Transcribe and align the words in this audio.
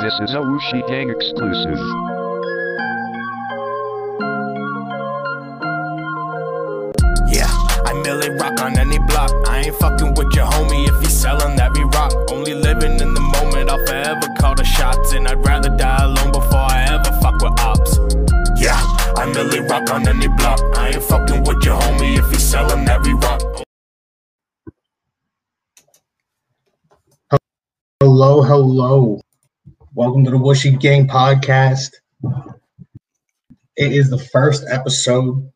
This 0.00 0.18
is 0.20 0.34
a 0.34 0.38
Whooshie 0.38 0.88
Gang 0.88 1.10
exclusive. 1.10 1.78
Yeah, 7.28 7.50
I 7.84 7.92
merely 8.02 8.30
rock 8.30 8.58
on 8.62 8.78
any 8.78 8.98
block. 8.98 9.30
I 9.46 9.64
ain't 9.66 9.76
fucking 9.76 10.14
with 10.14 10.32
your 10.34 10.46
homie 10.46 10.88
if 10.88 10.98
he's 11.02 11.12
selling 11.12 11.54
that 11.56 11.72
we 11.74 11.82
rock. 11.82 12.14
Only 12.30 12.54
living 12.54 12.98
in 12.98 13.12
the 13.12 13.20
moment, 13.20 13.68
I'll 13.68 13.84
forever 13.84 14.26
call 14.38 14.54
the 14.54 14.64
shots. 14.64 15.12
And 15.12 15.28
I'd 15.28 15.44
rather 15.44 15.68
die 15.76 16.02
alone 16.02 16.32
before 16.32 16.66
I 16.76 16.86
ever 16.88 17.12
fuck 17.20 17.34
with 17.42 17.60
ops. 17.60 17.98
Yeah, 18.58 18.80
I 19.16 19.30
merely 19.34 19.60
rock 19.60 19.90
on 19.90 20.08
any 20.08 20.28
block. 20.28 20.60
I 20.78 20.92
ain't 20.94 21.02
fucking 21.02 21.44
with 21.44 21.62
your 21.62 21.78
homie 21.78 22.18
if 22.18 22.30
he's 22.30 22.42
selling 22.42 22.86
that 22.86 23.02
we 23.02 23.12
rock. 23.12 23.42
Hello, 28.00 28.40
hello. 28.40 29.20
Welcome 29.94 30.24
to 30.24 30.30
the 30.30 30.36
Whooshie 30.36 30.78
Gang 30.78 31.08
podcast. 31.08 31.90
It 33.76 33.92
is 33.92 34.08
the 34.08 34.18
first 34.18 34.64
episode. 34.70 35.50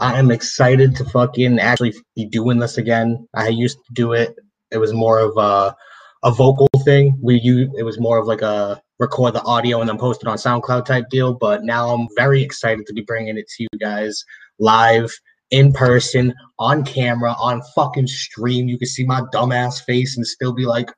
I 0.00 0.18
am 0.18 0.32
excited 0.32 0.96
to 0.96 1.04
fucking 1.04 1.60
actually 1.60 1.94
be 2.16 2.24
doing 2.24 2.58
this 2.58 2.78
again. 2.78 3.28
I 3.32 3.48
used 3.48 3.78
to 3.86 3.92
do 3.92 4.12
it. 4.12 4.34
It 4.72 4.78
was 4.78 4.92
more 4.92 5.20
of 5.20 5.36
a 5.36 5.76
a 6.24 6.32
vocal 6.32 6.66
thing. 6.84 7.16
We 7.22 7.38
you 7.38 7.72
it 7.78 7.84
was 7.84 8.00
more 8.00 8.18
of 8.18 8.26
like 8.26 8.42
a 8.42 8.82
record 8.98 9.34
the 9.34 9.42
audio 9.42 9.78
and 9.78 9.88
then 9.88 9.98
post 9.98 10.22
it 10.22 10.28
on 10.28 10.36
SoundCloud 10.36 10.84
type 10.84 11.08
deal. 11.08 11.32
But 11.32 11.62
now 11.62 11.90
I'm 11.90 12.08
very 12.16 12.42
excited 12.42 12.86
to 12.86 12.92
be 12.92 13.02
bringing 13.02 13.38
it 13.38 13.48
to 13.50 13.62
you 13.62 13.78
guys 13.78 14.24
live 14.58 15.12
in 15.52 15.72
person, 15.72 16.34
on 16.58 16.84
camera, 16.84 17.36
on 17.38 17.62
fucking 17.76 18.08
stream. 18.08 18.66
You 18.66 18.78
can 18.78 18.88
see 18.88 19.04
my 19.04 19.20
dumbass 19.32 19.80
face 19.84 20.16
and 20.16 20.26
still 20.26 20.52
be 20.52 20.66
like, 20.66 20.90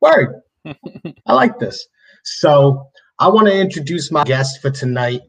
Word. 0.00 0.40
I 0.66 1.34
like 1.34 1.60
this. 1.60 1.86
So 2.24 2.88
I 3.18 3.28
want 3.28 3.48
to 3.48 3.58
introduce 3.58 4.10
my 4.10 4.24
guest 4.24 4.60
for 4.60 4.70
tonight. 4.70 5.20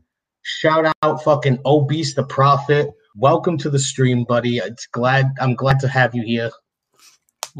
Shout 0.43 0.91
out 1.03 1.23
fucking 1.23 1.59
Obese 1.65 2.15
the 2.15 2.23
Prophet. 2.23 2.89
Welcome 3.15 3.57
to 3.59 3.69
the 3.69 3.79
stream, 3.79 4.23
buddy. 4.23 4.57
It's 4.57 4.87
glad 4.87 5.31
I'm 5.39 5.55
glad 5.55 5.79
to 5.81 5.87
have 5.87 6.15
you 6.15 6.23
here. 6.23 6.51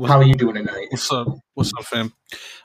How 0.08 0.18
are 0.18 0.24
you 0.24 0.36
doing 0.36 0.56
tonight? 0.56 0.88
What's 0.90 1.12
up? 1.12 1.28
What's 1.54 1.74
up, 1.78 1.86
fam? 1.86 2.14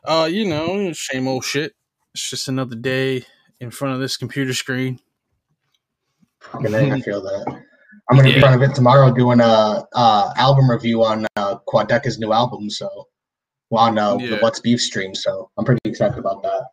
Uh, 0.04 0.28
you 0.30 0.46
know, 0.46 0.92
same 0.92 1.26
old 1.26 1.44
shit. 1.44 1.72
It's 2.14 2.30
just 2.30 2.48
another 2.48 2.76
day 2.76 3.24
in 3.60 3.70
front 3.70 3.94
of 3.94 4.00
this 4.00 4.16
computer 4.16 4.54
screen. 4.54 5.00
Fucking 6.41 6.72
A, 6.72 6.92
I 6.92 7.00
feel 7.02 7.20
that. 7.22 7.62
I'm 8.08 8.16
gonna 8.16 8.28
be 8.28 8.34
in 8.34 8.41
front 8.41 8.54
of 8.54 8.69
it 8.69 8.74
tomorrow 8.74 9.12
doing 9.12 9.41
a 9.41 9.84
uh, 9.92 10.32
album 10.36 10.70
review 10.70 11.04
on 11.04 11.26
uh, 11.36 11.56
Quadeca's 11.66 12.19
new 12.19 12.32
album. 12.32 12.70
So 12.70 13.08
on 13.72 13.98
uh, 13.98 14.17
the 14.17 14.25
Yeah. 14.25 14.36
What's 14.41 14.61
Beef 14.61 14.81
stream. 14.81 15.14
So 15.14 15.50
I'm 15.56 15.64
pretty 15.64 15.81
excited 15.84 16.19
about 16.19 16.42
that. 16.42 16.69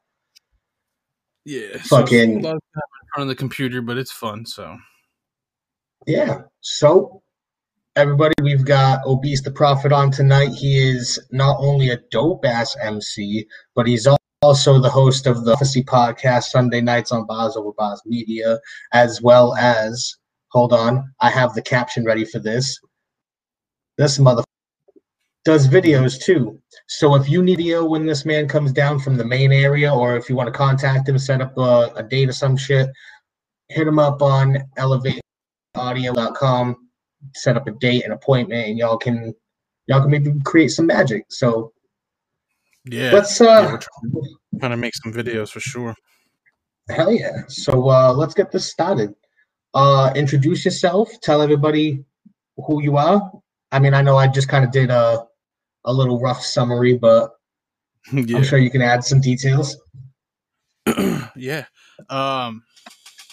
Yeah, 1.46 1.78
Fucking- 1.78 2.38
it's 2.38 2.46
a 2.46 2.48
lot 2.50 2.56
of 2.56 2.62
in 2.76 3.08
front 3.14 3.22
of 3.24 3.28
the 3.28 3.36
computer, 3.36 3.82
but 3.82 3.98
it's 3.98 4.12
fun. 4.12 4.46
So 4.46 4.78
Yeah. 6.06 6.42
So, 6.62 7.22
everybody, 7.96 8.34
we've 8.42 8.66
got 8.66 9.06
Obese 9.06 9.42
the 9.42 9.52
Prophet 9.52 9.92
on 9.92 10.12
tonight. 10.12 10.50
He 10.54 10.78
is 10.78 11.20
not 11.32 11.58
only 11.60 11.90
a 11.90 11.98
dope 12.12 12.46
ass 12.46 12.76
MC, 12.82 13.46
but 13.76 13.88
he's 13.88 14.08
also 14.42 14.80
the 14.80 14.90
host 14.90 15.28
of 15.28 15.44
the 15.46 15.52
Prophecy 15.52 15.84
podcast 15.84 16.46
Sunday 16.46 16.82
nights 16.82 17.12
on 17.12 17.26
Bars 17.26 17.56
over 17.56 17.72
Bars 17.78 18.02
Media, 18.06 18.60
as 18.94 19.22
well 19.22 19.54
as, 19.56 20.16
hold 20.50 20.74
on, 20.74 21.14
I 21.22 21.30
have 21.30 21.54
the 21.54 21.62
caption 21.62 22.04
ready 22.06 22.26
for 22.26 22.40
this. 22.40 22.80
This 23.98 24.18
mother 24.20 24.43
does 25.46 25.68
videos 25.68 26.22
too. 26.22 26.62
So 26.88 27.16
if 27.16 27.30
you 27.30 27.42
need 27.42 27.58
video 27.58 27.86
when 27.86 28.06
this 28.06 28.26
man 28.26 28.48
comes 28.48 28.72
down 28.72 29.00
from 29.00 29.18
the 29.18 29.26
Maine 29.26 29.52
area, 29.52 29.94
or 29.94 30.16
if 30.16 30.30
you 30.30 30.36
want 30.36 30.48
to 30.48 30.54
contact 30.54 31.10
him, 31.10 31.20
set 31.20 31.42
up 31.42 31.58
a, 31.58 31.92
a 31.96 32.04
date 32.04 32.30
or 32.30 32.34
some 32.34 32.56
shit, 32.56 32.88
hit 33.70 33.88
him 33.88 34.00
up 34.00 34.22
on 34.22 34.58
elevateaudio.com, 34.78 36.90
set 37.36 37.58
up 37.58 37.68
a 37.68 37.72
date 37.72 38.04
and 38.04 38.14
appointment 38.14 38.68
and 38.68 38.78
y'all 38.78 38.98
can 38.98 39.34
y'all 39.88 40.02
can 40.02 40.12
maybe 40.12 40.32
create 40.46 40.70
some 40.70 40.88
magic. 40.88 41.26
So 41.30 41.74
yeah, 42.86 43.12
let's 43.12 43.40
uh 43.42 43.70
we're 43.72 43.80
trying, 43.80 44.14
trying 44.60 44.72
to 44.72 44.78
make 44.78 44.96
some 44.96 45.14
videos 45.14 45.50
for 45.50 45.60
sure. 45.60 45.96
hell 46.90 47.12
yeah. 47.12 47.44
So 47.48 47.90
uh 47.90 48.14
let's 48.14 48.34
get 48.34 48.52
this 48.52 48.70
started. 48.70 49.14
Uh 49.74 50.14
introduce 50.16 50.64
yourself. 50.64 51.10
Tell 51.22 51.42
everybody 51.42 52.06
who 52.58 52.82
you 52.82 52.98
are. 52.98 53.32
I 53.72 53.80
mean 53.80 53.94
i 53.94 54.02
know 54.02 54.18
i 54.18 54.28
just 54.28 54.48
kind 54.48 54.64
of 54.64 54.72
did 54.72 54.92
a 54.92 55.26
a 55.86 55.94
little 55.94 56.20
rough 56.20 56.42
summary 56.42 56.98
but 56.98 57.32
yeah, 58.12 58.38
i'm 58.38 58.44
sure 58.44 58.60
you 58.60 58.72
can 58.72 58.82
add 58.82 59.04
some 59.04 59.22
details 59.22 59.78
yeah. 61.36 61.66
Um, 62.10 62.64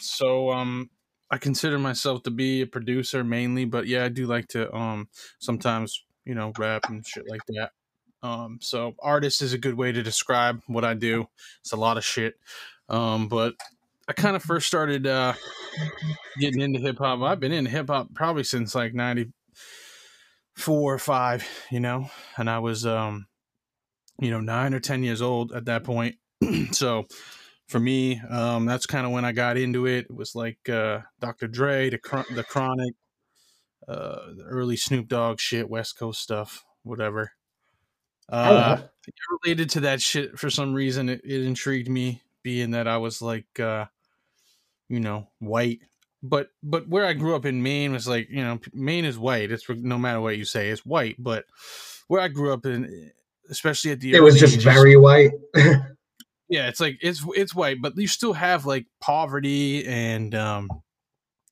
so 0.01 0.51
um, 0.51 0.91
I 1.31 1.39
consider 1.39 1.79
myself 1.79 2.23
to 2.25 2.31
be 2.31 2.63
a 2.63 2.67
producer 2.67 3.25
mainly, 3.25 3.65
but 3.65 3.87
yeah, 3.87 4.05
I 4.05 4.09
do 4.09 4.27
like 4.27 4.49
to 4.49 4.75
um 4.75 5.09
sometimes 5.39 6.05
you 6.25 6.35
know 6.35 6.53
rap 6.59 6.89
and 6.89 7.07
shit 7.07 7.29
like 7.29 7.43
that. 7.49 7.71
Um, 8.23 8.59
so 8.61 8.95
artist 9.01 9.43
is 9.43 9.53
a 9.53 9.59
good 9.59 9.75
way 9.75 9.93
to 9.93 10.03
describe 10.03 10.61
what 10.67 10.85
I 10.85 10.95
do. 10.95 11.27
It's 11.61 11.73
a 11.73 11.77
lot 11.77 11.97
of 11.97 12.05
shit. 12.05 12.35
Um, 12.89 13.29
but 13.29 13.55
I 14.09 14.13
kind 14.13 14.37
of 14.37 14.43
first 14.43 14.67
started 14.67 15.07
uh 15.07 15.35
getting 16.39 16.61
into 16.61 16.81
hip 16.81 16.99
hop. 16.99 17.21
I've 17.21 17.41
been 17.41 17.53
in 17.53 17.67
hip 17.67 17.89
hop 17.89 18.15
probably 18.15 18.45
since 18.45 18.75
like 18.75 18.95
ninety 18.95 19.33
four 20.61 20.95
or 20.95 20.99
five, 20.99 21.47
you 21.71 21.81
know, 21.81 22.11
and 22.37 22.49
I 22.49 22.59
was 22.59 22.87
um 22.87 23.27
you 24.19 24.31
know 24.31 24.41
nine 24.41 24.75
or 24.75 24.81
ten 24.81 25.03
years 25.03 25.23
old 25.23 25.53
at 25.53 25.67
that 25.67 25.85
point. 25.85 26.17
so 26.73 27.07
for 27.69 27.79
me, 27.79 28.21
um, 28.29 28.67
that's 28.67 28.87
kind 28.87 29.07
of 29.07 29.13
when 29.13 29.25
I 29.25 29.33
got 29.33 29.57
into 29.57 29.87
it. 29.87 30.07
It 30.11 30.15
was 30.15 30.35
like 30.35 30.69
uh, 30.69 31.01
Dr. 31.21 31.47
Dre, 31.47 31.89
the 31.89 31.99
Chron- 31.99 32.35
the 32.35 32.43
Chronic, 32.43 32.95
uh, 33.87 34.33
the 34.37 34.45
early 34.45 34.77
Snoop 34.77 35.07
Dogg 35.07 35.39
shit, 35.39 35.71
West 35.71 35.97
Coast 35.97 36.21
stuff, 36.21 36.65
whatever. 36.83 37.33
Uh, 38.29 38.79
related 39.45 39.71
to 39.71 39.81
that 39.81 40.01
shit 40.01 40.39
for 40.39 40.51
some 40.51 40.75
reason, 40.75 41.09
it, 41.09 41.21
it 41.25 41.43
intrigued 41.43 41.89
me, 41.89 42.23
being 42.43 42.73
that 42.73 42.87
I 42.87 42.99
was 42.99 43.21
like, 43.23 43.59
uh, 43.59 43.87
you 44.89 45.01
know, 45.01 45.29
white. 45.39 45.81
But 46.23 46.49
but 46.63 46.89
where 46.89 47.07
I 47.07 47.15
grew 47.15 47.35
up 47.35 47.47
in 47.47 47.63
Maine 47.63 47.93
was 47.93 48.07
like, 48.07 48.29
you 48.31 48.43
know, 48.43 48.59
Maine 48.73 49.05
is 49.05 49.19
white. 49.19 49.51
It's 49.51 49.65
no 49.69 49.99
matter 49.99 50.21
what 50.21 50.37
you 50.37 50.45
say, 50.45 50.69
it's 50.69 50.85
white. 50.85 51.17
But 51.19 51.47
where 52.09 52.21
I 52.21 52.29
grew 52.29 52.53
up 52.53 52.67
in, 52.67 53.13
especially 53.51 53.91
at 53.91 54.01
the 54.01 54.15
it 54.15 54.23
was 54.23 54.39
just 54.39 54.55
ages- 54.55 54.65
very 54.65 54.97
white 54.97 55.33
yeah 56.49 56.69
it's 56.69 56.81
like 56.81 56.99
it's 57.01 57.25
it's 57.35 57.55
white 57.55 57.79
but 57.83 57.97
you 57.97 58.07
still 58.07 58.33
have 58.33 58.65
like 58.65 58.87
poverty 59.01 59.87
and 59.87 60.35
um 60.35 60.69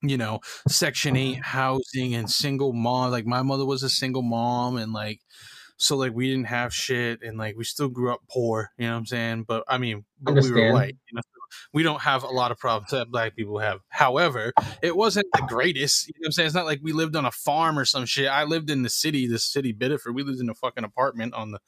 you 0.03 0.17
know 0.17 0.41
section 0.69 1.17
8 1.17 1.43
housing 1.43 2.15
and 2.15 2.31
single 2.31 2.73
mom 2.73 3.11
like 3.11 3.27
my 3.27 3.43
mother 3.43 3.67
was 3.67 3.83
a 3.83 3.89
single 3.89 4.23
mom 4.23 4.77
and 4.77 4.93
like 4.93 5.21
so 5.77 5.97
like 5.97 6.15
we 6.15 6.29
didn't 6.29 6.47
have 6.47 6.73
shit 6.75 7.23
and 7.23 7.37
like 7.37 7.56
we 7.56 7.65
still 7.65 7.89
grew 7.89 8.12
up 8.12 8.21
poor 8.31 8.71
you 8.79 8.87
know 8.87 8.93
what 8.93 8.99
i'm 8.99 9.06
saying 9.06 9.43
but 9.43 9.65
i 9.69 9.77
mean 9.77 10.05
but 10.21 10.35
we 10.35 10.50
were 10.53 10.73
white 10.73 10.97
you 11.11 11.17
know 11.17 11.23
we 11.73 11.83
don't 11.83 12.01
have 12.01 12.23
a 12.23 12.29
lot 12.29 12.51
of 12.51 12.59
problems 12.59 12.91
that 12.91 13.11
black 13.11 13.37
people 13.37 13.59
have 13.59 13.81
however 13.89 14.53
it 14.83 14.97
wasn't 14.97 15.27
the 15.35 15.43
greatest 15.49 16.09
you 16.09 16.15
know 16.17 16.21
what 16.23 16.27
i'm 16.29 16.33
saying 16.33 16.47
it's 16.47 16.55
not 16.55 16.67
like 16.67 16.81
we 16.83 16.93
lived 16.93 17.17
on 17.17 17.25
a 17.25 17.31
farm 17.31 17.79
or 17.79 17.85
some 17.85 18.07
shit 18.07 18.29
i 18.29 18.45
lived 18.45 18.71
in 18.71 18.83
the 18.83 18.89
city 18.89 19.27
the 19.27 19.39
city 19.39 19.73
Biddeford. 19.73 20.15
we 20.15 20.23
lived 20.23 20.41
in 20.41 20.51
a 20.51 20.55
fucking 20.55 20.85
apartment 20.85 21.35
on 21.35 21.53
the 21.53 21.61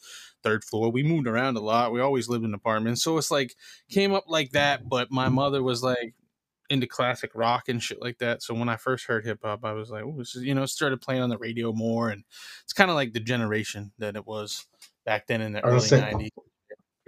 third 0.42 0.64
floor. 0.64 0.90
We 0.90 1.02
moved 1.02 1.26
around 1.26 1.56
a 1.56 1.60
lot. 1.60 1.92
We 1.92 2.00
always 2.00 2.28
lived 2.28 2.44
in 2.44 2.54
apartments. 2.54 3.02
So 3.02 3.18
it's 3.18 3.30
like 3.30 3.54
came 3.90 4.12
up 4.12 4.24
like 4.26 4.52
that, 4.52 4.88
but 4.88 5.10
my 5.10 5.28
mother 5.28 5.62
was 5.62 5.82
like 5.82 6.14
into 6.68 6.86
classic 6.86 7.32
rock 7.34 7.68
and 7.68 7.82
shit 7.82 8.00
like 8.00 8.18
that. 8.18 8.42
So 8.42 8.54
when 8.54 8.68
I 8.68 8.76
first 8.76 9.06
heard 9.06 9.24
hip 9.24 9.40
hop, 9.42 9.64
I 9.64 9.72
was 9.72 9.90
like, 9.90 10.04
oh, 10.04 10.14
this 10.16 10.36
is, 10.36 10.44
you 10.44 10.54
know, 10.54 10.66
started 10.66 11.00
playing 11.00 11.22
on 11.22 11.28
the 11.28 11.38
radio 11.38 11.72
more. 11.72 12.10
And 12.10 12.24
it's 12.62 12.72
kind 12.72 12.90
of 12.90 12.96
like 12.96 13.12
the 13.12 13.20
generation 13.20 13.92
that 13.98 14.16
it 14.16 14.26
was 14.26 14.66
back 15.04 15.26
then 15.26 15.40
in 15.40 15.52
the 15.52 15.64
early 15.64 15.80
say- 15.80 16.00
90s. 16.00 16.28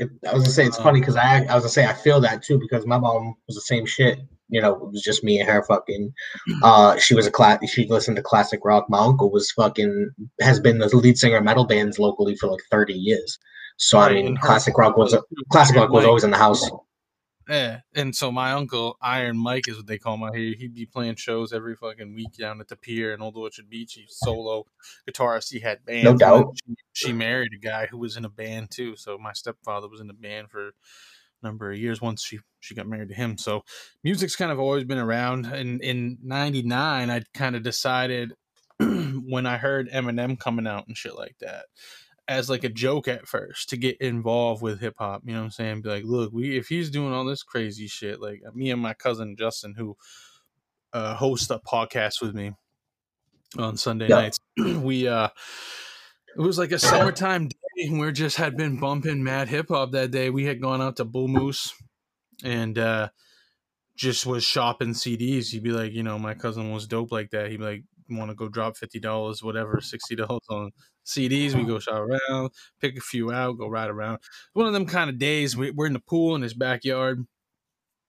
It, 0.02 0.10
I 0.28 0.34
was 0.34 0.42
gonna 0.42 0.54
say 0.54 0.66
it's 0.66 0.78
Um, 0.78 0.84
funny 0.84 1.00
because 1.00 1.16
I 1.16 1.44
I 1.44 1.54
was 1.54 1.62
gonna 1.64 1.68
say 1.68 1.86
I 1.86 1.92
feel 1.94 2.20
that 2.20 2.42
too 2.42 2.58
because 2.58 2.86
my 2.86 2.98
mom 2.98 3.34
was 3.46 3.56
the 3.56 3.62
same 3.62 3.86
shit. 3.86 4.18
You 4.48 4.60
know, 4.60 4.74
it 4.74 4.92
was 4.92 5.02
just 5.02 5.24
me 5.24 5.40
and 5.40 5.48
her 5.48 5.62
fucking. 5.62 6.12
Uh, 6.62 6.96
she 6.98 7.14
was 7.14 7.26
a 7.26 7.30
class. 7.30 7.58
She 7.68 7.86
listened 7.88 8.16
to 8.16 8.22
classic 8.22 8.60
rock. 8.64 8.86
My 8.88 8.98
uncle 8.98 9.30
was 9.30 9.50
fucking 9.52 10.10
has 10.40 10.60
been 10.60 10.78
the 10.78 10.94
lead 10.96 11.18
singer 11.18 11.38
of 11.38 11.44
metal 11.44 11.64
bands 11.66 11.98
locally 11.98 12.36
for 12.36 12.48
like 12.48 12.60
thirty 12.70 12.94
years. 12.94 13.38
So 13.78 13.98
I 13.98 14.12
mean, 14.12 14.36
classic 14.36 14.76
rock 14.78 14.96
was 14.96 15.16
classic 15.50 15.76
rock 15.76 15.90
was 15.90 16.04
always 16.04 16.24
in 16.24 16.30
the 16.30 16.36
house. 16.36 16.68
Yeah, 17.52 17.80
and 17.94 18.16
so 18.16 18.32
my 18.32 18.52
uncle 18.52 18.96
Iron 19.02 19.36
Mike 19.36 19.68
is 19.68 19.76
what 19.76 19.86
they 19.86 19.98
call 19.98 20.14
him 20.14 20.22
out 20.22 20.34
here. 20.34 20.54
He'd 20.56 20.74
be 20.74 20.86
playing 20.86 21.16
shows 21.16 21.52
every 21.52 21.76
fucking 21.76 22.14
week 22.14 22.32
down 22.38 22.62
at 22.62 22.68
the 22.68 22.76
pier 22.76 23.12
in 23.12 23.20
Old 23.20 23.36
Orchard 23.36 23.68
Beach. 23.68 23.92
He's 23.92 24.16
solo 24.16 24.64
guitarist. 25.06 25.52
He 25.52 25.60
had 25.60 25.84
bands. 25.84 26.04
No 26.04 26.16
doubt. 26.16 26.56
She, 26.66 26.74
she 26.94 27.12
married 27.12 27.52
a 27.54 27.58
guy 27.62 27.84
who 27.84 27.98
was 27.98 28.16
in 28.16 28.24
a 28.24 28.30
band 28.30 28.70
too. 28.70 28.96
So 28.96 29.18
my 29.18 29.34
stepfather 29.34 29.86
was 29.86 30.00
in 30.00 30.08
a 30.08 30.14
band 30.14 30.48
for 30.50 30.68
a 30.68 30.72
number 31.42 31.70
of 31.70 31.76
years. 31.76 32.00
Once 32.00 32.24
she 32.24 32.38
she 32.60 32.74
got 32.74 32.88
married 32.88 33.10
to 33.10 33.14
him, 33.14 33.36
so 33.36 33.64
music's 34.02 34.34
kind 34.34 34.50
of 34.50 34.58
always 34.58 34.84
been 34.84 34.96
around. 34.96 35.44
And 35.44 35.82
in 35.82 36.16
'99, 36.22 37.10
I 37.10 37.20
kind 37.34 37.54
of 37.54 37.62
decided 37.62 38.32
when 38.80 39.44
I 39.44 39.58
heard 39.58 39.90
Eminem 39.90 40.40
coming 40.40 40.66
out 40.66 40.86
and 40.86 40.96
shit 40.96 41.16
like 41.18 41.36
that. 41.40 41.66
As 42.32 42.50
like 42.50 42.64
a 42.64 42.68
joke 42.68 43.08
at 43.08 43.26
first 43.28 43.68
to 43.70 43.76
get 43.76 43.96
involved 44.00 44.62
with 44.62 44.80
hip 44.80 44.94
hop. 44.98 45.22
You 45.24 45.32
know 45.34 45.40
what 45.40 45.44
I'm 45.46 45.50
saying? 45.50 45.82
Be 45.82 45.88
like, 45.88 46.04
look, 46.04 46.32
we 46.32 46.56
if 46.56 46.68
he's 46.68 46.90
doing 46.90 47.12
all 47.12 47.24
this 47.24 47.42
crazy 47.42 47.86
shit, 47.86 48.20
like 48.20 48.42
me 48.54 48.70
and 48.70 48.80
my 48.80 48.94
cousin 48.94 49.36
Justin, 49.38 49.74
who 49.76 49.96
uh, 50.92 51.14
hosts 51.14 51.50
a 51.50 51.58
podcast 51.60 52.20
with 52.20 52.34
me 52.34 52.52
on 53.58 53.76
Sunday 53.76 54.08
Yeah. 54.08 54.14
nights, 54.14 54.38
we 54.56 55.08
uh, 55.08 55.28
it 56.36 56.40
was 56.40 56.58
like 56.58 56.72
a 56.72 56.78
summertime 56.78 57.48
day, 57.48 57.86
and 57.86 58.00
we 58.00 58.10
just 58.12 58.36
had 58.36 58.56
been 58.56 58.78
bumping 58.78 59.22
mad 59.22 59.48
hip 59.48 59.68
hop 59.68 59.92
that 59.92 60.10
day. 60.10 60.30
We 60.30 60.44
had 60.46 60.60
gone 60.60 60.80
out 60.80 60.96
to 60.96 61.04
Bull 61.04 61.28
Moose, 61.28 61.74
and 62.44 62.78
uh, 62.78 63.08
just 63.96 64.26
was 64.26 64.44
shopping 64.44 64.90
CDs. 64.94 65.50
He'd 65.50 65.62
be 65.62 65.72
like, 65.72 65.92
you 65.92 66.02
know, 66.02 66.18
my 66.18 66.34
cousin 66.34 66.72
was 66.72 66.86
dope 66.86 67.12
like 67.12 67.30
that. 67.30 67.50
He'd 67.50 67.58
be 67.58 67.64
like, 67.64 67.84
want 68.10 68.30
to 68.30 68.34
go 68.34 68.48
drop 68.48 68.76
fifty 68.76 69.00
dollars, 69.00 69.42
whatever, 69.42 69.80
sixty 69.80 70.16
dollars 70.16 70.46
on 70.48 70.70
CDs. 71.04 71.54
We 71.54 71.64
go 71.64 71.78
shop 71.78 72.06
around, 72.08 72.50
pick 72.80 72.96
a 72.96 73.00
few 73.00 73.32
out, 73.32 73.58
go 73.58 73.68
ride 73.68 73.90
around. 73.90 74.18
One 74.52 74.66
of 74.66 74.72
them 74.72 74.86
kind 74.86 75.10
of 75.10 75.18
days. 75.18 75.56
We, 75.56 75.70
we're 75.70 75.86
in 75.86 75.92
the 75.92 76.00
pool 76.00 76.34
in 76.34 76.42
his 76.42 76.54
backyard, 76.54 77.26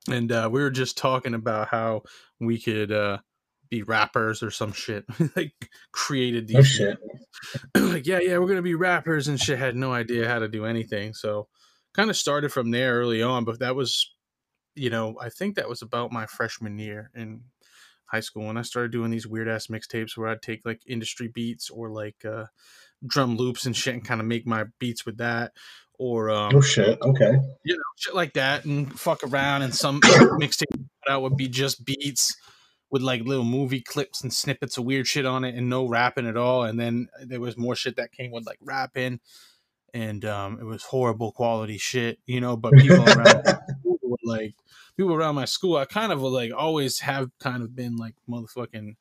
and 0.09 0.31
uh, 0.31 0.49
we 0.51 0.61
were 0.61 0.69
just 0.69 0.97
talking 0.97 1.33
about 1.33 1.69
how 1.69 2.03
we 2.39 2.59
could 2.59 2.91
uh, 2.91 3.19
be 3.69 3.83
rappers 3.83 4.43
or 4.43 4.51
some 4.51 4.71
shit. 4.71 5.05
like 5.35 5.53
created 5.91 6.47
these 6.47 6.57
Oh 6.57 6.63
shit. 6.63 6.97
like, 7.75 8.05
yeah, 8.05 8.19
yeah, 8.19 8.37
we're 8.37 8.47
gonna 8.47 8.61
be 8.61 8.75
rappers 8.75 9.27
and 9.27 9.39
shit. 9.39 9.57
Had 9.57 9.75
no 9.75 9.91
idea 9.91 10.27
how 10.27 10.39
to 10.39 10.47
do 10.47 10.65
anything, 10.65 11.13
so 11.13 11.47
kind 11.93 12.09
of 12.09 12.17
started 12.17 12.51
from 12.51 12.71
there 12.71 12.99
early 12.99 13.21
on. 13.21 13.45
But 13.45 13.59
that 13.59 13.75
was, 13.75 14.13
you 14.75 14.89
know, 14.89 15.15
I 15.19 15.29
think 15.29 15.55
that 15.55 15.69
was 15.69 15.81
about 15.81 16.11
my 16.11 16.25
freshman 16.25 16.77
year 16.79 17.11
in 17.15 17.41
high 18.13 18.19
school 18.19 18.45
when 18.45 18.57
I 18.57 18.61
started 18.61 18.91
doing 18.91 19.09
these 19.09 19.25
weird 19.25 19.47
ass 19.47 19.67
mixtapes 19.67 20.15
where 20.15 20.29
I'd 20.29 20.43
take 20.43 20.61
like 20.65 20.81
industry 20.85 21.27
beats 21.27 21.71
or 21.71 21.89
like 21.89 22.23
uh, 22.23 22.45
drum 23.05 23.37
loops 23.37 23.65
and 23.65 23.75
shit 23.75 23.93
and 23.93 24.05
kind 24.05 24.21
of 24.21 24.27
make 24.27 24.45
my 24.45 24.65
beats 24.79 25.05
with 25.05 25.17
that, 25.17 25.51
or 25.97 26.29
um, 26.29 26.55
Oh 26.55 26.61
shit. 26.61 27.01
Okay. 27.01 27.37
you 27.63 27.75
know, 27.75 27.83
shit 27.97 28.15
like 28.15 28.33
that, 28.33 28.65
and 28.65 28.97
fuck 28.99 29.23
around. 29.23 29.61
And 29.61 29.73
some 29.73 30.01
mixtape 30.01 30.85
that 31.07 31.21
would 31.21 31.37
be 31.37 31.47
just 31.47 31.85
beats 31.85 32.35
with 32.89 33.01
like 33.01 33.23
little 33.23 33.43
movie 33.43 33.81
clips 33.81 34.21
and 34.21 34.31
snippets 34.31 34.77
of 34.77 34.85
weird 34.85 35.07
shit 35.07 35.25
on 35.25 35.43
it, 35.43 35.55
and 35.55 35.69
no 35.69 35.87
rapping 35.87 36.27
at 36.27 36.37
all. 36.37 36.63
And 36.63 36.79
then 36.79 37.07
there 37.23 37.39
was 37.39 37.57
more 37.57 37.75
shit 37.75 37.95
that 37.95 38.11
came 38.11 38.31
with 38.31 38.45
like 38.45 38.59
rapping, 38.61 39.19
and 39.93 40.23
um, 40.25 40.59
it 40.59 40.65
was 40.65 40.83
horrible 40.83 41.31
quality 41.31 41.77
shit, 41.77 42.19
you 42.25 42.41
know. 42.41 42.55
But 42.55 42.73
people 42.73 43.03
around 43.09 43.59
were 43.83 44.17
like 44.23 44.53
people 44.97 45.13
around 45.13 45.35
my 45.35 45.45
school, 45.45 45.77
I 45.77 45.85
kind 45.85 46.11
of 46.11 46.21
like 46.21 46.51
always 46.55 46.99
have 46.99 47.29
kind 47.39 47.63
of 47.63 47.75
been 47.75 47.97
like 47.97 48.15
motherfucking 48.29 48.95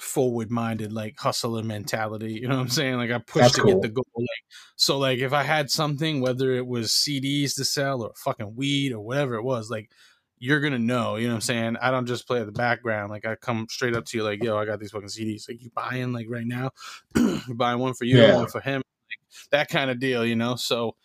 forward 0.00 0.50
minded 0.50 0.92
like 0.92 1.18
hustler 1.18 1.62
mentality 1.62 2.32
you 2.32 2.48
know 2.48 2.56
what 2.56 2.62
i'm 2.62 2.68
saying? 2.68 2.96
Like 2.96 3.10
i 3.10 3.18
push 3.18 3.42
That's 3.42 3.54
to 3.56 3.60
cool. 3.60 3.72
get 3.72 3.82
the 3.82 3.88
goal 3.88 4.06
like 4.16 4.44
so 4.76 4.98
like 4.98 5.18
if 5.18 5.32
i 5.32 5.42
had 5.42 5.70
something 5.70 6.20
whether 6.20 6.52
it 6.52 6.66
was 6.66 6.88
cds 6.90 7.54
to 7.56 7.64
sell 7.64 8.02
or 8.02 8.12
fucking 8.16 8.56
weed 8.56 8.92
or 8.92 9.00
whatever 9.00 9.34
it 9.34 9.42
was 9.42 9.70
like 9.70 9.90
you're 10.38 10.60
gonna 10.60 10.78
know 10.78 11.16
you 11.16 11.26
know 11.26 11.34
what 11.34 11.36
i'm 11.36 11.40
saying? 11.42 11.76
I 11.76 11.90
don't 11.90 12.06
just 12.06 12.26
play 12.26 12.40
at 12.40 12.46
the 12.46 12.52
background 12.52 13.10
like 13.10 13.26
i 13.26 13.34
come 13.36 13.66
straight 13.68 13.94
up 13.94 14.06
to 14.06 14.16
you 14.16 14.24
like 14.24 14.42
yo 14.42 14.56
i 14.56 14.64
got 14.64 14.80
these 14.80 14.90
fucking 14.90 15.08
cds 15.08 15.48
like 15.48 15.62
you 15.62 15.70
buying 15.74 16.12
like 16.12 16.26
right 16.30 16.46
now? 16.46 16.70
Buying 17.54 17.78
one 17.78 17.92
for 17.94 18.04
you 18.06 18.18
Yeah. 18.18 18.36
one 18.36 18.48
for 18.48 18.60
him? 18.60 18.76
Like, 18.78 19.50
that 19.50 19.68
kind 19.68 19.90
of 19.90 20.00
deal 20.00 20.24
you 20.24 20.36
know? 20.36 20.56
So 20.56 20.96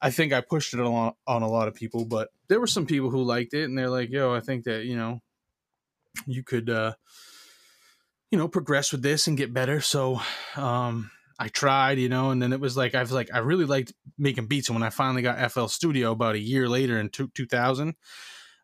i 0.00 0.10
think 0.10 0.32
i 0.32 0.40
pushed 0.40 0.72
it 0.74 0.80
on, 0.80 1.12
on 1.26 1.42
a 1.42 1.48
lot 1.48 1.68
of 1.68 1.74
people 1.74 2.04
but 2.06 2.28
there 2.48 2.58
were 2.60 2.66
some 2.66 2.86
people 2.86 3.10
who 3.10 3.22
liked 3.22 3.52
it 3.54 3.64
and 3.64 3.76
they're 3.78 3.90
like 3.90 4.10
yo 4.10 4.34
i 4.34 4.40
think 4.40 4.64
that 4.64 4.84
you 4.84 4.96
know 4.96 5.20
you 6.26 6.42
could 6.42 6.68
uh 6.70 6.92
you 8.32 8.38
know 8.38 8.48
progress 8.48 8.90
with 8.90 9.02
this 9.02 9.28
and 9.28 9.36
get 9.36 9.54
better. 9.54 9.80
So 9.80 10.20
um 10.56 11.10
i 11.38 11.48
tried 11.48 11.98
you 11.98 12.10
know 12.10 12.30
and 12.30 12.42
then 12.42 12.52
it 12.52 12.60
was 12.60 12.76
like 12.76 12.94
i 12.94 13.00
was 13.00 13.10
like 13.10 13.30
i 13.32 13.38
really 13.38 13.64
liked 13.64 13.92
making 14.18 14.46
beats. 14.46 14.68
And 14.68 14.76
when 14.76 14.82
i 14.82 14.90
finally 14.90 15.22
got 15.22 15.50
fl 15.50 15.66
studio 15.66 16.12
about 16.12 16.34
a 16.34 16.38
year 16.38 16.68
later 16.68 17.00
in 17.00 17.08
two, 17.08 17.28
2000 17.34 17.94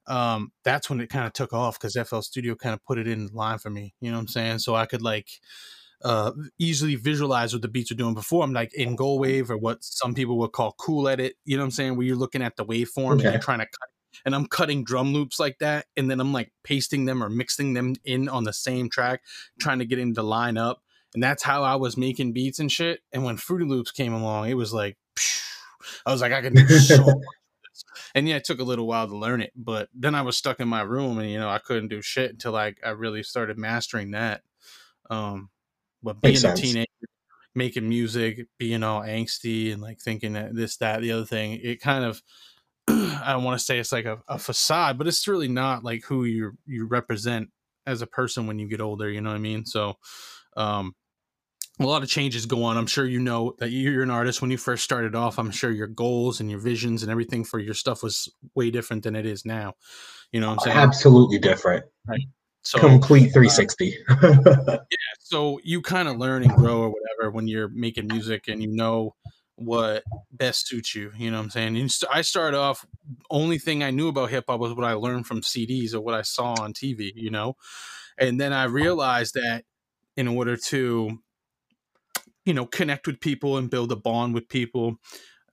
um 0.07 0.53
that's 0.65 0.89
when 0.91 1.01
it 1.01 1.09
kind 1.09 1.27
of 1.27 1.33
took 1.33 1.53
off 1.53 1.81
because 1.81 1.97
fl 2.09 2.21
studio 2.21 2.55
kind 2.55 2.75
of 2.75 2.85
put 2.85 2.99
it 2.99 3.09
in 3.09 3.29
line 3.33 3.59
for 3.59 3.71
me 3.71 3.95
you 4.01 4.11
know 4.11 4.19
what 4.19 4.23
i'm 4.23 4.29
saying? 4.29 4.59
So 4.59 4.75
i 4.75 4.85
could 4.85 5.03
like 5.03 5.29
uh 6.05 6.33
easily 6.59 6.95
visualize 6.95 7.53
what 7.53 7.63
the 7.63 7.69
beats 7.69 7.91
are 7.91 7.97
doing. 7.97 8.15
Before 8.15 8.45
i'm 8.45 8.53
like 8.53 8.75
in 8.75 8.97
GoldWave 8.97 9.49
or 9.51 9.57
what 9.57 9.83
some 9.83 10.15
people 10.15 10.39
would 10.39 10.53
call 10.53 10.75
cool 10.79 11.09
edit 11.09 11.37
you 11.47 11.57
know 11.57 11.63
what 11.63 11.69
i'm 11.69 11.71
saying? 11.73 11.97
Where 11.97 12.07
you're 12.07 12.17
looking 12.17 12.43
at 12.43 12.57
the 12.57 12.67
waveform 12.67 13.13
and 13.13 13.23
you're 13.23 13.39
trying 13.39 13.61
to 13.61 13.67
cut 13.67 13.89
and 14.25 14.35
i'm 14.35 14.47
cutting 14.47 14.85
drum 14.85 15.13
loops 15.13 15.39
like 15.39 15.59
that 15.59 15.87
and 15.97 16.11
then 16.11 16.21
i'm 16.21 16.33
like 16.33 16.53
pasting 16.65 17.05
them 17.07 17.23
or 17.23 17.29
mixing 17.29 17.75
them 17.75 17.95
in 18.05 18.29
on 18.29 18.45
the 18.45 18.53
same 18.53 18.89
track 18.89 19.23
trying 19.59 19.79
to 19.79 19.85
get 19.85 19.99
him 19.99 20.15
to 20.15 20.23
line 20.23 20.57
up. 20.57 20.83
And 21.15 21.23
that's 21.23 21.43
how 21.43 21.63
I 21.63 21.77
was 21.77 21.97
making 21.97 22.33
beats 22.33 22.59
and 22.59 22.71
shit. 22.71 23.01
And 23.13 23.25
when 23.25 23.39
Fruity 23.39 23.65
Loops 23.65 23.91
came 23.91 24.13
along, 24.13 24.49
it 24.49 24.55
was 24.55 24.75
like, 24.75 24.99
phew, 25.17 25.89
I 26.05 26.13
was 26.13 26.21
like, 26.21 26.33
I 26.33 26.43
can 26.43 26.55
do 26.55 26.67
so 26.69 26.99
much. 26.99 27.15
And 28.15 28.29
yeah, 28.29 28.37
it 28.37 28.45
took 28.45 28.59
a 28.59 28.65
little 28.65 28.87
while 28.87 29.07
to 29.07 29.17
learn 29.17 29.41
it, 29.41 29.53
but 29.55 29.89
then 29.95 30.15
I 30.15 30.23
was 30.23 30.37
stuck 30.37 30.61
in 30.61 30.69
my 30.69 30.83
room 30.83 31.19
and, 31.19 31.31
you 31.31 31.39
know, 31.39 31.49
I 31.49 31.59
couldn't 31.59 31.89
do 31.89 32.03
shit 32.03 32.31
until 32.31 32.53
like 32.53 32.79
I 32.85 32.91
really 32.91 33.23
started 33.23 33.57
mastering 33.57 34.11
that. 34.13 34.43
Um, 35.09 35.51
but 36.03 36.21
being 36.21 36.35
Makes 36.35 36.45
a 36.45 36.49
sense. 36.49 36.61
teenager, 36.61 36.89
making 37.55 37.89
music, 37.89 38.47
being 38.59 38.83
all 38.83 39.03
angsty 39.03 39.73
and 39.73 39.81
like 39.81 40.01
thinking 40.01 40.33
that 40.33 40.55
this, 40.55 40.77
that, 40.79 41.01
the 41.03 41.13
other 41.13 41.25
thing, 41.25 41.61
it 41.63 41.81
kind 41.81 42.05
of, 42.05 42.23
I 43.25 43.33
don't 43.33 43.45
want 43.45 43.59
to 43.59 43.65
say 43.65 43.79
it's 43.79 43.93
like 43.93 44.05
a, 44.05 44.19
a 44.29 44.39
facade, 44.39 44.99
but 44.99 45.07
it's 45.07 45.29
really 45.29 45.49
not 45.49 45.85
like 45.85 46.05
who 46.05 46.25
you 46.25 46.53
you 46.67 46.87
represent 46.87 47.51
as 47.87 48.03
a 48.03 48.07
person 48.07 48.47
when 48.47 48.59
you 48.59 48.69
get 48.69 48.81
older. 48.81 49.11
You 49.11 49.21
know 49.21 49.31
what 49.31 49.37
I 49.37 49.41
mean? 49.41 49.65
So, 49.67 49.95
um, 50.57 50.95
a 51.81 51.87
lot 51.87 52.03
of 52.03 52.09
changes 52.09 52.47
go 52.47 52.65
on. 52.65 52.77
I'm 52.77 52.87
sure 52.87 53.07
you 53.07 53.21
know 53.21 53.55
that 53.59 53.71
you're 53.71 54.03
an 54.03 54.11
artist. 54.11 54.43
When 54.43 54.51
you 54.51 54.57
first 54.57 54.85
started 54.85 55.15
off, 55.15 55.39
I'm 55.39 55.51
sure 55.51 55.71
your 55.71 55.87
goals 55.87 56.41
and 56.41 56.51
your 56.51 56.59
visions 56.61 57.03
and 57.03 57.11
everything 57.11 57.45
for 57.45 57.59
your 57.59 57.75
stuff 57.75 58.03
was 58.03 58.29
way 58.55 58.71
different 58.71 59.05
than 59.05 59.15
it 59.15 59.27
is 59.27 59.45
now. 59.45 59.75
You 60.33 60.41
know 60.41 60.49
what 60.49 60.55
I'm 60.55 60.59
saying? 60.61 60.77
Absolutely 60.77 61.39
different. 61.39 61.85
Right. 62.07 62.21
So, 62.63 62.79
Complete 62.79 63.33
360. 63.33 63.97
Yeah. 64.23 64.77
so 65.21 65.61
you 65.63 65.81
kind 65.81 66.09
of 66.09 66.17
learn 66.17 66.43
and 66.43 66.53
grow 66.55 66.81
or 66.81 66.91
whatever 66.91 67.31
when 67.31 67.47
you're 67.47 67.69
making 67.69 68.09
music 68.09 68.49
and 68.49 68.61
you 68.61 68.69
know 68.69 69.15
what 69.59 70.05
best 70.33 70.69
suits 70.69 70.95
you 70.95 71.11
you 71.17 71.31
know 71.31 71.37
what 71.37 71.45
i'm 71.45 71.51
saying 71.51 71.89
st- 71.89 72.11
i 72.15 72.23
started 72.23 72.57
off 72.57 72.87
only 73.31 73.59
thing 73.59 73.83
i 73.83 73.91
knew 73.91 74.09
about 74.09 74.31
hip-hop 74.31 74.61
was 74.61 74.73
what 74.75 74.87
i 74.87 74.93
learned 74.93 75.27
from 75.27 75.41
cds 75.41 75.95
or 75.95 76.01
what 76.01 76.15
i 76.15 76.23
saw 76.23 76.55
on 76.61 76.73
tv 76.73 77.13
you 77.15 77.31
know 77.31 77.57
and 78.19 78.41
then 78.41 78.53
i 78.53 78.65
realized 78.65 79.35
that 79.35 79.65
in 80.17 80.29
order 80.29 80.57
to 80.57 81.19
you 82.45 82.55
know 82.55 82.67
connect 82.67 83.07
with 83.07 83.21
people 83.21 83.57
and 83.57 83.71
build 83.71 83.91
a 83.91 83.97
bond 83.97 84.33
with 84.33 84.49
people 84.49 84.97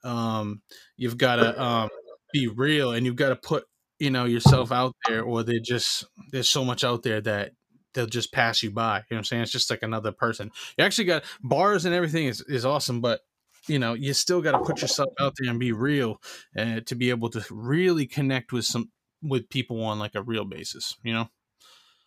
um 0.04 0.62
you've 0.98 1.18
got 1.18 1.38
to 1.38 1.62
um 1.62 1.90
be 2.31 2.48
real 2.48 2.92
and 2.92 3.06
you've 3.06 3.16
got 3.16 3.30
to 3.30 3.35
put 3.35 3.66
you 3.97 4.09
know 4.09 4.26
yourself 4.26 4.71
out 4.71 4.95
there 5.07 5.24
or 5.24 5.42
they 5.42 5.59
just 5.59 6.06
there's 6.31 6.50
so 6.50 6.64
much 6.64 6.83
out 6.83 7.02
there 7.02 7.21
that 7.21 7.52
they'll 7.95 8.06
just 8.06 8.31
pass 8.31 8.62
you 8.62 8.69
by. 8.69 8.97
You 8.97 9.04
know 9.12 9.16
what 9.16 9.18
I'm 9.19 9.24
saying? 9.24 9.44
It's 9.44 9.52
just 9.52 9.69
like 9.69 9.81
another 9.81 10.12
person. 10.12 10.52
You 10.78 10.83
actually 10.83 11.06
got 11.06 11.24
bars 11.42 11.85
and 11.85 11.95
everything 11.95 12.28
is, 12.28 12.42
is 12.42 12.66
awesome, 12.66 13.02
but 13.02 13.21
you 13.68 13.80
know, 13.80 13.94
you 13.94 14.14
still 14.14 14.42
got 14.42 14.52
to 14.52 14.60
put 14.60 14.81
yourself 14.81 15.10
out 15.19 15.34
there 15.40 15.50
and 15.50 15.60
be 15.60 15.72
real 15.72 16.22
uh, 16.57 16.81
to 16.86 16.95
be 16.95 17.10
able 17.10 17.30
to 17.31 17.44
really 17.50 18.06
connect 18.06 18.52
with 18.52 18.66
some 18.66 18.92
with 19.22 19.50
people 19.50 19.84
on 19.84 20.00
like 20.00 20.16
a 20.16 20.22
real 20.22 20.45
basis. 20.45 20.95
You 21.04 21.14
know, 21.14 21.30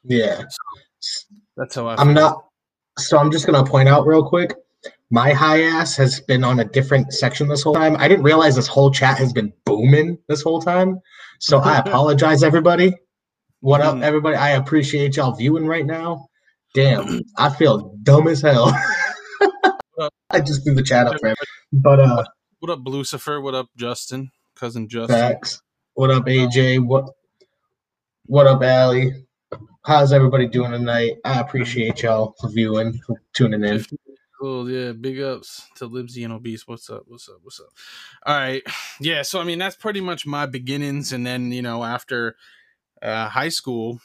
yeah. 0.05 0.43
that's 1.57 1.75
how 1.75 1.87
I. 1.89 1.97
I'm 1.97 2.09
feel. 2.09 2.15
not. 2.15 2.45
So 2.99 3.19
I'm 3.19 3.31
just 3.31 3.47
gonna 3.47 3.65
point 3.65 3.89
out 3.89 4.07
real 4.07 4.25
quick. 4.29 4.55
My 5.11 5.33
high 5.33 5.63
ass 5.63 5.97
has 5.97 6.21
been 6.21 6.45
on 6.45 6.61
a 6.61 6.65
different 6.65 7.13
section 7.13 7.49
this 7.49 7.63
whole 7.63 7.75
time. 7.75 7.97
I 7.99 8.09
didn't 8.09 8.25
realize 8.25 8.55
this 8.57 8.67
whole 8.69 8.91
chat 8.91 9.19
has 9.19 9.33
been 9.33 9.53
booming 9.65 10.19
this 10.29 10.43
whole 10.43 10.61
time. 10.61 10.99
So 11.41 11.59
I 11.59 11.79
apologize, 11.85 12.43
everybody. 12.43 12.95
What 13.61 13.81
up, 13.81 13.97
Mhm. 13.97 14.03
everybody? 14.03 14.37
I 14.37 14.51
appreciate 14.51 15.17
y'all 15.17 15.33
viewing 15.33 15.67
right 15.67 15.85
now. 15.87 16.29
Damn, 16.75 17.23
I 17.37 17.49
feel 17.51 17.97
dumb 18.03 18.29
as 18.29 18.43
hell. 18.43 18.73
I 20.31 20.41
just 20.41 20.63
threw 20.63 20.75
the 20.75 20.83
chat 20.83 21.07
up, 21.07 21.23
man. 21.23 21.35
But 21.73 22.01
uh, 22.01 22.25
What 22.61 22.71
up, 22.71 22.81
Lucifer? 22.85 23.41
What 23.41 23.55
up, 23.55 23.69
Justin? 23.77 24.31
Cousin 24.57 24.87
Justin. 24.87 25.17
facts. 25.17 25.63
What 25.95 26.11
up, 26.11 26.27
AJ? 26.27 26.85
What 26.85 27.07
What 28.27 28.47
up, 28.47 28.63
Allie? 28.63 29.13
How's 29.87 30.13
everybody 30.13 30.47
doing 30.47 30.73
tonight? 30.73 31.15
I 31.25 31.41
appreciate 31.41 32.03
y'all 32.03 32.35
for 32.41 32.51
viewing, 32.51 33.01
for 33.07 33.23
tuning 33.33 33.65
in. 33.65 33.83
Cool, 34.39 34.71
yeah. 34.71 34.93
Big 34.93 35.19
ups 35.19 35.67
to 35.77 35.89
Libsey 35.89 36.25
and 36.25 36.35
Obese. 36.35 36.69
What's 36.69 36.91
up? 36.91 37.05
What's 37.07 37.27
up? 37.31 37.39
What's 37.41 37.59
up? 37.59 37.69
All 38.27 38.37
right, 38.37 38.63
yeah. 39.01 39.23
So 39.23 39.41
I 39.41 39.45
mean, 39.45 39.59
that's 39.59 39.77
pretty 39.77 40.03
much 40.03 40.27
my 40.27 40.45
beginnings, 40.45 41.11
and 41.11 41.27
then 41.27 41.53
you 41.53 41.63
know, 41.63 41.83
after 41.83 42.37
uh, 43.01 43.31
high 43.31 43.49
school, 43.49 43.99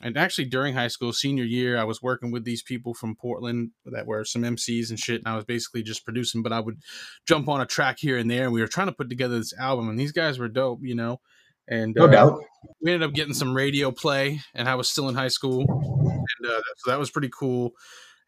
and 0.00 0.16
actually 0.16 0.46
during 0.46 0.74
high 0.74 0.88
school, 0.88 1.12
senior 1.12 1.44
year, 1.44 1.78
I 1.78 1.84
was 1.84 2.02
working 2.02 2.30
with 2.30 2.44
these 2.44 2.62
people 2.62 2.94
from 2.94 3.16
Portland 3.16 3.70
that 3.86 4.06
were 4.06 4.24
some 4.24 4.42
MCs 4.42 4.90
and 4.90 4.98
shit, 4.98 5.20
and 5.20 5.28
I 5.28 5.36
was 5.36 5.44
basically 5.44 5.82
just 5.82 6.04
producing. 6.04 6.42
But 6.42 6.52
I 6.52 6.60
would 6.60 6.80
jump 7.26 7.48
on 7.48 7.60
a 7.60 7.66
track 7.66 7.98
here 7.98 8.16
and 8.16 8.30
there, 8.30 8.44
and 8.44 8.52
we 8.52 8.60
were 8.60 8.68
trying 8.68 8.88
to 8.88 8.92
put 8.92 9.08
together 9.08 9.38
this 9.38 9.54
album, 9.58 9.88
and 9.88 9.98
these 9.98 10.12
guys 10.12 10.38
were 10.38 10.48
dope, 10.48 10.80
you 10.82 10.94
know. 10.94 11.20
And 11.68 11.94
No 11.94 12.06
uh, 12.06 12.08
doubt. 12.08 12.40
we 12.80 12.92
ended 12.92 13.08
up 13.08 13.14
getting 13.14 13.34
some 13.34 13.54
radio 13.54 13.92
play 13.92 14.40
and 14.54 14.68
I 14.68 14.74
was 14.74 14.90
still 14.90 15.08
in 15.08 15.14
high 15.14 15.28
school 15.28 15.60
and 15.60 16.50
uh, 16.50 16.60
so 16.78 16.90
that 16.90 16.98
was 16.98 17.12
pretty 17.12 17.30
cool 17.32 17.74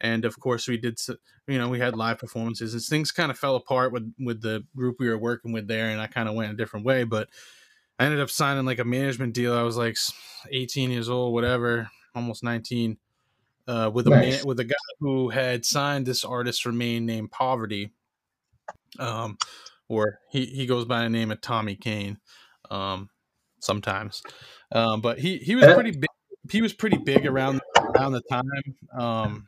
and 0.02 0.24
of 0.24 0.38
course 0.38 0.68
we 0.68 0.76
did. 0.76 0.98
You 1.46 1.58
know, 1.58 1.68
we 1.68 1.78
had 1.78 1.96
live 1.96 2.18
performances. 2.18 2.74
As 2.74 2.88
things 2.88 3.12
kind 3.12 3.30
of 3.30 3.38
fell 3.38 3.56
apart 3.56 3.92
with 3.92 4.12
with 4.18 4.42
the 4.42 4.64
group 4.76 4.96
we 4.98 5.08
were 5.08 5.18
working 5.18 5.52
with 5.52 5.68
there, 5.68 5.88
and 5.90 6.00
I 6.00 6.06
kind 6.08 6.28
of 6.28 6.34
went 6.34 6.52
a 6.52 6.56
different 6.56 6.84
way. 6.84 7.04
But 7.04 7.28
I 7.98 8.04
ended 8.06 8.20
up 8.20 8.30
signing 8.30 8.64
like 8.64 8.78
a 8.78 8.84
management 8.84 9.34
deal. 9.34 9.54
I 9.54 9.62
was 9.62 9.76
like 9.76 9.96
18 10.50 10.90
years 10.90 11.08
old, 11.08 11.32
whatever, 11.32 11.90
almost 12.14 12.42
19, 12.42 12.96
uh, 13.68 13.90
with 13.92 14.06
a 14.06 14.10
Nice. 14.10 14.38
man, 14.38 14.46
with 14.46 14.60
a 14.60 14.64
guy 14.64 14.74
who 15.00 15.28
had 15.28 15.64
signed 15.64 16.06
this 16.06 16.24
artist 16.24 16.62
for 16.62 16.72
Maine 16.72 17.06
named 17.06 17.30
Poverty, 17.30 17.92
um, 18.98 19.38
or 19.88 20.18
he 20.30 20.46
he 20.46 20.66
goes 20.66 20.84
by 20.84 21.02
the 21.02 21.08
name 21.10 21.30
of 21.30 21.40
Tommy 21.40 21.76
Kane, 21.76 22.18
um, 22.70 23.08
sometimes, 23.60 24.22
um, 24.72 25.00
but 25.00 25.18
he 25.18 25.38
he 25.38 25.54
was 25.54 25.64
pretty 25.74 25.92
big. 25.92 26.08
He 26.50 26.60
was 26.60 26.72
pretty 26.72 26.98
big 26.98 27.24
around 27.24 27.60
around 27.78 28.12
the 28.12 28.22
time, 28.28 28.46
um, 28.98 29.46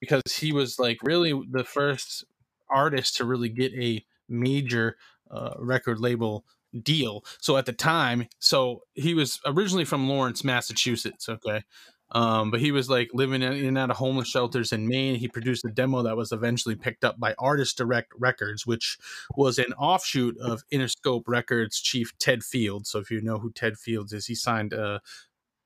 because 0.00 0.22
he 0.36 0.52
was 0.52 0.78
like 0.78 0.98
really 1.02 1.32
the 1.50 1.64
first 1.64 2.24
artist 2.68 3.16
to 3.16 3.24
really 3.24 3.48
get 3.48 3.72
a 3.72 4.04
major 4.28 4.96
uh, 5.30 5.54
record 5.58 5.98
label 5.98 6.44
deal. 6.82 7.24
So 7.40 7.56
at 7.56 7.66
the 7.66 7.72
time, 7.72 8.28
so 8.38 8.82
he 8.94 9.14
was 9.14 9.40
originally 9.46 9.84
from 9.84 10.08
Lawrence, 10.08 10.44
Massachusetts. 10.44 11.28
Okay. 11.28 11.62
Um, 12.10 12.50
but 12.50 12.60
he 12.60 12.70
was 12.70 12.88
like 12.88 13.10
living 13.12 13.42
in 13.42 13.52
in 13.52 13.66
and 13.66 13.78
out 13.78 13.90
of 13.90 13.96
homeless 13.96 14.28
shelters 14.28 14.72
in 14.72 14.86
Maine. 14.86 15.16
He 15.16 15.26
produced 15.26 15.64
a 15.64 15.70
demo 15.70 16.02
that 16.02 16.16
was 16.16 16.30
eventually 16.32 16.76
picked 16.76 17.02
up 17.02 17.18
by 17.18 17.34
Artist 17.38 17.76
Direct 17.76 18.12
Records, 18.16 18.66
which 18.66 18.98
was 19.36 19.58
an 19.58 19.72
offshoot 19.72 20.38
of 20.38 20.62
Interscope 20.72 21.24
Records 21.26 21.80
chief 21.80 22.16
Ted 22.18 22.44
Fields. 22.44 22.90
So 22.90 23.00
if 23.00 23.10
you 23.10 23.20
know 23.20 23.38
who 23.38 23.50
Ted 23.50 23.78
Fields 23.78 24.12
is, 24.12 24.26
he 24.26 24.34
signed 24.34 24.74
uh 24.74 25.00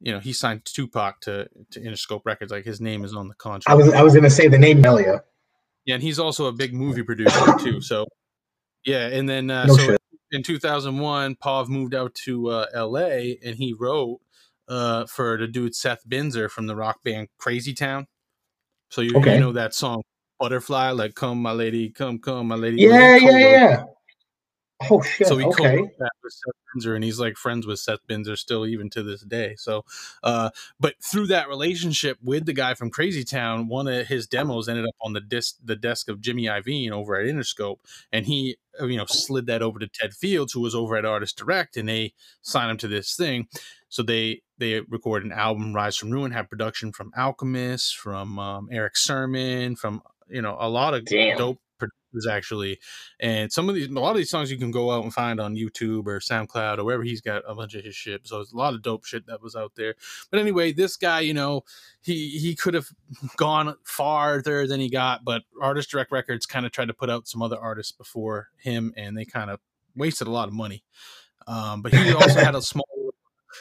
you 0.00 0.12
know, 0.12 0.20
he 0.20 0.32
signed 0.32 0.64
Tupac 0.64 1.20
to, 1.22 1.48
to 1.72 1.80
Interscope 1.80 2.22
Records. 2.24 2.52
Like 2.52 2.64
his 2.64 2.80
name 2.80 3.04
is 3.04 3.14
on 3.14 3.28
the 3.28 3.34
contract. 3.34 3.68
I 3.68 3.74
was 3.74 3.92
I 3.92 4.02
was 4.02 4.14
gonna 4.14 4.30
say 4.30 4.48
the 4.48 4.58
name 4.58 4.80
Melia. 4.80 5.22
Yeah, 5.84 5.94
and 5.94 6.02
he's 6.02 6.18
also 6.18 6.46
a 6.46 6.52
big 6.52 6.74
movie 6.74 7.02
producer 7.02 7.54
too. 7.58 7.80
So, 7.80 8.06
yeah, 8.84 9.08
and 9.08 9.28
then 9.28 9.50
uh, 9.50 9.64
No 9.66 9.74
so 9.74 9.82
shit. 9.82 10.00
In 10.32 10.42
2001, 10.42 11.36
Pav 11.36 11.68
moved 11.68 11.94
out 11.94 12.14
to 12.26 12.48
uh, 12.50 12.66
L.A. 12.74 13.38
and 13.44 13.56
he 13.56 13.72
wrote 13.72 14.20
uh, 14.68 15.06
for 15.06 15.38
the 15.38 15.46
dude 15.46 15.74
Seth 15.74 16.06
Binzer 16.08 16.50
from 16.50 16.66
the 16.66 16.76
rock 16.76 17.02
band 17.02 17.28
Crazy 17.38 17.74
Town. 17.74 18.06
So 18.90 19.00
you, 19.00 19.16
Okay. 19.16 19.34
you 19.34 19.40
know 19.40 19.52
that 19.52 19.74
song 19.74 20.02
Butterfly, 20.38 20.90
like 20.92 21.14
"Come, 21.14 21.42
my 21.42 21.52
lady, 21.52 21.90
come, 21.90 22.18
come, 22.18 22.48
my 22.48 22.54
lady." 22.54 22.82
Yeah, 22.82 23.16
yeah, 23.16 23.38
yeah. 23.38 23.84
Oh 24.90 25.02
shit. 25.02 25.26
so 25.26 25.36
he 25.38 25.44
okay. 25.46 25.82
With 26.22 26.32
Seth 26.32 26.54
Binzer, 26.74 26.94
and 26.94 27.04
he's 27.04 27.20
like 27.20 27.36
friends 27.36 27.66
with 27.66 27.78
Seth 27.78 28.06
Binzer 28.08 28.36
still 28.36 28.66
even 28.66 28.90
to 28.90 29.02
this 29.02 29.22
day. 29.22 29.54
So, 29.56 29.84
uh, 30.22 30.50
but 30.78 30.94
through 31.02 31.28
that 31.28 31.48
relationship 31.48 32.18
with 32.22 32.46
the 32.46 32.52
guy 32.52 32.74
from 32.74 32.90
Crazy 32.90 33.24
Town, 33.24 33.68
one 33.68 33.86
of 33.86 34.06
his 34.06 34.26
demos 34.26 34.68
ended 34.68 34.86
up 34.86 34.94
on 35.00 35.12
the 35.12 35.20
disc, 35.20 35.56
the 35.62 35.76
desk 35.76 36.08
of 36.08 36.20
Jimmy 36.20 36.44
Iovine 36.44 36.90
over 36.90 37.16
at 37.16 37.26
Interscope, 37.26 37.78
and 38.12 38.26
he, 38.26 38.56
uh, 38.80 38.86
you 38.86 38.96
know, 38.96 39.06
slid 39.06 39.46
that 39.46 39.62
over 39.62 39.78
to 39.78 39.88
Ted 39.88 40.12
Fields, 40.12 40.52
who 40.52 40.60
was 40.60 40.74
over 40.74 40.96
at 40.96 41.04
Artist 41.04 41.38
Direct, 41.38 41.76
and 41.76 41.88
they 41.88 42.14
signed 42.42 42.70
him 42.70 42.78
to 42.78 42.88
this 42.88 43.14
thing. 43.14 43.48
So 43.88 44.02
they 44.02 44.42
they 44.58 44.80
record 44.80 45.24
an 45.24 45.32
album, 45.32 45.74
Rise 45.74 45.96
from 45.96 46.10
Ruin, 46.10 46.32
had 46.32 46.50
production 46.50 46.92
from 46.92 47.12
Alchemist, 47.16 47.96
from 47.96 48.38
um, 48.38 48.68
Erick 48.70 48.96
Sermon, 48.96 49.76
from 49.76 50.02
you 50.28 50.42
know 50.42 50.56
a 50.58 50.68
lot 50.68 50.94
of 50.94 51.04
Damn. 51.04 51.38
dope 51.38 51.60
actually 52.28 52.78
and 53.20 53.52
some 53.52 53.68
of 53.68 53.74
these 53.74 53.88
a 53.88 53.92
lot 53.92 54.12
of 54.12 54.16
these 54.16 54.30
songs 54.30 54.50
you 54.50 54.56
can 54.56 54.70
go 54.70 54.90
out 54.90 55.04
and 55.04 55.12
find 55.12 55.40
on 55.40 55.54
youtube 55.54 56.06
or 56.06 56.18
soundcloud 56.20 56.78
or 56.78 56.84
wherever 56.84 57.02
he's 57.02 57.20
got 57.20 57.42
a 57.46 57.54
bunch 57.54 57.74
of 57.74 57.84
his 57.84 57.94
shit 57.94 58.26
so 58.26 58.40
it's 58.40 58.52
a 58.52 58.56
lot 58.56 58.74
of 58.74 58.82
dope 58.82 59.04
shit 59.04 59.26
that 59.26 59.42
was 59.42 59.56
out 59.56 59.72
there. 59.76 59.94
But 60.30 60.40
anyway 60.40 60.72
this 60.72 60.96
guy 60.96 61.20
you 61.20 61.34
know 61.34 61.64
he 62.00 62.30
he 62.38 62.54
could 62.54 62.74
have 62.74 62.88
gone 63.36 63.76
farther 63.84 64.66
than 64.66 64.80
he 64.80 64.90
got 64.90 65.24
but 65.24 65.42
artist 65.60 65.90
direct 65.90 66.12
records 66.12 66.46
kind 66.46 66.66
of 66.66 66.72
tried 66.72 66.88
to 66.88 66.94
put 66.94 67.10
out 67.10 67.28
some 67.28 67.42
other 67.42 67.58
artists 67.58 67.92
before 67.92 68.48
him 68.58 68.92
and 68.96 69.16
they 69.16 69.24
kind 69.24 69.50
of 69.50 69.60
wasted 69.96 70.26
a 70.26 70.30
lot 70.30 70.48
of 70.48 70.54
money. 70.54 70.84
Um 71.46 71.82
but 71.82 71.92
he 71.92 72.12
also 72.12 72.40
had 72.40 72.54
a 72.54 72.62
small 72.62 72.84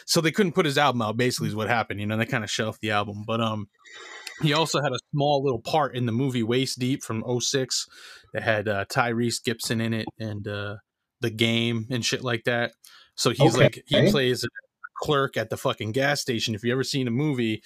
so 0.06 0.22
they 0.22 0.32
couldn't 0.32 0.54
put 0.54 0.66
his 0.66 0.78
album 0.78 1.02
out 1.02 1.18
basically 1.18 1.48
is 1.48 1.56
what 1.56 1.68
happened 1.68 2.00
you 2.00 2.06
know 2.06 2.18
they 2.18 2.26
kind 2.26 2.44
of 2.44 2.52
shelved 2.52 2.82
the 2.82 2.92
album. 2.92 3.24
But 3.26 3.42
um 3.42 3.70
he 4.42 4.54
also 4.54 4.82
had 4.82 4.92
a 4.92 5.00
small 5.12 5.44
little 5.44 5.62
part 5.62 5.96
in 5.96 6.06
the 6.06 6.12
movie 6.12 6.44
Waist 6.44 6.80
Deep 6.80 7.04
from 7.04 7.24
06 7.40 7.86
that 8.34 8.44
had 8.44 8.68
uh, 8.68 8.86
Tyrese 8.86 9.44
Gibson 9.44 9.82
in 9.82 9.94
it 9.94 10.08
and 10.20 10.48
uh, 10.48 10.76
the 11.22 11.30
game 11.30 11.88
and 11.90 12.06
shit 12.06 12.24
like 12.24 12.44
that. 12.46 12.72
So 13.16 13.32
he's 13.32 13.56
Okay. 13.56 13.64
like 13.64 13.84
he 13.88 14.12
plays 14.12 14.44
a 14.44 14.48
clerk 15.04 15.38
at 15.38 15.50
the 15.50 15.58
fucking 15.58 15.92
gas 15.92 16.22
station. 16.22 16.54
If 16.56 16.64
you 16.64 16.72
ever 16.72 16.84
seen 16.84 17.08
a 17.08 17.12
movie, 17.12 17.62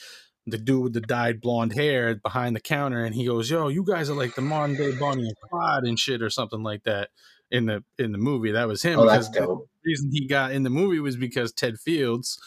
the 0.48 0.58
dude 0.58 0.84
with 0.84 0.94
the 0.94 1.02
dyed 1.02 1.42
blonde 1.42 1.74
hair 1.74 2.16
behind 2.16 2.56
the 2.56 2.60
counter, 2.62 3.04
and 3.04 3.14
he 3.14 3.26
goes, 3.26 3.50
"Yo, 3.52 3.68
you 3.68 3.84
guys 3.86 4.10
are 4.10 4.16
like 4.16 4.36
the 4.36 4.42
modern 4.42 4.76
day 4.76 4.92
Bonnie 4.98 5.24
and 5.28 5.36
Clyde 5.50 5.84
and 5.84 6.00
shit, 6.00 6.22
or 6.22 6.30
something 6.30 6.64
like 6.64 6.84
that." 6.84 7.10
In 7.52 7.66
the 7.66 7.84
in 8.00 8.14
the 8.14 8.18
movie, 8.18 8.52
that 8.52 8.68
was 8.70 8.82
him. 8.82 8.98
Oh, 8.98 9.04
because 9.04 9.30
the 9.30 9.58
reason 9.86 10.10
he 10.14 10.26
got 10.26 10.54
in 10.54 10.64
the 10.64 10.70
movie 10.70 11.00
was 11.02 11.18
because 11.18 11.52
Ted 11.52 11.78
Fields 11.80 12.40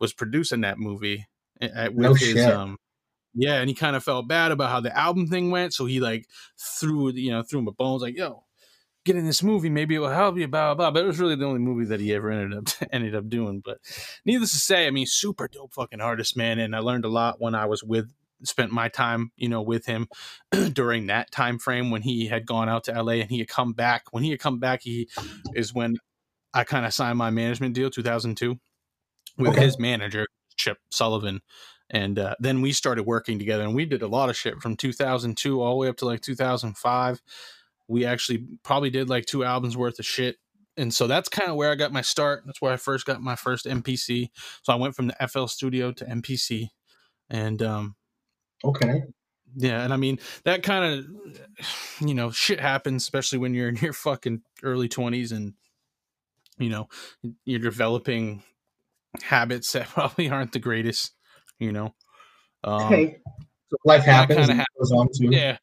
was 0.00 0.12
producing 0.12 0.62
that 0.62 0.76
movie 0.76 1.24
a- 1.62 1.86
a- 1.86 1.90
with 1.90 1.98
No 1.98 2.14
his 2.14 2.32
shit. 2.32 2.50
um 2.52 2.76
yeah, 3.34 3.60
and 3.60 3.68
he 3.68 3.74
kind 3.74 3.96
of 3.96 4.04
felt 4.04 4.28
bad 4.28 4.52
about 4.52 4.70
how 4.70 4.80
the 4.80 4.96
album 4.96 5.26
thing 5.28 5.50
went, 5.50 5.74
so 5.74 5.86
he 5.86 6.00
like 6.00 6.26
threw 6.58 7.10
you 7.12 7.30
know 7.30 7.42
threw 7.42 7.60
him 7.60 7.68
a 7.68 7.72
bones 7.72 8.02
like 8.02 8.16
yo, 8.16 8.44
get 9.04 9.16
in 9.16 9.26
this 9.26 9.42
movie, 9.42 9.70
maybe 9.70 9.94
it 9.94 9.98
will 9.98 10.08
help 10.10 10.36
you, 10.36 10.48
blah 10.48 10.74
blah. 10.74 10.90
But 10.90 11.04
it 11.04 11.06
was 11.06 11.18
really 11.20 11.36
the 11.36 11.46
only 11.46 11.60
movie 11.60 11.86
that 11.86 12.00
he 12.00 12.12
ever 12.14 12.30
ended 12.30 12.58
up 12.58 12.88
ended 12.92 13.14
up 13.14 13.28
doing. 13.28 13.60
But 13.64 13.78
needless 14.24 14.52
to 14.52 14.58
say, 14.58 14.86
I 14.86 14.90
mean, 14.90 15.06
super 15.06 15.48
dope 15.48 15.74
fucking 15.74 16.00
artist, 16.00 16.36
man, 16.36 16.58
and 16.58 16.74
I 16.74 16.80
learned 16.80 17.04
a 17.04 17.08
lot 17.08 17.40
when 17.40 17.54
I 17.54 17.66
was 17.66 17.82
with 17.82 18.12
spent 18.42 18.72
my 18.72 18.88
time 18.88 19.30
you 19.36 19.48
know 19.48 19.60
with 19.60 19.84
him 19.84 20.08
during 20.72 21.08
that 21.08 21.30
time 21.30 21.58
frame 21.58 21.90
when 21.90 22.00
he 22.02 22.26
had 22.26 22.46
gone 22.46 22.70
out 22.70 22.84
to 22.84 23.02
LA 23.02 23.12
and 23.14 23.30
he 23.30 23.38
had 23.38 23.48
come 23.48 23.74
back 23.74 24.04
when 24.12 24.22
he 24.22 24.30
had 24.30 24.40
come 24.40 24.58
back 24.58 24.80
he 24.82 25.08
is 25.54 25.74
when 25.74 25.98
I 26.54 26.64
kind 26.64 26.86
of 26.86 26.94
signed 26.94 27.18
my 27.18 27.28
management 27.30 27.74
deal 27.74 27.90
2002 27.90 28.58
with 29.36 29.50
Okay. 29.50 29.64
his 29.64 29.78
manager 29.78 30.26
Chip 30.56 30.78
Sullivan 30.90 31.40
and 31.90 32.18
uh, 32.18 32.34
then 32.38 32.60
we 32.62 32.72
started 32.72 33.04
working 33.04 33.38
together 33.38 33.64
and 33.64 33.74
we 33.74 33.84
did 33.84 34.02
a 34.02 34.06
lot 34.08 34.30
of 34.30 34.36
shit 34.36 34.58
from 34.60 34.76
2002 34.76 35.60
all 35.60 35.70
the 35.72 35.76
way 35.76 35.88
up 35.88 35.96
to 35.96 36.06
like 36.06 36.20
2005 36.20 37.20
we 37.88 38.04
actually 38.04 38.46
probably 38.62 38.90
did 38.90 39.08
like 39.08 39.26
two 39.26 39.44
albums 39.44 39.76
worth 39.76 39.98
of 39.98 40.06
shit 40.06 40.36
and 40.76 40.94
so 40.94 41.06
that's 41.06 41.28
kind 41.28 41.50
of 41.50 41.56
where 41.56 41.70
i 41.70 41.74
got 41.74 41.92
my 41.92 42.00
start. 42.00 42.44
That's 42.46 42.62
where 42.62 42.72
i 42.72 42.76
first 42.76 43.04
got 43.06 43.20
my 43.20 43.36
first 43.36 43.66
mpc 43.66 44.28
so 44.62 44.72
i 44.72 44.76
went 44.76 44.94
from 44.94 45.08
the 45.08 45.16
fl 45.28 45.46
studio 45.46 45.92
to 45.92 46.04
mpc 46.04 46.68
and 47.28 47.62
um 47.62 47.96
Okay. 48.64 49.02
yeah 49.56 49.82
and 49.82 49.92
i 49.92 49.96
mean 49.96 50.18
that 50.44 50.62
kind 50.62 50.84
of 50.84 51.66
you 52.06 52.14
know 52.14 52.30
shit 52.30 52.60
happens 52.60 53.02
especially 53.02 53.38
when 53.38 53.54
you're 53.54 53.68
in 53.68 53.76
your 53.76 53.92
fucking 53.92 54.42
early 54.62 54.88
20s 54.88 55.32
and 55.32 55.54
you 56.58 56.68
know 56.68 56.88
you're 57.44 57.58
developing 57.58 58.42
habits 59.22 59.72
that 59.72 59.88
probably 59.88 60.28
aren't 60.30 60.52
the 60.52 60.58
greatest 60.58 61.12
you 61.60 61.72
know? 61.72 61.94
Um, 62.64 62.88
hey, 62.88 63.18
life 63.84 64.04
that 64.04 64.12
happens. 64.28 64.46
kinda 64.48 64.52
and 64.52 64.66
goes 64.78 64.92
on 64.92 65.08
too. 65.16 65.28
yeah. 65.30 65.58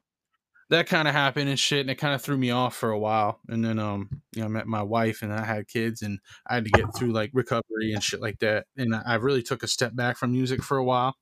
That 0.70 0.88
kind 0.88 1.08
of 1.08 1.14
happened 1.14 1.50
and 1.50 1.58
shit 1.58 1.82
and 1.82 1.90
it 1.90 1.96
kind 1.96 2.14
of 2.14 2.22
threw 2.22 2.36
me 2.38 2.52
off 2.52 2.76
for 2.76 2.90
a 2.90 3.00
while. 3.00 3.40
And 3.48 3.64
then 3.64 3.80
um 3.80 4.10
you 4.34 4.42
know 4.42 4.48
i 4.48 4.50
met 4.50 4.68
my 4.68 4.84
wife 4.84 5.22
and 5.22 5.32
i 5.32 5.46
had 5.46 5.68
kids 5.68 6.02
and 6.02 6.20
i 6.46 6.56
had 6.56 6.66
to 6.66 6.72
get 6.72 6.86
through 6.96 7.14
like 7.14 7.32
recovery 7.34 7.94
and 7.94 8.04
shit 8.04 8.22
like 8.22 8.40
that. 8.40 8.66
And 8.76 8.94
i 8.96 9.02
I 9.06 9.16
really 9.16 9.42
took 9.44 9.64
a 9.64 9.68
step 9.68 9.96
back 9.96 10.18
from 10.18 10.32
music 10.34 10.62
for 10.64 10.78
a 10.78 10.84
while. 10.84 11.16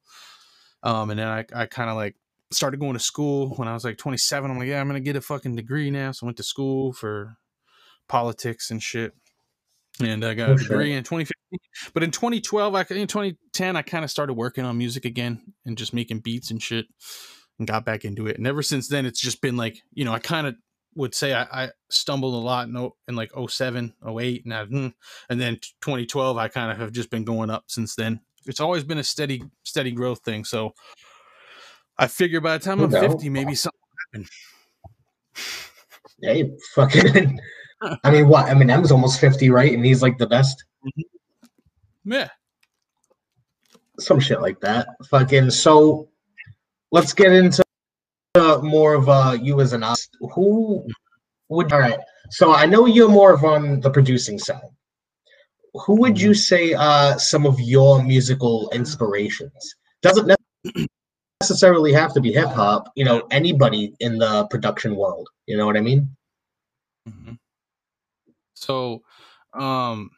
Um 0.81 1.11
and 1.11 1.19
then 1.19 1.27
i, 1.27 1.45
I 1.53 1.65
kind 1.67 1.89
of 1.91 1.95
like 1.95 2.15
started 2.51 2.79
going 2.79 2.93
to 2.93 2.99
school 2.99 3.49
when 3.55 3.67
i 3.67 3.73
was 3.73 3.83
like 3.83 3.97
27 3.97 4.49
i'm 4.49 4.57
like 4.57 4.67
yeah 4.67 4.79
i'm 4.79 4.87
gonna 4.87 4.99
get 4.99 5.15
a 5.15 5.21
fucking 5.21 5.55
degree 5.55 5.91
now. 5.91 6.11
So 6.11 6.25
i 6.25 6.27
went 6.27 6.37
to 6.37 6.43
school 6.43 6.93
for 6.93 7.37
politics 8.07 8.71
and 8.71 8.81
shit. 8.81 9.13
And 10.01 10.25
i 10.25 10.33
got 10.33 10.49
a 10.49 10.55
degree 10.55 10.93
in 10.93 11.03
2015 11.03 11.34
but 11.93 12.03
in 12.03 12.11
2012 12.11 12.75
i 12.75 12.79
in 12.81 13.07
2010 13.07 13.75
i 13.75 13.81
kind 13.81 14.03
of 14.03 14.11
started 14.11 14.33
working 14.33 14.65
on 14.65 14.77
music 14.77 15.05
again 15.05 15.41
and 15.65 15.77
just 15.77 15.93
making 15.93 16.19
beats 16.19 16.51
and 16.51 16.61
shit 16.61 16.85
and 17.59 17.67
got 17.67 17.85
back 17.85 18.05
into 18.05 18.27
it. 18.27 18.37
And 18.37 18.47
ever 18.47 18.61
since 18.61 18.87
then, 18.87 19.05
it's 19.05 19.21
just 19.21 19.41
been 19.41 19.57
like, 19.57 19.81
you 19.93 20.05
know, 20.05 20.13
I 20.13 20.19
kind 20.19 20.47
of 20.47 20.55
would 20.95 21.13
say 21.13 21.33
I, 21.33 21.43
I 21.65 21.69
stumbled 21.89 22.33
a 22.33 22.37
lot 22.37 22.67
in, 22.67 22.91
in 23.07 23.15
like 23.15 23.31
07, 23.47 23.93
08, 24.07 24.45
and, 24.45 24.53
I, 24.53 24.65
hmm, 24.65 24.87
and 25.29 25.41
then 25.41 25.55
2012, 25.81 26.37
I 26.37 26.47
kind 26.47 26.71
of 26.71 26.77
have 26.77 26.91
just 26.91 27.09
been 27.09 27.23
going 27.23 27.49
up 27.49 27.65
since 27.67 27.95
then. 27.95 28.21
It's 28.45 28.59
always 28.59 28.83
been 28.83 28.97
a 28.97 29.03
steady, 29.03 29.43
steady 29.63 29.91
growth 29.91 30.19
thing. 30.19 30.45
So 30.45 30.73
I 31.97 32.07
figure 32.07 32.41
by 32.41 32.57
the 32.57 32.63
time 32.63 32.79
I'm 32.81 32.91
50, 32.91 33.29
maybe 33.29 33.55
something 33.55 33.79
will 34.13 34.23
happen. 34.23 34.29
Hey, 36.21 36.51
fucking. 36.73 37.39
I 38.03 38.11
mean, 38.11 38.29
what? 38.29 38.47
Eminem's 38.47 38.91
almost 38.91 39.19
fifty, 39.19 39.49
right? 39.49 39.73
And 39.73 39.85
he's 39.85 40.01
like 40.01 40.17
the 40.17 40.25
best. 40.25 40.63
Yeah. 42.05 42.29
Some 43.99 44.19
shit 44.19 44.41
like 44.41 44.59
that. 44.61 44.87
Fucking. 45.09 45.49
So, 45.49 46.09
let's 46.91 47.13
get 47.13 47.31
into 47.31 47.63
uh, 48.35 48.59
more 48.61 48.93
of 48.93 49.09
uh, 49.09 49.37
you 49.41 49.61
as 49.61 49.73
an 49.73 49.83
artist. 49.83 50.15
Who 50.33 50.87
would? 51.49 51.71
All 51.71 51.79
right. 51.79 51.99
So 52.31 52.53
I 52.53 52.65
know 52.65 52.85
you're 52.85 53.09
more 53.09 53.33
of 53.33 53.43
on 53.43 53.79
the 53.81 53.89
producing 53.89 54.39
side. 54.39 54.61
Who 55.73 55.99
would 55.99 56.19
you 56.19 56.33
say 56.33 56.73
uh 56.73 57.17
some 57.17 57.45
of 57.45 57.59
your 57.59 58.01
musical 58.01 58.69
inspirations? 58.73 59.75
Doesn't 60.01 60.31
necessarily 61.41 61.93
have 61.93 62.13
to 62.13 62.21
be 62.21 62.31
hip 62.31 62.49
hop. 62.49 62.91
You 62.95 63.05
know, 63.05 63.27
anybody 63.31 63.93
in 63.99 64.17
the 64.17 64.47
production 64.47 64.95
world. 64.95 65.27
You 65.47 65.57
know 65.57 65.65
what 65.65 65.77
I 65.77 65.81
mean? 65.81 66.15
hmm 67.07 67.33
So, 68.53 69.01
um, 69.53 70.09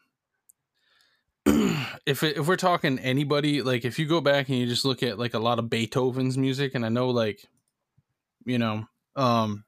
if 2.05 2.23
it, 2.23 2.37
if 2.37 2.47
we're 2.47 2.55
talking 2.55 2.99
anybody, 2.99 3.61
like 3.61 3.85
if 3.85 3.99
you 3.99 4.05
go 4.05 4.21
back 4.21 4.49
and 4.49 4.57
you 4.57 4.65
just 4.65 4.85
look 4.85 5.03
at 5.03 5.19
like 5.19 5.33
a 5.33 5.39
lot 5.39 5.59
of 5.59 5.69
Beethoven's 5.69 6.37
music, 6.37 6.75
and 6.75 6.85
I 6.85 6.89
know 6.89 7.09
like, 7.09 7.39
you 8.45 8.57
know, 8.57 8.85
um, 9.15 9.63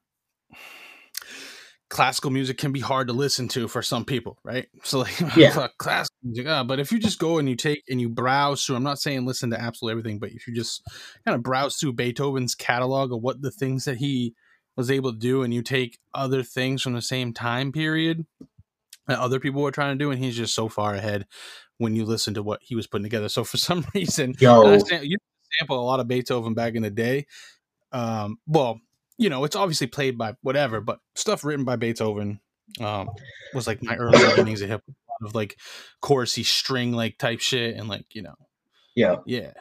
classical 1.88 2.30
music 2.30 2.56
can 2.56 2.72
be 2.72 2.80
hard 2.80 3.08
to 3.08 3.12
listen 3.12 3.48
to 3.48 3.66
for 3.66 3.82
some 3.82 4.04
people, 4.04 4.38
right? 4.44 4.68
So 4.84 5.00
like, 5.00 5.20
Yeah. 5.36 5.68
classical 5.78 6.16
music, 6.22 6.46
ah, 6.48 6.64
but 6.64 6.78
if 6.80 6.92
you 6.92 6.98
just 6.98 7.18
go 7.18 7.38
and 7.38 7.48
you 7.48 7.56
take 7.56 7.82
and 7.88 8.00
you 8.00 8.08
browse 8.08 8.64
through, 8.64 8.76
I'm 8.76 8.82
not 8.82 9.00
saying 9.00 9.26
listen 9.26 9.50
to 9.50 9.60
absolutely 9.60 9.98
everything, 9.98 10.18
but 10.18 10.30
if 10.30 10.46
you 10.46 10.54
just 10.54 10.82
kind 11.24 11.34
of 11.34 11.42
browse 11.42 11.76
through 11.76 11.94
Beethoven's 11.94 12.54
catalog 12.54 13.12
of 13.12 13.20
what 13.20 13.42
the 13.42 13.50
things 13.50 13.84
that 13.84 13.96
he 13.98 14.34
was 14.76 14.90
able 14.90 15.12
to 15.12 15.18
do, 15.18 15.42
and 15.42 15.52
you 15.52 15.62
take 15.62 15.98
other 16.14 16.42
things 16.42 16.80
from 16.80 16.92
the 16.92 17.02
same 17.02 17.32
time 17.32 17.72
period 17.72 18.24
that 19.08 19.18
other 19.18 19.40
people 19.40 19.60
were 19.60 19.72
trying 19.72 19.98
to 19.98 20.02
do, 20.02 20.10
and 20.12 20.22
he's 20.22 20.36
just 20.36 20.54
so 20.54 20.68
far 20.68 20.94
ahead 20.94 21.26
when 21.80 21.96
you 21.96 22.04
listen 22.04 22.34
to 22.34 22.42
what 22.42 22.60
he 22.62 22.76
was 22.76 22.86
putting 22.86 23.04
together. 23.04 23.28
So 23.28 23.42
for 23.42 23.56
some 23.68 23.84
reason, 23.94 24.34
Yo, 24.38 24.62
and 24.62 24.74
I 24.74 24.78
sam- 24.78 25.04
you 25.04 25.16
sample 25.58 25.80
a 25.80 25.82
lot 25.82 25.98
of 25.98 26.06
Beethoven 26.06 26.54
back 26.54 26.74
in 26.74 26.82
the 26.82 26.90
day. 26.90 27.26
Um, 27.90 28.38
well, 28.46 28.80
you 29.18 29.28
know, 29.30 29.44
it's 29.44 29.56
obviously 29.56 29.86
played 29.86 30.16
by 30.16 30.34
whatever, 30.42 30.80
but 30.80 31.00
stuff 31.14 31.44
written 31.44 31.64
by 31.64 31.76
Beethoven 31.76 32.40
um, 32.80 33.10
was 33.54 33.66
like 33.66 33.82
my 33.82 33.96
early 33.96 34.18
beginnings 34.30 34.62
of 34.62 34.68
hip 34.68 34.82
hop, 34.86 35.28
of 35.28 35.34
like 35.34 35.56
chorusy 36.02 36.44
string 36.44 36.92
like 36.92 37.18
type 37.18 37.40
shit, 37.40 37.76
and 37.76 37.88
like 37.88 38.04
you 38.14 38.22
know, 38.22 38.34
yeah. 38.94 39.16
yeah. 39.26 39.52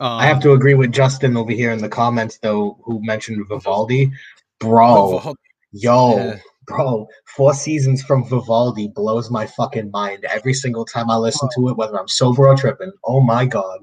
Um, 0.00 0.18
I 0.18 0.26
have 0.26 0.40
to 0.42 0.52
agree 0.52 0.74
with 0.74 0.92
Justin 0.92 1.36
over 1.36 1.50
here 1.50 1.72
in 1.72 1.80
the 1.80 1.88
comments 1.88 2.38
though, 2.38 2.78
who 2.84 3.04
mentioned 3.04 3.44
Vivaldi. 3.48 4.12
Bro, 4.60 5.18
Vivaldi- 5.18 5.40
yo, 5.72 6.16
Yeah. 6.16 6.38
Bro, 6.68 7.06
Four 7.36 7.54
Seasons 7.54 8.02
from 8.02 8.24
Vivaldi 8.28 8.88
blows 8.94 9.30
my 9.30 9.46
fucking 9.46 9.90
mind 9.90 10.24
every 10.26 10.54
single 10.54 10.84
time 10.84 11.10
I 11.10 11.16
listen 11.16 11.48
to 11.56 11.68
it, 11.68 11.76
whether 11.76 11.98
I'm 11.98 12.08
sober 12.08 12.46
or 12.48 12.56
tripping. 12.56 12.92
Oh 13.04 13.20
my 13.20 13.44
god. 13.46 13.80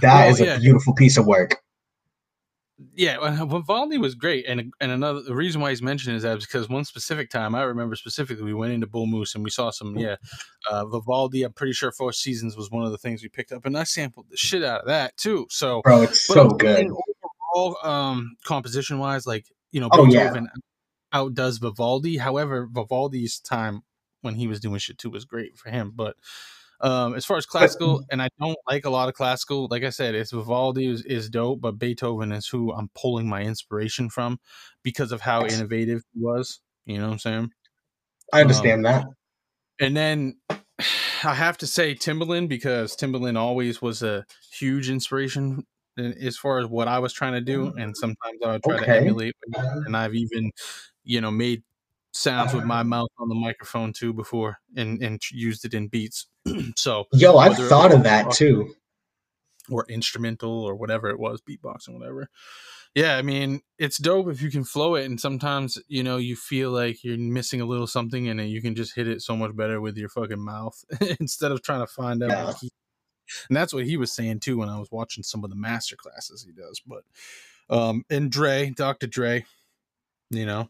that 0.00 0.24
Well, 0.26 0.30
is 0.34 0.40
a 0.40 0.44
yeah. 0.44 0.58
beautiful 0.58 0.94
piece 0.94 1.16
of 1.16 1.26
work. 1.26 1.56
Yeah, 2.94 3.18
Vivaldi 3.44 3.98
was 3.98 4.14
great, 4.14 4.46
and 4.48 4.72
and 4.80 4.90
another 4.90 5.20
the 5.20 5.34
reason 5.34 5.60
why 5.60 5.68
he's 5.68 5.82
mentioned 5.82 6.16
is 6.16 6.22
that 6.22 6.38
is 6.38 6.46
because 6.46 6.66
one 6.70 6.86
specific 6.86 7.28
time 7.28 7.54
I 7.54 7.62
remember 7.64 7.94
specifically 7.94 8.42
we 8.42 8.54
went 8.54 8.72
into 8.72 8.86
Bull 8.86 9.06
Moose 9.06 9.34
and 9.34 9.44
we 9.44 9.50
saw 9.50 9.70
some 9.70 9.98
yeah, 9.98 10.16
uh, 10.70 10.86
Vivaldi. 10.86 11.42
I'm 11.42 11.52
pretty 11.52 11.74
sure 11.74 11.92
Four 11.92 12.14
Seasons 12.14 12.56
was 12.56 12.70
one 12.70 12.84
of 12.84 12.90
the 12.90 12.96
things 12.96 13.22
we 13.22 13.28
picked 13.28 13.52
up, 13.52 13.66
and 13.66 13.76
I 13.76 13.84
sampled 13.84 14.30
the 14.30 14.36
shit 14.38 14.64
out 14.64 14.80
of 14.80 14.86
that 14.86 15.14
too. 15.18 15.46
So, 15.50 15.82
Bro, 15.84 16.02
it's 16.02 16.24
so 16.26 16.48
good. 16.48 16.86
overall, 17.54 17.76
um, 17.82 18.34
composition 18.46 18.98
wise, 18.98 19.26
like 19.26 19.44
you 19.72 19.80
know, 19.82 19.90
Oh, 19.92 20.06
yeah. 20.06 20.32
Outdoes 21.12 21.58
Vivaldi. 21.58 22.18
However, 22.18 22.68
Vivaldi's 22.70 23.40
time 23.40 23.82
when 24.22 24.34
he 24.34 24.46
was 24.46 24.60
doing 24.60 24.78
shit 24.78 24.98
too 24.98 25.10
was 25.10 25.24
great 25.24 25.58
for 25.58 25.70
him, 25.70 25.92
but. 25.94 26.16
Um, 26.82 27.14
as 27.14 27.26
far 27.26 27.36
as 27.36 27.44
classical, 27.44 28.02
and 28.10 28.22
I 28.22 28.30
don't 28.40 28.56
like 28.66 28.86
a 28.86 28.90
lot 28.90 29.10
of 29.10 29.14
classical. 29.14 29.68
Like 29.70 29.84
I 29.84 29.90
said, 29.90 30.14
it's 30.14 30.30
Vivaldi 30.30 30.86
is, 30.86 31.04
is 31.04 31.28
dope, 31.28 31.60
but 31.60 31.78
Beethoven 31.78 32.32
is 32.32 32.46
who 32.46 32.72
I'm 32.72 32.88
pulling 32.94 33.28
my 33.28 33.42
inspiration 33.42 34.08
from 34.08 34.40
because 34.82 35.12
of 35.12 35.20
how 35.20 35.44
innovative 35.44 36.02
he 36.14 36.22
was. 36.22 36.60
You 36.86 36.96
know 36.96 37.08
what 37.08 37.12
I'm 37.12 37.18
saying? 37.18 37.50
I 38.32 38.38
um, 38.38 38.40
understand 38.42 38.86
that. 38.86 39.04
And 39.78 39.96
then 39.96 40.38
I 41.22 41.34
have 41.34 41.58
to 41.58 41.66
say 41.66 41.94
Timbaland 41.94 42.48
because 42.48 42.96
Timbaland 42.96 43.36
always 43.36 43.82
was 43.82 44.02
a 44.02 44.24
huge 44.50 44.88
inspiration 44.88 45.66
as 45.98 46.36
far 46.38 46.58
as 46.58 46.66
what 46.66 46.88
I 46.88 46.98
was 46.98 47.12
trying 47.12 47.32
to 47.34 47.40
do, 47.40 47.66
mm-hmm. 47.66 47.78
and 47.78 47.96
sometimes 47.96 48.38
I 48.44 48.52
would 48.52 48.62
try 48.62 48.78
to 48.78 48.88
emulate. 48.88 49.34
Uh-huh. 49.54 49.80
And 49.86 49.96
I've 49.96 50.14
even, 50.14 50.50
you 51.04 51.20
know, 51.20 51.30
made 51.30 51.62
sounds 52.12 52.52
with 52.52 52.64
my 52.64 52.82
mouth 52.82 53.10
on 53.18 53.28
the 53.28 53.34
microphone 53.34 53.92
too 53.92 54.12
before, 54.12 54.58
and 54.76 55.02
and 55.02 55.20
used 55.30 55.64
it 55.64 55.74
in 55.74 55.88
beats. 55.88 56.26
so 56.76 57.04
Yo, 57.12 57.36
I've 57.36 57.56
thought 57.56 57.92
of 57.92 58.02
that 58.04 58.30
too. 58.32 58.74
or 59.70 59.86
instrumental 59.88 60.64
or 60.64 60.74
whatever 60.74 61.08
it 61.08 61.18
was, 61.18 61.40
beatboxing, 61.40 61.98
whatever. 61.98 62.28
Yeah, 62.94 63.16
I 63.16 63.22
mean, 63.22 63.60
it's 63.78 63.98
dope 63.98 64.28
if 64.28 64.42
you 64.42 64.50
can 64.50 64.64
flow 64.64 64.96
it, 64.96 65.04
and 65.04 65.20
sometimes 65.20 65.78
you 65.86 66.02
know 66.02 66.16
you 66.16 66.34
feel 66.34 66.70
like 66.70 67.04
you're 67.04 67.18
missing 67.18 67.60
a 67.60 67.66
little 67.66 67.86
something, 67.86 68.28
and 68.28 68.40
then 68.40 68.48
you 68.48 68.60
can 68.60 68.74
just 68.74 68.94
hit 68.94 69.06
it 69.06 69.22
so 69.22 69.36
much 69.36 69.54
better 69.54 69.80
with 69.80 69.96
your 69.96 70.08
fucking 70.08 70.40
mouth 70.40 70.84
instead 71.20 71.52
of 71.52 71.62
trying 71.62 71.80
to 71.80 71.86
find 71.86 72.22
out. 72.22 72.30
Yeah. 72.30 72.52
He, 72.60 72.70
and 73.48 73.56
that's 73.56 73.72
what 73.72 73.84
he 73.84 73.96
was 73.96 74.10
saying 74.12 74.40
too 74.40 74.58
when 74.58 74.68
I 74.68 74.80
was 74.80 74.90
watching 74.90 75.22
some 75.22 75.44
of 75.44 75.50
the 75.50 75.56
master 75.56 75.94
classes 75.94 76.42
he 76.42 76.50
does. 76.50 76.82
But 76.84 77.04
um, 77.68 78.04
and 78.10 78.28
Dre, 78.28 78.70
Dr. 78.70 79.06
Dre, 79.06 79.44
you 80.30 80.46
know, 80.46 80.68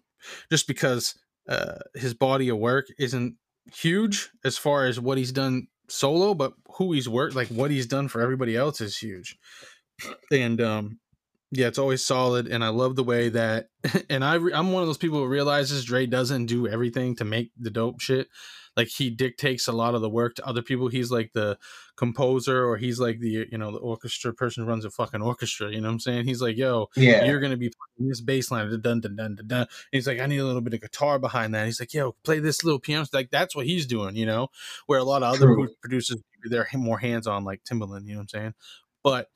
just 0.50 0.66
because 0.66 1.14
uh, 1.48 1.78
his 1.94 2.14
body 2.14 2.48
of 2.48 2.58
work 2.58 2.86
isn't 2.98 3.36
huge 3.72 4.30
as 4.44 4.56
far 4.56 4.86
as 4.86 5.00
what 5.00 5.18
he's 5.18 5.32
done 5.32 5.66
solo, 5.88 6.34
but 6.34 6.54
who 6.76 6.92
he's 6.92 7.08
worked, 7.08 7.34
like 7.34 7.48
what 7.48 7.70
he's 7.70 7.86
done 7.86 8.08
for 8.08 8.20
everybody 8.20 8.56
else 8.56 8.80
is 8.80 8.96
huge. 8.96 9.36
And 10.30 10.60
um, 10.60 10.98
yeah, 11.50 11.66
it's 11.66 11.78
always 11.78 12.04
solid, 12.04 12.46
and 12.46 12.64
I 12.64 12.68
love 12.68 12.96
the 12.96 13.04
way 13.04 13.28
that. 13.30 13.68
And 14.08 14.24
I, 14.24 14.34
re- 14.34 14.52
I'm 14.52 14.72
one 14.72 14.82
of 14.82 14.88
those 14.88 14.98
people 14.98 15.18
who 15.18 15.26
realizes 15.26 15.84
Dre 15.84 16.06
doesn't 16.06 16.46
do 16.46 16.66
everything 16.66 17.16
to 17.16 17.24
make 17.24 17.50
the 17.58 17.70
dope 17.70 18.00
shit. 18.00 18.28
Like 18.76 18.88
he 18.88 19.10
dictates 19.10 19.66
a 19.68 19.72
lot 19.72 19.94
of 19.94 20.00
the 20.00 20.08
work 20.08 20.36
to 20.36 20.46
other 20.46 20.62
people. 20.62 20.88
He's 20.88 21.10
like 21.10 21.32
the 21.32 21.58
composer, 21.96 22.64
or 22.64 22.76
he's 22.76 23.00
like 23.00 23.18
the 23.18 23.46
you 23.50 23.58
know 23.58 23.72
the 23.72 23.78
orchestra 23.78 24.32
person 24.32 24.62
who 24.64 24.68
runs 24.70 24.84
a 24.84 24.90
fucking 24.90 25.20
orchestra. 25.20 25.70
You 25.70 25.80
know 25.80 25.88
what 25.88 25.94
I'm 25.94 26.00
saying? 26.00 26.26
He's 26.26 26.40
like, 26.40 26.56
yo, 26.56 26.88
Yeah. 26.96 27.24
you're 27.24 27.40
gonna 27.40 27.56
be 27.56 27.70
playing 27.96 28.08
this 28.08 28.20
bass 28.20 28.50
line, 28.50 28.70
dun 28.70 28.80
dun 28.80 29.00
dun 29.00 29.16
dun 29.16 29.46
dun. 29.46 29.60
And 29.60 29.68
he's 29.92 30.06
like, 30.06 30.20
I 30.20 30.26
need 30.26 30.38
a 30.38 30.46
little 30.46 30.60
bit 30.60 30.72
of 30.74 30.80
guitar 30.80 31.18
behind 31.18 31.54
that. 31.54 31.66
He's 31.66 31.80
like, 31.80 31.92
yo, 31.92 32.12
play 32.22 32.38
this 32.38 32.62
little 32.64 32.78
piano. 32.78 33.04
Like 33.12 33.30
that's 33.30 33.54
what 33.56 33.66
he's 33.66 33.86
doing, 33.86 34.14
you 34.16 34.24
know. 34.26 34.48
Where 34.86 34.98
a 35.00 35.04
lot 35.04 35.22
of 35.22 35.34
other 35.34 35.46
True. 35.46 35.66
pro- 35.66 35.74
producers, 35.82 36.18
they're 36.44 36.68
more 36.74 36.98
hands 36.98 37.26
on, 37.26 37.44
like 37.44 37.62
Timbaland. 37.64 38.06
You 38.06 38.12
know 38.14 38.18
what 38.20 38.22
I'm 38.22 38.28
saying? 38.28 38.54
But 39.02 39.28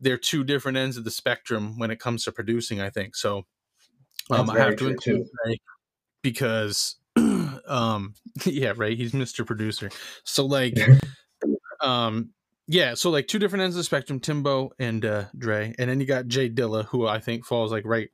they're 0.00 0.18
two 0.18 0.44
different 0.44 0.78
ends 0.78 0.96
of 0.96 1.04
the 1.04 1.10
spectrum 1.10 1.78
when 1.78 1.90
it 1.90 2.00
comes 2.00 2.24
to 2.24 2.32
producing. 2.32 2.80
I 2.80 2.90
think 2.90 3.14
so. 3.14 3.44
Um, 4.30 4.48
I 4.50 4.58
have 4.58 4.76
to 4.76 4.88
include 4.88 5.26
because, 6.22 6.96
um, 7.66 8.14
yeah, 8.44 8.72
right. 8.76 8.96
He's 8.96 9.12
Mr. 9.12 9.46
Producer. 9.46 9.90
So 10.24 10.46
like, 10.46 10.78
um 11.80 12.30
yeah 12.66 12.94
so 12.94 13.10
like 13.10 13.26
two 13.26 13.38
different 13.38 13.62
ends 13.62 13.74
of 13.74 13.80
the 13.80 13.84
spectrum 13.84 14.20
timbo 14.20 14.70
and 14.78 15.04
uh 15.04 15.24
dre 15.36 15.74
and 15.78 15.88
then 15.88 15.98
you 15.98 16.06
got 16.06 16.26
jay 16.28 16.48
dilla 16.48 16.84
who 16.86 17.06
i 17.06 17.18
think 17.18 17.44
falls 17.46 17.72
like 17.72 17.84
right 17.86 18.10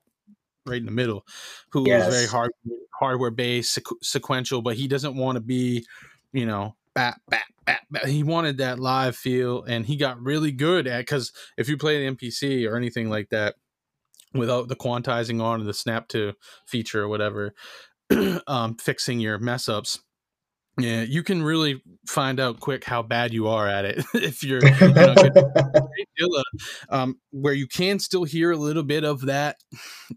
right 0.67 0.79
in 0.79 0.87
the 0.87 0.93
middle 0.93 1.27
who 1.71 1.81
is 1.91 2.05
very 2.07 2.23
Yes. 2.23 2.31
hard 2.31 2.53
hardware 2.99 3.31
based 3.33 3.77
sequ- 3.79 4.03
sequential 4.03 4.63
but 4.63 4.77
he 4.77 4.87
doesn't 4.89 5.17
want 5.17 5.37
to 5.37 5.41
be 5.41 5.85
you 6.33 6.47
know 6.47 6.75
bat 6.95 7.21
bat 7.29 7.45
bat, 7.67 7.81
bat. 7.91 8.07
he 8.07 8.23
wanted 8.23 8.59
that 8.59 8.79
live 8.79 9.17
feel 9.17 9.65
and 9.65 9.85
he 9.85 9.97
got 9.97 10.23
really 10.23 10.53
good 10.53 10.87
at 10.87 11.01
because 11.01 11.33
if 11.59 11.69
you 11.69 11.77
play 11.77 12.07
an 12.07 12.17
mpc 12.17 12.71
or 12.71 12.77
anything 12.77 13.11
like 13.11 13.29
that 13.31 13.57
without 14.33 14.69
the 14.69 14.77
quantizing 14.77 15.43
on 15.43 15.61
or 15.61 15.65
the 15.65 15.75
snap 15.75 16.09
to 16.09 16.33
feature 16.67 17.03
or 17.03 17.09
whatever 17.09 17.53
um 18.47 18.75
fixing 18.77 19.21
your 19.21 19.39
mess 19.39 19.69
ups 19.69 20.01
yeah 20.79 21.03
you 21.03 21.23
can 21.23 21.43
really 21.43 21.83
find 22.07 22.39
out 22.39 22.61
quick 22.61 22.85
how 22.85 23.03
bad 23.03 23.33
you 23.33 23.49
are 23.49 23.67
at 23.67 23.85
it 23.85 24.05
if 24.15 24.43
you're 24.43 24.65
you 24.65 24.89
know, 24.95 25.15
good 25.15 25.35
Jay 25.97 26.05
Dilla, 26.21 26.43
um, 26.89 27.19
where 27.31 27.53
you 27.53 27.67
can 27.67 27.99
still 27.99 28.25
hear 28.25 28.51
a 28.51 28.57
little 28.57 28.83
bit 28.83 29.05
of 29.05 29.23
that, 29.23 29.57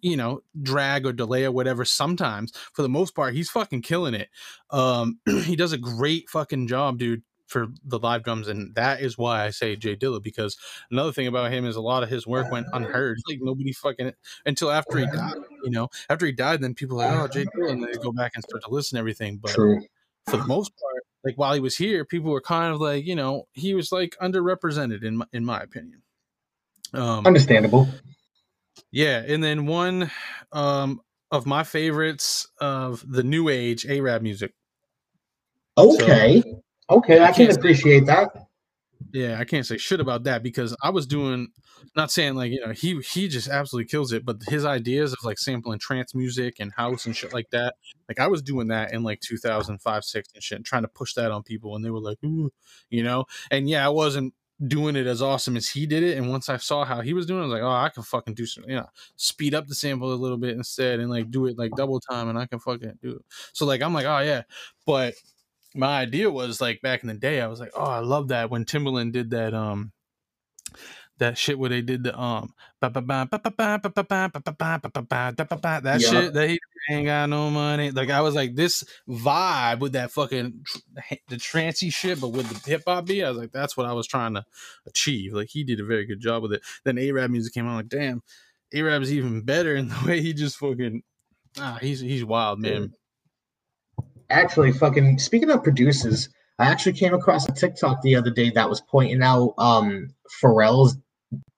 you 0.02 0.17
know, 0.17 0.41
drag 0.62 1.06
or 1.06 1.13
delay 1.13 1.45
or 1.45 1.52
whatever. 1.52 1.86
Sometimes, 1.86 2.52
for 2.73 2.82
the 2.82 2.89
most 2.89 3.15
part, 3.15 3.34
he's 3.34 3.49
fucking 3.49 3.82
killing 3.82 4.13
it. 4.13 4.30
Um, 4.71 5.19
he 5.43 5.56
does 5.56 5.73
a 5.73 5.78
great 5.78 6.30
fucking 6.30 6.67
job, 6.67 6.97
dude, 6.97 7.23
for 7.49 7.67
the 7.83 7.99
live 7.99 8.23
drums, 8.23 8.47
and 8.47 8.73
that 8.75 9.01
is 9.01 9.17
why 9.17 9.43
I 9.43 9.49
say 9.49 9.75
Jay 9.75 9.95
Dilla. 9.95 10.23
Because 10.23 10.55
another 10.89 11.12
thing 11.12 11.27
about 11.27 11.51
him 11.51 11.65
is 11.65 11.75
a 11.75 11.81
lot 11.81 12.03
of 12.03 12.09
his 12.09 12.25
work 12.25 12.49
went 12.51 12.67
unheard. 12.71 13.17
Like 13.27 13.39
nobody 13.41 13.73
fucking 13.73 14.13
until 14.45 14.71
after 14.71 14.97
he 14.97 15.05
died. 15.07 15.35
You 15.63 15.71
know, 15.71 15.89
after 16.09 16.25
he 16.25 16.31
died, 16.31 16.62
then 16.62 16.75
people 16.75 16.97
like, 16.97 17.12
oh, 17.12 17.27
Jay 17.27 17.45
Dilla, 17.45 17.71
and 17.71 17.83
they 17.83 17.91
go 17.93 18.13
back 18.13 18.31
and 18.35 18.43
start 18.43 18.63
to 18.63 18.69
listen 18.69 18.95
to 18.95 18.99
everything. 18.99 19.38
But 19.38 19.51
True. 19.51 19.81
for 20.27 20.38
the 20.38 20.45
most 20.45 20.71
part, 20.79 21.03
like 21.23 21.38
while 21.38 21.53
he 21.53 21.59
was 21.59 21.75
here, 21.75 22.05
people 22.05 22.31
were 22.31 22.41
kind 22.41 22.73
of 22.73 22.79
like, 22.79 23.05
you 23.05 23.15
know, 23.15 23.47
he 23.53 23.73
was 23.73 23.91
like 23.91 24.15
underrepresented 24.21 25.03
in 25.03 25.17
my, 25.17 25.25
in 25.33 25.43
my 25.43 25.59
opinion. 25.59 26.03
Um, 26.93 27.27
Understandable. 27.27 27.88
yeah, 28.91 29.23
and 29.27 29.43
then 29.43 29.65
one 29.65 30.12
um 30.51 31.01
of 31.31 31.45
my 31.45 31.63
favorites 31.63 32.47
of 32.59 33.03
the 33.07 33.23
new 33.23 33.49
age 33.49 33.83
AraabMuzik. 33.83 34.51
Okay. 35.77 36.43
Okay, 36.89 37.19
I 37.19 37.28
I 37.28 37.32
can 37.32 37.52
say- 37.52 37.56
appreciate 37.60 38.06
that. 38.08 38.32
Yeah, 39.13 39.39
I 39.39 39.45
can't 39.45 39.65
say 39.65 39.78
shit 39.78 39.99
about 40.02 40.23
that 40.25 40.43
because 40.43 40.75
I 40.84 40.89
was 40.89 41.08
doing 41.08 41.47
not 41.95 42.12
saying 42.12 42.36
like, 42.36 42.52
you 42.52 42.60
know, 42.65 42.73
he 42.73 42.99
he 43.02 43.28
just 43.28 43.47
absolutely 43.47 43.89
kills 43.89 44.12
it, 44.12 44.25
but 44.25 44.38
his 44.47 44.65
ideas 44.65 45.13
of 45.13 45.19
like 45.23 45.39
sampling 45.39 45.80
trance 45.80 46.13
music 46.13 46.56
and 46.60 46.71
house 46.73 47.06
and 47.06 47.15
shit 47.15 47.34
like 47.34 47.49
that. 47.52 47.75
Like 48.10 48.19
I 48.19 48.28
was 48.28 48.41
doing 48.41 48.67
that 48.67 48.93
in 48.93 49.04
like 49.04 49.21
2005, 49.21 50.04
6 50.04 50.30
and 50.36 50.43
shit, 50.43 50.63
trying 50.65 50.82
to 50.84 50.89
push 50.89 51.13
that 51.13 51.32
on 51.32 51.43
people 51.43 51.75
and 51.75 51.84
they 51.84 51.89
were 51.89 52.02
like, 52.02 52.17
Ooh, 52.25 52.52
you 52.89 53.02
know. 53.04 53.25
And 53.49 53.69
yeah, 53.69 53.86
I 53.86 53.89
wasn't 53.89 54.34
doing 54.67 54.97
it 54.97 55.08
as 55.08 55.21
awesome 55.21 55.56
as 55.56 55.69
he 55.69 55.86
did 55.86 56.04
it. 56.04 56.17
And 56.17 56.30
once 56.30 56.49
I 56.49 56.58
saw 56.58 56.84
how 56.84 56.99
he 57.02 57.13
was 57.13 57.25
doing, 57.25 57.39
it, 57.39 57.43
I 57.43 57.47
was 57.47 57.54
like, 57.54 57.63
oh, 57.63 57.71
I 57.71 57.89
can 57.89 58.04
fucking 58.04 58.34
do 58.34 58.45
some, 58.45 58.65
you 58.67 58.75
know, 58.75 58.88
speed 59.15 59.56
up 59.56 59.67
the 59.67 59.75
sample 59.75 60.13
a 60.13 60.15
little 60.15 60.38
bit 60.38 60.56
instead 60.58 60.99
and 60.99 61.10
like 61.10 61.32
do 61.32 61.45
it 61.45 61.58
like 61.58 61.71
double 61.78 62.02
time 62.02 62.28
and 62.28 62.38
I 62.38 62.45
can 62.45 62.60
fucking 62.60 62.99
do 63.02 63.12
it. 63.12 63.21
So 63.54 63.65
like 63.65 63.82
I'm 63.82 63.93
like, 63.93 64.06
oh 64.06 64.19
yeah. 64.19 64.41
But 64.86 65.13
my 65.75 65.99
idea 65.99 66.29
was 66.29 66.62
like 66.62 66.82
back 66.82 67.03
in 67.03 67.08
the 67.08 67.13
day, 67.13 67.41
I 67.41 67.47
was 67.47 67.60
like, 67.60 67.71
oh, 67.75 67.84
I 67.84 67.99
love 67.99 68.29
that 68.29 68.49
when 68.49 68.65
Timbaland 68.65 69.12
did 69.12 69.32
that 69.32 69.53
um 69.53 69.91
that 71.19 71.38
shit 71.38 71.60
where 71.60 71.69
they 71.69 71.82
did 71.82 72.03
the 72.03 72.17
um 72.19 72.53
that 75.84 76.01
shit 76.01 76.34
that 76.34 76.49
he 76.49 76.60
ain't 76.89 77.05
got 77.05 77.29
no 77.29 77.49
money. 77.49 77.91
Like 77.91 78.10
I 78.10 78.21
was 78.21 78.36
like 78.36 78.55
this 78.55 78.84
vibe 79.08 79.79
with 79.79 79.93
that 79.93 80.12
fucking 80.12 80.63
the 81.27 81.38
trancy 81.38 81.89
shit, 81.89 82.19
but 82.21 82.29
with 82.29 82.49
the 82.49 82.69
hip 82.69 82.84
hop 82.88 83.05
beat, 83.05 83.23
I 83.23 83.29
was 83.29 83.38
like, 83.38 83.51
that's 83.51 83.75
what 83.75 83.86
I 83.86 83.93
was 83.93 84.08
trying 84.08 84.34
to 84.36 84.45
achieve. 84.88 85.34
Like 85.34 85.49
he 85.49 85.63
did 85.63 85.79
a 85.79 85.86
very 85.86 86.05
good 86.05 86.21
job 86.21 86.41
with 86.41 86.53
it. 86.53 86.62
Then 86.86 86.95
AraabMuzik 86.95 87.53
came 87.53 87.67
out, 87.67 87.75
like, 87.75 87.89
damn, 87.89 88.23
A-Rap's 88.73 89.12
even 89.12 89.41
better 89.41 89.75
in 89.75 89.89
the 89.89 90.03
way 90.05 90.21
he 90.21 90.34
just 90.34 90.58
fucking 90.58 91.03
ah, 91.60 91.77
he's 91.82 91.99
he's 91.99 92.23
wild, 92.23 92.60
man. 92.60 92.93
Actually, 94.29 94.71
fucking 94.71 95.17
speaking 95.17 95.49
of 95.49 95.63
producers, 95.63 96.29
I 96.59 96.65
actually 96.65 96.93
came 96.93 97.13
across 97.13 97.47
a 97.47 97.51
TikTok 97.51 98.01
the 98.01 98.15
other 98.15 98.29
day 98.29 98.49
that 98.51 98.69
was 98.69 98.81
pointing 98.81 99.23
out 99.23 99.53
um 99.57 100.13
Pharrell's 100.41 100.97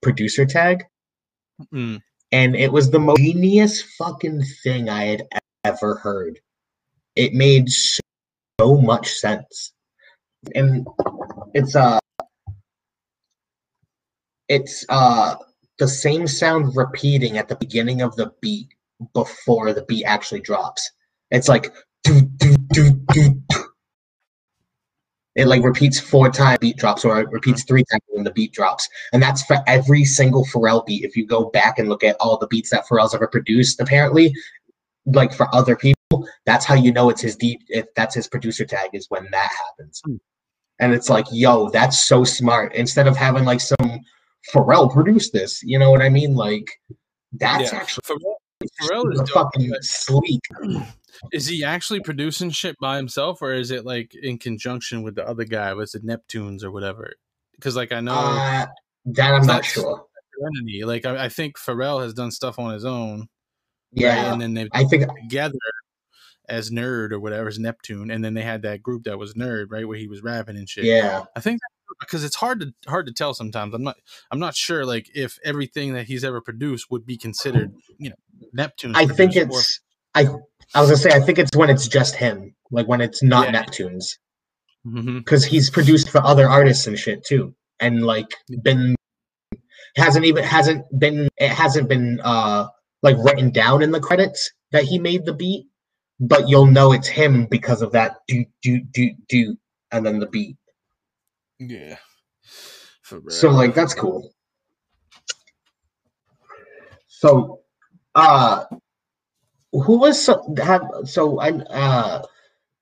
producer 0.00 0.46
tag, 0.46 0.84
Mm. 1.72 2.00
and 2.32 2.56
it 2.56 2.72
was 2.72 2.90
the 2.90 2.98
most 2.98 3.18
genius 3.18 3.82
fucking 3.98 4.42
thing 4.62 4.88
I 4.88 5.04
had 5.04 5.22
ever 5.64 5.96
heard. 5.96 6.40
It 7.14 7.34
made 7.34 7.68
so, 7.68 8.00
so 8.60 8.76
much 8.80 9.10
sense, 9.12 9.72
and 10.54 10.86
it's 11.54 11.76
uh, 11.76 11.98
it's 14.48 14.84
uh 14.88 15.36
the 15.78 15.88
same 15.88 16.26
sound 16.26 16.76
repeating 16.76 17.38
at 17.38 17.48
the 17.48 17.56
beginning 17.56 18.02
of 18.02 18.16
the 18.16 18.32
beat 18.40 18.68
before 19.14 19.72
the 19.72 19.82
beat 19.82 20.04
actually 20.04 20.40
drops. 20.40 20.90
It's 21.30 21.48
like 21.48 21.72
do 22.72 22.90
do. 23.12 23.42
It 25.34 25.46
like 25.46 25.62
repeats 25.62 25.98
four 25.98 26.30
times 26.30 26.58
beat 26.60 26.76
drops, 26.76 27.04
or 27.04 27.18
it 27.20 27.28
repeats 27.30 27.64
three 27.64 27.84
times 27.90 28.02
when 28.08 28.24
the 28.24 28.30
beat 28.32 28.52
drops, 28.52 28.86
and 29.14 29.22
that's 29.22 29.42
for 29.44 29.58
every 29.66 30.04
single 30.04 30.44
Pharrell 30.44 30.84
beat. 30.84 31.04
If 31.04 31.16
you 31.16 31.26
go 31.26 31.46
back 31.46 31.78
and 31.78 31.88
look 31.88 32.04
at 32.04 32.16
all 32.20 32.36
the 32.36 32.46
beats 32.48 32.70
that 32.70 32.86
Pharrell's 32.86 33.14
ever 33.14 33.26
produced, 33.26 33.80
apparently, 33.80 34.34
like 35.06 35.32
for 35.32 35.52
other 35.54 35.74
people, 35.74 36.28
that's 36.44 36.66
how 36.66 36.74
you 36.74 36.92
know 36.92 37.08
it's 37.08 37.22
his 37.22 37.34
deep. 37.36 37.60
If 37.68 37.86
that's 37.96 38.14
his 38.14 38.28
producer 38.28 38.66
tag, 38.66 38.90
is 38.92 39.06
when 39.08 39.26
that 39.30 39.50
happens. 39.68 40.02
Hmm. 40.04 40.16
And 40.78 40.92
it's 40.92 41.08
like, 41.08 41.26
yo, 41.32 41.70
that's 41.70 41.98
so 42.06 42.24
smart. 42.24 42.74
Instead 42.74 43.06
of 43.06 43.16
having 43.16 43.44
like 43.44 43.60
some 43.60 44.00
Pharrell 44.52 44.92
produce 44.92 45.30
this, 45.30 45.62
you 45.62 45.78
know 45.78 45.90
what 45.90 46.02
I 46.02 46.10
mean? 46.10 46.34
Like, 46.34 46.68
that's 47.32 47.72
Yeah. 47.72 47.78
actually 47.78 48.02
Pharrell, 48.04 48.34
Pharrell 48.82 49.12
is 49.14 49.20
dope, 49.20 49.28
fucking 49.30 49.72
sleek. 49.80 50.40
Is 51.32 51.46
he 51.46 51.64
actually 51.64 52.00
producing 52.00 52.50
shit 52.50 52.76
by 52.80 52.96
himself, 52.96 53.42
or 53.42 53.52
is 53.52 53.70
it 53.70 53.84
like 53.84 54.14
in 54.14 54.38
conjunction 54.38 55.02
with 55.02 55.14
the 55.14 55.26
other 55.26 55.44
guy? 55.44 55.72
Was 55.74 55.94
it 55.94 56.04
Neptunes 56.04 56.62
or 56.62 56.70
whatever? 56.70 57.14
Because 57.56 57.76
like 57.76 57.92
I 57.92 58.00
know 58.00 58.14
Uh, 58.14 58.66
that 59.06 59.34
I'm 59.34 59.46
not 59.46 59.64
sure. 59.64 60.06
Serenity, 60.38 60.84
like 60.84 61.04
I, 61.04 61.24
I 61.24 61.28
think 61.28 61.58
Pharrell 61.58 62.02
has 62.02 62.14
done 62.14 62.30
stuff 62.30 62.58
on 62.58 62.72
his 62.72 62.84
own, 62.84 63.20
right? 63.20 63.28
Yeah, 63.92 64.32
and 64.32 64.40
then 64.40 64.54
they've 64.54 64.68
I 64.72 64.84
think 64.84 65.06
together 65.20 65.58
as 66.48 66.70
Nerd 66.70 67.12
or 67.12 67.20
whatever 67.20 67.48
is 67.48 67.58
Neptune, 67.58 68.10
and 68.10 68.24
then 68.24 68.34
they 68.34 68.42
had 68.42 68.62
that 68.62 68.82
group 68.82 69.04
that 69.04 69.18
was 69.18 69.34
Nerd, 69.34 69.66
right, 69.70 69.86
where 69.86 69.98
he 69.98 70.08
was 70.08 70.22
rapping 70.22 70.56
and 70.56 70.68
shit. 70.68 70.84
yeah. 70.84 71.24
I 71.36 71.40
think 71.40 71.60
because 72.00 72.24
it's 72.24 72.36
hard 72.36 72.60
to 72.60 72.74
hard 72.88 73.06
to 73.06 73.12
tell 73.12 73.34
sometimes. 73.34 73.74
I'm 73.74 73.82
not 73.82 73.96
I'm 74.30 74.38
not 74.38 74.54
sure 74.54 74.84
like 74.84 75.10
if 75.14 75.38
everything 75.44 75.94
that 75.94 76.06
he's 76.06 76.24
ever 76.24 76.40
produced 76.40 76.90
would 76.90 77.06
be 77.06 77.16
considered, 77.16 77.74
you 77.98 78.10
know, 78.10 78.16
Neptune. 78.52 78.94
I 78.96 79.06
think 79.06 79.36
it's 79.36 79.80
I 80.14 80.26
I 80.74 80.80
was 80.80 80.90
gonna 80.90 80.98
say 80.98 81.10
I 81.10 81.20
think 81.20 81.38
it's 81.38 81.56
when 81.56 81.70
it's 81.70 81.88
just 81.88 82.14
him, 82.14 82.54
like 82.70 82.88
when 82.88 83.00
it's 83.00 83.22
not 83.22 83.52
Yeah. 83.52 83.62
Neptunes, 83.62 84.16
because 85.18 85.44
he's 85.44 85.70
produced 85.70 86.10
for 86.10 86.24
other 86.24 86.48
artists 86.48 86.86
and 86.86 86.98
shit 86.98 87.24
too, 87.24 87.54
and 87.80 88.04
like 88.04 88.34
been 88.62 88.94
hasn't 89.96 90.24
even 90.24 90.44
hasn't 90.44 90.84
been 90.98 91.28
it 91.36 91.50
hasn't 91.50 91.88
been 91.88 92.20
uh 92.24 92.68
like 93.02 93.16
written 93.18 93.50
down 93.50 93.82
in 93.82 93.90
the 93.90 94.00
credits 94.00 94.50
that 94.70 94.84
he 94.84 94.98
made 94.98 95.24
the 95.26 95.34
beat, 95.34 95.66
but 96.20 96.48
you'll 96.48 96.66
know 96.66 96.92
it's 96.92 97.08
him 97.08 97.46
because 97.46 97.82
of 97.82 97.92
that 97.92 98.16
do 98.28 98.44
do 98.62 98.80
do 98.92 99.10
do 99.28 99.56
and 99.90 100.06
then 100.06 100.18
the 100.18 100.26
beat. 100.26 100.56
yeah. 101.58 101.96
So 103.28 103.50
like 103.50 103.74
that's 103.74 103.94
cool. 103.94 104.32
So 107.08 107.60
uh 108.14 108.64
who 109.72 109.98
was 109.98 110.22
so 110.22 110.54
have 110.62 110.86
so 111.04 111.40
I 111.40 111.50
uh 111.50 112.22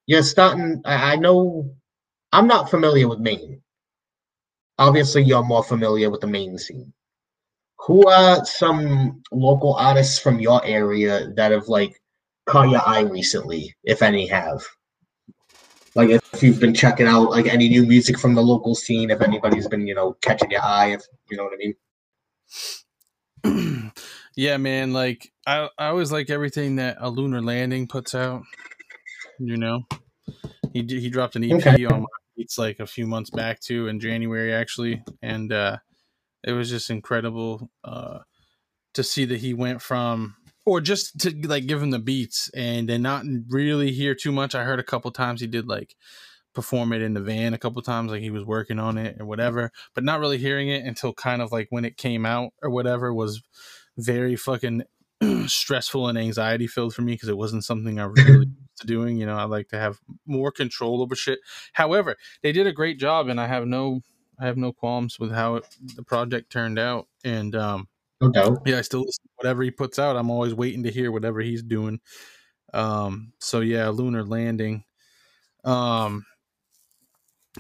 you're 0.06 0.22
starting 0.22 0.82
I, 0.84 1.12
I 1.12 1.16
know 1.16 1.70
I'm 2.32 2.46
not 2.46 2.70
familiar 2.70 3.08
with 3.08 3.20
Maine. 3.20 3.62
Obviously 4.78 5.22
you're 5.22 5.44
more 5.44 5.64
familiar 5.64 6.10
with 6.10 6.20
the 6.20 6.26
Maine 6.26 6.58
scene. 6.58 6.92
Who 7.86 8.06
are 8.08 8.44
some 8.44 9.22
local 9.32 9.74
artists 9.74 10.18
from 10.18 10.40
your 10.40 10.64
area 10.64 11.28
that 11.36 11.52
have 11.52 11.68
like 11.68 12.00
caught 12.46 12.68
your 12.68 12.86
eye 12.86 13.00
recently, 13.00 13.74
if 13.84 14.02
any 14.02 14.26
have? 14.26 14.62
Like 15.94 16.10
if 16.10 16.42
you've 16.42 16.60
been 16.60 16.74
checking 16.74 17.06
out 17.06 17.30
like 17.30 17.46
any 17.46 17.68
new 17.68 17.86
music 17.86 18.18
from 18.18 18.34
the 18.34 18.42
local 18.42 18.74
scene, 18.74 19.10
if 19.10 19.22
anybody's 19.22 19.66
been, 19.66 19.86
you 19.86 19.94
know, 19.94 20.16
catching 20.20 20.50
your 20.50 20.62
eye, 20.62 20.92
if 20.92 21.02
you 21.30 21.36
know 21.36 21.44
what 21.44 21.54
I 21.54 21.56
mean. 23.44 23.92
yeah, 24.36 24.56
man. 24.56 24.92
Like 24.92 25.32
I, 25.46 25.68
I 25.78 25.86
always 25.88 26.12
like 26.12 26.30
everything 26.30 26.76
that 26.76 26.98
a 27.00 27.10
lunar 27.10 27.40
landing 27.40 27.86
puts 27.88 28.14
out. 28.14 28.42
You 29.38 29.56
know, 29.56 29.82
he 30.72 30.82
he 30.82 31.08
dropped 31.08 31.36
an 31.36 31.44
EP 31.44 31.66
Okay. 31.66 31.84
on 31.86 32.02
my 32.02 32.06
beats 32.36 32.58
like 32.58 32.78
a 32.80 32.86
few 32.86 33.06
months 33.06 33.30
back 33.30 33.60
too 33.60 33.88
in 33.88 34.00
January 34.00 34.52
actually, 34.52 35.02
and 35.22 35.52
uh, 35.52 35.78
it 36.44 36.52
was 36.52 36.68
just 36.68 36.90
incredible 36.90 37.70
uh, 37.84 38.18
to 38.94 39.02
see 39.02 39.24
that 39.24 39.40
he 39.40 39.54
went 39.54 39.80
from 39.80 40.36
or 40.66 40.80
just 40.80 41.18
to 41.20 41.30
like 41.46 41.66
give 41.66 41.82
him 41.82 41.90
the 41.90 41.98
beats 41.98 42.50
and 42.54 42.88
then 42.88 43.02
not 43.02 43.24
really 43.48 43.92
hear 43.92 44.14
too 44.14 44.32
much. 44.32 44.54
I 44.54 44.64
heard 44.64 44.78
a 44.78 44.84
couple 44.84 45.10
times 45.10 45.40
he 45.40 45.46
did 45.46 45.66
like 45.66 45.96
perform 46.54 46.92
it 46.92 47.00
in 47.00 47.14
the 47.14 47.20
van 47.20 47.54
a 47.54 47.58
couple 47.58 47.80
times 47.80 48.10
like 48.10 48.20
he 48.20 48.30
was 48.30 48.44
working 48.44 48.78
on 48.80 48.98
it 48.98 49.16
or 49.20 49.24
whatever 49.24 49.70
but 49.94 50.02
not 50.02 50.18
really 50.18 50.36
hearing 50.36 50.68
it 50.68 50.84
until 50.84 51.12
kind 51.12 51.40
of 51.40 51.52
like 51.52 51.68
when 51.70 51.84
it 51.84 51.96
came 51.96 52.26
out 52.26 52.52
or 52.60 52.68
whatever 52.70 53.14
was 53.14 53.40
very 53.96 54.34
fucking 54.34 54.82
stressful 55.46 56.08
and 56.08 56.18
anxiety 56.18 56.66
filled 56.66 56.94
for 56.94 57.02
me 57.02 57.12
because 57.12 57.28
it 57.28 57.36
wasn't 57.36 57.64
something 57.64 57.98
I 58.00 58.06
was 58.06 58.24
really 58.24 58.46
used 58.46 58.80
to 58.80 58.86
doing. 58.86 59.16
You 59.18 59.26
know, 59.26 59.36
I 59.36 59.44
like 59.44 59.68
to 59.68 59.78
have 59.78 59.98
more 60.26 60.50
control 60.50 61.02
over 61.02 61.14
shit. 61.14 61.40
However, 61.72 62.16
they 62.42 62.52
did 62.52 62.66
a 62.66 62.72
great 62.72 62.98
job, 62.98 63.28
and 63.28 63.40
I 63.40 63.46
have 63.46 63.66
no, 63.66 64.00
I 64.38 64.46
have 64.46 64.56
no 64.56 64.72
qualms 64.72 65.18
with 65.18 65.32
how 65.32 65.56
it, 65.56 65.66
the 65.96 66.02
project 66.02 66.50
turned 66.50 66.78
out. 66.78 67.08
And 67.24 67.54
um, 67.54 67.88
No 68.20 68.30
doubt. 68.30 68.62
yeah, 68.64 68.78
I 68.78 68.82
still 68.82 69.00
listen 69.00 69.24
to 69.24 69.30
whatever 69.36 69.62
he 69.62 69.70
puts 69.70 69.98
out. 69.98 70.16
I'm 70.16 70.30
always 70.30 70.54
waiting 70.54 70.84
to 70.84 70.90
hear 70.90 71.12
whatever 71.12 71.40
he's 71.40 71.62
doing. 71.62 72.00
Um, 72.72 73.32
so 73.40 73.60
yeah, 73.60 73.88
lunar 73.88 74.24
landing. 74.24 74.84
Um, 75.64 76.24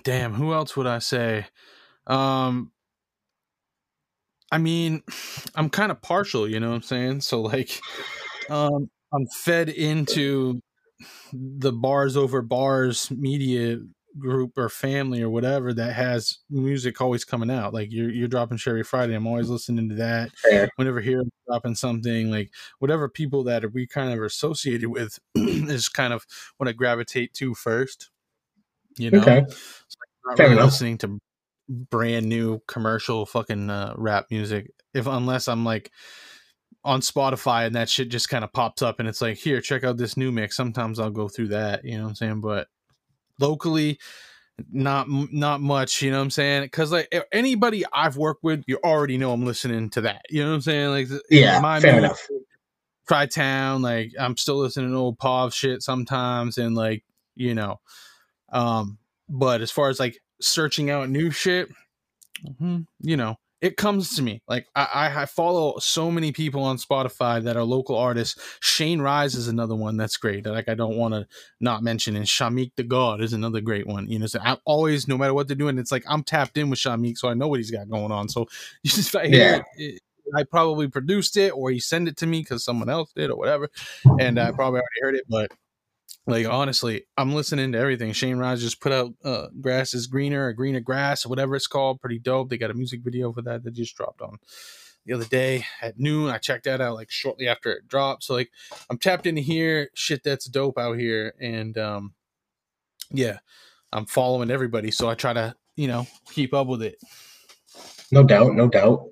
damn, 0.04 0.32
who 0.34 0.52
else 0.54 0.76
would 0.76 0.86
I 0.86 1.00
say? 1.00 1.46
Um, 2.06 2.72
I 4.50 4.58
mean, 4.58 5.02
I'm 5.54 5.70
kind 5.70 5.90
of 5.92 6.00
partial, 6.02 6.48
you 6.48 6.60
know 6.60 6.70
what 6.70 6.76
I'm 6.76 6.82
saying? 6.82 7.20
So 7.22 7.42
like, 7.42 7.80
um, 8.48 8.90
I'm 9.12 9.26
fed 9.26 9.68
into 9.68 10.60
the 11.32 11.72
bars 11.72 12.16
over 12.16 12.42
bars 12.42 13.10
media 13.10 13.78
group 14.18 14.58
or 14.58 14.68
family 14.68 15.22
or 15.22 15.30
whatever 15.30 15.72
that 15.72 15.92
has 15.94 16.38
music 16.50 17.00
always 17.00 17.24
coming 17.24 17.50
out. 17.50 17.72
Like 17.72 17.92
you're 17.92 18.10
you're 18.10 18.28
dropping 18.28 18.58
Sherry 18.58 18.82
Friday, 18.82 19.14
I'm 19.14 19.26
always 19.26 19.48
listening 19.48 19.88
to 19.90 19.94
that. 19.96 20.30
Fair. 20.38 20.68
Whenever 20.76 21.00
here 21.00 21.22
dropping 21.46 21.76
something, 21.76 22.30
like 22.30 22.50
whatever 22.80 23.08
people 23.08 23.44
that 23.44 23.72
we 23.72 23.86
kind 23.86 24.12
of 24.12 24.18
are 24.18 24.24
associated 24.24 24.88
with 24.88 25.18
is 25.34 25.88
kind 25.88 26.12
of 26.12 26.26
what 26.56 26.68
I 26.68 26.72
gravitate 26.72 27.34
to 27.34 27.54
first. 27.54 28.10
You 28.98 29.12
know, 29.12 29.20
Okay. 29.20 29.40
not 30.26 30.36
Fair 30.36 30.46
really 30.46 30.52
enough. 30.54 30.66
listening 30.66 30.98
to 30.98 31.18
brand 31.70 32.28
new 32.28 32.60
commercial 32.66 33.24
fucking 33.26 33.70
uh, 33.70 33.94
rap 33.96 34.26
music 34.30 34.72
if 34.92 35.06
unless 35.06 35.48
I'm 35.48 35.64
like 35.64 35.90
on 36.84 37.00
Spotify 37.00 37.66
and 37.66 37.76
that 37.76 37.88
shit 37.88 38.08
just 38.08 38.28
kind 38.28 38.44
of 38.44 38.52
pops 38.52 38.82
up 38.82 38.98
and 39.00 39.08
it's 39.08 39.22
like 39.22 39.38
here 39.38 39.60
check 39.60 39.84
out 39.84 39.96
this 39.96 40.16
new 40.16 40.32
mix. 40.32 40.56
Sometimes 40.56 40.98
I'll 40.98 41.10
go 41.10 41.28
through 41.28 41.48
that 41.48 41.84
you 41.84 41.96
know 41.96 42.04
what 42.04 42.10
I'm 42.10 42.14
saying? 42.16 42.40
But 42.40 42.68
locally 43.38 43.98
not 44.70 45.06
not 45.08 45.60
much 45.60 46.02
you 46.02 46.10
know 46.10 46.18
what 46.18 46.24
I'm 46.24 46.30
saying? 46.30 46.68
Cuz 46.70 46.92
like 46.92 47.14
anybody 47.32 47.84
I've 47.92 48.16
worked 48.16 48.42
with 48.42 48.64
you 48.66 48.78
already 48.84 49.16
know 49.16 49.32
I'm 49.32 49.46
listening 49.46 49.90
to 49.90 50.02
that 50.02 50.22
you 50.28 50.42
know 50.42 50.50
what 50.50 50.56
I'm 50.56 50.60
saying? 50.62 50.90
Like 50.90 51.08
Yeah, 51.30 51.60
my 51.60 51.80
fair 51.80 51.98
enough. 51.98 52.26
Tri 53.10 53.26
Town, 53.26 53.82
like 53.82 54.12
I'm 54.18 54.36
still 54.36 54.58
listening 54.58 54.90
to 54.90 54.96
old 54.96 55.18
Pav 55.18 55.52
shit 55.54 55.82
sometimes, 55.82 56.58
and 56.58 56.76
like 56.76 57.04
you 57.34 57.54
know, 57.54 57.80
um, 58.52 58.98
but 59.28 59.62
as 59.62 59.72
far 59.72 59.88
as 59.88 59.98
like 59.98 60.20
searching 60.40 60.90
out 60.90 61.10
new 61.10 61.30
shit, 61.30 61.68
mhm, 62.46 62.86
you 63.00 63.16
know, 63.16 63.36
it 63.60 63.76
comes 63.76 64.16
to 64.16 64.22
me. 64.22 64.42
Like 64.48 64.66
I, 64.74 64.88
I, 64.92 65.22
I 65.22 65.26
follow 65.26 65.78
so 65.78 66.10
many 66.10 66.32
people 66.32 66.62
on 66.62 66.78
Spotify 66.78 67.42
that 67.42 67.56
are 67.56 67.62
local 67.64 67.96
artists. 67.96 68.40
Shane 68.60 69.00
Rise 69.02 69.34
is 69.34 69.48
another 69.48 69.74
one 69.74 69.96
that's 69.98 70.16
great. 70.16 70.46
Like 70.46 70.68
I 70.68 70.74
don't 70.74 70.96
want 70.96 71.12
to 71.14 71.26
not 71.60 71.82
mention. 71.82 72.16
And 72.16 72.24
Shamik 72.24 72.72
the 72.76 72.82
God 72.84 73.20
is 73.20 73.32
another 73.34 73.60
great 73.60 73.86
one. 73.86 74.08
You 74.08 74.18
know, 74.18 74.26
so 74.26 74.40
I'm 74.42 74.56
always, 74.64 75.06
no 75.08 75.18
matter 75.18 75.34
what 75.34 75.46
they're 75.46 75.56
doing, 75.56 75.78
it's 75.78 75.92
like 75.92 76.04
I'm 76.08 76.22
tapped 76.22 76.56
in 76.56 76.70
with 76.70 76.78
Shamik, 76.78 77.18
so 77.18 77.28
I 77.28 77.34
know 77.34 77.48
what 77.48 77.58
he's 77.60 77.70
got 77.70 77.90
going 77.90 78.12
on. 78.12 78.28
So 78.30 78.46
you 78.82 78.90
just 78.90 79.14
I 79.14 79.26
hear 79.26 79.40
Yeah. 79.40 79.56
it, 79.76 79.92
it- 79.94 80.00
I 80.36 80.44
probably 80.44 80.86
produced 80.86 81.36
it 81.36 81.50
or 81.50 81.70
he 81.72 81.80
sent 81.80 82.06
it 82.06 82.16
to 82.18 82.26
me 82.26 82.38
because 82.38 82.62
someone 82.64 82.88
else 82.88 83.10
did 83.12 83.30
or 83.30 83.36
whatever, 83.36 83.68
and 84.20 84.38
I 84.38 84.52
probably 84.52 84.78
already 84.78 85.00
heard 85.02 85.14
it. 85.16 85.24
But 85.28 85.50
like 86.26 86.46
honestly, 86.46 87.04
I'm 87.16 87.34
listening 87.34 87.72
to 87.72 87.78
everything. 87.78 88.12
Shane 88.12 88.40
just 88.56 88.80
put 88.80 88.92
out 88.92 89.12
uh, 89.24 89.46
"Grass 89.60 89.94
is 89.94 90.06
Greener" 90.06 90.46
or 90.46 90.52
"Greener 90.52 90.80
Grass" 90.80 91.24
or 91.24 91.28
whatever 91.28 91.56
it's 91.56 91.66
called. 91.66 92.00
Pretty 92.00 92.18
dope. 92.18 92.50
They 92.50 92.58
got 92.58 92.70
a 92.70 92.74
music 92.74 93.00
video 93.02 93.32
for 93.32 93.42
that 93.42 93.64
that 93.64 93.72
just 93.72 93.96
dropped 93.96 94.20
on 94.20 94.38
the 95.06 95.14
other 95.14 95.24
day 95.24 95.64
at 95.80 95.98
noon. 95.98 96.30
I 96.30 96.38
checked 96.38 96.64
that 96.64 96.80
out 96.80 96.94
like 96.94 97.10
shortly 97.10 97.48
after 97.48 97.72
it 97.72 97.88
dropped. 97.88 98.24
So 98.24 98.34
like 98.34 98.50
I'm 98.88 98.98
tapped 98.98 99.26
into 99.26 99.40
here, 99.40 99.90
shit 99.94 100.22
that's 100.22 100.46
dope 100.46 100.78
out 100.78 100.98
here, 100.98 101.34
and 101.40 101.76
um, 101.78 102.14
yeah, 103.10 103.38
I'm 103.92 104.06
following 104.06 104.50
everybody. 104.50 104.90
So 104.90 105.08
I 105.08 105.14
try 105.14 105.32
to 105.32 105.54
you 105.76 105.88
know 105.88 106.06
keep 106.32 106.54
up 106.54 106.66
with 106.66 106.82
it. 106.82 106.98
No 108.12 108.22
doubt, 108.22 108.54
no 108.54 108.68
doubt. 108.68 109.06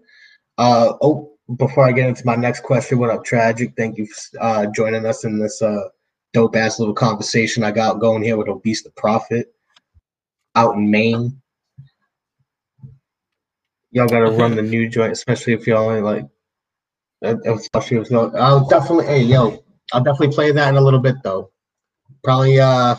Uh, 0.59 0.95
oh, 1.01 1.33
before 1.57 1.87
I 1.87 1.93
get 1.93 2.09
into 2.09 2.27
my 2.27 2.37
next 2.37 2.61
question, 2.61 2.99
what 2.99 3.11
up, 3.11 3.25
Tragic? 3.25 3.73
Thank 3.77 3.97
you 3.97 4.07
for 4.07 4.43
uh, 4.43 4.67
joining 4.67 5.07
us 5.07 5.25
in 5.25 5.39
this 5.39 5.63
uh, 5.63 5.89
dope 6.33 6.57
ass 6.57 6.79
little 6.79 6.95
conversation 6.95 7.63
I 7.63 7.71
got 7.71 8.01
going 8.01 8.23
here 8.23 8.37
with 8.37 8.49
Obese 8.49 8.83
the 8.83 8.91
Prophet 8.91 9.53
out 10.55 10.75
in 10.75 10.91
Maine. 10.91 11.41
Y'all 13.91 14.09
gotta 14.09 14.31
run 14.31 14.55
the 14.55 14.63
new 14.63 14.89
joint, 14.89 15.13
especially 15.13 15.55
if 15.55 15.67
y'all 15.67 15.93
ain't 15.93 16.05
like, 16.05 16.27
especially 17.23 17.97
if 17.99 18.11
y'all. 18.11 18.37
I'll 18.37 18.69
definitely, 18.69 19.07
hey, 19.07 19.23
yo, 19.23 19.65
I'll 19.93 20.05
definitely 20.05 20.35
play 20.35 20.53
that 20.53 20.69
in 20.69 20.77
a 20.77 20.81
little 20.81 21.01
bit 21.01 21.17
though. 21.25 21.51
Probably, 22.23 22.61
uh, 22.61 22.97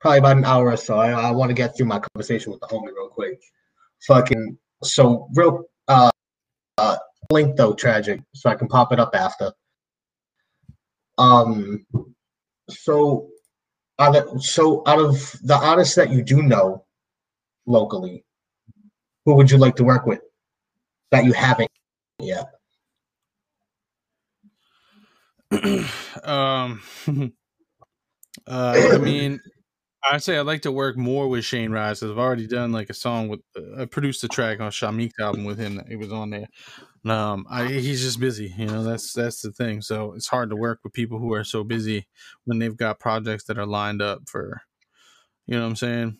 probably 0.00 0.18
about 0.18 0.36
an 0.36 0.44
hour 0.44 0.70
or 0.70 0.76
so. 0.76 0.98
I, 0.98 1.10
I 1.10 1.30
want 1.32 1.50
to 1.50 1.54
get 1.54 1.76
through 1.76 1.86
my 1.86 1.98
conversation 1.98 2.52
with 2.52 2.60
the 2.60 2.66
homie 2.68 2.86
real 2.86 3.08
quick. 3.08 3.40
Fucking, 4.06 4.56
so 4.82 5.28
real, 5.34 5.64
uh, 5.88 6.10
uh, 6.78 6.96
link 7.32 7.56
though, 7.56 7.74
tragic, 7.74 8.20
so 8.34 8.48
I 8.48 8.54
can 8.54 8.68
pop 8.68 8.92
it 8.92 9.00
up 9.00 9.14
after. 9.14 9.52
Um, 11.18 11.84
so, 12.70 13.28
out 13.98 14.16
of, 14.16 14.42
so 14.42 14.82
out 14.86 14.98
of 14.98 15.36
the 15.42 15.56
artists 15.56 15.94
that 15.96 16.10
you 16.10 16.22
do 16.22 16.42
know 16.42 16.84
locally, 17.66 18.24
who 19.24 19.34
would 19.34 19.50
you 19.50 19.58
like 19.58 19.76
to 19.76 19.84
work 19.84 20.06
with 20.06 20.20
that 21.10 21.24
you 21.24 21.32
haven't 21.32 21.70
yet? 22.18 22.46
um, 26.24 26.80
uh, 28.46 28.90
I 28.92 28.98
mean, 28.98 29.40
I'd 30.08 30.22
say 30.22 30.38
I'd 30.38 30.46
like 30.46 30.62
to 30.62 30.72
work 30.72 30.96
more 30.96 31.28
with 31.28 31.44
Shane 31.44 31.72
Rise. 31.72 32.02
I've 32.02 32.18
already 32.18 32.46
done 32.46 32.72
like 32.72 32.88
a 32.90 32.94
song 32.94 33.28
with, 33.28 33.40
uh, 33.56 33.82
I 33.82 33.84
produced 33.84 34.24
a 34.24 34.28
track 34.28 34.60
on 34.60 34.70
Shamik's 34.70 35.18
album 35.20 35.44
with 35.44 35.58
him. 35.58 35.82
He 35.88 35.96
was 35.96 36.12
on 36.12 36.30
there. 36.30 36.48
Um, 37.06 37.46
I, 37.48 37.66
he's 37.66 38.02
just 38.02 38.20
busy, 38.20 38.54
you 38.56 38.66
know. 38.66 38.82
That's 38.82 39.12
that's 39.12 39.40
the 39.40 39.52
thing. 39.52 39.80
So 39.80 40.12
it's 40.12 40.28
hard 40.28 40.50
to 40.50 40.56
work 40.56 40.80
with 40.84 40.92
people 40.92 41.18
who 41.18 41.32
are 41.32 41.44
so 41.44 41.64
busy 41.64 42.06
when 42.44 42.58
they've 42.58 42.76
got 42.76 43.00
projects 43.00 43.44
that 43.44 43.58
are 43.58 43.66
lined 43.66 44.02
up 44.02 44.28
for, 44.28 44.60
you 45.46 45.56
know, 45.56 45.62
what 45.62 45.68
I'm 45.70 45.76
saying, 45.76 46.18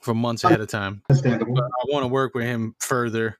for 0.00 0.14
months 0.14 0.44
ahead 0.44 0.60
of 0.60 0.68
time. 0.68 1.02
But 1.08 1.24
I 1.24 1.84
want 1.88 2.04
to 2.04 2.08
work 2.08 2.34
with 2.34 2.44
him 2.44 2.74
further 2.78 3.38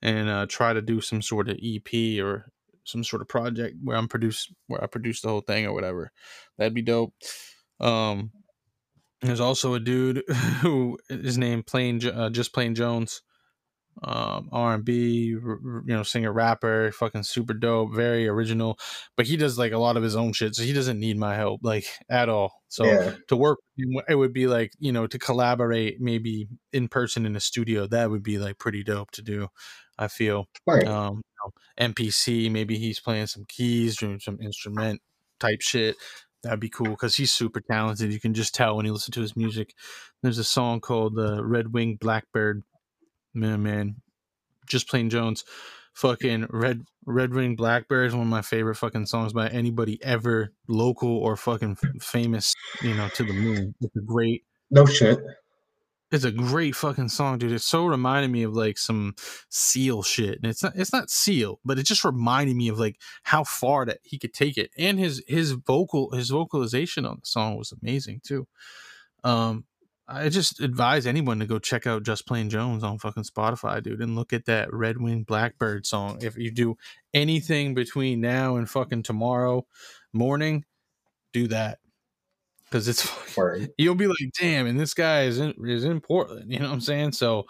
and 0.00 0.28
uh, 0.28 0.46
try 0.48 0.72
to 0.72 0.82
do 0.82 1.00
some 1.00 1.20
sort 1.20 1.48
of 1.48 1.58
EP 1.62 2.20
or 2.22 2.50
some 2.84 3.04
sort 3.04 3.22
of 3.22 3.28
project 3.28 3.76
where 3.82 3.96
I'm 3.96 4.08
produce 4.08 4.52
where 4.66 4.82
I 4.82 4.86
produce 4.86 5.20
the 5.20 5.28
whole 5.28 5.40
thing 5.40 5.66
or 5.66 5.72
whatever. 5.72 6.12
That'd 6.58 6.74
be 6.74 6.82
dope. 6.82 7.14
Um, 7.80 8.32
there's 9.20 9.40
also 9.40 9.74
a 9.74 9.80
dude 9.80 10.24
who 10.60 10.98
his 11.08 11.38
name 11.38 11.62
plain 11.62 12.04
uh, 12.06 12.30
just 12.30 12.52
plain 12.52 12.74
Jones, 12.74 13.22
um, 14.02 14.48
R 14.52 14.74
and 14.74 14.84
B, 14.84 15.34
r- 15.34 15.50
r- 15.50 15.58
you 15.86 15.94
know, 15.94 16.02
singer 16.02 16.32
rapper, 16.32 16.92
fucking 16.92 17.22
super 17.22 17.54
dope, 17.54 17.94
very 17.94 18.26
original. 18.28 18.78
But 19.16 19.26
he 19.26 19.36
does 19.36 19.58
like 19.58 19.72
a 19.72 19.78
lot 19.78 19.96
of 19.96 20.02
his 20.02 20.16
own 20.16 20.32
shit, 20.32 20.54
so 20.54 20.62
he 20.62 20.72
doesn't 20.72 20.98
need 20.98 21.18
my 21.18 21.34
help 21.34 21.60
like 21.62 21.86
at 22.08 22.28
all. 22.28 22.62
So 22.68 22.84
yeah, 22.84 23.14
to 23.28 23.36
work 23.36 23.58
it 24.08 24.14
would 24.14 24.32
be 24.32 24.46
like 24.46 24.72
you 24.78 24.92
know 24.92 25.06
to 25.06 25.18
collaborate 25.18 26.00
maybe 26.00 26.48
in 26.72 26.88
person 26.88 27.26
in 27.26 27.36
a 27.36 27.40
studio 27.40 27.86
that 27.86 28.10
would 28.10 28.22
be 28.22 28.38
like 28.38 28.58
pretty 28.58 28.82
dope 28.82 29.10
to 29.10 29.22
do 29.22 29.48
i 29.98 30.08
feel 30.08 30.46
right. 30.66 30.86
um 30.86 31.16
you 31.16 31.86
know, 31.86 31.88
mpc 31.88 32.50
maybe 32.50 32.78
he's 32.78 33.00
playing 33.00 33.26
some 33.26 33.44
keys 33.48 33.96
doing 33.96 34.20
some 34.20 34.38
instrument 34.40 35.00
type 35.40 35.60
shit 35.60 35.96
that'd 36.42 36.60
be 36.60 36.68
cool 36.68 36.90
because 36.90 37.16
he's 37.16 37.32
super 37.32 37.60
talented 37.60 38.12
you 38.12 38.20
can 38.20 38.34
just 38.34 38.54
tell 38.54 38.76
when 38.76 38.86
you 38.86 38.92
listen 38.92 39.12
to 39.12 39.20
his 39.20 39.36
music 39.36 39.74
there's 40.22 40.38
a 40.38 40.44
song 40.44 40.80
called 40.80 41.18
uh, 41.18 41.42
red 41.42 41.72
wing 41.72 41.96
blackbird 42.00 42.62
man 43.34 43.62
man 43.62 43.96
just 44.66 44.88
plain 44.88 45.10
jones 45.10 45.44
fucking 45.94 46.46
red 46.50 46.82
red 47.04 47.34
wing 47.34 47.54
blackbird 47.56 48.06
is 48.08 48.14
one 48.14 48.22
of 48.22 48.28
my 48.28 48.42
favorite 48.42 48.76
fucking 48.76 49.06
songs 49.06 49.32
by 49.32 49.48
anybody 49.48 50.02
ever 50.02 50.52
local 50.68 51.16
or 51.18 51.36
fucking 51.36 51.76
famous 52.00 52.54
you 52.82 52.94
know 52.94 53.08
to 53.08 53.24
the 53.24 53.32
moon 53.32 53.74
it's 53.80 53.96
a 53.96 54.00
great 54.00 54.44
No 54.70 54.86
shit. 54.86 55.18
it's 56.10 56.24
a 56.24 56.30
great 56.30 56.74
fucking 56.74 57.08
song, 57.08 57.38
dude. 57.38 57.52
It 57.52 57.62
so 57.62 57.86
reminded 57.86 58.30
me 58.30 58.42
of 58.42 58.54
like 58.54 58.76
some 58.78 59.14
Seal 59.48 60.02
shit, 60.02 60.36
and 60.42 60.46
it's 60.46 60.62
not 60.62 60.74
it's 60.76 60.92
not 60.92 61.10
Seal, 61.10 61.58
but 61.64 61.78
it 61.78 61.84
just 61.84 62.04
reminded 62.04 62.54
me 62.56 62.68
of 62.68 62.78
like 62.78 63.00
how 63.22 63.44
far 63.44 63.84
that 63.86 63.98
he 64.02 64.18
could 64.18 64.32
take 64.34 64.56
it, 64.58 64.70
and 64.78 64.98
his 64.98 65.22
his 65.26 65.52
vocal 65.52 66.10
his 66.12 66.30
vocalization 66.30 67.04
on 67.06 67.16
the 67.20 67.26
song 67.26 67.56
was 67.56 67.72
amazing 67.72 68.20
too. 68.24 68.46
Um, 69.24 69.64
I 70.12 70.28
just 70.28 70.60
advise 70.60 71.06
anyone 71.06 71.38
to 71.38 71.46
go 71.46 71.58
check 71.58 71.86
out 71.86 72.04
Just 72.04 72.26
Plain 72.26 72.50
Jones 72.50 72.84
on 72.84 72.98
fucking 72.98 73.24
Spotify, 73.24 73.82
dude, 73.82 74.00
and 74.00 74.14
look 74.14 74.32
at 74.32 74.44
that 74.46 74.72
Red 74.72 75.00
Wing 75.00 75.22
Blackbird 75.22 75.86
song. 75.86 76.18
If 76.20 76.36
you 76.36 76.50
do 76.50 76.76
anything 77.14 77.74
between 77.74 78.20
now 78.20 78.56
and 78.56 78.68
fucking 78.68 79.04
tomorrow 79.04 79.66
morning, 80.12 80.64
do 81.32 81.48
that 81.48 81.78
because 82.72 82.88
it's 82.88 83.02
fucking 83.06 83.68
you'll 83.78 83.94
be 83.94 84.06
like, 84.06 84.16
damn, 84.38 84.66
and 84.66 84.78
this 84.78 84.94
guy 84.94 85.22
is 85.22 85.38
in 85.38 85.54
is 85.64 85.84
in 85.84 86.00
Portland. 86.00 86.52
You 86.52 86.58
know 86.58 86.68
what 86.68 86.74
I'm 86.74 86.80
saying? 86.80 87.12
So, 87.12 87.46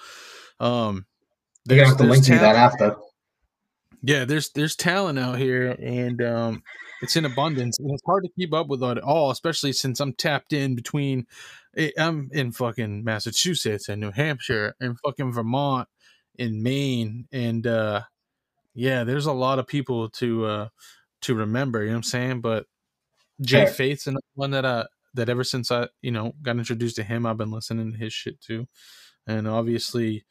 um, 0.61 1.07
gonna 1.69 1.87
have 1.87 1.97
to 1.99 2.05
link 2.05 2.29
me 2.29 2.37
that 2.37 2.57
after. 2.57 2.97
Yeah, 4.03 4.25
there's 4.25 4.51
there's 4.51 4.75
talent 4.77 5.19
out 5.19 5.39
here, 5.39 5.77
and 5.81 6.21
um, 6.23 6.63
it's 7.03 7.17
in 7.17 7.25
abundance, 7.25 7.79
and 7.79 7.91
it's 7.93 8.03
hard 8.05 8.25
to 8.25 8.31
keep 8.39 8.53
up 8.53 8.67
with 8.67 8.83
it 8.83 8.99
all, 8.99 9.31
especially 9.31 9.73
since 9.73 10.01
I'm 10.01 10.13
tapped 10.13 10.53
in 10.53 10.75
between. 10.75 11.27
I'm 11.99 12.29
in 12.33 12.53
fucking 12.53 13.05
Massachusetts 13.05 13.89
and 13.89 14.01
New 14.01 14.11
Hampshire 14.11 14.75
and 14.81 14.99
fucking 15.01 15.33
Vermont 15.33 15.89
and 16.39 16.63
Maine, 16.63 17.27
and 17.33 17.67
uh, 17.67 18.03
yeah, 18.75 19.05
there's 19.05 19.27
a 19.27 19.33
lot 19.33 19.59
of 19.59 19.67
people 19.67 20.09
to 20.11 20.47
uh 20.47 20.69
to 21.23 21.35
remember. 21.35 21.81
You 21.81 21.87
know 21.87 21.93
what 21.93 21.99
I'm 21.99 22.03
saying? 22.05 22.41
But 22.41 22.67
Jay 23.41 23.65
Sure. 23.65 23.75
Faith's 23.75 24.07
another 24.07 24.23
one 24.35 24.51
that 24.53 24.67
I 24.67 24.87
that 25.15 25.29
ever 25.29 25.45
since 25.45 25.71
I 25.71 25.89
you 26.01 26.11
know 26.11 26.35
got 26.43 26.57
introduced 26.57 26.97
to 26.97 27.03
him, 27.03 27.27
I've 27.27 27.39
been 27.39 27.51
listening 27.51 27.93
to 27.93 27.99
his 27.99 28.13
shit 28.13 28.41
too, 28.41 28.67
and 29.27 29.49
obviously 29.49 30.25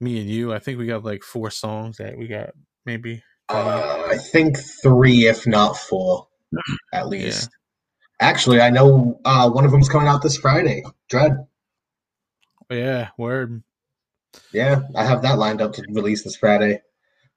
me 0.00 0.20
and 0.20 0.30
you, 0.30 0.52
I 0.52 0.58
think 0.58 0.78
we 0.78 0.86
got 0.86 1.04
like 1.04 1.22
four 1.22 1.50
songs 1.50 1.98
that 1.98 2.16
we 2.16 2.26
got 2.26 2.50
maybe. 2.86 3.22
Uh, 3.48 4.06
I 4.10 4.16
think 4.16 4.58
three, 4.58 5.26
if 5.26 5.46
not 5.46 5.76
four, 5.76 6.28
at 6.92 7.08
least. 7.08 7.50
Actually, 8.20 8.60
I 8.60 8.70
know 8.70 9.18
uh, 9.24 9.48
one 9.50 9.64
of 9.64 9.70
them's 9.70 9.88
coming 9.88 10.08
out 10.08 10.22
this 10.22 10.36
Friday. 10.36 10.82
Dread. 11.08 11.46
yeah, 12.70 13.08
word. 13.16 13.62
Yeah, 14.52 14.82
I 14.94 15.04
have 15.04 15.22
that 15.22 15.38
lined 15.38 15.60
up 15.60 15.72
to 15.74 15.84
release 15.90 16.22
this 16.22 16.36
Friday. 16.36 16.82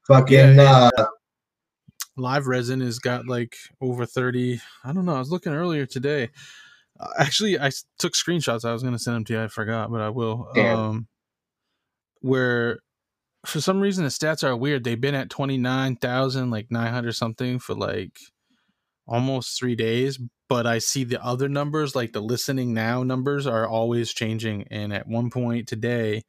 Fucking 0.08 0.56
Yeah, 0.56 0.90
uh, 0.98 1.06
Live 2.18 2.48
Resin 2.48 2.82
has 2.82 3.00
got 3.00 3.28
like 3.28 3.56
over 3.82 4.06
30. 4.06 4.60
I 4.84 4.94
don't 4.94 5.06
know. 5.06 5.16
I 5.16 5.20
was 5.20 5.32
looking 5.32 5.54
earlier 5.54 5.86
today. 5.86 6.30
Uh, 7.00 7.10
actually, 7.18 7.58
i 7.58 7.72
took 7.98 8.14
screenshots. 8.14 8.66
I 8.66 8.74
was 8.74 8.84
going 8.84 8.94
to 8.94 9.00
send 9.00 9.16
them 9.16 9.26
to 9.26 9.34
you. 9.34 9.44
I 9.44 9.48
forgot, 9.48 9.90
but 9.90 10.02
I 10.02 10.10
will. 10.10 10.50
Damn. 10.54 10.80
Um, 10.80 11.08
where 12.22 12.80
for 13.46 13.60
some 13.60 13.80
reason 13.80 14.04
the 14.04 14.10
stats 14.10 14.44
are 14.44 14.56
weird. 14.56 14.84
They've 14.84 15.00
been 15.00 15.16
at 15.16 15.30
29,000, 15.30 16.52
like 16.52 16.68
900 16.70 17.14
something 17.14 17.60
for 17.60 17.74
like 17.74 18.18
almost 19.08 19.58
three 19.58 19.76
days. 19.76 20.20
But 20.50 20.68
I 20.68 20.80
see 20.80 21.04
the 21.04 21.24
other 21.24 21.48
numbers, 21.50 21.96
like 21.96 22.14
the 22.14 22.22
listening 22.22 22.74
now 22.74 23.04
numbers, 23.04 23.48
are 23.48 23.68
always 23.68 24.12
changing. 24.14 24.68
And 24.70 24.94
at 24.94 25.08
one 25.08 25.30
point 25.30 25.68
today, 25.68 26.24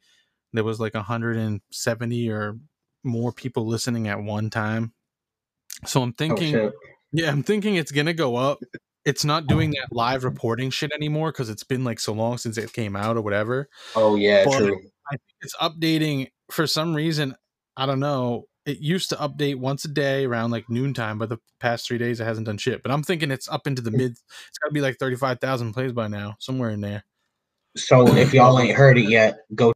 there 0.52 0.64
was 0.64 0.78
like 0.80 0.94
170 0.94 2.30
or 2.30 2.56
more 3.02 3.32
people 3.32 3.66
listening 3.66 4.08
at 4.08 4.22
one 4.22 4.50
time. 4.50 4.92
So 5.84 6.00
I'm 6.02 6.10
oh 6.10 6.14
thinking, 6.16 6.52
shit. 6.52 6.72
yeah, 7.12 7.30
I'm 7.30 7.42
thinking 7.42 7.74
it's 7.74 7.92
gonna 7.92 8.14
go 8.14 8.36
up. 8.36 8.58
It's 9.04 9.24
not 9.24 9.46
doing 9.46 9.70
that 9.72 9.88
live 9.90 10.24
reporting 10.24 10.70
shit 10.70 10.92
anymore 10.92 11.30
because 11.30 11.50
it's 11.50 11.64
been 11.64 11.84
like 11.84 12.00
so 12.00 12.12
long 12.14 12.38
since 12.38 12.56
it 12.56 12.72
came 12.72 12.96
out 12.96 13.16
or 13.16 13.20
whatever. 13.22 13.68
Oh 13.94 14.14
yeah, 14.16 14.44
But- 14.44 14.58
true. 14.58 14.80
I 15.06 15.16
think 15.16 15.36
it's 15.42 15.56
updating 15.56 16.28
for 16.50 16.66
some 16.66 16.94
reason, 16.94 17.34
I 17.76 17.84
don't 17.84 18.00
know. 18.00 18.46
It 18.66 18.78
used 18.78 19.10
to 19.10 19.16
update 19.16 19.56
once 19.56 19.84
a 19.84 19.88
day 19.88 20.24
around 20.24 20.50
like 20.50 20.70
noontime, 20.70 21.18
but 21.18 21.28
the 21.28 21.38
past 21.60 21.86
three 21.86 21.98
days 21.98 22.20
it 22.20 22.24
hasn't 22.24 22.46
done 22.46 22.56
shit. 22.56 22.82
But 22.82 22.92
I'm 22.92 23.02
thinking 23.02 23.30
it's 23.30 23.48
up 23.48 23.66
into 23.66 23.82
the 23.82 23.90
hmm. 23.90 23.98
mid. 23.98 24.10
It's 24.12 24.58
got 24.58 24.68
to 24.68 24.74
be 24.74 24.80
like 24.80 24.98
thirty 24.98 25.16
five 25.16 25.40
thousand 25.40 25.72
plays 25.74 25.92
by 25.92 26.08
now, 26.08 26.36
somewhere 26.38 26.70
in 26.70 26.80
there. 26.80 27.04
So 27.76 28.06
if 28.16 28.32
y'all 28.32 28.58
ain't 28.60 28.76
heard 28.76 28.98
it 28.98 29.08
yet, 29.08 29.38
go 29.54 29.72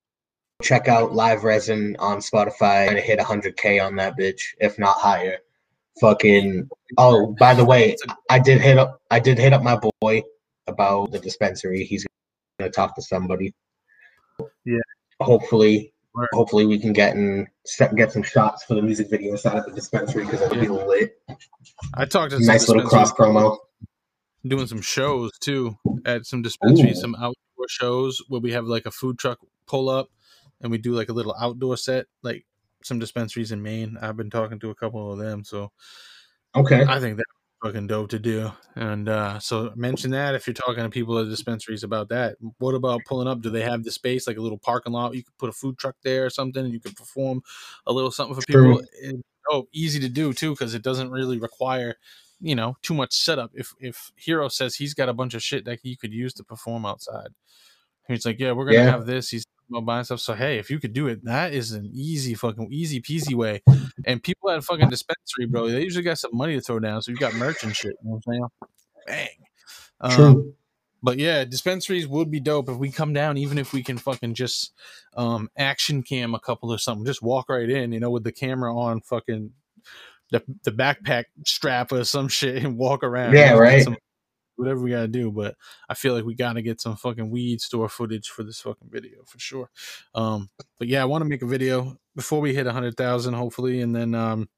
check 0.62 0.88
out 0.88 1.14
Live 1.14 1.44
Resin 1.44 1.96
on 1.98 2.18
Spotify 2.18 2.88
and 2.88 2.98
hit 2.98 3.18
100k 3.18 3.85
on 3.85 3.96
that 3.96 4.16
bitch, 4.18 4.42
if 4.61 4.79
not 4.79 4.96
higher. 4.96 5.38
Fucking. 6.01 6.68
Oh, 6.96 7.35
by 7.38 7.55
the 7.55 7.64
way, 7.64 7.96
I 8.31 8.38
did 8.38 8.61
hit 8.61 8.79
up. 8.79 9.01
I 9.11 9.18
did 9.18 9.38
hit 9.38 9.53
up 9.53 9.62
my 9.62 9.79
boy 10.01 10.22
about 10.66 11.11
the 11.11 11.18
dispensary. 11.18 11.85
He's 11.85 12.07
gonna 12.59 12.70
talk 12.70 12.94
to 12.94 13.03
somebody. 13.03 13.53
Yeah. 14.64 14.79
Hopefully. 15.20 15.92
Hopefully 16.33 16.66
we 16.66 16.78
can 16.78 16.92
get 16.92 17.14
in 17.14 17.46
set, 17.66 17.94
get 17.96 18.12
some 18.12 18.22
shots 18.22 18.64
for 18.64 18.74
the 18.74 18.83
music 18.83 19.11
video 19.11 19.33
inside 19.33 19.57
of 19.59 19.66
the 19.66 19.72
dispensary 19.72 20.24
because 20.24 20.40
it 20.42 20.50
would 20.50 20.61
be 20.61 20.68
lit. 20.68 21.20
I 21.94 22.04
talked 22.04 22.31
to 22.33 22.38
some 22.38 22.46
Nice 22.46 22.68
little 22.68 22.88
cross 22.88 23.12
promo. 23.12 23.59
doing 24.46 24.66
some 24.66 24.81
shows 24.81 25.31
too 25.40 25.76
at 26.04 26.26
some 26.26 26.42
dispensaries, 26.42 26.98
Ooh. 26.98 27.00
some 27.00 27.14
outdoor 27.14 27.68
shows 27.68 28.22
where 28.28 28.40
we 28.40 28.52
have 28.52 28.66
like 28.66 28.87
a 28.87 28.90
food 28.90 29.18
truck 29.18 29.38
pull 29.66 29.88
up 29.88 30.09
and 30.61 30.70
we 30.70 30.78
do 30.78 30.92
like 30.92 31.09
a 31.09 31.12
little 31.12 31.35
outdoor 31.40 31.76
set, 31.76 32.07
like 32.22 32.44
some 32.83 32.98
dispensaries 32.98 33.52
in 33.52 33.62
Maine. 33.62 33.96
I've 34.00 34.16
been 34.16 34.31
talking 34.31 34.59
to 34.61 34.70
a 34.70 34.74
couple 34.74 35.12
of 35.12 35.18
them, 35.18 35.44
so 35.44 35.72
Okay. 36.57 36.83
I 36.88 36.98
think 36.98 37.16
that's 37.18 37.38
fucking 37.62 37.86
dope 37.86 38.10
to 38.10 38.18
do. 38.18 38.52
And 38.74 39.08
uh, 39.08 39.38
so 39.40 39.72
mention 39.76 40.10
that 40.12 40.34
if 40.34 40.46
you're 40.46 40.54
talking 40.54 40.82
to 40.84 40.90
people 40.90 41.18
at 41.18 41.28
dispensaries 41.28 41.82
about 41.82 42.08
that. 42.10 42.36
What 42.58 42.74
about 42.74 43.00
pulling 43.06 43.28
up? 43.28 43.40
Do 43.40 43.50
they 43.50 43.62
have 43.62 43.84
the 43.84 43.90
space 43.90 44.26
like 44.26 44.36
a 44.36 44.40
little 44.42 44.58
parking 44.58 44.92
lot? 44.92 45.14
You 45.14 45.24
could 45.24 45.36
put 45.38 45.48
a 45.48 45.52
food 45.52 45.78
truck 45.78 45.96
there 46.02 46.26
or 46.26 46.30
something. 46.30 46.64
And 46.64 46.72
you 46.72 46.80
could 46.80 46.96
perform 46.96 47.42
a 47.86 47.92
little 47.92 48.10
something 48.10 48.34
for 48.34 48.46
people. 48.46 48.82
And, 49.02 49.22
oh, 49.50 49.66
easy 49.72 49.98
to 50.00 50.08
do 50.08 50.32
too 50.32 50.50
because 50.50 50.74
it 50.74 50.82
doesn't 50.82 51.10
really 51.10 51.38
require 51.38 51.96
you 52.40 52.54
know 52.54 52.76
too 52.82 52.94
much 52.94 53.12
setup. 53.14 53.50
If 53.54 53.72
if 53.80 54.12
Hero 54.16 54.48
says 54.48 54.76
he's 54.76 54.94
got 54.94 55.08
a 55.08 55.14
bunch 55.14 55.34
of 55.34 55.42
shit 55.42 55.64
that 55.64 55.80
he 55.82 55.96
could 55.96 56.12
use 56.12 56.32
to 56.34 56.44
perform 56.44 56.86
outside, 56.86 57.28
he's 58.06 58.24
like, 58.24 58.38
yeah, 58.38 58.52
we're 58.52 58.66
gonna 58.66 58.78
Yeah. 58.78 58.90
have 58.90 59.06
this. 59.06 59.30
He's 59.30 59.44
about 59.70 59.85
buying 59.87 60.04
stuff. 60.04 60.20
So 60.20 60.35
hey, 60.35 60.59
if 60.59 60.70
you 60.70 60.78
could 60.78 60.92
do 60.92 61.07
it, 61.09 61.24
that 61.24 61.52
is 61.52 61.72
an 61.72 61.90
easy 61.92 62.35
fucking 62.35 62.68
easy 62.72 63.00
peasy 63.00 63.35
way. 63.35 63.62
And 64.04 64.22
people 64.22 64.50
at 64.50 64.59
a 64.59 64.62
fucking 64.62 64.88
dispensary, 64.88 65.46
bro, 65.46 65.68
they 65.68 65.83
usually 65.83 66.04
got 66.04 66.18
some 66.18 66.31
money 66.35 66.54
to 66.54 66.61
throw 66.61 66.78
down. 66.78 67.02
So 67.02 67.11
you 67.11 67.16
got 67.18 67.35
merch 67.35 67.62
and 67.64 67.74
shit. 67.74 67.94
You 68.02 68.11
know 68.11 68.20
what 68.22 68.22
I'm 68.26 68.33
saying? 68.33 68.48
Bang. 69.07 69.28
Um, 70.00 70.11
True. 70.12 70.54
but 71.02 71.18
yeah, 71.18 71.44
dispensaries 71.44 72.07
would 72.07 72.31
be 72.31 72.40
dope 72.40 72.68
if 72.68 72.76
we 72.76 72.90
come 72.90 73.12
down, 73.12 73.37
even 73.37 73.59
if 73.59 73.72
we 73.72 73.83
can 73.83 73.98
fucking 73.98 74.35
just 74.35 74.72
um 75.16 75.50
action 75.57 76.02
cam 76.02 76.35
a 76.35 76.40
couple 76.40 76.72
or 76.72 76.78
something. 76.78 77.04
Just 77.04 77.22
walk 77.22 77.48
right 77.48 77.68
in, 77.68 77.92
you 77.92 78.00
know, 78.00 78.11
with 78.11 78.24
the 78.24 78.33
camera 78.33 78.76
on 78.76 79.00
fucking 79.00 79.50
the 80.31 80.42
the 80.64 80.70
backpack 80.72 81.24
strap 81.46 81.90
or 81.92 82.04
some 82.04 82.28
shit 82.28 82.62
and 82.62 82.76
walk 82.78 83.02
around. 83.02 83.35
Yeah, 83.35 83.54
right. 83.54 83.83
some- 83.83 83.96
whatever 84.58 84.80
we 84.80 84.90
gotta 84.90 85.08
do. 85.08 85.30
But 85.30 85.56
I 85.88 85.94
feel 85.94 86.14
like 86.14 86.24
we 86.24 86.34
gotta 86.34 86.62
get 86.62 86.80
some 86.80 86.96
fucking 86.96 87.30
weed 87.30 87.60
store 87.60 87.88
footage 87.88 88.28
for 88.28 88.42
this 88.42 88.60
fucking 88.60 88.90
video 88.90 89.22
for 89.26 89.38
sure. 89.38 89.70
Um, 90.14 90.50
but 90.78 90.88
yeah, 90.88 91.02
I 91.02 91.06
want 91.06 91.22
to 91.22 91.28
make 91.28 91.42
a 91.42 91.46
video 91.46 91.96
before 92.16 92.40
we 92.40 92.54
hit 92.54 92.66
a 92.66 92.72
hundred 92.72 92.96
thousand, 92.96 93.34
hopefully, 93.34 93.80
and 93.80 93.94
then 93.94 94.14
um, 94.14 94.48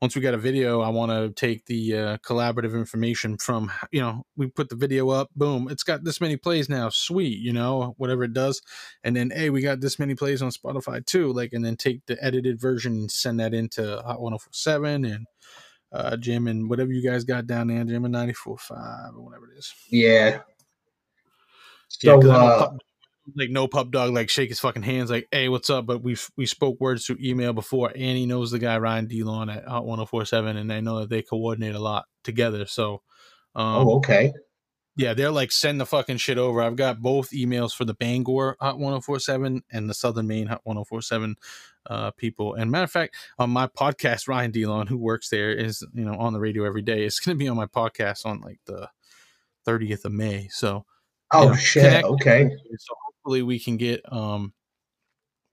once 0.00 0.14
we 0.14 0.20
got 0.20 0.34
a 0.34 0.38
video, 0.38 0.80
I 0.80 0.90
want 0.90 1.12
to 1.12 1.30
take 1.30 1.66
the 1.66 1.94
uh, 1.94 2.16
collaborative 2.18 2.74
information 2.74 3.38
from 3.38 3.72
you 3.90 4.00
know 4.00 4.24
we 4.36 4.48
put 4.48 4.68
the 4.68 4.76
video 4.76 5.08
up, 5.10 5.30
boom, 5.34 5.68
it's 5.70 5.82
got 5.82 6.04
this 6.04 6.20
many 6.20 6.36
plays 6.36 6.68
now, 6.68 6.88
sweet, 6.88 7.38
you 7.38 7.52
know 7.52 7.94
whatever 7.96 8.24
it 8.24 8.32
does, 8.32 8.60
and 9.02 9.16
then 9.16 9.30
hey, 9.34 9.50
we 9.50 9.62
got 9.62 9.80
this 9.80 9.98
many 9.98 10.14
plays 10.14 10.42
on 10.42 10.50
Spotify 10.50 11.04
too, 11.04 11.32
like, 11.32 11.52
and 11.52 11.64
then 11.64 11.76
take 11.76 12.04
the 12.06 12.22
edited 12.22 12.60
version 12.60 12.92
and 12.92 13.10
send 13.10 13.40
that 13.40 13.54
into 13.54 14.02
Hot 14.04 14.18
104.7 14.18 15.14
and 15.14 15.26
uh, 15.94 16.16
Jam'n 16.16 16.68
whatever 16.68 16.92
you 16.92 17.02
guys 17.08 17.24
got 17.24 17.46
down 17.46 17.68
there, 17.68 17.84
Jam'n 17.84 18.10
94.5 18.10 19.14
or 19.16 19.22
whatever 19.24 19.50
it 19.50 19.58
is. 19.58 19.72
Yeah. 19.88 20.40
Yeah, 22.02 22.12
So 22.12 22.20
'cause 22.20 22.30
uh, 22.30 22.58
Pup- 22.58 22.76
like 23.36 23.48
no 23.48 23.66
pub 23.66 23.90
dog 23.90 24.12
like 24.12 24.28
shake 24.28 24.50
his 24.50 24.60
fucking 24.60 24.82
hands 24.82 25.10
like 25.10 25.26
hey 25.30 25.48
what's 25.48 25.70
up 25.70 25.86
but 25.86 26.02
we 26.02 26.14
we 26.36 26.44
spoke 26.44 26.78
words 26.78 27.06
through 27.06 27.16
email 27.22 27.54
before 27.54 27.88
and 27.88 28.18
he 28.18 28.26
knows 28.26 28.50
the 28.50 28.58
guy 28.58 28.76
Ryan 28.76 29.06
Delon 29.08 29.50
at 29.54 29.64
Hot 29.66 29.86
1047 29.86 30.58
and 30.58 30.70
I 30.70 30.80
know 30.80 31.00
that 31.00 31.08
they 31.08 31.22
coordinate 31.22 31.74
a 31.74 31.78
lot 31.78 32.04
together 32.22 32.66
so 32.66 33.00
um 33.54 33.88
oh, 33.88 33.96
okay. 33.96 34.30
Yeah 34.96 35.14
they're 35.14 35.30
like 35.30 35.50
send 35.52 35.80
the 35.80 35.86
fucking 35.86 36.16
shit 36.16 36.38
over 36.38 36.62
I've 36.62 36.76
got 36.76 37.00
both 37.00 37.30
emails 37.30 37.74
for 37.74 37.84
the 37.84 37.94
Bangor 37.94 38.56
Hot 38.60 38.78
1047 38.78 39.62
and 39.72 39.90
the 39.90 39.94
Southern 39.94 40.26
Maine 40.26 40.46
Hot 40.46 40.60
1047 40.64 41.36
uh 41.86 42.10
people 42.12 42.54
and 42.54 42.70
matter 42.70 42.84
of 42.84 42.90
fact 42.90 43.16
on 43.38 43.50
my 43.50 43.66
podcast 43.66 44.28
Ryan 44.28 44.52
Delon 44.52 44.88
who 44.88 44.96
works 44.96 45.28
there 45.28 45.52
is 45.52 45.84
you 45.92 46.04
know 46.04 46.14
on 46.14 46.32
the 46.32 46.40
radio 46.40 46.64
every 46.64 46.82
day 46.82 47.04
it's 47.04 47.20
gonna 47.20 47.36
be 47.36 47.48
on 47.48 47.56
my 47.56 47.66
podcast 47.66 48.24
on 48.24 48.40
like 48.40 48.60
the 48.66 48.88
30th 49.66 50.04
of 50.04 50.12
May 50.12 50.48
so 50.48 50.84
Oh 51.32 51.48
know, 51.48 51.54
shit. 51.54 52.04
Okay. 52.04 52.48
so 52.78 52.94
hopefully 53.04 53.42
we 53.42 53.58
can 53.58 53.76
get 53.76 54.00
um 54.12 54.52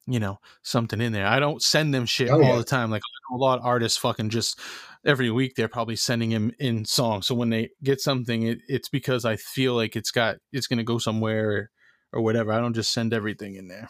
you 0.08 0.20
know 0.20 0.40
something 0.64 1.00
in 1.02 1.12
there 1.14 1.28
i 1.28 1.40
don't 1.40 1.62
send 1.62 1.94
them 1.94 2.06
shit 2.06 2.30
Oh, 2.30 2.36
all 2.36 2.42
yeah. 2.42 2.58
the 2.58 2.64
time 2.64 2.90
like 2.92 3.04
a 3.32 3.36
lot 3.38 3.60
of 3.60 3.66
artists 3.66 3.98
fucking 3.98 4.30
just 4.30 4.60
every 5.06 5.30
week 5.32 5.54
they're 5.56 5.68
probably 5.68 5.96
sending 5.96 6.32
him 6.32 6.52
in 6.60 6.84
songs 6.86 7.28
so 7.28 7.36
when 7.36 7.50
they 7.50 7.70
get 7.84 8.02
something 8.02 8.44
it, 8.44 8.60
it's 8.68 8.90
because 8.90 9.26
i 9.26 9.36
feel 9.36 9.76
like 9.76 9.96
it's 9.96 10.12
got 10.12 10.38
it's 10.52 10.68
gonna 10.68 10.84
go 10.84 10.98
somewhere 10.98 11.50
or, 11.52 11.70
or 12.14 12.22
whatever 12.22 12.52
i 12.52 12.60
don't 12.60 12.74
just 12.74 12.92
send 12.94 13.14
everything 13.14 13.56
in 13.56 13.68
there 13.68 13.90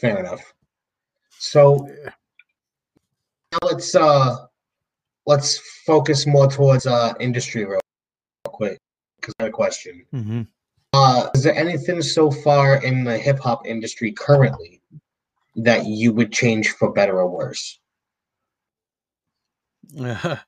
Fair 0.00 0.18
enough. 0.20 0.52
So 1.38 1.88
Yeah. 1.88 2.10
now 3.52 3.58
let's 3.62 3.94
uh 3.94 4.36
let's 5.26 5.58
focus 5.86 6.26
more 6.26 6.46
towards 6.46 6.86
uh 6.86 7.14
industry 7.20 7.64
real 7.64 7.80
quick. 8.44 8.78
Because 9.20 9.34
I 9.40 9.44
have 9.44 9.50
a 9.50 9.52
question. 9.52 10.04
mm-hmm. 10.12 10.42
Uh, 10.92 11.28
is 11.34 11.42
there 11.42 11.54
anything 11.54 12.00
so 12.02 12.30
far 12.30 12.82
in 12.82 13.04
the 13.04 13.16
hip 13.18 13.38
hop 13.38 13.66
industry 13.66 14.12
currently 14.12 14.77
that 15.64 15.86
you 15.86 16.12
would 16.12 16.32
change 16.32 16.70
for 16.70 16.92
better 16.92 17.20
or 17.20 17.28
worse? 17.28 17.78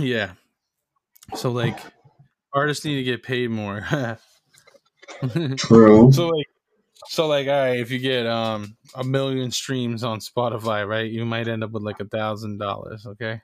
yeah 0.00 0.32
so 1.34 1.50
like 1.50 1.78
artists 2.52 2.84
need 2.84 2.96
to 2.96 3.04
get 3.04 3.22
paid 3.22 3.50
more 3.50 3.80
True. 5.56 6.12
So 6.12 6.28
like, 6.28 6.46
so 7.08 7.26
like, 7.26 7.46
all 7.46 7.52
right, 7.52 7.80
if 7.80 7.90
you 7.90 7.98
get 7.98 8.26
um 8.26 8.76
a 8.94 9.04
million 9.04 9.50
streams 9.50 10.04
on 10.04 10.20
Spotify, 10.20 10.86
right, 10.86 11.10
you 11.10 11.24
might 11.24 11.48
end 11.48 11.64
up 11.64 11.70
with 11.70 11.82
like 11.82 12.00
a 12.00 12.04
thousand 12.04 12.58
dollars. 12.58 13.06
Okay. 13.06 13.40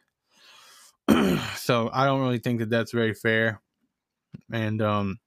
so 1.56 1.90
I 1.92 2.06
don't 2.06 2.20
really 2.20 2.38
think 2.38 2.60
that 2.60 2.70
that's 2.70 2.92
very 2.92 3.14
fair, 3.14 3.60
and 4.52 4.80
um, 4.80 5.18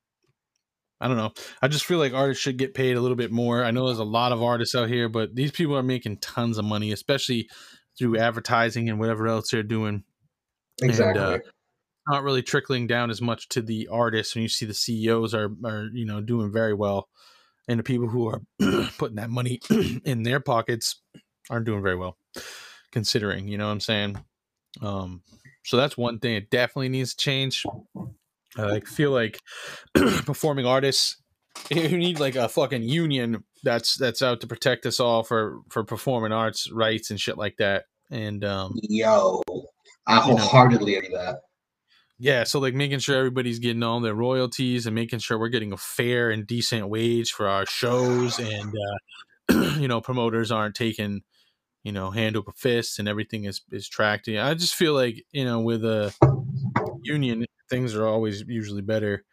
I 1.00 1.08
don't 1.08 1.18
know. 1.18 1.32
I 1.62 1.68
just 1.68 1.86
feel 1.86 2.00
like 2.00 2.14
artists 2.14 2.42
should 2.42 2.58
get 2.58 2.74
paid 2.74 2.98
a 2.98 3.02
little 3.02 3.18
bit 3.18 3.32
more. 3.32 3.64
I 3.64 3.72
know 3.72 3.86
there's 3.86 4.00
a 4.00 4.04
lot 4.04 4.32
of 4.32 4.42
artists 4.42 4.74
out 4.74 4.90
here, 4.90 5.08
but 5.10 5.36
these 5.36 5.52
people 5.52 5.78
are 5.78 5.84
making 5.84 6.18
tons 6.18 6.58
of 6.58 6.66
money, 6.66 6.92
especially 6.92 7.50
through 7.98 8.18
advertising 8.18 8.90
and 8.90 9.00
whatever 9.00 9.28
else 9.28 9.50
they're 9.52 9.64
doing 9.64 10.04
Exactly. 10.82 11.22
uh, 11.22 11.40
not 12.08 12.24
really 12.24 12.42
trickling 12.42 12.88
down 12.88 13.10
as 13.10 13.22
much 13.22 13.50
to 13.50 13.62
the 13.62 13.88
artists 13.92 14.36
and 14.36 14.44
you 14.44 14.50
see 14.50 14.66
the 14.66 14.74
CEOs 14.74 15.34
are 15.34 15.50
are 15.66 15.90
you 15.94 16.06
know 16.06 16.22
doing 16.22 16.52
very 16.52 16.74
well 16.74 17.10
and 17.68 17.80
the 17.80 17.84
people 17.84 18.08
who 18.08 18.28
are 18.28 18.42
putting 18.98 19.18
that 19.18 19.30
money 19.30 19.60
in 20.06 20.24
their 20.24 20.40
pockets 20.40 21.02
aren't 21.50 21.66
doing 21.66 21.82
very 21.82 21.96
well 21.96 22.18
considering 22.92 23.48
you 23.48 23.58
know 23.58 23.66
what 23.66 23.74
I'm 23.74 23.80
saying 23.80 24.18
um 24.82 25.24
so 25.66 25.76
that's 25.76 25.98
one 25.98 26.20
thing 26.20 26.36
it 26.36 26.50
definitely 26.50 26.90
needs 26.90 27.14
to 27.14 27.24
change 27.24 27.64
I 28.58 28.80
feel 28.82 29.12
like 29.12 29.40
performing 29.94 30.66
artists 30.66 31.18
you 31.72 31.98
need 31.98 32.20
like 32.20 32.36
a 32.36 32.48
fucking 32.48 32.84
union 32.84 33.44
that's 33.64 33.96
that's 33.98 34.22
out 34.22 34.42
to 34.42 34.48
protect 34.48 34.86
us 34.86 35.00
all 35.00 35.24
for 35.24 35.62
for 35.70 35.84
performing 35.84 36.32
arts 36.32 36.72
rights 36.72 37.10
and 37.10 37.20
shit 37.20 37.38
like 37.38 37.58
that 37.58 37.86
and 38.12 38.44
um 38.46 38.74
Yo, 38.84 39.41
I 40.06 40.20
wholeheartedly 40.20 40.95
agree 40.95 41.10
with 41.10 41.20
that. 41.20 41.41
Yeah, 42.20 42.45
so 42.45 42.60
like 42.60 42.74
making 42.74 43.00
sure 43.00 43.18
everybody's 43.18 43.60
getting 43.60 43.84
all 43.84 44.00
their 44.00 44.16
royalties 44.16 44.86
and 44.86 44.95
making 44.95 45.20
sure 45.20 45.38
we're 45.38 45.50
getting 45.50 45.74
a 45.74 45.78
fair 45.78 46.32
and 46.32 46.48
decent 46.48 46.89
wage 46.89 47.32
for 47.32 47.48
our 47.48 47.66
shows 47.66 48.39
and 48.39 48.74
uh 48.74 49.76
you 49.80 49.88
know 49.88 50.02
promoters 50.02 50.52
aren't 50.52 50.76
taking 50.76 51.22
you 51.84 51.91
know 51.91 52.12
hand 52.12 52.36
over 52.36 52.52
fist 52.56 53.00
and 53.00 53.08
everything 53.08 53.45
is 53.45 53.62
is 53.72 53.88
tracked. 53.88 54.28
Yeah, 54.28 54.48
I 54.48 54.54
just 54.54 54.76
feel 54.76 54.93
like, 54.93 55.24
you 55.32 55.45
know, 55.45 55.60
with 55.60 55.86
a 55.86 56.14
union 57.08 57.45
things 57.70 57.95
are 57.95 58.08
always 58.08 58.43
usually 58.47 58.82
better 58.82 59.24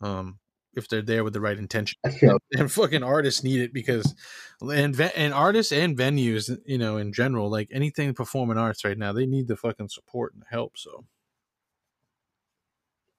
um 0.00 0.38
if 0.76 0.88
they're 0.88 1.02
there 1.02 1.24
with 1.24 1.32
the 1.32 1.40
right 1.40 1.58
intention. 1.58 1.98
I 2.04 2.10
And 2.58 2.70
fucking 2.70 3.02
artists 3.02 3.42
need 3.42 3.60
it 3.60 3.72
because 3.72 4.14
and 4.60 4.98
and 5.00 5.34
artists 5.34 5.72
and 5.72 5.96
venues, 5.96 6.56
you 6.66 6.78
know, 6.78 6.96
in 6.96 7.12
general, 7.12 7.50
like 7.50 7.68
anything 7.72 8.14
performing 8.14 8.58
arts 8.58 8.84
right 8.84 8.98
now, 8.98 9.12
they 9.12 9.26
need 9.26 9.48
the 9.48 9.56
fucking 9.56 9.88
support 9.88 10.34
and 10.34 10.42
help, 10.48 10.76
so 10.76 11.04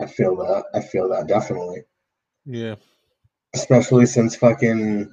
I 0.01 0.07
feel 0.07 0.35
that. 0.37 0.65
I 0.73 0.81
feel 0.81 1.09
that 1.09 1.27
definitely. 1.27 1.83
yeah. 2.45 2.75
Especially 3.53 4.05
since 4.05 4.35
fucking 4.35 5.09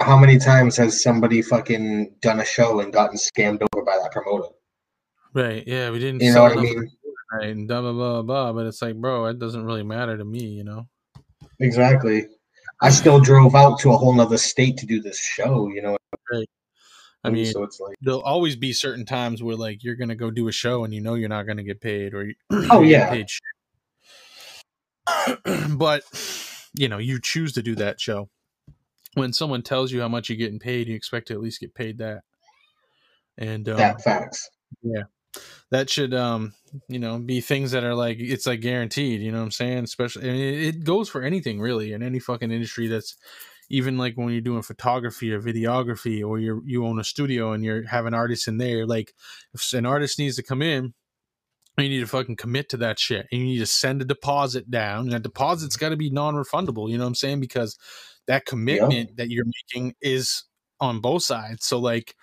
how 0.00 0.18
many 0.18 0.38
times 0.38 0.76
has 0.76 1.00
somebody 1.00 1.40
fucking 1.40 2.16
done 2.20 2.40
a 2.40 2.44
show 2.44 2.80
and 2.80 2.92
gotten 2.92 3.16
scammed 3.16 3.62
over 3.72 3.84
by 3.84 3.96
that 4.02 4.10
promoter? 4.10 4.48
Right. 5.32 5.62
Yeah, 5.66 5.90
we 5.90 6.00
didn't 6.00 6.20
You 6.20 6.32
know 6.32 6.42
what 6.42 6.58
I 6.58 6.60
mean? 6.60 6.90
Right, 7.38 7.50
and 7.50 7.68
blah 7.68 7.80
blah 7.80 7.92
blah 7.92 8.22
blah. 8.22 8.52
But 8.52 8.66
it's 8.66 8.82
like, 8.82 8.96
bro, 8.96 9.26
it 9.26 9.38
doesn't 9.38 9.64
really 9.64 9.82
matter 9.82 10.16
to 10.16 10.24
me, 10.24 10.44
you 10.44 10.64
know. 10.64 10.88
Exactly. 11.60 12.26
I 12.82 12.90
still 12.90 13.20
drove 13.20 13.54
out 13.54 13.78
to 13.80 13.92
a 13.92 13.96
whole 13.96 14.12
nother 14.12 14.38
state 14.38 14.76
to 14.78 14.86
do 14.86 15.00
this 15.00 15.18
show, 15.18 15.68
you 15.68 15.82
know. 15.82 15.96
I 17.24 17.30
mean, 17.30 17.46
so 17.46 17.62
it's 17.62 17.80
like, 17.80 17.96
there'll 18.02 18.20
always 18.20 18.54
be 18.54 18.74
certain 18.74 19.06
times 19.06 19.42
where 19.42 19.56
like 19.56 19.82
you're 19.82 19.94
gonna 19.94 20.14
go 20.14 20.30
do 20.30 20.48
a 20.48 20.52
show 20.52 20.84
and 20.84 20.92
you 20.92 21.00
know 21.00 21.14
you're 21.14 21.30
not 21.30 21.46
gonna 21.46 21.62
get 21.62 21.80
paid 21.80 22.12
or 22.12 22.30
Oh, 22.70 22.82
yeah. 22.82 23.24
but 25.76 26.02
you 26.74 26.88
know 26.88 26.98
you 26.98 27.20
choose 27.20 27.52
to 27.52 27.62
do 27.62 27.74
that 27.76 28.00
show 28.00 28.28
when 29.14 29.32
someone 29.32 29.62
tells 29.62 29.92
you 29.92 30.00
how 30.00 30.08
much 30.08 30.28
you're 30.28 30.36
getting 30.36 30.58
paid 30.58 30.88
you 30.88 30.94
expect 30.94 31.28
to 31.28 31.34
at 31.34 31.40
least 31.40 31.60
get 31.60 31.74
paid 31.74 31.98
that 31.98 32.22
and 33.38 33.68
um, 33.68 33.76
that 33.76 34.02
facts. 34.02 34.50
That 35.70 35.90
should 35.90 36.14
um 36.14 36.52
you 36.88 36.98
know 36.98 37.18
be 37.18 37.40
things 37.40 37.70
that 37.72 37.84
are 37.84 37.94
like 37.94 38.18
it's 38.20 38.46
like 38.46 38.60
guaranteed 38.60 39.20
you 39.20 39.30
know 39.32 39.38
what 39.38 39.44
i'm 39.44 39.50
saying? 39.50 39.84
Especially 39.84 40.28
and 40.28 40.38
it, 40.38 40.62
it 40.62 40.84
goes 40.84 41.08
for 41.08 41.22
anything 41.22 41.60
really 41.60 41.92
in 41.92 42.02
any 42.02 42.18
fucking 42.18 42.50
industry 42.50 42.86
that's 42.86 43.16
even 43.70 43.96
like 43.96 44.14
when 44.16 44.30
you're 44.30 44.40
doing 44.40 44.62
photography 44.62 45.32
or 45.32 45.40
videography 45.40 46.26
or 46.26 46.38
you 46.38 46.62
you 46.66 46.84
own 46.86 47.00
a 47.00 47.04
studio 47.04 47.52
and 47.52 47.64
you're 47.64 47.86
having 47.86 48.14
artists 48.14 48.46
in 48.46 48.58
there 48.58 48.86
like 48.86 49.14
if 49.54 49.72
an 49.72 49.86
artist 49.86 50.18
needs 50.18 50.36
to 50.36 50.42
come 50.42 50.62
in 50.62 50.94
you 51.78 51.88
need 51.88 52.00
to 52.00 52.06
fucking 52.06 52.36
commit 52.36 52.68
to 52.68 52.76
that 52.76 52.98
shit 52.98 53.26
and 53.32 53.40
you 53.40 53.46
need 53.46 53.58
to 53.58 53.66
send 53.66 54.00
a 54.00 54.04
deposit 54.04 54.70
down 54.70 55.04
and 55.04 55.12
that 55.12 55.22
deposit's 55.22 55.76
got 55.76 55.88
to 55.88 55.96
be 55.96 56.10
non-refundable 56.10 56.88
you 56.88 56.96
know 56.96 57.04
what 57.04 57.08
i'm 57.08 57.14
saying? 57.14 57.40
Because 57.40 57.76
that 58.26 58.46
commitment 58.46 59.16
that 59.16 59.28
you're 59.28 59.44
making 59.44 59.94
is 60.00 60.44
on 60.80 61.00
both 61.00 61.22
sides 61.22 61.66
so 61.66 61.78
like 61.78 62.14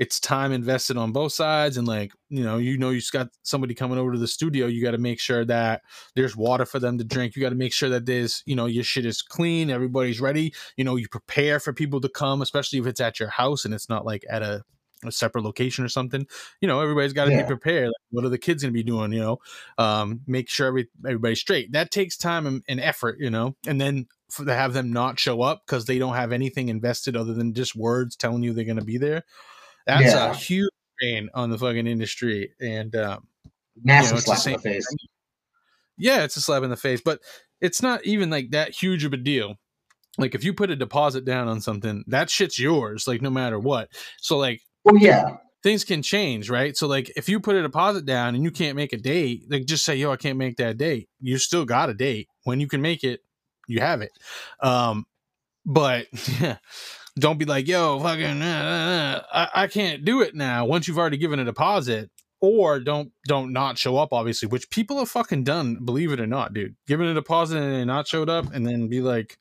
it's 0.00 0.18
time 0.18 0.50
invested 0.50 0.96
on 0.96 1.12
both 1.12 1.30
sides 1.30 1.76
and 1.76 1.86
like 1.86 2.12
you 2.30 2.42
know 2.42 2.56
you 2.56 2.78
know 2.78 2.88
you 2.88 2.98
just 2.98 3.12
got 3.12 3.28
somebody 3.42 3.74
coming 3.74 3.98
over 3.98 4.12
to 4.12 4.18
the 4.18 4.26
studio 4.26 4.66
you 4.66 4.82
got 4.82 4.92
to 4.92 4.98
make 4.98 5.20
sure 5.20 5.44
that 5.44 5.82
there's 6.16 6.34
water 6.34 6.64
for 6.64 6.78
them 6.80 6.96
to 6.96 7.04
drink 7.04 7.36
you 7.36 7.42
got 7.42 7.50
to 7.50 7.54
make 7.54 7.72
sure 7.72 7.90
that 7.90 8.06
there's 8.06 8.42
you 8.46 8.56
know 8.56 8.64
your 8.66 8.82
shit 8.82 9.04
is 9.04 9.20
clean 9.22 9.70
everybody's 9.70 10.20
ready 10.20 10.52
you 10.76 10.82
know 10.84 10.96
you 10.96 11.06
prepare 11.06 11.60
for 11.60 11.72
people 11.72 12.00
to 12.00 12.08
come 12.08 12.40
especially 12.40 12.78
if 12.78 12.86
it's 12.86 13.00
at 13.00 13.20
your 13.20 13.28
house 13.28 13.64
and 13.64 13.74
it's 13.74 13.90
not 13.90 14.06
like 14.06 14.24
at 14.30 14.42
a, 14.42 14.62
a 15.04 15.12
separate 15.12 15.44
location 15.44 15.84
or 15.84 15.88
something 15.88 16.26
you 16.62 16.66
know 16.66 16.80
everybody's 16.80 17.12
got 17.12 17.26
to 17.26 17.30
Yeah. 17.30 17.42
be 17.42 17.44
prepared 17.44 17.88
like, 17.88 17.94
what 18.10 18.24
are 18.24 18.30
the 18.30 18.38
kids 18.38 18.62
going 18.62 18.72
to 18.72 18.78
be 18.78 18.82
doing 18.82 19.12
you 19.12 19.20
know 19.20 19.38
um 19.76 20.20
make 20.26 20.48
sure 20.48 20.66
every, 20.66 20.88
everybody's 21.04 21.40
straight 21.40 21.72
that 21.72 21.90
takes 21.90 22.16
time 22.16 22.46
and, 22.46 22.62
and 22.68 22.80
effort 22.80 23.16
you 23.20 23.28
know 23.30 23.54
and 23.66 23.78
then 23.78 24.06
for, 24.30 24.46
to 24.46 24.54
have 24.54 24.72
them 24.72 24.92
not 24.92 25.18
show 25.18 25.42
up 25.42 25.62
because 25.66 25.84
they 25.84 25.98
don't 25.98 26.14
have 26.14 26.32
anything 26.32 26.70
invested 26.70 27.16
other 27.16 27.34
than 27.34 27.52
just 27.52 27.76
words 27.76 28.16
telling 28.16 28.42
you 28.42 28.54
they're 28.54 28.64
going 28.64 28.78
to 28.78 28.84
be 28.84 28.96
there 28.96 29.24
that's 29.98 30.12
Yeah. 30.14 30.30
a 30.30 30.34
huge 30.34 30.70
pain 31.00 31.28
on 31.34 31.50
the 31.50 31.58
fucking 31.58 31.86
industry 31.86 32.52
and 32.60 32.94
um 32.96 33.26
Massive 33.82 34.18
it's 34.18 34.26
the 34.26 34.34
slap 34.36 34.46
in 34.46 34.62
the 34.62 34.68
face. 34.76 34.86
yeah, 35.96 36.24
it's 36.24 36.36
a 36.36 36.40
slap 36.40 36.62
in 36.62 36.70
the 36.70 36.76
face, 36.76 37.00
but 37.04 37.20
it's 37.60 37.82
not 37.82 38.04
even 38.04 38.30
like 38.30 38.50
that 38.50 38.72
huge 38.72 39.04
of 39.04 39.12
a 39.12 39.16
deal. 39.16 39.54
Like 40.18 40.34
if 40.34 40.44
you 40.44 40.52
put 40.52 40.70
a 40.70 40.76
deposit 40.76 41.24
down 41.24 41.48
on 41.48 41.60
something, 41.60 42.04
that 42.08 42.28
shit's 42.30 42.58
yours, 42.58 43.06
like 43.06 43.22
no 43.22 43.30
matter 43.30 43.58
what. 43.58 43.88
So 44.20 44.36
like 44.38 44.60
Well, 44.84 44.96
yeah. 44.98 45.36
things 45.62 45.84
can 45.84 46.02
change, 46.02 46.50
right? 46.50 46.76
So 46.76 46.86
like 46.86 47.10
if 47.16 47.28
you 47.28 47.40
put 47.40 47.56
a 47.56 47.62
deposit 47.62 48.04
down 48.06 48.34
and 48.34 48.42
you 48.44 48.50
can't 48.50 48.76
make 48.76 48.92
a 48.92 48.98
date, 48.98 49.44
like 49.50 49.66
just 49.66 49.84
say, 49.84 49.96
yo, 49.96 50.10
I 50.12 50.16
can't 50.16 50.36
make 50.38 50.56
that 50.56 50.76
date. 50.78 51.08
You 51.20 51.38
still 51.38 51.64
got 51.64 51.88
a 51.90 51.94
date. 51.94 52.28
When 52.44 52.60
you 52.60 52.66
can 52.66 52.82
make 52.82 53.04
it, 53.04 53.20
you 53.68 53.80
have 53.80 54.02
it. 54.02 54.10
Um, 54.62 55.06
but 55.64 56.06
don't 57.20 57.38
be 57.38 57.44
like, 57.44 57.68
yo, 57.68 58.00
fucking, 58.00 58.42
uh, 58.42 58.44
uh, 58.44 59.36
uh, 59.36 59.48
I, 59.54 59.64
I 59.64 59.66
can't 59.68 60.04
do 60.04 60.22
it 60.22 60.34
now. 60.34 60.64
Once 60.66 60.88
you've 60.88 60.98
already 60.98 61.16
given 61.18 61.38
a 61.38 61.44
deposit, 61.44 62.10
or 62.40 62.80
don't 62.80 63.12
don't 63.28 63.52
not 63.52 63.78
show 63.78 63.98
up, 63.98 64.12
obviously, 64.12 64.48
which 64.48 64.70
people 64.70 64.98
have 64.98 65.10
fucking 65.10 65.44
done, 65.44 65.76
believe 65.84 66.10
it 66.12 66.20
or 66.20 66.26
not, 66.26 66.54
dude. 66.54 66.74
Giving 66.86 67.06
a 67.08 67.14
deposit 67.14 67.58
and 67.58 67.74
they 67.74 67.84
not 67.84 68.08
showed 68.08 68.30
up, 68.30 68.52
and 68.52 68.66
then 68.66 68.88
be 68.88 69.02
like, 69.02 69.38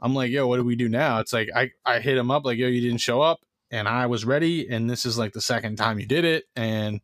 I'm 0.00 0.14
like, 0.14 0.30
yo, 0.30 0.46
what 0.46 0.56
do 0.58 0.64
we 0.64 0.76
do 0.76 0.88
now? 0.88 1.20
It's 1.20 1.32
like 1.32 1.48
I 1.54 1.70
I 1.84 2.00
hit 2.00 2.18
him 2.18 2.30
up 2.30 2.44
like, 2.44 2.58
yo, 2.58 2.68
you 2.68 2.80
didn't 2.82 3.00
show 3.00 3.22
up, 3.22 3.38
and 3.70 3.88
I 3.88 4.06
was 4.06 4.24
ready, 4.24 4.68
and 4.68 4.88
this 4.90 5.06
is 5.06 5.18
like 5.18 5.32
the 5.32 5.40
second 5.40 5.76
time 5.76 5.98
you 5.98 6.06
did 6.06 6.24
it, 6.24 6.44
and 6.56 7.00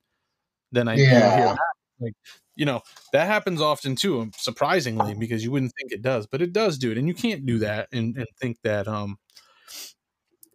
then 0.72 0.88
I 0.88 0.96
Yeah. 0.96 1.54
like 2.00 2.14
you 2.56 2.66
know 2.66 2.82
that 3.12 3.26
happens 3.26 3.60
often 3.62 3.96
too, 3.96 4.30
surprisingly, 4.36 5.14
because 5.14 5.42
you 5.44 5.50
wouldn't 5.50 5.72
think 5.78 5.92
it 5.92 6.02
does, 6.02 6.26
but 6.26 6.42
it 6.42 6.52
does, 6.52 6.78
dude, 6.78 6.98
and 6.98 7.08
you 7.08 7.14
can't 7.14 7.46
do 7.46 7.58
that 7.60 7.88
and 7.92 8.16
and 8.16 8.26
think 8.40 8.58
that 8.64 8.88
um 8.88 9.18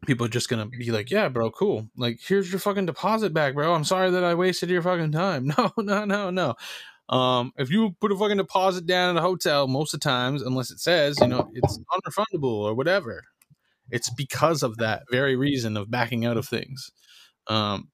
people 0.06 0.26
are 0.26 0.30
just 0.30 0.50
gonna 0.50 0.66
be 0.66 0.92
like, 0.92 1.12
yeah, 1.12 1.30
bro, 1.30 1.52
cool. 1.52 1.88
Like, 1.96 2.20
here's 2.22 2.52
your 2.52 2.60
fucking 2.60 2.86
deposit 2.86 3.34
back, 3.34 3.54
bro. 3.54 3.74
I'm 3.74 3.84
sorry 3.84 4.12
that 4.12 4.24
I 4.24 4.36
wasted 4.36 4.70
your 4.70 4.82
fucking 4.82 5.12
time. 5.12 5.52
No, 5.58 5.72
no, 5.78 6.06
no, 6.06 6.30
no. 6.30 6.56
Um, 7.10 7.52
if 7.58 7.70
you 7.70 7.96
put 8.00 8.12
a 8.12 8.18
fucking 8.18 8.38
deposit 8.38 8.86
down 8.86 9.16
at 9.16 9.20
a 9.20 9.26
hotel, 9.26 9.68
most 9.68 9.94
of 9.94 10.00
the 10.00 10.06
times, 10.06 10.42
unless 10.42 10.72
it 10.72 10.80
says, 10.80 11.20
you 11.20 11.28
know, 11.28 11.52
it's 11.54 11.78
unrefundable 11.94 12.44
or 12.44 12.74
whatever, 12.74 13.24
it's 13.90 14.10
because 14.10 14.64
of 14.64 14.78
that 14.78 15.04
very 15.12 15.36
reason 15.36 15.76
of 15.76 15.92
backing 15.92 16.26
out 16.26 16.38
of 16.38 16.48
things. 16.48 16.90
Um, 17.48 17.90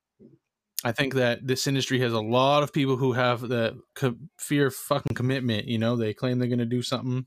I 0.83 0.91
think 0.91 1.15
that 1.15 1.45
this 1.45 1.65
industry 1.65 1.99
has 2.01 2.13
a 2.13 2.19
lot 2.19 2.61
of 2.61 2.71
people 2.71 2.97
who 2.97 3.13
have 3.13 3.41
the 3.41 3.79
co- 3.95 4.17
fear 4.37 4.67
of 4.67 4.75
fucking 4.75 5.15
commitment. 5.15 5.65
You 5.65 5.79
know, 5.79 5.95
they 5.95 6.13
claim 6.13 6.37
they're 6.37 6.47
going 6.47 6.59
to 6.59 6.65
do 6.65 6.83
something 6.83 7.25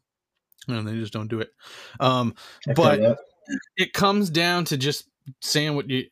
and 0.69 0.87
they 0.87 0.95
just 0.95 1.13
don't 1.13 1.29
do 1.29 1.41
it. 1.41 1.51
Um, 1.99 2.35
But-. 2.77 3.19
It 3.77 3.93
comes 3.93 4.31
down 4.31 4.65
to 4.67 4.77
just 4.77 5.09
saying 5.41 5.75
what 5.75 5.89
you 5.89 6.07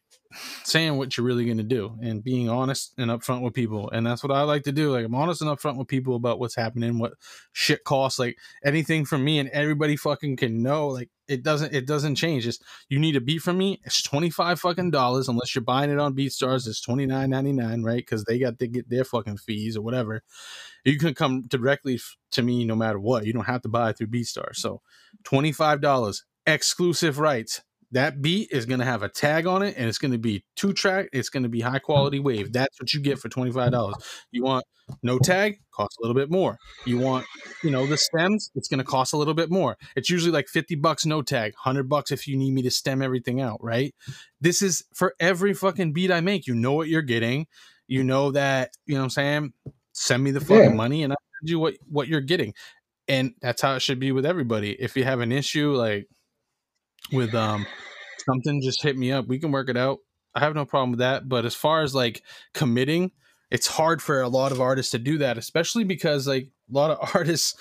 saying 0.64 0.96
what 0.96 1.16
you're 1.16 1.26
really 1.26 1.46
going 1.46 1.56
to 1.56 1.62
do 1.62 1.96
and 2.02 2.22
being 2.22 2.50
honest 2.50 2.92
and 2.98 3.10
upfront 3.10 3.40
with 3.40 3.54
people 3.54 3.88
and 3.90 4.06
that's 4.06 4.22
what 4.22 4.30
i 4.30 4.42
like 4.42 4.62
to 4.62 4.72
do 4.72 4.92
like 4.92 5.04
i'm 5.04 5.14
honest 5.14 5.40
and 5.40 5.50
upfront 5.50 5.76
with 5.76 5.88
people 5.88 6.16
about 6.16 6.38
what's 6.38 6.54
happening 6.54 6.98
what 6.98 7.14
shit 7.52 7.82
costs 7.84 8.18
like 8.18 8.36
anything 8.62 9.06
from 9.06 9.24
me 9.24 9.38
and 9.38 9.48
everybody 9.50 9.96
fucking 9.96 10.36
can 10.36 10.62
know 10.62 10.88
like 10.88 11.08
it 11.28 11.42
doesn't 11.42 11.74
it 11.74 11.86
doesn't 11.86 12.14
change 12.14 12.46
it's 12.46 12.58
you 12.90 12.98
need 12.98 13.16
a 13.16 13.20
beat 13.22 13.40
from 13.40 13.56
me 13.56 13.80
it's 13.84 14.02
25 14.02 14.60
fucking 14.60 14.90
dollars 14.90 15.28
unless 15.28 15.54
you're 15.54 15.64
buying 15.64 15.90
it 15.90 15.98
on 15.98 16.14
beatstars 16.14 16.66
it's 16.68 16.84
29.99 16.86 17.82
right 17.82 17.96
because 17.96 18.24
they 18.24 18.38
got 18.38 18.58
to 18.58 18.66
get 18.66 18.88
their 18.90 19.04
fucking 19.04 19.38
fees 19.38 19.78
or 19.78 19.82
whatever 19.82 20.22
you 20.84 20.98
can 20.98 21.14
come 21.14 21.42
directly 21.42 21.98
to 22.30 22.42
me 22.42 22.66
no 22.66 22.74
matter 22.74 22.98
what 22.98 23.24
you 23.24 23.32
don't 23.32 23.44
have 23.44 23.62
to 23.62 23.68
buy 23.68 23.92
through 23.92 24.06
beatstars 24.06 24.56
so 24.56 24.82
$25 25.24 26.22
exclusive 26.48 27.18
rights. 27.18 27.62
That 27.92 28.20
beat 28.20 28.50
is 28.52 28.66
going 28.66 28.80
to 28.80 28.84
have 28.84 29.02
a 29.02 29.08
tag 29.08 29.46
on 29.46 29.62
it 29.62 29.74
and 29.78 29.88
it's 29.88 29.96
going 29.96 30.12
to 30.12 30.18
be 30.18 30.44
two 30.56 30.74
track 30.74 31.08
it's 31.12 31.30
going 31.30 31.44
to 31.44 31.48
be 31.48 31.60
high 31.62 31.78
quality 31.78 32.18
wave. 32.18 32.52
That's 32.52 32.78
what 32.78 32.92
you 32.92 33.00
get 33.00 33.18
for 33.18 33.30
$25 33.30 33.94
you 34.30 34.42
want 34.42 34.64
no 35.02 35.18
tag 35.18 35.58
costs 35.72 35.96
a 35.98 36.02
little 36.02 36.14
bit 36.14 36.30
more. 36.30 36.58
You 36.84 36.98
want 36.98 37.24
you 37.62 37.70
know 37.70 37.86
the 37.86 37.96
stems 37.96 38.50
it's 38.54 38.68
going 38.68 38.78
to 38.78 38.84
cost 38.84 39.14
a 39.14 39.16
little 39.16 39.32
bit 39.32 39.50
more. 39.50 39.78
It's 39.96 40.10
usually 40.10 40.32
like 40.32 40.48
50 40.48 40.74
bucks 40.74 41.06
no 41.06 41.22
tag. 41.22 41.52
100 41.64 41.88
bucks 41.88 42.10
if 42.12 42.26
you 42.26 42.36
need 42.36 42.52
me 42.52 42.60
to 42.62 42.70
stem 42.70 43.00
everything 43.00 43.40
out 43.40 43.58
right? 43.62 43.94
This 44.38 44.60
is 44.60 44.84
for 44.94 45.14
every 45.18 45.54
fucking 45.54 45.94
beat 45.94 46.10
i 46.12 46.20
make. 46.20 46.46
You 46.46 46.54
know 46.54 46.72
what 46.74 46.88
you're 46.88 47.00
getting. 47.00 47.46
You 47.86 48.04
know 48.04 48.32
that 48.32 48.72
you 48.84 48.96
know 48.96 49.00
what 49.00 49.04
i'm 49.04 49.10
saying? 49.10 49.52
Send 49.94 50.22
me 50.22 50.30
the 50.30 50.40
fucking 50.40 50.62
Yeah. 50.70 50.76
money 50.76 51.04
and 51.04 51.12
i'll 51.14 51.18
send 51.40 51.48
you 51.48 51.58
what 51.58 51.74
what 51.88 52.06
you're 52.06 52.20
getting. 52.20 52.52
And 53.08 53.32
that's 53.40 53.62
how 53.62 53.76
it 53.76 53.80
should 53.80 53.98
be 53.98 54.12
with 54.12 54.26
everybody. 54.26 54.72
If 54.72 54.94
you 54.94 55.04
have 55.04 55.20
an 55.20 55.32
issue 55.32 55.72
like 55.72 56.06
with 57.12 57.34
um 57.34 57.66
something 58.26 58.60
just 58.62 58.82
hit 58.82 58.96
me 58.96 59.12
up 59.12 59.26
we 59.26 59.38
can 59.38 59.50
work 59.52 59.68
it 59.68 59.76
out. 59.76 59.98
I 60.34 60.40
have 60.40 60.54
no 60.54 60.64
problem 60.64 60.90
with 60.90 61.00
that 61.00 61.28
but 61.28 61.44
as 61.44 61.54
far 61.54 61.82
as 61.82 61.94
like 61.94 62.22
committing 62.54 63.12
it's 63.50 63.66
hard 63.66 64.02
for 64.02 64.20
a 64.20 64.28
lot 64.28 64.52
of 64.52 64.60
artists 64.60 64.92
to 64.92 64.98
do 64.98 65.18
that 65.18 65.38
especially 65.38 65.84
because 65.84 66.28
like 66.28 66.48
a 66.70 66.74
lot 66.74 66.90
of 66.90 67.10
artists 67.14 67.54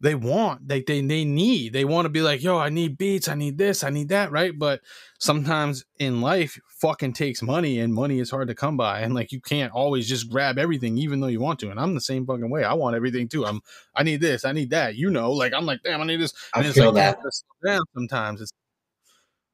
they 0.00 0.14
want 0.14 0.66
they 0.66 0.82
they, 0.82 1.00
they 1.02 1.24
need. 1.24 1.72
They 1.72 1.84
want 1.84 2.06
to 2.06 2.08
be 2.08 2.22
like 2.22 2.42
yo 2.42 2.58
i 2.58 2.68
need 2.68 2.96
beats 2.96 3.28
i 3.28 3.34
need 3.34 3.58
this 3.58 3.84
i 3.84 3.90
need 3.90 4.08
that 4.08 4.30
right? 4.30 4.58
But 4.58 4.80
sometimes 5.18 5.84
in 5.98 6.20
life 6.20 6.58
fucking 6.80 7.12
takes 7.12 7.42
money 7.42 7.78
and 7.80 7.92
money 7.92 8.18
is 8.18 8.30
hard 8.30 8.48
to 8.48 8.54
come 8.54 8.76
by 8.76 9.00
and 9.00 9.14
like 9.14 9.32
you 9.32 9.40
can't 9.40 9.72
always 9.72 10.08
just 10.08 10.30
grab 10.30 10.58
everything 10.58 10.96
even 10.98 11.20
though 11.20 11.26
you 11.26 11.40
want 11.40 11.58
to 11.60 11.70
and 11.70 11.78
i'm 11.78 11.94
the 11.94 12.00
same 12.00 12.26
fucking 12.26 12.50
way. 12.50 12.64
I 12.64 12.74
want 12.74 12.96
everything 12.96 13.28
too. 13.28 13.46
I'm 13.46 13.60
i 13.94 14.02
need 14.02 14.20
this 14.20 14.44
i 14.44 14.52
need 14.52 14.70
that 14.70 14.96
you 14.96 15.10
know? 15.10 15.32
Like 15.32 15.52
i'm 15.54 15.66
like 15.66 15.82
damn 15.82 16.00
i 16.00 16.04
need 16.04 16.20
this 16.20 16.34
I 16.54 16.58
and 16.58 16.68
it's 16.68 16.76
feel 16.76 16.92
like, 16.92 17.18
that. 17.18 17.32
down 17.64 17.82
sometimes. 17.94 18.40
It's 18.40 18.52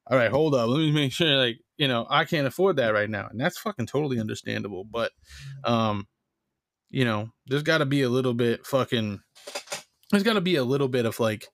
all 0.07 0.16
right 0.16 0.30
hold 0.30 0.55
up. 0.55 0.68
Let 0.68 0.78
me 0.78 0.92
make 0.92 1.12
sure 1.12 1.36
like 1.36 1.59
you 1.76 1.88
know 1.88 2.07
i 2.09 2.24
can't 2.24 2.47
afford 2.47 2.76
that 2.76 2.94
right 2.94 3.11
now 3.11 3.28
and 3.30 3.40
that's 3.40 3.59
fucking 3.59 3.86
totally 3.86 4.18
understandable 4.18 4.84
but 4.84 5.12
um 5.64 6.07
you 6.90 7.05
know 7.05 7.28
there's 7.47 7.62
got 7.62 7.78
to 7.78 7.86
be 7.86 8.03
a 8.03 8.09
little 8.09 8.34
bit 8.34 8.64
fucking 8.64 9.20
there's 10.11 10.22
got 10.22 10.34
to 10.34 10.40
be 10.40 10.57
a 10.57 10.64
little 10.64 10.88
bit 10.88 11.07
of 11.07 11.18
like 11.20 11.48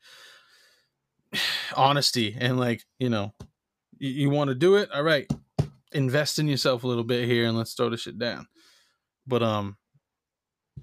honesty 1.77 2.37
and 2.39 2.59
like 2.59 2.83
you 2.99 3.09
know 3.09 3.33
you, 3.99 4.11
you 4.11 4.31
want 4.31 4.49
to 4.49 4.55
do 4.55 4.77
it 4.77 4.91
all 4.93 5.03
right 5.03 5.31
invest 5.93 6.39
in 6.39 6.47
yourself 6.49 6.85
a 6.85 6.89
little 6.89 7.05
bit 7.05 7.27
here 7.27 7.47
and 7.47 7.57
let's 7.57 7.75
throw 7.75 7.91
this 7.91 8.01
shit 8.01 8.19
down 8.19 8.47
but 9.27 9.43
um 9.43 9.77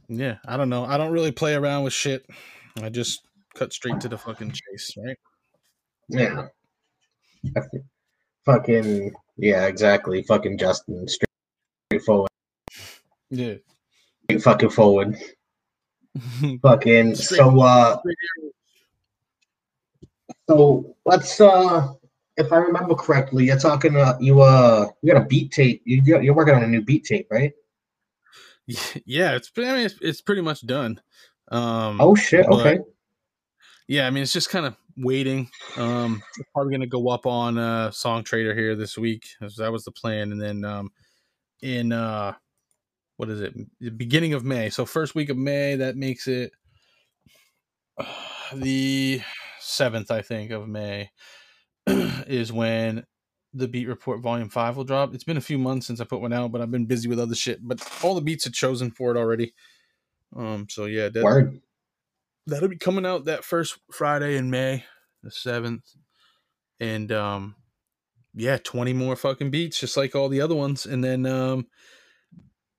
yeah 0.07 0.38
i 0.47 0.55
don't 0.55 0.70
know 0.70 0.86
i 0.86 0.97
don't 0.97 1.11
really 1.11 1.32
play 1.32 1.55
around 1.55 1.84
with 1.84 1.93
shit 1.93 2.26
i 2.84 2.89
just 2.89 3.22
cut 3.55 3.74
straight 3.74 3.99
to 3.99 4.07
the 4.07 4.17
fucking 4.17 4.51
chase 4.51 4.93
right 5.05 5.17
Yeah. 6.09 6.47
Fucking 8.45 9.13
yeah, 9.38 9.67
exactly. 9.67 10.22
Fucking 10.24 10.57
Justin, 10.57 11.07
straight 11.07 12.03
forward 12.05 12.30
Yeah. 13.30 13.55
fucking 14.41 14.70
forward. 14.72 15.15
Fucking 16.62 17.16
so 17.16 17.62
uh 17.62 17.97
so 20.47 20.95
let's 21.05 21.39
uh 21.39 21.88
if 22.38 22.53
I 22.53 22.57
remember 22.57 22.95
correctly, 22.95 23.45
you're 23.45 23.60
talking 23.60 23.95
uh 23.95 24.18
you 24.20 24.41
uh 24.41 24.88
you 25.01 25.14
got 25.14 25.22
a 25.22 25.26
beat 25.26 25.51
tape. 25.51 25.82
You 25.86 26.01
you're 26.22 26.34
working 26.34 26.55
on 26.55 26.64
a 26.64 26.68
new 26.68 26.82
beat 26.82 27.05
tape, 27.05 27.28
right? 27.30 27.51
yeah, 29.05 29.36
it's 29.36 29.51
I 29.57 29.62
mean 29.62 29.86
it's, 29.86 29.95
it's 30.01 30.22
pretty 30.22 30.41
much 30.41 30.66
done. 30.66 30.99
Um 31.49 31.99
Oh 32.01 32.16
shit, 32.16 32.45
okay. 32.47 32.80
yeah, 33.88 34.07
I 34.07 34.10
mean 34.10 34.24
it's 34.24 34.34
just 34.34 34.49
kind 34.49 34.66
of 34.66 34.76
waiting. 34.97 35.49
Um 35.78 36.22
probably 36.53 36.72
gonna 36.72 36.88
go 36.88 37.10
up 37.10 37.26
on 37.26 37.57
uh 37.57 37.91
Song 37.91 38.24
Trader 38.24 38.55
here 38.55 38.76
this 38.76 38.97
week. 38.97 39.28
That 39.57 39.72
was 39.72 39.84
the 39.84 39.91
plan. 39.91 40.32
And 40.32 40.41
then 40.41 40.66
um 40.66 40.91
in 41.62 41.91
uh 41.91 42.34
what 43.20 43.30
is 43.30 43.41
it? 43.41 43.53
The 43.82 43.91
beginning 43.91 44.34
of 44.34 44.45
May. 44.45 44.70
So 44.70 44.86
first 44.86 45.13
week 45.13 45.28
of 45.28 45.36
May, 45.36 45.76
that 45.76 45.97
makes 45.97 46.26
it 46.26 46.53
the 48.53 49.22
seventh, 49.59 50.09
I 50.09 50.22
think, 50.22 50.51
of 50.51 50.70
May 50.70 51.11
is 51.86 52.53
when 52.53 53.03
the 53.53 53.67
beat 53.67 53.89
report 53.89 54.22
volume 54.22 54.47
five 54.47 54.78
will 54.78 54.86
drop. 54.86 55.13
It's 55.13 55.26
been 55.26 55.36
a 55.36 55.41
few 55.41 55.57
months 55.57 55.86
since 55.86 55.99
I 55.99 56.05
put 56.05 56.22
one 56.22 56.32
out, 56.32 56.53
but 56.53 56.61
I've 56.61 56.72
been 56.72 56.86
busy 56.86 57.09
with 57.09 57.20
other 57.20 57.36
shit. 57.36 57.59
But 57.61 57.86
all 58.05 58.15
the 58.15 58.22
beats 58.22 58.47
are 58.47 58.51
chosen 58.51 58.89
for 58.89 59.11
it 59.11 59.17
already. 59.17 59.53
Um, 60.34 60.67
so 60.70 60.86
yeah, 60.86 61.09
that, 61.09 61.22
Word. 61.22 61.59
that'll 62.47 62.70
be 62.70 62.78
coming 62.78 63.05
out 63.05 63.26
that 63.26 63.43
first 63.43 63.80
Friday 63.91 64.38
in 64.38 64.49
May, 64.49 64.86
the 65.24 65.32
seventh, 65.32 65.84
and 66.80 67.11
um, 67.11 67.55
yeah, 68.34 68.59
twenty 68.63 68.93
more 68.93 69.17
fucking 69.17 69.51
beats, 69.51 69.78
just 69.78 69.97
like 69.97 70.15
all 70.15 70.30
the 70.30 70.39
other 70.39 70.55
ones, 70.55 70.86
and 70.86 71.03
then 71.03 71.26
um, 71.26 71.67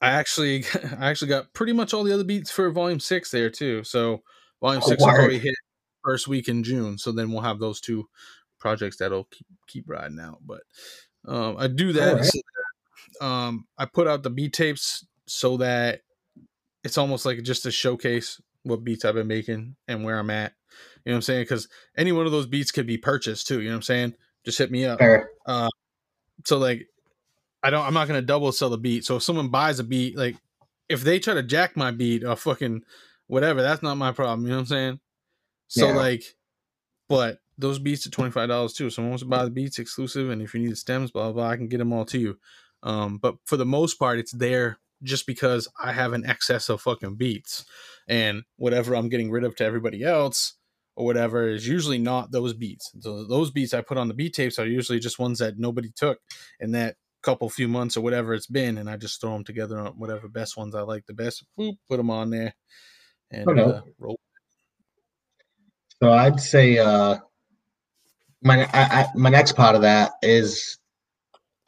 I 0.00 0.10
actually, 0.10 0.64
I 0.98 1.10
actually 1.10 1.28
got 1.28 1.52
pretty 1.52 1.72
much 1.72 1.92
all 1.94 2.04
the 2.04 2.14
other 2.14 2.24
beats 2.24 2.50
for 2.50 2.70
Volume 2.70 3.00
Six 3.00 3.30
there 3.30 3.50
too. 3.50 3.84
So 3.84 4.22
Volume 4.60 4.82
Oh, 4.84 4.88
Six 4.88 5.02
will 5.02 5.12
probably 5.12 5.38
hit 5.38 5.54
first 6.04 6.28
week 6.28 6.48
in 6.48 6.62
June. 6.62 6.98
So 6.98 7.12
then 7.12 7.30
we'll 7.30 7.42
have 7.42 7.58
those 7.58 7.80
two 7.80 8.08
projects 8.58 8.98
that'll 8.98 9.24
keep 9.24 9.46
keep 9.66 9.88
riding 9.88 10.20
out. 10.20 10.38
But 10.44 10.62
um, 11.26 11.56
I 11.58 11.68
do 11.68 11.92
that. 11.92 12.08
Alright. 12.08 12.24
so 12.24 12.38
that, 13.20 13.26
um, 13.26 13.66
I 13.78 13.86
put 13.86 14.06
out 14.06 14.22
the 14.22 14.30
beat 14.30 14.52
tapes 14.52 15.06
so 15.26 15.58
that 15.58 16.00
it's 16.82 16.98
almost 16.98 17.26
like 17.26 17.42
just 17.42 17.62
to 17.64 17.70
showcase 17.70 18.40
what 18.62 18.84
beats 18.84 19.04
I've 19.04 19.14
been 19.14 19.26
making 19.26 19.76
and 19.88 20.04
where 20.04 20.18
I'm 20.18 20.30
at. 20.30 20.52
You 21.04 21.10
know 21.10 21.14
what 21.14 21.16
I'm 21.16 21.22
saying? 21.22 21.42
Because 21.42 21.68
any 21.96 22.12
one 22.12 22.26
of 22.26 22.32
those 22.32 22.46
beats 22.46 22.72
could 22.72 22.86
be 22.86 22.98
purchased 22.98 23.46
too. 23.46 23.60
You 23.60 23.68
know 23.68 23.74
what 23.74 23.76
I'm 23.76 23.82
saying? 23.82 24.14
Just 24.44 24.58
hit 24.58 24.70
me 24.70 24.86
up. 24.86 24.98
Fair. 24.98 25.30
So 26.44 26.58
like, 26.58 26.86
I 27.62 27.70
don't. 27.70 27.84
I'm 27.84 27.94
not 27.94 28.08
gonna 28.08 28.22
double 28.22 28.52
sell 28.52 28.70
the 28.70 28.78
beat. 28.78 29.04
So 29.04 29.16
if 29.16 29.22
someone 29.22 29.48
buys 29.48 29.78
a 29.78 29.84
beat, 29.84 30.16
like 30.16 30.36
if 30.88 31.02
they 31.02 31.18
try 31.18 31.34
to 31.34 31.42
jack 31.42 31.76
my 31.76 31.90
beat 31.90 32.24
or 32.24 32.36
fucking 32.36 32.82
whatever, 33.26 33.62
that's 33.62 33.82
not 33.82 33.96
my 33.96 34.12
problem. 34.12 34.42
You 34.42 34.50
know 34.50 34.56
what 34.56 34.60
I'm 34.60 34.66
saying? 34.66 35.00
So 35.68 35.88
Yeah. 35.88 35.96
like, 35.96 36.24
but 37.08 37.38
those 37.58 37.78
beats 37.78 38.06
are 38.06 38.10
twenty 38.10 38.30
five 38.30 38.48
dollars 38.48 38.72
too. 38.72 38.90
Someone 38.90 39.10
wants 39.10 39.22
to 39.22 39.28
buy 39.28 39.44
the 39.44 39.50
beats 39.50 39.78
exclusive, 39.78 40.30
and 40.30 40.40
if 40.42 40.54
you 40.54 40.60
need 40.60 40.72
the 40.72 40.76
stems, 40.76 41.10
blah 41.10 41.24
blah, 41.24 41.32
blah 41.32 41.48
I 41.48 41.56
can 41.56 41.68
get 41.68 41.78
them 41.78 41.92
all 41.92 42.04
to 42.06 42.18
you. 42.18 42.38
Um, 42.82 43.18
but 43.18 43.36
for 43.44 43.56
the 43.56 43.66
most 43.66 43.98
part, 43.98 44.18
it's 44.18 44.32
there 44.32 44.78
just 45.02 45.26
because 45.26 45.68
I 45.82 45.92
have 45.92 46.12
an 46.12 46.24
excess 46.26 46.68
of 46.68 46.80
fucking 46.80 47.16
beats, 47.16 47.64
and 48.08 48.42
whatever 48.56 48.94
I'm 48.94 49.08
getting 49.10 49.30
rid 49.30 49.44
of 49.44 49.54
to 49.56 49.64
everybody 49.64 50.02
else 50.02 50.54
or 50.96 51.06
whatever 51.06 51.48
is 51.48 51.68
usually 51.68 51.98
not 51.98 52.32
those 52.32 52.52
beats. 52.52 52.90
So 53.00 53.24
those 53.24 53.50
beats 53.50 53.72
I 53.74 53.80
put 53.80 53.96
on 53.98 54.08
the 54.08 54.14
beat 54.14 54.34
tapes 54.34 54.58
are 54.58 54.66
usually 54.66 54.98
just 54.98 55.18
ones 55.18 55.38
that 55.38 55.58
nobody 55.58 55.90
took 55.94 56.18
and 56.58 56.74
that 56.74 56.96
couple 57.22 57.48
few 57.50 57.68
months 57.68 57.96
or 57.96 58.00
whatever 58.00 58.34
it's 58.34 58.46
been, 58.46 58.78
and 58.78 58.88
I 58.88 58.96
just 58.96 59.20
throw 59.20 59.32
them 59.32 59.44
together 59.44 59.78
on 59.78 59.92
whatever 59.98 60.28
best 60.28 60.56
ones 60.56 60.74
I 60.74 60.82
like 60.82 61.04
the 61.06 61.14
best. 61.14 61.44
Boop, 61.58 61.76
put 61.88 61.96
them 61.98 62.10
on 62.10 62.30
there, 62.30 62.54
and 63.30 63.48
Oh, 63.48 63.52
no. 63.52 63.70
uh, 63.70 63.82
roll. 63.98 64.20
So 66.02 66.12
I'd 66.12 66.40
say 66.40 66.78
uh 66.78 67.18
my 68.42 68.62
I, 68.72 69.00
I, 69.00 69.06
my 69.14 69.28
next 69.30 69.52
part 69.52 69.76
of 69.76 69.82
that 69.82 70.12
is 70.22 70.78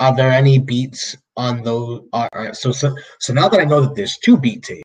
are 0.00 0.16
there 0.16 0.30
any 0.30 0.58
beats 0.58 1.16
on 1.36 1.62
those 1.62 2.02
all 2.12 2.28
right 2.34 2.56
so 2.56 2.72
so 2.72 2.94
so 3.20 3.32
now 3.34 3.48
that 3.48 3.60
I 3.60 3.64
know 3.64 3.82
that 3.82 3.94
there's 3.94 4.16
two 4.18 4.38
beat 4.38 4.62
tapes 4.62 4.82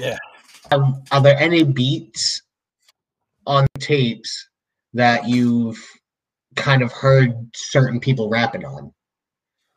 Yeah. 0.00 0.16
um, 0.70 1.02
are 1.12 1.20
there 1.20 1.38
any 1.38 1.64
beats 1.64 2.42
on 3.46 3.66
tapes 3.78 4.48
that 4.94 5.28
you've 5.28 5.78
kind 6.56 6.82
of 6.82 6.92
heard 6.92 7.34
certain 7.54 8.00
people 8.00 8.28
rapping 8.28 8.64
on? 8.64 8.92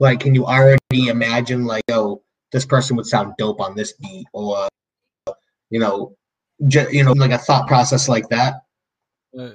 Like, 0.04 0.20
can 0.20 0.36
you 0.36 0.46
already 0.46 1.08
imagine, 1.08 1.64
like, 1.64 1.86
oh, 1.90 2.22
this 2.52 2.66
person 2.66 2.98
would 2.98 3.06
sound 3.06 3.36
dope 3.38 3.62
on 3.62 3.74
this 3.74 3.94
beat, 3.94 4.28
or 4.34 4.68
you 5.70 5.80
know, 5.80 6.18
ju- 6.68 6.90
you 6.92 7.06
know, 7.06 7.14
like 7.14 7.32
a 7.32 7.38
thought 7.38 7.70
process 7.70 8.10
like 8.10 8.28
that? 8.28 8.56
Uh, 9.40 9.52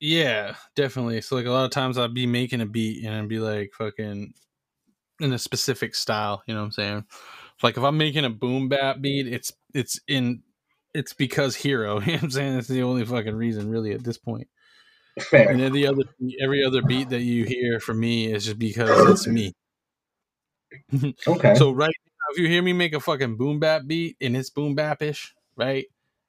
yeah, 0.00 0.56
definitely. 0.74 1.20
So 1.20 1.36
like 1.36 1.46
a 1.46 1.52
lot 1.52 1.66
of 1.66 1.70
times 1.70 1.98
I'd 1.98 2.14
be 2.14 2.26
making 2.26 2.62
a 2.62 2.66
beat 2.66 3.04
and 3.04 3.14
I'd 3.14 3.28
be 3.28 3.38
like 3.38 3.70
fucking 3.78 4.34
in 5.20 5.32
a 5.32 5.38
specific 5.38 5.94
style, 5.94 6.42
you 6.48 6.54
know 6.54 6.60
what 6.60 6.66
I'm 6.66 6.72
saying? 6.72 7.04
Like 7.62 7.76
if 7.76 7.84
I'm 7.84 7.96
making 7.96 8.24
a 8.24 8.30
boom 8.30 8.68
bap 8.68 9.00
beat, 9.00 9.28
it's 9.28 9.52
it's 9.72 10.00
in 10.08 10.42
it's 10.94 11.12
because 11.12 11.54
hero, 11.54 12.00
you 12.00 12.06
know 12.06 12.12
what 12.14 12.22
I'm 12.24 12.30
saying? 12.32 12.54
That's 12.56 12.66
the 12.66 12.82
only 12.82 13.04
fucking 13.04 13.36
reason 13.36 13.70
really 13.70 13.92
at 13.92 14.02
this 14.02 14.18
point. 14.18 14.48
Fair. 15.22 15.50
And 15.50 15.60
then 15.60 15.72
the 15.72 15.86
other 15.86 16.02
every 16.40 16.64
other 16.64 16.82
beat 16.82 17.10
that 17.10 17.22
you 17.22 17.44
hear 17.44 17.80
from 17.80 18.00
me 18.00 18.32
is 18.32 18.44
just 18.44 18.58
because 18.58 19.10
it's 19.10 19.26
me. 19.26 19.52
Okay. 21.26 21.54
So 21.56 21.72
right 21.72 21.88
now, 21.88 22.34
if 22.34 22.38
you 22.38 22.48
hear 22.48 22.62
me 22.62 22.72
make 22.72 22.94
a 22.94 23.00
fucking 23.00 23.36
boom 23.36 23.58
bap 23.58 23.82
beat 23.86 24.16
and 24.20 24.36
it's 24.36 24.50
boom 24.50 24.74
bap 24.74 25.02
ish, 25.02 25.34
right? 25.56 25.86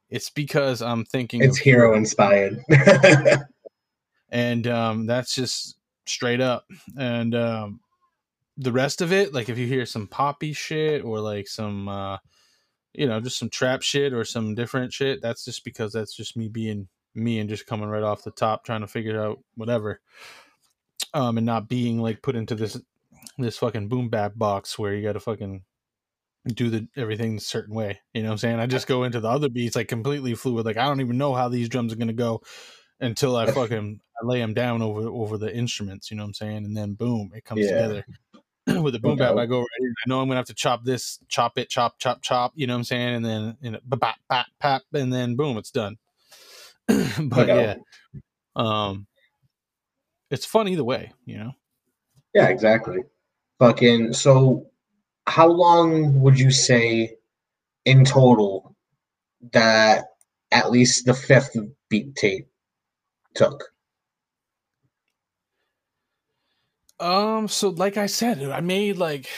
It's 0.09 0.29
because 0.29 0.81
I'm 0.81 1.05
thinking 1.05 1.43
it's 1.43 1.57
hero 1.57 1.95
inspired. 1.95 2.63
and 4.29 4.65
um, 4.67 5.05
that's 5.05 5.35
just 5.35 5.77
straight 6.05 6.41
up. 6.41 6.65
And 6.97 7.35
um, 7.35 7.79
the 8.57 8.71
rest 8.71 9.01
of 9.01 9.13
it, 9.13 9.33
like 9.33 9.49
if 9.49 9.57
you 9.57 9.67
hear 9.67 9.85
some 9.85 10.07
poppy 10.07 10.53
shit 10.53 11.03
or 11.03 11.19
like 11.19 11.47
some, 11.47 11.87
uh, 11.87 12.17
you 12.93 13.07
know, 13.07 13.19
just 13.19 13.37
some 13.37 13.49
trap 13.49 13.83
shit 13.83 14.13
or 14.13 14.25
some 14.25 14.55
different 14.55 14.91
shit, 14.93 15.21
that's 15.21 15.45
just 15.45 15.63
because 15.63 15.93
that's 15.93 16.15
just 16.15 16.35
me 16.35 16.47
being 16.47 16.87
me 17.15 17.39
and 17.39 17.49
just 17.49 17.65
coming 17.65 17.89
right 17.89 18.03
off 18.03 18.23
the 18.23 18.31
top, 18.31 18.63
trying 18.63 18.81
to 18.81 18.87
figure 18.87 19.21
out 19.21 19.39
whatever, 19.55 20.01
um, 21.13 21.37
and 21.37 21.45
not 21.45 21.67
being 21.67 22.01
like 22.01 22.21
put 22.21 22.35
into 22.35 22.55
this 22.55 22.79
this 23.37 23.57
fucking 23.57 23.87
boom 23.87 24.09
bap 24.09 24.33
box 24.35 24.77
where 24.77 24.93
you 24.93 25.03
got 25.03 25.13
to 25.13 25.19
fucking 25.19 25.63
do 26.47 26.69
the 26.69 26.87
everything 26.95 27.37
a 27.37 27.39
certain 27.39 27.75
way. 27.75 27.99
You 28.13 28.23
know 28.23 28.29
what 28.29 28.33
I'm 28.33 28.37
saying? 28.39 28.59
I 28.59 28.65
just 28.65 28.87
go 28.87 29.03
into 29.03 29.19
the 29.19 29.29
other 29.29 29.49
beats 29.49 29.75
like 29.75 29.87
completely 29.87 30.35
fluid. 30.35 30.65
Like 30.65 30.77
I 30.77 30.85
don't 30.85 31.01
even 31.01 31.17
know 31.17 31.33
how 31.33 31.49
these 31.49 31.69
drums 31.69 31.93
are 31.93 31.97
gonna 31.97 32.13
go 32.13 32.41
until 32.99 33.35
I 33.35 33.51
fucking 33.51 33.99
I 34.21 34.25
lay 34.25 34.39
them 34.39 34.53
down 34.53 34.81
over 34.81 35.01
over 35.07 35.37
the 35.37 35.53
instruments. 35.53 36.11
You 36.11 36.17
know 36.17 36.23
what 36.23 36.29
I'm 36.29 36.33
saying? 36.33 36.65
And 36.65 36.75
then 36.75 36.93
boom, 36.93 37.31
it 37.33 37.45
comes 37.45 37.65
Yeah. 37.65 37.71
together. 37.73 38.05
With 38.81 38.93
the 38.93 38.99
boom 38.99 39.17
bap. 39.17 39.35
I 39.35 39.45
go 39.45 39.59
right 39.59 39.67
in. 39.79 39.93
I 40.05 40.09
know 40.09 40.21
I'm 40.21 40.27
gonna 40.27 40.37
have 40.39 40.45
to 40.47 40.53
chop 40.53 40.83
this, 40.83 41.19
chop 41.27 41.57
it, 41.57 41.69
chop, 41.69 41.97
chop, 41.97 42.21
chop. 42.21 42.51
You 42.55 42.67
know 42.67 42.73
what 42.73 42.79
I'm 42.79 42.83
saying? 42.83 43.15
And 43.15 43.25
then 43.25 43.57
you 43.61 43.71
know, 43.71 43.79
bap, 43.83 44.17
bap, 44.29 44.47
pap, 44.59 44.83
and 44.93 45.11
then 45.11 45.35
boom, 45.35 45.57
it's 45.57 45.71
done. 45.71 45.97
but 47.19 47.47
yeah, 47.47 47.75
um, 48.55 49.07
it's 50.31 50.45
fun 50.45 50.67
either 50.67 50.83
way. 50.83 51.11
You 51.25 51.37
know. 51.37 51.51
Yeah, 52.33 52.47
exactly. 52.47 52.99
Fucking 53.59 54.13
so 54.13 54.67
how 55.27 55.47
long 55.47 56.19
would 56.21 56.39
you 56.39 56.51
say 56.51 57.15
in 57.85 58.05
total 58.05 58.75
that 59.53 60.05
at 60.51 60.71
least 60.71 61.05
the 61.05 61.13
fifth 61.13 61.55
beat 61.89 62.15
tape 62.15 62.47
took? 63.35 63.63
Um, 66.99 67.47
so 67.47 67.69
like 67.69 67.97
I 67.97 68.07
said, 68.07 68.41
I 68.43 68.59
made 68.59 68.97
like 68.97 69.29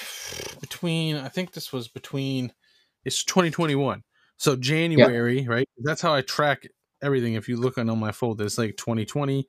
between 0.61 1.15
I 1.17 1.27
think 1.27 1.51
this 1.51 1.71
was 1.71 1.87
between 1.87 2.53
it's 3.05 3.23
2021. 3.23 4.01
So 4.37 4.55
January, 4.55 5.47
right? 5.47 5.69
That's 5.77 6.01
how 6.01 6.15
I 6.15 6.21
track 6.21 6.67
everything. 7.01 7.33
If 7.33 7.49
you 7.49 7.57
look 7.57 7.77
on 7.77 7.99
my 7.99 8.11
folder, 8.11 8.45
it's 8.45 8.57
like 8.57 8.77
2020. 8.77 9.47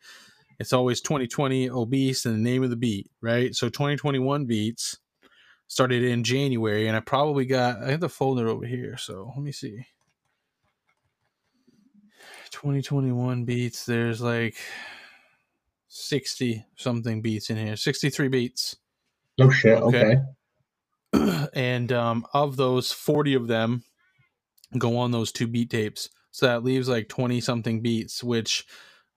It's 0.58 0.72
always 0.72 1.00
2020 1.00 1.70
obese 1.70 2.24
and 2.24 2.34
the 2.34 2.50
name 2.50 2.62
of 2.62 2.70
the 2.70 2.76
beat, 2.76 3.10
right? 3.20 3.54
So 3.54 3.68
2021 3.68 4.46
beats 4.46 4.98
started 5.66 6.04
in 6.04 6.22
January, 6.22 6.86
and 6.86 6.96
I 6.96 7.00
probably 7.00 7.46
got 7.46 7.82
I 7.82 7.90
have 7.90 8.00
the 8.00 8.08
folder 8.08 8.48
over 8.48 8.66
here. 8.66 8.96
So 8.96 9.32
let 9.34 9.42
me 9.42 9.52
see. 9.52 9.86
2021 12.50 13.44
beats. 13.44 13.84
There's 13.84 14.20
like 14.20 14.56
60 15.88 16.64
something 16.76 17.20
beats 17.20 17.50
in 17.50 17.56
here 17.58 17.76
63 17.76 18.28
beats 18.28 18.76
No 19.38 19.50
shit. 19.50 19.78
Okay. 19.78 20.16
Okay. 21.14 21.48
and 21.54 21.92
um, 21.92 22.26
of 22.32 22.56
those 22.56 22.92
40 22.92 23.34
of 23.34 23.46
them 23.46 23.84
go 24.78 24.96
on 24.96 25.10
those 25.10 25.32
two 25.32 25.46
beat 25.46 25.70
tapes 25.70 26.08
so 26.32 26.46
that 26.46 26.64
leaves 26.64 26.88
like 26.88 27.08
20 27.08 27.40
something 27.40 27.80
beats 27.80 28.24
which 28.24 28.66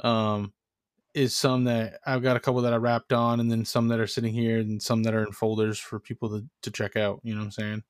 um, 0.01 0.53
is 1.15 1.33
some 1.33 1.63
that 1.63 1.99
I've 2.05 2.21
got 2.21 2.35
a 2.35 2.39
couple 2.41 2.61
that 2.61 2.73
I 2.73 2.77
wrapped 2.77 3.13
on, 3.13 3.39
and 3.39 3.49
then 3.49 3.63
some 3.63 3.87
that 3.87 4.01
are 4.01 4.07
sitting 4.07 4.33
here, 4.33 4.59
and 4.59 4.81
some 4.81 5.01
that 5.03 5.15
are 5.15 5.23
in 5.23 5.31
folders 5.31 5.79
for 5.79 5.99
people 5.99 6.29
to, 6.29 6.45
to 6.63 6.71
check 6.71 6.97
out. 6.97 7.21
You 7.23 7.33
know 7.33 7.39
what 7.39 7.45
I'm 7.45 7.51
saying? 7.51 7.83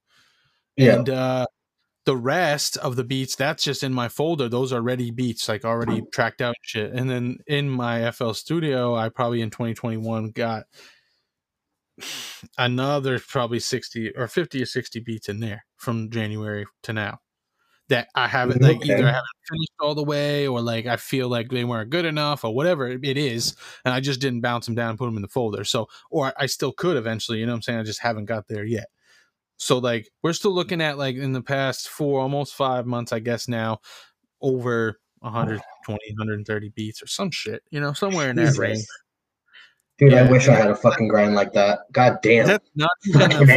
Yeah. 0.77 0.95
And 0.95 1.09
uh, 1.09 1.47
the 2.05 2.15
rest 2.15 2.77
of 2.77 2.95
the 2.95 3.03
beats, 3.03 3.35
that's 3.35 3.63
just 3.63 3.81
in 3.81 3.93
my 3.93 4.09
folder. 4.09 4.47
Those 4.47 4.71
are 4.71 4.81
ready 4.81 5.09
beats, 5.09 5.49
like 5.49 5.65
already 5.65 6.03
tracked 6.13 6.41
out 6.41 6.55
shit. 6.61 6.93
And 6.93 7.09
then 7.09 7.39
in 7.47 7.67
my 7.67 8.11
FL 8.11 8.31
Studio, 8.31 8.95
I 8.95 9.09
probably 9.09 9.41
in 9.41 9.49
2021 9.49 10.29
got 10.29 10.65
another 12.59 13.19
probably 13.19 13.59
60 13.59 14.15
or 14.15 14.27
50 14.27 14.61
or 14.61 14.67
60 14.67 14.99
beats 14.99 15.29
in 15.29 15.39
there 15.39 15.65
from 15.77 16.11
January 16.11 16.67
to 16.83 16.93
now 16.93 17.19
that 17.89 18.07
I 18.15 18.27
haven't 18.27 18.61
mm-hmm. 18.61 18.65
like 18.65 18.77
Okay. 18.77 18.93
either 18.93 19.03
I 19.03 19.11
haven't 19.11 19.25
finished 19.49 19.73
all 19.79 19.95
the 19.95 20.03
way 20.03 20.47
or 20.47 20.61
like 20.61 20.85
I 20.85 20.97
feel 20.97 21.29
like 21.29 21.49
they 21.49 21.63
weren't 21.63 21.89
good 21.89 22.05
enough 22.05 22.43
or 22.43 22.53
whatever 22.53 22.87
it 22.87 23.17
is, 23.17 23.55
and 23.83 23.93
I 23.93 23.99
just 23.99 24.19
didn't 24.21 24.41
bounce 24.41 24.65
them 24.65 24.75
down 24.75 24.91
and 24.91 24.97
put 24.97 25.05
them 25.05 25.17
in 25.17 25.21
the 25.21 25.27
folder. 25.27 25.63
So, 25.63 25.87
or 26.09 26.33
I 26.37 26.47
still 26.47 26.71
could 26.71 26.97
eventually, 26.97 27.39
you 27.39 27.45
know 27.45 27.51
what 27.51 27.57
I'm 27.57 27.61
saying? 27.63 27.79
I 27.79 27.83
just 27.83 28.01
haven't 28.01 28.25
got 28.25 28.47
there 28.47 28.65
yet. 28.65 28.87
So, 29.57 29.77
like, 29.77 30.09
we're 30.21 30.33
still 30.33 30.53
looking 30.53 30.81
at 30.81 30.97
like 30.97 31.15
in 31.15 31.33
the 31.33 31.41
past 31.41 31.87
four, 31.87 32.21
almost 32.21 32.55
five 32.55 32.85
months, 32.85 33.13
I 33.13 33.19
guess 33.19 33.47
now, 33.47 33.79
over 34.41 34.99
120, 35.19 35.61
130 36.17 36.69
beats 36.69 37.01
or 37.01 37.07
some 37.07 37.31
shit, 37.31 37.63
you 37.69 37.79
know, 37.79 37.93
somewhere 37.93 38.29
in 38.29 38.35
that 38.37 38.43
Jesus. 38.43 38.59
range. 38.59 38.85
Dude, 39.97 40.13
I 40.13 40.23
Yeah, 40.25 40.29
wish 40.31 40.49
I 40.49 40.55
had 40.55 40.69
a 40.69 40.75
fucking 40.75 41.07
grind 41.07 41.35
like 41.35 41.53
that. 41.53 41.79
God 41.93 42.17
damn. 42.21 42.47
That's 42.47 42.69
not 42.75 42.89
even 43.07 43.19
that 43.21 43.31
Fucking 43.31 43.47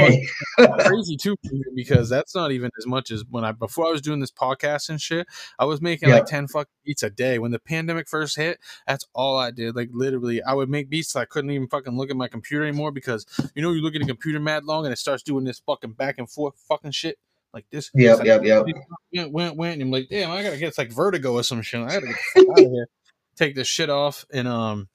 fucking 0.59 0.79
A. 0.81 0.85
crazy 0.85 1.17
too 1.17 1.37
because 1.75 2.09
that's 2.09 2.33
not 2.35 2.53
even 2.53 2.71
as 2.79 2.87
much 2.87 3.11
as 3.11 3.25
when 3.29 3.45
I 3.45 3.51
before 3.51 3.87
I 3.87 3.91
was 3.91 4.01
doing 4.01 4.21
this 4.21 4.31
podcast 4.31 4.89
and 4.89 5.01
shit. 5.01 5.27
I 5.59 5.65
was 5.65 5.81
making 5.83 6.09
Yeah. 6.11 6.17
like 6.17 6.27
ten 6.27 6.47
fucking 6.47 6.71
beats 6.85 7.03
a 7.03 7.11
day. 7.11 7.41
When 7.41 7.51
the 7.51 7.59
pandemic 7.59 8.09
first 8.09 8.37
hit, 8.37 8.61
that's 8.87 9.05
all 9.15 9.37
I 9.37 9.51
did. 9.51 9.75
Like 9.75 9.91
literally, 9.93 10.41
I 10.43 10.55
would 10.55 10.69
make 10.69 10.89
beats. 10.89 11.09
So 11.11 11.21
I 11.21 11.25
couldn't 11.25 11.51
even 11.51 11.67
fucking 11.67 11.97
look 11.97 12.09
at 12.11 12.17
my 12.17 12.29
computer 12.29 12.63
anymore 12.65 12.93
because 12.93 13.27
you 13.57 13.63
know 13.63 13.73
you 13.73 13.81
look 13.83 13.97
at 13.97 14.03
a 14.03 14.07
computer 14.07 14.39
mad 14.39 14.65
long 14.65 14.85
and 14.87 14.93
it 14.93 14.99
starts 14.99 15.25
doing 15.25 15.43
this 15.45 15.59
fucking 15.67 15.93
back 15.95 16.19
and 16.19 16.31
forth 16.31 16.55
fucking 16.69 16.93
shit 16.93 17.19
like 17.53 17.65
this. 17.73 17.91
Yep, 17.95 18.11
It's 18.11 18.19
like, 18.21 18.27
yep, 18.27 18.45
yep. 18.45 18.67
went, 19.13 19.33
went, 19.33 19.57
went, 19.57 19.73
and 19.75 19.83
I'm 19.83 19.91
like, 19.91 20.09
damn, 20.09 20.31
I 20.31 20.43
gotta 20.45 20.57
get 20.59 20.69
it's 20.69 20.79
like 20.79 20.93
vertigo 20.93 21.33
or 21.33 21.43
some 21.43 21.63
shit. 21.63 21.81
I 21.81 21.95
gotta 21.95 22.07
get 22.07 22.49
out 22.49 22.59
of 22.61 22.71
here. 22.71 22.87
Take 23.35 23.57
this 23.57 23.67
shit 23.67 23.91
off 23.91 24.25
and 24.33 24.47
um 24.47 24.89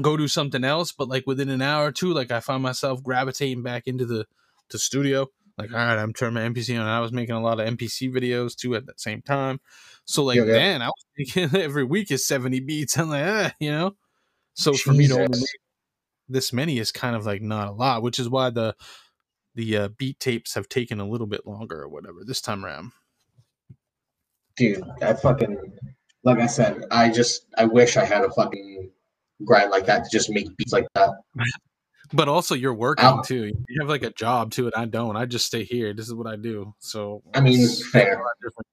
go 0.00 0.16
do 0.16 0.28
something 0.28 0.64
else. 0.64 0.92
But 0.92 1.08
like 1.08 1.26
within 1.26 1.50
an 1.50 1.62
hour 1.62 1.86
or 1.86 1.92
two, 1.92 2.12
like 2.12 2.30
I 2.30 2.40
find 2.40 2.62
myself 2.62 3.02
gravitating 3.02 3.62
back 3.62 3.86
into 3.86 4.06
the 4.06 4.26
the 4.70 4.78
studio. 4.78 5.28
Like, 5.58 5.70
all 5.70 5.76
right, 5.76 5.98
I'm 5.98 6.14
turning 6.14 6.34
my 6.34 6.48
MPC 6.48 6.74
on. 6.74 6.80
And 6.80 6.90
I 6.90 7.00
was 7.00 7.12
making 7.12 7.34
a 7.34 7.42
lot 7.42 7.60
of 7.60 7.68
MPC 7.68 8.12
videos 8.12 8.56
too 8.56 8.74
at 8.74 8.86
that 8.86 9.00
same 9.00 9.22
time. 9.22 9.60
So 10.04 10.24
like 10.24 10.36
Yeah, 10.36 10.44
yeah. 10.44 10.52
man, 10.52 10.82
I 10.82 10.86
was 10.86 11.04
making 11.16 11.54
every 11.60 11.84
week 11.84 12.10
is 12.10 12.26
70 12.26 12.60
beats. 12.60 12.98
I'm 12.98 13.10
like, 13.10 13.24
eh, 13.24 13.50
you 13.60 13.70
know. 13.70 13.96
So 14.54 14.72
for 14.74 14.92
me 14.92 15.06
to 15.08 15.14
only 15.14 15.38
make 15.38 15.60
this 16.28 16.52
many 16.52 16.78
is 16.78 16.92
kind 16.92 17.16
of 17.16 17.26
like 17.26 17.42
not 17.42 17.68
a 17.68 17.72
lot, 17.72 18.02
which 18.02 18.18
is 18.18 18.28
why 18.28 18.50
the 18.50 18.74
the 19.54 19.76
uh, 19.76 19.88
beat 19.88 20.18
tapes 20.18 20.54
have 20.54 20.68
taken 20.68 20.98
a 20.98 21.08
little 21.08 21.26
bit 21.26 21.46
longer 21.46 21.82
or 21.82 21.88
whatever 21.88 22.24
this 22.24 22.40
time 22.40 22.64
around. 22.64 22.92
Dude, 24.56 24.82
I 25.02 25.14
fucking 25.14 25.58
like 26.24 26.38
I 26.38 26.46
said, 26.46 26.84
I 26.90 27.10
just 27.10 27.46
I 27.58 27.64
wish 27.64 27.96
I 27.96 28.04
had 28.04 28.24
a 28.24 28.30
fucking 28.30 28.90
grind 29.44 29.70
like 29.70 29.86
that 29.86 30.04
to 30.04 30.10
just 30.10 30.30
make 30.30 30.54
beats 30.56 30.72
like 30.72 30.86
that. 30.94 31.10
But 32.12 32.28
also, 32.28 32.54
you're 32.54 32.74
working 32.74 33.22
too. 33.24 33.52
You 33.68 33.80
have 33.80 33.88
like 33.88 34.02
a 34.02 34.10
job 34.10 34.50
too, 34.50 34.66
and 34.66 34.74
I 34.76 34.84
don't. 34.84 35.16
I 35.16 35.24
just 35.24 35.46
stay 35.46 35.64
here. 35.64 35.94
This 35.94 36.06
is 36.06 36.14
what 36.14 36.26
I 36.26 36.36
do. 36.36 36.74
So 36.78 37.22
I 37.34 37.40
mean, 37.40 37.66
fair. 37.92 38.12
it's 38.12 38.16
a 38.16 38.22
lot 38.22 38.32
different. 38.42 38.66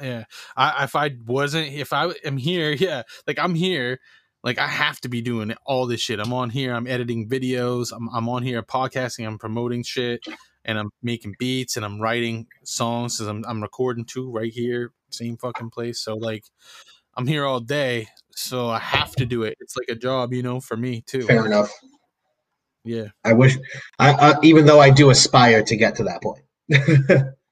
Yeah, 0.00 0.24
I, 0.56 0.84
if 0.84 0.96
I 0.96 1.10
wasn't, 1.26 1.72
if 1.72 1.92
I 1.92 2.12
am 2.24 2.36
here, 2.36 2.72
yeah, 2.78 3.02
like 3.26 3.38
I'm 3.38 3.54
here, 3.54 4.00
like 4.42 4.58
I 4.58 4.66
have 4.66 5.00
to 5.02 5.08
be 5.08 5.22
doing 5.22 5.54
all 5.64 5.86
this 5.86 6.00
shit. 6.00 6.18
I'm 6.18 6.32
on 6.32 6.50
here. 6.50 6.74
I'm 6.74 6.86
editing 6.86 7.28
videos. 7.28 7.92
I'm 7.94 8.08
I'm 8.08 8.28
on 8.28 8.42
here 8.42 8.62
podcasting. 8.62 9.26
I'm 9.26 9.38
promoting 9.38 9.84
shit, 9.84 10.24
and 10.64 10.78
I'm 10.78 10.90
making 11.02 11.34
beats 11.38 11.76
and 11.76 11.84
I'm 11.84 12.00
writing 12.00 12.46
songs. 12.64 13.20
And 13.20 13.28
I'm 13.28 13.44
I'm 13.46 13.62
recording 13.62 14.04
too 14.04 14.30
right 14.32 14.52
here, 14.52 14.92
same 15.10 15.36
fucking 15.36 15.70
place. 15.70 16.00
So 16.00 16.16
like, 16.16 16.44
I'm 17.16 17.26
here 17.26 17.44
all 17.44 17.60
day. 17.60 18.08
So 18.34 18.68
I 18.68 18.78
have 18.78 19.12
to 19.16 19.26
do 19.26 19.42
it. 19.42 19.56
It's 19.60 19.76
like 19.76 19.88
a 19.88 19.94
job, 19.94 20.32
you 20.32 20.42
know, 20.42 20.60
for 20.60 20.76
me 20.76 21.02
too. 21.06 21.22
Fair 21.22 21.46
enough. 21.46 21.70
Yeah. 22.84 23.08
I 23.24 23.32
wish 23.32 23.56
I, 23.98 24.12
I 24.12 24.34
even 24.42 24.66
though 24.66 24.80
I 24.80 24.90
do 24.90 25.10
aspire 25.10 25.62
to 25.62 25.76
get 25.76 25.96
to 25.96 26.04
that 26.04 26.22
point. 26.22 26.42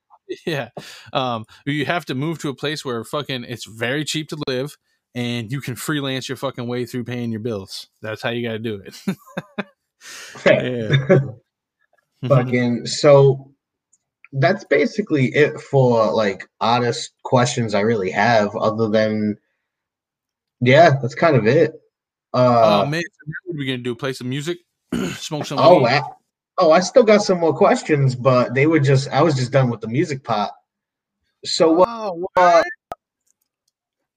Yeah. 0.47 0.69
Um, 1.13 1.45
you 1.67 1.85
have 1.87 2.05
to 2.07 2.15
move 2.15 2.39
to 2.41 2.49
a 2.49 2.55
place 2.55 2.85
where 2.85 3.03
fucking 3.05 3.45
it's 3.45 3.67
very 3.67 4.05
cheap 4.05 4.29
to 4.29 4.39
live 4.47 4.77
and 5.15 5.51
you 5.51 5.61
can 5.61 5.77
freelance 5.77 6.29
your 6.29 6.37
fucking 6.37 6.67
way 6.67 6.87
through 6.87 7.05
paying 7.05 7.31
your 7.31 7.41
bills. 7.41 7.89
That's 8.01 8.23
how 8.23 8.31
you 8.31 8.47
got 8.47 8.53
to 8.53 8.59
do 8.59 8.83
it. 8.85 8.95
Fair. 10.01 11.35
fucking 12.29 12.87
so 12.87 13.51
that's 14.33 14.65
basically 14.65 15.27
it 15.35 15.61
for 15.61 16.13
like 16.13 16.47
honest 16.61 17.11
questions 17.25 17.75
I 17.75 17.81
really 17.81 18.11
have, 18.11 18.55
other 18.55 18.89
than 18.89 19.37
yeah, 20.61 20.91
that's 21.01 21.15
kind 21.15 21.37
of 21.37 21.47
it. 21.47 21.73
Uh, 22.33 22.83
oh 22.85 22.87
man, 22.87 23.03
what 23.45 23.55
are 23.55 23.59
we 23.59 23.67
gonna 23.67 23.79
do? 23.79 23.95
Play 23.95 24.13
some 24.13 24.29
music, 24.29 24.59
smoke 25.15 25.47
some. 25.47 25.59
oh. 25.59 25.85
I, 25.85 26.03
oh, 26.59 26.71
I 26.71 26.81
still 26.81 27.03
got 27.03 27.23
some 27.23 27.41
more 27.41 27.55
questions, 27.55 28.15
but 28.15 28.55
they 28.55 28.67
were 28.67 28.81
just 28.81 29.09
I 29.09 29.23
was 29.23 29.35
just 29.35 29.53
done 29.53 29.71
with 29.71 29.81
the 29.81 29.89
music 29.89 30.23
part. 30.23 30.53
So 31.45 31.73
what? 31.73 31.89
Oh? 31.89 32.27
Uh, 32.37 32.63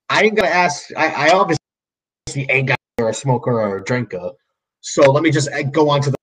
I 0.09 0.23
ain't 0.23 0.35
gonna 0.35 0.49
ask. 0.49 0.89
I, 0.95 1.29
I 1.29 1.31
obviously 1.31 2.49
ain't 2.49 2.67
got 2.67 2.77
a 2.99 3.13
smoker 3.13 3.51
or 3.51 3.77
a 3.77 3.83
drinker. 3.83 4.31
So 4.81 5.11
let 5.11 5.23
me 5.23 5.31
just 5.31 5.49
uh, 5.51 5.63
go 5.63 5.89
on 5.89 6.01
to 6.01 6.11
the 6.11 6.17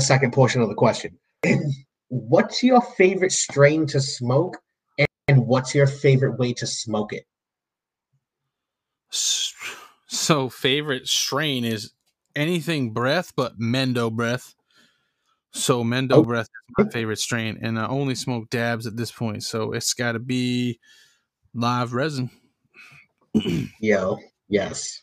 second 0.00 0.32
portion 0.32 0.60
of 0.60 0.68
the 0.68 0.74
question. 0.74 1.16
what's 2.08 2.62
your 2.62 2.82
favorite 2.82 3.32
strain 3.32 3.86
to 3.86 4.00
smoke, 4.00 4.58
and, 4.98 5.08
and 5.28 5.46
what's 5.46 5.74
your 5.74 5.86
favorite 5.86 6.38
way 6.38 6.52
to 6.54 6.66
smoke 6.66 7.12
it? 7.12 7.24
So 10.12 10.48
favorite 10.48 11.06
strain 11.06 11.64
is 11.64 11.92
anything 12.34 12.92
breath, 12.92 13.32
but 13.36 13.60
Mendo 13.60 14.10
breath. 14.12 14.56
So 15.52 15.84
Mendo 15.84 16.14
Oh. 16.14 16.22
breath 16.24 16.46
is 16.46 16.74
my 16.84 16.90
favorite 16.90 17.20
strain, 17.20 17.60
and 17.62 17.78
I 17.78 17.86
only 17.86 18.16
smoke 18.16 18.50
dabs 18.50 18.88
at 18.88 18.96
this 18.96 19.12
point. 19.12 19.44
So 19.44 19.72
it's 19.72 19.94
got 19.94 20.12
to 20.12 20.18
be 20.18 20.80
live 21.54 21.92
resin. 21.92 22.28
Yo, 23.80 24.18
yes. 24.48 25.02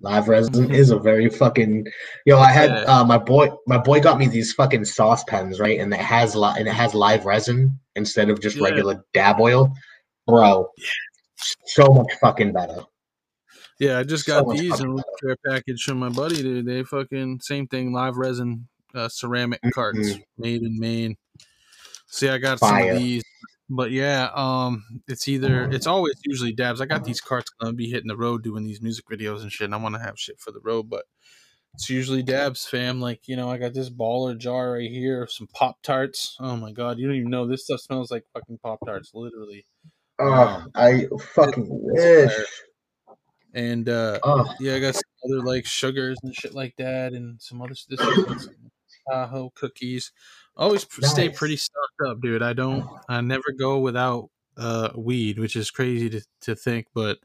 Live 0.00 0.26
resin 0.28 0.74
is 0.74 0.90
a 0.90 0.98
very 0.98 1.28
fucking 1.30 1.86
yo. 2.26 2.38
I 2.38 2.50
had 2.52 2.70
uh, 2.84 3.02
my 3.04 3.16
boy. 3.18 3.48
My 3.66 3.78
boy 3.78 4.00
got 4.00 4.18
me 4.18 4.26
these 4.26 4.52
fucking 4.54 4.84
saucepans, 4.86 5.58
right? 5.58 5.80
And 5.80 5.92
it 5.92 6.00
has 6.00 6.34
li- 6.36 6.52
and 6.58 6.66
it 6.68 6.74
has 6.74 6.94
live 6.94 7.24
resin 7.24 7.78
instead 7.94 8.28
of 8.30 8.40
just 8.40 8.56
Yeah. 8.56 8.64
regular 8.64 9.04
dab 9.14 9.40
oil, 9.40 9.72
bro. 10.26 10.68
So 11.66 11.86
much 11.88 12.12
fucking 12.20 12.52
better. 12.52 12.82
Yeah, 13.78 13.98
I 13.98 14.04
just 14.04 14.26
got 14.26 14.46
much 14.46 14.58
these 14.58 14.80
in 14.80 14.98
a 14.98 15.02
care 15.20 15.36
package 15.46 15.82
from 15.82 15.98
my 15.98 16.08
buddy. 16.08 16.42
They, 16.42 16.60
they 16.62 16.82
fucking 16.82 17.40
same 17.40 17.66
thing, 17.66 17.92
live 17.92 18.16
resin, 18.16 18.68
uh, 18.94 19.08
ceramic 19.08 19.60
carts 19.74 20.16
made 20.38 20.62
in 20.62 20.78
Maine. 20.78 21.16
See, 22.06 22.28
I 22.28 22.38
got 22.38 22.58
some 22.60 22.80
of 22.80 22.98
these, 22.98 23.22
but 23.68 23.90
yeah, 23.90 24.30
um, 24.34 24.84
it's 25.08 25.28
either 25.28 25.68
it's 25.70 25.86
always 25.86 26.14
usually 26.24 26.52
dabs. 26.52 26.80
I 26.80 26.86
got 26.86 27.04
these 27.04 27.20
carts. 27.20 27.50
Gonna 27.60 27.74
be 27.74 27.90
hitting 27.90 28.08
the 28.08 28.16
road 28.16 28.42
doing 28.42 28.64
these 28.64 28.80
music 28.80 29.04
videos 29.10 29.42
and 29.42 29.52
shit. 29.52 29.66
And 29.66 29.74
I 29.74 29.78
want 29.78 29.94
to 29.96 30.00
have 30.00 30.18
shit 30.18 30.40
for 30.40 30.52
the 30.52 30.60
road, 30.60 30.88
but 30.88 31.04
it's 31.74 31.90
usually 31.90 32.22
dabs, 32.22 32.64
fam. 32.64 33.00
Like 33.00 33.28
you 33.28 33.36
know, 33.36 33.50
I 33.50 33.58
got 33.58 33.74
this 33.74 33.90
baller 33.90 34.38
jar 34.38 34.72
right 34.72 34.90
here, 34.90 35.24
of 35.24 35.30
some 35.32 35.48
pop 35.48 35.82
tarts. 35.82 36.36
Oh 36.40 36.56
my 36.56 36.72
god, 36.72 36.98
you 36.98 37.06
don't 37.06 37.16
even 37.16 37.30
know 37.30 37.46
this 37.46 37.64
stuff 37.64 37.80
smells 37.80 38.10
like 38.10 38.24
fucking 38.32 38.58
pop 38.62 38.78
tarts, 38.86 39.10
literally. 39.12 39.66
Oh, 40.18 40.32
Um, 40.32 40.70
I 40.74 41.08
fucking 41.34 41.66
wish. 41.68 42.32
fire. 42.32 42.44
And 43.56 43.88
uh, 43.88 44.20
Oh, 44.22 44.44
yeah, 44.60 44.74
I 44.74 44.80
got 44.80 44.94
some 44.94 45.02
other 45.24 45.42
like 45.42 45.64
sugars 45.66 46.18
and 46.22 46.34
shit 46.34 46.54
like 46.54 46.74
that, 46.76 47.14
and 47.14 47.40
some 47.40 47.62
other 47.62 47.74
this 47.88 47.98
some 47.98 48.70
Tahoe 49.10 49.50
cookies. 49.54 50.12
Always 50.56 50.84
pr- 50.84 51.02
stay 51.02 51.30
pretty 51.30 51.56
stocked 51.56 52.00
up, 52.06 52.20
dude. 52.20 52.42
I 52.42 52.52
don't, 52.52 52.86
I 53.08 53.20
never 53.22 53.52
go 53.58 53.78
without 53.78 54.30
uh 54.58 54.90
weed, 54.94 55.38
which 55.38 55.56
is 55.56 55.70
crazy 55.70 56.10
to 56.10 56.22
to 56.42 56.54
think, 56.54 56.86
but 56.94 57.18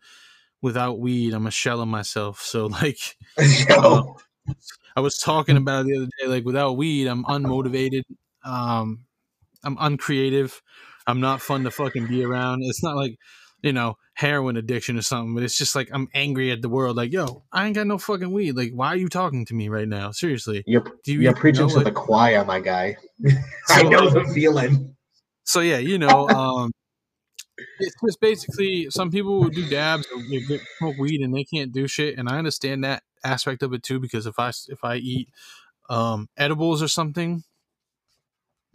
without 0.61 0.99
weed, 0.99 1.33
I'm 1.33 1.47
a 1.47 1.51
shell 1.51 1.81
of 1.81 1.89
myself. 1.89 2.41
So 2.41 2.65
like, 2.81 3.17
yo, 3.69 4.15
I 4.95 5.01
was 5.01 5.17
talking 5.17 5.57
about 5.57 5.85
the 5.85 5.97
other 5.97 6.09
day, 6.21 6.27
like 6.27 6.45
without 6.45 6.77
weed, 6.77 7.07
I'm 7.07 7.25
unmotivated. 7.25 8.03
Um, 8.45 9.05
I'm 9.63 9.77
uncreative. 9.79 10.61
I'm 11.07 11.19
not 11.19 11.41
fun 11.41 11.63
to 11.65 11.71
fucking 11.71 12.07
be 12.07 12.23
around. 12.23 12.63
It's 12.63 12.83
not 12.83 12.95
like, 12.95 13.17
you 13.61 13.73
know, 13.73 13.95
heroin 14.13 14.57
addiction 14.57 14.97
or 14.97 15.01
something, 15.01 15.33
but 15.33 15.43
it's 15.43 15.57
just 15.57 15.75
like 15.75 15.89
I'm 15.93 16.07
angry 16.13 16.51
at 16.51 16.61
the 16.61 16.69
world. 16.69 16.97
Like, 16.97 17.11
yo, 17.11 17.43
I 17.51 17.65
ain't 17.65 17.75
got 17.75 17.87
no 17.87 17.97
fucking 17.97 18.31
weed. 18.31 18.53
Like, 18.53 18.71
why 18.73 18.87
are 18.87 18.95
you 18.95 19.09
talking 19.09 19.45
to 19.45 19.53
me 19.53 19.69
right 19.69 19.87
now? 19.87 20.11
Seriously. 20.11 20.63
you're 20.65 20.83
Do 21.03 21.13
you 21.13 21.21
you're 21.21 21.35
preaching 21.35 21.69
to 21.69 21.79
the 21.79 21.91
choir, 21.91 22.43
my 22.45 22.59
guy. 22.59 22.97
I 23.69 23.83
know 23.83 24.09
the 24.09 24.23
feeling. 24.33 24.95
so 25.43 25.59
yeah, 25.61 25.77
you 25.77 25.97
know, 25.97 26.27
um, 26.29 26.71
it's 27.79 27.95
just 28.03 28.19
basically 28.19 28.89
some 28.89 29.11
people 29.11 29.39
will 29.39 29.49
do 29.49 29.67
dabs 29.69 30.07
or 30.15 30.21
smoke 30.77 30.97
weed 30.97 31.21
and 31.21 31.35
they 31.35 31.43
can't 31.43 31.71
do 31.71 31.87
shit, 31.87 32.17
and 32.17 32.29
I 32.29 32.37
understand 32.37 32.83
that 32.83 33.03
aspect 33.23 33.61
of 33.61 33.73
it 33.73 33.83
too 33.83 33.99
because 33.99 34.25
if 34.25 34.39
I 34.39 34.51
if 34.69 34.83
I 34.83 34.95
eat 34.95 35.29
um, 35.89 36.29
edibles 36.37 36.81
or 36.81 36.87
something, 36.87 37.43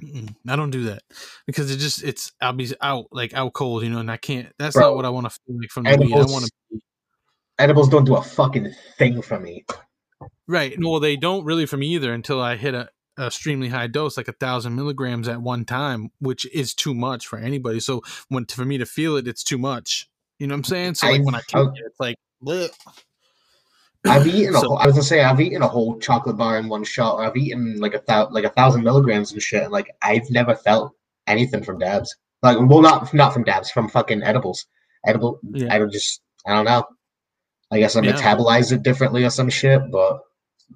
mm-mm, 0.02 0.34
I 0.48 0.56
don't 0.56 0.70
do 0.70 0.84
that 0.84 1.02
because 1.46 1.70
it 1.70 1.78
just 1.78 2.02
it's 2.02 2.32
I'll 2.40 2.52
be 2.52 2.70
out 2.80 3.06
like 3.12 3.34
out 3.34 3.52
cold, 3.52 3.82
you 3.82 3.90
know, 3.90 3.98
and 3.98 4.10
I 4.10 4.16
can't. 4.16 4.52
That's 4.58 4.74
Bro, 4.76 4.88
not 4.90 4.96
what 4.96 5.04
I 5.04 5.10
want 5.10 5.26
to 5.26 5.30
feel 5.46 5.56
like 5.60 5.70
from 5.70 5.84
the 5.84 5.90
weed. 5.96 6.12
I 6.12 6.16
edibles- 6.18 6.32
want 6.32 6.44
to 6.46 6.50
Edibles 7.58 7.88
don't 7.88 8.04
do 8.04 8.16
a 8.16 8.22
fucking 8.22 8.72
thing 8.98 9.22
for 9.22 9.40
me. 9.40 9.64
right. 10.46 10.74
Well, 10.78 11.00
they 11.00 11.16
don't 11.16 11.44
really 11.44 11.64
for 11.66 11.76
me 11.78 11.86
either 11.94 12.12
until 12.12 12.40
I 12.40 12.56
hit 12.56 12.74
a. 12.74 12.88
a 13.18 13.26
extremely 13.28 13.68
high 13.68 13.86
dose, 13.86 14.18
like 14.18 14.28
a 14.28 14.32
thousand 14.34 14.74
milligrams 14.76 15.26
at 15.26 15.40
one 15.40 15.64
time, 15.64 16.10
which 16.20 16.44
is 16.54 16.74
too 16.74 16.92
much 16.94 17.26
for 17.26 17.38
anybody. 17.38 17.80
So 17.80 18.02
when 18.28 18.44
for 18.44 18.66
me 18.66 18.76
to 18.76 18.84
feel 18.84 19.16
it, 19.16 19.26
it's 19.26 19.42
too 19.42 19.56
much. 19.56 20.06
You 20.38 20.46
know 20.46 20.52
what 20.52 20.58
I'm 20.58 20.64
saying? 20.64 20.94
So 20.96 21.06
like 21.08 21.24
when 21.24 21.34
I 21.34 21.38
I've- 21.38 21.46
oh 21.54 21.68
it, 21.68 21.80
it's 21.86 21.98
like, 21.98 22.16
bleh. 22.44 22.68
I've 24.08 24.26
eaten 24.26 24.54
a 24.54 24.60
So- 24.60 24.68
whole, 24.68 24.78
I 24.78 24.86
was 24.86 24.94
gonna 24.94 25.04
say 25.04 25.22
I've 25.22 25.40
eaten 25.40 25.62
a 25.62 25.68
whole 25.68 25.98
chocolate 25.98 26.36
bar 26.36 26.58
in 26.58 26.68
one 26.68 26.84
shot, 26.84 27.16
or 27.16 27.24
I've 27.24 27.36
eaten 27.36 27.78
like 27.80 27.94
a 27.94 28.02
thou, 28.06 28.28
like 28.30 28.44
a 28.44 28.50
thousand 28.50 28.82
milligrams 28.84 29.32
and 29.32 29.40
shit, 29.42 29.62
and 29.64 29.72
like 29.72 29.90
I've 30.02 30.28
never 30.30 30.54
felt 30.54 30.92
anything 31.26 31.62
from 31.64 31.78
dabs. 31.78 32.14
Like, 32.42 32.58
well, 32.60 32.82
not 32.82 33.12
not 33.14 33.32
from 33.32 33.44
dabs, 33.44 33.70
from 33.70 33.88
fucking 33.88 34.22
edibles. 34.22 34.66
Edible, 35.06 35.38
Yeah. 35.52 35.72
I 35.72 35.78
don't 35.78 35.92
just, 35.92 36.20
I 36.46 36.52
don't 36.54 36.64
know. 36.64 36.84
I 37.70 37.78
guess 37.78 37.96
I 37.96 38.00
Yeah. 38.00 38.12
metabolize 38.12 38.72
it 38.72 38.82
differently 38.82 39.24
or 39.24 39.30
some 39.30 39.48
shit, 39.48 39.80
but 39.90 40.20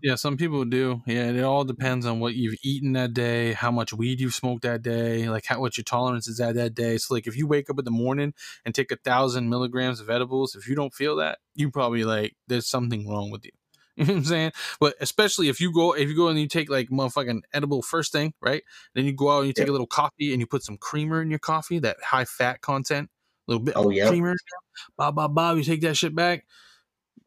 Yeah, 0.02 0.14
some 0.14 0.36
people 0.36 0.64
do. 0.64 1.02
Yeah, 1.06 1.30
it 1.30 1.42
all 1.42 1.64
depends 1.64 2.06
on 2.06 2.20
what 2.20 2.34
you've 2.34 2.54
eaten 2.62 2.92
that 2.92 3.12
day, 3.12 3.52
how 3.54 3.70
much 3.72 3.92
weed 3.92 4.20
you've 4.20 4.34
smoked 4.34 4.62
that 4.62 4.82
day, 4.82 5.28
like 5.28 5.44
how 5.46 5.60
what 5.60 5.76
your 5.76 5.84
tolerance 5.84 6.28
is 6.28 6.40
at 6.40 6.54
that 6.54 6.74
day. 6.74 6.96
So, 6.96 7.12
like, 7.14 7.26
if 7.26 7.36
you 7.36 7.46
wake 7.46 7.68
up 7.68 7.78
in 7.78 7.84
the 7.84 7.90
morning 7.90 8.32
and 8.64 8.74
take 8.74 8.92
a 8.92 8.96
thousand 8.96 9.50
milligrams 9.50 10.00
of 10.00 10.08
edibles, 10.08 10.54
if 10.54 10.68
you 10.68 10.76
don't 10.76 10.94
feel 10.94 11.16
that, 11.16 11.38
you 11.54 11.70
probably 11.70 12.04
like 12.04 12.36
there's 12.46 12.68
something 12.68 13.08
wrong 13.08 13.30
with 13.30 13.44
you. 13.44 13.50
You 13.96 14.06
know 14.06 14.12
what 14.14 14.18
I'm 14.20 14.24
saying? 14.24 14.52
But 14.78 14.94
especially 15.00 15.48
if 15.50 15.60
you 15.60 15.74
go 15.74 15.92
if 15.92 16.08
you 16.08 16.16
go 16.16 16.28
and 16.28 16.38
you 16.40 16.46
take 16.46 16.70
like 16.70 16.88
motherfucking 16.88 17.40
edible 17.52 17.82
first 17.82 18.12
thing, 18.12 18.32
right? 18.40 18.62
Then 18.94 19.04
you 19.04 19.12
go 19.12 19.30
out 19.30 19.38
and 19.40 19.48
you 19.48 19.52
take 19.52 19.68
a 19.68 19.72
little 19.72 19.86
coffee 19.88 20.32
and 20.32 20.40
you 20.40 20.46
put 20.46 20.62
some 20.62 20.78
creamer 20.78 21.20
in 21.20 21.28
your 21.28 21.40
coffee, 21.40 21.80
that 21.80 21.96
high 22.02 22.24
fat 22.24 22.62
content, 22.62 23.10
a 23.46 23.50
little 23.50 23.62
bit 23.64 23.74
Oh, 23.76 23.90
of 23.90 23.96
yeah. 23.96 24.08
creamer. 24.08 24.36
Bob, 24.96 25.16
bob, 25.16 25.34
bob. 25.34 25.58
You 25.58 25.64
take 25.64 25.82
that 25.82 25.96
shit 25.96 26.14
back 26.14 26.46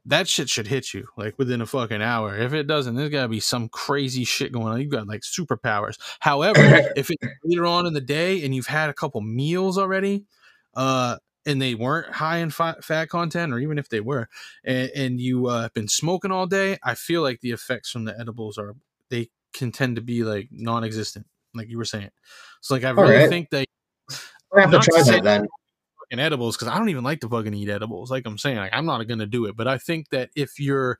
that 0.05 0.27
shit 0.27 0.49
should 0.49 0.67
hit 0.67 0.93
you 0.93 1.07
like 1.17 1.37
within 1.37 1.61
a 1.61 1.65
fucking 1.65 2.01
hour. 2.01 2.35
If 2.37 2.53
it 2.53 2.67
doesn't, 2.67 2.95
there's 2.95 3.09
gotta 3.09 3.29
be 3.29 3.39
some 3.39 3.69
crazy 3.69 4.23
shit 4.25 4.51
going 4.51 4.67
on. 4.67 4.81
You've 4.81 4.91
got 4.91 5.07
like 5.07 5.21
superpowers. 5.21 5.97
However, 6.19 6.59
if 6.95 7.09
it's 7.09 7.23
later 7.43 7.65
on 7.65 7.85
in 7.85 7.93
the 7.93 8.01
day 8.01 8.43
and 8.43 8.53
you've 8.53 8.67
had 8.67 8.89
a 8.89 8.93
couple 8.93 9.21
meals 9.21 9.77
already, 9.77 10.25
uh, 10.75 11.17
and 11.45 11.61
they 11.61 11.75
weren't 11.75 12.13
high 12.13 12.37
in 12.37 12.49
fat, 12.49 12.83
fat 12.83 13.09
content, 13.09 13.53
or 13.53 13.59
even 13.59 13.77
if 13.77 13.89
they 13.89 13.99
were, 13.99 14.29
and, 14.63 14.91
and 14.95 15.21
you 15.21 15.47
uh, 15.47 15.63
have 15.63 15.73
been 15.73 15.87
smoking 15.87 16.31
all 16.31 16.47
day, 16.47 16.77
I 16.83 16.95
feel 16.95 17.21
like 17.21 17.41
the 17.41 17.51
effects 17.51 17.89
from 17.89 18.05
the 18.05 18.17
edibles 18.19 18.57
are 18.57 18.75
they 19.09 19.29
can 19.53 19.71
tend 19.71 19.95
to 19.97 20.01
be 20.01 20.23
like 20.23 20.49
non-existent, 20.51 21.27
like 21.53 21.69
you 21.69 21.77
were 21.77 21.85
saying. 21.85 22.09
So 22.61 22.73
like 22.73 22.83
I 22.83 22.89
really 22.89 23.13
Alright. 23.15 23.29
think 23.29 23.49
they 23.49 23.65
I 24.55 24.61
have 24.61 24.71
to 24.71 24.79
try 24.79 25.03
that 25.03 25.23
then. 25.23 25.47
Fucking 26.03 26.23
edibles 26.23 26.55
because 26.55 26.67
I 26.67 26.77
don't 26.77 26.89
even 26.89 27.03
like 27.03 27.21
to 27.21 27.29
fucking 27.29 27.53
eat 27.53 27.69
edibles. 27.69 28.11
Like 28.11 28.25
I'm 28.25 28.37
saying, 28.37 28.57
like 28.57 28.73
I'm 28.73 28.85
not 28.85 29.03
gonna 29.07 29.25
do 29.25 29.45
it. 29.45 29.55
But 29.55 29.67
I 29.67 29.77
think 29.77 30.09
that 30.09 30.29
if 30.35 30.59
you're, 30.59 30.99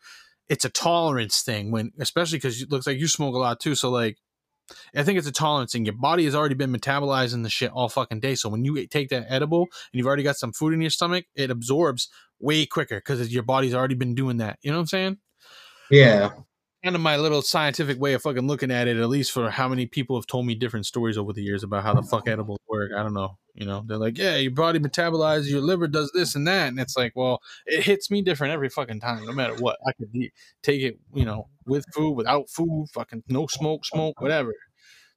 it's 0.50 0.66
a 0.66 0.70
tolerance 0.70 1.42
thing 1.42 1.72
when, 1.72 1.92
especially 2.00 2.38
because 2.38 2.62
it 2.62 2.72
looks 2.72 2.88
like 2.88 3.00
you 3.00 3.08
smoke 3.08 3.36
a 3.36 3.40
lot 3.40 3.60
too. 3.60 3.76
So 3.76 3.90
like, 3.90 4.18
I 4.96 5.04
think 5.04 5.18
it's 5.18 5.28
a 5.28 5.32
tolerance 5.32 5.74
thing. 5.74 5.86
Your 5.86 5.96
body 5.96 6.26
has 6.26 6.36
already 6.36 6.56
been 6.56 6.74
metabolizing 6.74 7.44
the 7.44 7.50
shit 7.50 7.72
all 7.72 7.90
fucking 7.90 8.22
day. 8.22 8.36
So 8.36 8.50
when 8.50 8.64
you 8.64 8.86
take 8.88 9.10
that 9.10 9.26
edible 9.28 9.62
and 9.62 9.70
you've 9.94 10.08
already 10.08 10.24
got 10.24 10.38
some 10.38 10.54
food 10.54 10.74
in 10.74 10.82
your 10.82 10.90
stomach, 10.90 11.26
it 11.36 11.52
absorbs 11.52 12.10
way 12.40 12.66
quicker 12.66 12.98
because 12.98 13.34
your 13.34 13.44
body's 13.44 13.74
already 13.74 13.96
been 13.96 14.16
doing 14.16 14.38
that. 14.38 14.60
You 14.62 14.72
know 14.72 14.78
what 14.78 14.84
I'm 14.84 14.88
saying? 14.88 15.18
Yeah, 15.92 16.32
kind 16.84 16.96
of 16.96 17.02
my 17.02 17.18
little 17.18 17.42
scientific 17.42 18.00
way 18.00 18.14
of 18.14 18.22
fucking 18.22 18.48
looking 18.48 18.72
at 18.72 18.88
it, 18.88 18.98
at 18.98 19.10
least 19.10 19.32
for 19.32 19.50
how 19.50 19.68
many 19.68 19.86
people 19.86 20.18
have 20.18 20.28
told 20.28 20.46
me 20.46 20.56
different 20.56 20.86
stories 20.86 21.18
over 21.18 21.32
the 21.34 21.42
years 21.42 21.64
about 21.64 21.84
how 21.84 21.94
the 21.94 22.04
fuck 22.04 22.28
edibles 22.28 22.60
work. 22.68 22.92
I 22.96 23.04
don't 23.04 23.14
know. 23.14 23.38
You 23.56 23.68
know, 23.68 23.84
they're 23.86 23.98
like, 23.98 24.18
yeah, 24.18 24.36
your 24.38 24.52
body 24.52 24.80
metabolizes, 24.80 25.50
your 25.50 25.62
liver 25.62 25.88
does 25.88 26.12
this 26.12 26.34
and 26.36 26.48
that. 26.48 26.70
And 26.70 26.80
it's 26.80 26.98
like, 26.98 27.14
well, 27.16 27.40
it 27.68 27.84
hits 27.84 28.10
me 28.10 28.24
different 28.24 28.52
every 28.52 28.70
fucking 28.70 29.00
time, 29.00 29.26
no 29.26 29.32
matter 29.32 29.56
what. 29.56 29.78
I 29.88 29.92
could 29.92 30.12
take 30.64 30.82
it, 30.82 31.00
you 31.14 31.26
know, 31.26 31.50
with 31.66 31.86
food, 31.94 32.14
without 32.14 32.50
food, 32.50 32.88
fucking 32.94 33.24
no 33.28 33.46
smoke, 33.46 33.86
smoke, 33.86 34.20
whatever. 34.22 34.54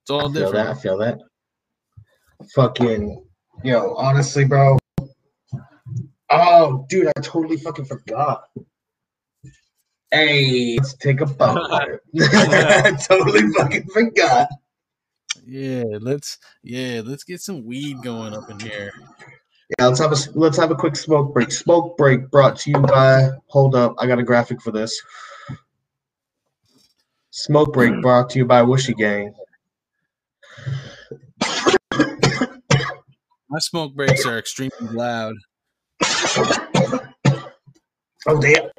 It's 0.03 0.11
all 0.11 0.28
I 0.30 0.32
feel 0.32 0.53
that. 0.53 0.66
I 0.66 0.74
feel 0.74 0.99
that. 0.99 1.18
Fucking, 2.55 3.24
yo, 3.64 3.95
honestly, 3.95 4.45
bro. 4.45 4.76
Oh, 6.28 6.84
dude, 6.91 7.09
I 7.09 7.20
totally 7.22 7.57
fucking 7.57 7.87
forgot. 7.87 8.45
Hey, 10.11 10.76
let's 10.78 10.95
take 10.95 11.22
a. 11.22 11.24
I 11.41 12.93
totally 13.03 13.49
fucking 13.53 13.87
forgot. 13.89 14.49
Yeah, 15.47 15.84
let's, 16.01 16.38
yeah, 16.64 17.03
let's 17.05 17.22
get 17.22 17.40
some 17.40 17.64
weed 17.64 18.03
going 18.03 18.34
up 18.34 18.51
in 18.51 18.59
here. 18.59 18.92
Yeah, 19.78 19.86
let's 19.86 20.01
have 20.01 20.12
a 20.12 20.16
let's 20.34 20.57
have 20.59 20.70
a 20.70 20.74
quick 20.74 20.97
smoke 20.97 21.32
break. 21.32 21.51
Smoke 21.53 21.97
break 21.97 22.30
brought 22.30 22.57
to 22.61 22.70
you 22.70 22.78
by. 22.78 23.30
Hold 23.49 23.74
up, 23.74 23.94
I 23.99 24.07
got 24.07 24.18
a 24.18 24.22
graphic 24.22 24.61
for 24.61 24.70
this. 24.70 25.01
Smoke 27.30 27.72
break 27.72 27.94
hmm. 27.94 28.01
brought 28.01 28.30
to 28.30 28.38
you 28.38 28.44
by 28.44 28.62
Whooshie 28.62 28.97
Gang. 28.97 29.34
My 33.49 33.59
smoke 33.59 33.94
breaks 33.94 34.26
are 34.26 34.38
extremely 34.38 34.72
loud. 34.80 35.34
Oh 38.28 38.40
damn! 38.40 38.70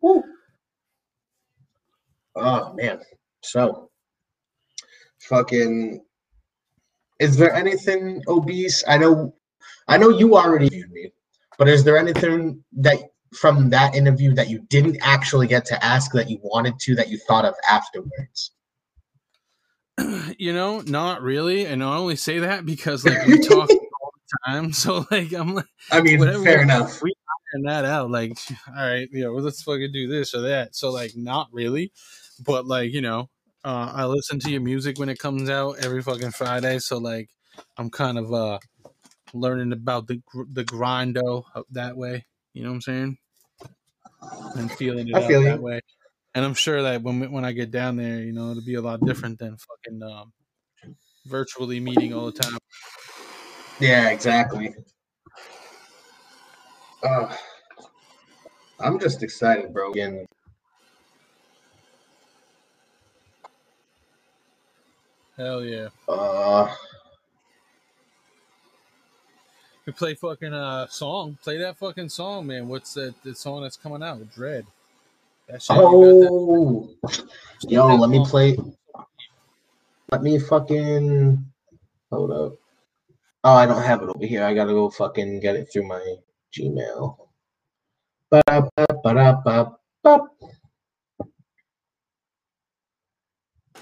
Woo. 0.00 0.22
Oh 2.36 2.72
man. 2.74 3.00
So, 3.42 3.90
fucking. 5.28 6.02
Is 7.18 7.36
there 7.36 7.52
anything 7.54 8.22
obese? 8.28 8.84
I 8.86 8.98
know, 8.98 9.34
I 9.88 9.96
know 9.96 10.10
you 10.10 10.36
already 10.36 10.68
viewed 10.68 10.90
me, 10.92 11.12
but 11.58 11.66
is 11.68 11.82
there 11.84 11.96
anything 11.96 12.62
that 12.74 12.98
from 13.34 13.70
that 13.70 13.94
interview 13.94 14.34
that 14.34 14.48
you 14.50 14.60
didn't 14.68 14.98
actually 15.00 15.46
get 15.46 15.64
to 15.66 15.84
ask 15.84 16.12
that 16.12 16.28
you 16.28 16.38
wanted 16.42 16.78
to 16.80 16.94
that 16.96 17.08
you 17.08 17.16
thought 17.18 17.44
of 17.46 17.54
afterwards? 17.70 18.52
you 20.38 20.52
know, 20.52 20.80
not 20.82 21.22
really. 21.22 21.64
And 21.64 21.82
I 21.82 21.96
only 21.96 22.16
say 22.16 22.40
that 22.40 22.66
because 22.66 23.04
like 23.04 23.26
we 23.26 23.38
talk 23.48 23.70
all 23.70 24.12
the 24.12 24.38
time. 24.46 24.72
So 24.72 25.06
like 25.10 25.32
I'm 25.32 25.54
like 25.54 25.64
I 25.90 26.02
mean, 26.02 26.18
Whatever- 26.18 26.44
fair 26.44 26.60
enough. 26.62 27.00
we 27.02 27.14
iron 27.54 27.62
that 27.64 27.84
out. 27.86 28.10
Like, 28.10 28.36
all 28.68 28.74
right, 28.74 29.08
yeah, 29.10 29.28
well, 29.28 29.42
let's 29.42 29.62
fucking 29.62 29.92
do 29.92 30.06
this 30.06 30.34
or 30.34 30.42
that. 30.42 30.74
So 30.76 30.90
like 30.90 31.12
not 31.16 31.48
really. 31.50 31.92
But 32.44 32.66
like, 32.66 32.92
you 32.92 33.00
know, 33.00 33.30
uh 33.66 33.92
I 33.92 34.06
listen 34.06 34.38
to 34.40 34.50
your 34.50 34.60
music 34.60 34.98
when 34.98 35.08
it 35.08 35.18
comes 35.18 35.50
out 35.50 35.84
every 35.84 36.00
fucking 36.00 36.30
Friday. 36.30 36.78
So 36.78 36.98
like 36.98 37.28
I'm 37.76 37.90
kind 37.90 38.16
of 38.16 38.32
uh 38.32 38.58
learning 39.34 39.72
about 39.72 40.06
the 40.06 40.22
the 40.52 40.64
grindo 40.64 41.44
up 41.54 41.66
that 41.72 41.96
way. 41.96 42.26
You 42.54 42.62
know 42.62 42.70
what 42.70 42.76
I'm 42.76 42.82
saying? 42.82 43.18
And 44.54 44.70
feeling 44.70 45.08
it 45.08 45.16
I 45.16 45.22
out 45.22 45.28
feel 45.28 45.42
that 45.42 45.56
you. 45.56 45.62
way. 45.62 45.80
And 46.34 46.44
I'm 46.44 46.54
sure 46.54 46.82
that 46.82 47.02
when 47.02 47.32
when 47.32 47.44
I 47.44 47.52
get 47.52 47.70
down 47.70 47.96
there, 47.96 48.20
you 48.20 48.32
know, 48.32 48.50
it'll 48.50 48.64
be 48.64 48.74
a 48.74 48.80
lot 48.80 49.00
different 49.00 49.38
than 49.38 49.56
fucking 49.56 50.02
um, 50.02 50.32
virtually 51.26 51.80
meeting 51.80 52.14
all 52.14 52.26
the 52.26 52.38
time. 52.38 52.58
Yeah, 53.80 54.10
exactly. 54.10 54.74
Uh, 57.02 57.34
I'm 58.80 58.98
just 59.00 59.22
excited, 59.22 59.72
bro. 59.72 59.90
Again, 59.90 60.26
Hell 65.36 65.62
yeah. 65.64 65.88
uh, 66.08 66.74
We 69.84 69.92
play 69.92 70.14
fucking 70.14 70.54
uh 70.54 70.86
song. 70.88 71.38
Play 71.42 71.58
that 71.58 71.76
fucking 71.76 72.08
song, 72.08 72.46
man. 72.46 72.68
What's 72.68 72.94
that 72.94 73.14
the 73.22 73.34
song 73.34 73.62
that's 73.62 73.76
coming 73.76 74.02
out? 74.02 74.18
Dread. 74.34 74.66
That 75.48 75.62
shit. 75.62 75.76
oh, 75.78 76.88
got 77.04 77.22
yo, 77.68 77.88
that 77.88 78.00
let 78.00 78.10
me 78.10 78.24
play. 78.24 78.56
Let 80.10 80.22
me 80.22 80.38
fucking 80.38 81.44
hold 82.10 82.30
up. 82.30 82.54
Oh, 83.44 83.54
I 83.54 83.66
don't 83.66 83.82
have 83.82 84.02
it 84.02 84.08
over 84.08 84.26
here. 84.26 84.42
I 84.42 84.54
gotta 84.54 84.72
go 84.72 84.88
fucking 84.90 85.40
get 85.40 85.54
it 85.54 85.68
through 85.72 85.86
my 85.86 86.16
Gmail. 86.52 87.16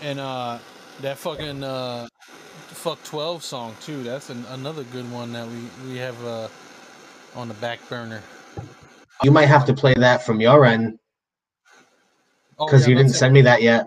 And 0.03 0.21
uh 0.21 0.59
that 1.05 1.19
fucking 1.19 1.63
uh 1.63 2.09
fuck 2.69 3.03
12 3.05 3.45
song 3.45 3.75
too. 3.81 4.03
That's 4.03 4.31
an, 4.31 4.45
another 4.51 4.85
good 4.85 5.11
one 5.13 5.33
that 5.35 5.47
we 5.47 5.91
we 5.91 5.97
have 5.99 6.25
uh 6.25 6.49
on 7.37 7.49
the 7.49 7.55
back 7.55 7.87
burner. 7.89 8.23
You 9.23 9.31
might 9.31 9.47
have 9.47 9.67
to 9.67 9.75
play 9.75 9.95
that 9.95 10.25
from 10.25 10.41
your 10.41 10.65
end 10.65 10.99
Oh, 12.59 12.67
because 12.67 12.83
yeah, 12.83 12.91
you 12.91 12.97
didn't 12.97 13.13
send 13.13 13.35
me 13.35 13.43
that 13.43 13.63
yet. 13.63 13.87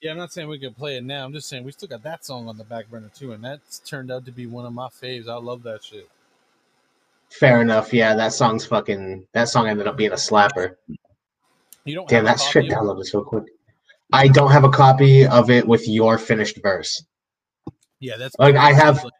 Yeah, 0.00 0.12
I'm 0.12 0.16
not 0.16 0.32
saying 0.32 0.48
we 0.48 0.58
could 0.58 0.76
play 0.76 0.96
it 0.96 1.04
now. 1.04 1.24
I'm 1.24 1.32
just 1.32 1.48
saying 1.48 1.64
we 1.64 1.72
still 1.72 1.88
got 1.88 2.02
that 2.04 2.24
song 2.24 2.48
on 2.48 2.56
the 2.56 2.64
back 2.64 2.90
burner 2.90 3.10
too, 3.14 3.32
and 3.32 3.44
that's 3.44 3.80
turned 3.80 4.10
out 4.10 4.24
to 4.26 4.32
be 4.32 4.46
one 4.46 4.64
of 4.64 4.72
my 4.72 4.88
faves. 4.88 5.28
I 5.28 5.36
love 5.36 5.62
that 5.64 5.84
shit. 5.84 6.08
Fair 7.28 7.60
enough. 7.60 7.92
Yeah, 7.92 8.14
that 8.14 8.32
song's 8.32 8.64
fucking. 8.64 9.26
That 9.34 9.48
song 9.48 9.68
ended 9.68 9.86
up 9.86 9.96
being 9.96 10.12
a 10.12 10.16
slapper. 10.16 10.76
You 11.84 11.94
don't 11.96 12.08
Damn, 12.08 12.24
that 12.24 12.40
shit 12.40 12.64
downloaded 12.66 13.04
so 13.04 13.22
quick. 13.22 13.44
I 14.12 14.28
don't 14.28 14.50
have 14.50 14.64
a 14.64 14.68
copy 14.70 15.26
of 15.26 15.50
it 15.50 15.66
with 15.66 15.86
your 15.88 16.18
finished 16.18 16.58
verse. 16.62 17.04
Yeah, 18.00 18.16
that's 18.16 18.34
Like, 18.38 18.56
I 18.56 18.72
have- 18.72 19.02
like, 19.04 19.12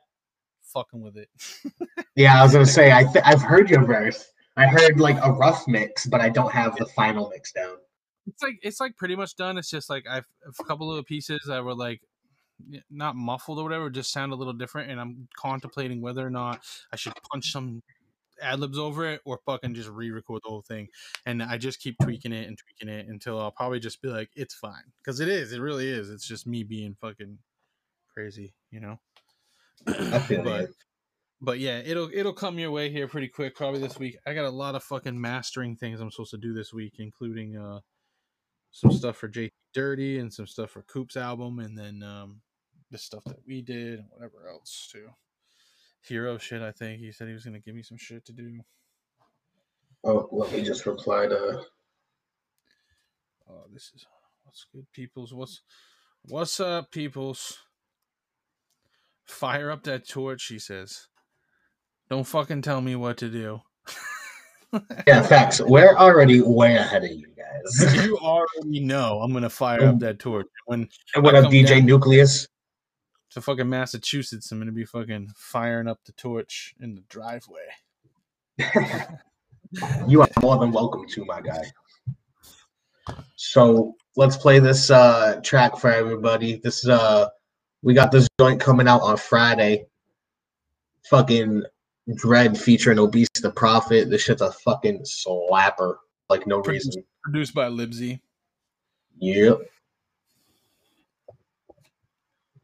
fucking 0.72 1.01
with 1.03 1.16
it. 1.16 1.28
Yeah, 2.16 2.38
I 2.38 2.43
was 2.43 2.53
gonna 2.53 2.66
say 2.66 2.93
I 2.93 3.05
th- 3.05 3.24
I've 3.24 3.41
heard 3.41 3.70
your 3.70 3.84
verse. 3.84 4.26
I 4.57 4.66
heard 4.66 4.99
like 5.01 5.16
a 5.24 5.32
rough 5.32 5.66
mix, 5.68 6.07
but 6.07 6.20
I 6.20 6.28
don't 6.28 6.53
have 6.53 6.76
the 6.76 6.84
final 6.86 7.30
mix 7.30 7.53
down. 7.53 7.76
It's 8.26 8.43
like 8.43 8.59
it's 8.62 8.80
like 8.80 8.97
pretty 8.97 9.16
much 9.16 9.36
done. 9.36 9.57
It's 9.57 9.70
just 9.70 9.88
like 9.88 10.07
I've 10.09 10.26
a 10.61 10.64
couple 10.64 10.93
of 10.95 11.07
pieces 11.07 11.41
that 11.47 11.64
were 11.64 11.74
like 11.74 12.03
not 12.91 13.16
muffled 13.16 13.59
or 13.59 13.62
whatever, 13.64 13.88
just 13.88 14.12
sound 14.12 14.32
a 14.32 14.36
little 14.36 14.53
different, 14.53 14.91
and 14.91 15.01
I'm 15.01 15.28
contemplating 15.36 16.03
whether 16.03 16.26
or 16.26 16.30
not 16.30 16.61
I 16.93 16.97
should 16.97 17.14
punch 17.32 17.53
some 17.53 17.82
ad 18.43 18.61
libs 18.61 18.78
over 18.78 19.07
it 19.07 19.20
or 19.24 19.38
fucking 19.47 19.74
just 19.74 19.88
re-record 19.88 20.43
the 20.45 20.49
whole 20.51 20.62
thing. 20.62 20.88
And 21.26 21.43
I 21.43 21.59
just 21.59 21.80
keep 21.80 21.97
tweaking 22.03 22.32
it 22.32 22.49
and 22.49 22.59
tweaking 22.59 22.88
it 22.95 23.09
until 23.09 23.41
I'll 23.41 23.51
probably 23.51 23.80
just 23.80 24.03
be 24.03 24.09
like, 24.09 24.30
it's 24.34 24.55
fine 24.55 24.93
because 25.03 25.20
it 25.20 25.28
is. 25.28 25.53
It 25.53 25.61
really 25.61 25.88
is. 25.88 26.11
It's 26.11 26.26
just 26.26 26.47
me 26.47 26.62
being 26.62 26.97
fucking 27.01 27.38
crazy, 28.12 28.55
you 28.70 28.80
know. 28.80 28.99
I 29.86 30.18
feel 30.28 30.43
but 30.43 30.62
it. 30.64 30.70
but 31.41 31.59
yeah, 31.59 31.78
it'll 31.84 32.11
it'll 32.12 32.32
come 32.32 32.59
your 32.59 32.70
way 32.70 32.91
here 32.91 33.09
pretty 33.09 33.28
quick, 33.28 33.55
probably 33.55 33.80
this 33.80 33.99
week. 33.99 34.16
I 34.26 34.34
got 34.34 34.45
a 34.45 34.51
lot 34.51 34.74
of 34.74 34.82
fucking 34.82 35.18
mastering 35.18 35.76
things 35.76 36.01
I'm 36.01 36.11
supposed 36.11 36.32
to 36.32 36.38
do 36.38 36.53
this 36.53 36.72
week, 36.72 36.95
including 36.99 37.57
uh 37.57 37.80
some 38.72 38.93
stuff 38.93 39.16
for 39.16 39.28
JT 39.28 39.51
Dirty 39.72 40.18
and 40.18 40.32
some 40.32 40.47
stuff 40.47 40.70
for 40.70 40.82
Coop's 40.82 41.16
album, 41.16 41.59
and 41.61 41.76
then 41.76 42.03
um 42.03 42.41
the 42.91 42.99
stuff 42.99 43.24
that 43.24 43.38
we 43.47 43.62
did 43.62 44.01
and 44.01 44.09
whatever 44.11 44.49
else 44.49 44.88
too. 44.93 45.09
Hero 46.03 46.38
shit, 46.38 46.62
I 46.62 46.72
think 46.72 47.01
he 47.01 47.12
said 47.12 47.28
he 47.28 47.34
was 47.34 47.44
gonna 47.44 47.61
give 47.61 47.74
me 47.74 47.82
some 47.82 47.98
shit 47.98 48.24
to 48.26 48.32
do. 48.32 48.61
Oh, 50.03 50.28
let 50.32 50.51
me 50.53 50.62
just 50.62 50.86
reply 50.86 51.26
to. 51.26 51.36
Uh, 51.36 51.62
oh, 53.51 53.64
this 53.72 53.92
is 53.94 54.07
what's 54.44 54.66
good, 54.72 54.86
peoples. 54.92 55.34
What's 55.34 55.62
what's 56.24 56.59
up, 56.59 56.90
peoples? 56.90 57.59
Fire 59.26 59.70
up 59.70 59.84
that 59.84 60.09
torch, 60.09 60.46
he 60.46 60.59
says. 60.59 61.07
Don't 62.09 62.26
fucking 62.26 62.62
tell 62.62 62.80
me 62.80 62.96
what 62.96 63.18
to 63.18 63.28
do. 63.28 63.61
Yeah, 65.07 65.22
facts. 65.22 65.61
We're 65.61 65.96
already 65.96 66.40
way 66.40 66.76
ahead 66.76 67.03
of 67.03 67.11
you 67.11 67.26
guys. 67.36 68.05
you 68.05 68.16
already 68.18 68.78
know 68.78 69.20
I'm 69.20 69.32
gonna 69.32 69.51
fire 69.51 69.82
up 69.82 69.94
um, 69.94 69.98
that 69.98 70.20
torch. 70.20 70.46
When 70.66 70.88
and 71.16 71.24
what 71.24 71.34
up, 71.34 71.46
DJ 71.51 71.68
down- 71.78 71.86
Nucleus? 71.86 72.46
To 73.31 73.41
fucking 73.41 73.68
Massachusetts, 73.68 74.51
I'm 74.51 74.59
gonna 74.59 74.72
be 74.72 74.85
fucking 74.85 75.31
firing 75.37 75.87
up 75.89 76.01
the 76.05 76.12
torch 76.12 76.74
in 76.81 76.95
the 76.97 77.03
driveway. 77.09 77.66
You 80.09 80.20
are 80.22 80.28
more 80.43 80.59
than 80.59 80.72
welcome 80.72 81.07
to, 81.11 81.24
my 81.26 81.41
guy. 81.41 81.62
So 83.37 83.95
let's 84.16 84.37
play 84.37 84.59
this 84.59 84.91
uh 84.91 85.41
track 85.45 85.76
for 85.78 85.91
everybody. 85.93 86.57
This 86.57 86.83
is 86.83 86.91
uh 86.91 87.28
we 87.83 87.95
got 87.95 88.11
this 88.11 88.28
joint 88.41 88.61
coming 88.61 88.89
out 88.89 89.01
on 89.03 89.16
Friday. 89.16 89.87
Fucking 91.05 91.62
Dread 92.16 92.59
featuring 92.59 92.99
Obese 92.99 93.28
the 93.41 93.53
Prophet. 93.53 94.11
This 94.11 94.22
shit's 94.22 94.43
a 94.43 94.51
fucking 94.51 95.03
slapper. 95.05 95.97
Like 96.28 96.49
no 96.49 96.62
Produced- 96.62 96.87
reason. 96.89 97.05
Produced 97.22 97.55
by 97.55 97.68
Libsey. 97.68 98.20
Yep. 99.20 99.59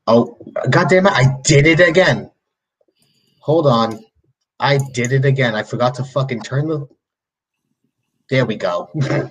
Oh 0.06 0.38
god 0.70 0.88
damn 0.88 1.06
it, 1.06 1.12
I 1.12 1.36
did 1.42 1.66
it 1.66 1.80
again. 1.80 2.30
Hold 3.40 3.66
on. 3.66 4.00
I 4.58 4.78
did 4.94 5.12
it 5.12 5.24
again. 5.24 5.54
I 5.54 5.62
forgot 5.62 5.94
to 5.96 6.04
fucking 6.04 6.42
turn 6.42 6.68
the 6.68 6.86
There 8.30 8.46
we 8.46 8.56
go. 8.56 8.88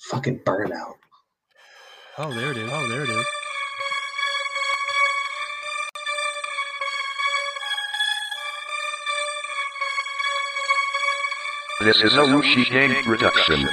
fucking 0.00 0.40
burnout. 0.40 0.94
Oh, 2.18 2.32
there 2.32 2.50
it 2.50 2.56
is. 2.56 2.70
Oh, 2.72 2.88
there 2.88 3.04
it 3.04 3.10
is. 3.10 3.26
This 11.80 12.02
is 12.02 12.14
a 12.14 12.22
Whooshie 12.22 12.68
Gang 12.70 13.02
production. 13.04 13.68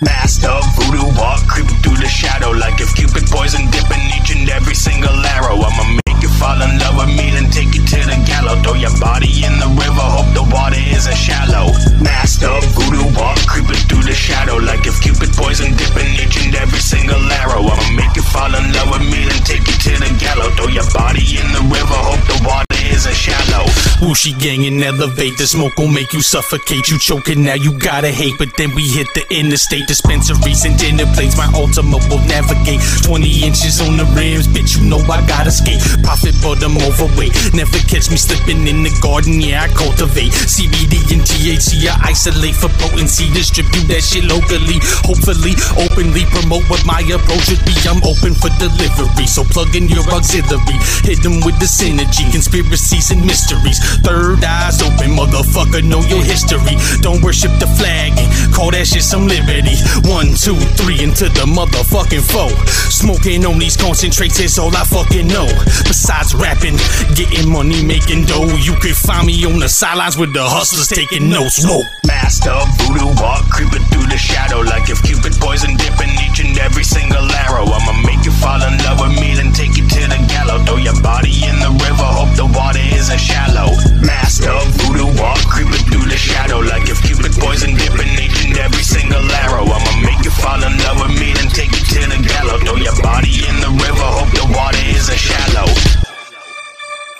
Master 0.00 0.58
voodoo 0.74 1.06
walk, 1.18 1.46
creeping 1.46 1.76
through 1.78 1.96
the 1.96 2.08
shadow 2.08 2.50
like 2.50 2.80
if 2.80 2.94
Cupid 2.94 3.24
poison 3.26 3.70
dipping 3.70 4.02
each 4.16 4.34
and 4.34 4.48
every 4.48 4.74
single 4.74 5.14
arrow. 5.26 5.58
Make 5.58 5.96
you 5.96 6.01
fall 6.42 6.58
in 6.58 6.74
love 6.82 6.98
with 6.98 7.14
me, 7.14 7.30
then 7.30 7.46
take 7.54 7.70
you 7.70 7.86
to 7.86 8.00
the 8.02 8.18
gallows. 8.26 8.58
Throw 8.66 8.74
your 8.74 8.94
body 8.98 9.30
in 9.46 9.54
the 9.62 9.70
river, 9.78 10.06
hope 10.16 10.30
the 10.34 10.42
water 10.50 10.82
isn't 10.90 11.14
shallow. 11.14 11.70
Master 12.02 12.50
of 12.50 12.66
voodoo 12.74 13.06
walk, 13.14 13.38
creeping 13.46 13.78
through 13.86 14.02
the 14.02 14.12
shadow 14.12 14.58
like 14.58 14.82
if 14.82 14.98
Cupid 15.02 15.30
poison 15.38 15.70
dipping 15.78 16.10
each 16.18 16.36
and 16.42 16.54
every 16.58 16.82
single 16.82 17.22
arrow. 17.42 17.62
I'ma 17.62 17.86
make 17.94 18.14
you 18.18 18.26
fall 18.34 18.50
in 18.50 18.66
love 18.74 18.90
with 18.90 19.06
me, 19.06 19.22
then 19.30 19.42
take 19.46 19.66
you 19.70 19.76
to 19.86 19.92
the 20.02 20.10
gallows. 20.18 20.54
Throw 20.58 20.66
your 20.66 20.88
body 20.90 21.22
in 21.38 21.46
the 21.54 21.62
river, 21.70 21.98
hope 22.10 22.22
the 22.26 22.38
water 22.42 22.72
isn't 22.90 23.14
shallow. 23.14 23.66
Whooshie 24.02 24.34
gang 24.38 24.66
and 24.66 24.82
elevate. 24.82 25.38
The 25.38 25.46
smoke 25.46 25.76
will 25.78 25.88
make 25.88 26.12
you 26.12 26.22
suffocate. 26.22 26.90
You 26.90 26.98
choking 26.98 27.44
now, 27.44 27.54
you 27.54 27.72
gotta 27.78 28.10
hate. 28.10 28.34
But 28.38 28.50
then 28.56 28.74
we 28.74 28.82
hit 28.82 29.06
the 29.14 29.24
interstate 29.30 29.86
dispensaries 29.86 30.64
and 30.64 30.76
dinner 30.78 31.06
plates. 31.14 31.36
My 31.36 31.46
ultimate 31.54 32.02
will 32.10 32.22
navigate. 32.26 32.80
20 33.02 33.46
inches 33.46 33.80
on 33.80 33.96
the 33.96 34.06
rims, 34.14 34.46
bitch. 34.48 34.76
You 34.76 34.90
know 34.90 34.98
I 35.06 35.24
gotta 35.26 35.50
skate. 35.50 35.80
Profit, 36.02 36.31
but 36.40 36.62
I'm 36.62 36.78
overweight. 36.78 37.34
Never 37.52 37.78
catch 37.90 38.08
me 38.08 38.16
slipping 38.16 38.64
in 38.66 38.86
the 38.86 38.92
garden. 39.02 39.40
Yeah, 39.40 39.66
I 39.66 39.68
cultivate 39.68 40.32
CBD 40.32 41.02
and 41.10 41.22
THC. 41.26 41.90
I 41.90 42.14
isolate 42.14 42.54
for 42.54 42.70
potency. 42.78 43.28
Distribute 43.34 43.90
that 43.92 44.06
shit 44.06 44.24
locally. 44.24 44.78
Hopefully, 45.04 45.58
openly 45.76 46.24
promote 46.30 46.64
what 46.70 46.86
my 46.86 47.02
approach 47.10 47.50
should 47.50 47.62
be. 47.66 47.74
I'm 47.84 47.98
open 48.06 48.38
for 48.38 48.54
delivery. 48.62 49.26
So 49.26 49.42
plug 49.42 49.74
in 49.74 49.90
your 49.90 50.06
auxiliary. 50.14 50.78
Hit 51.02 51.20
them 51.26 51.42
with 51.42 51.58
the 51.58 51.66
synergy. 51.66 52.30
Conspiracies 52.30 53.10
and 53.10 53.26
mysteries. 53.26 53.82
Third 54.06 54.44
eyes 54.46 54.78
open, 54.78 55.18
motherfucker, 55.18 55.82
know 55.82 56.00
your 56.06 56.22
history. 56.22 56.78
Don't 57.02 57.20
worship 57.22 57.50
the 57.58 57.66
flag 57.74 58.14
and 58.14 58.30
call 58.54 58.70
that 58.70 58.86
shit 58.86 59.02
some 59.02 59.26
liberty. 59.26 59.74
One, 60.06 60.34
two, 60.38 60.56
three, 60.78 61.02
into 61.02 61.26
the 61.34 61.44
motherfucking 61.50 62.22
foe. 62.22 62.54
Smoking 62.90 63.44
on 63.44 63.58
these 63.58 63.76
concentrates 63.76 64.38
is 64.38 64.58
all 64.58 64.70
I 64.76 64.84
fucking 64.84 65.26
know. 65.26 65.50
Besides 65.82 66.21
rapping, 66.30 66.78
getting 67.18 67.50
money, 67.50 67.82
making 67.82 68.22
dough. 68.30 68.46
You 68.62 68.78
can 68.78 68.94
find 68.94 69.26
me 69.26 69.42
on 69.42 69.58
the 69.58 69.68
sidelines 69.68 70.14
with 70.14 70.30
the 70.30 70.46
hustlers 70.46 70.86
taking 70.86 71.26
notes. 71.26 71.58
Whoa. 71.66 71.82
Master 72.06 72.54
voodoo 72.86 73.10
walk, 73.18 73.42
creeping 73.50 73.82
through 73.90 74.06
the 74.06 74.14
shadow 74.14 74.62
like 74.62 74.86
if 74.86 75.02
Cupid 75.02 75.34
poison 75.42 75.74
dipping 75.74 76.14
each 76.22 76.38
and 76.38 76.54
every 76.62 76.86
single 76.86 77.26
arrow. 77.26 77.66
I'ma 77.66 78.06
make 78.06 78.22
you 78.22 78.30
fall 78.38 78.62
in 78.62 78.78
love 78.86 79.02
with 79.02 79.18
me, 79.18 79.34
then 79.34 79.50
take 79.50 79.74
you 79.74 79.82
to 79.82 80.02
the 80.06 80.20
gallows. 80.30 80.62
Throw 80.62 80.78
your 80.78 80.94
body 81.02 81.34
in 81.42 81.58
the 81.58 81.74
river, 81.82 82.06
hope 82.06 82.30
the 82.38 82.46
water 82.46 82.86
isn't 82.94 83.18
shallow. 83.18 83.74
Master 83.98 84.54
voodoo 84.86 85.10
walk, 85.18 85.42
creeping 85.50 85.82
through 85.90 86.06
the 86.06 86.16
shadow 86.16 86.62
like 86.62 86.86
if 86.86 87.02
Cupid 87.02 87.34
poison 87.42 87.74
dipping 87.74 88.14
each 88.14 88.46
and 88.46 88.54
every 88.62 88.86
single 88.86 89.26
arrow. 89.42 89.66
I'ma 89.66 89.92
make 90.06 90.22
you 90.22 90.30
fall 90.30 90.62
in 90.62 90.78
love 90.86 91.02
with 91.02 91.18
me, 91.18 91.34
then 91.34 91.50
take 91.50 91.74
you 91.74 91.82
to 91.82 92.00
the 92.06 92.18
gallows. 92.22 92.62
Throw 92.62 92.78
your 92.78 92.94
body 93.02 93.42
in 93.42 93.58
the 93.58 93.74
river, 93.74 94.06
hope 94.06 94.30
the 94.38 94.46
water 94.54 94.84
isn't 94.86 95.18
shallow. 95.18 96.11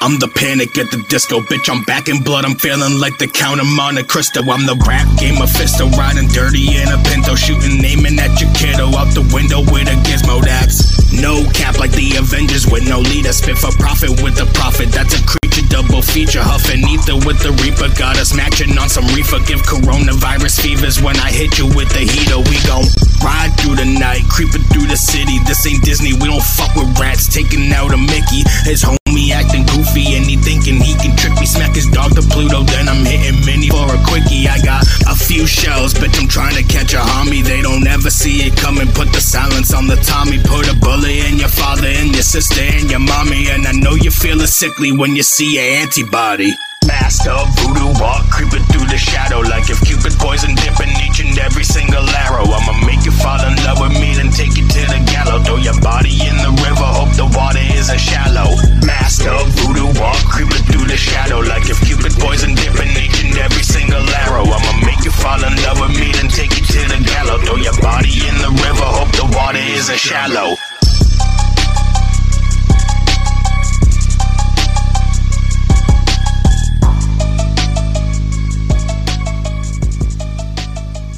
I'm 0.02 0.18
the 0.18 0.26
panic 0.26 0.76
at 0.82 0.90
the 0.90 0.98
disco, 1.06 1.38
bitch. 1.46 1.70
I'm 1.70 1.84
back 1.84 2.08
in 2.08 2.26
blood. 2.26 2.44
I'm 2.44 2.58
feeling 2.58 2.98
like 2.98 3.18
the 3.18 3.28
Count 3.28 3.60
of 3.62 3.66
Monte 3.70 4.02
Cristo. 4.10 4.42
I'm 4.50 4.66
the 4.66 4.74
rap 4.82 5.06
game 5.14 5.38
of 5.38 5.46
Fisto, 5.46 5.86
riding 5.94 6.26
dirty 6.26 6.74
in 6.74 6.90
a 6.90 6.98
Pinto, 7.06 7.38
shooting, 7.38 7.78
aiming 7.78 8.18
at 8.18 8.34
your 8.42 8.50
kiddo 8.50 8.90
out 8.98 9.14
the 9.14 9.22
window 9.30 9.62
with 9.62 9.86
a 9.86 9.94
gizmo 10.02 10.42
axe. 10.42 10.90
No 11.14 11.46
cap 11.54 11.78
like 11.78 11.94
the 11.94 12.18
Avengers 12.18 12.66
with 12.66 12.82
no 12.82 12.98
leader. 12.98 13.30
Spit 13.30 13.54
for 13.54 13.70
profit 13.78 14.10
with 14.26 14.34
the 14.34 14.50
Prophet. 14.58 14.90
That's 14.90 15.14
a 15.14 15.22
creature 15.22 15.68
double 15.70 16.02
feature. 16.02 16.42
Huffing 16.42 16.82
ether 16.84 17.16
with 17.22 17.40
the 17.40 17.52
Reaper. 17.64 17.88
Got 17.94 18.18
us 18.18 18.34
matching 18.34 18.76
on 18.76 18.88
some 18.88 19.06
reefer. 19.16 19.38
Give 19.46 19.62
coronavirus 19.62 20.60
fevers 20.60 21.00
when 21.00 21.16
I 21.22 21.30
hit 21.30 21.62
you 21.62 21.70
with 21.72 21.88
the 21.94 22.04
heater. 22.04 22.42
We 22.42 22.56
gon' 22.68 22.90
ride 23.24 23.54
through 23.56 23.80
the 23.80 23.88
night, 23.88 24.26
creeping 24.28 24.66
through 24.68 24.90
the 24.92 24.96
city. 24.96 25.38
This 25.48 25.64
ain't 25.64 25.84
Disney. 25.84 26.12
We 26.12 26.26
don't 26.26 26.42
fuck 26.42 26.74
with 26.74 26.92
rats. 26.98 27.28
Taking 27.28 27.72
out 27.72 27.92
a 27.92 28.00
Mickey. 28.00 28.44
His 28.68 28.84
homie 28.84 29.32
acting 29.32 29.64
goofy 29.82 30.14
and 30.14 30.26
he 30.26 30.36
thinking 30.36 30.80
he 30.80 30.94
can 30.94 31.16
trick 31.16 31.34
me. 31.38 31.46
Smack 31.46 31.74
his 31.74 31.86
dog 31.86 32.14
to 32.14 32.22
Pluto. 32.22 32.62
Then 32.62 32.88
I'm 32.88 33.04
hitting 33.04 33.44
mini 33.44 33.68
for 33.68 33.86
a 33.90 33.98
quickie. 34.06 34.46
I 34.48 34.58
got 34.62 34.86
a 35.08 35.14
few 35.14 35.46
shells, 35.46 35.94
bitch. 35.94 36.18
I'm 36.20 36.28
trying 36.28 36.54
to 36.54 36.62
catch 36.62 36.94
a 36.94 36.98
homie. 36.98 37.42
They 37.44 37.62
don't 37.62 37.86
ever 37.86 38.10
see 38.10 38.46
it 38.46 38.56
coming. 38.56 38.88
Put 38.92 39.12
the 39.12 39.20
silence 39.20 39.74
on 39.74 39.86
the 39.86 39.96
Tommy. 39.96 40.38
Put 40.38 40.70
a 40.70 40.76
bullet 40.76 41.10
in 41.28 41.38
your 41.38 41.48
father 41.48 41.88
and 41.88 42.12
your 42.12 42.22
sister 42.22 42.62
and 42.62 42.90
your 42.90 43.00
mommy. 43.00 43.50
And 43.50 43.66
I 43.66 43.72
know 43.72 43.94
you're 43.94 44.12
feeling 44.12 44.46
sickly 44.46 44.92
when 44.92 45.16
you 45.16 45.22
see 45.22 45.54
your 45.54 45.82
antibody. 45.82 46.52
Master 46.92 47.32
of 47.32 47.48
voodoo 47.56 47.88
walk, 47.96 48.28
creeping 48.28 48.60
through 48.68 48.84
the 48.84 49.00
shadow 49.00 49.40
like 49.40 49.72
if 49.72 49.80
Cupid 49.80 50.12
poison 50.20 50.52
dipping 50.54 50.92
each 51.00 51.24
and 51.24 51.32
every 51.40 51.64
single 51.64 52.04
arrow. 52.04 52.44
I'ma 52.44 52.84
make 52.84 53.08
you 53.08 53.12
fall 53.16 53.40
in 53.40 53.56
love 53.64 53.80
with 53.80 53.96
me, 53.96 54.12
then 54.12 54.28
take 54.28 54.60
you 54.60 54.68
to 54.68 54.82
the 54.92 55.00
gallows. 55.08 55.40
Throw 55.48 55.56
your 55.56 55.78
body 55.80 56.12
in 56.28 56.36
the 56.36 56.52
river, 56.60 56.84
hope 56.84 57.16
the 57.16 57.24
water 57.32 57.64
isn't 57.80 57.96
shallow. 57.96 58.60
Master 58.84 59.32
of 59.32 59.48
voodoo 59.56 59.88
walk, 59.96 60.20
creeping 60.28 60.64
through 60.68 60.84
the 60.84 60.96
shadow 61.00 61.40
like 61.40 61.64
if 61.72 61.80
Cupid 61.80 62.12
poison 62.20 62.52
dipping 62.52 62.92
each 63.00 63.24
and 63.24 63.40
every 63.40 63.64
single 63.64 64.04
arrow. 64.28 64.44
I'ma 64.44 64.84
make 64.84 65.00
you 65.00 65.12
fall 65.16 65.40
in 65.40 65.54
love 65.64 65.80
with 65.80 65.96
me, 65.96 66.12
then 66.12 66.28
take 66.28 66.52
you 66.60 66.64
to 66.76 66.80
the 66.92 67.00
gallows. 67.08 67.40
Throw 67.48 67.56
your 67.56 67.76
body 67.80 68.28
in 68.28 68.36
the 68.44 68.52
river, 68.52 68.88
hope 69.00 69.12
the 69.16 69.32
water 69.32 69.64
isn't 69.80 69.96
shallow. 69.96 70.60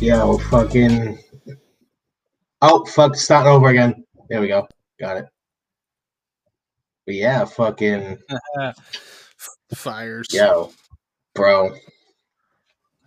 Yo, 0.00 0.36
fucking. 0.38 1.18
Oh, 2.60 2.84
fuck, 2.86 3.14
starting 3.16 3.52
over 3.52 3.68
again. 3.68 4.04
There 4.28 4.40
we 4.40 4.48
go. 4.48 4.66
Got 5.00 5.18
it. 5.18 5.26
But 7.06 7.14
yeah, 7.14 7.44
fucking. 7.44 8.18
Fires. 9.74 10.26
Yo, 10.32 10.72
bro. 11.34 11.74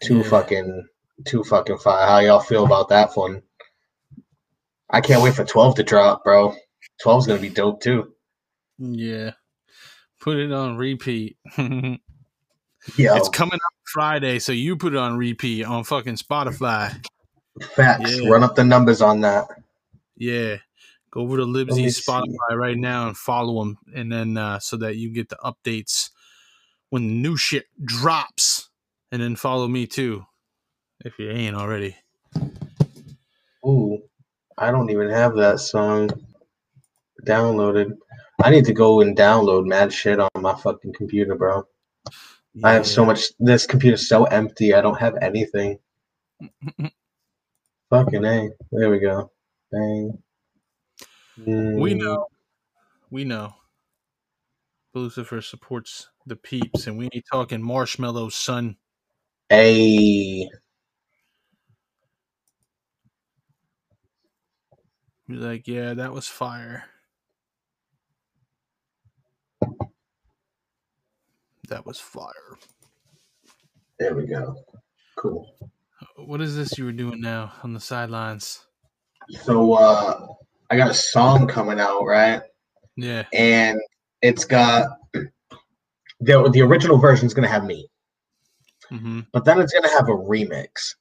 Too 0.02 0.18
Yeah. 0.18 0.24
fucking. 0.24 0.88
Too 1.26 1.44
fucking 1.44 1.78
fire. 1.80 2.08
How 2.08 2.20
y'all 2.20 2.40
feel 2.40 2.66
about 2.66 2.90
that 2.90 3.16
one? 3.16 3.42
I 4.90 5.02
can't 5.02 5.22
wait 5.24 5.34
for 5.34 5.44
12 5.46 5.76
to 5.76 5.84
drop, 5.84 6.24
bro. 6.24 6.56
12's 7.04 7.28
gonna 7.28 7.40
be 7.40 7.50
dope 7.50 7.82
too. 7.82 8.14
Yeah. 8.78 9.32
Put 10.22 10.38
it 10.38 10.52
on 10.52 10.78
repeat. 10.78 11.38
yeah. 11.58 12.00
It's 12.98 13.30
coming 13.30 13.56
up 13.56 13.74
Friday, 13.88 14.40
so 14.40 14.52
you 14.52 14.76
put 14.78 14.94
it 14.94 14.98
on 14.98 15.18
repeat 15.18 15.64
on 15.64 15.84
fucking 15.84 16.16
Spotify. 16.16 16.94
facts. 17.76 18.18
yeah. 18.18 18.30
Run 18.30 18.44
up 18.44 18.56
the 18.56 18.64
numbers 18.64 19.02
on 19.02 19.22
that. 19.22 19.48
Yeah. 20.18 20.58
Go 21.12 21.22
over 21.22 21.38
to 21.38 21.66
see. 21.72 21.86
Spotify 21.86 22.56
right 22.56 22.78
now 22.78 23.08
and 23.08 23.18
follow 23.18 23.62
him, 23.62 23.78
and 23.96 24.12
then 24.12 24.38
uh, 24.38 24.60
so 24.60 24.78
that 24.78 24.98
you 24.98 25.10
get 25.10 25.30
the 25.30 25.38
updates 25.38 26.10
when 26.90 27.08
the 27.08 27.14
new 27.14 27.38
shit 27.38 27.66
drops, 27.84 28.70
and 29.12 29.22
then 29.22 29.36
follow 29.36 29.68
me 29.68 29.88
too, 29.88 30.26
if 31.04 31.18
you 31.18 31.30
ain't 31.30 31.56
already. 31.56 31.96
Ooh, 33.66 34.02
I 34.58 34.70
don't 34.70 34.90
even 34.92 35.10
have 35.10 35.36
that 35.36 35.60
song 35.60 36.10
downloaded. 37.26 37.98
I 38.44 38.50
need 38.50 38.66
to 38.66 38.74
go 38.74 39.02
and 39.02 39.18
download 39.18 39.66
mad 39.66 39.92
shit 39.92 40.20
on 40.20 40.30
my 40.36 40.54
fucking 40.56 40.94
computer, 40.94 41.36
bro. 41.36 41.66
I 42.64 42.74
have 42.74 42.86
so 42.88 43.06
much. 43.06 43.26
This 43.40 43.66
computer's 43.66 44.08
so 44.08 44.24
empty. 44.26 44.74
I 44.74 44.82
don't 44.82 45.00
have 45.00 45.16
anything. 45.22 45.80
fucking 47.90 48.26
a. 48.26 48.50
There 48.72 48.90
we 48.90 49.00
go. 49.00 49.32
Bang. 49.72 50.18
We 51.38 51.94
Mm, 51.94 51.98
know. 52.00 52.26
We 53.10 53.24
know. 53.24 53.54
Lucifer 54.94 55.42
supports 55.42 56.08
the 56.26 56.36
peeps, 56.36 56.88
and 56.88 56.98
we 56.98 57.10
ain't 57.14 57.26
talking 57.32 57.62
marshmallow, 57.62 58.30
son. 58.30 58.78
A. 59.52 60.50
Be 65.28 65.36
like, 65.36 65.68
yeah, 65.68 65.94
that 65.94 66.14
was 66.14 66.28
fire. 66.28 66.86
That 71.68 71.86
was 71.86 72.00
fire. 72.00 72.58
There 74.00 74.16
we 74.16 74.26
go. 74.26 74.56
Cool. 75.18 75.54
What 76.16 76.42
is 76.42 76.56
this 76.56 76.78
you 76.78 76.86
were 76.86 76.92
doing 76.92 77.20
now 77.22 77.54
on 77.64 77.74
the 77.74 77.80
sidelines? 77.80 78.66
So 79.44 79.74
uh, 79.74 80.28
I 80.70 80.78
got 80.78 80.90
a 80.90 80.94
song 80.94 81.48
coming 81.48 81.80
out, 81.80 82.04
right? 82.04 82.42
Yeah. 82.96 83.26
and 83.32 83.80
it's 84.24 84.44
got 84.44 84.88
the 86.20 86.50
the 86.52 86.62
original 86.62 86.98
version 86.98 87.28
is 87.28 87.34
gonna 87.34 87.48
have 87.48 87.64
me, 87.66 87.88
hmm 88.90 89.22
but 89.32 89.46
then 89.46 89.60
it's 89.60 89.72
gonna 89.74 89.90
have 89.90 90.10
a 90.10 90.14
remix, 90.14 90.96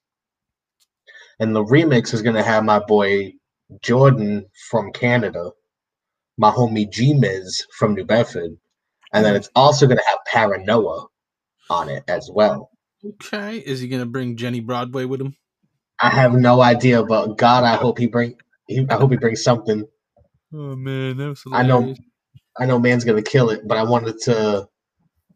and 1.41 1.57
the 1.57 1.65
remix 1.65 2.13
is 2.13 2.21
gonna 2.21 2.43
have 2.43 2.65
my 2.65 2.79
boy 2.81 3.33
Jordan 3.81 4.45
from 4.69 4.93
Canada, 4.93 5.53
my 6.37 6.51
homie 6.51 6.91
G 6.91 7.15
Miz 7.15 7.67
from 7.79 7.95
New 7.95 8.05
Bedford, 8.05 8.59
and 9.17 9.25
then 9.25 9.33
mm-hmm. 9.33 9.39
it's 9.39 9.51
also 9.57 9.87
gonna 9.87 10.03
have 10.07 10.19
Paranoia 10.27 11.07
on 11.71 11.89
it 11.89 12.05
as 12.07 12.31
well. 12.31 12.71
Okay. 13.03 13.57
Is 13.59 13.81
he 13.81 13.89
gonna 13.89 14.05
bring 14.05 14.37
Jenny 14.37 14.61
Broadway 14.61 15.07
with 15.07 15.23
him? 15.23 15.35
I 16.01 16.11
have 16.11 16.35
no 16.35 16.61
idea, 16.61 17.03
but 17.03 17.39
God, 17.39 17.65
I 17.65 17.77
hope 17.77 17.99
he 17.99 18.07
bring. 18.07 18.37
He, 18.69 18.87
I 18.91 18.95
hope 18.95 19.11
he 19.11 19.17
brings 19.17 19.43
something. 19.43 19.87
Oh 20.53 20.77
man, 20.77 21.17
that 21.17 21.29
was 21.29 21.43
I 21.51 21.63
know- 21.63 21.95
I 22.59 22.65
know 22.65 22.79
man's 22.79 23.05
gonna 23.05 23.23
kill 23.23 23.51
it, 23.51 23.67
but 23.67 23.79
I 23.79 23.85
wanted 23.85 24.19
to. 24.23 24.69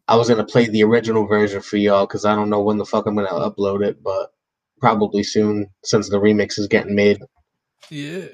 I 0.07 0.15
was 0.15 0.29
gonna 0.29 0.45
play 0.45 0.67
the 0.67 0.83
original 0.83 1.25
version 1.25 1.61
for 1.61 1.77
y'all 1.77 2.05
because 2.05 2.25
I 2.25 2.35
don't 2.35 2.49
know 2.49 2.61
when 2.61 2.77
the 2.77 2.85
fuck 2.85 3.07
I'm 3.07 3.15
gonna 3.15 3.29
upload 3.29 3.83
it, 3.85 4.03
but 4.03 4.31
probably 4.79 5.23
soon 5.23 5.67
since 5.83 6.09
the 6.09 6.17
remix 6.17 6.59
is 6.59 6.67
getting 6.67 6.95
made. 6.95 7.19
Yeah. 7.89 8.25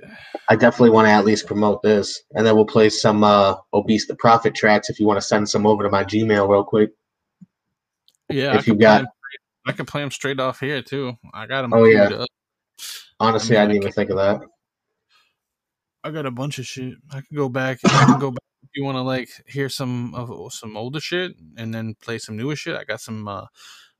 I 0.49 0.55
definitely 0.55 0.91
want 0.91 1.07
to 1.07 1.11
at 1.11 1.25
least 1.25 1.47
promote 1.47 1.81
this, 1.81 2.21
and 2.33 2.45
then 2.45 2.55
we'll 2.55 2.65
play 2.65 2.89
some 2.89 3.23
uh, 3.23 3.55
obese 3.73 4.07
the 4.07 4.15
prophet 4.15 4.53
tracks 4.55 4.89
if 4.89 4.99
you 4.99 5.07
want 5.07 5.17
to 5.19 5.25
send 5.25 5.49
some 5.49 5.65
over 5.65 5.83
to 5.83 5.89
my 5.89 6.03
Gmail 6.03 6.47
real 6.49 6.63
quick. 6.63 6.91
Yeah. 8.29 8.53
I 8.53 8.57
If 8.57 8.67
you 8.67 8.75
got- 8.75 9.05
I 9.65 9.73
can 9.73 9.85
play 9.85 9.99
them 10.01 10.11
straight 10.11 10.39
off 10.39 10.61
here 10.61 10.81
too. 10.81 11.17
I 11.33 11.45
got 11.45 11.63
them. 11.63 11.73
Oh, 11.73 11.83
yeah. 11.83 12.23
Honestly, 13.19 13.57
I 13.57 13.63
I, 13.63 13.63
mean, 13.63 13.69
I 13.69 13.73
didn't 13.73 13.83
even 13.83 13.93
think 13.93 14.09
of 14.11 14.17
that. 14.17 14.41
I 16.05 16.11
got 16.11 16.25
a 16.25 16.31
bunch 16.31 16.57
of 16.59 16.65
shit. 16.65 16.93
I 17.11 17.15
can 17.15 17.35
go 17.35 17.49
back. 17.49 17.79
I 17.83 18.05
can 18.05 18.19
go 18.19 18.31
back 18.31 18.43
if 18.63 18.69
you 18.75 18.85
want 18.85 18.95
to 18.95 19.01
like 19.01 19.29
hear 19.45 19.67
some 19.67 20.15
of 20.15 20.53
some 20.53 20.77
older 20.77 21.01
shit 21.01 21.35
and 21.57 21.73
then 21.73 21.95
play 22.01 22.17
some 22.17 22.37
newer 22.37 22.55
shit. 22.55 22.77
I 22.77 22.85
got 22.85 23.01
some 23.01 23.27
uh 23.27 23.45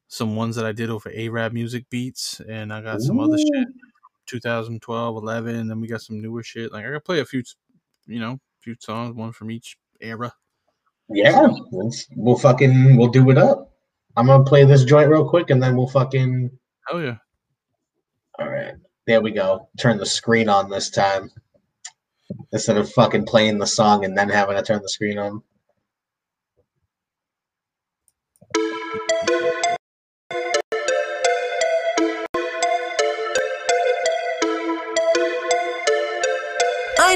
some 0.08 0.38
ones 0.38 0.56
that 0.56 0.66
I 0.66 0.72
did 0.72 0.90
over 0.90 1.10
AraabMuzik 1.10 1.86
beats, 1.90 2.40
and 2.48 2.72
I 2.72 2.82
got 2.82 3.02
some 3.02 3.20
other 3.20 3.38
shit 3.38 3.68
2012, 4.28 5.18
11, 5.18 5.56
and 5.56 5.70
then 5.70 5.82
we 5.82 5.88
got 5.88 6.02
some 6.02 6.22
newer 6.22 6.44
shit. 6.44 6.72
Like 6.72 6.86
I 6.86 6.88
gotta 6.88 7.00
play 7.00 7.20
a 7.20 7.26
few, 7.26 7.44
you 8.06 8.20
know, 8.20 8.40
few 8.60 8.76
songs, 8.80 9.16
one 9.16 9.32
from 9.32 9.52
each 9.52 9.78
era. 10.02 10.34
Yeah, 11.10 11.48
we'll 12.16 12.38
fucking 12.38 12.98
we'll 12.98 13.08
do 13.08 13.30
it 13.30 13.38
up. 13.38 13.72
I'm 14.16 14.28
gonna 14.28 14.44
play 14.44 14.66
this 14.66 14.84
joint 14.84 15.10
real 15.10 15.28
quick, 15.28 15.50
and 15.50 15.62
then 15.62 15.76
we'll 15.76 15.88
fucking. 15.88 16.52
Oh 16.92 17.00
yeah, 17.00 17.18
All 18.40 18.50
right, 18.50 18.74
there 19.06 19.22
we 19.22 19.32
go. 19.32 19.70
Turn 19.78 19.98
the 19.98 20.06
screen 20.06 20.50
on 20.50 20.70
this 20.70 20.90
time 20.90 21.32
instead 22.52 22.78
of 22.78 22.92
fucking 22.92 23.26
playing 23.26 23.58
the 23.58 23.68
song 23.68 24.06
and 24.06 24.18
then 24.18 24.30
having 24.30 24.58
to 24.58 24.64
turn 24.64 24.82
the 24.82 24.90
screen 24.90 25.18
on. 25.18 25.42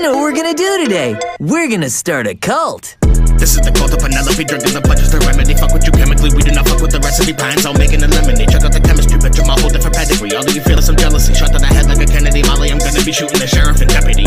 Know 0.02 0.18
what 0.18 0.22
we're 0.22 0.36
gonna 0.36 0.58
do 0.58 0.84
today. 0.84 1.14
We're 1.40 1.70
gonna 1.70 1.90
start 1.90 2.26
a 2.26 2.34
cult. 2.34 2.98
This 3.38 3.54
is 3.54 3.62
the 3.62 3.70
cult 3.70 3.94
of 3.94 4.02
Penelope, 4.02 4.42
drinking 4.50 4.74
the 4.74 4.82
punch 4.82 4.98
is 4.98 5.14
the 5.14 5.22
remedy. 5.30 5.54
Fuck 5.54 5.78
with 5.78 5.86
you 5.86 5.94
chemically, 5.94 6.34
we 6.34 6.42
do 6.42 6.50
not 6.58 6.66
fuck 6.66 6.82
with 6.82 6.90
the 6.90 6.98
recipe. 6.98 7.38
Pines 7.38 7.70
all 7.70 7.78
making 7.78 8.02
a 8.02 8.10
lemonade. 8.10 8.50
Check 8.50 8.66
out 8.66 8.74
the 8.74 8.82
chemistry, 8.82 9.22
but 9.22 9.38
you're 9.38 9.46
my 9.46 9.54
whole 9.62 9.70
different 9.70 9.94
pedigree. 9.94 10.34
All 10.34 10.42
of 10.42 10.54
you 10.58 10.62
feel 10.66 10.82
some 10.82 10.98
jealousy. 10.98 11.38
Shot 11.38 11.54
to 11.54 11.62
the 11.62 11.70
head 11.70 11.86
like 11.86 12.02
a 12.02 12.10
Kennedy. 12.10 12.42
Molly, 12.42 12.74
I'm 12.74 12.82
gonna 12.82 13.06
be 13.06 13.14
shooting 13.14 13.38
the 13.38 13.46
sheriff 13.46 13.78
and 13.78 13.94
deputy. 13.94 14.26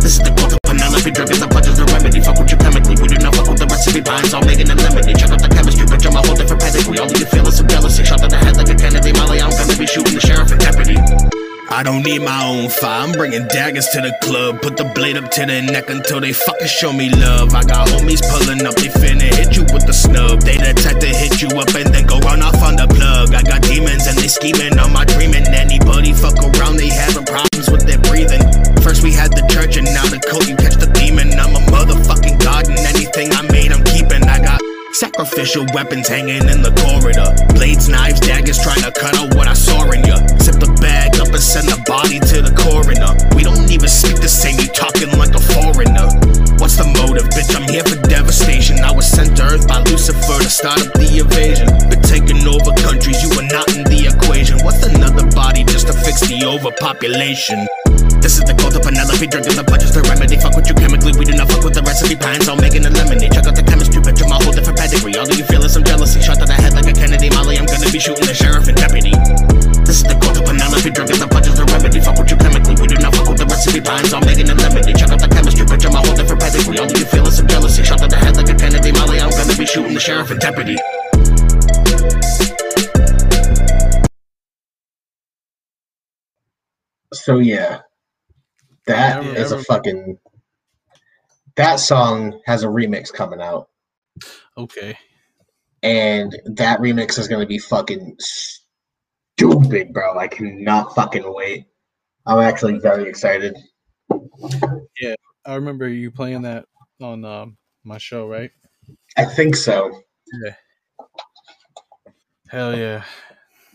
This 0.00 0.16
is 0.16 0.24
the 0.24 0.32
cult 0.40 0.56
of 0.56 0.60
Penelope, 0.64 1.12
drinking 1.12 1.40
the 1.40 1.48
punch 1.52 1.68
is 1.68 1.76
the 1.76 1.84
remedy. 1.92 2.20
Fuck 2.24 2.40
with 2.40 2.48
you 2.48 2.58
chemically, 2.60 2.96
we 2.96 3.06
do 3.12 3.20
not 3.20 3.36
fuck 3.36 3.48
with 3.52 3.60
the 3.60 3.68
recipe. 3.68 4.00
Pines 4.00 4.32
all 4.32 4.44
making 4.48 4.72
a 4.72 4.76
lemonade. 4.76 5.20
Check 5.20 5.28
out 5.28 5.40
the 5.44 5.52
chemistry, 5.52 5.84
but 5.84 6.00
you're 6.00 6.16
my 6.16 6.24
whole 6.24 6.36
different 6.36 6.64
pedigree. 6.64 6.96
All 6.96 7.12
of 7.12 7.16
you 7.20 7.28
feel 7.28 7.44
some 7.52 7.68
jealousy. 7.68 8.08
Shot 8.08 8.24
to 8.24 8.28
the 8.32 8.40
head 8.40 8.56
like 8.56 8.72
a 8.72 8.76
Kennedy. 8.76 9.12
Molly, 9.20 9.44
I'm 9.44 9.52
gonna 9.52 9.76
be 9.76 9.84
shooting 9.84 10.16
the 10.16 10.24
sheriff 10.24 10.48
and 10.48 10.64
deputy. 10.64 11.43
I 11.70 11.82
don't 11.82 12.04
need 12.04 12.20
my 12.20 12.44
own 12.44 12.68
fire. 12.68 13.02
I'm 13.02 13.12
bringing 13.12 13.48
daggers 13.48 13.88
to 13.88 14.00
the 14.00 14.16
club. 14.22 14.60
Put 14.60 14.76
the 14.76 14.84
blade 14.94 15.16
up 15.16 15.30
to 15.32 15.46
their 15.46 15.62
neck 15.62 15.88
until 15.88 16.20
they 16.20 16.32
fucking 16.32 16.68
show 16.68 16.92
me 16.92 17.08
love. 17.10 17.54
I 17.54 17.62
got 17.64 17.88
homies 17.88 18.20
pulling 18.20 18.64
up, 18.66 18.76
they 18.76 18.92
finna 18.92 19.32
hit 19.34 19.56
you 19.56 19.64
with 19.72 19.86
the 19.86 19.92
snub. 19.92 20.42
They 20.42 20.56
the 20.56 20.76
type 20.76 21.00
to 21.00 21.08
hit 21.08 21.40
you 21.40 21.48
up 21.58 21.72
and 21.74 21.92
then 21.92 22.06
go 22.06 22.20
run 22.20 22.42
off 22.42 22.60
on 22.62 22.76
the 22.76 22.86
plug. 22.86 23.34
I 23.34 23.42
got 23.42 23.62
demons 23.62 24.06
and 24.06 24.16
they 24.18 24.28
scheming 24.28 24.78
on 24.78 24.92
my 24.92 25.04
dreaming. 25.04 25.46
Anybody 25.48 26.12
fuck 26.12 26.38
around, 26.38 26.76
they 26.76 26.88
having 26.88 27.24
problems 27.24 27.70
with 27.70 27.88
their 27.88 27.98
breathing. 27.98 28.44
First 28.84 29.02
we 29.02 29.12
had 29.12 29.32
the 29.32 29.42
church 29.48 29.76
and 29.76 29.88
now 29.90 30.04
the 30.06 30.20
cult. 30.20 30.46
You 30.46 30.56
catch 30.56 30.76
the 30.76 30.92
demon. 30.92 31.32
I'm 31.34 31.56
a 31.56 31.62
motherfucking 31.72 32.44
god 32.44 32.68
and 32.68 32.78
anything 32.86 33.32
I 33.32 33.42
made, 33.50 33.72
I'm 33.72 33.82
keeping. 33.84 34.22
I 34.28 34.38
got 34.38 34.60
Sacrificial 34.94 35.66
weapons 35.74 36.06
hanging 36.06 36.46
in 36.46 36.62
the 36.62 36.70
corridor. 36.78 37.26
Blades, 37.52 37.88
knives, 37.88 38.20
daggers 38.20 38.62
trying 38.62 38.80
to 38.82 38.92
cut 38.92 39.18
out 39.18 39.34
what 39.34 39.48
I 39.48 39.54
saw 39.54 39.90
in 39.90 40.06
ya. 40.06 40.22
Zip 40.38 40.54
the 40.62 40.70
bag 40.80 41.03
and 41.34 41.42
send 41.42 41.66
the 41.66 41.82
body 41.90 42.22
to 42.22 42.38
the 42.46 42.54
coroner. 42.54 43.10
We 43.34 43.42
don't 43.42 43.66
even 43.66 43.90
speak 43.90 44.22
the 44.22 44.30
same, 44.30 44.54
you 44.62 44.70
talking 44.70 45.10
like 45.18 45.34
a 45.34 45.42
foreigner. 45.42 46.06
What's 46.62 46.78
the 46.78 46.86
motive, 46.94 47.26
bitch? 47.34 47.50
I'm 47.58 47.66
here 47.66 47.82
for 47.82 47.98
devastation. 48.06 48.78
I 48.78 48.94
was 48.94 49.10
sent 49.10 49.36
to 49.42 49.42
Earth 49.42 49.66
by 49.66 49.82
Lucifer 49.90 50.38
to 50.38 50.50
start 50.50 50.78
up 50.78 50.94
the 50.94 51.10
invasion. 51.10 51.66
Been 51.90 52.00
taking 52.06 52.38
over 52.46 52.70
countries, 52.78 53.18
you 53.18 53.34
were 53.34 53.50
not 53.50 53.66
in 53.74 53.82
the 53.90 54.06
equation. 54.06 54.62
What's 54.62 54.86
another 54.86 55.26
body 55.34 55.66
just 55.66 55.90
to 55.90 55.94
fix 56.06 56.22
the 56.22 56.46
overpopulation? 56.46 57.66
This 58.22 58.40
is 58.40 58.44
the 58.48 58.56
cult 58.56 58.72
of 58.78 58.80
Penelope, 58.80 59.26
drinking 59.26 59.58
the 59.58 59.66
punches, 59.66 59.92
the 59.92 60.00
remedy. 60.06 60.40
Fuck 60.40 60.56
with 60.56 60.64
you 60.64 60.72
chemically, 60.72 61.12
we 61.18 61.28
do 61.28 61.36
not 61.36 61.50
fuck 61.50 61.60
with 61.60 61.76
the 61.76 61.84
recipe. 61.84 62.16
Pines 62.16 62.48
on 62.48 62.56
making 62.56 62.86
a 62.86 62.92
lemonade. 62.94 63.36
Check 63.36 63.44
out 63.44 63.52
the 63.52 63.66
chemistry, 63.66 64.00
picture 64.00 64.24
my 64.24 64.40
whole 64.40 64.54
different 64.54 64.80
pedigree. 64.80 65.12
All 65.20 65.28
you 65.28 65.44
feeling 65.44 65.68
some 65.68 65.84
jealousy, 65.84 66.24
shot 66.24 66.40
to 66.40 66.48
the 66.48 66.56
head 66.56 66.72
like 66.72 66.88
a 66.88 66.96
Kennedy. 66.96 67.28
Molly, 67.36 67.60
I'm 67.60 67.68
gonna 67.68 67.92
be 67.92 68.00
shooting 68.00 68.24
the 68.24 68.32
sheriff 68.32 68.64
and 68.64 68.80
deputy. 68.80 69.12
This 69.84 70.00
is 70.00 70.08
the 70.08 70.16
cult 70.16 70.40
of 70.40 70.48
Penelope, 70.48 70.73
drinking 70.90 71.20
the 71.20 71.28
punches, 71.28 71.56
the 71.56 71.64
remedy. 71.64 72.00
Fuck 72.00 72.18
with 72.18 72.30
you 72.30 72.36
chemically, 72.36 72.74
we 72.80 72.86
do 72.88 72.96
not 73.00 73.14
fuck 73.14 73.28
with 73.28 73.38
the 73.38 73.46
recipe. 73.46 73.80
Pines 73.80 74.12
on 74.12 74.24
making 74.26 74.48
a 74.50 74.54
lemonade. 74.54 74.96
Check 74.96 75.10
out 75.10 75.20
the 75.20 75.28
chemistry, 75.28 75.64
picture 75.66 75.90
my 75.90 76.00
whole 76.04 76.16
different 76.16 76.40
pedigree. 76.42 76.78
All 76.78 76.90
of 76.90 76.98
you 76.98 77.06
feeling 77.06 77.30
some 77.32 77.46
jealousy, 77.48 77.82
shot 77.84 77.98
to 78.00 78.08
the 78.08 78.16
head 78.16 78.36
like 78.36 78.48
a 78.50 78.54
Kennedy. 78.54 78.92
Molly, 78.92 79.20
I'm 79.20 79.30
gonna 79.30 79.56
be 79.56 79.66
shooting 79.66 79.94
the 79.94 80.00
sheriff 80.00 80.30
and 80.30 80.40
deputy. 80.40 80.76
So 87.12 87.38
yeah, 87.38 87.80
that 88.86 89.22
Never- 89.22 89.36
is 89.36 89.52
a 89.52 89.62
fucking. 89.62 90.18
That 91.56 91.76
song 91.78 92.40
has 92.46 92.64
a 92.64 92.66
remix 92.66 93.12
coming 93.12 93.40
out, 93.40 93.68
Okay. 94.58 94.98
and 95.82 96.36
that 96.56 96.80
remix 96.80 97.18
is 97.18 97.28
gonna 97.28 97.46
be 97.46 97.58
fucking 97.58 98.16
stupid, 99.36 99.92
bro. 99.92 100.18
I 100.18 100.28
cannot 100.28 100.94
fucking 100.94 101.22
wait. 101.26 101.66
I'm 102.26 102.40
actually 102.40 102.78
very 102.78 103.08
excited. 103.08 103.56
Yeah, 105.00 105.14
I 105.44 105.54
remember 105.56 105.88
you 105.88 106.10
playing 106.10 106.42
that 106.42 106.66
on 107.00 107.24
um, 107.24 107.56
my 107.84 107.98
show, 107.98 108.26
right? 108.28 108.50
I 109.16 109.24
think 109.24 109.56
so, 109.56 110.00
Yeah. 110.44 110.54
Hell 112.48 112.76
yeah. 112.76 113.02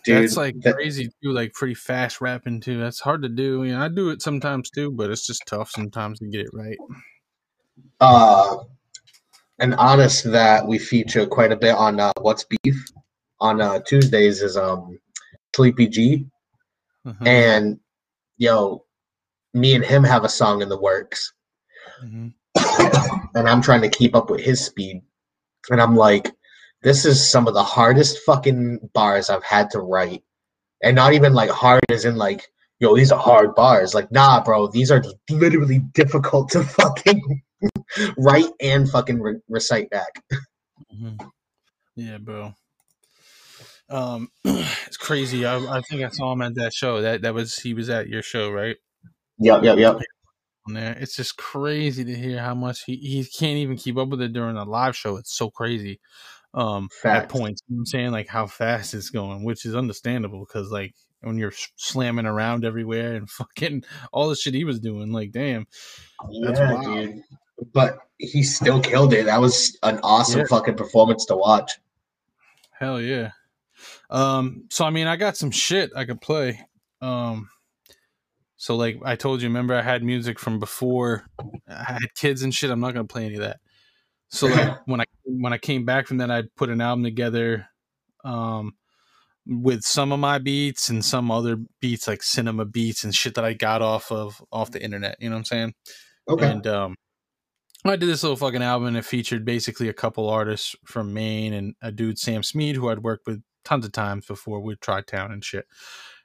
dude. 0.06 0.24
That's 0.24 0.38
like 0.38 0.56
that- 0.62 0.76
crazy 0.76 1.10
too, 1.22 1.32
like 1.32 1.54
pretty 1.54 1.74
fast 1.76 2.22
rapping 2.22 2.62
too. 2.62 2.80
That's 2.80 3.00
hard 3.00 3.22
to 3.24 3.30
do. 3.30 3.64
You 3.64 3.74
know, 3.74 3.82
I 3.84 3.90
do 3.90 4.10
it 4.10 4.22
sometimes 4.22 4.70
too, 4.70 4.92
but 4.92 5.10
it's 5.10 5.26
just 5.28 5.44
tough 5.48 5.72
sometimes 5.72 6.20
to 6.20 6.28
get 6.28 6.42
it 6.42 6.50
right. 6.54 6.78
uh, 8.00 8.58
an 9.60 9.74
artist 9.74 10.32
that 10.32 10.66
we 10.66 10.80
feature 10.80 11.26
quite 11.26 11.52
a 11.52 11.56
bit 11.58 11.76
on 11.76 12.00
uh, 12.00 12.14
What's 12.22 12.46
Beef 12.46 12.86
on 13.42 13.60
uh, 13.62 13.80
Tuesdays 13.80 14.42
is 14.42 14.56
um 14.58 14.98
Sleepy 15.56 15.88
G, 15.88 16.26
Uh-huh. 17.06 17.26
and 17.26 17.80
yo, 18.38 18.86
me 19.54 19.76
and 19.76 19.84
him 19.84 20.04
have 20.04 20.24
a 20.24 20.30
song 20.30 20.62
in 20.62 20.70
the 20.70 20.78
works, 20.80 21.34
Mhm. 22.04 22.34
and 23.36 23.50
I'm 23.50 23.62
trying 23.62 23.82
to 23.82 23.90
keep 23.90 24.16
up 24.16 24.30
with 24.30 24.42
his 24.42 24.64
speed, 24.64 25.02
and 25.70 25.82
I'm 25.82 25.96
like, 25.96 26.32
this 26.82 27.06
is 27.06 27.30
some 27.30 27.48
of 27.48 27.54
the 27.54 27.64
hardest 27.64 28.20
fucking 28.26 28.90
bars 28.94 29.30
I've 29.30 29.44
had 29.44 29.70
to 29.72 29.80
write, 29.80 30.24
and 30.84 30.96
not 30.96 31.14
even 31.14 31.34
like 31.34 31.50
hard 31.50 31.82
as 31.90 32.06
in 32.06 32.16
like. 32.16 32.48
Yo, 32.82 32.96
these 32.96 33.12
are 33.12 33.20
hard 33.20 33.56
bars. 33.56 33.94
Like, 33.94 34.10
nah, 34.10 34.42
bro, 34.42 34.68
these 34.68 34.90
are 34.90 35.04
literally 35.30 35.80
difficult 35.94 36.48
to 36.52 36.64
fucking 36.80 37.44
write 38.18 38.50
and 38.62 38.90
fucking 38.90 39.20
re- 39.22 39.42
recite 39.50 39.90
back. 39.90 40.24
Mhm. 40.96 41.20
Yeah, 41.98 42.20
bro. 42.20 42.54
Um, 43.90 44.30
it's 44.46 44.98
crazy. 44.98 45.46
I, 45.46 45.58
I 45.58 45.82
think 45.82 46.04
I 46.04 46.10
saw 46.10 46.32
him 46.34 46.42
at 46.42 46.56
that 46.56 46.74
show. 46.74 47.02
That 47.02 47.22
that 47.24 47.34
was 47.34 47.58
he 47.58 47.74
was 47.74 47.90
at 47.90 48.08
your 48.08 48.22
show, 48.22 48.52
right? 48.52 48.76
Yep, 49.40 49.64
yep, 49.64 49.78
yep. 49.78 49.98
On 50.68 50.74
there, 50.74 50.98
it's 51.00 51.16
just 51.16 51.38
crazy 51.38 52.04
to 52.04 52.14
hear 52.16 52.40
how 52.40 52.54
much 52.54 52.84
he 52.86 52.96
he 52.98 53.24
can't 53.26 53.58
even 53.58 53.78
keep 53.78 53.98
up 53.98 54.10
with 54.10 54.22
it 54.22 54.34
during 54.34 54.58
a 54.58 54.64
live 54.66 54.96
show. 54.96 55.18
It's 55.18 55.34
so 55.36 55.50
crazy. 55.50 56.00
Um, 56.54 56.90
at 57.22 57.30
points, 57.30 57.62
you 57.68 57.76
know 57.76 57.82
I'm 57.82 57.86
saying 57.86 58.12
like 58.12 58.28
how 58.28 58.48
fast 58.48 58.94
it's 58.94 59.10
going, 59.10 59.44
which 59.44 59.66
is 59.66 59.76
understandable 59.76 60.40
because 60.46 60.72
like 60.72 60.94
when 61.22 61.38
you're 61.38 61.54
slamming 61.76 62.26
around 62.26 62.66
everywhere 62.66 63.16
and 63.16 63.30
fucking 63.30 63.84
all 64.12 64.30
the 64.30 64.36
shit 64.36 64.54
he 64.54 64.64
was 64.66 64.80
doing, 64.80 65.12
like 65.12 65.32
damn, 65.32 65.66
That's 66.44 66.60
Yeah, 66.60 66.74
wild. 66.74 66.86
dude. 66.86 67.24
But 67.74 68.00
he 68.18 68.42
still 68.44 68.80
killed 68.82 69.14
it. 69.14 69.26
That 69.26 69.40
was 69.42 69.78
an 69.84 70.00
awesome 70.02 70.40
Yeah. 70.42 70.46
fucking 70.50 70.76
performance 70.76 71.26
to 71.26 71.36
watch. 71.36 71.74
Hell 72.72 73.00
yeah. 73.02 73.32
Um, 74.10 74.66
so 74.70 74.86
I 74.86 74.90
mean, 74.90 75.08
I 75.08 75.16
got 75.16 75.38
some 75.38 75.52
shit 75.52 75.92
I 75.96 76.06
could 76.06 76.22
play. 76.22 76.60
Um, 77.02 77.50
so 78.58 78.76
like 78.76 78.98
I 79.04 79.16
told 79.16 79.42
you, 79.42 79.48
remember 79.48 79.76
I 79.76 79.82
had 79.82 80.04
music 80.04 80.40
from 80.40 80.60
before 80.60 81.26
I 81.68 81.84
had 81.94 82.16
kids 82.16 82.42
and 82.42 82.54
shit. 82.54 82.70
I'm 82.70 82.80
not 82.80 82.94
gonna 82.94 83.08
play 83.08 83.26
any 83.26 83.36
of 83.36 83.42
that. 83.42 83.60
So 84.30 84.48
like 84.48 84.78
when 84.86 85.02
I 85.02 85.06
when 85.26 85.54
I 85.54 85.58
came 85.58 85.86
back 85.86 86.08
from 86.08 86.18
that, 86.18 86.32
I 86.32 86.44
put 86.58 86.70
an 86.70 86.82
album 86.82 87.04
together, 87.04 87.68
um, 88.24 88.74
with 89.46 89.84
some 89.84 90.12
of 90.12 90.20
my 90.20 90.38
beats 90.38 90.90
and 90.90 91.04
some 91.04 91.32
other 91.32 91.58
beats 91.80 92.08
like 92.08 92.22
cinema 92.22 92.66
beats 92.66 93.04
and 93.04 93.16
shit 93.16 93.36
that 93.36 93.46
I 93.46 93.54
got 93.54 93.82
off 93.82 94.12
of 94.12 94.42
off 94.52 94.72
the 94.72 94.84
internet. 94.84 95.18
You 95.20 95.30
know 95.30 95.36
what 95.36 95.40
I'm 95.40 95.46
saying? 95.46 95.74
Okay. 96.30 96.52
And 96.52 96.68
um, 96.68 96.96
I 97.86 97.96
did 97.96 98.10
this 98.10 98.24
little 98.24 98.36
fucking 98.36 98.62
album 98.62 98.90
and 98.90 98.98
it 98.98 99.06
featured 99.06 99.46
basically 99.46 99.88
a 99.90 99.94
couple 99.94 100.30
artists 100.30 100.76
from 100.86 101.14
Maine 101.14 101.54
and 101.54 101.76
a 101.82 101.92
dude, 101.92 102.20
Sam 102.20 102.44
Smead, 102.44 102.76
who 102.76 102.90
I'd 102.90 103.00
worked 103.00 103.26
with 103.26 103.42
tons 103.64 103.86
of 103.86 103.92
times 103.92 104.26
before 104.26 104.60
with 104.60 104.80
Tri 104.80 105.02
Town 105.02 105.32
and 105.32 105.44
shit. 105.44 105.66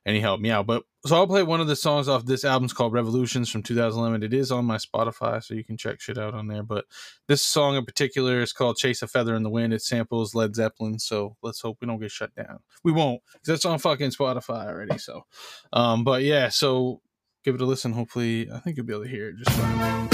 And 0.06 0.14
he 0.14 0.20
helped 0.20 0.42
me 0.42 0.50
out. 0.50 0.66
But 0.66 0.82
so 1.06 1.16
I'll 1.16 1.26
play 1.26 1.42
one 1.42 1.62
of 1.62 1.66
the 1.66 1.76
songs 1.76 2.08
off 2.08 2.26
this 2.26 2.44
album's 2.44 2.74
called 2.74 2.92
Revolutions 2.92 3.48
from 3.48 3.62
2011. 3.62 4.22
It 4.22 4.34
is 4.34 4.52
on 4.52 4.66
my 4.66 4.76
Spotify, 4.76 5.42
so 5.42 5.54
you 5.54 5.64
can 5.64 5.78
check 5.78 5.98
shit 5.98 6.18
out 6.18 6.34
on 6.34 6.46
there. 6.46 6.62
But 6.62 6.84
this 7.26 7.40
song 7.42 7.76
in 7.76 7.86
particular 7.86 8.40
is 8.42 8.52
called 8.52 8.76
Chase 8.76 9.00
a 9.00 9.06
Feather 9.06 9.34
in 9.34 9.42
the 9.44 9.48
Wind. 9.50 9.72
It 9.72 9.80
samples 9.80 10.34
Led 10.34 10.54
Zeppelin. 10.54 10.98
So 10.98 11.36
let's 11.42 11.60
hope 11.62 11.78
we 11.80 11.86
don't 11.86 12.00
get 12.00 12.10
shut 12.10 12.34
down. 12.34 12.58
We 12.82 12.92
won't, 12.92 13.22
'cause 13.32 13.40
that's 13.46 13.64
on 13.64 13.78
fucking 13.78 14.10
Spotify 14.10 14.66
already. 14.66 14.98
So, 14.98 15.24
um, 15.72 16.04
but 16.04 16.22
yeah, 16.22 16.50
so 16.50 17.00
give 17.42 17.54
it 17.54 17.62
a 17.62 17.66
listen. 17.66 17.92
Hopefully, 17.92 18.50
I 18.52 18.58
think 18.58 18.76
you'll 18.76 18.84
be 18.84 18.92
able 18.92 19.04
to 19.04 19.10
hear 19.10 19.30
it 19.30 19.36
just 19.38 19.56
fine. 19.58 20.08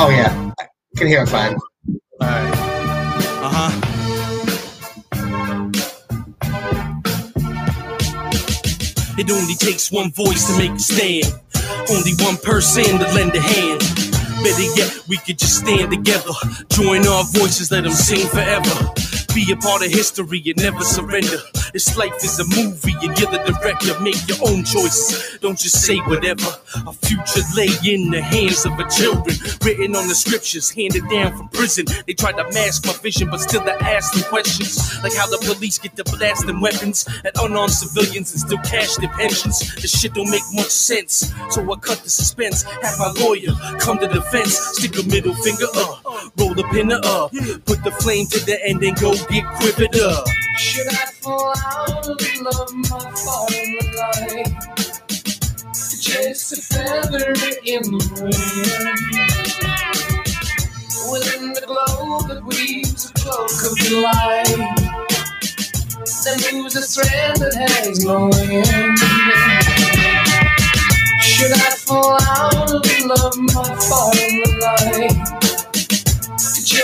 Oh 0.00 0.10
yeah, 0.10 0.52
I 0.58 0.66
can 0.96 1.06
hear 1.06 1.22
it 1.22 1.28
fine. 1.28 1.54
All 1.54 2.26
right. 2.26 2.52
Uh 3.44 3.50
huh. 3.52 4.18
It 9.18 9.30
only 9.30 9.54
takes 9.54 9.92
one 9.92 10.10
voice 10.12 10.46
to 10.46 10.58
make 10.58 10.72
a 10.72 10.78
stand. 10.78 11.26
Only 11.90 12.12
one 12.24 12.36
person 12.38 12.98
to 12.98 13.06
lend 13.12 13.34
a 13.34 13.40
hand. 13.40 13.80
Better 14.42 14.62
yet, 14.74 15.00
we 15.06 15.18
could 15.18 15.38
just 15.38 15.58
stand 15.58 15.90
together. 15.90 16.32
Join 16.70 17.06
our 17.06 17.24
voices, 17.24 17.70
let 17.70 17.84
them 17.84 17.92
sing 17.92 18.26
forever. 18.28 19.01
Be 19.34 19.50
a 19.50 19.56
part 19.56 19.82
of 19.82 19.90
history 19.90 20.42
and 20.46 20.56
never 20.58 20.82
surrender. 20.82 21.38
This 21.72 21.96
life 21.96 22.14
is 22.22 22.38
a 22.38 22.44
movie 22.44 22.92
and 23.00 23.18
you're 23.18 23.30
the 23.30 23.40
director. 23.48 23.98
Make 24.00 24.28
your 24.28 24.36
own 24.46 24.62
choices. 24.62 25.38
Don't 25.40 25.58
just 25.58 25.86
say 25.86 25.96
whatever. 26.00 26.52
Our 26.86 26.92
future 26.92 27.40
lay 27.56 27.72
in 27.82 28.10
the 28.10 28.20
hands 28.20 28.66
of 28.66 28.72
our 28.72 28.88
children. 28.90 29.34
Written 29.64 29.96
on 29.96 30.06
the 30.06 30.14
scriptures, 30.14 30.68
handed 30.68 31.08
down 31.08 31.34
from 31.34 31.48
prison. 31.48 31.86
They 32.06 32.12
tried 32.12 32.36
to 32.36 32.44
mask 32.52 32.84
my 32.84 32.92
vision, 32.92 33.30
but 33.30 33.40
still 33.40 33.64
they 33.64 33.72
ask 33.72 34.12
them 34.12 34.22
questions. 34.24 35.02
Like 35.02 35.14
how 35.14 35.26
the 35.26 35.38
police 35.38 35.78
get 35.78 35.96
to 35.96 36.04
blasting 36.04 36.60
weapons 36.60 37.08
at 37.24 37.32
unarmed 37.40 37.72
civilians 37.72 38.32
and 38.32 38.40
still 38.40 38.58
cash 38.58 38.96
their 38.96 39.08
pensions. 39.16 39.74
This 39.76 39.98
shit 39.98 40.12
don't 40.12 40.28
make 40.30 40.44
much 40.52 40.70
sense. 40.70 41.32
So 41.48 41.62
I 41.72 41.76
cut 41.76 42.04
the 42.04 42.10
suspense. 42.10 42.64
Have 42.64 42.98
my 42.98 43.12
lawyer 43.16 43.56
come 43.80 43.96
to 43.98 44.08
defense. 44.08 44.58
Stick 44.76 44.98
a 44.98 45.08
middle 45.08 45.34
finger 45.36 45.72
up. 45.76 46.04
Roll 46.36 46.52
the 46.52 46.64
pinner 46.70 47.00
up. 47.02 47.32
Put 47.64 47.82
the 47.82 47.92
flame 48.02 48.26
to 48.26 48.44
the 48.44 48.60
end 48.66 48.82
and 48.82 48.96
go 49.00 49.14
get 49.30 49.46
quivered 49.54 49.96
up. 50.00 50.26
Should 50.58 50.88
I 50.88 51.06
fall 51.20 51.52
out 51.56 52.08
of 52.08 52.40
love 52.40 52.74
my 52.74 53.10
falling 53.24 53.78
light? 53.96 54.54
Chase 56.00 56.52
a 56.52 56.60
feather 56.62 57.32
in 57.64 57.82
the 57.82 58.00
wind. 58.20 58.98
Within 61.12 61.52
the 61.52 61.62
glow 61.66 62.20
that 62.28 62.44
weaves 62.44 63.10
a 63.10 63.12
cloak 63.14 63.50
of 63.64 63.92
light. 64.02 64.92
That 66.24 66.50
moves 66.52 66.76
a 66.76 66.82
thread 66.82 67.36
that 67.36 67.54
hangs 67.54 68.04
no 68.04 68.30
end. 68.30 68.98
Should 71.22 71.52
I 71.52 71.70
fall 71.76 72.18
out 72.22 72.70
of 72.70 72.84
love 73.06 73.36
my 73.38 73.76
falling 73.88 74.44
light? 74.60 75.51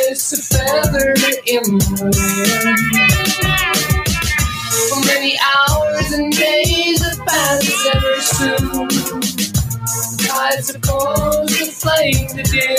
Chase 0.09 0.33
a 0.33 0.43
feather 0.57 1.15
in 1.45 1.63
my 1.71 2.01
wind. 2.01 2.79
Many 5.05 5.39
hours 5.39 6.13
and 6.13 6.33
days 6.33 7.03
have 7.03 7.27
passed 7.27 7.87
ever 7.95 8.21
soon. 8.21 8.89
The 8.89 10.25
tides 10.27 10.73
have 10.73 10.81
caused 10.81 11.51
the 11.51 11.67
flame 11.67 12.29
to 12.29 12.43
dim. 12.43 12.77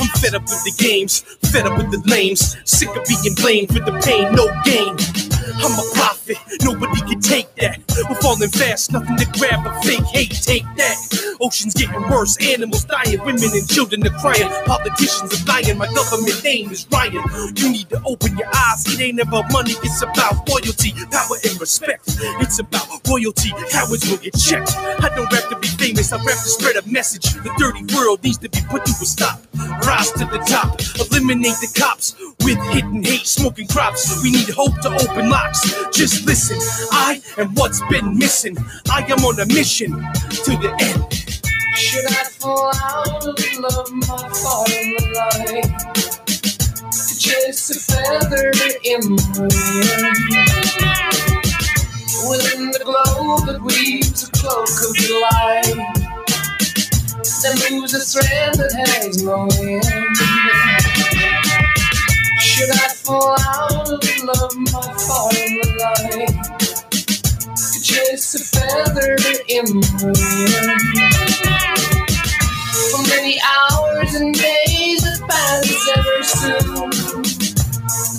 I'm 0.00 0.08
fed 0.20 0.34
up 0.34 0.42
with 0.44 0.64
the 0.64 0.72
games, 0.78 1.20
fed 1.50 1.66
up 1.66 1.76
with 1.76 1.90
the 1.90 2.02
lames, 2.08 2.56
sick 2.64 2.88
of 2.88 3.04
being 3.06 3.34
blamed 3.34 3.68
for 3.68 3.80
the 3.80 4.00
pain, 4.00 4.32
no 4.32 4.48
gain. 4.64 5.31
I'm 5.42 5.78
a 5.78 5.84
prophet, 5.94 6.36
nobody 6.62 7.00
can 7.02 7.20
take 7.20 7.54
that. 7.56 7.80
We're 8.08 8.20
falling 8.20 8.50
fast, 8.50 8.92
nothing 8.92 9.16
to 9.16 9.26
grab, 9.38 9.66
a 9.66 9.72
fake 9.82 10.04
hate, 10.06 10.32
take 10.42 10.64
that. 10.76 10.96
Oceans 11.40 11.74
getting 11.74 12.02
worse, 12.08 12.36
animals 12.40 12.84
dying, 12.84 13.18
women 13.24 13.50
and 13.52 13.68
children 13.68 14.06
are 14.06 14.18
crying. 14.20 14.48
Politicians 14.64 15.34
are 15.34 15.44
lying, 15.46 15.78
my 15.78 15.86
government 15.92 16.42
name 16.44 16.70
is 16.70 16.86
Ryan. 16.90 17.22
You 17.56 17.70
need 17.72 17.88
to 17.90 18.00
open 18.06 18.36
your 18.38 18.46
eyes. 18.54 18.86
It 18.86 19.00
ain't 19.00 19.20
about 19.20 19.50
money, 19.52 19.72
it's 19.82 20.02
about 20.02 20.48
loyalty, 20.48 20.92
power, 21.10 21.36
and 21.44 21.60
respect. 21.60 22.04
It's 22.40 22.58
about 22.58 22.86
royalty. 23.08 23.50
Cowards 23.70 24.08
will 24.08 24.18
get 24.18 24.38
checked. 24.38 24.76
I 24.76 25.10
don't 25.14 25.32
rap 25.32 25.48
to 25.50 25.58
be 25.58 25.68
famous, 25.68 26.12
I 26.12 26.18
rap 26.18 26.38
to 26.38 26.50
spread 26.50 26.76
a 26.76 26.86
message. 26.88 27.32
The 27.32 27.52
dirty 27.58 27.84
world 27.94 28.22
needs 28.22 28.38
to 28.38 28.48
be 28.48 28.60
put 28.68 28.84
to 28.84 28.92
a 28.92 29.04
stop. 29.04 29.42
Rise 29.86 30.12
to 30.12 30.24
the 30.26 30.38
top, 30.46 30.78
eliminate 31.10 31.58
the 31.60 31.70
cops 31.78 32.14
with 32.44 32.58
hidden 32.72 33.02
hate, 33.02 33.26
smoking 33.26 33.66
crops. 33.66 34.22
We 34.22 34.30
need 34.30 34.48
hope 34.50 34.78
to 34.82 34.90
open 34.90 35.31
Just 35.92 36.26
listen, 36.26 36.58
I 36.92 37.22
am 37.38 37.54
what's 37.54 37.80
been 37.88 38.18
missing. 38.18 38.56
I 38.90 39.02
am 39.08 39.24
on 39.24 39.38
a 39.40 39.46
mission 39.46 39.92
to 39.92 40.50
the 40.56 40.70
end. 40.80 41.14
Should 41.76 42.06
I 42.06 42.24
fall 42.24 42.72
out 42.74 43.26
of 43.26 43.38
love, 43.60 43.92
my 43.92 44.28
falling 44.42 44.96
life? 45.14 45.92
To 46.90 47.18
chase 47.18 47.70
a 47.70 47.80
feather 47.80 48.50
in 48.84 49.00
the 49.00 49.40
wind. 49.40 50.18
Within 52.28 52.70
the 52.72 52.80
glow 52.84 53.38
that 53.46 53.60
weaves 53.62 54.28
a 54.28 54.30
cloak 54.32 54.68
of 54.68 54.94
light. 55.22 56.12
Then 57.42 57.80
lose 57.80 57.94
a 57.94 58.00
thread 58.00 58.54
that 58.54 58.72
has 58.86 59.22
no 59.22 59.48
end. 59.60 60.81
Should 62.52 62.70
I 62.70 62.88
fall 62.88 63.36
out 63.40 63.88
of 63.90 64.24
love, 64.24 64.56
my 64.58 64.94
falling 65.08 65.62
life? 65.80 66.58
To 67.56 67.82
chase 67.82 68.34
a 68.34 68.44
feather 68.44 69.16
in 69.48 69.64
the 69.64 70.12
wind. 70.12 71.14
For 72.90 73.02
many 73.08 73.40
hours 73.40 74.14
and 74.16 74.34
days 74.34 75.02
that 75.02 75.20
pass 75.30 75.88
ever 75.96 76.22
soon. 76.24 76.90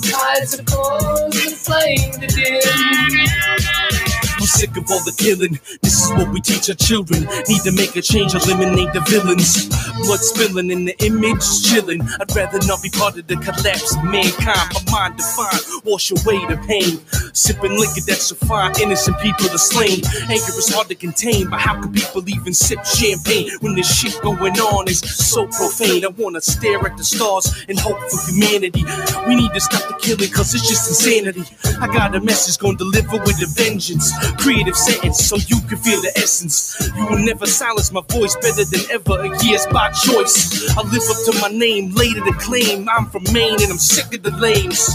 The 0.02 0.10
tides 0.12 0.58
of 0.58 0.66
cold, 0.66 1.32
the 1.32 1.56
flame 1.56 2.12
to 2.20 2.26
dim. 2.26 4.13
I'm 4.44 4.48
sick 4.48 4.76
of 4.76 4.84
all 4.90 5.00
the 5.08 5.16
killing. 5.16 5.58
This 5.80 6.04
is 6.04 6.12
what 6.12 6.28
we 6.28 6.38
teach 6.38 6.68
our 6.68 6.76
children. 6.76 7.24
Need 7.48 7.64
to 7.64 7.72
make 7.72 7.96
a 7.96 8.02
change, 8.02 8.34
eliminate 8.34 8.92
the 8.92 9.00
villains. 9.08 9.72
Blood 10.04 10.20
spilling 10.20 10.68
in 10.70 10.84
the 10.84 10.92
image, 11.00 11.40
chilling. 11.64 12.04
I'd 12.20 12.28
rather 12.36 12.60
not 12.68 12.82
be 12.82 12.90
part 12.90 13.16
of 13.16 13.26
the 13.26 13.40
collapse 13.40 13.96
of 13.96 14.04
mankind. 14.04 14.68
My 14.76 14.84
mind 14.92 15.16
defined, 15.16 15.64
wash 15.88 16.12
away 16.12 16.44
the 16.44 16.60
pain. 16.68 17.00
Sipping 17.32 17.80
liquor 17.80 18.04
that's 18.04 18.28
so 18.28 18.36
fine, 18.36 18.76
innocent 18.84 19.18
people 19.24 19.48
are 19.48 19.56
slain. 19.56 20.04
Anger 20.28 20.52
is 20.60 20.68
hard 20.68 20.88
to 20.88 20.94
contain, 20.94 21.48
but 21.48 21.60
how 21.60 21.80
can 21.80 21.90
people 21.90 22.20
even 22.28 22.52
sip 22.52 22.84
champagne 22.84 23.48
when 23.64 23.74
this 23.74 23.88
shit 23.88 24.12
going 24.20 24.60
on 24.60 24.88
is 24.88 25.00
so 25.00 25.46
profane? 25.48 26.04
I 26.04 26.08
wanna 26.08 26.42
stare 26.42 26.84
at 26.84 26.98
the 26.98 27.04
stars 27.04 27.48
and 27.66 27.80
hope 27.80 27.96
for 28.12 28.20
humanity. 28.28 28.84
We 29.26 29.36
need 29.36 29.56
to 29.56 29.60
stop 29.60 29.88
the 29.88 29.96
killing, 29.96 30.30
cause 30.30 30.52
it's 30.52 30.68
just 30.68 30.92
insanity. 30.92 31.48
I 31.80 31.88
got 31.88 32.14
a 32.14 32.20
message 32.20 32.58
gonna 32.58 32.76
deliver 32.76 33.16
with 33.24 33.40
a 33.40 33.48
vengeance. 33.48 34.12
Creative 34.38 34.76
sentence 34.76 35.18
so 35.26 35.36
you 35.36 35.60
can 35.68 35.78
feel 35.78 36.00
the 36.02 36.12
essence. 36.16 36.76
You 36.96 37.06
will 37.06 37.18
never 37.18 37.46
silence 37.46 37.92
my 37.92 38.02
voice 38.10 38.36
better 38.36 38.64
than 38.64 38.80
ever. 38.90 39.26
Yes, 39.42 39.66
by 39.66 39.90
choice. 39.92 40.68
I 40.76 40.82
live 40.82 41.02
up 41.10 41.24
to 41.26 41.38
my 41.40 41.48
name, 41.48 41.92
later 41.94 42.20
to 42.20 42.32
claim. 42.34 42.88
I'm 42.88 43.06
from 43.06 43.24
Maine 43.32 43.62
and 43.62 43.72
I'm 43.72 43.78
sick 43.78 44.14
of 44.14 44.22
the 44.22 44.30
lames. 44.36 44.90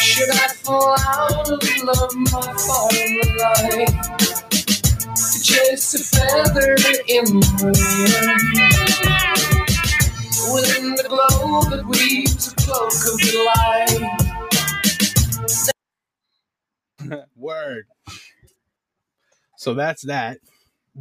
Should 0.00 0.30
I 0.30 0.48
fall 0.62 0.96
out 0.98 1.50
of 1.50 1.62
love, 1.84 2.14
my 2.14 2.54
falling 2.66 3.20
life? 3.38 4.16
To 5.14 5.42
chase 5.42 5.94
a 5.94 6.04
feather 6.04 6.76
in 7.08 7.24
the 7.26 7.64
wind. 7.64 8.94
Within 10.54 10.94
the 10.96 11.04
glow 11.08 11.62
that 11.70 11.84
weaves 11.86 12.52
a 12.52 12.56
cloak 12.56 12.92
of 13.12 13.20
light. 17.10 17.24
Word. 17.36 17.86
So 19.68 19.74
that's 19.74 20.06
that. 20.06 20.38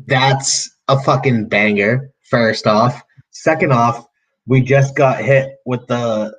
That's 0.07 0.69
a 0.89 0.99
fucking 0.99 1.47
banger, 1.47 2.11
first 2.29 2.67
off. 2.67 3.01
Second 3.29 3.71
off, 3.71 4.05
we 4.45 4.59
just 4.59 4.93
got 4.93 5.21
hit 5.21 5.51
with 5.65 5.87
the 5.87 6.37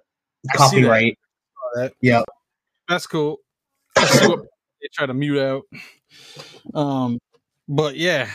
I 0.53 0.55
copyright. 0.55 1.19
that. 1.77 1.95
Yep. 2.03 2.25
That's 2.87 3.07
cool. 3.07 3.39
They 4.81 4.89
try 4.93 5.07
to 5.07 5.15
mute 5.15 5.41
out. 5.41 5.63
Um, 6.73 7.19
but 7.67 7.97
yeah. 7.97 8.29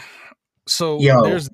So 0.68 1.00
Yo. 1.00 1.22
there's 1.22 1.48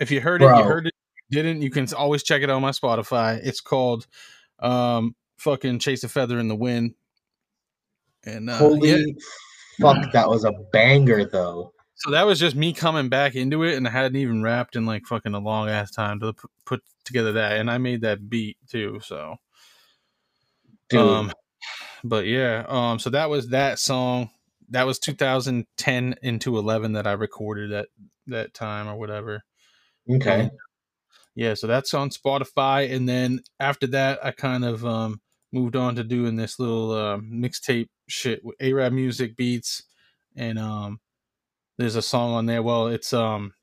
if 0.00 0.10
you 0.10 0.20
heard 0.20 0.42
it, 0.42 0.46
you 0.46 0.62
heard 0.64 0.88
it. 0.88 0.92
You 1.30 1.42
didn't, 1.42 1.62
you 1.62 1.70
can 1.70 1.86
always 1.94 2.22
check 2.24 2.42
it 2.42 2.50
out 2.50 2.56
on 2.56 2.62
my 2.62 2.72
Spotify. 2.72 3.40
It's 3.42 3.60
called 3.60 4.08
um 4.58 5.14
fucking 5.38 5.78
Chase 5.78 6.02
a 6.02 6.08
Feather 6.08 6.38
in 6.40 6.48
the 6.48 6.56
Wind. 6.56 6.94
And 8.24 8.50
uh, 8.50 8.58
Holy 8.58 8.90
yeah, 8.90 9.12
fuck, 9.80 10.12
that 10.12 10.28
was 10.28 10.44
a 10.44 10.52
banger 10.72 11.24
though. 11.24 11.72
so 11.94 12.10
that 12.10 12.26
was 12.26 12.38
just 12.38 12.56
me 12.56 12.72
coming 12.72 13.08
back 13.08 13.34
into 13.34 13.62
it, 13.62 13.76
and 13.76 13.86
I 13.86 13.90
hadn't 13.90 14.16
even 14.16 14.42
rapped 14.42 14.76
in 14.76 14.86
like 14.86 15.06
fucking 15.06 15.34
a 15.34 15.38
long 15.38 15.68
ass 15.68 15.90
time 15.90 16.20
to 16.20 16.32
put, 16.32 16.50
put 16.64 16.82
together 17.04 17.32
that, 17.32 17.58
and 17.58 17.70
I 17.70 17.78
made 17.78 18.00
that 18.02 18.28
beat 18.28 18.56
too. 18.68 19.00
So 19.02 19.36
Dude, 20.88 21.00
Um, 21.00 21.32
but 22.02 22.26
yeah, 22.26 22.64
um, 22.68 22.98
so 22.98 23.10
that 23.10 23.30
was 23.30 23.48
that 23.48 23.78
song. 23.78 24.30
That 24.70 24.86
was 24.86 24.98
2010 24.98 26.16
into 26.22 26.56
11 26.58 26.92
that 26.92 27.06
I 27.06 27.12
recorded 27.12 27.72
at 27.72 27.88
that 28.26 28.54
time 28.54 28.88
or 28.88 28.96
whatever. 28.96 29.42
okay. 30.10 30.50
Yeah, 31.34 31.54
so 31.54 31.66
that's 31.66 31.92
on 31.94 32.10
Spotify, 32.10 32.92
and 32.94 33.08
then 33.08 33.40
after 33.58 33.86
that, 33.88 34.24
I 34.24 34.30
kind 34.30 34.64
of 34.64 34.86
um 34.86 35.20
moved 35.52 35.76
on 35.76 35.94
to 35.96 36.04
doing 36.04 36.36
this 36.36 36.58
little 36.58 36.92
uh, 36.92 37.18
mixtape 37.18 37.88
shit 38.08 38.44
with 38.44 38.58
AraabMuzik 38.58 39.36
beats, 39.36 39.82
and 40.36 40.58
um, 40.58 41.00
there's 41.78 41.96
a 41.96 42.02
song 42.02 42.32
on 42.34 42.46
there. 42.46 42.62
Well, 42.62 42.88
it's 42.88 43.12
um, 43.12 43.54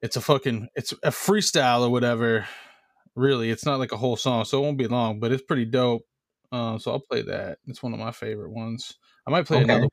it's 0.00 0.16
a 0.16 0.20
fucking 0.20 0.68
it's 0.74 0.92
a 1.02 1.10
freestyle 1.10 1.82
or 1.86 1.90
whatever. 1.90 2.46
Really, 3.14 3.50
it's 3.50 3.66
not 3.66 3.78
like 3.78 3.92
a 3.92 3.96
whole 3.96 4.16
song, 4.16 4.44
so 4.44 4.58
it 4.58 4.62
won't 4.62 4.78
be 4.78 4.88
long, 4.88 5.20
but 5.20 5.32
it's 5.32 5.42
pretty 5.42 5.66
dope. 5.66 6.02
Um, 6.50 6.78
so 6.78 6.92
I'll 6.92 7.00
play 7.00 7.22
that. 7.22 7.58
It's 7.66 7.82
one 7.82 7.92
of 7.92 7.98
my 8.00 8.12
favorite 8.12 8.52
ones. 8.52 8.94
I 9.26 9.30
might 9.30 9.46
play 9.46 9.60
Okay. 9.60 9.62
another 9.62 9.84
one 9.86 9.90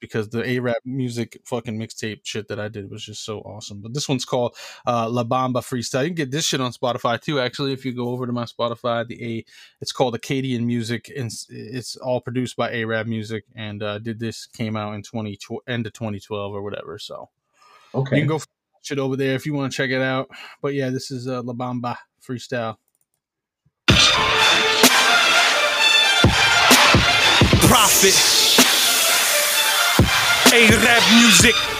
because 0.00 0.28
the 0.30 0.42
AraabMuzik 0.42 1.36
fucking 1.44 1.78
mixtape 1.78 2.20
shit 2.24 2.48
that 2.48 2.58
I 2.58 2.68
did 2.68 2.90
was 2.90 3.04
just 3.04 3.24
so 3.24 3.40
awesome. 3.40 3.80
But 3.80 3.94
this 3.94 4.08
one's 4.08 4.24
called 4.24 4.56
uh, 4.86 5.08
La 5.08 5.24
Bamba 5.24 5.60
Freestyle. 5.60 6.02
You 6.02 6.08
can 6.08 6.14
get 6.16 6.30
this 6.30 6.46
shit 6.46 6.60
on 6.60 6.72
Spotify 6.72 7.20
too. 7.20 7.38
Actually, 7.38 7.72
if 7.72 7.84
you 7.84 7.92
go 7.92 8.08
over 8.08 8.26
to 8.26 8.32
my 8.32 8.44
Spotify, 8.44 9.06
the 9.06 9.22
A, 9.38 9.44
it's 9.80 9.92
called 9.92 10.14
Acadian 10.14 10.66
Music, 10.66 11.08
and 11.08 11.26
it's- 11.26 11.46
it's 11.50 11.96
all 11.96 12.20
produced 12.20 12.56
by 12.56 12.72
AraabMuzik. 12.72 13.42
And 13.54 13.82
uh, 13.82 13.98
did 13.98 14.18
this 14.18 14.46
came 14.46 14.76
out 14.76 14.94
in 14.94 15.02
twenty 15.02 15.38
end 15.68 15.86
of 15.86 15.92
twenty 15.92 16.18
twelve 16.20 16.52
or 16.54 16.62
whatever. 16.62 16.98
So 16.98 17.28
Okay. 17.94 18.16
you 18.16 18.22
can 18.22 18.28
go 18.28 18.38
find 18.38 18.46
that 18.74 18.86
shit 18.86 18.98
over 18.98 19.16
there 19.16 19.34
if 19.34 19.44
you 19.46 19.52
want 19.54 19.72
to 19.72 19.76
check 19.76 19.90
it 19.90 20.00
out. 20.00 20.30
But 20.62 20.74
yeah, 20.74 20.90
this 20.90 21.10
is 21.10 21.28
uh, 21.28 21.42
La 21.42 21.52
Bamba 21.52 21.96
Freestyle. 22.26 22.76
Prophet. 27.68 28.59
A-rap 30.52 31.02
music. 31.14 31.79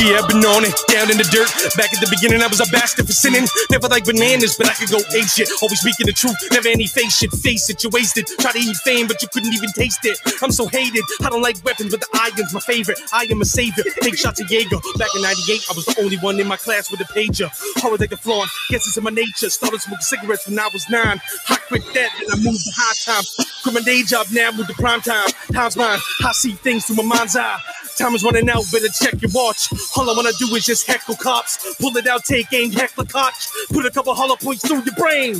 Yeah, 0.00 0.16
I've 0.16 0.32
been 0.32 0.40
on 0.48 0.64
it, 0.64 0.72
down 0.88 1.12
in 1.12 1.20
the 1.20 1.28
dirt. 1.28 1.52
Back 1.76 1.92
at 1.92 2.00
the 2.00 2.08
beginning, 2.08 2.40
I 2.40 2.48
was 2.48 2.56
a 2.56 2.68
bastard 2.72 3.04
for 3.04 3.12
sinning. 3.12 3.44
Never 3.68 3.84
like 3.84 4.08
bananas, 4.08 4.56
but 4.56 4.64
I 4.64 4.72
could 4.72 4.88
go 4.88 5.04
shit. 5.28 5.52
Always 5.60 5.76
speaking 5.76 6.08
the 6.08 6.16
truth, 6.16 6.40
never 6.48 6.72
any 6.72 6.88
fake 6.88 7.12
shit. 7.12 7.28
Face 7.44 7.68
it, 7.68 7.84
you 7.84 7.92
wasted. 7.92 8.24
Try 8.40 8.56
to 8.56 8.58
eat 8.58 8.80
fame, 8.80 9.04
but 9.04 9.20
you 9.20 9.28
couldn't 9.28 9.52
even 9.52 9.68
taste 9.76 10.00
it. 10.08 10.16
I'm 10.40 10.56
so 10.56 10.64
hated. 10.72 11.04
I 11.20 11.28
don't 11.28 11.44
like 11.44 11.60
weapons, 11.68 11.92
but 11.92 12.00
the 12.00 12.08
iron's 12.16 12.48
my 12.56 12.64
favorite. 12.64 12.96
I 13.12 13.28
am 13.28 13.42
a 13.42 13.44
savior. 13.44 13.84
Take 14.00 14.16
shots 14.16 14.40
at 14.40 14.48
Jaeger. 14.48 14.80
Back 14.96 15.12
in 15.12 15.20
98, 15.20 15.68
I 15.68 15.72
was 15.76 15.84
the 15.84 16.00
only 16.00 16.16
one 16.24 16.40
in 16.40 16.48
my 16.48 16.56
class 16.56 16.90
with 16.90 17.04
a 17.04 17.08
pager. 17.12 17.52
Always 17.84 18.00
like 18.00 18.08
the 18.08 18.16
flaunt. 18.16 18.48
Guess 18.72 18.88
it's 18.88 18.96
in 18.96 19.04
my 19.04 19.12
nature. 19.12 19.52
Started 19.52 19.84
smoking 19.84 20.00
cigarettes 20.00 20.48
when 20.48 20.58
I 20.58 20.68
was 20.72 20.88
nine. 20.88 21.20
I 21.52 21.56
quit 21.68 21.84
that, 21.92 22.08
then 22.16 22.28
I 22.32 22.36
moved 22.40 22.64
to 22.64 22.72
high 22.72 22.96
time. 23.04 23.24
Quit 23.62 23.74
my 23.74 23.82
day 23.84 24.02
job 24.02 24.28
now, 24.32 24.50
moved 24.50 24.72
to 24.72 24.74
prime 24.80 25.04
time. 25.04 25.28
Time's 25.52 25.76
mine. 25.76 26.00
I 26.24 26.32
see 26.32 26.52
things 26.52 26.86
through 26.86 27.04
my 27.04 27.20
mind's 27.20 27.36
eye. 27.36 27.60
Time 28.00 28.14
is 28.14 28.24
running 28.24 28.48
out, 28.48 28.64
better 28.72 28.88
check 28.88 29.20
your 29.20 29.30
watch. 29.34 29.70
All 29.94 30.08
I 30.08 30.14
wanna 30.16 30.32
do 30.38 30.46
is 30.56 30.64
just 30.64 30.86
heckle 30.86 31.16
cops. 31.16 31.76
Pull 31.78 31.94
it 31.98 32.06
out, 32.06 32.24
take 32.24 32.50
aim, 32.50 32.72
heckle 32.72 33.04
coach. 33.04 33.48
Put 33.68 33.84
a 33.84 33.90
couple 33.90 34.14
hollow 34.14 34.36
points 34.36 34.66
through 34.66 34.82
your 34.84 34.94
brain. 34.96 35.34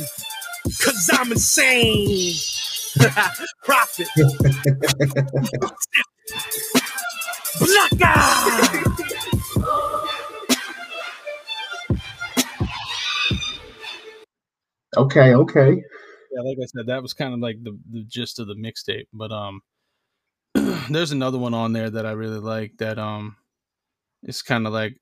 Cause 0.79 1.09
I'm 1.11 1.31
insane. 1.31 2.35
Prophet. 3.63 4.07
Blackout! 7.59 8.87
Okay, 14.97 15.33
okay. 15.33 15.83
Yeah, 16.31 16.41
like 16.43 16.57
I 16.61 16.65
said, 16.67 16.85
that 16.87 17.01
was 17.01 17.15
kind 17.15 17.33
of 17.33 17.39
like 17.39 17.55
the, 17.63 17.75
the 17.91 18.03
gist 18.07 18.37
of 18.39 18.45
the 18.45 18.53
mixtape. 18.53 19.07
But 19.11 19.31
um, 19.31 19.61
there's 20.89 21.11
another 21.11 21.37
one 21.37 21.53
on 21.53 21.73
there 21.73 21.89
that 21.89 22.05
I 22.05 22.11
really 22.11 22.39
like 22.39 22.77
that 22.77 22.99
um 22.99 23.35
it's 24.23 24.41
kind 24.41 24.67
of 24.67 24.73
like 24.73 24.97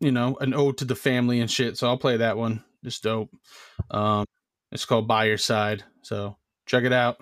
you 0.00 0.12
know 0.12 0.36
an 0.40 0.54
ode 0.54 0.78
to 0.78 0.84
the 0.84 0.94
family 0.94 1.40
and 1.40 1.50
shit. 1.50 1.76
So 1.76 1.88
I'll 1.88 1.98
play 1.98 2.18
that 2.18 2.36
one. 2.36 2.64
It's 2.82 3.00
dope. 3.00 3.30
Um, 3.90 4.26
it's 4.70 4.84
called 4.84 5.08
By 5.08 5.24
Your 5.24 5.38
Side. 5.38 5.84
So 6.02 6.36
check 6.66 6.84
it 6.84 6.92
out. 6.92 7.20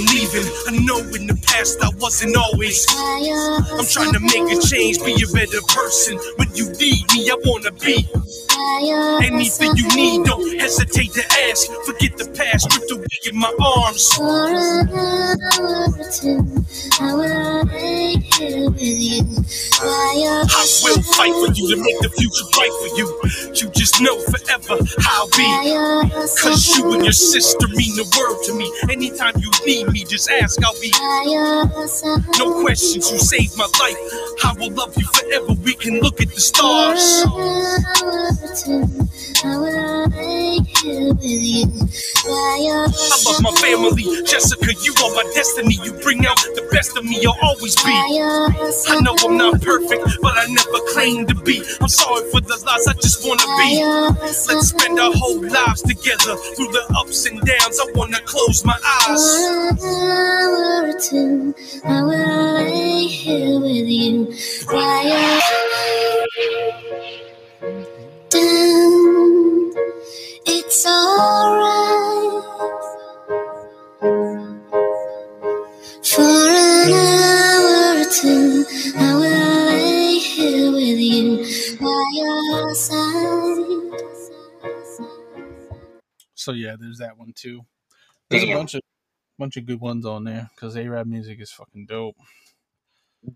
Ain't 0.00 0.12
leaving. 0.12 0.48
I 0.68 0.72
know 0.84 0.98
in 1.14 1.26
the 1.26 1.38
past 1.46 1.82
I 1.82 1.90
wasn't 1.98 2.36
always. 2.36 2.86
I'm 2.90 3.86
trying 3.86 4.12
to 4.12 4.20
make 4.20 4.46
a 4.56 4.60
change, 4.60 4.98
be 5.04 5.14
a 5.14 5.28
better 5.32 5.60
person. 5.68 6.18
When 6.36 6.48
you 6.54 6.70
need 6.72 7.04
me, 7.12 7.30
I 7.30 7.36
wanna 7.44 7.72
be 7.72 8.06
anything 9.24 9.72
you 9.76 9.88
need. 9.96 10.24
Don't 10.26 10.60
hesitate 10.60 11.12
to 11.14 11.24
ask. 11.50 11.70
Forget 11.86 12.16
the 12.18 12.30
past, 12.36 12.70
stripped 12.70 12.90
away 12.92 13.06
in 13.30 13.38
my 13.38 13.52
arms. 13.60 14.12
For 14.14 14.48
an 14.48 14.90
hour 14.90 15.86
or 15.98 16.10
two, 16.10 16.64
I 17.00 17.14
will 17.14 17.64
lay 17.66 18.16
here 18.16 18.70
with 18.70 18.82
you 18.82 19.40
I 19.82 20.66
will 20.84 21.02
fight 21.02 21.32
for 21.32 21.52
you 21.54 21.68
to 21.74 21.76
make 21.76 21.98
the 22.00 22.10
future 22.10 22.46
bright 22.52 22.74
for 22.80 22.90
you. 22.96 23.06
You 23.54 23.70
just 23.72 24.00
know 24.00 24.16
forever 24.28 24.76
I'll 25.08 25.28
be. 25.36 25.48
Cause 26.42 26.76
you 26.76 26.92
and 26.92 27.04
your 27.04 27.12
sister 27.12 27.66
mean 27.68 27.96
the 27.96 28.06
world 28.18 28.44
to 28.46 28.54
me. 28.54 28.70
Anytime 28.90 29.34
you 29.40 29.50
need 29.66 29.88
me, 29.92 30.04
just 30.04 30.30
ask, 30.30 30.62
I'll 30.64 30.74
be. 30.80 30.90
by 30.92 31.24
your 31.26 31.88
side. 31.88 32.24
No 32.38 32.60
questions, 32.62 33.10
you 33.10 33.18
saved 33.18 33.56
my 33.56 33.68
life. 33.80 33.98
I 34.44 34.54
will 34.58 34.72
love 34.72 34.94
you 34.96 35.06
forever. 35.14 35.54
We 35.64 35.74
can 35.74 36.00
look 36.00 36.20
at 36.20 36.30
the 36.34 36.40
stars. 36.40 37.24
I 39.42 39.56
will 39.56 40.08
lay 40.10 40.58
here 40.60 41.14
with 41.14 41.22
you 41.22 41.64
I 42.26 42.58
love 42.60 43.42
my 43.42 43.52
family, 43.60 44.04
Jessica. 44.26 44.72
You 44.82 44.92
are 45.04 45.14
my 45.14 45.24
destiny. 45.34 45.78
You 45.82 45.92
bring 46.02 46.26
out 46.26 46.36
the 46.54 46.68
best 46.70 46.96
of 46.96 47.04
me. 47.04 47.24
I'll 47.24 47.36
always 47.42 47.74
be. 47.76 47.90
I 47.90 49.00
know 49.00 49.14
I'm 49.24 49.36
not 49.36 49.62
perfect, 49.62 50.04
but 50.20 50.36
I 50.36 50.46
never 50.46 50.80
claim 50.92 51.26
to 51.26 51.34
be. 51.34 51.62
I'm 51.80 51.88
sorry 51.88 52.30
for 52.30 52.40
the 52.40 52.56
lies. 52.66 52.86
I 52.86 52.92
just 53.00 53.26
wanna 53.26 53.46
be. 53.56 53.82
Let's 54.52 54.68
spend 54.68 55.00
our 55.00 55.12
whole 55.14 55.40
lives 55.40 55.82
together 55.82 56.36
through 56.56 56.72
the 56.72 56.84
ups 56.98 57.26
and 57.26 57.40
downs. 57.40 57.80
I 57.80 57.86
wanna 57.94 58.20
close 58.26 58.64
my 58.64 58.78
eyes. 59.08 59.24
For 59.46 59.68
an 59.70 59.78
hour 59.80 60.90
or 60.90 61.00
two, 61.00 61.54
I 61.84 62.02
will 62.02 62.54
lay 62.54 63.06
here 63.06 63.60
with 63.60 63.88
you 63.88 64.28
your 67.62 67.99
down. 68.30 69.72
It's 70.46 70.86
alright 70.86 72.44
for 76.02 76.20
an 76.20 76.92
hour 76.92 78.00
or 78.00 78.04
two. 78.10 78.64
I 78.96 79.14
will 79.14 79.66
lay 79.66 80.18
here 80.18 80.72
with 80.72 80.98
you 80.98 81.44
by 81.78 82.02
your 82.14 82.74
side. 82.74 84.00
So 86.34 86.52
yeah, 86.52 86.76
there's 86.78 86.98
that 86.98 87.18
one 87.18 87.32
too. 87.34 87.64
There's 88.28 88.44
a 88.44 88.54
bunch 88.54 88.74
of 88.74 88.80
bunch 89.38 89.56
of 89.56 89.66
good 89.66 89.80
ones 89.80 90.06
on 90.06 90.24
there 90.24 90.50
because 90.54 90.76
AraabMuzik 90.76 91.40
is 91.40 91.50
fucking 91.50 91.86
dope. 91.86 92.16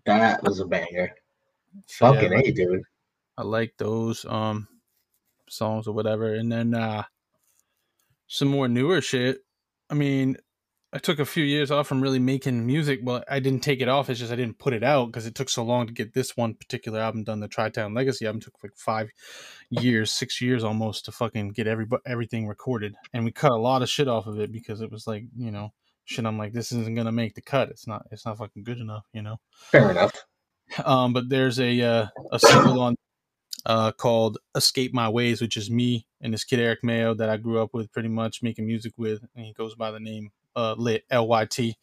That 0.05 0.43
was 0.43 0.59
a 0.59 0.65
banger. 0.65 1.13
So, 1.87 2.13
yeah, 2.13 2.21
Fucking 2.21 2.33
A, 2.33 2.51
dude. 2.51 2.83
I 3.37 3.43
like 3.43 3.73
those 3.77 4.25
um 4.25 4.67
songs 5.49 5.87
or 5.87 5.93
whatever. 5.93 6.33
And 6.33 6.51
then 6.51 6.73
uh 6.73 7.03
some 8.27 8.47
more 8.47 8.67
newer 8.67 9.01
shit. 9.01 9.39
I 9.89 9.93
mean, 9.93 10.37
I 10.95 10.97
took 10.97 11.19
a 11.19 11.25
few 11.25 11.43
years 11.43 11.71
off 11.71 11.87
from 11.87 12.01
really 12.01 12.19
making 12.19 12.65
music. 12.65 13.01
Well, 13.03 13.21
I 13.29 13.39
didn't 13.39 13.63
take 13.63 13.81
it 13.81 13.89
off. 13.89 14.09
It's 14.09 14.19
just 14.19 14.31
I 14.31 14.37
didn't 14.37 14.59
put 14.59 14.73
it 14.73 14.81
out 14.83 15.07
because 15.07 15.25
it 15.25 15.35
took 15.35 15.49
so 15.49 15.61
long 15.61 15.87
to 15.87 15.93
get 15.93 16.13
this 16.13 16.37
one 16.37 16.53
particular 16.53 17.01
album 17.01 17.25
done. 17.25 17.41
The 17.41 17.49
Tri-Town 17.49 17.93
Legacy 17.93 18.25
album 18.25 18.39
took 18.39 18.53
like 18.63 18.77
five 18.77 19.09
years, 19.69 20.09
six 20.09 20.39
years 20.39 20.63
almost 20.63 21.03
to 21.05 21.11
fucking 21.11 21.49
get 21.49 21.67
every 21.67 21.85
everything 22.05 22.47
recorded. 22.47 22.95
And 23.13 23.25
we 23.25 23.33
cut 23.33 23.51
a 23.51 23.57
lot 23.57 23.81
of 23.81 23.89
shit 23.89 24.07
off 24.07 24.25
of 24.25 24.39
it 24.39 24.53
because 24.53 24.79
it 24.79 24.89
was 24.89 25.05
like, 25.05 25.25
you 25.35 25.51
know, 25.51 25.73
shit. 26.05 26.25
I'm 26.25 26.37
like, 26.37 26.53
this 26.53 26.71
isn't 26.71 26.95
gonna 26.95 27.11
make 27.11 27.35
the 27.35 27.41
cut. 27.41 27.69
It's 27.69 27.87
not. 27.87 28.05
It's 28.11 28.25
not 28.25 28.37
fucking 28.37 28.63
good 28.63 28.79
enough. 28.79 29.05
You 29.11 29.21
know. 29.21 29.37
Fair 29.71 29.91
enough. 29.91 30.13
Um, 30.83 31.11
but 31.11 31.29
there's 31.29 31.59
a 31.59 31.81
uh, 31.81 32.07
a 32.31 32.39
single 32.39 32.79
on 32.81 32.95
uh, 33.65 33.91
called 33.91 34.37
"Escape 34.55 34.93
My 34.93 35.09
Ways," 35.09 35.41
which 35.41 35.57
is 35.57 35.69
me 35.71 36.07
and 36.21 36.33
this 36.33 36.43
kid 36.43 36.59
Eric 36.59 36.83
Mayo 36.83 37.13
that 37.15 37.29
I 37.29 37.37
grew 37.37 37.61
up 37.61 37.73
with, 37.73 37.91
pretty 37.91 38.09
much 38.09 38.41
making 38.43 38.67
music 38.67 38.93
with, 38.97 39.21
and 39.35 39.45
he 39.45 39.53
goes 39.53 39.75
by 39.75 39.91
the 39.91 39.99
name 39.99 40.31
uh, 40.55 40.75
Lit 40.77 41.03
L 41.09 41.27
Y 41.27 41.45
T. 41.45 41.77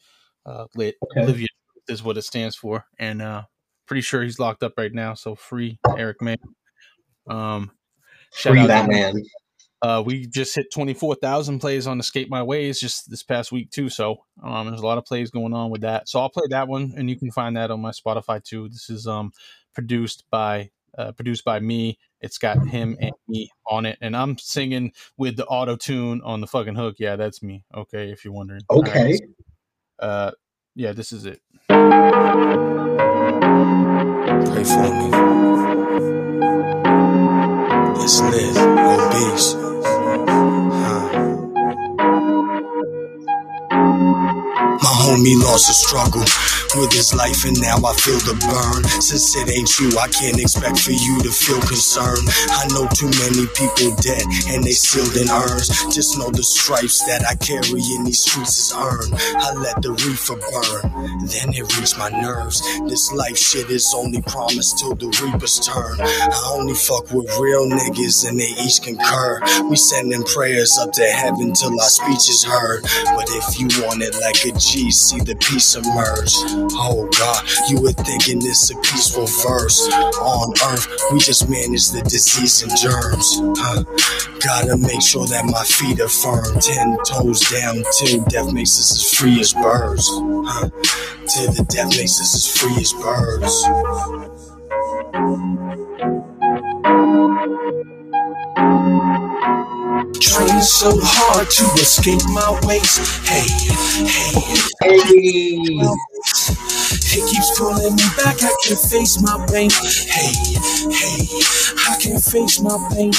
Uh, 0.47 0.67
Lit 0.75 0.97
Okay. 1.03 1.23
Olivia 1.25 1.49
is 1.89 2.03
what 2.03 2.17
it 2.17 2.23
stands 2.23 2.57
for, 2.57 2.85
and 2.99 3.21
uh, 3.23 3.43
pretty 3.87 4.03
sure 4.03 4.23
he's 4.23 4.39
locked 4.39 4.63
up 4.63 4.75
right 4.77 4.93
now. 4.93 5.15
So 5.15 5.35
free 5.35 5.79
Eric 5.97 6.23
Mayo. 6.23 6.37
Um, 7.29 7.71
shout 8.35 8.53
Free 8.53 8.61
out 8.61 8.63
to 8.63 8.69
that 8.69 8.85
him. 8.85 8.91
man. 8.91 9.23
Uh, 9.83 10.01
we 10.07 10.27
just 10.29 10.55
hit 10.55 10.73
24,000 10.73 11.59
plays 11.59 11.89
on 11.89 11.99
Escape 11.99 12.31
My 12.31 12.41
Ways 12.41 12.79
just 12.79 13.11
this 13.11 13.25
past 13.25 13.51
week, 13.51 13.69
too. 13.73 13.89
So 13.89 14.19
um, 14.41 14.69
there's 14.69 14.81
a 14.81 14.87
lot 14.87 14.97
of 14.97 15.05
plays 15.05 15.31
going 15.33 15.53
on 15.53 15.71
with 15.71 15.81
that. 15.81 16.09
So 16.09 16.21
I'll 16.21 16.31
play 16.31 16.47
that 16.51 16.69
one, 16.69 16.95
and 16.97 17.11
you 17.11 17.17
can 17.19 17.33
find 17.33 17.57
that 17.57 17.73
on 17.73 17.81
my 17.81 17.91
Spotify, 17.91 18.43
too. 18.45 18.69
This 18.69 18.89
is 18.89 19.09
um, 19.09 19.33
produced 19.75 20.23
by 20.31 20.71
uh, 20.97 21.13
produced 21.13 21.45
by 21.45 21.61
me. 21.61 21.99
It's 22.21 22.39
got 22.39 22.67
him 22.67 22.97
and 23.01 23.13
me 23.29 23.51
on 23.67 23.87
it, 23.87 23.99
and 24.01 24.17
I'm 24.17 24.39
singing 24.39 24.93
with 25.17 25.37
the 25.37 25.47
auto 25.47 25.77
tune 25.77 26.21
on 26.23 26.41
the 26.41 26.47
fucking 26.47 26.75
hook. 26.75 26.97
Yeah, 26.99 27.17
that's 27.17 27.43
me. 27.43 27.65
Okay, 27.75 28.11
if 28.11 28.25
you're 28.25 28.35
wondering. 28.35 28.63
Okay. 28.71 29.17
so, 29.17 29.25
uh, 29.99 30.31
yeah, 30.75 30.93
this 30.93 31.13
is 31.13 31.27
it. 31.27 31.41
Pray 31.69 31.79
for 34.65 34.95
me. 34.95 35.11
It's 38.05 38.21
lit, 38.21 38.57
obese. 38.57 39.53
Huh. 39.55 39.62
My 44.83 44.91
homie 44.91 45.39
lost 45.39 45.71
a 45.71 45.75
struggle 45.75 46.27
with 46.75 46.91
his 46.91 47.15
life, 47.15 47.45
and 47.45 47.55
now 47.61 47.79
I 47.87 47.95
feel 48.03 48.19
the 48.27 48.35
burn. 48.35 48.83
Since 48.99 49.37
it 49.37 49.47
ain't 49.47 49.71
you, 49.79 49.95
I 49.95 50.09
can't 50.09 50.41
expect 50.41 50.81
for 50.81 50.91
you 50.91 51.23
to 51.23 51.31
feel 51.31 51.61
concerned. 51.63 52.27
I 52.51 52.67
know 52.75 52.91
too 52.91 53.07
many 53.23 53.47
people 53.55 53.95
dead, 54.03 54.27
and 54.51 54.65
they 54.65 54.75
sealed 54.75 55.15
in 55.15 55.31
urns. 55.31 55.71
Just 55.95 56.19
know 56.19 56.31
the 56.35 56.43
stripes 56.43 57.05
that 57.07 57.23
I 57.23 57.39
carry 57.39 57.79
in 57.95 58.03
these 58.03 58.27
streets 58.27 58.59
is 58.59 58.75
earned. 58.75 59.15
I 59.39 59.55
let 59.55 59.83
the 59.83 59.95
reefer 60.03 60.35
burn, 60.35 60.83
then 61.31 61.55
it 61.55 61.63
reached 61.79 61.95
my 61.95 62.11
nerves. 62.11 62.59
This 62.89 63.13
life 63.13 63.39
shit 63.39 63.71
is 63.71 63.95
only 63.95 64.23
promised 64.23 64.79
till 64.83 64.99
the 64.99 65.15
reapers 65.23 65.61
turn. 65.61 66.01
I 66.01 66.59
only 66.59 66.75
fuck 66.75 67.07
with 67.13 67.31
real 67.39 67.71
niggas, 67.71 68.27
and 68.27 68.35
they 68.35 68.51
each 68.59 68.83
concur. 68.83 69.39
We 69.71 69.77
sending 69.77 70.19
them 70.19 70.25
prayers 70.27 70.75
up 70.81 70.91
to 70.99 71.05
heaven 71.07 71.53
till 71.53 71.79
our 71.79 71.93
speech 71.93 72.27
is 72.27 72.43
heard. 72.43 72.83
But 73.15 73.31
if 73.31 73.61
you 73.61 73.69
want 73.87 74.03
it 74.03 74.19
like 74.19 74.43
a 74.43 74.57
G, 74.59 74.72
see 74.91 75.19
the 75.19 75.37
peace 75.37 75.75
emerge. 75.75 76.33
Oh 76.81 77.09
God, 77.19 77.45
you 77.69 77.83
were 77.83 77.93
thinking 77.93 78.39
this 78.39 78.71
a 78.71 78.77
peaceful 78.77 79.27
verse. 79.27 79.89
On 79.93 80.53
earth, 80.73 80.89
we 81.13 81.19
just 81.19 81.49
manage 81.49 81.91
the 81.91 82.01
disease 82.03 82.63
and 82.63 82.73
germs. 82.77 83.41
Huh? 83.61 83.85
Gotta 84.41 84.77
make 84.79 85.03
sure 85.03 85.27
that 85.27 85.45
my 85.45 85.65
feet 85.65 86.01
are 86.01 86.09
firm. 86.09 86.59
Ten 86.61 86.97
toes 87.05 87.41
down 87.51 87.85
till 87.99 88.25
death 88.25 88.53
makes 88.53 88.79
us 88.79 88.93
as 88.93 89.19
free 89.19 89.41
as 89.41 89.53
birds. 89.53 90.09
Huh? 90.11 90.71
Till 91.29 91.53
the 91.53 91.67
death 91.69 91.91
makes 91.91 92.21
us 92.21 92.35
as 92.35 92.49
free 92.49 92.77
as 92.81 92.93
birds. 92.95 93.69
Trying 100.21 100.63
so 100.63 100.99
hard 101.03 101.51
to 101.51 101.65
escape 101.81 102.23
my 102.31 102.61
ways. 102.67 102.99
Hey, 103.27 103.47
hey. 104.83 104.99
Hey. 105.01 106.12
It 107.15 107.29
keeps 107.29 107.59
pulling 107.59 107.95
me 107.95 108.05
back. 108.17 108.43
I 108.43 108.55
can't 108.65 108.79
face 108.79 109.21
my 109.21 109.45
pain. 109.53 109.71
Hey, 110.09 110.33
hey, 110.89 111.29
I 111.89 111.97
can't 112.01 112.23
face 112.23 112.61
my 112.61 112.77
pain. 112.91 113.13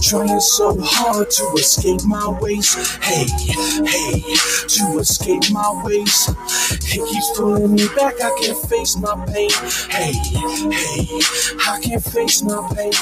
Trying 0.00 0.40
so 0.40 0.76
hard 0.80 1.30
to 1.30 1.44
escape 1.54 2.00
my 2.06 2.28
ways. 2.40 2.74
Hey, 3.04 3.26
hey, 3.84 4.20
to 4.68 4.98
escape 4.98 5.52
my 5.52 5.82
ways. 5.84 6.30
It 6.92 7.06
keeps 7.08 7.38
pulling 7.38 7.74
me 7.74 7.86
back. 7.94 8.14
I 8.22 8.34
can't 8.40 8.58
face 8.68 8.96
my 8.96 9.14
pain. 9.26 9.50
Hey, 9.90 10.12
hey, 10.72 11.20
I 11.68 11.78
can't 11.82 12.02
face 12.02 12.42
my 12.42 12.66
pain. 12.74 12.92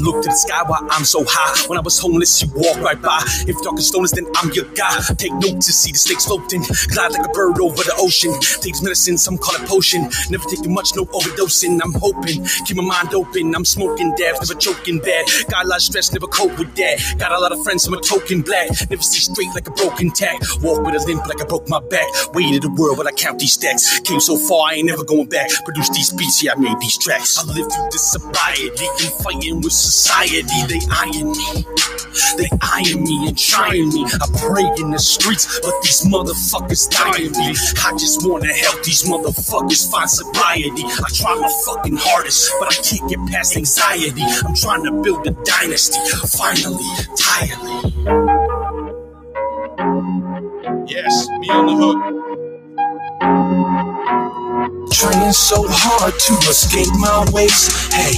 Look 0.00 0.22
to 0.22 0.28
the 0.28 0.36
sky 0.36 0.62
while 0.66 0.86
I'm 0.90 1.04
so 1.04 1.24
high. 1.26 1.66
When 1.68 1.78
I 1.78 1.82
was 1.82 1.98
homeless, 1.98 2.42
you 2.42 2.48
walked 2.54 2.80
right 2.80 3.00
by. 3.00 3.20
If 3.48 3.56
dark 3.62 3.76
and 3.76 3.84
stoners, 3.84 4.14
then 4.14 4.26
I'm 4.36 4.52
your 4.52 4.66
guy. 4.74 5.00
Take 5.16 5.32
note 5.32 5.60
to 5.62 5.72
see 5.72 5.90
the 5.92 5.98
snakes 5.98 6.26
floating. 6.26 6.62
Glide 6.92 7.12
like 7.12 7.26
a 7.26 7.30
bird 7.30 7.58
over 7.60 7.82
the 7.82 7.94
ocean. 7.98 8.38
Take 8.60 8.80
medicine, 8.82 9.18
some 9.18 9.37
call 9.38 9.54
it 9.54 9.68
potion. 9.68 10.08
Never 10.30 10.44
take 10.48 10.62
too 10.62 10.70
much, 10.70 10.94
no 10.96 11.04
overdosing. 11.06 11.80
I'm 11.82 11.92
hoping, 11.94 12.44
keep 12.66 12.76
my 12.76 12.84
mind 12.84 13.14
open. 13.14 13.54
I'm 13.54 13.64
smoking 13.64 14.14
dabs, 14.16 14.48
never 14.48 14.58
choking 14.58 14.98
bad. 14.98 15.26
Got 15.50 15.64
a 15.64 15.68
lot 15.68 15.76
of 15.78 15.82
stress, 15.82 16.12
never 16.12 16.26
cope 16.26 16.58
with 16.58 16.74
that. 16.76 17.00
Got 17.18 17.32
a 17.32 17.38
lot 17.38 17.52
of 17.52 17.62
friends, 17.62 17.86
I'm 17.86 17.94
a 17.94 18.00
token 18.00 18.42
black. 18.42 18.68
Never 18.90 19.02
see 19.02 19.20
straight 19.20 19.54
like 19.54 19.68
a 19.68 19.72
broken 19.72 20.10
tack. 20.10 20.40
Walk 20.62 20.84
with 20.84 20.94
a 20.94 21.04
limp 21.06 21.26
like 21.26 21.40
I 21.40 21.44
broke 21.44 21.68
my 21.68 21.80
back. 21.80 22.06
To 22.38 22.60
the 22.60 22.70
world 22.70 22.98
when 22.98 23.06
I 23.06 23.12
count 23.12 23.38
these 23.38 23.52
stacks. 23.52 24.00
Came 24.00 24.20
so 24.20 24.36
far, 24.36 24.70
I 24.70 24.74
ain't 24.74 24.86
never 24.86 25.04
going 25.04 25.28
back. 25.28 25.50
Produce 25.64 25.90
these 25.90 26.12
beats, 26.12 26.42
yeah, 26.42 26.52
I 26.52 26.56
made 26.56 26.80
these 26.80 26.96
tracks. 26.96 27.36
I 27.36 27.44
live 27.44 27.70
through 27.70 27.88
this 27.92 28.12
sobriety 28.12 28.86
and 28.86 29.12
fighting 29.22 29.60
with 29.60 29.72
society. 29.72 30.48
They 30.66 30.80
eyeing 30.90 31.30
me. 31.30 31.66
They 32.38 32.48
eyeing 32.62 33.04
me 33.04 33.28
and 33.28 33.36
trying 33.36 33.88
me. 33.90 34.06
I 34.06 34.26
pray 34.40 34.64
in 34.80 34.90
the 34.90 34.98
streets, 34.98 35.60
but 35.60 35.74
these 35.82 36.02
motherfuckers 36.08 36.88
dying 36.88 37.32
me. 37.36 37.52
I 37.84 37.92
just 37.98 38.26
wanna 38.26 38.52
help 38.52 38.82
these 38.82 39.02
motherfuckers 39.04 39.27
find 39.32 40.10
sobriety. 40.10 40.84
I 40.84 41.08
try 41.12 41.34
my 41.34 41.50
fucking 41.66 41.96
hardest, 41.98 42.52
but 42.58 42.68
I 42.68 42.82
can't 42.82 43.08
get 43.10 43.18
past 43.30 43.56
anxiety. 43.56 44.22
I'm 44.44 44.54
trying 44.54 44.84
to 44.84 44.92
build 45.02 45.26
a 45.26 45.30
dynasty, 45.44 45.98
finally, 46.28 46.84
tirely. 47.16 47.92
Yes, 50.86 51.28
me 51.40 51.48
on 51.50 51.66
the 51.66 51.74
hook. 51.76 51.98
Trying 54.92 55.32
so 55.32 55.64
hard 55.68 56.14
to 56.18 56.34
escape 56.48 56.88
my 56.98 57.24
ways. 57.32 57.68
Hey, 57.92 58.14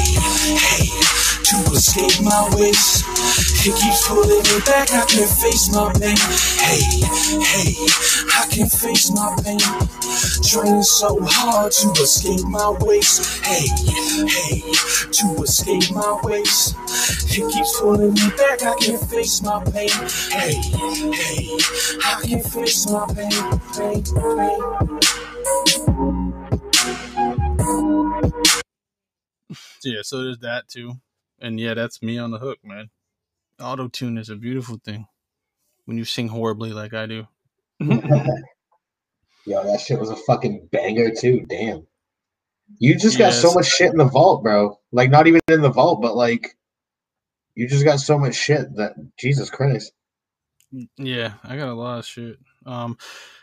hey, 0.57 0.87
to 1.45 1.57
escape 1.73 2.25
my 2.25 2.49
ways. 2.55 3.10
It 3.63 3.77
keeps 3.77 4.09
pulling 4.09 4.43
me 4.43 4.61
back. 4.65 4.93
I 4.93 5.05
can't 5.07 5.31
face 5.31 5.73
my 5.73 5.93
pain. 5.93 6.17
Hey, 6.61 6.81
hey, 7.45 7.75
I 8.37 8.47
can't 8.51 8.73
face 8.73 9.11
my 9.11 9.37
pain. 9.45 9.61
Trying 10.43 10.83
so 10.83 11.19
hard 11.23 11.73
to 11.73 11.91
escape 12.03 12.45
my 12.47 12.71
ways. 12.81 13.41
Hey, 13.45 13.67
hey, 14.27 14.61
to 15.13 15.43
escape 15.43 15.93
my 15.93 16.21
ways. 16.23 16.75
It 17.33 17.53
keeps 17.53 17.81
pulling 17.81 18.15
me 18.15 18.31
back. 18.37 18.63
I 18.63 18.75
can't 18.81 19.03
face 19.11 19.43
my 19.43 19.63
pain. 19.65 19.91
Hey, 20.31 20.55
hey, 21.13 21.59
I 22.05 22.21
can't 22.25 22.45
face 22.45 22.89
my 22.91 23.07
pain, 23.15 23.31
pain, 23.77 24.03
pain. 24.05 25.01
Yeah, 29.83 30.03
so 30.03 30.23
there's 30.23 30.39
that 30.41 30.69
too. 30.69 30.95
And 31.41 31.59
yeah, 31.59 31.75
that's 31.75 32.03
me 32.03 32.19
on 32.19 32.31
the 32.31 32.39
hook, 32.39 32.59
man. 32.63 32.91
Auto 33.61 33.89
tune 33.89 34.19
is 34.19 34.31
a 34.31 34.37
beautiful 34.37 34.81
thing 34.85 35.07
when 35.85 35.97
you 35.99 36.05
sing 36.05 36.29
horribly 36.29 36.73
like 36.73 36.95
I 36.95 37.07
do. 37.07 37.27
Yo, 37.81 39.65
that 39.65 39.81
shit 39.81 39.99
was 39.99 40.11
a 40.11 40.17
fucking 40.17 40.69
banger 40.71 41.11
too. 41.15 41.45
Damn. 41.49 41.87
You 42.79 42.97
just 42.97 43.19
got 43.19 43.33
so 43.33 43.53
much 43.53 43.67
shit 43.67 43.91
in 43.91 43.99
the 43.99 44.05
vault, 44.05 44.43
bro. 44.43 44.79
Like 44.93 45.11
not 45.11 45.27
even 45.27 45.41
in 45.49 45.63
the 45.63 45.71
vault, 45.71 46.01
but 46.01 46.17
like 46.17 46.57
you 47.55 47.69
just 47.69 47.85
got 47.85 48.01
so 48.01 48.19
much 48.19 48.35
shit 48.35 48.75
that 48.77 48.95
Jesus 49.19 49.51
Christ. 49.51 49.93
Yeah, 50.97 51.35
I 51.43 51.57
got 51.57 51.69
a 51.69 51.75
lot 51.75 51.99
of 51.99 52.07
shit. 52.07 52.39
Um, 52.65 52.97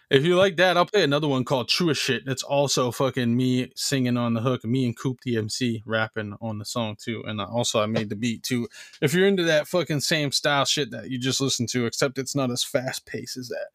if 0.09 0.23
you 0.23 0.35
like 0.35 0.55
that, 0.57 0.77
I'll 0.77 0.85
play 0.85 1.03
another 1.03 1.27
one 1.27 1.43
called 1.43 1.67
Truest 1.67 2.01
Shit. 2.01 2.23
It's 2.27 2.43
also 2.43 2.91
fucking 2.91 3.35
me 3.35 3.71
singing 3.75 4.15
on 4.15 4.33
the 4.33 4.41
hook, 4.41 4.63
me 4.63 4.85
and 4.85 4.97
Coop 4.97 5.19
DMC 5.25 5.83
rapping 5.85 6.35
on 6.39 6.59
the 6.59 6.65
song 6.65 6.95
too. 6.97 7.23
And 7.25 7.41
also, 7.41 7.81
I 7.81 7.87
made 7.87 8.09
the 8.09 8.15
beat 8.15 8.43
too. 8.43 8.69
If 9.01 9.13
you're 9.13 9.27
into 9.27 9.43
that 9.43 9.67
fucking 9.67 9.99
same 9.99 10.31
style 10.31 10.63
shit 10.63 10.91
that 10.91 11.09
you 11.09 11.19
just 11.19 11.41
listened 11.41 11.69
to, 11.69 11.85
except 11.85 12.17
it's 12.17 12.35
not 12.35 12.51
as 12.51 12.63
fast 12.63 13.05
paced 13.05 13.35
as 13.35 13.49
that, 13.49 13.67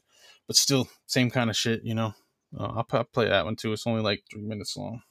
but 0.46 0.56
still 0.56 0.88
same 1.06 1.30
kind 1.30 1.50
of 1.50 1.56
shit, 1.56 1.84
you 1.84 1.94
know. 1.94 2.14
Uh, 2.58 2.64
I'll, 2.64 2.86
I'll 2.90 3.04
play 3.04 3.28
that 3.28 3.44
one 3.44 3.56
too. 3.56 3.72
It's 3.72 3.86
only 3.86 4.02
like 4.02 4.24
three 4.30 4.42
minutes 4.42 4.76
long. 4.76 5.02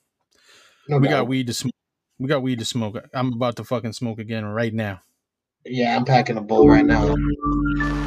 No 0.88 0.98
we 0.98 1.08
doubt. 1.08 1.22
got 1.22 1.28
weed 1.28 1.48
to 1.48 1.54
smoke. 1.54 1.74
We 2.18 2.28
got 2.28 2.42
weed 2.42 2.60
to 2.60 2.66
smoke. 2.66 2.98
I'm 3.14 3.34
about 3.34 3.56
to 3.58 3.64
fucking 3.64 3.94
smoke 3.94 4.20
again 4.20 4.46
right 4.46 4.74
now. 4.74 5.02
Yeah, 5.66 5.96
I'm 5.96 6.06
packing 6.06 6.38
a 6.38 6.42
bowl 6.42 6.68
right 6.68 6.86
now. 6.86 7.16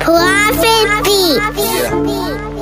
Prophet 0.00 1.04
beat. 1.04 2.53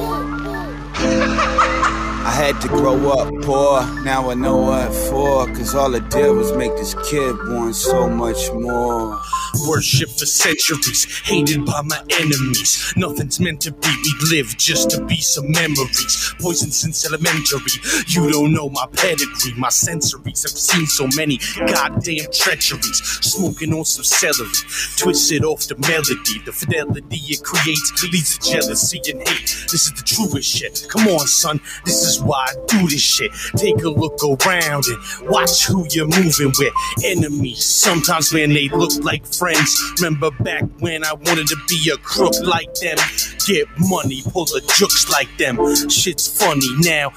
I 2.25 2.31
had 2.31 2.61
to 2.61 2.69
grow 2.69 3.11
up 3.11 3.35
poor, 3.43 3.83
now 4.05 4.31
I 4.31 4.35
know 4.35 4.57
what 4.57 4.95
for. 4.95 5.47
Cause 5.49 5.75
all 5.75 5.95
I 5.95 5.99
did 5.99 6.31
was 6.31 6.53
make 6.53 6.75
this 6.77 6.95
kid 7.11 7.37
want 7.49 7.75
so 7.75 8.09
much 8.09 8.53
more. 8.53 9.21
Worship 9.69 10.09
for 10.11 10.27
centuries, 10.27 11.05
hated 11.25 11.65
by 11.67 11.83
my 11.83 12.01
enemies. 12.19 12.93
Nothing's 12.97 13.39
meant 13.41 13.61
to 13.63 13.73
be, 13.73 13.89
we 13.89 14.37
live 14.37 14.57
just 14.57 14.91
to 14.91 15.05
be 15.05 15.17
some 15.17 15.51
memories. 15.51 16.35
Poison 16.41 16.71
since 16.71 17.07
elementary, 17.07 17.61
you 18.07 18.31
don't 18.31 18.53
know 18.53 18.69
my 18.71 18.87
pedigree. 18.97 19.55
My 19.57 19.69
sensories 19.69 20.43
have 20.43 20.59
seen 20.59 20.87
so 20.87 21.07
many 21.17 21.39
goddamn 21.59 22.31
treacheries. 22.33 23.03
Smoking 23.23 23.73
on 23.75 23.85
some 23.85 24.05
celery, 24.05 24.51
twisted 24.97 25.45
off 25.45 25.67
the 25.69 25.77
melody. 25.79 26.43
The 26.45 26.53
fidelity 26.53 27.19
it 27.29 27.43
creates 27.43 28.03
leads 28.03 28.39
to 28.39 28.53
jealousy 28.53 29.01
and 29.11 29.21
hate. 29.29 29.67
This 29.71 29.87
is 29.87 29.93
the 29.93 30.03
truest 30.03 30.49
shit. 30.49 30.87
Come 30.89 31.09
on, 31.09 31.27
son, 31.27 31.61
this 31.85 32.03
is 32.03 32.21
why 32.23 32.49
I 32.51 32.55
do 32.67 32.89
this 32.89 33.01
shit. 33.01 33.31
Take 33.57 33.83
a 33.83 33.89
look 33.89 34.19
around 34.25 34.85
and 34.87 35.29
watch 35.29 35.67
who 35.67 35.87
you're 35.91 36.07
moving 36.07 36.53
with. 36.59 36.73
Enemies, 37.05 37.65
sometimes 37.65 38.33
when 38.33 38.51
they 38.53 38.69
look 38.69 38.93
like 39.03 39.25
friends. 39.43 39.93
Remember 40.01 40.31
back 40.31 40.63
when 40.79 41.05
I 41.05 41.15
wanted 41.15 41.49
to 41.49 41.57
be 41.67 41.91
a 41.93 41.97
crook 41.97 42.35
like 42.45 42.73
them? 42.75 42.97
Get 43.45 43.67
money, 43.77 44.23
pull 44.31 44.45
the 44.45 44.63
jokes 44.79 45.11
like 45.11 45.37
them. 45.37 45.59
Shit's 45.91 46.29
funny 46.29 46.71
now. 46.79 47.11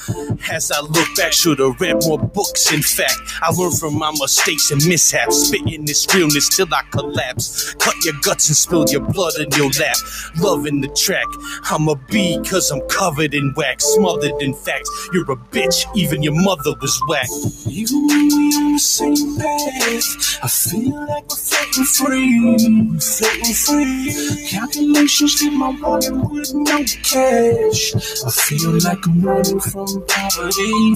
As 0.51 0.71
I 0.71 0.81
look 0.81 1.07
back, 1.15 1.33
should've 1.33 1.79
read 1.79 2.01
more 2.07 2.17
books. 2.17 2.73
In 2.73 2.81
fact, 2.81 3.13
I 3.43 3.51
learned 3.51 3.77
from 3.77 3.99
my 3.99 4.09
mistakes 4.09 4.71
and 4.71 4.83
mishaps. 4.87 5.49
Spitting 5.49 5.85
this 5.85 6.07
realness 6.15 6.49
till 6.49 6.73
I 6.73 6.81
collapse. 6.89 7.75
Cut 7.75 7.93
your 8.03 8.15
guts 8.23 8.47
and 8.49 8.57
spill 8.57 8.85
your 8.89 9.01
blood 9.01 9.33
in 9.37 9.51
your 9.51 9.69
lap. 9.79 9.97
Loving 10.37 10.81
the 10.81 10.87
track. 10.87 11.27
I'm 11.69 11.87
a 11.89 11.95
bee 11.95 12.41
cause 12.43 12.71
I'm 12.71 12.81
covered 12.89 13.35
in 13.35 13.53
wax. 13.55 13.83
Smothered 13.85 14.41
in 14.41 14.55
facts. 14.55 14.89
You're 15.13 15.31
a 15.31 15.35
bitch, 15.35 15.85
even 15.95 16.23
your 16.23 16.33
mother 16.33 16.73
was 16.81 16.99
whack. 17.07 17.29
Even 17.69 18.07
when 18.07 18.27
we 18.29 18.55
on 18.57 18.73
the 18.73 18.79
same 18.79 19.37
path, 19.37 20.39
I 20.41 20.47
feel 20.47 21.05
like 21.05 21.29
we're 21.29 21.85
floating 21.85 22.14
Floating 22.15 22.97
free. 22.99 24.47
Calculations 24.47 25.41
in 25.43 25.59
my 25.59 25.77
wallet 25.81 26.13
with 26.31 26.53
no 26.53 26.77
cash. 27.03 27.93
I 28.23 28.31
feel 28.31 28.71
like 28.71 29.05
I'm 29.05 29.21
running 29.21 29.59
from 29.59 30.05
poverty. 30.07 30.93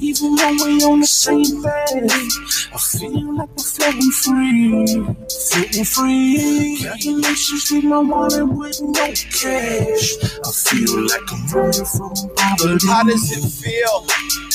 Even 0.00 0.34
though 0.36 0.56
we 0.64 0.82
on 0.82 1.00
the 1.00 1.06
same 1.06 1.62
path, 1.62 1.92
I 2.72 2.78
feel 2.78 3.36
like 3.36 3.50
we're 3.54 3.62
floating 3.62 4.12
free. 4.24 4.86
Floating 5.50 5.84
free. 5.84 6.78
Calculations 6.80 7.72
in 7.72 7.88
my 7.90 7.98
wallet 7.98 8.48
with 8.48 8.80
no 8.80 9.06
cash. 9.12 10.16
I 10.40 10.50
feel 10.52 11.02
like 11.04 11.32
I'm 11.32 11.46
running 11.52 11.84
from 11.84 12.14
poverty. 12.34 12.86
How 12.88 13.04
does 13.04 13.30
it 13.30 13.44
feel 13.44 14.06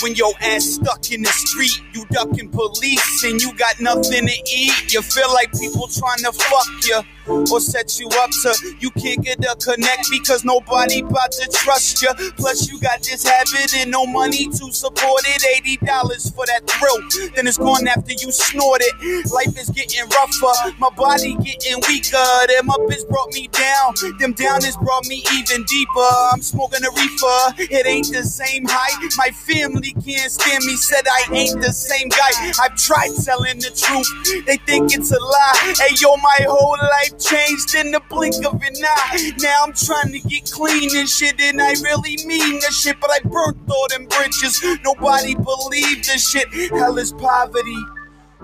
when 0.02 0.16
your 0.16 0.34
ass 0.42 0.66
stuck 0.66 1.12
in 1.12 1.22
the 1.22 1.30
street? 1.30 1.80
You 1.94 2.06
ducking 2.10 2.50
police 2.50 3.24
and 3.24 3.40
you 3.40 3.54
got 3.56 3.80
nothing 3.80 4.26
to 4.26 4.38
eat. 4.52 4.92
You 4.92 5.04
feel 5.04 5.32
like 5.32 5.52
people 5.54 5.88
trying 5.88 6.07
to 6.16 6.32
fuck 6.32 6.68
you 6.86 7.17
or 7.30 7.60
set 7.60 8.00
you 8.00 8.08
up 8.20 8.32
to 8.32 8.54
you 8.80 8.92
can't 8.92 9.24
get 9.24 9.40
a 9.46 9.56
connect 9.56 10.10
because 10.10 10.44
nobody 10.46 11.02
about 11.02 11.32
to 11.32 11.48
trust 11.54 12.02
you. 12.02 12.10
Plus 12.38 12.70
you 12.72 12.80
got 12.80 13.02
this 13.04 13.28
habit 13.28 13.74
and 13.76 13.92
no 13.92 14.06
money 14.06 14.48
to 14.48 14.72
support 14.72 15.24
it. 15.26 15.44
Eighty 15.58 15.78
dollars 15.86 16.30
for 16.32 16.46
that 16.46 16.68
thrill, 16.70 17.32
then 17.36 17.48
it's 17.48 17.58
gone 17.58 17.88
after 17.88 18.14
you 18.14 18.32
snort 18.32 18.82
it. 18.82 19.32
Life 19.32 19.58
is 19.60 19.70
getting 19.70 20.08
rougher, 20.10 20.76
my 20.80 20.90
body 20.96 21.36
getting 21.44 21.82
weaker. 21.88 22.26
Them 22.48 22.70
up 22.70 22.82
has 22.92 23.04
brought 23.06 23.34
me 23.34 23.48
down, 23.48 23.94
them 24.20 24.34
down 24.34 24.62
has 24.64 24.78
brought 24.78 25.06
me 25.08 25.24
even 25.34 25.64
deeper. 25.64 26.12
I'm 26.34 26.42
smoking 26.42 26.84
a 26.84 26.92
reefer, 26.92 27.72
it 27.72 27.86
ain't 27.86 28.12
the 28.12 28.24
same 28.24 28.66
height. 28.68 29.12
My 29.18 29.30
family 29.32 29.94
can't 30.06 30.32
stand 30.32 30.64
me, 30.66 30.76
said 30.76 31.06
I 31.08 31.28
ain't 31.34 31.62
the 31.62 31.72
same 31.72 32.10
guy. 32.10 32.32
I've 32.64 32.76
tried 32.76 33.12
telling 33.24 33.60
the 33.60 33.72
truth, 33.76 34.46
they 34.46 34.58
think 34.66 34.94
it's 34.94 35.12
a 35.12 35.20
lie. 35.20 35.74
Hey 35.80 35.96
yo, 36.00 36.16
my 36.18 36.40
whole 36.48 36.78
life 36.78 37.17
changed 37.20 37.76
in 37.76 37.92
the 37.92 38.02
blink 38.10 38.36
of 38.46 38.62
an 38.62 38.76
eye. 38.84 39.32
Now 39.40 39.64
I'm 39.66 39.74
trying 39.74 40.12
to 40.12 40.20
get 40.20 40.52
clean 40.52 40.96
and 40.96 41.10
shit, 41.10 41.40
and 41.42 41.62
I 41.62 41.74
really 41.84 42.18
mean 42.26 42.60
the 42.60 42.72
shit, 42.72 43.00
but 43.00 43.10
I 43.12 43.20
burnt 43.24 43.58
all 43.70 43.88
them 43.90 44.06
bridges. 44.08 44.62
Nobody 44.84 45.36
believed 45.36 46.06
the 46.06 46.18
shit. 46.18 46.48
Hell 46.72 46.98
is 46.98 47.14
poverty. 47.14 47.76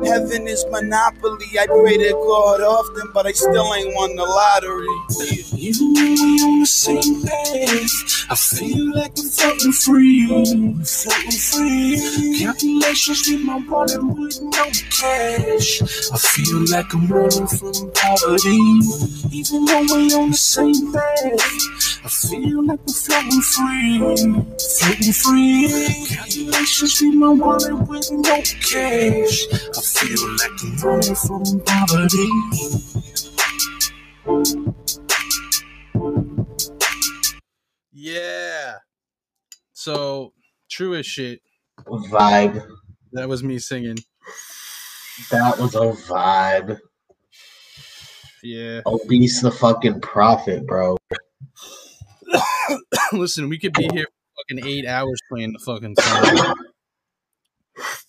Heaven 0.02 0.48
is 0.48 0.65
monopoly. 0.72 1.45
I 1.60 1.68
pray 1.68 1.98
to 1.98 2.11
God 2.14 2.61
often, 2.61 3.11
but 3.14 3.28
I 3.28 3.32
still 3.32 3.74
ain't 3.76 3.95
won 3.95 4.15
the 4.15 4.24
lottery. 4.24 4.88
Even 5.56 5.94
when 5.94 6.14
we 6.15 6.44
on 6.44 6.60
the 6.61 6.65
same 6.65 7.22
path, 7.22 8.26
I 8.30 8.36
feel 8.36 8.95
like 8.95 9.11
I'm 9.18 9.26
floating 9.30 9.72
free, 9.72 10.28
floating 10.84 11.32
free. 11.32 12.40
Calculations 12.40 13.28
with 13.30 13.41
my 13.41 13.57
wallet 13.70 14.03
with 14.03 14.41
no 14.41 14.65
cash. 14.90 15.82
I 16.11 16.18
feel 16.18 16.65
like 16.72 16.94
I'm 16.94 17.07
running 17.07 17.48
from 17.48 17.91
poverty. 17.94 18.60
Even 19.32 19.65
when 19.65 19.86
we 19.94 20.14
on 20.15 20.32
the 20.32 20.38
same 20.38 20.91
path, 20.91 22.03
I 22.03 22.10
feel 22.10 22.65
like 22.65 22.80
I'm 22.82 22.94
floating 22.94 23.41
free, 23.41 23.99
floating 24.57 25.14
free. 25.14 26.06
Calculations 26.10 26.99
with 27.02 27.14
my 27.15 27.30
wallet 27.30 27.88
with 27.88 28.11
no 28.11 28.41
cash. 28.60 29.45
I 29.53 29.82
feel 29.84 30.30
like 30.38 30.51
I'm 30.64 30.77
running 30.77 31.15
from 31.15 31.60
poverty. 31.65 32.30
Yeah. 37.91 38.77
So 39.73 40.34
true 40.69 40.95
as 40.95 41.05
shit. 41.05 41.41
Vibe. 41.85 42.65
That 43.11 43.27
was 43.27 43.43
me 43.43 43.60
singing. 43.60 43.97
That 45.30 45.60
was 45.60 45.76
a 45.76 45.91
vibe. 46.10 46.80
Yeah. 48.41 48.81
Obese 48.85 49.41
the 49.41 49.51
fucking 49.51 50.01
prophet, 50.01 50.65
bro. 50.65 50.97
Listen, 53.14 53.49
we 53.49 53.60
could 53.60 53.73
be 53.73 53.89
here 53.93 54.05
for 54.05 54.43
fucking 54.43 54.65
eight 54.65 54.85
hours 54.85 55.19
playing 55.30 55.53
the 55.53 55.60
fucking 55.60 55.95
song. 55.99 56.55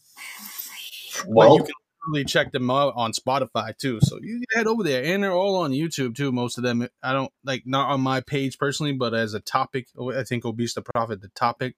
But 1.27 1.35
Well, 1.35 1.57
you 1.57 1.63
can 1.65 1.75
really 2.09 2.25
check 2.25 2.53
them 2.53 2.71
out 2.71 2.93
on 2.97 3.13
Spotify 3.13 3.77
too. 3.77 3.99
So 4.03 4.19
you 4.21 4.43
head 4.55 4.67
over 4.67 4.83
there, 4.83 5.05
and 5.05 5.23
they're 5.23 5.33
all 5.33 5.57
on 5.57 5.73
YouTube 5.73 6.15
too. 6.15 6.33
Most 6.33 6.59
of 6.59 6.65
them, 6.65 6.87
I 7.03 7.13
don't 7.13 7.33
like 7.45 7.63
not 7.67 7.91
on 7.91 8.01
my 8.01 8.21
page 8.21 8.59
personally, 8.59 8.93
but 8.93 9.15
as 9.15 9.35
a 9.35 9.41
topic, 9.41 9.89
oh, 9.97 10.13
I 10.13 10.25
think 10.25 10.45
Obese 10.45 10.75
the 10.75 10.83
Prophet, 10.83 11.21
the 11.21 11.29
topic, 11.29 11.77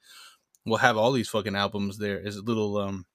will 0.64 0.78
have 0.78 0.96
all 0.96 1.12
these 1.12 1.28
fucking 1.28 1.54
albums 1.56 1.98
there 1.98 2.24
as 2.24 2.42
little 2.42 2.76
um 2.78 3.06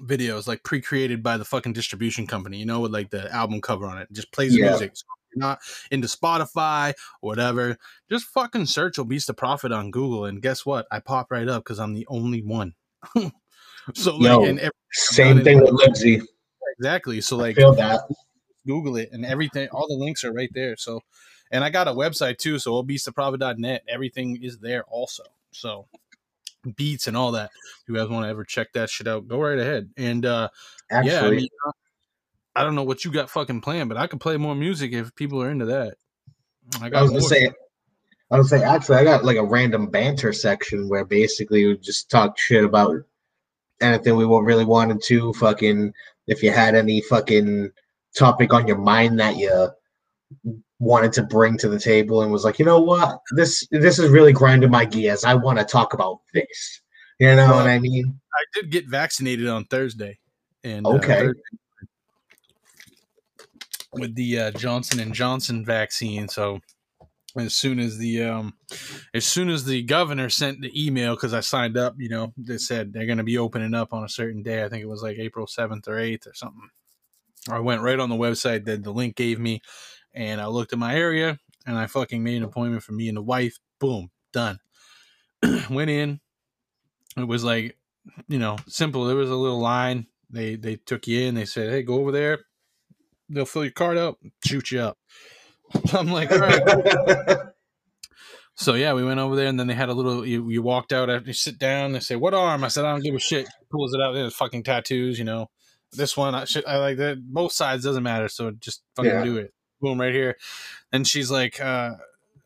videos 0.00 0.46
like 0.46 0.62
pre-created 0.62 1.22
by 1.22 1.36
the 1.36 1.44
fucking 1.44 1.72
distribution 1.72 2.26
company. 2.26 2.58
You 2.58 2.66
know, 2.66 2.80
with 2.80 2.92
like 2.92 3.10
the 3.10 3.32
album 3.34 3.60
cover 3.60 3.86
on 3.86 3.98
it, 3.98 4.08
just 4.12 4.32
plays 4.32 4.52
the 4.52 4.60
Yeah. 4.60 4.70
music. 4.70 4.96
So 4.96 5.04
if 5.30 5.36
you're 5.36 5.40
not 5.40 5.60
into 5.90 6.06
Spotify 6.06 6.94
or 7.20 7.30
whatever, 7.30 7.76
just 8.08 8.26
fucking 8.26 8.66
search 8.66 8.98
Obese 8.98 9.26
the 9.26 9.34
Prophet 9.34 9.72
on 9.72 9.90
Google, 9.90 10.24
and 10.26 10.40
guess 10.42 10.64
what? 10.64 10.86
I 10.90 11.00
pop 11.00 11.30
right 11.30 11.48
up 11.48 11.64
because 11.64 11.78
I'm 11.80 11.94
the 11.94 12.06
only 12.08 12.42
one. 12.42 12.74
so 13.94 14.16
like, 14.16 14.30
Yo, 14.30 14.44
and 14.44 14.58
every- 14.58 14.72
same 14.92 15.42
thing 15.44 15.60
with 15.60 15.70
Libsey. 15.70 16.22
Exactly. 16.78 17.20
So 17.20 17.36
like. 17.36 17.56
Google 18.66 18.96
it 18.96 19.08
and 19.12 19.24
everything 19.24 19.66
all 19.70 19.88
the 19.88 19.94
links 19.94 20.24
are 20.24 20.32
right 20.32 20.50
there. 20.54 20.76
So 20.76 21.00
and 21.50 21.64
I 21.64 21.70
got 21.70 21.88
a 21.88 21.92
website 21.92 22.36
too, 22.36 22.58
so 22.58 22.82
obesetheprophet.net. 22.82 23.84
Everything 23.88 24.42
is 24.42 24.58
there 24.58 24.84
also. 24.84 25.22
So 25.52 25.86
beats 26.76 27.06
and 27.06 27.16
all 27.16 27.32
that. 27.32 27.50
If 27.82 27.88
you 27.88 27.94
guys 27.94 28.08
want 28.08 28.24
to 28.24 28.28
ever 28.28 28.44
check 28.44 28.72
that 28.74 28.90
shit 28.90 29.08
out, 29.08 29.26
go 29.26 29.40
right 29.40 29.58
ahead. 29.58 29.88
And 29.96 30.26
uh 30.26 30.50
yeah, 30.90 31.22
I 31.22 31.30
mean 31.30 31.48
I 32.54 32.62
don't 32.62 32.74
know 32.74 32.82
what 32.82 33.04
you 33.04 33.10
got 33.10 33.30
fucking 33.30 33.62
planned, 33.62 33.88
but 33.88 33.98
I 33.98 34.06
can 34.06 34.18
play 34.18 34.36
more 34.36 34.54
music 34.54 34.92
if 34.92 35.14
people 35.14 35.42
are 35.42 35.50
into 35.50 35.66
that. 35.66 35.94
I 36.80 36.86
I 36.86 36.88
got 36.90 37.02
was 37.02 37.10
gonna 37.10 37.22
say, 37.22 37.50
I 38.30 38.36
was 38.36 38.50
say, 38.50 38.62
actually, 38.62 38.96
I 38.96 39.04
got 39.04 39.24
like 39.24 39.36
a 39.38 39.44
random 39.44 39.86
banter 39.86 40.32
section 40.32 40.88
where 40.88 41.04
basically 41.04 41.64
we 41.66 41.78
just 41.78 42.10
talk 42.10 42.38
shit 42.38 42.64
about 42.64 42.96
anything 43.80 44.16
we 44.16 44.24
really 44.24 44.64
wanted 44.64 45.02
to. 45.04 45.32
Fucking, 45.34 45.92
if 46.26 46.42
you 46.42 46.50
had 46.50 46.74
any 46.74 47.00
fucking 47.02 47.70
topic 48.16 48.52
on 48.52 48.66
your 48.66 48.78
mind 48.78 49.18
that 49.20 49.36
you 49.36 49.68
wanted 50.80 51.12
to 51.12 51.22
bring 51.22 51.58
to 51.58 51.68
the 51.68 51.78
table 51.78 52.22
and 52.22 52.30
was 52.30 52.44
like, 52.44 52.58
you 52.58 52.64
know 52.64 52.80
what, 52.80 53.20
this 53.34 53.66
this 53.70 53.98
is 53.98 54.10
really 54.10 54.32
grinding 54.32 54.70
my 54.70 54.84
gears. 54.84 55.24
I 55.24 55.34
want 55.34 55.58
to 55.58 55.64
talk 55.64 55.94
about 55.94 56.20
this. 56.34 56.80
You 57.18 57.34
know 57.34 57.50
what 57.50 57.66
I 57.66 57.78
mean? 57.80 58.20
I 58.32 58.44
did 58.54 58.70
get 58.70 58.88
vaccinated 58.88 59.48
on 59.48 59.64
Thursday. 59.64 60.18
And 60.62 60.86
uh, 60.86 60.90
Okay. 60.90 61.18
Thursday 61.18 61.40
with 63.92 64.14
the 64.14 64.38
uh, 64.38 64.50
Johnson 64.52 65.00
and 65.00 65.14
Johnson 65.14 65.64
vaccine. 65.64 66.28
So 66.28 66.60
as 67.38 67.54
soon 67.54 67.78
as 67.78 67.98
the 67.98 68.22
um, 68.24 68.54
as 69.14 69.26
soon 69.26 69.48
as 69.48 69.64
the 69.64 69.82
governor 69.82 70.28
sent 70.28 70.60
the 70.60 70.86
email 70.86 71.14
because 71.14 71.34
I 71.34 71.40
signed 71.40 71.76
up, 71.76 71.94
you 71.98 72.08
know, 72.08 72.32
they 72.36 72.58
said 72.58 72.92
they're 72.92 73.06
going 73.06 73.18
to 73.18 73.24
be 73.24 73.38
opening 73.38 73.74
up 73.74 73.92
on 73.92 74.04
a 74.04 74.08
certain 74.08 74.42
day. 74.42 74.64
I 74.64 74.68
think 74.68 74.82
it 74.82 74.88
was 74.88 75.02
like 75.02 75.18
April 75.18 75.46
seventh 75.46 75.88
or 75.88 75.98
eighth 75.98 76.26
or 76.26 76.34
something. 76.34 76.68
I 77.48 77.60
went 77.60 77.82
right 77.82 77.98
on 77.98 78.08
the 78.08 78.16
website 78.16 78.64
that 78.66 78.82
the 78.82 78.92
link 78.92 79.16
gave 79.16 79.38
me, 79.38 79.60
and 80.14 80.40
I 80.40 80.46
looked 80.46 80.72
at 80.72 80.78
my 80.78 80.94
area, 80.94 81.38
and 81.66 81.78
I 81.78 81.86
fucking 81.86 82.22
made 82.22 82.36
an 82.36 82.44
appointment 82.44 82.82
for 82.82 82.92
me 82.92 83.08
and 83.08 83.16
the 83.16 83.22
wife. 83.22 83.58
Boom, 83.78 84.10
done. 84.32 84.58
went 85.70 85.90
in. 85.90 86.20
It 87.16 87.26
was 87.26 87.44
like, 87.44 87.76
you 88.28 88.38
know, 88.38 88.56
simple. 88.66 89.04
There 89.04 89.16
was 89.16 89.30
a 89.30 89.36
little 89.36 89.60
line. 89.60 90.06
They 90.30 90.56
they 90.56 90.76
took 90.76 91.06
you 91.06 91.20
in. 91.26 91.34
They 91.34 91.44
said, 91.46 91.70
"Hey, 91.70 91.82
go 91.82 91.94
over 91.94 92.12
there. 92.12 92.40
They'll 93.28 93.44
fill 93.44 93.64
your 93.64 93.72
card 93.72 93.96
up, 93.96 94.18
shoot 94.44 94.70
you 94.70 94.80
up." 94.80 94.98
I'm 95.92 96.08
like, 96.08 96.30
all 96.32 96.38
right. 96.38 97.36
So 98.60 98.74
yeah, 98.74 98.92
we 98.92 99.04
went 99.04 99.20
over 99.20 99.36
there, 99.36 99.46
and 99.46 99.56
then 99.58 99.68
they 99.68 99.74
had 99.74 99.88
a 99.88 99.94
little. 99.94 100.26
You, 100.26 100.48
you 100.50 100.62
walked 100.62 100.92
out 100.92 101.08
after 101.08 101.28
you 101.28 101.32
sit 101.32 101.60
down. 101.60 101.92
They 101.92 102.00
say, 102.00 102.16
"What 102.16 102.34
arm?" 102.34 102.64
I 102.64 102.68
said, 102.68 102.84
"I 102.84 102.90
don't 102.90 103.04
give 103.04 103.14
a 103.14 103.20
shit." 103.20 103.48
Pulls 103.70 103.94
it 103.94 104.00
out. 104.00 104.14
There's 104.14 104.34
fucking 104.34 104.64
tattoos. 104.64 105.16
You 105.16 105.24
know, 105.24 105.48
this 105.92 106.16
one 106.16 106.34
I 106.34 106.44
should. 106.44 106.66
I 106.66 106.78
like 106.78 106.96
that. 106.96 107.18
Both 107.24 107.52
sides 107.52 107.84
doesn't 107.84 108.02
matter. 108.02 108.26
So 108.28 108.50
just 108.50 108.82
fucking 108.96 109.12
Yeah. 109.12 109.22
do 109.22 109.36
it. 109.36 109.54
Boom, 109.80 110.00
right 110.00 110.12
here. 110.12 110.36
And 110.90 111.06
she's 111.06 111.30
like, 111.30 111.60
uh, 111.60 111.92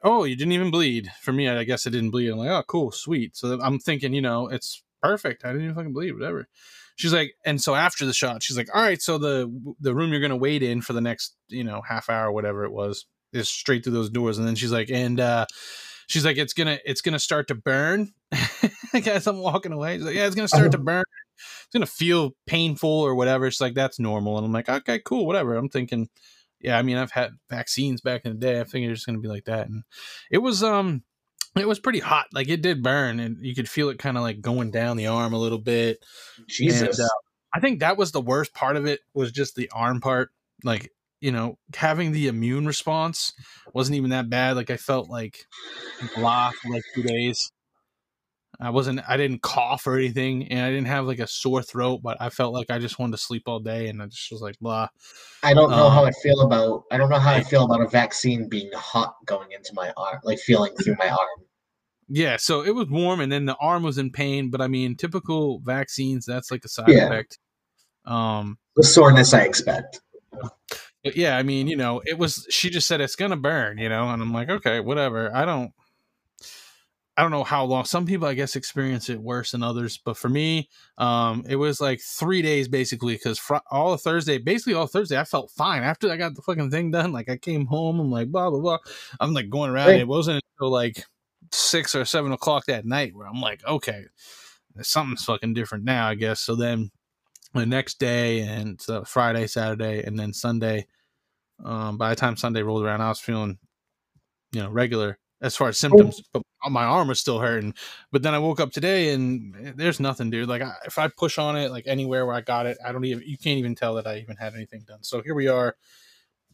"Oh, 0.05 0.25
you 0.25 0.37
didn't 0.37 0.53
even 0.53 0.71
bleed." 0.71 1.11
For 1.23 1.33
me, 1.33 1.49
I 1.49 1.65
guess 1.65 1.87
I 1.87 1.91
didn't 1.91 2.11
bleed. 2.11 2.29
I'm 2.29 2.37
like, 2.37 2.51
"Oh, 2.51 2.63
cool, 2.67 2.93
sweet." 2.93 3.35
So 3.35 3.59
I'm 3.63 3.79
thinking, 3.79 4.13
you 4.13 4.21
know, 4.21 4.49
it's 4.49 4.83
perfect. 5.03 5.47
I 5.47 5.53
didn't 5.53 5.63
even 5.65 5.77
fucking 5.77 5.95
bleed. 5.95 6.13
Whatever. 6.13 6.47
She's 7.03 7.13
like, 7.13 7.35
and 7.45 7.61
so 7.61 7.75
after 7.75 8.07
the 8.07 8.13
shot, 8.13 8.45
she's 8.45 8.57
like, 8.57 8.69
"All 8.73 8.81
right, 8.81 9.03
so 9.03 9.19
the 9.19 9.53
the 9.81 9.93
room 9.93 10.13
you're 10.13 10.21
gonna 10.21 10.37
wait 10.37 10.63
in 10.63 10.83
for 10.83 10.93
the 10.93 11.01
next, 11.01 11.35
you 11.49 11.65
know, 11.65 11.83
half 11.83 12.09
hour, 12.09 12.31
whatever 12.31 12.63
it 12.65 12.71
was, 12.71 13.07
is 13.33 13.49
straight 13.49 13.83
through 13.83 13.95
those 13.95 14.09
doors." 14.09 14.39
And 14.39 14.47
then 14.47 14.55
she's 14.55 14.71
like, 14.71 14.89
and 14.89 15.19
uh 15.19 15.47
she's 16.07 16.25
like, 16.25 16.37
"It's 16.37 16.53
gonna 16.53 16.79
it's 16.85 17.01
gonna 17.01 17.19
start 17.19 17.49
to 17.49 17.57
burn." 17.57 18.13
As 18.95 19.27
I'm 19.27 19.39
walking 19.39 19.73
away, 19.73 19.97
she's 19.97 20.05
like, 20.07 20.15
"Yeah, 20.15 20.27
it's 20.27 20.37
gonna 20.37 20.47
start 20.47 20.71
to 20.71 20.79
burn. 20.79 21.03
It's 21.39 21.73
gonna 21.73 21.87
feel 21.87 22.37
painful 22.47 22.89
or 22.89 23.17
whatever." 23.17 23.51
She's 23.51 23.61
like, 23.61 23.75
"That's 23.75 23.99
normal," 23.99 24.37
and 24.39 24.47
I'm 24.47 24.53
like, 24.53 24.69
"Okay, 24.69 25.01
cool, 25.05 25.27
whatever." 25.27 25.57
I'm 25.57 25.71
thinking, 25.71 26.09
yeah, 26.61 26.79
I 26.79 26.83
mean, 26.83 26.99
I've 26.99 27.11
had 27.11 27.33
vaccines 27.51 28.01
back 28.01 28.25
in 28.25 28.35
the 28.35 28.39
day. 28.39 28.61
I 28.61 28.65
figured 28.65 28.93
it's 28.93 29.01
just 29.01 29.07
gonna 29.07 29.19
be 29.19 29.27
like 29.27 29.47
that, 29.47 29.67
and 29.67 29.83
it 30.31 30.39
was 30.39 30.63
um. 30.63 31.03
It 31.55 31.69
was 31.69 31.79
pretty 31.79 31.99
hot. 31.99 32.27
Like 32.33 32.49
it 32.49 32.63
did 32.63 32.83
burn, 32.83 33.21
and 33.21 33.37
you 33.41 33.55
could 33.55 33.69
feel 33.69 33.91
it 33.91 33.99
kind 33.99 34.17
of 34.17 34.23
like 34.23 34.41
going 34.41 34.71
down 34.71 34.97
the 34.97 35.09
arm 35.09 35.33
a 35.33 35.39
little 35.39 35.59
bit. 35.59 36.03
Jesus. 36.49 36.99
And, 36.99 37.07
uh, 37.07 37.09
I 37.55 37.61
think 37.61 37.81
that 37.81 37.99
was 37.99 38.13
the 38.13 38.21
worst 38.21 38.55
part 38.55 38.77
of 38.77 38.87
it 38.87 39.01
was 39.13 39.31
just 39.31 39.55
the 39.55 39.71
arm 39.71 40.01
part. 40.01 40.31
Like, 40.65 40.91
you 41.21 41.31
know, 41.31 41.59
having 41.75 42.13
the 42.13 42.29
immune 42.29 42.67
response 42.67 43.35
wasn't 43.75 43.97
even 43.97 44.11
that 44.11 44.31
bad. 44.31 44.57
Like 44.57 44.71
I 44.71 44.79
felt 44.79 45.11
like 45.11 45.47
blah 46.15 46.51
for 46.51 46.71
like 46.73 46.85
two 46.95 47.03
days. 47.03 47.53
I 48.63 48.71
wasn't 48.71 49.01
I 49.09 49.17
didn't 49.17 49.43
cough 49.43 49.87
or 49.87 49.97
anything 49.97 50.47
and 50.49 50.61
I 50.61 50.71
didn't 50.71 50.87
have 50.87 51.07
like 51.07 51.19
a 51.19 51.27
sore 51.27 51.63
throat, 51.63 52.01
but 52.03 52.17
I 52.21 52.31
felt 52.31 52.55
like 52.55 52.71
I 52.71 52.79
just 52.79 52.99
wanted 52.99 53.13
to 53.13 53.23
sleep 53.23 53.43
all 53.47 53.61
day 53.61 53.89
and 53.89 54.03
I 54.03 54.07
just 54.07 54.31
was 54.31 54.41
like 54.41 54.59
blah. 54.61 54.89
I 55.43 55.53
don't 55.53 55.71
know 55.71 55.91
how 55.91 56.03
Um, 56.03 56.09
I 56.09 56.13
feel 56.23 56.41
about. 56.43 56.85
I 56.93 56.97
don't 56.97 57.11
know 57.11 57.19
how 57.19 57.33
I 57.35 57.43
feel 57.43 57.65
about 57.65 57.81
a 57.81 57.89
vaccine 57.89 58.49
being 58.49 58.71
hot 58.75 59.15
going 59.27 59.51
into 59.51 59.73
my 59.75 59.93
arm, 59.97 60.21
like 60.23 60.39
feeling 60.39 60.73
through 60.77 60.95
my 60.99 61.09
arm. 61.09 61.47
Yeah, 62.09 62.37
so 62.37 62.63
it 62.63 62.75
was 62.75 62.89
warm 62.89 63.21
and 63.21 63.33
then 63.33 63.47
the 63.47 63.57
arm 63.57 63.83
was 63.83 63.99
in 63.99 64.11
pain, 64.13 64.51
but 64.51 64.61
I 64.61 64.69
mean 64.69 64.97
typical 64.97 65.61
vaccines, 65.61 66.25
that's 66.25 66.51
like 66.51 66.65
a 66.65 66.69
side 66.69 66.91
Yeah. 66.91 67.07
effect. 67.07 67.39
Um 68.05 68.59
The 68.77 68.85
soreness 68.85 69.35
I 69.35 69.43
expect. 69.43 70.01
Yeah, 71.05 71.37
I 71.37 71.43
mean, 71.43 71.67
you 71.67 71.77
know, 71.77 72.01
it 72.07 72.17
was 72.17 72.47
she 72.49 72.71
just 72.71 72.87
said 72.87 73.01
it's 73.01 73.17
gonna 73.17 73.37
burn, 73.37 73.79
you 73.79 73.89
know, 73.89 74.09
and 74.11 74.23
I'm 74.23 74.33
like, 74.33 74.49
okay, 74.49 74.79
whatever. 74.79 75.35
I 75.35 75.45
don't 75.45 75.73
I 77.17 77.23
don't 77.23 77.31
know 77.31 77.45
how 77.45 77.65
long. 77.65 77.85
Some 77.85 78.07
people 78.07 78.27
I 78.27 78.35
guess 78.35 78.57
experience 78.57 79.11
it 79.11 79.21
worse 79.21 79.51
than 79.53 79.63
others, 79.63 79.99
but 80.03 80.17
for 80.17 80.31
me, 80.31 80.71
um, 80.97 81.45
it 81.47 81.57
was 81.57 81.81
like 81.81 82.01
three 82.01 82.41
days 82.41 82.69
basically 82.69 83.15
because 83.15 83.39
fr- 83.39 83.57
all 83.71 83.93
of 83.93 84.01
Thursday, 84.01 84.39
basically 84.39 84.75
all 84.75 84.87
Thursday, 84.87 85.19
I 85.19 85.25
felt 85.25 85.51
fine 85.51 85.83
after 85.83 86.11
I 86.11 86.17
got 86.17 86.35
the 86.35 86.43
fucking 86.43 86.71
thing 86.71 86.91
done. 86.91 87.13
Like 87.13 87.29
I 87.29 87.37
came 87.37 87.67
home, 87.67 88.01
I'm 88.01 88.11
like 88.11 88.29
blah 88.29 88.49
blah 88.49 88.61
blah. 88.61 88.79
I'm 89.21 89.35
like 89.35 89.51
going 89.51 89.71
around. 89.71 89.89
Right. 89.89 90.01
It 90.01 90.09
wasn't 90.09 90.43
until 90.59 90.73
like 90.73 91.05
six 91.51 91.95
or 91.95 92.07
seven 92.07 92.33
o'clock 92.33 92.65
that 92.67 92.87
night 92.87 93.15
where 93.15 93.27
I'm 93.27 93.43
like, 93.43 93.63
okay, 93.67 94.05
something's 94.81 95.25
fucking 95.25 95.55
different 95.55 95.85
now, 95.85 96.09
I 96.09 96.15
guess. 96.15 96.41
So 96.41 96.57
then 96.57 96.91
the 97.53 97.67
next 97.67 97.99
day 97.99 98.41
and 98.41 98.81
so 98.81 99.05
Friday, 99.05 99.47
Saturday, 99.47 100.03
and 100.03 100.19
then 100.19 100.33
Sunday. 100.33 100.87
Um, 101.63 101.99
by 101.99 102.11
the 102.11 102.17
time 102.17 102.37
Sunday 102.37 102.63
rolled 102.63 102.85
around, 102.85 103.03
I 103.03 103.09
was 103.09 103.21
feeling, 103.21 103.59
you 104.53 104.63
know, 104.63 104.71
regular 104.71 105.19
as 105.43 105.57
far 105.57 105.69
as 105.69 105.77
symptoms, 105.77 106.23
but 106.33 106.43
my 106.71 106.85
arm 106.85 107.09
was 107.09 107.19
still 107.19 107.41
hurting. 107.41 107.75
But 108.13 108.23
then 108.23 108.33
I 108.33 108.39
woke 108.39 108.61
up 108.61 108.71
today 108.71 109.13
and 109.13 109.55
eh, 109.57 109.73
there's 109.75 109.99
nothing, 110.01 110.31
dude. 110.31 110.49
Like 110.49 110.63
I, 110.63 110.75
if 110.87 110.99
I 110.99 111.09
push 111.09 111.37
on 111.37 111.57
it, 111.57 111.71
like 111.73 111.85
anywhere 111.87 112.25
where 112.25 112.37
I 112.37 112.41
got 112.41 112.67
it, 112.67 112.79
I 112.85 112.93
don't 112.93 113.05
even 113.05 113.25
you 113.27 113.37
can't 113.37 113.59
even 113.59 113.75
tell 113.75 113.95
that 113.97 114.07
I 114.07 114.19
even 114.19 114.37
had 114.37 114.55
anything 114.55 114.85
done. 114.87 115.03
So 115.03 115.21
here 115.21 115.35
we 115.35 115.49
are, 115.49 115.77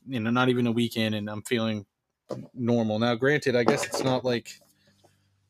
you 0.09 0.19
know, 0.19 0.31
not 0.31 0.48
even 0.48 0.66
a 0.66 0.73
weekend, 0.73 1.15
and 1.15 1.28
I'm 1.28 1.43
feeling 1.43 1.85
normal 2.55 2.98
now. 2.98 3.15
Granted, 3.15 3.55
I 3.55 3.65
guess 3.65 3.85
it's 3.85 4.02
not 4.02 4.24
like 4.24 4.51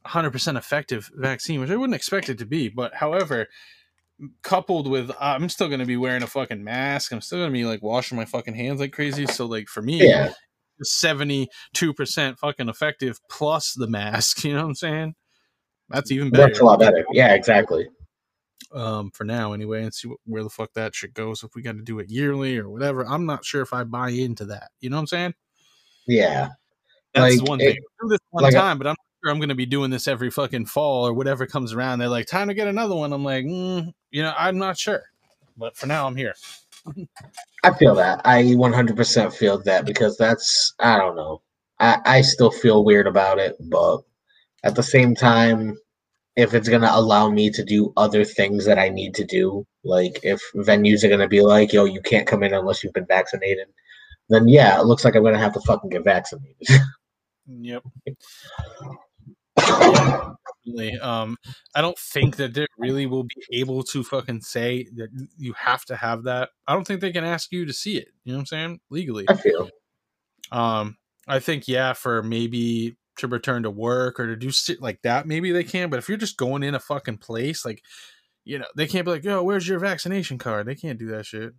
100% 0.05 0.57
effective 0.57 1.11
vaccine, 1.15 1.61
which 1.61 1.71
I 1.71 1.77
wouldn't 1.77 1.95
expect 1.97 2.29
it 2.29 2.39
to 2.39 2.47
be. 2.47 2.69
But 2.69 2.95
however, 2.95 3.49
coupled 4.43 4.89
with 4.89 5.13
I'm 5.21 5.49
still 5.49 5.69
going 5.69 5.81
to 5.81 5.87
be 5.87 5.97
wearing 5.97 6.25
a 6.25 6.27
fucking 6.27 6.63
mask. 6.63 7.13
I'm 7.13 7.21
still 7.21 7.39
going 7.39 7.51
to 7.51 7.57
be 7.57 7.65
like 7.65 7.83
washing 7.83 8.17
my 8.17 8.25
fucking 8.25 8.55
hands 8.55 8.81
like 8.81 8.93
crazy. 8.93 9.27
So 9.27 9.47
like 9.47 9.69
for 9.69 9.83
me, 9.83 10.09
Yeah. 10.09 10.33
72% 10.85 12.39
fucking 12.39 12.69
effective 12.69 13.19
plus 13.31 13.75
the 13.75 13.87
mask, 13.87 14.45
you 14.45 14.53
know 14.55 14.63
what 14.63 14.69
I'm 14.69 14.75
saying? 14.75 15.15
That's 15.89 16.11
even 16.11 16.31
better. 16.31 16.45
Works 16.45 16.61
a 16.61 16.65
lot 16.65 16.81
better. 16.81 17.05
Yeah, 17.13 17.35
exactly. 17.35 17.89
Um, 18.73 19.11
for 19.13 19.25
now 19.25 19.55
anyway, 19.55 19.83
and 19.83 19.95
see 19.95 20.09
what, 20.09 20.19
where 20.27 20.43
the 20.43 20.51
fuck 20.51 20.75
that 20.75 20.95
shit 20.95 21.15
goes. 21.15 21.43
If 21.43 21.55
we 21.55 21.63
got 21.63 21.77
to 21.77 21.83
do 21.83 21.99
it 22.01 22.11
yearly 22.11 22.59
or 22.59 22.69
whatever, 22.69 23.07
I'm 23.07 23.25
not 23.25 23.45
sure 23.45 23.63
if 23.63 23.73
I 23.73 23.85
buy 23.85 24.11
into 24.11 24.45
that. 24.47 24.71
You 24.81 24.91
know 24.91 24.97
what 24.97 25.03
I'm 25.03 25.07
saying? 25.07 25.35
Yeah. 26.07 26.49
That's 27.15 27.39
Like, 27.39 27.49
one 27.49 27.59
thing. 27.59 27.71
I 27.71 28.03
do 28.03 28.09
this 28.09 28.19
one 28.31 28.45
like 28.45 28.53
a- 28.53 28.57
time, 28.59 28.77
but 28.77 28.87
I'm 28.87 28.91
not 28.93 29.07
sure 29.25 29.33
I'm 29.33 29.39
going 29.39 29.49
to 29.49 29.55
be 29.55 29.65
doing 29.65 29.91
this 29.91 30.07
every 30.07 30.31
fucking 30.31 30.67
fall 30.67 31.07
or 31.09 31.15
whatever 31.15 31.47
comes 31.47 31.73
around. 31.73 31.99
They're 31.99 32.09
like, 32.09 32.27
time 32.27 32.49
to 32.49 32.55
get 32.55 32.69
another 32.69 32.95
one. 32.95 33.15
I'm 33.15 33.25
like, 33.25 33.47
mm, 33.47 33.91
you 34.11 34.23
know, 34.23 34.35
I'm 34.37 34.59
not 34.59 34.77
sure. 34.77 35.05
But 35.57 35.75
for 35.77 35.87
now, 35.87 36.07
I'm 36.07 36.17
here. 36.17 36.35
I 37.65 37.73
feel 37.75 37.95
that. 37.97 38.21
I 38.25 38.43
100% 38.43 39.33
feel 39.33 39.59
that 39.63 39.85
because 39.85 40.17
that's, 40.17 40.75
I 40.79 40.97
don't 40.97 41.17
know. 41.17 41.43
I, 41.81 41.99
I 42.05 42.21
still 42.23 42.51
feel 42.51 42.85
weird 42.85 43.07
about 43.07 43.39
it, 43.39 43.57
but 43.61 44.01
at 44.65 44.75
the 44.75 44.83
same 44.83 45.15
time, 45.15 45.77
if 46.37 46.55
it's 46.55 46.69
going 46.69 46.83
to 46.83 46.95
allow 46.95 47.29
me 47.29 47.51
to 47.51 47.65
do 47.65 47.93
other 47.97 48.25
things 48.25 48.65
that 48.65 48.79
I 48.79 48.89
need 48.89 49.15
to 49.17 49.25
do, 49.25 49.67
like 49.85 50.21
if 50.23 50.41
venues 50.55 51.03
are 51.03 51.09
going 51.09 51.21
to 51.21 51.29
be 51.29 51.41
like, 51.41 51.73
yo, 51.73 51.85
you 51.85 52.01
can't 52.01 52.27
come 52.27 52.43
in 52.43 52.55
unless 52.55 52.85
you've 52.85 52.93
been 52.93 53.07
vaccinated, 53.07 53.67
then 54.29 54.47
yeah, 54.47 54.79
it 54.79 54.87
looks 54.87 55.05
like 55.05 55.17
I'm 55.17 55.23
going 55.23 55.35
to 55.35 55.41
have 55.41 55.55
to 55.55 55.61
fucking 55.61 55.91
get 55.91 56.05
vaccinated. 56.05 56.57
Yep. 57.51 57.83
Definitely. 60.69 61.01
Um, 61.01 61.37
I 61.75 61.81
don't 61.81 61.99
think 61.99 62.37
that 62.37 62.55
they 62.55 62.67
really 62.77 63.07
will 63.07 63.25
be 63.25 63.43
able 63.53 63.83
to 63.85 64.05
fucking 64.05 64.43
say 64.43 64.87
that 64.97 65.09
you 65.37 65.53
have 65.55 65.85
to 65.87 65.97
have 65.97 66.25
that. 66.25 66.51
I 66.67 66.75
don't 66.75 66.87
think 66.87 67.01
they 67.01 67.13
can 67.13 67.25
ask 67.25 67.53
you 67.53 67.67
to 67.67 67.73
see 67.73 67.97
it. 67.97 68.09
You 68.25 68.33
know 68.33 68.39
what 68.39 68.43
I'm 68.43 68.47
saying? 68.47 68.81
Legally. 68.91 69.27
I 69.29 69.35
feel. 69.35 69.69
Um, 70.51 70.97
I 71.27 71.41
think 71.41 71.69
yeah, 71.69 71.93
for 71.93 72.23
maybe 72.23 72.97
to 73.17 73.29
return 73.29 73.65
to 73.65 73.71
work 73.71 74.19
or 74.19 74.27
to 74.27 74.37
do 74.37 74.51
shit 74.51 74.81
like 74.81 75.03
that, 75.03 75.27
maybe 75.27 75.53
they 75.53 75.65
can. 75.65 75.91
But 75.91 75.99
if 75.99 76.09
you're 76.09 76.19
just 76.19 76.37
going 76.37 76.63
in 76.63 76.75
a 76.75 76.81
fucking 76.81 77.19
place, 77.19 77.65
like, 77.65 77.83
you 78.45 78.59
know, 78.59 78.67
they 78.77 78.87
can't 78.87 79.05
be 79.05 79.11
like, 79.11 79.25
"Yo, 79.25 79.43
where's 79.43 79.69
your 79.69 79.79
vaccination 79.79 80.39
card?" 80.39 80.67
They 80.67 80.75
can't 80.75 80.99
do 80.99 81.09
that 81.09 81.27
shit. 81.27 81.53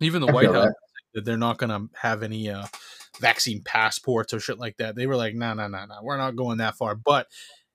Even 0.00 0.22
the 0.22 0.28
I 0.28 0.32
White 0.32 0.52
House 0.52 0.64
that. 0.64 0.74
that 1.14 1.24
they're 1.24 1.36
not 1.36 1.58
gonna 1.58 1.88
have 1.94 2.22
any 2.22 2.48
uh 2.48 2.66
vaccine 3.20 3.62
passports 3.62 4.32
or 4.32 4.40
shit 4.40 4.58
like 4.58 4.76
that. 4.78 4.94
They 4.94 5.06
were 5.06 5.16
like, 5.16 5.34
"No, 5.34 5.52
no, 5.54 5.68
no, 5.68 5.84
no, 5.84 5.98
we're 6.02 6.16
not 6.16 6.36
going 6.36 6.58
that 6.58 6.76
far." 6.76 6.94
But 6.94 7.26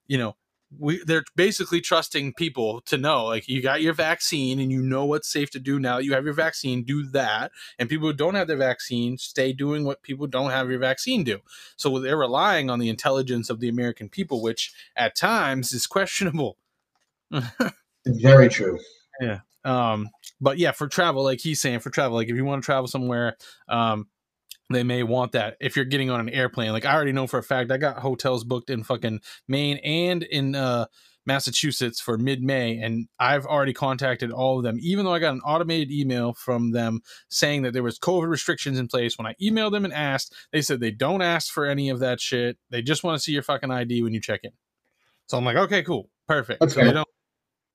you 0.08 0.18
know, 0.18 0.36
we 0.80 1.03
they're 1.06 1.23
basically 1.35 1.81
trusting 1.81 2.34
people 2.34 2.81
to 2.81 2.98
know 2.98 3.26
like 3.26 3.48
you 3.48 3.61
got 3.61 3.81
your 3.81 3.93
vaccine 3.93 4.60
and 4.60 4.72
you 4.72 4.81
know 4.81 5.06
what's 5.06 5.27
safe 5.27 5.49
to 5.52 5.60
do 5.60 5.80
now 5.80 5.98
you 5.98 6.14
have 6.14 6.23
your 6.23 6.34
vaccine 6.34 6.84
do 6.84 7.03
that. 7.07 7.52
And 7.77 7.89
people 7.89 8.07
who 8.07 8.14
don't 8.14 8.35
have 8.35 8.48
their 8.48 8.57
vaccine 8.57 9.18
stay 9.18 9.53
doing 9.53 9.84
what 9.84 10.02
people 10.02 10.26
who 10.26 10.31
don't 10.31 10.52
have 10.52 10.69
your 10.69 10.80
vaccine 10.80 11.23
do. 11.23 11.39
So 11.76 11.99
they're 11.99 12.18
relying 12.18 12.69
on 12.69 12.80
the 12.80 12.89
intelligence 12.89 13.49
of 13.49 13.60
the 13.60 13.69
american 13.69 14.10
people 14.10 14.41
which 14.41 14.73
at 14.95 15.15
times 15.15 15.73
is 15.73 15.88
questionable. 15.88 16.57
Very 18.06 18.49
true. 18.49 18.80
yeah 19.19 19.39
um 19.64 20.10
but 20.39 20.57
yeah 20.57 20.72
for 20.72 20.88
travel 20.88 21.23
like 21.23 21.39
he's 21.39 21.61
saying 21.61 21.80
for 21.80 21.91
travel 21.91 22.18
like 22.18 22.27
if 22.30 22.35
you 22.35 22.43
want 22.43 22.61
to 22.61 22.65
travel 22.65 22.88
somewhere 22.88 23.38
um 23.69 24.07
they 24.72 24.84
may 24.84 25.03
want 25.03 25.31
that 25.34 25.57
if 25.60 25.76
you're 25.76 25.85
getting 25.85 26.10
on 26.10 26.19
an 26.19 26.30
airplane. 26.30 26.72
Like 26.72 26.85
i 26.85 26.93
already 26.93 27.11
know 27.11 27.27
for 27.27 27.39
a 27.39 27.43
fact 27.43 27.72
i 27.72 27.77
got 27.77 27.99
hotels 27.99 28.43
booked 28.43 28.69
in 28.69 28.84
fucking 28.84 29.22
maine 29.48 29.77
and 29.77 30.23
in 30.23 30.56
uh 30.56 30.85
massachusetts 31.23 32.02
for 32.02 32.18
mid-may 32.18 32.80
and 32.80 33.07
i've 33.19 33.45
already 33.45 33.73
contacted 33.73 34.31
all 34.31 34.57
of 34.57 34.64
them. 34.64 34.77
Even 34.81 35.06
though 35.06 35.14
i 35.14 35.19
got 35.19 35.34
an 35.34 35.41
automated 35.41 35.91
email 35.91 36.34
from 36.34 36.72
them 36.72 37.02
saying 37.30 37.61
that 37.61 37.73
there 37.73 37.84
was 37.84 37.99
covid 37.99 38.27
restrictions 38.27 38.80
in 38.80 38.88
place 38.88 39.18
when 39.18 39.27
i 39.27 39.35
emailed 39.41 39.72
them 39.72 39.85
and 39.85 39.93
asked 39.93 40.34
they 40.52 40.61
said 40.61 40.80
they 40.80 40.91
don't 40.91 41.22
ask 41.22 41.53
for 41.53 41.65
any 41.65 41.89
of 41.89 41.99
that 41.99 42.19
shit. 42.19 42.57
They 42.69 42.81
just 42.81 43.03
want 43.03 43.18
to 43.18 43.23
see 43.23 43.31
your 43.31 43.43
fucking 43.43 43.72
id 43.72 44.02
when 44.02 44.14
you 44.14 44.22
check 44.22 44.41
in. 44.43 44.52
So 45.27 45.38
i'm 45.38 45.45
like 45.45 45.57
okay 45.57 45.84
cool. 45.84 46.10
Perfect. 46.27 46.61
That's 46.61 46.73
so 46.73 46.84
they 46.84 46.93
don't 46.93 47.07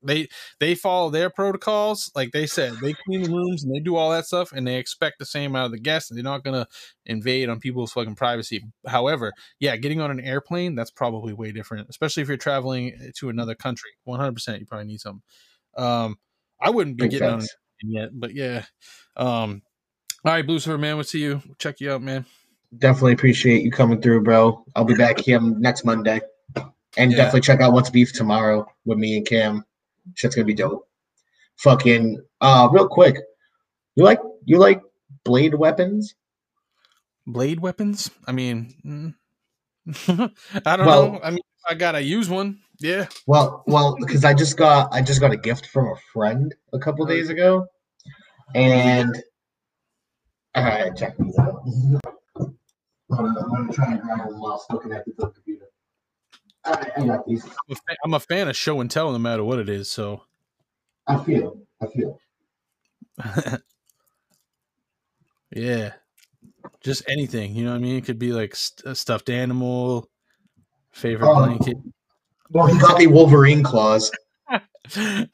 they 0.03 0.29
they 0.61 0.75
follow 0.75 1.11
their 1.11 1.31
protocols 1.31 2.11
like 2.15 2.31
they 2.33 2.47
said 2.47 2.73
they 2.83 2.95
clean 3.07 3.23
the 3.23 3.29
rooms 3.29 3.65
and 3.65 3.75
they 3.75 3.81
do 3.81 3.97
all 3.97 4.11
that 4.11 4.27
stuff 4.27 4.53
and 4.53 4.67
they 4.67 4.77
expect 4.77 5.19
the 5.19 5.25
same 5.25 5.57
out 5.57 5.67
of 5.67 5.71
the 5.73 5.79
guests 5.79 6.11
they're 6.11 6.23
not 6.23 6.45
gonna 6.45 6.67
invade 7.07 7.49
on 7.49 7.59
people's 7.61 7.93
fucking 7.93 8.15
privacy 8.15 8.63
however 8.87 9.33
yeah 9.59 9.77
getting 9.77 10.01
on 10.01 10.11
an 10.11 10.21
airplane 10.21 10.75
that's 10.75 10.91
probably 10.91 11.33
way 11.33 11.51
different 11.51 11.89
especially 11.89 12.23
if 12.23 12.29
you're 12.29 12.37
traveling 12.37 13.11
to 13.15 13.29
another 13.29 13.55
country 13.55 13.91
100% 14.07 14.61
you 14.61 14.67
probably 14.67 14.87
need 14.87 15.01
some 15.01 15.23
um 15.77 16.17
i 16.61 16.71
wouldn't 16.71 16.97
be 16.97 17.05
Makes 17.05 17.13
getting 17.15 17.29
on 17.29 17.35
an 17.35 17.41
sense. 17.41 17.57
airplane 17.83 18.03
yet 18.03 18.11
but 18.21 18.35
yeah 18.35 18.65
um 19.17 19.63
all 20.25 20.33
right 20.33 20.47
blue 20.47 20.59
Silver 20.59 20.79
man 20.79 20.97
we'll 20.97 21.05
see 21.05 21.21
you 21.23 21.43
check 21.59 21.81
you 21.81 21.91
out 21.93 22.03
man 22.03 22.27
Definitely 22.79 23.13
appreciate 23.13 23.63
you 23.63 23.71
coming 23.71 24.03
through, 24.03 24.23
bro. 24.25 24.65
I'll 24.75 24.85
be 24.85 24.95
back 24.95 25.19
here 25.21 25.41
next 25.41 25.85
Monday. 25.85 26.21
And 26.97 27.11
Yeah. 27.13 27.17
definitely 27.17 27.43
check 27.43 27.61
out 27.61 27.73
What's 27.73 27.91
Beef 27.91 28.13
tomorrow 28.13 28.67
with 28.85 28.99
me 28.99 29.17
and 29.19 29.27
Cam. 29.27 29.65
Shit's 30.15 30.35
gonna 30.35 30.47
be 30.47 30.55
dope. 30.55 30.89
Fucking 31.59 32.21
uh 32.41 32.69
real 32.73 32.89
quick. 32.89 33.17
You 33.95 34.05
like 34.05 34.21
you 34.45 34.59
like 34.59 34.81
blade 35.25 35.55
weapons? 35.55 36.15
blade 37.29 37.59
weapons 37.59 38.09
i 38.29 38.31
mean 38.31 38.73
mm. 38.87 39.13
i 40.65 40.77
don't 40.77 40.87
Well- 40.87 41.13
know 41.15 41.21
i 41.25 41.31
mean 41.31 41.41
i 41.69 41.75
gotta 41.75 42.01
use 42.01 42.29
one 42.29 42.61
yeah 42.79 43.07
Well, 43.27 43.65
well, 43.67 43.97
because 43.99 44.25
I 44.25 44.33
just 44.33 44.57
got 44.57 44.95
I 44.95 45.03
just 45.03 45.21
got 45.21 45.33
a 45.33 45.37
gift 45.37 45.67
from 45.67 45.87
a 45.87 45.97
friend 46.13 46.55
a 46.73 46.79
couple 46.79 47.05
days 47.07 47.29
ago, 47.31 47.67
and 48.55 49.17
all 50.55 50.63
right, 50.63 50.95
check 50.95 51.17
these 51.19 51.37
out. 51.39 51.63
I'm 53.11 53.35
gonna 53.35 53.73
try 53.73 53.93
and 53.93 54.01
grab 54.03 54.29
them 54.29 54.39
while 54.39 54.59
still 54.59 54.79
connected 54.79 55.17
to 55.19 55.27
the 55.27 55.31
computer. 55.33 55.37
All 55.45 55.45
right, 55.45 55.55
I 55.55 55.55
got 55.55 55.55
these. 55.55 56.56
I'm 56.67 57.11
a 57.11 57.23
I'm 58.05 58.15
a 58.15 58.21
fan 58.21 58.49
of 58.49 58.57
show 58.57 58.81
and 58.81 58.91
tell, 58.91 59.13
no 59.13 59.19
matter 59.19 59.45
what 59.45 59.59
it 59.59 59.69
is. 59.69 59.91
So, 59.91 60.23
I 61.07 61.23
feel, 61.23 61.59
I 61.81 61.87
feel. 61.87 62.21
yeah, 65.51 65.93
just 66.83 67.03
anything. 67.09 67.55
You 67.55 67.65
know 67.65 67.71
what 67.71 67.77
I 67.77 67.81
mean? 67.81 67.97
It 67.97 68.05
could 68.05 68.19
be 68.19 68.33
like 68.33 68.55
st- 68.57 68.87
a 68.91 68.95
stuffed 68.95 69.31
animal, 69.31 70.09
favorite 70.93 71.29
Oh. 71.31 71.37
blanket. 71.45 71.77
Well, 72.51 72.67
he 72.67 72.79
got 72.79 72.99
me 72.99 73.07
Wolverine 73.07 73.63
claws. 73.63 74.11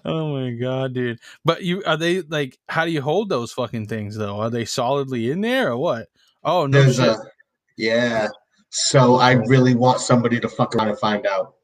oh 0.05 0.35
my 0.35 0.51
god, 0.53 0.95
dude! 0.95 1.19
But 1.45 1.63
you 1.63 1.83
are 1.85 1.97
they 1.97 2.23
like? 2.23 2.59
How 2.69 2.85
do 2.87 2.91
you 2.91 3.03
hold 3.03 3.29
those 3.29 3.53
fucking 3.53 3.87
things 3.87 4.17
though? 4.17 4.41
Are 4.41 4.49
they 4.51 4.65
solidly 4.65 5.31
in 5.31 5.41
there 5.43 5.73
or 5.73 5.77
what? 5.77 6.09
Oh 6.43 6.67
no 6.67 6.83
There's 6.83 6.97
shit! 6.97 7.09
a, 7.09 7.19
yeah. 7.77 8.29
So 8.75 9.17
I 9.17 9.33
really 9.33 9.75
want 9.75 10.01
somebody 10.01 10.41
to 10.41 10.49
fuck 10.49 10.75
around 10.75 10.89
and 10.89 10.99
find 10.99 11.27
out. 11.27 11.55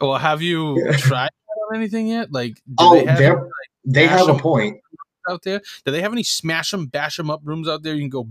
well, 0.00 0.16
have 0.18 0.42
you 0.42 0.92
tried 0.98 1.30
anything 1.74 2.08
yet? 2.08 2.32
Like, 2.32 2.54
do 2.56 2.74
Oh, 2.78 2.94
they 2.94 3.04
have 3.06 3.18
they're 3.18 3.48
they 3.84 4.06
have 4.08 4.28
a 4.28 4.32
'em 4.32 4.38
point. 4.40 4.80
out 5.30 5.42
there? 5.44 5.60
Do 5.84 5.92
they 5.92 6.00
have 6.02 6.12
any 6.12 6.24
smash 6.24 6.72
them, 6.72 6.86
bash 6.86 7.16
them 7.16 7.30
up 7.30 7.40
rooms 7.44 7.68
out 7.68 7.82
there? 7.84 7.94
You 7.94 8.00
can 8.02 8.08
go, 8.10 8.28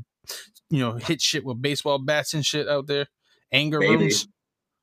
you 0.69 0.79
know, 0.79 0.93
hit 0.95 1.21
shit 1.21 1.45
with 1.45 1.61
baseball 1.61 1.97
bats 1.97 2.33
and 2.33 2.45
shit 2.45 2.67
out 2.67 2.87
there. 2.87 3.07
Anger 3.53 3.79
Maybe. 3.79 3.95
rooms. 3.97 4.27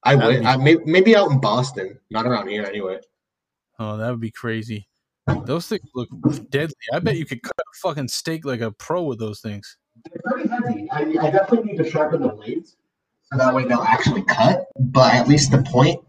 I 0.03 0.17
That'd 0.17 0.41
be- 0.41 0.47
I 0.47 0.57
may, 0.57 0.77
maybe 0.87 1.15
out 1.15 1.31
in 1.31 1.39
Boston, 1.41 1.99
not 2.11 2.27
around 2.27 2.49
here 2.49 2.65
anyway. 2.65 3.01
Oh, 3.79 3.99
that 3.99 4.11
would 4.11 4.21
be 4.21 4.31
crazy. 4.31 4.89
Those 5.45 5.69
things 5.69 5.83
look 5.95 6.09
deadly. 6.51 6.75
I 6.93 6.99
bet 7.01 7.17
you 7.17 7.27
could 7.27 7.43
cut 7.43 7.53
a 7.59 7.77
fucking 7.83 8.09
steak 8.09 8.45
like 8.47 8.61
a 8.63 8.73
pro 8.73 9.03
with 9.03 9.19
those 9.19 9.41
things. 9.41 9.77
They're 10.11 10.23
pretty 10.33 10.49
heavy. 10.49 10.89
I, 10.91 11.01
I 11.27 11.31
definitely 11.31 11.73
need 11.73 11.79
to 11.79 11.89
sharpen 11.91 12.23
the 12.23 12.29
blades 12.31 12.71
so 12.73 12.77
that 13.39 13.55
way 13.55 13.65
they'll 13.65 13.83
actually 13.83 14.23
cut. 14.25 14.67
But 14.79 15.15
at 15.15 15.29
least 15.29 15.51
the 15.51 15.63
point, 15.63 16.01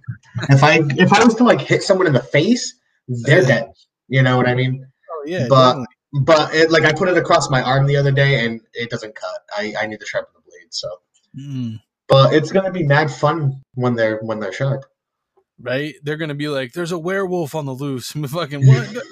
if 0.49 0.63
I 0.63 0.81
if 0.97 1.11
I 1.13 1.23
was 1.23 1.35
to 1.35 1.43
like 1.43 1.61
hit 1.61 1.83
someone 1.83 2.07
in 2.07 2.13
the 2.13 2.21
face, 2.23 2.73
they're 3.07 3.43
dead. 3.43 3.71
You 4.07 4.21
know 4.21 4.37
what 4.37 4.47
I 4.47 4.55
mean? 4.55 4.85
Oh 5.11 5.23
yeah, 5.25 5.47
but 5.49 5.67
definitely. 5.73 5.85
but 6.25 6.53
it, 6.55 6.71
like 6.71 6.83
I 6.83 6.91
put 6.93 7.07
it 7.07 7.17
across 7.17 7.49
my 7.49 7.61
arm 7.61 7.85
the 7.87 7.95
other 7.97 8.11
day 8.11 8.45
and 8.45 8.61
it 8.73 8.89
doesn't 8.89 9.15
cut. 9.15 9.41
I 9.57 9.73
I 9.79 9.85
need 9.87 9.99
to 9.99 10.05
sharpen 10.05 10.33
the 10.35 10.41
blade. 10.41 10.67
So, 10.71 10.89
Mm, 11.39 11.79
but 12.07 12.33
it's 12.33 12.51
gonna 12.51 12.71
be 12.71 12.83
mad 12.83 13.09
fun 13.11 13.61
when 13.73 13.95
they're 13.95 14.19
when 14.19 14.39
they're 14.39 14.53
sharp. 14.53 14.85
right? 15.59 15.95
They're 16.03 16.17
gonna 16.17 16.35
be 16.35 16.47
like, 16.49 16.73
"There's 16.73 16.91
a 16.91 16.99
werewolf 16.99 17.55
on 17.55 17.65
the 17.65 17.73
loose." 17.73 18.11
fucking 18.27 18.67
what? 18.67 19.03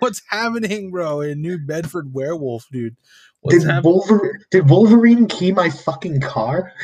What's 0.00 0.22
happening, 0.28 0.90
bro? 0.90 1.20
A 1.20 1.34
New 1.34 1.58
Bedford 1.58 2.12
werewolf, 2.14 2.66
dude. 2.70 2.96
What's 3.40 3.58
Did 3.58 3.68
happening? 3.70 3.92
Wolverine 3.92 4.38
did 4.50 4.68
Wolverine 4.70 5.26
key 5.26 5.52
my 5.52 5.70
fucking 5.70 6.20
car? 6.20 6.72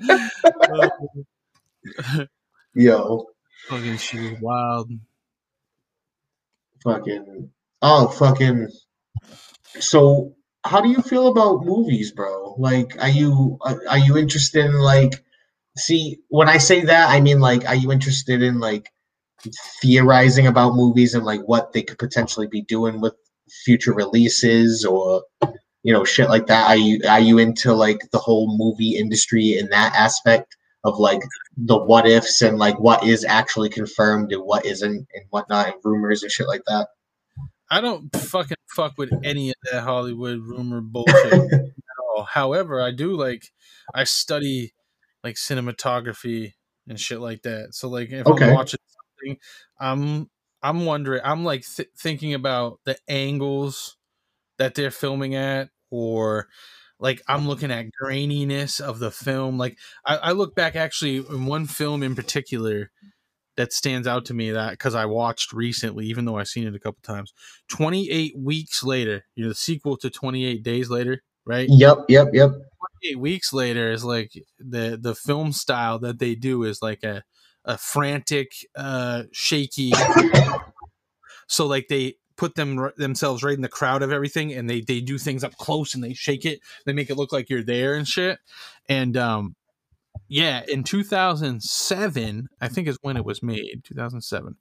Yo, 2.74 3.26
Fucking 3.68 3.96
she 3.96 4.18
was 4.18 4.40
wild. 4.40 4.90
fucking 6.82 7.50
oh 7.82 8.08
fucking 8.08 8.68
so 9.80 10.34
how 10.64 10.80
do 10.80 10.88
you 10.88 11.02
feel 11.02 11.28
about 11.28 11.64
movies 11.64 12.12
bro 12.12 12.54
like 12.58 12.96
are 13.00 13.08
you 13.08 13.58
are 13.88 13.98
you 13.98 14.16
interested 14.16 14.64
in 14.66 14.78
like 14.78 15.12
see 15.76 16.18
when 16.28 16.48
i 16.48 16.58
say 16.58 16.82
that 16.82 17.08
i 17.10 17.20
mean 17.20 17.40
like 17.40 17.66
are 17.68 17.74
you 17.74 17.90
interested 17.92 18.42
in 18.42 18.60
like 18.60 18.90
theorizing 19.82 20.46
about 20.46 20.74
movies 20.74 21.14
and 21.14 21.24
like 21.24 21.40
what 21.42 21.72
they 21.72 21.82
could 21.82 21.98
potentially 21.98 22.46
be 22.46 22.62
doing 22.62 23.00
with 23.00 23.14
future 23.64 23.92
releases 23.92 24.84
or 24.84 25.22
you 25.82 25.92
know 25.92 26.04
shit 26.04 26.28
like 26.28 26.46
that 26.46 26.68
are 26.68 26.76
you 26.76 27.00
are 27.08 27.20
you 27.20 27.38
into 27.38 27.72
like 27.74 28.00
the 28.12 28.18
whole 28.18 28.56
movie 28.56 28.96
industry 28.96 29.56
in 29.58 29.68
that 29.70 29.94
aspect 29.94 30.56
of 30.84 30.98
like 30.98 31.20
the 31.56 31.76
what 31.76 32.06
ifs 32.06 32.42
and 32.42 32.58
like 32.58 32.78
what 32.80 33.04
is 33.04 33.24
actually 33.24 33.68
confirmed 33.68 34.32
and 34.32 34.42
what 34.42 34.64
isn't 34.66 34.94
and 35.14 35.24
whatnot 35.30 35.66
and 35.66 35.76
rumors 35.84 36.22
and 36.22 36.32
shit 36.32 36.48
like 36.48 36.62
that 36.66 36.88
I 37.70 37.80
don't 37.80 38.14
fucking 38.14 38.56
fuck 38.76 38.98
with 38.98 39.10
any 39.22 39.48
of 39.48 39.56
that 39.70 39.82
Hollywood 39.82 40.40
rumor 40.40 40.82
bullshit 40.82 41.32
at 41.32 42.04
all. 42.16 42.24
However, 42.24 42.82
I 42.82 42.90
do 42.90 43.16
like 43.16 43.48
I 43.94 44.04
study 44.04 44.74
like 45.24 45.36
cinematography 45.36 46.52
and 46.86 47.00
shit 47.00 47.20
like 47.20 47.42
that. 47.42 47.74
So 47.74 47.88
like 47.88 48.10
if 48.10 48.26
Okay. 48.26 48.46
I'm 48.46 48.52
watching 48.52 48.80
something, 49.20 49.38
I'm 49.80 50.30
I'm 50.62 50.84
wondering 50.84 51.22
I'm 51.24 51.44
like 51.44 51.64
th- 51.64 51.88
thinking 51.98 52.34
about 52.34 52.80
the 52.84 52.98
angles 53.08 53.96
that 54.62 54.76
they're 54.76 54.92
filming 54.92 55.34
at 55.34 55.70
or 55.90 56.46
like 57.00 57.20
I'm 57.26 57.48
looking 57.48 57.72
at 57.72 57.86
graininess 58.00 58.80
of 58.80 59.00
the 59.00 59.10
film. 59.10 59.58
Like 59.58 59.76
I, 60.06 60.16
I 60.18 60.32
look 60.32 60.54
back 60.54 60.76
actually 60.76 61.16
in 61.16 61.46
one 61.46 61.66
film 61.66 62.04
in 62.04 62.14
particular 62.14 62.92
that 63.56 63.72
stands 63.72 64.06
out 64.06 64.24
to 64.26 64.34
me 64.34 64.52
that 64.52 64.70
because 64.70 64.94
I 64.94 65.06
watched 65.06 65.52
recently, 65.52 66.06
even 66.06 66.26
though 66.26 66.38
I've 66.38 66.46
seen 66.46 66.68
it 66.68 66.76
a 66.76 66.78
couple 66.78 67.00
times. 67.02 67.34
28 67.70 68.38
weeks 68.38 68.84
later, 68.84 69.24
you 69.34 69.42
know, 69.42 69.48
the 69.48 69.56
sequel 69.56 69.96
to 69.96 70.08
28 70.08 70.62
Days 70.62 70.88
Later, 70.88 71.22
right? 71.44 71.66
Yep, 71.68 72.04
yep, 72.08 72.28
yep. 72.32 72.50
28 72.50 73.18
weeks 73.18 73.52
later 73.52 73.90
is 73.90 74.04
like 74.04 74.30
the 74.60 74.96
the 75.00 75.16
film 75.16 75.50
style 75.50 75.98
that 75.98 76.20
they 76.20 76.36
do 76.36 76.62
is 76.62 76.80
like 76.80 77.02
a 77.02 77.24
a 77.64 77.76
frantic, 77.76 78.52
uh, 78.76 79.24
shaky. 79.32 79.92
so 81.48 81.66
like 81.66 81.88
they 81.88 82.14
put 82.42 82.56
them 82.56 82.90
themselves 82.96 83.44
right 83.44 83.54
in 83.54 83.60
the 83.60 83.68
crowd 83.68 84.02
of 84.02 84.10
everything, 84.10 84.52
and 84.52 84.68
they 84.68 84.80
they 84.80 85.00
do 85.00 85.16
things 85.16 85.44
up 85.44 85.56
close 85.58 85.94
and 85.94 86.02
they 86.02 86.12
shake 86.12 86.44
it. 86.44 86.58
They 86.84 86.92
make 86.92 87.08
it 87.08 87.16
look 87.16 87.30
like 87.32 87.48
you're 87.48 87.62
there 87.62 87.94
and 87.94 88.06
shit. 88.06 88.40
And 88.88 89.16
um, 89.16 89.54
yeah, 90.26 90.62
in 90.66 90.82
2007, 90.82 92.48
I 92.60 92.68
think 92.68 92.88
is 92.88 92.98
when 93.02 93.16
it 93.16 93.24
was 93.24 93.44
made. 93.44 93.82
2007. 93.84 94.56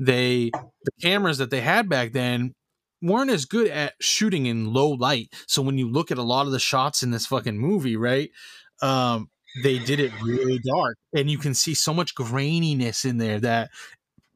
They 0.00 0.50
the 0.82 0.92
cameras 1.00 1.38
that 1.38 1.50
they 1.50 1.60
had 1.60 1.88
back 1.88 2.10
then 2.10 2.52
weren't 3.00 3.30
as 3.30 3.44
good 3.44 3.68
at 3.68 3.94
shooting 4.00 4.46
in 4.46 4.72
low 4.72 4.90
light. 4.90 5.32
So 5.46 5.62
when 5.62 5.78
you 5.78 5.88
look 5.88 6.10
at 6.10 6.18
a 6.18 6.24
lot 6.24 6.46
of 6.46 6.52
the 6.52 6.58
shots 6.58 7.04
in 7.04 7.12
this 7.12 7.26
fucking 7.26 7.58
movie, 7.58 7.96
right? 7.96 8.30
Um, 8.82 9.30
they 9.62 9.78
did 9.78 10.00
it 10.00 10.10
really 10.20 10.58
dark, 10.58 10.96
and 11.14 11.30
you 11.30 11.38
can 11.38 11.54
see 11.54 11.74
so 11.74 11.94
much 11.94 12.16
graininess 12.16 13.04
in 13.04 13.18
there 13.18 13.38
that 13.38 13.70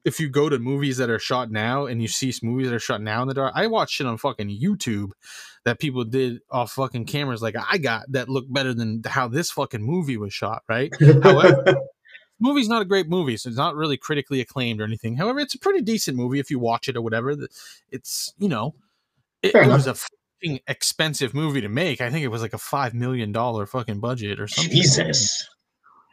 if 0.05 0.21
you 0.21 0.29
go 0.29 0.49
to 0.49 0.59
movies 0.59 0.99
that 0.99 1.11
are 1.11 1.19
shot 1.19 1.51
now 1.51 1.87
and 1.87 2.03
you 2.03 2.09
see 2.09 2.33
movies 2.43 2.69
that 2.69 2.75
are 2.75 2.81
shot 2.81 3.01
now 3.01 3.23
in 3.23 3.29
the 3.29 3.35
dark, 3.35 3.53
I 3.55 3.67
watch 3.67 3.93
shit 3.93 4.07
on 4.07 4.19
fucking 4.19 4.49
YouTube 4.49 5.11
that 5.65 5.79
people 5.79 6.05
did 6.05 6.41
off 6.51 6.73
fucking 6.73 7.07
cameras 7.07 7.43
like 7.43 7.57
I 7.59 7.79
got 7.79 8.05
that 8.13 8.29
look 8.29 8.45
better 8.49 8.75
than 8.75 9.03
how 9.05 9.29
this 9.29 9.51
fucking 9.51 9.83
movie 9.83 10.19
was 10.19 10.35
shot, 10.35 10.63
right? 10.69 10.93
However, 11.23 11.77
movie's 12.41 12.69
not 12.69 12.83
a 12.83 12.85
great 12.85 13.09
movie, 13.09 13.37
so 13.39 13.49
it's 13.49 13.59
not 13.59 13.75
really 13.75 13.97
critically 13.97 14.41
acclaimed 14.41 14.81
or 14.81 14.85
anything. 14.85 15.17
However, 15.17 15.41
it's 15.41 15.55
a 15.55 15.59
pretty 15.59 15.81
decent 15.81 16.17
movie 16.17 16.39
if 16.39 16.51
you 16.51 16.59
watch 16.59 16.89
it 16.89 16.97
or 16.97 17.03
whatever. 17.03 17.35
It's 17.91 18.35
you 18.39 18.49
know, 18.49 18.75
it, 19.43 19.55
it 19.55 19.69
was 19.69 19.87
a 19.87 19.95
fucking 19.95 20.61
expensive 20.69 21.33
movie 21.33 21.63
to 21.63 21.69
make. 21.69 22.03
I 22.03 22.11
think 22.11 22.25
it 22.25 22.29
was 22.29 22.43
like 22.43 22.53
a 22.53 22.59
five 22.59 22.93
million 22.93 23.33
dollar 23.33 23.65
fucking 23.65 24.01
budget 24.01 24.39
or 24.39 24.49
something. 24.49 24.71
Jesus. 24.71 25.49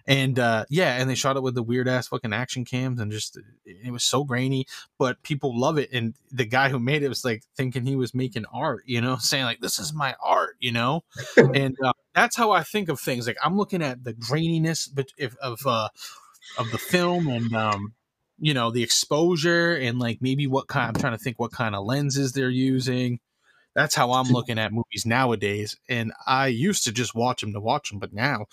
And 0.07 0.39
uh 0.39 0.65
yeah, 0.69 0.97
and 0.99 1.09
they 1.09 1.15
shot 1.15 1.37
it 1.37 1.43
with 1.43 1.55
the 1.55 1.63
weird 1.63 1.87
ass 1.87 2.07
fucking 2.07 2.33
action 2.33 2.65
cams 2.65 2.99
and 2.99 3.11
just 3.11 3.37
it 3.65 3.91
was 3.91 4.03
so 4.03 4.23
grainy, 4.23 4.65
but 4.97 5.21
people 5.23 5.57
love 5.59 5.77
it. 5.77 5.89
And 5.91 6.15
the 6.31 6.45
guy 6.45 6.69
who 6.69 6.79
made 6.79 7.03
it 7.03 7.09
was 7.09 7.25
like 7.25 7.43
thinking 7.55 7.85
he 7.85 7.95
was 7.95 8.13
making 8.13 8.45
art, 8.53 8.83
you 8.85 9.01
know, 9.01 9.15
saying 9.19 9.45
like 9.45 9.59
this 9.59 9.79
is 9.79 9.93
my 9.93 10.15
art, 10.23 10.55
you 10.59 10.71
know. 10.71 11.03
and 11.37 11.75
uh, 11.83 11.93
that's 12.13 12.35
how 12.35 12.51
I 12.51 12.63
think 12.63 12.89
of 12.89 12.99
things. 12.99 13.27
Like 13.27 13.37
I'm 13.43 13.57
looking 13.57 13.81
at 13.81 14.03
the 14.03 14.13
graininess, 14.13 14.89
but 14.93 15.07
if 15.17 15.35
of 15.37 15.59
uh 15.65 15.89
of 16.57 16.71
the 16.71 16.77
film 16.77 17.27
and 17.27 17.53
um 17.55 17.93
you 18.39 18.53
know 18.53 18.71
the 18.71 18.83
exposure 18.83 19.75
and 19.75 19.99
like 19.99 20.17
maybe 20.21 20.47
what 20.47 20.67
kind 20.67 20.87
I'm 20.87 20.99
trying 20.99 21.13
to 21.13 21.23
think 21.23 21.39
what 21.39 21.51
kind 21.51 21.75
of 21.75 21.85
lenses 21.85 22.33
they're 22.33 22.49
using. 22.49 23.19
That's 23.73 23.95
how 23.95 24.11
I'm 24.11 24.27
looking 24.27 24.59
at 24.59 24.73
movies 24.73 25.05
nowadays. 25.05 25.77
And 25.87 26.11
I 26.27 26.47
used 26.47 26.83
to 26.83 26.91
just 26.91 27.15
watch 27.15 27.39
them 27.39 27.53
to 27.53 27.61
watch 27.61 27.89
them, 27.89 27.99
but 27.99 28.11
now 28.11 28.47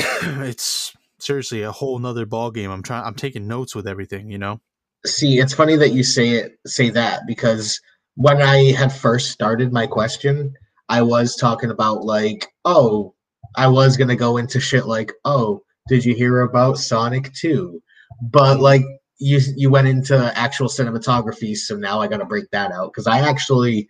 it's 0.46 0.94
seriously 1.18 1.62
a 1.62 1.72
whole 1.72 1.98
nother 1.98 2.26
ball 2.26 2.50
game. 2.50 2.70
I'm 2.70 2.82
trying. 2.82 3.04
I'm 3.04 3.14
taking 3.14 3.46
notes 3.46 3.74
with 3.74 3.86
everything. 3.86 4.30
You 4.30 4.38
know. 4.38 4.60
See, 5.06 5.38
it's 5.38 5.54
funny 5.54 5.76
that 5.76 5.92
you 5.92 6.02
say 6.02 6.30
it 6.30 6.58
say 6.66 6.90
that 6.90 7.22
because 7.26 7.80
when 8.16 8.42
I 8.42 8.72
had 8.72 8.92
first 8.92 9.30
started 9.30 9.72
my 9.72 9.86
question, 9.86 10.54
I 10.88 11.02
was 11.02 11.36
talking 11.36 11.70
about 11.70 12.04
like, 12.04 12.48
oh, 12.64 13.14
I 13.56 13.68
was 13.68 13.96
gonna 13.96 14.16
go 14.16 14.36
into 14.36 14.60
shit 14.60 14.86
like, 14.86 15.12
oh, 15.24 15.62
did 15.88 16.04
you 16.04 16.14
hear 16.14 16.40
about 16.42 16.78
Sonic 16.78 17.32
2? 17.34 17.80
But 18.22 18.60
like 18.60 18.82
you 19.18 19.40
you 19.56 19.70
went 19.70 19.88
into 19.88 20.32
actual 20.36 20.68
cinematography, 20.68 21.56
so 21.56 21.76
now 21.76 22.00
I 22.00 22.08
gotta 22.08 22.24
break 22.24 22.50
that 22.52 22.72
out 22.72 22.92
because 22.92 23.06
I 23.06 23.20
actually 23.20 23.88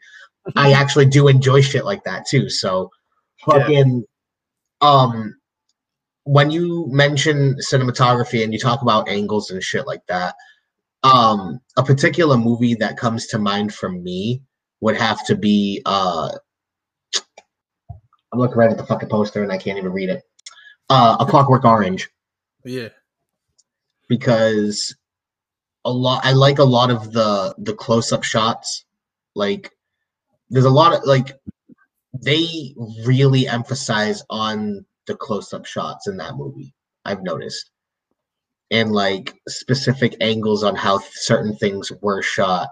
I 0.57 0.73
actually 0.73 1.07
do 1.07 1.29
enjoy 1.29 1.61
shit 1.61 1.85
like 1.85 2.05
that 2.05 2.27
too. 2.27 2.49
So 2.49 2.91
fucking 3.45 4.05
um 4.81 5.40
when 6.25 6.51
you 6.51 6.87
mention 6.91 7.57
cinematography 7.57 8.43
and 8.45 8.53
you 8.53 8.59
talk 8.59 8.83
about 8.83 9.09
angles 9.09 9.51
and 9.51 9.63
shit 9.63 9.87
like 9.87 10.05
that, 10.09 10.35
um 11.03 11.61
a 11.79 11.83
particular 11.83 12.37
movie 12.37 12.75
that 12.75 12.97
comes 12.99 13.27
to 13.29 13.39
mind 13.39 13.73
for 13.73 13.89
me 13.91 14.43
would 14.81 14.97
have 14.97 15.25
to 15.27 15.35
be 15.35 15.81
uh 15.87 16.31
I'm 18.33 18.39
looking 18.39 18.57
right 18.59 18.71
at 18.71 18.77
the 18.77 18.87
fucking 18.87 19.09
poster 19.09 19.43
and 19.43 19.51
I 19.51 19.59
can't 19.59 19.79
even 19.79 19.93
read 19.93 20.11
it. 20.11 20.23
Uh 20.89 21.17
A 21.21 21.27
Clockwork 21.27 21.65
Orange 21.65 22.09
Yeah. 22.65 22.91
because 24.09 24.95
a 25.85 25.91
lot 25.91 26.25
I 26.25 26.33
like 26.33 26.59
a 26.59 26.65
lot 26.65 26.91
of 26.91 27.13
the 27.13 27.55
the 27.59 27.73
close 27.75 28.13
up 28.13 28.23
shots. 28.23 28.85
Like 29.35 29.71
there's 30.51 30.67
a 30.67 30.71
lot 30.71 30.93
of 30.93 31.05
like 31.05 31.33
they 32.13 32.75
really 33.07 33.49
emphasize 33.49 34.23
on 34.29 34.85
the 35.07 35.15
close 35.15 35.53
up 35.53 35.67
shots 35.67 36.07
in 36.07 36.17
that 36.19 36.37
movie. 36.37 36.75
I've 37.05 37.23
noticed. 37.23 37.71
And 38.71 38.93
like 38.93 39.35
specific 39.49 40.17
angles 40.21 40.63
on 40.63 40.77
how 40.77 41.01
certain 41.13 41.57
things 41.57 41.91
were 42.01 42.23
shot 42.23 42.69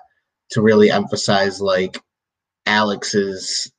to 0.50 0.62
really 0.62 0.90
emphasize 0.90 1.60
like 1.60 2.00
Alex's 2.66 3.72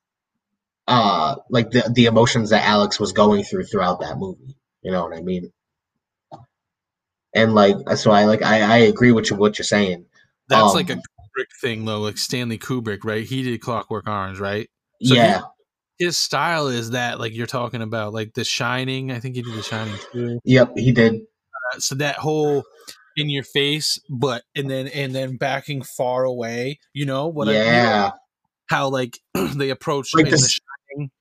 uh 0.88 1.35
like 1.49 1.69
the 1.71 1.89
the 1.93 2.05
emotions 2.05 2.49
that 2.49 2.65
Alex 2.65 2.99
was 2.99 3.13
going 3.13 3.43
through 3.43 3.65
throughout 3.65 4.01
that 4.01 4.17
movie. 4.17 4.57
You 4.81 4.91
know 4.91 5.03
what 5.03 5.15
I 5.17 5.21
mean? 5.21 5.51
And 7.34 7.53
like 7.53 7.76
so 7.95 8.11
I 8.11 8.26
like 8.26 8.41
I, 8.41 8.61
I 8.61 8.77
agree 8.80 9.11
with 9.11 9.30
you 9.30 9.38
what 9.38 9.57
you're 9.57 9.63
saying. 9.65 10.05
That's 10.49 10.71
Um, 10.71 10.76
like 10.76 10.89
a 10.89 10.95
Kubrick 10.95 11.61
thing 11.61 11.85
though, 11.85 12.01
like 12.01 12.17
Stanley 12.17 12.57
Kubrick, 12.57 13.03
right? 13.03 13.23
He 13.23 13.43
did 13.43 13.61
Clockwork 13.61 14.07
Orange, 14.07 14.39
right? 14.39 14.67
Yeah. 14.99 15.41
His 15.99 16.17
style 16.17 16.67
is 16.67 16.91
that 16.91 17.19
like 17.19 17.35
you're 17.35 17.45
talking 17.47 17.81
about, 17.81 18.13
like 18.13 18.34
The 18.34 18.43
Shining. 18.43 19.11
I 19.11 19.19
think 19.19 19.35
he 19.35 19.41
did 19.41 19.53
The 19.53 19.61
Shining 19.63 19.95
too. 20.11 20.39
Yep, 20.45 20.71
he 20.77 20.91
did. 20.91 21.15
Uh, 21.15 21.80
so 21.80 21.95
that 21.95 22.15
whole 22.15 22.63
in 23.17 23.30
your 23.30 23.43
face, 23.43 23.99
but 24.09 24.43
and 24.55 24.69
then 24.69 24.88
and 24.88 25.13
then 25.13 25.35
backing 25.38 25.81
far 25.81 26.23
away. 26.23 26.80
You 26.93 27.05
know 27.05 27.27
what? 27.27 27.49
I, 27.49 27.51
you 27.51 27.57
know 27.59 27.63
Yeah. 27.65 28.11
how 28.67 28.88
like 28.89 29.19
they 29.55 29.69
approach 29.69 30.13
Like 30.13 30.30
this- 30.30 30.41
The 30.41 30.47
Shining. 30.49 31.11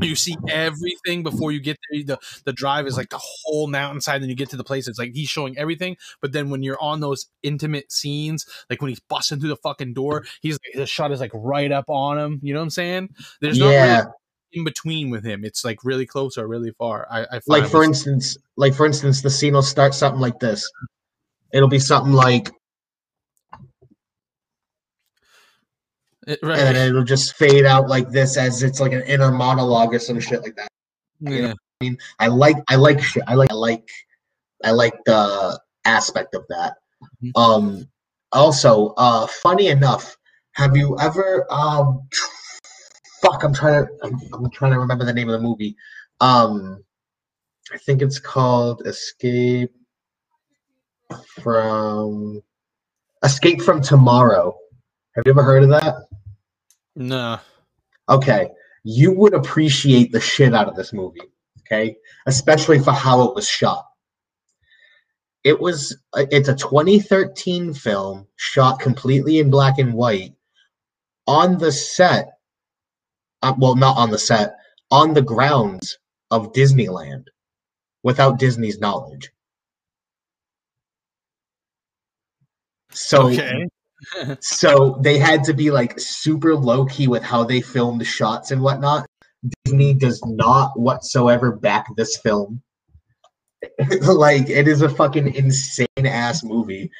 You 0.00 0.16
see 0.16 0.34
everything 0.48 1.22
before 1.22 1.52
you 1.52 1.60
get 1.60 1.76
there. 1.92 2.02
The 2.02 2.18
the 2.44 2.52
drive 2.52 2.88
is 2.88 2.96
like 2.96 3.10
the 3.10 3.20
whole 3.22 3.68
mountainside, 3.68 4.22
and 4.22 4.28
you 4.28 4.34
get 4.34 4.50
to 4.50 4.56
the 4.56 4.64
place. 4.64 4.88
It's 4.88 4.98
like 4.98 5.12
he's 5.14 5.28
showing 5.28 5.56
everything. 5.56 5.96
But 6.20 6.32
then 6.32 6.50
when 6.50 6.64
you're 6.64 6.80
on 6.82 6.98
those 6.98 7.26
intimate 7.44 7.92
scenes, 7.92 8.44
like 8.68 8.82
when 8.82 8.88
he's 8.88 8.98
busting 8.98 9.38
through 9.38 9.50
the 9.50 9.56
fucking 9.56 9.94
door, 9.94 10.24
he's 10.40 10.58
the 10.74 10.86
shot 10.86 11.12
is 11.12 11.20
like 11.20 11.30
right 11.32 11.70
up 11.70 11.84
on 11.88 12.18
him. 12.18 12.40
You 12.42 12.54
know 12.54 12.58
what 12.58 12.64
I'm 12.64 12.70
saying? 12.70 13.10
There's 13.40 13.56
Yeah. 13.56 13.98
really 13.98 14.06
in 14.54 14.64
between 14.64 15.10
with 15.10 15.24
him. 15.24 15.44
It's 15.44 15.64
like 15.64 15.84
really 15.84 16.06
close 16.06 16.38
or 16.38 16.46
really 16.46 16.70
far. 16.72 17.06
I, 17.10 17.22
I 17.36 17.40
like 17.46 17.66
for 17.66 17.84
instance 17.84 18.38
like 18.56 18.74
for 18.74 18.86
instance 18.86 19.22
the 19.22 19.30
scene 19.30 19.54
will 19.54 19.62
start 19.62 19.94
something 19.94 20.20
like 20.20 20.38
this 20.38 20.70
it'll 21.52 21.68
be 21.68 21.78
something 21.78 22.12
like 22.12 22.50
It- 26.26 26.40
and 26.42 26.50
right. 26.50 26.56
then 26.56 26.88
it'll 26.88 27.04
just 27.04 27.36
fade 27.36 27.66
out 27.66 27.88
like 27.88 28.10
this 28.10 28.36
as 28.36 28.62
it's 28.62 28.80
like 28.80 28.92
an 28.92 29.02
inner 29.02 29.30
monologue 29.30 29.94
or 29.94 29.98
some 29.98 30.18
shit 30.20 30.42
like 30.42 30.56
that 30.56 30.68
yeah. 31.20 31.52
i 31.52 31.84
mean 31.84 31.98
i 32.18 32.28
like 32.28 32.56
i 32.68 32.76
like 32.76 33.00
i 33.26 33.34
like 33.34 33.50
i 33.50 33.54
like 33.54 33.88
I 34.64 34.70
like 34.70 34.94
the 35.04 35.60
aspect 35.84 36.34
of 36.34 36.44
that. 36.48 36.76
Mm-hmm. 37.22 37.38
Um, 37.40 37.88
also, 38.32 38.94
uh, 38.96 39.26
funny 39.26 39.66
enough, 39.68 40.16
have 40.52 40.74
you 40.74 40.96
ever 40.98 41.46
um, 41.50 42.08
fuck? 43.24 43.42
I'm 43.42 43.54
trying 43.54 43.86
to 43.86 43.92
I'm, 44.02 44.20
I'm 44.32 44.50
trying 44.50 44.72
to 44.72 44.78
remember 44.78 45.04
the 45.04 45.12
name 45.12 45.28
of 45.28 45.40
the 45.40 45.46
movie. 45.46 45.76
Um, 46.20 46.84
I 47.72 47.78
think 47.78 48.02
it's 48.02 48.18
called 48.18 48.86
Escape 48.86 49.72
from 51.42 52.42
Escape 53.22 53.62
from 53.62 53.80
Tomorrow. 53.80 54.56
Have 55.14 55.24
you 55.26 55.32
ever 55.32 55.42
heard 55.42 55.62
of 55.62 55.70
that? 55.70 55.94
No. 56.96 57.38
Okay, 58.08 58.50
you 58.82 59.12
would 59.12 59.34
appreciate 59.34 60.12
the 60.12 60.20
shit 60.20 60.54
out 60.54 60.68
of 60.68 60.76
this 60.76 60.92
movie. 60.92 61.20
Okay, 61.60 61.96
especially 62.26 62.78
for 62.78 62.92
how 62.92 63.22
it 63.22 63.34
was 63.34 63.48
shot. 63.48 63.86
It 65.42 65.58
was 65.58 65.96
it's 66.14 66.48
a 66.48 66.54
2013 66.54 67.72
film 67.72 68.26
shot 68.36 68.80
completely 68.80 69.38
in 69.38 69.50
black 69.50 69.78
and 69.78 69.94
white 69.94 70.34
on 71.26 71.58
the 71.58 71.72
set. 71.72 72.33
Uh, 73.44 73.54
well, 73.58 73.76
not 73.76 73.96
on 73.98 74.10
the 74.10 74.18
set, 74.18 74.56
on 74.90 75.12
the 75.12 75.22
grounds 75.22 75.98
of 76.30 76.52
Disneyland, 76.52 77.26
without 78.02 78.38
Disney's 78.38 78.78
knowledge. 78.78 79.30
So 82.90 83.28
Okay. 83.28 83.68
so 84.40 84.98
they 85.02 85.18
had 85.18 85.44
to 85.44 85.52
be 85.52 85.70
like 85.70 85.98
super 86.00 86.56
low 86.56 86.86
key 86.86 87.06
with 87.06 87.22
how 87.22 87.44
they 87.44 87.60
filmed 87.60 88.00
the 88.00 88.04
shots 88.04 88.50
and 88.50 88.62
whatnot. 88.62 89.06
Disney 89.64 89.92
does 89.92 90.22
not 90.24 90.78
whatsoever 90.78 91.52
back 91.52 91.86
this 91.96 92.16
film. 92.18 92.62
like 94.02 94.48
it 94.48 94.68
is 94.68 94.82
a 94.82 94.88
fucking 94.88 95.34
insane 95.34 95.86
ass 96.06 96.42
movie. 96.42 96.90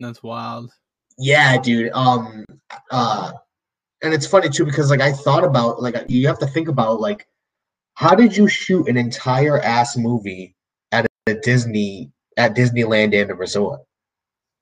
That's 0.00 0.22
wild. 0.22 0.72
Yeah, 1.16 1.60
dude. 1.60 1.92
Um 1.92 2.44
uh 2.90 3.32
and 4.04 4.12
it's 4.12 4.26
funny 4.26 4.48
too 4.48 4.64
because 4.64 4.90
like 4.90 5.00
I 5.00 5.12
thought 5.12 5.42
about 5.42 5.82
like 5.82 5.96
you 6.08 6.26
have 6.28 6.38
to 6.40 6.46
think 6.46 6.68
about 6.68 7.00
like 7.00 7.26
how 7.94 8.14
did 8.14 8.36
you 8.36 8.46
shoot 8.48 8.88
an 8.88 8.96
entire 8.96 9.60
ass 9.60 9.96
movie 9.96 10.54
at 10.92 11.06
a 11.26 11.34
Disney 11.34 12.12
at 12.36 12.54
Disneyland 12.54 13.18
and 13.20 13.30
a 13.30 13.34
resort 13.34 13.80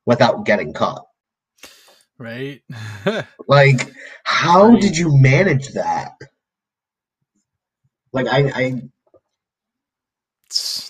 without 0.07 0.47
getting 0.47 0.73
caught? 0.73 1.05
Right? 2.19 2.63
Like, 3.49 3.93
how 4.23 4.77
did 4.77 4.97
you 4.97 5.15
manage 5.21 5.69
that? 5.71 6.13
Like, 8.13 8.29
I, 8.29 8.53
I, 8.55 8.83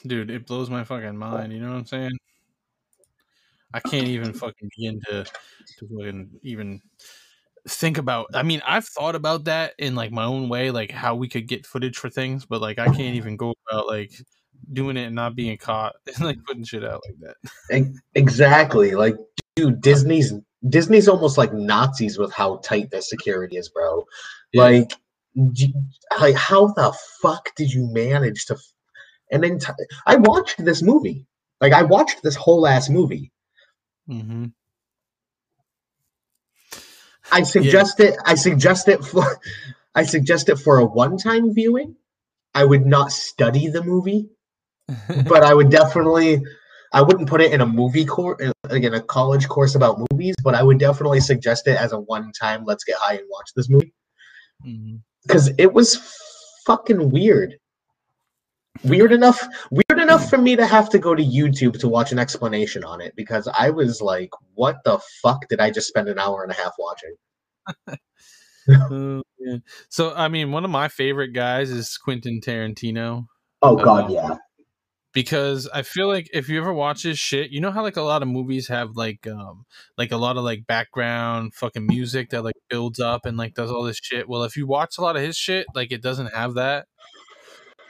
Dude, 0.06 0.30
it 0.30 0.46
blows 0.46 0.68
my 0.68 0.84
fucking 0.84 1.16
mind. 1.16 1.52
You 1.52 1.60
know 1.60 1.70
what 1.70 1.78
I'm 1.78 1.86
saying? 1.86 2.18
I 3.72 3.80
can't 3.80 4.08
even 4.08 4.32
fucking 4.34 4.68
begin 4.76 5.00
to, 5.08 5.24
to 5.24 5.88
fucking 5.88 6.30
even 6.42 6.80
think 7.68 7.98
about. 7.98 8.26
I 8.34 8.42
mean, 8.42 8.62
I've 8.66 8.86
thought 8.86 9.14
about 9.14 9.44
that 9.44 9.74
in 9.78 9.94
like 9.94 10.12
my 10.12 10.24
own 10.24 10.48
way, 10.48 10.70
like 10.70 10.90
how 10.90 11.14
we 11.14 11.28
could 11.28 11.46
get 11.48 11.66
footage 11.66 11.96
for 11.96 12.10
things, 12.10 12.44
but 12.44 12.60
like 12.60 12.78
I 12.78 12.86
can't 12.86 13.16
even 13.16 13.36
go 13.36 13.54
about 13.70 13.86
like 13.86 14.12
doing 14.72 14.96
it 14.96 15.06
and 15.06 15.14
not 15.14 15.34
being 15.34 15.56
caught 15.58 15.94
and 16.06 16.24
like 16.24 16.38
putting 16.46 16.64
shit 16.64 16.84
out 16.84 17.02
like 17.06 17.18
that. 17.20 17.94
exactly. 18.14 18.92
Like, 18.92 19.16
dude, 19.56 19.80
Disney's 19.80 20.32
Disney's 20.68 21.08
almost 21.08 21.38
like 21.38 21.52
Nazis 21.52 22.18
with 22.18 22.32
how 22.32 22.56
tight 22.58 22.90
their 22.90 23.02
security 23.02 23.56
is, 23.56 23.68
bro. 23.68 24.04
Like, 24.54 24.92
d- 25.52 25.74
like 26.20 26.36
how 26.36 26.68
the 26.68 26.96
fuck 27.20 27.54
did 27.56 27.72
you 27.72 27.86
manage 27.92 28.46
to? 28.46 28.58
And 29.30 29.42
then 29.42 29.58
I 30.06 30.16
watched 30.16 30.62
this 30.64 30.82
movie. 30.82 31.26
Like, 31.60 31.72
I 31.72 31.82
watched 31.82 32.22
this 32.22 32.36
whole 32.36 32.66
ass 32.66 32.90
movie. 32.90 33.32
Mm-hmm. 34.08 34.46
I 37.32 37.42
suggest 37.42 37.98
it. 38.00 38.16
I 38.24 38.34
suggest 38.36 38.88
it 38.88 39.04
for. 39.04 39.24
I 39.94 40.04
suggest 40.04 40.48
it 40.48 40.56
for 40.56 40.78
a 40.78 40.84
one-time 40.86 41.52
viewing. 41.54 41.96
I 42.54 42.64
would 42.64 42.86
not 42.86 43.12
study 43.12 43.68
the 43.68 43.82
movie, 43.82 44.28
but 45.28 45.42
I 45.42 45.52
would 45.54 45.70
definitely. 45.70 46.42
I 46.94 47.00
wouldn't 47.00 47.28
put 47.28 47.40
it 47.40 47.52
in 47.52 47.62
a 47.62 47.66
movie 47.66 48.04
course, 48.04 48.52
like 48.68 48.82
in 48.82 48.92
a 48.92 49.00
college 49.00 49.48
course 49.48 49.74
about 49.74 49.98
movies, 50.12 50.34
but 50.44 50.54
I 50.54 50.62
would 50.62 50.78
definitely 50.78 51.20
suggest 51.20 51.66
it 51.66 51.76
as 51.78 51.92
a 51.92 51.98
one-time. 52.00 52.64
Let's 52.66 52.84
get 52.84 52.96
high 52.98 53.14
and 53.14 53.26
watch 53.30 53.50
this 53.56 53.68
movie 53.70 53.94
Mm-hmm. 54.64 54.96
because 55.24 55.50
it 55.58 55.72
was 55.72 55.96
fucking 56.66 57.10
weird. 57.10 57.56
Weird 58.84 59.12
enough. 59.12 59.46
Weird 59.70 59.81
enough 60.12 60.28
for 60.30 60.38
me 60.38 60.56
to 60.56 60.66
have 60.66 60.88
to 60.90 60.98
go 60.98 61.14
to 61.14 61.22
YouTube 61.22 61.78
to 61.80 61.88
watch 61.88 62.12
an 62.12 62.18
explanation 62.18 62.84
on 62.84 63.00
it 63.00 63.14
because 63.16 63.48
I 63.56 63.70
was 63.70 64.00
like, 64.00 64.30
"What 64.54 64.84
the 64.84 64.98
fuck 65.22 65.48
did 65.48 65.60
I 65.60 65.70
just 65.70 65.88
spend 65.88 66.08
an 66.08 66.18
hour 66.18 66.42
and 66.42 66.52
a 66.52 66.54
half 66.54 66.72
watching?" 66.78 67.14
Oh, 68.68 69.22
man. 69.40 69.62
So, 69.88 70.14
I 70.14 70.28
mean, 70.28 70.52
one 70.52 70.64
of 70.64 70.70
my 70.70 70.86
favorite 70.88 71.32
guys 71.32 71.70
is 71.70 71.98
Quentin 71.98 72.40
Tarantino. 72.40 73.26
Oh 73.60 73.74
god, 73.76 74.04
Um, 74.04 74.10
yeah. 74.12 74.36
because 75.12 75.68
I 75.74 75.82
feel 75.82 76.06
like 76.08 76.30
if 76.32 76.48
you 76.48 76.60
ever 76.60 76.72
watch 76.72 77.02
his 77.02 77.18
shit, 77.18 77.50
you 77.50 77.60
know 77.60 77.72
how 77.72 77.82
like 77.82 77.96
a 77.96 78.02
lot 78.02 78.22
of 78.22 78.28
movies 78.28 78.68
have 78.68 78.90
like 78.94 79.26
um 79.26 79.64
like 79.98 80.12
a 80.12 80.16
lot 80.16 80.36
of 80.36 80.44
like 80.44 80.66
background 80.66 81.54
fucking 81.54 81.86
music 81.86 82.30
that 82.30 82.42
like 82.44 82.54
builds 82.70 83.00
up 83.00 83.26
and 83.26 83.36
like 83.36 83.54
does 83.54 83.70
all 83.70 83.82
this 83.82 83.98
shit. 84.00 84.28
Well, 84.28 84.44
if 84.44 84.56
you 84.56 84.66
watch 84.66 84.96
a 84.98 85.00
lot 85.02 85.16
of 85.16 85.22
his 85.22 85.36
shit, 85.36 85.66
like 85.74 85.90
it 85.90 86.02
doesn't 86.02 86.32
have 86.34 86.54
that. 86.54 86.86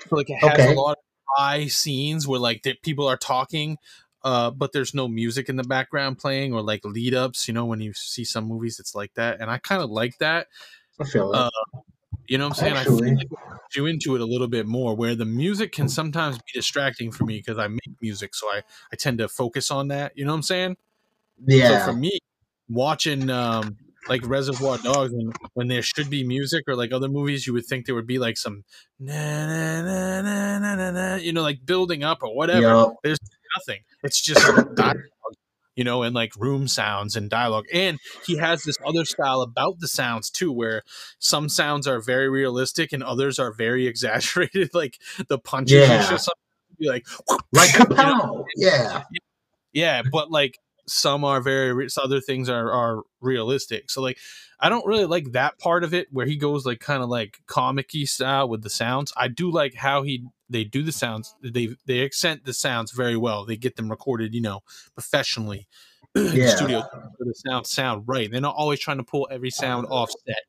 So, 0.09 0.17
like 0.17 0.31
it 0.31 0.39
has 0.39 0.53
Okay. 0.59 0.75
a 0.75 0.81
lot 0.81 0.93
of 0.93 1.05
high 1.37 1.67
scenes 1.67 2.27
where 2.27 2.41
like 2.41 2.67
people 2.83 3.07
are 3.07 3.17
talking, 3.17 3.79
uh, 4.25 4.51
but 4.51 4.73
there's 4.73 4.95
no 4.95 5.09
music 5.09 5.49
in 5.49 5.57
the 5.57 5.65
background 5.65 6.19
playing 6.19 6.53
or 6.53 6.63
like 6.63 6.85
lead 6.85 7.15
ups. 7.15 7.49
You 7.49 7.55
know, 7.55 7.65
when 7.65 7.81
you 7.81 7.93
see 7.95 8.25
some 8.25 8.45
movies, 8.45 8.79
it's 8.79 8.95
like 8.95 9.15
that, 9.15 9.41
and 9.41 9.51
I 9.51 9.59
kind 9.59 9.83
of 9.83 9.91
like 9.91 10.19
that. 10.19 10.49
I 11.01 11.05
feel 11.05 11.33
it. 11.33 11.37
Uh, 11.37 11.51
you 12.29 12.39
know 12.39 12.49
what 12.49 12.59
I'm 12.59 12.65
saying? 12.65 12.77
I 12.77 12.85
feel 12.85 13.17
like 13.17 13.29
you 13.75 13.87
into 13.87 14.15
it 14.15 14.21
a 14.21 14.25
little 14.25 14.49
bit 14.49 14.67
more, 14.67 14.95
where 14.95 15.15
the 15.15 15.25
music 15.25 15.73
can 15.73 15.89
sometimes 15.89 16.37
be 16.39 16.53
distracting 16.55 17.11
for 17.11 17.25
me 17.25 17.39
because 17.39 17.59
I 17.59 17.69
make 17.69 18.01
music, 18.01 18.35
so 18.35 18.47
I 18.49 18.63
I 18.93 18.97
tend 18.97 19.19
to 19.19 19.29
focus 19.29 19.71
on 19.71 19.89
that. 19.89 20.17
You 20.17 20.25
know 20.25 20.33
what 20.33 20.37
I'm 20.37 20.43
saying? 20.43 20.77
Yeah. 21.47 21.87
So 21.87 21.93
for 21.93 21.99
me, 21.99 22.19
watching 22.69 23.31
um 23.31 23.77
like 24.09 24.27
Reservoir 24.27 24.79
Dogs, 24.79 25.13
when 25.13 25.33
when 25.55 25.69
there 25.69 25.83
should 25.83 26.11
be 26.11 26.25
music 26.25 26.65
or 26.69 26.75
like 26.77 26.93
other 26.93 27.09
movies, 27.09 27.47
you 27.47 27.53
would 27.53 27.67
think 27.67 27.87
there 27.87 27.95
would 27.95 28.07
be 28.07 28.19
like 28.19 28.37
some 28.37 28.65
na 28.99 29.47
na 29.47 29.83
na 29.83 30.23
na 30.23 30.59
na 30.59 30.75
na, 30.77 30.91
na 30.91 31.15
you 31.17 31.33
know, 31.33 31.43
like 31.43 31.65
building 31.65 32.03
up 32.05 32.23
or 32.23 32.35
whatever. 32.35 32.93
There's 33.03 33.19
nothing. 33.57 33.83
It's 34.03 34.21
just 34.21 34.41
dialogue, 34.75 35.03
you 35.77 35.85
know, 35.85 36.03
and 36.03 36.15
like 36.15 36.33
room 36.37 36.69
sounds 36.69 37.17
and 37.17 37.31
dialogue. 37.31 37.67
And 37.73 37.99
he 38.27 38.37
has 38.39 38.65
this 38.65 38.77
other 38.87 39.05
style 39.05 39.41
about 39.43 39.81
the 39.81 39.89
sounds 39.89 40.31
too, 40.31 40.53
where 40.53 40.83
some 41.19 41.49
sounds 41.49 41.87
are 41.87 42.01
very 42.01 42.29
realistic 42.29 42.93
and 42.93 43.03
others 43.03 43.39
are 43.39 43.53
very 43.53 43.87
exaggerated, 43.93 44.71
like 44.75 44.99
the 45.29 45.39
punches 45.39 45.89
Yeah. 45.89 46.11
you'd 46.11 46.79
be 46.79 46.89
like 46.89 47.07
Like 47.53 47.79
you 47.79 47.95
know? 47.97 48.45
Yeah. 48.57 49.03
yeah 49.73 50.03
but 50.11 50.31
like 50.31 50.59
some 50.93 51.25
are 51.25 51.41
very 51.41 51.73
re- 51.73 51.89
other 52.03 52.21
things 52.21 52.49
are 52.49 52.71
are 52.73 53.03
realistic. 53.21 53.91
So 53.91 54.03
like 54.03 54.19
i 54.61 54.69
don't 54.69 54.87
really 54.87 55.07
like 55.07 55.33
that 55.33 55.59
part 55.59 55.83
of 55.85 55.93
it 55.93 56.07
where 56.13 56.27
he 56.27 56.37
goes 56.37 56.65
like 56.65 56.79
kind 56.79 57.03
of 57.03 57.09
like 57.09 57.39
comic-y 57.47 58.05
style 58.05 58.49
with 58.49 58.63
the 58.63 58.71
sounds. 58.71 59.13
I 59.17 59.29
do 59.29 59.51
like 59.51 59.75
how 59.75 60.03
he 60.03 60.25
they 60.49 60.65
do 60.65 60.83
the 60.83 60.93
sounds 60.93 61.35
they 61.43 61.71
they 61.87 62.05
accent 62.05 62.45
the 62.45 62.53
sounds 62.53 62.93
very 62.93 63.17
well. 63.17 63.45
They 63.45 63.57
get 63.57 63.77
them 63.77 63.91
recorded 63.91 64.35
you 64.35 64.41
know 64.43 64.61
professionally. 64.95 65.67
In 66.15 66.43
Yeah. 66.43 66.47
studio 66.47 66.81
so 67.19 67.25
the 67.25 67.35
sounds 67.49 67.71
sound 67.71 68.05
right. 68.07 68.31
They're 68.31 68.41
not 68.41 68.55
always 68.57 68.81
trying 68.81 68.99
to 68.99 69.05
pull 69.05 69.29
every 69.31 69.51
sound 69.51 69.87
offset 69.91 70.43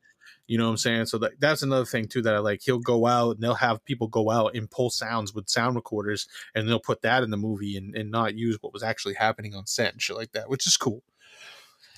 you 0.46 0.58
know 0.58 0.64
what 0.64 0.70
I'm 0.72 0.76
saying? 0.76 1.06
So 1.06 1.18
that, 1.18 1.40
that's 1.40 1.62
another 1.62 1.86
thing 1.86 2.06
too 2.06 2.22
that 2.22 2.34
I 2.34 2.38
like. 2.38 2.60
He'll 2.62 2.78
go 2.78 3.06
out 3.06 3.36
and 3.36 3.42
they'll 3.42 3.54
have 3.54 3.84
people 3.84 4.08
go 4.08 4.30
out 4.30 4.54
and 4.54 4.70
pull 4.70 4.90
sounds 4.90 5.34
with 5.34 5.48
sound 5.48 5.76
recorders 5.76 6.26
and 6.54 6.68
they'll 6.68 6.80
put 6.80 7.02
that 7.02 7.22
in 7.22 7.30
the 7.30 7.36
movie 7.36 7.76
and, 7.76 7.94
and 7.96 8.10
not 8.10 8.34
use 8.34 8.58
what 8.60 8.72
was 8.72 8.82
actually 8.82 9.14
happening 9.14 9.54
on 9.54 9.66
set 9.66 9.92
and 9.92 10.02
shit 10.02 10.16
like 10.16 10.32
that, 10.32 10.50
which 10.50 10.66
is 10.66 10.76
cool. 10.76 11.02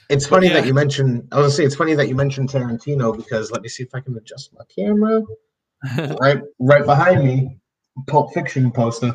It's 0.09 0.27
funny 0.27 0.47
yeah. 0.47 0.55
that 0.55 0.67
you 0.67 0.75
mentioned. 0.75 1.27
I 1.33 1.37
was 1.37 1.45
gonna 1.45 1.53
say 1.53 1.65
it's 1.65 1.75
funny 1.75 1.95
that 1.95 2.09
you 2.09 2.15
mentioned 2.15 2.49
Tarantino 2.49 3.17
because 3.17 3.51
let 3.51 3.63
me 3.63 3.69
see 3.69 3.83
if 3.83 3.93
I 3.93 4.01
can 4.01 4.17
adjust 4.17 4.55
my 4.55 4.65
camera. 4.73 5.23
right, 6.21 6.41
right 6.61 6.87
behind 6.87 7.25
me, 7.25 7.59
Pulp 8.07 8.33
Fiction 8.33 8.71
poster. 8.71 9.13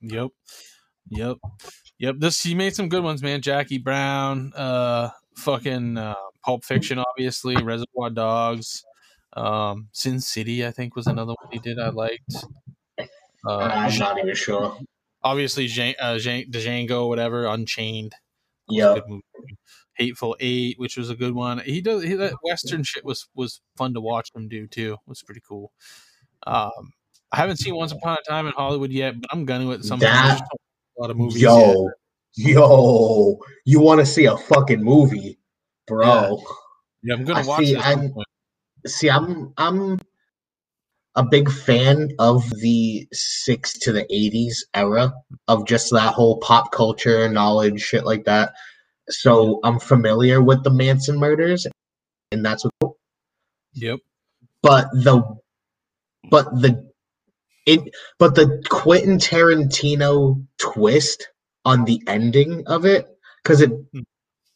Yep. 0.00 0.30
Yep. 1.10 1.36
Yep. 1.98 2.16
This 2.18 2.42
he 2.42 2.56
made 2.56 2.74
some 2.74 2.88
good 2.88 3.04
ones, 3.04 3.22
man. 3.22 3.40
Jackie 3.40 3.78
Brown, 3.78 4.52
uh 4.56 5.10
fucking 5.36 5.96
uh 5.96 6.14
Pulp 6.44 6.64
Fiction, 6.64 6.98
obviously, 6.98 7.56
Reservoir 7.62 8.10
Dogs, 8.10 8.84
um, 9.34 9.88
Sin 9.92 10.20
City, 10.20 10.66
I 10.66 10.70
think 10.70 10.96
was 10.96 11.06
another 11.06 11.34
one 11.40 11.52
he 11.52 11.58
did 11.58 11.78
I 11.78 11.90
liked. 11.90 12.34
Uh 13.46 13.58
I'm 13.58 13.98
not 13.98 14.18
even 14.18 14.34
sure. 14.34 14.76
obviously 15.22 15.66
Jan- 15.66 15.94
uh, 16.00 16.18
Jan- 16.18 16.50
Django, 16.50 17.08
whatever, 17.08 17.46
Unchained. 17.46 18.12
Yeah. 18.68 18.96
Hateful 19.94 20.36
Eight, 20.40 20.78
which 20.78 20.96
was 20.96 21.10
a 21.10 21.14
good 21.14 21.34
one. 21.34 21.58
He 21.60 21.80
does 21.80 22.02
he, 22.02 22.14
that 22.14 22.34
Western 22.42 22.82
shit 22.82 23.04
was 23.04 23.28
was 23.34 23.60
fun 23.76 23.92
to 23.94 24.00
watch 24.00 24.30
him 24.34 24.48
do 24.48 24.66
too. 24.66 24.94
It 24.94 25.08
was 25.08 25.22
pretty 25.22 25.42
cool. 25.46 25.72
Um, 26.46 26.92
I 27.32 27.36
haven't 27.36 27.58
seen 27.58 27.74
Once 27.74 27.92
Upon 27.92 28.16
a 28.16 28.28
Time 28.28 28.46
in 28.46 28.52
Hollywood 28.52 28.90
yet, 28.90 29.20
but 29.20 29.30
I'm 29.32 29.44
gonna 29.44 29.70
at 29.72 29.84
some 29.84 30.00
point. 30.00 30.12
A 30.12 30.40
lot 30.98 31.10
of 31.10 31.16
movies. 31.16 31.42
Yo, 31.42 31.90
yo, 32.34 33.38
you 33.64 33.80
want 33.80 34.00
to 34.00 34.06
see 34.06 34.24
a 34.26 34.36
fucking 34.36 34.82
movie, 34.82 35.38
bro? 35.90 36.42
Yeah, 37.02 37.14
I'm 37.14 37.24
gonna 37.24 37.40
I 37.40 37.44
watch 37.44 37.64
see, 37.64 37.74
it. 37.74 37.86
I'm- 37.86 38.14
See, 38.86 39.10
I'm 39.10 39.52
I'm 39.58 39.98
a 41.14 41.22
big 41.22 41.50
fan 41.50 42.08
of 42.18 42.48
the 42.48 43.06
six 43.12 43.78
to 43.80 43.92
the 43.92 44.06
eighties 44.10 44.64
era 44.72 45.12
of 45.48 45.66
just 45.66 45.92
that 45.92 46.14
whole 46.14 46.38
pop 46.38 46.72
culture 46.72 47.28
knowledge 47.28 47.82
shit 47.82 48.06
like 48.06 48.24
that. 48.24 48.54
So 49.10 49.60
I'm 49.64 49.78
familiar 49.78 50.40
with 50.40 50.64
the 50.64 50.70
Manson 50.70 51.18
murders, 51.18 51.66
and 52.32 52.42
that's 52.42 52.64
what. 52.78 52.92
Yep. 53.74 53.98
But 54.62 54.86
the, 54.92 55.22
but 56.30 56.46
the, 56.46 56.90
it, 57.66 57.80
but 58.18 58.34
the 58.34 58.62
Quentin 58.70 59.18
Tarantino 59.18 60.46
twist 60.56 61.28
on 61.66 61.84
the 61.84 62.00
ending 62.06 62.64
of 62.66 62.86
it, 62.86 63.06
because 63.42 63.60
it, 63.60 63.68
hmm. 63.68 64.00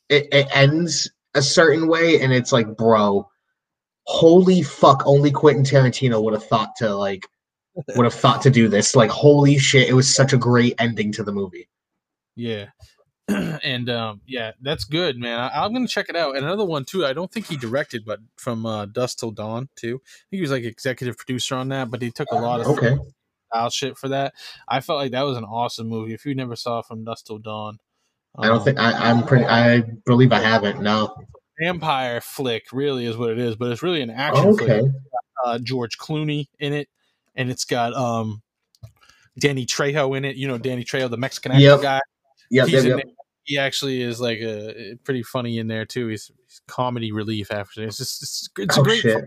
it 0.08 0.28
it 0.32 0.48
ends 0.50 1.10
a 1.34 1.42
certain 1.42 1.88
way, 1.88 2.20
and 2.20 2.32
it's 2.32 2.52
like, 2.52 2.76
bro, 2.76 3.28
holy 4.06 4.62
fuck, 4.62 5.02
only 5.06 5.30
Quentin 5.30 5.64
Tarantino 5.64 6.22
would 6.22 6.34
have 6.34 6.46
thought 6.46 6.76
to 6.76 6.94
like 6.94 7.26
would 7.96 8.04
have 8.04 8.14
thought 8.14 8.42
to 8.42 8.50
do 8.50 8.68
this. 8.68 8.94
Like, 8.94 9.10
holy 9.10 9.58
shit, 9.58 9.88
it 9.88 9.94
was 9.94 10.12
such 10.12 10.32
a 10.32 10.36
great 10.36 10.74
ending 10.78 11.12
to 11.12 11.24
the 11.24 11.32
movie. 11.32 11.68
Yeah. 12.36 12.66
and 13.28 13.88
um, 13.88 14.20
yeah, 14.26 14.52
that's 14.60 14.84
good, 14.84 15.16
man. 15.18 15.40
I, 15.40 15.64
I'm 15.64 15.72
gonna 15.72 15.88
check 15.88 16.10
it 16.10 16.16
out. 16.16 16.36
And 16.36 16.44
another 16.44 16.64
one 16.64 16.84
too. 16.84 17.06
I 17.06 17.14
don't 17.14 17.32
think 17.32 17.46
he 17.46 17.56
directed, 17.56 18.04
but 18.04 18.20
from 18.36 18.66
uh, 18.66 18.84
Dusk 18.86 19.18
Till 19.18 19.30
Dawn 19.30 19.68
too. 19.76 19.96
I 20.04 20.08
think 20.30 20.38
he 20.38 20.40
was 20.42 20.50
like 20.50 20.64
executive 20.64 21.16
producer 21.16 21.54
on 21.54 21.68
that, 21.70 21.90
but 21.90 22.02
he 22.02 22.10
took 22.10 22.30
a 22.30 22.36
lot 22.36 22.60
of 22.60 22.66
Okay. 22.66 22.96
style 23.50 23.70
shit 23.70 23.96
for 23.96 24.08
that. 24.08 24.34
I 24.68 24.80
felt 24.80 24.98
like 24.98 25.12
that 25.12 25.22
was 25.22 25.38
an 25.38 25.44
awesome 25.44 25.88
movie. 25.88 26.12
If 26.12 26.26
you 26.26 26.34
never 26.34 26.54
saw 26.54 26.82
From 26.82 27.04
Dusk 27.04 27.26
Till 27.26 27.38
Dawn, 27.38 27.78
I 28.38 28.46
don't 28.48 28.58
um, 28.58 28.64
think 28.64 28.78
I, 28.78 28.92
I'm 29.10 29.24
pretty. 29.24 29.44
I 29.44 29.82
believe 30.06 30.32
I 30.32 30.40
haven't. 30.40 30.80
No. 30.80 31.14
vampire 31.60 32.20
flick 32.20 32.64
really 32.72 33.06
is 33.06 33.16
what 33.16 33.30
it 33.30 33.38
is, 33.38 33.54
but 33.56 33.70
it's 33.70 33.82
really 33.82 34.02
an 34.02 34.10
action 34.10 34.56
flick. 34.56 34.70
Okay. 34.70 34.78
It's 34.86 34.94
uh, 35.44 35.58
George 35.62 35.98
Clooney 35.98 36.48
in 36.58 36.72
it, 36.72 36.88
and 37.36 37.50
it's 37.50 37.64
got 37.64 37.94
um 37.94 38.42
Danny 39.38 39.66
Trejo 39.66 40.16
in 40.16 40.24
it. 40.24 40.36
You 40.36 40.48
know 40.48 40.58
Danny 40.58 40.84
Trejo, 40.84 41.08
the 41.10 41.16
Mexican 41.16 41.52
actor 41.52 41.62
Yep. 41.62 41.82
guy. 41.82 42.00
Yep, 42.50 42.68
He's 42.68 42.84
yep, 42.84 42.98
yep. 42.98 43.06
He 43.44 43.58
actually 43.58 44.00
is 44.00 44.20
like 44.20 44.38
a 44.40 44.96
pretty 45.04 45.22
funny 45.22 45.58
in 45.58 45.68
there 45.68 45.84
too. 45.84 46.08
He's, 46.08 46.30
he's 46.46 46.60
comedy 46.66 47.12
relief 47.12 47.52
after. 47.52 47.84
It's 47.84 47.98
just 47.98 48.22
it's, 48.22 48.48
it's 48.58 48.76
a 48.76 48.80
Oh, 48.80 48.84
great. 48.84 49.00
shit. 49.00 49.24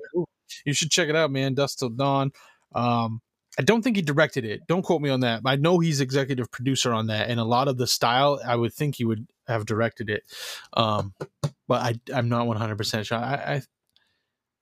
You 0.66 0.74
should 0.74 0.90
check 0.90 1.08
it 1.10 1.16
out, 1.16 1.32
man. 1.32 1.54
Dusk 1.54 1.80
till 1.80 1.90
dawn. 1.90 2.32
Um, 2.74 3.22
I 3.60 3.64
don't 3.64 3.82
think 3.82 3.96
he 3.96 4.02
directed 4.02 4.46
it. 4.46 4.68
Don't 4.68 4.84
quote 4.84 5.02
me 5.02 5.10
on 5.10 5.22
that. 5.22 5.42
I 5.46 5.56
know 5.56 5.80
he's 5.80 6.00
executive 6.02 6.52
producer 6.52 6.94
on 6.94 7.08
that, 7.08 7.30
and 7.30 7.40
a 7.40 7.44
lot 7.44 7.68
of 7.68 7.78
the 7.78 7.88
style, 7.88 8.40
I 8.46 8.56
would 8.56 8.74
think 8.74 8.96
he 8.96 9.06
would 9.06 9.28
have 9.48 9.66
directed 9.66 10.10
it. 10.10 10.24
Um, 10.74 11.14
but 11.68 11.82
I, 11.82 11.96
I'm 12.14 12.30
not 12.30 12.48
100 12.48 12.78
percent 12.78 13.06
sure. 13.08 13.18
I, 13.18 13.34
I, 13.36 13.62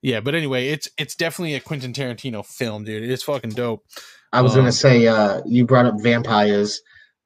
yeah, 0.01 0.19
but 0.21 0.35
anyway, 0.35 0.67
it's 0.69 0.87
it's 0.97 1.15
definitely 1.15 1.55
a 1.55 1.59
Quentin 1.59 1.93
Tarantino 1.93 2.45
film, 2.45 2.83
dude. 2.83 3.09
It's 3.09 3.23
fucking 3.23 3.51
dope. 3.51 3.83
I 4.31 4.41
was 4.41 4.53
Um, 4.53 4.59
gonna 4.59 4.71
say, 4.71 5.07
uh, 5.07 5.41
you 5.45 5.65
brought 5.65 5.85
up 5.87 5.95
vampires. 6.01 6.81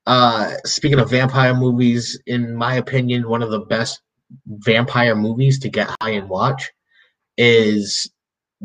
Uh, 0.06 0.54
speaking 0.66 1.00
of 1.00 1.10
vampire 1.10 1.54
movies, 1.54 2.20
in 2.26 2.56
my 2.56 2.76
opinion, 2.76 3.30
one 3.30 3.44
of 3.44 3.52
the 3.52 3.60
best 3.60 4.02
vampire 4.48 5.16
movies 5.16 5.60
to 5.60 5.70
get 5.70 5.90
high 6.02 6.12
and 6.12 6.30
watch 6.30 6.72
is 7.38 8.10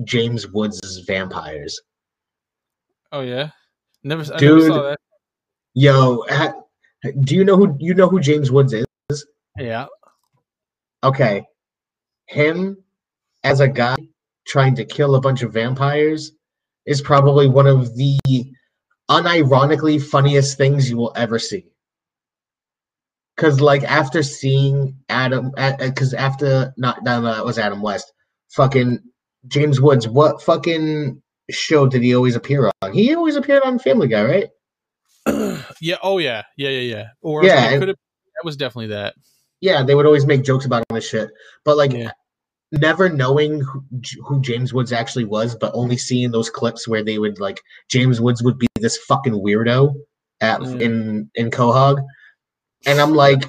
James 0.04 0.46
Woods' 0.48 1.00
Vampires. 1.06 1.80
Oh 3.14 3.20
yeah, 3.20 3.50
never. 4.02 4.22
I 4.22 4.26
never 4.26 4.38
Dude. 4.38 4.66
saw 4.66 4.82
that. 4.82 4.98
Yo, 5.74 6.24
ha- 6.28 6.54
do 7.20 7.36
you 7.36 7.44
know 7.44 7.56
who 7.56 7.76
you 7.78 7.94
know 7.94 8.08
who 8.08 8.18
James 8.18 8.50
Woods 8.50 8.72
is? 8.74 9.26
Yeah. 9.56 9.86
Okay, 11.04 11.44
him 12.26 12.76
as 13.44 13.60
a 13.60 13.68
guy 13.68 13.94
trying 14.48 14.74
to 14.74 14.84
kill 14.84 15.14
a 15.14 15.20
bunch 15.20 15.42
of 15.42 15.52
vampires 15.52 16.32
is 16.86 17.00
probably 17.00 17.46
one 17.46 17.68
of 17.68 17.94
the 17.94 18.18
unironically 19.08 20.02
funniest 20.02 20.58
things 20.58 20.90
you 20.90 20.96
will 20.96 21.12
ever 21.14 21.38
see. 21.38 21.66
Cause 23.36 23.60
like 23.60 23.84
after 23.84 24.24
seeing 24.24 24.96
Adam, 25.08 25.52
because 25.78 26.14
after 26.14 26.74
not 26.76 27.04
no, 27.04 27.20
no, 27.20 27.32
that 27.32 27.44
was 27.44 27.60
Adam 27.60 27.80
West, 27.80 28.12
fucking 28.56 28.98
James 29.46 29.80
Woods. 29.80 30.08
What 30.08 30.42
fucking 30.42 31.22
show 31.50 31.86
did 31.86 32.02
he 32.02 32.14
always 32.14 32.36
appear 32.36 32.70
on? 32.82 32.92
He 32.92 33.14
always 33.14 33.36
appeared 33.36 33.62
on 33.64 33.78
Family 33.78 34.08
Guy, 34.08 34.24
right? 34.24 34.48
Yeah. 35.80 35.96
Oh 36.02 36.18
yeah. 36.18 36.42
Yeah. 36.56 36.70
Yeah. 36.70 36.80
Yeah. 36.96 37.04
Or 37.22 37.44
Yeah, 37.44 37.68
it 37.68 37.72
and- 37.74 37.80
could 37.80 37.88
have. 37.88 37.96
That 38.36 38.44
was 38.44 38.56
definitely 38.56 38.88
that. 38.88 39.14
Yeah, 39.60 39.82
they 39.82 39.94
would 39.94 40.06
always 40.06 40.26
make 40.26 40.42
jokes 40.44 40.66
about 40.66 40.84
him 40.90 40.96
and 40.96 41.04
shit. 41.04 41.30
But 41.64 41.76
like, 41.76 41.92
never 42.72 43.08
knowing 43.08 43.60
who, 43.60 43.82
who 44.26 44.40
James 44.42 44.74
Woods 44.74 44.92
actually 44.92 45.24
was, 45.24 45.54
but 45.54 45.70
only 45.74 45.96
seeing 45.96 46.32
those 46.32 46.50
clips 46.50 46.86
where 46.88 47.02
they 47.04 47.18
would 47.18 47.38
like 47.40 47.60
James 47.88 48.20
Woods 48.20 48.42
would 48.42 48.58
be 48.58 48.66
this 48.80 48.98
fucking 48.98 49.32
weirdo 49.34 49.94
at 50.40 50.60
Mm. 50.60 50.80
in 50.82 51.30
in 51.36 51.50
Quahog, 51.50 52.02
and 52.86 53.00
I'm 53.00 53.14
like, 53.14 53.44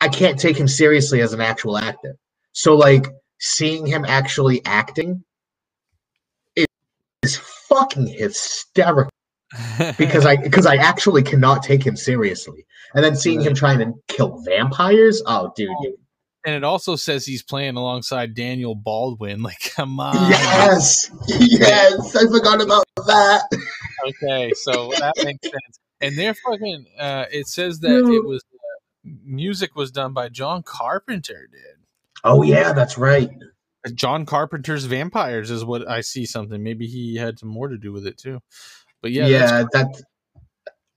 I 0.00 0.08
can't 0.08 0.38
take 0.40 0.56
him 0.56 0.66
seriously 0.68 1.20
as 1.20 1.32
an 1.34 1.40
actual 1.42 1.76
actor. 1.78 2.16
So 2.52 2.74
like, 2.74 3.06
seeing 3.38 3.86
him 3.86 4.04
actually 4.06 4.62
acting 4.64 5.22
fucking 7.70 8.06
hysterical 8.08 9.10
because 9.98 10.26
I 10.26 10.36
because 10.36 10.66
I 10.66 10.76
actually 10.76 11.22
cannot 11.22 11.62
take 11.62 11.82
him 11.84 11.96
seriously. 11.96 12.66
And 12.94 13.04
then 13.04 13.16
seeing 13.16 13.40
him 13.40 13.54
trying 13.54 13.78
to 13.78 13.92
kill 14.08 14.42
vampires, 14.44 15.22
oh 15.26 15.52
dude, 15.56 15.70
And 16.44 16.54
it 16.56 16.64
also 16.64 16.96
says 16.96 17.24
he's 17.24 17.42
playing 17.42 17.76
alongside 17.76 18.34
Daniel 18.34 18.74
Baldwin. 18.74 19.42
Like, 19.42 19.72
come 19.74 19.98
on. 20.00 20.14
Yes, 20.30 21.10
yes, 21.28 22.16
I 22.16 22.26
forgot 22.26 22.60
about 22.60 22.84
that. 23.06 23.42
Okay, 24.06 24.50
so 24.56 24.90
that 24.98 25.14
makes 25.24 25.42
sense. 25.42 25.78
And 26.00 26.16
they're 26.18 26.34
fucking. 26.34 26.86
Uh, 26.98 27.26
it 27.30 27.46
says 27.46 27.80
that 27.80 27.90
No. 27.90 28.12
it 28.12 28.24
was 28.24 28.42
uh, 28.52 29.10
music 29.24 29.76
was 29.76 29.90
done 29.92 30.12
by 30.12 30.28
John 30.28 30.62
Carpenter. 30.62 31.48
Did 31.50 31.60
Oh 32.24 32.42
yeah, 32.42 32.72
that's 32.72 32.98
right. 32.98 33.30
John 33.94 34.26
Carpenter's 34.26 34.84
Vampires 34.84 35.50
is 35.50 35.64
what 35.64 35.88
I 35.88 36.00
see 36.02 36.26
something. 36.26 36.62
Maybe 36.62 36.86
he 36.86 37.16
had 37.16 37.38
some 37.38 37.48
more 37.48 37.68
to 37.68 37.78
do 37.78 37.92
with 37.92 38.06
it 38.06 38.18
too. 38.18 38.40
But 39.02 39.12
yeah, 39.12 39.26
Yeah, 39.26 39.64
that's 39.72 40.02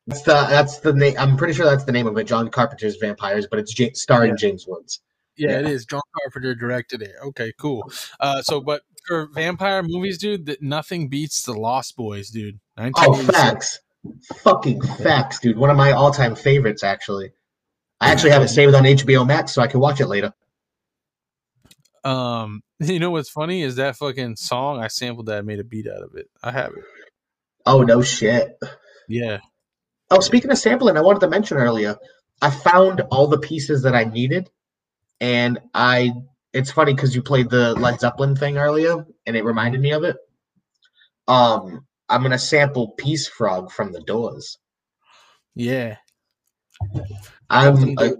that's 0.07 0.21
the 0.23 0.45
that's 0.49 0.79
the 0.79 0.93
name. 0.93 1.15
I'm 1.17 1.37
pretty 1.37 1.53
sure 1.53 1.65
that's 1.65 1.85
the 1.85 1.91
name 1.91 2.07
of 2.07 2.17
it. 2.17 2.25
John 2.25 2.49
Carpenter's 2.49 2.97
Vampires, 2.97 3.47
but 3.49 3.59
it's 3.59 3.73
J- 3.73 3.93
starring 3.93 4.35
James 4.35 4.65
Woods. 4.67 5.01
Yeah, 5.37 5.59
it 5.59 5.65
is. 5.65 5.85
John 5.85 6.01
Carpenter 6.21 6.53
directed 6.55 7.01
it. 7.01 7.13
Okay, 7.23 7.53
cool. 7.57 7.89
Uh, 8.19 8.41
so, 8.41 8.61
but 8.61 8.83
for 9.07 9.27
vampire 9.33 9.81
movies, 9.81 10.17
dude, 10.17 10.45
that 10.45 10.61
nothing 10.61 11.07
beats 11.07 11.43
the 11.43 11.53
Lost 11.53 11.95
Boys, 11.95 12.29
dude. 12.29 12.59
Oh, 12.77 13.15
facts, 13.15 13.79
fucking 14.37 14.81
facts, 14.81 15.39
dude. 15.39 15.57
One 15.57 15.69
of 15.69 15.77
my 15.77 15.91
all-time 15.91 16.35
favorites, 16.35 16.83
actually. 16.83 17.31
I 17.99 18.11
actually 18.11 18.31
have 18.31 18.41
it 18.43 18.49
saved 18.49 18.75
on 18.75 18.83
HBO 18.83 19.25
Max, 19.25 19.53
so 19.53 19.61
I 19.61 19.67
can 19.67 19.79
watch 19.79 20.01
it 20.01 20.07
later. 20.07 20.33
Um, 22.03 22.61
you 22.79 22.99
know 22.99 23.11
what's 23.11 23.29
funny 23.29 23.61
is 23.61 23.75
that 23.77 23.95
fucking 23.95 24.35
song 24.35 24.81
I 24.81 24.87
sampled 24.87 25.27
that, 25.27 25.39
I 25.39 25.41
made 25.41 25.59
a 25.59 25.63
beat 25.63 25.87
out 25.87 26.03
of 26.03 26.15
it. 26.15 26.29
I 26.43 26.51
have 26.51 26.71
it. 26.71 26.83
Oh 27.65 27.81
no 27.81 28.01
shit. 28.01 28.57
Yeah. 29.07 29.39
Oh, 30.09 30.19
speaking 30.19 30.51
of 30.51 30.57
sampling, 30.57 30.97
I 30.97 31.01
wanted 31.01 31.21
to 31.21 31.29
mention 31.29 31.57
earlier. 31.57 31.97
I 32.41 32.49
found 32.49 33.01
all 33.11 33.27
the 33.27 33.39
pieces 33.39 33.83
that 33.83 33.95
I 33.95 34.03
needed, 34.03 34.49
and 35.19 35.59
I. 35.73 36.11
It's 36.51 36.71
funny 36.71 36.93
because 36.93 37.15
you 37.15 37.23
played 37.23 37.49
the 37.49 37.73
Led 37.73 37.99
Zeppelin 37.99 38.35
thing 38.35 38.57
earlier, 38.57 39.05
and 39.25 39.35
it 39.35 39.43
reminded 39.43 39.81
me 39.81 39.91
of 39.91 40.03
it. 40.03 40.17
Um, 41.27 41.87
I'm 42.09 42.21
gonna 42.21 42.37
sample 42.37 42.89
Peace 42.97 43.27
Frog 43.27 43.71
from 43.71 43.91
the 43.91 44.01
Doors. 44.01 44.59
Yeah. 45.55 45.97
I'm 47.49 47.97
a, 47.99 48.13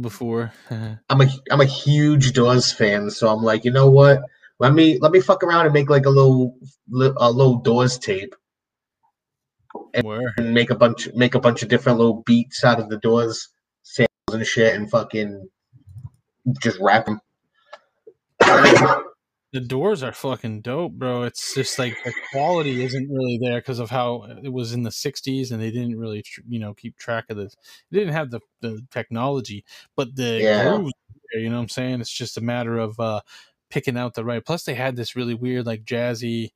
before. 0.00 0.52
I'm 0.70 1.20
a 1.20 1.28
I'm 1.50 1.60
a 1.60 1.66
huge 1.66 2.32
Doors 2.32 2.72
fan, 2.72 3.10
so 3.10 3.28
I'm 3.28 3.42
like, 3.42 3.64
you 3.64 3.70
know 3.70 3.90
what? 3.90 4.22
Let 4.58 4.72
me 4.72 4.98
let 5.00 5.12
me 5.12 5.20
fuck 5.20 5.42
around 5.42 5.66
and 5.66 5.74
make 5.74 5.90
like 5.90 6.06
a 6.06 6.10
little 6.10 6.56
a 6.92 7.30
little 7.30 7.56
Doors 7.56 7.98
tape, 7.98 8.34
and, 9.94 10.06
and 10.38 10.54
make 10.54 10.70
a 10.70 10.74
bunch 10.74 11.08
make 11.14 11.34
a 11.34 11.40
bunch 11.40 11.62
of 11.62 11.68
different 11.68 11.98
little 11.98 12.22
beats 12.24 12.64
out 12.64 12.80
of 12.80 12.88
the 12.88 12.98
Doors 12.98 13.48
samples 13.82 14.34
and 14.34 14.46
shit, 14.46 14.74
and 14.74 14.90
fucking 14.90 15.48
just 16.60 16.78
rap 16.80 17.06
them. 17.06 17.20
The 19.56 19.66
doors 19.66 20.02
are 20.02 20.12
fucking 20.12 20.60
dope, 20.60 20.92
bro. 20.92 21.22
It's 21.22 21.54
just 21.54 21.78
like 21.78 21.96
the 22.04 22.12
quality 22.30 22.84
isn't 22.84 23.08
really 23.10 23.38
there 23.40 23.58
because 23.58 23.78
of 23.78 23.88
how 23.88 24.24
it 24.44 24.52
was 24.52 24.74
in 24.74 24.82
the 24.82 24.90
'60s, 24.90 25.50
and 25.50 25.62
they 25.62 25.70
didn't 25.70 25.98
really, 25.98 26.20
tr- 26.20 26.42
you 26.46 26.58
know, 26.58 26.74
keep 26.74 26.98
track 26.98 27.24
of 27.30 27.38
this. 27.38 27.54
They 27.90 27.98
didn't 28.00 28.12
have 28.12 28.30
the, 28.30 28.40
the 28.60 28.82
technology, 28.90 29.64
but 29.96 30.14
the 30.14 30.40
Yeah. 30.42 30.62
grooves, 30.76 30.92
you 31.32 31.48
know 31.48 31.56
what 31.56 31.62
I'm 31.62 31.68
saying? 31.70 32.00
It's 32.02 32.10
just 32.12 32.36
a 32.36 32.42
matter 32.42 32.76
of 32.78 33.00
uh 33.00 33.22
picking 33.70 33.96
out 33.96 34.12
the 34.14 34.24
right. 34.26 34.44
Plus, 34.44 34.64
they 34.64 34.74
had 34.74 34.94
this 34.94 35.16
really 35.16 35.34
weird, 35.34 35.64
like 35.64 35.84
jazzy. 35.84 36.50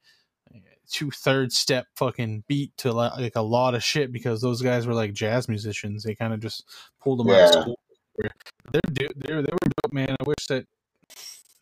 two 0.93 1.11
third 1.11 1.53
step 1.53 1.87
fucking 1.97 2.43
beat 2.49 2.77
to 2.77 2.93
li- 2.93 3.11
like 3.19 3.37
a 3.37 3.41
lot 3.43 3.75
of 3.75 3.83
shit 3.83 4.13
because 4.13 4.41
those 4.43 4.61
guys 4.61 4.87
were 4.87 4.95
like 4.95 5.13
jazz 5.15 5.49
musicians. 5.49 6.03
They 6.03 6.15
kind 6.15 6.35
of 6.35 6.41
just 6.41 6.65
pulled 7.01 7.21
them 7.21 7.31
out 7.31 7.43
of 7.43 7.63
school. 7.63 7.79
They're, 8.19 8.81
they're 9.17 9.41
they 9.43 9.53
were 9.53 9.71
dope, 9.83 9.93
man. 9.93 10.17
I 10.21 10.25
wish 10.25 10.47
that 10.49 10.67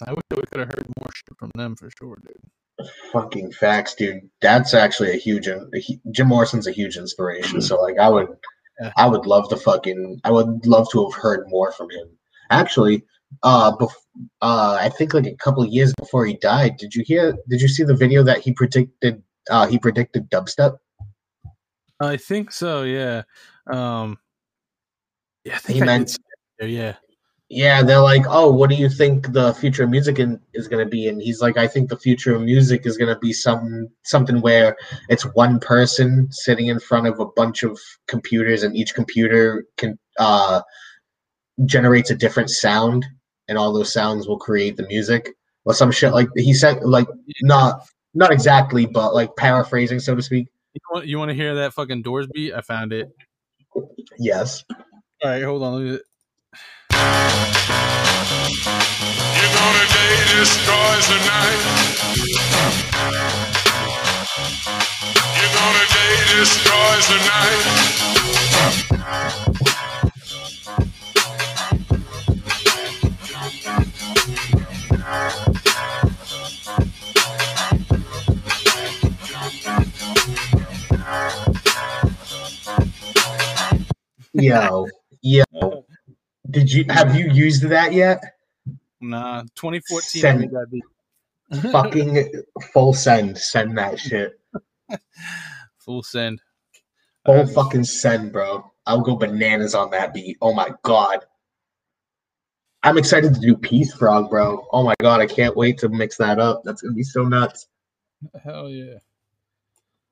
I 0.07 0.13
wish 0.13 0.23
we 0.31 0.43
could 0.51 0.61
have 0.61 0.69
heard 0.69 0.87
more 1.01 1.11
shit 1.15 1.37
from 1.39 1.51
them 1.55 1.75
for 1.77 1.91
sure, 1.99 2.19
dude. 2.25 2.89
Fucking 3.13 3.53
facts, 3.53 3.95
dude. 3.95 4.21
That's 4.41 4.73
actually 4.75 5.11
a 5.13 5.17
huge. 5.17 5.49
A, 5.49 5.59
hu- 5.59 6.13
Jim 6.13 6.29
Morrison's 6.29 6.67
a 6.69 6.73
huge 6.73 6.97
inspiration. 6.97 7.61
So 7.61 7.81
like, 7.83 7.99
I 7.99 8.09
would, 8.09 8.29
Yeah. 8.81 8.93
I 8.97 9.09
would 9.09 9.27
love 9.27 9.49
to 9.49 9.57
fucking. 9.57 10.21
I 10.25 10.31
would 10.31 10.65
love 10.67 10.89
to 10.93 11.05
have 11.05 11.21
heard 11.21 11.47
more 11.49 11.73
from 11.73 11.91
him. 11.91 12.09
Actually, 12.51 13.03
uh, 13.43 13.77
bef- 13.77 13.91
uh, 14.41 14.79
I 14.81 14.89
think 14.91 15.15
like 15.15 15.27
a 15.27 15.35
couple 15.35 15.63
of 15.65 15.71
years 15.71 15.93
before 15.99 16.25
he 16.27 16.35
died, 16.35 16.77
did 16.77 16.95
you 16.95 17.03
hear? 17.05 17.37
Did 17.49 17.61
you 17.61 17.67
see 17.69 17.83
the 17.83 17.97
video 17.97 18.23
that 18.23 18.39
he 18.39 18.53
predicted? 18.53 19.23
Uh, 19.51 19.67
he 19.67 19.79
predicted 19.79 20.31
dubstep. 20.31 20.77
I 22.01 22.17
think 22.17 22.53
so, 22.53 22.85
yeah. 22.85 23.23
Um, 23.67 24.19
yeah, 25.45 25.57
I 25.57 25.59
think 25.59 25.77
He 25.77 25.83
I 25.83 25.87
meant- 25.87 26.07
did 26.07 26.11
see 26.15 26.23
that 26.59 26.65
video, 26.67 26.83
yeah. 26.85 26.95
Yeah, 27.51 27.83
they're 27.83 28.01
like, 28.01 28.25
oh, 28.29 28.51
what 28.53 28.69
do 28.69 28.77
you 28.77 28.91
think 28.91 29.33
the 29.33 29.55
future 29.55 29.85
of 29.85 29.91
music 29.91 30.19
in, 30.19 30.39
is 30.53 30.69
going 30.69 30.85
to 30.85 30.91
be? 30.91 31.09
And 31.09 31.23
he's 31.23 31.41
like, 31.41 31.57
I 31.57 31.67
think 31.67 31.89
the 31.89 31.97
future 31.97 32.35
of 32.35 32.43
music 32.43 32.85
is 32.85 32.99
going 32.99 33.13
to 33.13 33.19
be 33.19 33.33
some 33.33 33.89
something 34.03 34.43
where 34.43 34.77
it's 35.09 35.23
one 35.35 35.59
person 35.59 36.29
sitting 36.31 36.67
in 36.67 36.79
front 36.79 37.07
of 37.07 37.21
a 37.21 37.27
bunch 37.27 37.63
of 37.63 37.81
computers, 38.07 38.65
and 38.65 38.77
each 38.77 38.95
computer 38.95 39.65
can 39.79 39.99
uh, 40.19 40.61
generates 41.65 42.11
a 42.11 42.15
different 42.15 42.51
sound, 42.51 43.07
and 43.49 43.57
all 43.57 43.73
those 43.73 43.93
sounds 43.93 44.29
will 44.29 44.39
create 44.39 44.77
the 44.77 44.87
music 44.87 45.35
or 45.65 45.75
some 45.75 45.93
shit 45.93 46.13
like 46.13 46.29
he 46.35 46.55
said, 46.55 46.83
like 46.83 47.07
not 47.43 47.81
not 48.15 48.33
exactly, 48.33 48.87
but 48.87 49.15
like 49.15 49.37
paraphrasing, 49.37 50.01
so 50.01 50.15
to 50.15 50.23
speak. 50.23 50.49
You 50.75 50.81
want, 50.91 51.07
you 51.07 51.19
want 51.19 51.29
to 51.31 51.35
hear 51.35 51.55
that 51.57 51.75
fucking 51.75 52.03
Doors 52.03 52.27
beat? 52.33 52.55
I 52.55 52.63
found 52.63 52.93
it. 52.93 53.11
Yes. 54.19 54.65
All 54.71 55.31
right, 55.31 55.43
hold 55.43 55.63
on. 55.63 55.99
Let 57.09 57.33
me, 57.33 57.41
You're 59.37 59.55
gonna 59.55 59.87
day 59.95 60.15
destroys 60.39 61.09
the 61.09 61.19
night. 61.27 61.63
You're 65.37 65.55
gonna 65.55 65.87
day 65.95 66.39
destroys 66.39 67.09
the 67.09 67.19
night. 67.27 67.89
Yo, 84.35 84.87
yo. 85.23 85.45
Did 86.51 86.73
you 86.73 86.85
have 86.89 87.15
you 87.15 87.31
used 87.31 87.63
that 87.65 87.93
yet? 87.93 88.23
nah, 89.01 89.43
2014. 89.55 90.21
Send- 90.21 90.41
made 90.41 90.51
that 90.51 90.67
beat. 90.71 90.85
Fucking 91.73 92.31
full 92.73 92.93
send. 92.93 93.39
Send 93.39 93.77
that 93.79 93.99
shit. 93.99 94.39
Full 95.79 96.03
send. 96.03 96.43
Full 97.25 97.47
fucking 97.47 97.85
send, 97.85 98.33
bro. 98.33 98.71
I'll 98.87 99.01
go 99.01 99.17
bananas 99.17 99.75
on 99.75 99.91
that 99.93 100.13
beat. 100.13 100.37
Oh 100.43 100.53
my 100.53 100.71
god. 100.83 101.21
I'm 102.83 102.99
excited 102.99 103.33
to 103.35 103.41
do 103.41 103.57
Peace 103.57 103.95
Frog, 103.95 104.29
bro. 104.29 104.67
Oh 104.73 104.83
my 104.83 104.95
god, 105.01 105.21
I 105.21 105.27
can't 105.27 105.57
wait 105.57 105.79
to 105.79 105.89
mix 105.89 106.17
that 106.19 106.39
up. 106.39 106.63
That's 106.65 106.83
gonna 106.83 106.95
be 106.95 107.03
so 107.03 107.23
nuts. 107.23 107.67
Hell 108.45 108.69
yeah. 108.69 108.99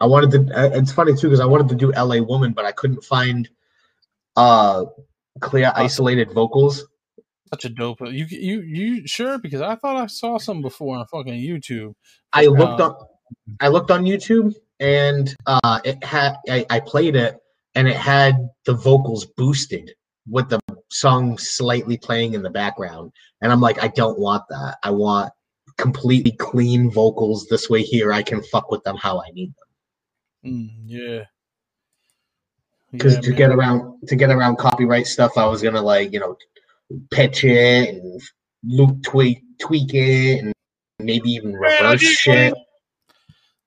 I 0.00 0.06
wanted 0.06 0.30
to. 0.48 0.58
uh, 0.58 0.70
It's 0.72 0.92
funny 0.92 1.14
too 1.14 1.28
because 1.28 1.40
I 1.40 1.46
wanted 1.46 1.68
to 1.68 1.74
do 1.74 1.92
L.A. 1.92 2.22
Woman, 2.22 2.52
but 2.52 2.64
I 2.64 2.72
couldn't 2.72 3.04
find 3.04 3.48
uh 4.36 4.84
clear 5.40 5.72
isolated 5.74 6.32
vocals. 6.32 6.86
Such 7.50 7.64
a 7.64 7.68
dope. 7.68 8.00
You 8.00 8.26
you 8.28 8.60
you 8.62 9.06
sure? 9.06 9.38
Because 9.38 9.60
I 9.60 9.76
thought 9.76 9.96
I 9.96 10.06
saw 10.06 10.38
some 10.38 10.62
before 10.62 10.96
on 10.96 11.06
fucking 11.06 11.34
YouTube. 11.34 11.94
I 12.32 12.46
looked 12.46 12.80
Uh, 12.80 12.90
on 12.90 13.06
I 13.60 13.68
looked 13.68 13.90
on 13.90 14.04
YouTube 14.04 14.54
and 14.80 15.34
uh 15.46 15.80
it 15.84 16.02
had 16.02 16.36
I, 16.48 16.66
I 16.70 16.80
played 16.80 17.14
it 17.14 17.38
and 17.74 17.86
it 17.86 17.96
had 17.96 18.48
the 18.64 18.74
vocals 18.74 19.26
boosted 19.36 19.92
with 20.28 20.48
the 20.48 20.58
song 20.90 21.38
slightly 21.38 21.96
playing 21.96 22.34
in 22.34 22.42
the 22.42 22.50
background. 22.50 23.12
And 23.40 23.52
I'm 23.52 23.60
like, 23.60 23.82
I 23.82 23.88
don't 23.88 24.18
want 24.18 24.42
that. 24.48 24.78
I 24.82 24.90
want 24.90 25.32
completely 25.76 26.32
clean 26.32 26.90
vocals. 26.90 27.46
This 27.48 27.70
way 27.70 27.82
here 27.82 28.12
I 28.12 28.22
can 28.22 28.42
fuck 28.42 28.70
with 28.70 28.82
them 28.82 28.96
how 28.96 29.20
I 29.20 29.30
need 29.34 29.52
them. 30.42 30.52
Mm, 30.52 30.70
yeah. 30.86 31.24
Because 32.92 33.14
Yeah, 33.14 33.20
to 33.20 33.28
man. 33.30 33.36
get 33.38 33.50
around 33.50 34.08
to 34.08 34.16
get 34.16 34.30
around 34.30 34.56
copyright 34.58 35.06
stuff, 35.06 35.36
I 35.36 35.46
was 35.46 35.62
gonna 35.62 35.82
like, 35.82 36.12
you 36.12 36.20
know, 36.20 36.36
pitch 37.10 37.44
it 37.44 37.88
and 37.90 38.20
loop 38.64 39.02
tweak 39.02 39.42
tweak 39.58 39.92
it 39.94 40.40
and 40.40 40.52
maybe 40.98 41.30
even 41.30 41.54
reverse 41.54 42.00
shit. 42.00 42.54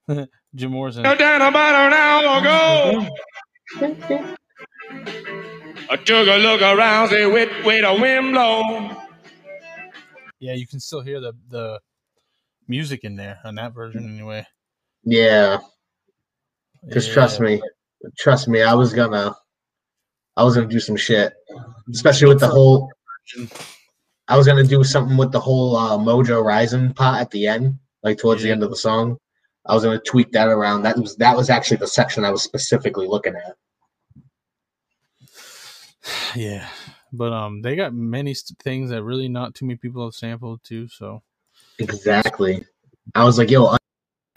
Jim 0.55 0.71
Morrison. 0.71 1.03
Down 1.03 1.41
about 1.41 1.75
an 1.75 1.93
hour 1.93 2.39
ago. 2.39 4.35
I 5.91 5.95
took 5.95 6.27
a 6.27 6.37
look 6.37 6.61
around, 6.61 7.09
say, 7.09 7.25
with, 7.25 7.49
with 7.65 7.83
a 7.83 7.93
wind 7.99 8.31
blow. 8.31 8.95
Yeah, 10.39 10.53
you 10.53 10.67
can 10.67 10.79
still 10.79 11.01
hear 11.01 11.19
the 11.19 11.33
the 11.49 11.79
music 12.67 13.03
in 13.03 13.15
there 13.15 13.39
on 13.43 13.55
that 13.55 13.73
version 13.73 14.05
anyway. 14.07 14.45
Yeah. 15.03 15.59
Because 16.85 17.07
trust 17.07 17.39
me, 17.39 17.61
trust 18.17 18.47
me, 18.47 18.61
I 18.61 18.73
was 18.73 18.93
gonna, 18.93 19.35
I 20.35 20.43
was 20.43 20.55
gonna 20.55 20.67
do 20.67 20.79
some 20.79 20.95
shit, 20.95 21.33
especially 21.91 22.27
with 22.27 22.39
the 22.39 22.47
whole. 22.47 22.91
I 24.27 24.37
was 24.37 24.47
gonna 24.47 24.63
do 24.63 24.83
something 24.83 25.17
with 25.17 25.31
the 25.31 25.39
whole 25.39 25.75
uh, 25.75 25.97
Mojo 25.97 26.43
Rising 26.43 26.93
part 26.93 27.21
at 27.21 27.31
the 27.31 27.47
end, 27.47 27.79
like 28.03 28.17
towards 28.17 28.43
the 28.43 28.51
end 28.51 28.63
of 28.63 28.69
the 28.69 28.75
song. 28.75 29.17
I 29.65 29.73
was 29.73 29.83
gonna 29.83 29.99
tweak 29.99 30.31
that 30.31 30.47
around. 30.47 30.83
That 30.83 30.97
was 30.97 31.15
that 31.17 31.35
was 31.35 31.49
actually 31.49 31.77
the 31.77 31.87
section 31.87 32.25
I 32.25 32.31
was 32.31 32.43
specifically 32.43 33.07
looking 33.07 33.35
at. 33.35 33.55
Yeah, 36.35 36.67
but 37.13 37.33
um, 37.33 37.61
they 37.61 37.75
got 37.75 37.93
many 37.93 38.33
st- 38.33 38.57
things 38.59 38.89
that 38.89 39.03
really 39.03 39.27
not 39.27 39.53
too 39.53 39.65
many 39.65 39.77
people 39.77 40.03
have 40.05 40.13
sampled 40.13 40.63
too. 40.63 40.87
So 40.87 41.21
Exactly. 41.79 42.63
I 43.15 43.23
was 43.23 43.37
like, 43.37 43.49
yo, 43.49 43.75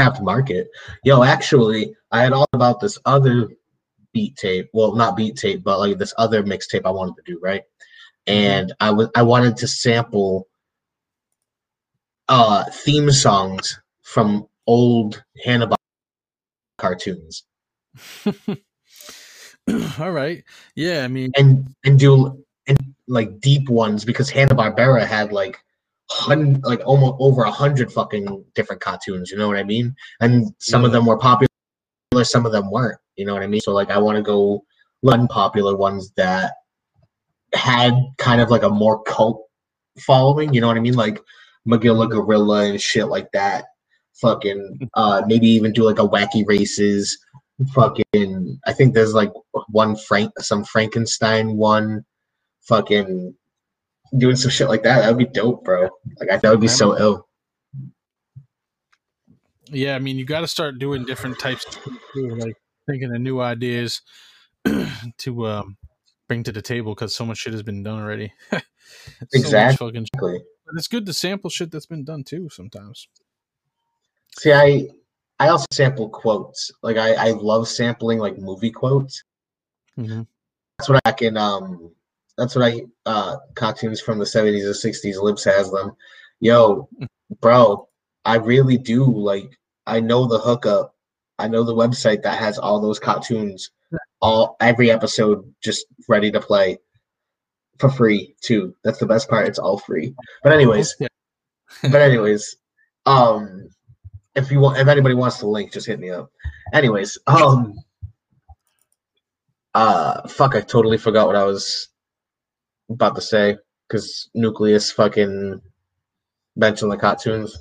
untapped 0.03 0.23
market. 0.23 0.69
Yo, 1.05 1.23
actually, 1.23 1.95
I 2.11 2.23
had 2.23 2.33
all 2.33 2.47
about 2.53 2.81
this 2.81 2.99
other 3.05 3.49
beat 4.13 4.37
tape. 4.37 4.69
Well, 4.73 4.95
not 4.95 5.17
beat 5.17 5.37
tape, 5.37 5.63
but 5.65 5.79
like 5.79 5.99
this 5.99 6.15
other 6.19 6.43
mixtape 6.43 6.83
I 6.85 6.91
wanted 6.91 7.17
to 7.17 7.23
do, 7.33 7.39
right? 7.41 7.63
And 8.27 8.73
I 8.81 8.91
was 8.91 9.09
I 9.15 9.23
wanted 9.23 9.57
to 9.59 9.67
sample 9.67 10.47
uh 12.29 12.65
theme 12.71 13.11
songs 13.11 13.81
from 14.03 14.47
old 14.67 15.23
Hanna 15.45 15.69
cartoons 16.79 17.45
all 19.99 20.13
right, 20.13 20.45
yeah, 20.77 21.05
I 21.05 21.09
mean, 21.09 21.33
and 21.37 21.75
and 21.85 21.99
do 21.99 22.43
and 22.67 22.79
like 23.09 23.41
deep 23.41 23.69
ones 23.69 24.05
because 24.05 24.31
Hanna 24.31 24.55
Barbera 24.55 25.05
had 25.05 25.33
like 25.33 25.59
like 26.29 26.81
almost 26.87 27.17
over 27.21 27.43
a 27.43 27.51
hundred 27.51 27.93
fucking 27.93 28.45
different 28.55 28.83
cartoons. 28.83 29.31
You 29.31 29.37
know 29.39 29.49
what 29.49 29.57
I 29.57 29.65
mean? 29.65 29.95
And 30.21 30.53
some 30.59 30.85
of 30.85 30.93
them 30.93 31.07
were 31.07 31.19
popular, 31.19 31.49
some 32.23 32.47
of 32.47 32.53
them 32.53 32.71
weren't. 32.71 32.99
You 33.17 33.27
know 33.27 33.35
what 33.35 33.43
I 33.43 33.47
mean? 33.47 33.61
So 33.61 33.73
like, 33.73 33.91
I 33.91 33.99
want 33.99 34.17
to 34.17 34.23
go 34.23 34.65
unpopular 35.07 35.77
ones 35.77 36.13
that 36.17 36.55
had 37.55 37.95
kind 38.19 38.41
of 38.41 38.51
like 38.51 38.63
a 38.63 38.71
more 38.71 39.03
cult 39.03 39.43
following. 40.01 40.55
You 40.55 40.61
know 40.61 40.69
what 40.69 40.77
I 40.77 40.81
mean? 40.81 40.95
Like 40.95 41.21
Magilla 41.69 42.11
Gorilla 42.11 42.65
and 42.65 42.81
shit 42.81 43.09
like 43.09 43.31
that. 43.33 43.65
Fucking 44.15 44.91
uh, 44.95 45.23
maybe 45.27 45.49
even 45.49 45.73
do 45.73 45.85
like 45.85 45.99
a 45.99 46.09
wacky 46.09 46.47
races. 46.47 47.19
Fucking, 47.75 48.59
I 48.67 48.73
think 48.73 48.95
there's 48.95 49.15
like 49.15 49.31
one 49.69 49.97
Frank, 49.97 50.33
some 50.41 50.65
Frankenstein 50.65 51.57
one. 51.57 52.05
Fucking 52.63 53.35
doing 54.17 54.37
some 54.37 54.51
shit 54.51 54.69
like 54.69 54.83
that. 54.83 55.01
That 55.01 55.09
would 55.09 55.19
be 55.19 55.33
dope, 55.33 55.65
bro. 55.65 55.89
Like 56.19 56.31
I, 56.31 56.37
that 56.39 56.51
would 56.51 56.61
be 56.61 56.69
so 56.69 56.99
ill. 56.99 57.29
yeah, 59.71 59.95
I 59.95 59.99
mean, 59.99 60.19
you 60.19 60.25
got 60.25 60.41
to 60.41 60.49
start 60.49 60.79
doing 60.79 61.05
different 61.05 61.39
types, 61.39 61.65
too, 62.15 62.29
like 62.37 62.57
thinking 62.87 63.15
of 63.15 63.21
new 63.21 63.41
ideas 63.41 64.03
to 65.19 65.47
um 65.47 65.77
bring 66.29 66.43
to 66.43 66.53
the 66.53 66.63
table 66.63 66.95
because 66.95 67.15
so 67.15 67.25
much 67.25 67.39
shit 67.39 67.53
has 67.53 67.63
been 67.63 67.83
done 67.83 68.01
already. 68.01 68.33
So 69.31 69.39
Exactly. 69.39 70.03
But 70.15 70.77
it's 70.77 70.87
good 70.87 71.07
to 71.07 71.13
sample 71.13 71.51
shit 71.51 71.71
that's 71.71 71.87
been 71.87 72.05
done 72.05 72.25
too 72.25 72.49
sometimes. 72.51 73.09
See, 74.39 74.53
I 74.53 74.89
I 75.41 75.49
also 75.49 75.67
sample 75.73 76.09
quotes. 76.09 76.71
Like 76.83 76.97
I, 76.97 77.15
I 77.15 77.31
love 77.31 77.69
sampling 77.69 78.19
like 78.19 78.39
movie 78.39 78.71
quotes. 78.71 79.25
Mhm. 79.99 80.27
That's 80.79 80.89
what 80.89 81.01
I 81.05 81.13
can 81.13 81.37
um 81.37 81.93
that's 82.43 82.57
what 82.57 82.65
I 82.65 82.83
uh 83.07 83.37
cartoons 83.55 84.01
from 84.01 84.19
the 84.19 84.25
70s 84.25 84.65
or 84.65 84.73
60s 84.73 85.23
Libs 85.23 85.45
has 85.45 85.71
them. 85.71 85.93
Yo, 86.41 86.89
bro, 87.41 87.89
I 88.25 88.37
really 88.37 88.77
do 88.77 89.05
like 89.05 89.57
I 89.87 90.01
know 90.01 90.27
the 90.27 90.41
hookup 90.41 90.97
I 91.39 91.47
know 91.47 91.63
the 91.63 91.75
website 91.75 92.23
that 92.23 92.41
has 92.41 92.59
all 92.59 92.81
those 92.81 92.99
cartoons, 92.99 93.71
all 94.21 94.57
every 94.61 94.91
episode 94.91 95.55
just 95.63 95.87
ready 96.09 96.33
to 96.33 96.41
play 96.41 96.79
for 97.79 97.89
free 97.89 98.35
too. 98.41 98.75
That's 98.83 98.99
the 98.99 99.07
best 99.07 99.31
part. 99.31 99.47
It's 99.47 99.61
all 99.61 99.79
free. 99.79 100.13
But 100.43 100.53
anyways, 100.53 100.97
but 101.83 102.01
anyways, 102.01 102.57
um, 103.07 103.69
if 104.35 104.51
you 104.51 104.59
want, 104.59 104.79
if 104.79 104.89
anybody 104.89 105.15
wants 105.15 105.39
the 105.39 105.47
link, 105.47 105.73
just 105.73 105.87
hit 105.87 106.01
me 106.01 106.11
up. 106.11 106.29
Anyways, 106.73 107.19
um, 107.29 107.77
uh, 109.75 110.27
fuck, 110.27 110.57
I 110.57 110.61
totally 110.61 110.99
forgot 110.99 111.29
what 111.29 111.37
I 111.37 111.45
was 111.45 111.89
about 112.91 113.15
to 113.17 113.21
say 113.21 113.57
because 113.89 114.31
Nucleus 114.35 114.91
fucking 114.91 115.61
mentioned 116.57 116.93
the 116.93 116.97
cartoons. 116.97 117.59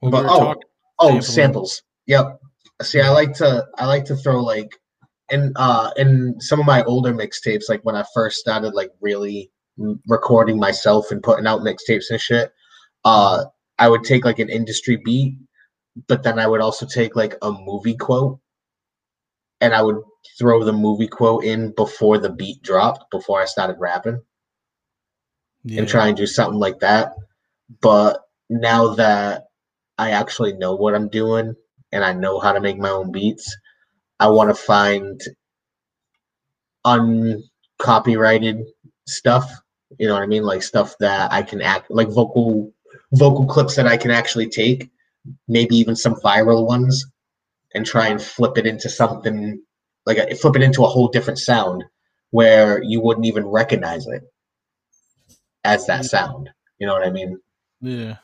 Well, 0.00 0.10
but 0.10 0.24
were 0.24 0.30
oh, 0.30 0.38
talking 0.38 0.62
oh, 0.98 1.20
samples. 1.20 1.82
Yep. 2.06 2.40
See, 2.82 3.00
I 3.00 3.10
like 3.10 3.34
to 3.34 3.66
I 3.78 3.86
like 3.86 4.04
to 4.06 4.16
throw 4.16 4.42
like 4.42 4.78
in 5.30 5.52
uh 5.56 5.90
in 5.96 6.40
some 6.40 6.60
of 6.60 6.66
my 6.66 6.82
older 6.84 7.12
mixtapes, 7.12 7.68
like 7.68 7.82
when 7.82 7.96
I 7.96 8.04
first 8.14 8.38
started 8.38 8.74
like 8.74 8.90
really 9.00 9.50
recording 10.06 10.58
myself 10.58 11.10
and 11.10 11.22
putting 11.22 11.46
out 11.46 11.60
mixtapes 11.60 12.10
and 12.10 12.20
shit. 12.20 12.52
Uh, 13.04 13.44
I 13.78 13.88
would 13.88 14.04
take 14.04 14.24
like 14.24 14.38
an 14.38 14.48
industry 14.48 15.00
beat, 15.04 15.36
but 16.06 16.22
then 16.22 16.38
I 16.38 16.46
would 16.46 16.60
also 16.60 16.86
take 16.86 17.16
like 17.16 17.34
a 17.42 17.50
movie 17.50 17.96
quote, 17.96 18.38
and 19.60 19.74
I 19.74 19.82
would 19.82 20.02
throw 20.38 20.64
the 20.64 20.72
movie 20.72 21.08
quote 21.08 21.44
in 21.44 21.72
before 21.72 22.18
the 22.18 22.30
beat 22.30 22.62
dropped, 22.62 23.10
before 23.10 23.40
I 23.40 23.44
started 23.44 23.76
rapping 23.78 24.20
and 25.68 25.88
try 25.88 26.08
and 26.08 26.16
do 26.16 26.26
something 26.26 26.58
like 26.58 26.80
that. 26.80 27.14
But 27.80 28.20
now 28.50 28.94
that 28.94 29.44
I 29.98 30.10
actually 30.10 30.52
know 30.54 30.74
what 30.74 30.94
I'm 30.94 31.08
doing 31.08 31.54
and 31.92 32.04
I 32.04 32.12
know 32.12 32.40
how 32.40 32.52
to 32.52 32.60
make 32.60 32.78
my 32.78 32.90
own 32.90 33.12
beats, 33.12 33.56
I 34.18 34.28
want 34.28 34.50
to 34.50 34.54
find 34.54 35.20
uncopyrighted 36.84 38.64
stuff. 39.06 39.50
You 39.98 40.08
know 40.08 40.14
what 40.14 40.22
I 40.22 40.26
mean? 40.26 40.42
Like 40.42 40.62
stuff 40.62 40.94
that 41.00 41.32
I 41.32 41.42
can 41.42 41.60
act 41.62 41.90
like 41.90 42.08
vocal 42.08 42.72
vocal 43.12 43.46
clips 43.46 43.76
that 43.76 43.86
I 43.86 43.96
can 43.96 44.10
actually 44.10 44.48
take, 44.48 44.90
maybe 45.48 45.76
even 45.76 45.94
some 45.94 46.14
viral 46.16 46.66
ones, 46.66 47.04
and 47.74 47.84
try 47.84 48.08
and 48.08 48.20
flip 48.20 48.58
it 48.58 48.66
into 48.66 48.88
something 48.88 49.62
like 50.06 50.18
a, 50.18 50.34
flip 50.34 50.56
it 50.56 50.62
into 50.62 50.84
a 50.84 50.88
whole 50.88 51.08
different 51.08 51.38
sound 51.38 51.84
where 52.30 52.82
you 52.82 53.00
wouldn't 53.00 53.26
even 53.26 53.46
recognize 53.46 54.06
it 54.06 54.22
as 55.64 55.86
that 55.86 56.04
sound. 56.04 56.50
You 56.78 56.86
know 56.86 56.94
what 56.94 57.06
I 57.06 57.10
mean? 57.10 57.38
Yeah. 57.80 58.16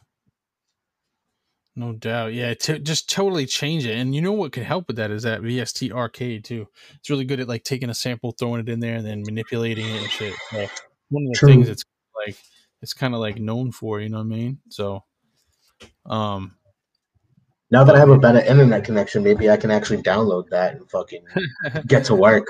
No 1.77 1.93
doubt. 1.93 2.33
Yeah, 2.33 2.55
to 2.55 2.81
just 2.81 3.09
totally 3.09 3.47
change 3.47 3.87
it. 3.87 3.97
And 3.97 4.13
you 4.13 4.21
know 4.21 4.33
what 4.33 4.51
could 4.51 4.65
help 4.65 4.89
with 4.89 4.97
that 4.97 5.13
is 5.13 5.23
that 5.23 5.43
VST 5.43 5.93
arcade 5.93 6.45
too. 6.45 6.67
It's 6.99 7.09
really 7.09 7.25
good 7.25 7.39
at 7.39 7.47
like 7.47 7.63
taking 7.63 7.89
a 7.89 7.95
sample, 7.95 8.33
throwing 8.33 8.61
it 8.61 8.69
in 8.69 8.81
there, 8.81 8.97
and 8.97 9.07
then 9.07 9.23
manipulating 9.23 9.87
it 9.87 10.03
and 10.03 10.11
shit. 10.11 10.35
So 10.51 10.67
one 11.11 11.23
of 11.23 11.29
the 11.29 11.39
True. 11.39 11.49
things 11.49 11.69
it's 11.69 11.85
like 12.27 12.37
it's 12.83 12.95
kind 12.95 13.15
of 13.15 13.21
like 13.21 13.39
known 13.39 13.71
for, 13.71 14.01
you 14.01 14.09
know 14.09 14.19
what 14.19 14.25
I 14.25 14.27
mean? 14.27 14.59
So 14.71 15.05
um 16.05 16.57
Now 17.71 17.85
that 17.85 17.95
I 17.95 17.99
have 17.99 18.09
a 18.09 18.19
better 18.19 18.41
internet 18.41 18.85
connection, 18.85 19.23
maybe 19.23 19.51
I 19.51 19.59
can 19.59 19.71
actually 19.71 20.03
download 20.03 20.49
that 20.49 20.77
and 20.77 20.91
fucking 20.91 21.25
get 21.87 22.05
to 22.07 22.15
work. 22.15 22.47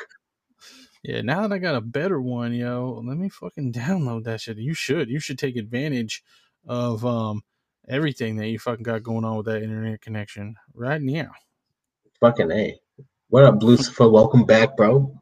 yeah, 1.03 1.23
now 1.23 1.43
that 1.43 1.53
I 1.53 1.59
got 1.59 1.75
a 1.75 1.81
better 1.81 2.21
one, 2.21 2.53
yo, 2.53 3.03
let 3.05 3.17
me 3.17 3.29
fucking 3.29 3.73
download 3.73 4.25
that 4.25 4.41
shit. 4.41 4.59
You 4.59 4.75
should. 4.75 5.11
You 5.11 5.19
should 5.19 5.39
take 5.39 5.57
advantage 5.57 6.23
of 6.67 7.05
um 7.05 7.43
everything 7.89 8.37
that 8.37 8.49
you 8.49 8.59
fucking 8.59 8.83
got 8.85 9.03
going 9.03 9.25
on 9.25 9.37
with 9.37 9.47
that 9.47 9.63
internet 9.63 10.01
connection 10.01 10.55
right 10.75 11.03
now. 11.03 11.31
Fucking 12.21 12.51
A. 12.53 12.79
What 13.29 13.45
up, 13.45 13.63
Lucifer? 13.63 14.09
Welcome 14.09 14.45
back, 14.45 14.77
bro. 14.77 15.21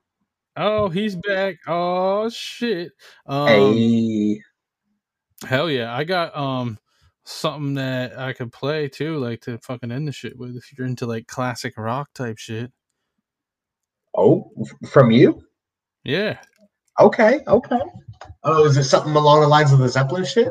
Oh, 0.56 0.90
he's 0.90 1.16
back. 1.16 1.56
Oh 1.66 2.28
shit. 2.28 2.92
Um, 3.24 3.48
hey. 3.48 4.42
Hell 5.46 5.70
yeah. 5.70 5.94
I 5.94 6.04
got 6.04 6.36
um 6.36 6.78
something 7.26 7.74
that 7.74 8.18
I 8.18 8.32
could 8.32 8.52
play 8.52 8.88
too, 8.88 9.18
like 9.18 9.40
to 9.42 9.58
fucking 9.58 9.90
end 9.90 10.06
the 10.06 10.12
shit 10.12 10.38
with 10.38 10.56
if 10.56 10.72
you're 10.76 10.86
into 10.86 11.06
like 11.06 11.26
classic 11.26 11.76
rock 11.76 12.08
type 12.14 12.38
shit. 12.38 12.72
Oh, 14.16 14.50
from 14.90 15.10
you? 15.10 15.42
Yeah. 16.04 16.38
Okay, 17.00 17.40
okay. 17.46 17.80
Oh, 18.44 18.64
is 18.64 18.76
it 18.76 18.84
something 18.84 19.14
along 19.14 19.40
the 19.40 19.48
lines 19.48 19.72
of 19.72 19.80
the 19.80 19.88
Zeppelin 19.88 20.24
shit? 20.24 20.48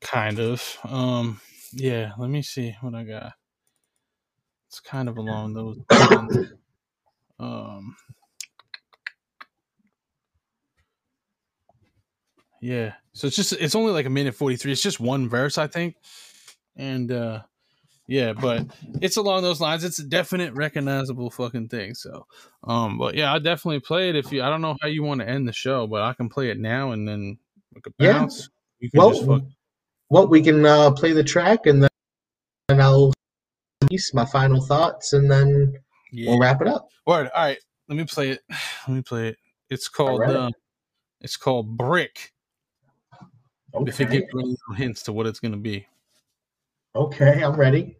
Kind 0.00 0.38
of. 0.38 0.78
Um 0.84 1.40
yeah, 1.72 2.12
let 2.18 2.30
me 2.30 2.42
see 2.42 2.76
what 2.82 2.94
I 2.94 3.04
got. 3.04 3.32
It's 4.68 4.80
kind 4.80 5.08
of 5.08 5.16
along 5.16 5.54
those 5.54 5.78
lines. 5.90 6.52
Um 7.38 7.96
Yeah. 12.60 12.92
So 13.12 13.26
it's 13.26 13.36
just 13.36 13.52
it's 13.54 13.74
only 13.74 13.92
like 13.92 14.06
a 14.06 14.10
minute 14.10 14.34
43. 14.34 14.72
It's 14.72 14.82
just 14.82 15.00
one 15.00 15.28
verse, 15.28 15.58
I 15.58 15.66
think. 15.66 15.96
And 16.76 17.10
uh 17.10 17.40
yeah, 18.06 18.32
but 18.32 18.66
it's 19.00 19.16
along 19.16 19.42
those 19.42 19.60
lines. 19.60 19.84
It's 19.84 19.98
a 20.00 20.04
definite 20.04 20.52
recognizable 20.54 21.30
fucking 21.30 21.68
thing. 21.68 21.94
So 21.94 22.26
um 22.64 22.98
but 22.98 23.14
yeah, 23.14 23.32
I 23.32 23.38
definitely 23.38 23.80
play 23.80 24.10
it 24.10 24.16
if 24.16 24.30
you 24.32 24.42
I 24.42 24.50
don't 24.50 24.60
know 24.60 24.76
how 24.80 24.88
you 24.88 25.02
want 25.02 25.20
to 25.20 25.28
end 25.28 25.48
the 25.48 25.52
show, 25.52 25.86
but 25.86 26.02
I 26.02 26.12
can 26.12 26.28
play 26.28 26.50
it 26.50 26.58
now 26.58 26.92
and 26.92 27.06
then 27.08 27.38
Yeah. 27.98 28.26
You 28.80 28.90
can 28.90 28.98
Well, 28.98 29.42
well, 30.08 30.26
we 30.26 30.42
can 30.42 30.64
uh, 30.66 30.90
play 30.92 31.12
the 31.12 31.22
track 31.24 31.66
and 31.66 31.82
then 31.82 31.90
and 32.68 32.82
I'll 32.82 33.12
release 33.82 34.12
my 34.14 34.24
final 34.24 34.60
thoughts 34.60 35.12
and 35.12 35.30
then 35.30 35.74
Yeah. 36.12 36.30
we'll 36.30 36.40
wrap 36.40 36.60
it 36.60 36.68
up. 36.68 36.88
Word. 37.06 37.30
All 37.34 37.44
right. 37.44 37.58
Let 37.88 37.96
me 37.96 38.04
play 38.04 38.30
it. 38.30 38.40
Let 38.88 38.94
me 38.94 39.02
play 39.02 39.28
it. 39.28 39.36
It's 39.70 39.88
called 39.88 40.20
Alright. 40.20 40.36
uh, 40.36 40.50
it's 41.20 41.36
called 41.36 41.76
Brick. 41.76 42.32
If 43.72 44.00
it 44.00 44.10
gives 44.10 44.26
you 44.32 44.40
any 44.40 44.56
hints 44.76 45.02
to 45.04 45.12
what 45.12 45.26
it's 45.26 45.38
gonna 45.40 45.56
be. 45.56 45.86
Okay, 46.94 47.42
I'm 47.42 47.54
ready. 47.54 47.96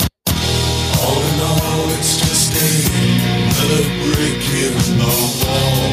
All 0.00 1.22
in 1.22 1.40
all, 1.40 1.90
it's 1.96 2.18
just 2.20 2.52
another 2.52 3.82
brick 4.04 4.44
in 4.52 4.74
the 4.98 5.12
wall. 5.40 5.88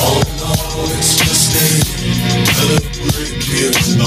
All 0.00 0.20
in 0.20 0.40
all, 0.44 0.88
it's 0.98 1.12
just 1.16 1.52
another 2.60 2.80
brick 3.10 3.44
in 3.58 3.72
the 3.98 4.04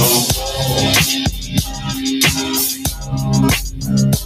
wall. 4.14 4.23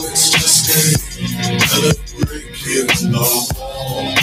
It's 0.00 0.30
just 0.30 0.62
wall. 3.12 4.14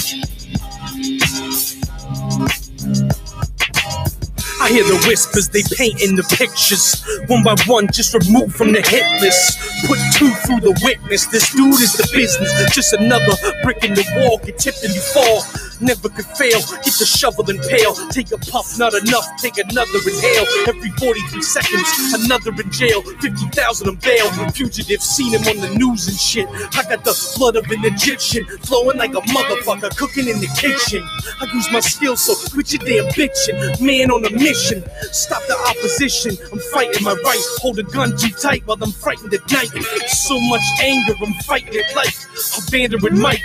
I 4.61 4.67
hear 4.69 4.83
the 4.83 5.03
whispers, 5.07 5.49
they 5.49 5.63
paint 5.75 6.01
in 6.01 6.15
the 6.15 6.23
pictures. 6.37 7.01
One 7.27 7.43
by 7.43 7.55
one, 7.65 7.87
just 7.87 8.13
removed 8.13 8.55
from 8.55 8.73
the 8.73 8.81
hit 8.81 9.05
list. 9.21 9.57
Put 9.87 9.97
two 10.17 10.29
through 10.45 10.59
the 10.59 10.77
witness. 10.83 11.27
This 11.27 11.53
dude 11.53 11.79
is 11.79 11.93
the 11.93 12.09
business. 12.13 12.51
Just 12.75 12.93
another 12.93 13.33
brick 13.63 13.83
in 13.83 13.93
the 13.93 14.05
wall. 14.17 14.37
Get 14.39 14.59
tipped 14.59 14.83
and 14.83 14.93
you 14.93 15.01
fall. 15.01 15.43
Never 15.81 16.09
could 16.09 16.25
fail. 16.35 16.59
Get 16.83 16.95
the 16.99 17.05
shovel 17.05 17.49
and 17.49 17.59
pail. 17.61 17.95
Take 18.09 18.31
a 18.31 18.37
puff, 18.37 18.77
not 18.77 18.93
enough. 18.93 19.25
Take 19.39 19.57
another 19.57 19.99
inhale. 20.03 20.45
Every 20.67 20.91
43 20.91 21.41
seconds, 21.41 21.87
another 22.13 22.51
in 22.51 22.71
jail. 22.71 23.01
50,000 23.01 23.87
on 23.87 23.95
bail. 23.95 24.29
Fugitive, 24.51 25.01
seen 25.01 25.33
him 25.33 25.47
on 25.47 25.57
the 25.61 25.75
news 25.77 26.07
and 26.07 26.17
shit. 26.17 26.47
I 26.75 26.83
got 26.83 27.03
the 27.03 27.15
blood 27.37 27.55
of 27.55 27.65
an 27.71 27.85
Egyptian. 27.85 28.45
Flowing 28.63 28.97
like 28.97 29.11
a 29.11 29.21
motherfucker. 29.21 29.95
Cooking 29.95 30.27
in 30.27 30.39
the 30.39 30.51
kitchen. 30.59 31.03
I 31.39 31.47
use 31.53 31.71
my 31.71 31.79
skills, 31.79 32.21
so 32.21 32.35
quit 32.51 32.73
your 32.73 32.83
damn 32.83 33.11
bitching. 33.13 33.81
Man 33.81 34.11
on 34.11 34.25
a 34.25 34.31
mission. 34.31 34.83
Stop 35.11 35.43
the 35.47 35.57
opposition. 35.69 36.37
I'm 36.51 36.59
fighting 36.73 37.03
my 37.03 37.13
right. 37.23 37.43
Hold 37.61 37.79
a 37.79 37.83
gun 37.83 38.17
too 38.17 38.29
tight 38.31 38.63
while 38.65 38.77
I'm 38.81 38.91
frightened 38.91 39.33
at 39.33 39.49
night. 39.51 39.69
So 40.07 40.39
much 40.41 40.61
anger, 40.81 41.13
I'm 41.21 41.33
fighting 41.45 41.73
it 41.73 41.95
life. 41.95 42.27
Abandoned 42.67 43.19
Mike, 43.19 43.43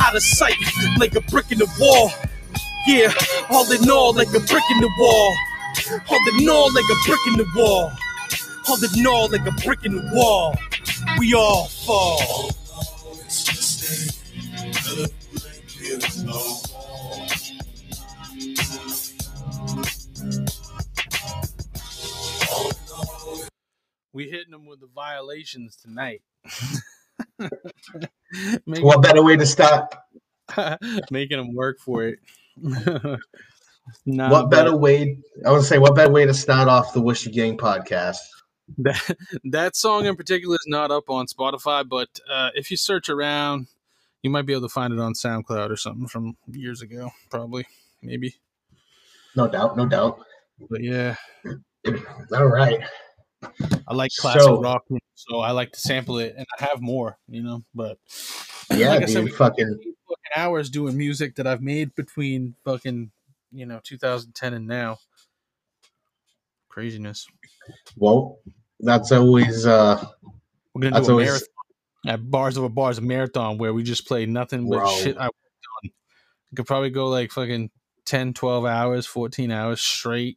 out 0.00 0.16
of 0.16 0.22
sight, 0.22 0.56
like 0.98 1.14
a 1.14 1.20
brick 1.22 1.50
in 1.52 1.58
the 1.58 1.66
wall. 1.78 2.10
Yeah, 2.86 3.12
all 3.50 3.70
in 3.72 3.90
all, 3.90 4.14
like 4.14 4.28
a 4.28 4.40
brick 4.40 4.64
in 4.70 4.80
the 4.80 4.90
wall. 4.98 5.34
All 6.10 6.38
in 6.38 6.48
all, 6.48 6.72
like 6.74 6.84
a 6.84 7.08
brick 7.08 7.20
in 7.28 7.36
the 7.38 7.46
wall. 7.56 7.92
All 8.68 8.78
in 8.82 9.06
all, 9.06 9.28
like 9.30 9.46
a 9.46 9.52
brick 9.64 9.84
in 9.84 9.96
the 9.96 10.10
wall. 10.12 10.54
We 11.18 11.34
all 11.34 11.66
fall. 11.68 12.50
It's 13.24 13.44
just 13.44 14.20
another 14.42 15.08
brick 15.32 15.76
in 15.80 15.98
the 16.26 16.32
wall. 16.72 17.26
We 24.12 24.30
hitting 24.30 24.52
them 24.52 24.66
with 24.66 24.80
the 24.80 24.88
violations 24.94 25.76
tonight. 25.76 26.22
What 28.66 29.02
better 29.02 29.22
way 29.22 29.36
to 29.36 29.46
start? 29.46 29.94
making 31.10 31.38
them 31.38 31.54
work 31.54 31.78
for 31.80 32.04
it. 32.04 32.18
what 34.04 34.50
better 34.50 34.70
but 34.72 34.80
way? 34.80 35.18
I 35.44 35.50
would 35.50 35.64
say, 35.64 35.78
what 35.78 35.94
better 35.94 36.12
way 36.12 36.24
to 36.26 36.34
start 36.34 36.68
off 36.68 36.92
the 36.94 37.00
Whooshie 37.02 37.32
Gang 37.32 37.56
podcast? 37.56 38.18
That 38.78 39.16
that 39.44 39.76
song 39.76 40.06
in 40.06 40.16
particular 40.16 40.54
is 40.54 40.64
not 40.66 40.90
up 40.90 41.10
on 41.10 41.26
Spotify, 41.26 41.86
but 41.86 42.08
uh, 42.30 42.50
if 42.54 42.70
you 42.70 42.76
search 42.76 43.10
around, 43.10 43.66
you 44.22 44.30
might 44.30 44.46
be 44.46 44.54
able 44.54 44.62
to 44.62 44.72
find 44.72 44.92
it 44.92 44.98
on 45.00 45.12
SoundCloud 45.12 45.70
or 45.70 45.76
something 45.76 46.06
from 46.06 46.36
years 46.50 46.80
ago, 46.80 47.10
probably, 47.30 47.66
maybe. 48.02 48.34
No 49.36 49.48
doubt, 49.48 49.76
no 49.76 49.86
doubt. 49.86 50.24
But 50.70 50.82
yeah, 50.82 51.16
All 52.34 52.46
right. 52.46 52.80
I 53.86 53.92
like 53.94 54.10
classic 54.18 54.42
So- 54.42 54.62
rock, 54.62 54.84
so 55.14 55.40
I 55.40 55.50
like 55.50 55.72
to 55.72 55.80
sample 55.80 56.18
it, 56.18 56.34
and 56.36 56.46
I 56.58 56.64
have 56.64 56.80
more, 56.80 57.18
you 57.28 57.42
know. 57.42 57.62
But 57.74 57.98
Yeah, 58.70 58.90
like 58.90 59.02
I 59.02 59.06
dude. 59.06 59.10
said, 59.10 59.34
fucking 59.34 59.78
hours 60.36 60.70
doing 60.70 60.96
music 60.96 61.36
that 61.36 61.46
I've 61.46 61.62
made 61.62 61.94
between 61.94 62.54
fucking 62.64 63.10
you 63.52 63.66
know 63.66 63.80
2010 63.82 64.54
and 64.54 64.66
now. 64.66 64.98
Craziness. 66.68 67.26
well, 67.96 68.38
that's 68.80 69.12
always 69.12 69.64
uh 69.66 70.04
We're 70.74 70.82
gonna 70.82 70.94
That's 70.96 71.06
do 71.06 71.12
a 71.12 71.14
always- 71.14 71.28
marathon 71.28 71.48
at 72.06 72.30
Bars 72.30 72.58
Over 72.58 72.68
Bars, 72.68 72.98
a 72.98 73.00
marathon 73.00 73.56
where 73.58 73.72
we 73.72 73.82
just 73.82 74.06
play 74.06 74.26
nothing 74.26 74.68
but 74.68 74.78
Bro. 74.80 74.90
shit 74.96 75.16
I 75.16 75.26
worked 75.26 75.36
on. 75.84 75.90
We 76.50 76.56
could 76.56 76.66
probably 76.66 76.90
go 76.90 77.08
like 77.08 77.30
fucking 77.30 77.70
10, 78.04 78.34
12 78.34 78.66
hours, 78.66 79.06
14 79.06 79.50
hours 79.50 79.80
straight. 79.80 80.36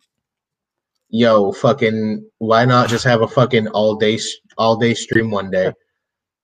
yo, 1.10 1.52
fucking 1.52 2.30
why 2.38 2.64
not 2.66 2.88
just 2.90 3.04
have 3.04 3.22
a 3.22 3.28
fucking 3.28 3.68
all 3.70 3.96
day 3.96 4.20
all 4.58 4.78
day 4.78 4.94
stream 4.94 5.32
one 5.32 5.50
day? 5.52 5.74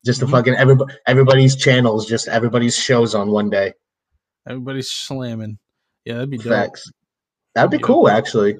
Just 0.05 0.19
Mm-hmm. 0.19 0.29
to 0.29 0.31
fucking 0.37 0.53
everybody 0.55 0.93
everybody's 1.07 1.55
channels, 1.55 2.05
just 2.07 2.27
everybody's 2.27 2.75
shows 2.77 3.15
on 3.15 3.31
one 3.31 3.49
day. 3.49 3.73
Everybody's 4.47 4.91
slamming. 4.91 5.57
Yeah, 6.05 6.15
that'd 6.15 6.29
be 6.29 6.37
dope. 6.37 6.47
Facts. 6.47 6.91
That'd 7.55 7.71
be 7.71 7.77
Yeah. 7.77 7.83
cool 7.87 8.09
actually. 8.09 8.57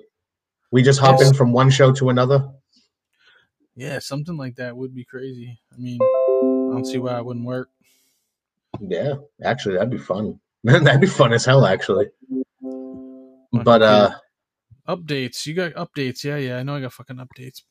We 0.72 0.82
just 0.84 0.99
hop 0.99 1.20
Yes. 1.20 1.30
in 1.30 1.34
from 1.36 1.52
one 1.52 1.70
show 1.70 1.91
to 1.94 2.10
another. 2.10 2.48
Yeah, 3.76 3.99
something 3.99 4.38
like 4.38 4.56
that 4.56 4.76
would 4.78 4.94
be 4.95 5.03
crazy. 5.03 5.60
I 5.74 5.78
mean, 5.78 5.99
I 6.02 6.74
don't 6.74 6.86
see 6.86 6.98
why 6.99 7.18
it 7.18 7.26
wouldn't 7.26 7.45
work. 7.45 7.70
Yeah, 8.80 9.15
actually 9.44 9.76
that'd 9.76 9.90
be 9.90 9.98
fun. 9.98 10.40
that'd 10.64 11.02
be 11.02 11.07
fun 11.07 11.34
as 11.34 11.44
hell 11.45 11.65
actually. 11.65 12.07
But 13.52 13.82
uh 13.82 14.11
updates. 14.88 15.45
You 15.45 15.53
got 15.56 15.74
updates. 15.74 16.24
Yeah, 16.24 16.38
yeah. 16.38 16.57
I 16.57 16.64
know 16.64 16.76
I 16.76 16.82
got 16.82 16.94
fucking 16.94 17.18
updates. 17.18 17.61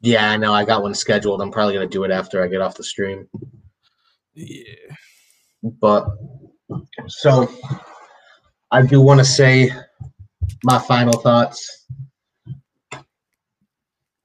Yeah, 0.00 0.30
I 0.30 0.36
know 0.36 0.52
I 0.52 0.64
got 0.64 0.82
one 0.82 0.94
scheduled. 0.94 1.40
I'm 1.40 1.50
probably 1.50 1.74
gonna 1.74 1.86
do 1.86 2.04
it 2.04 2.10
after 2.10 2.42
I 2.42 2.48
get 2.48 2.60
off 2.60 2.76
the 2.76 2.84
stream. 2.84 3.28
Yeah. 4.34 4.74
But 5.80 6.06
so 7.08 7.48
I 8.70 8.82
do 8.82 9.00
want 9.00 9.20
to 9.20 9.24
say 9.24 9.70
my 10.64 10.78
final 10.78 11.18
thoughts. 11.18 11.86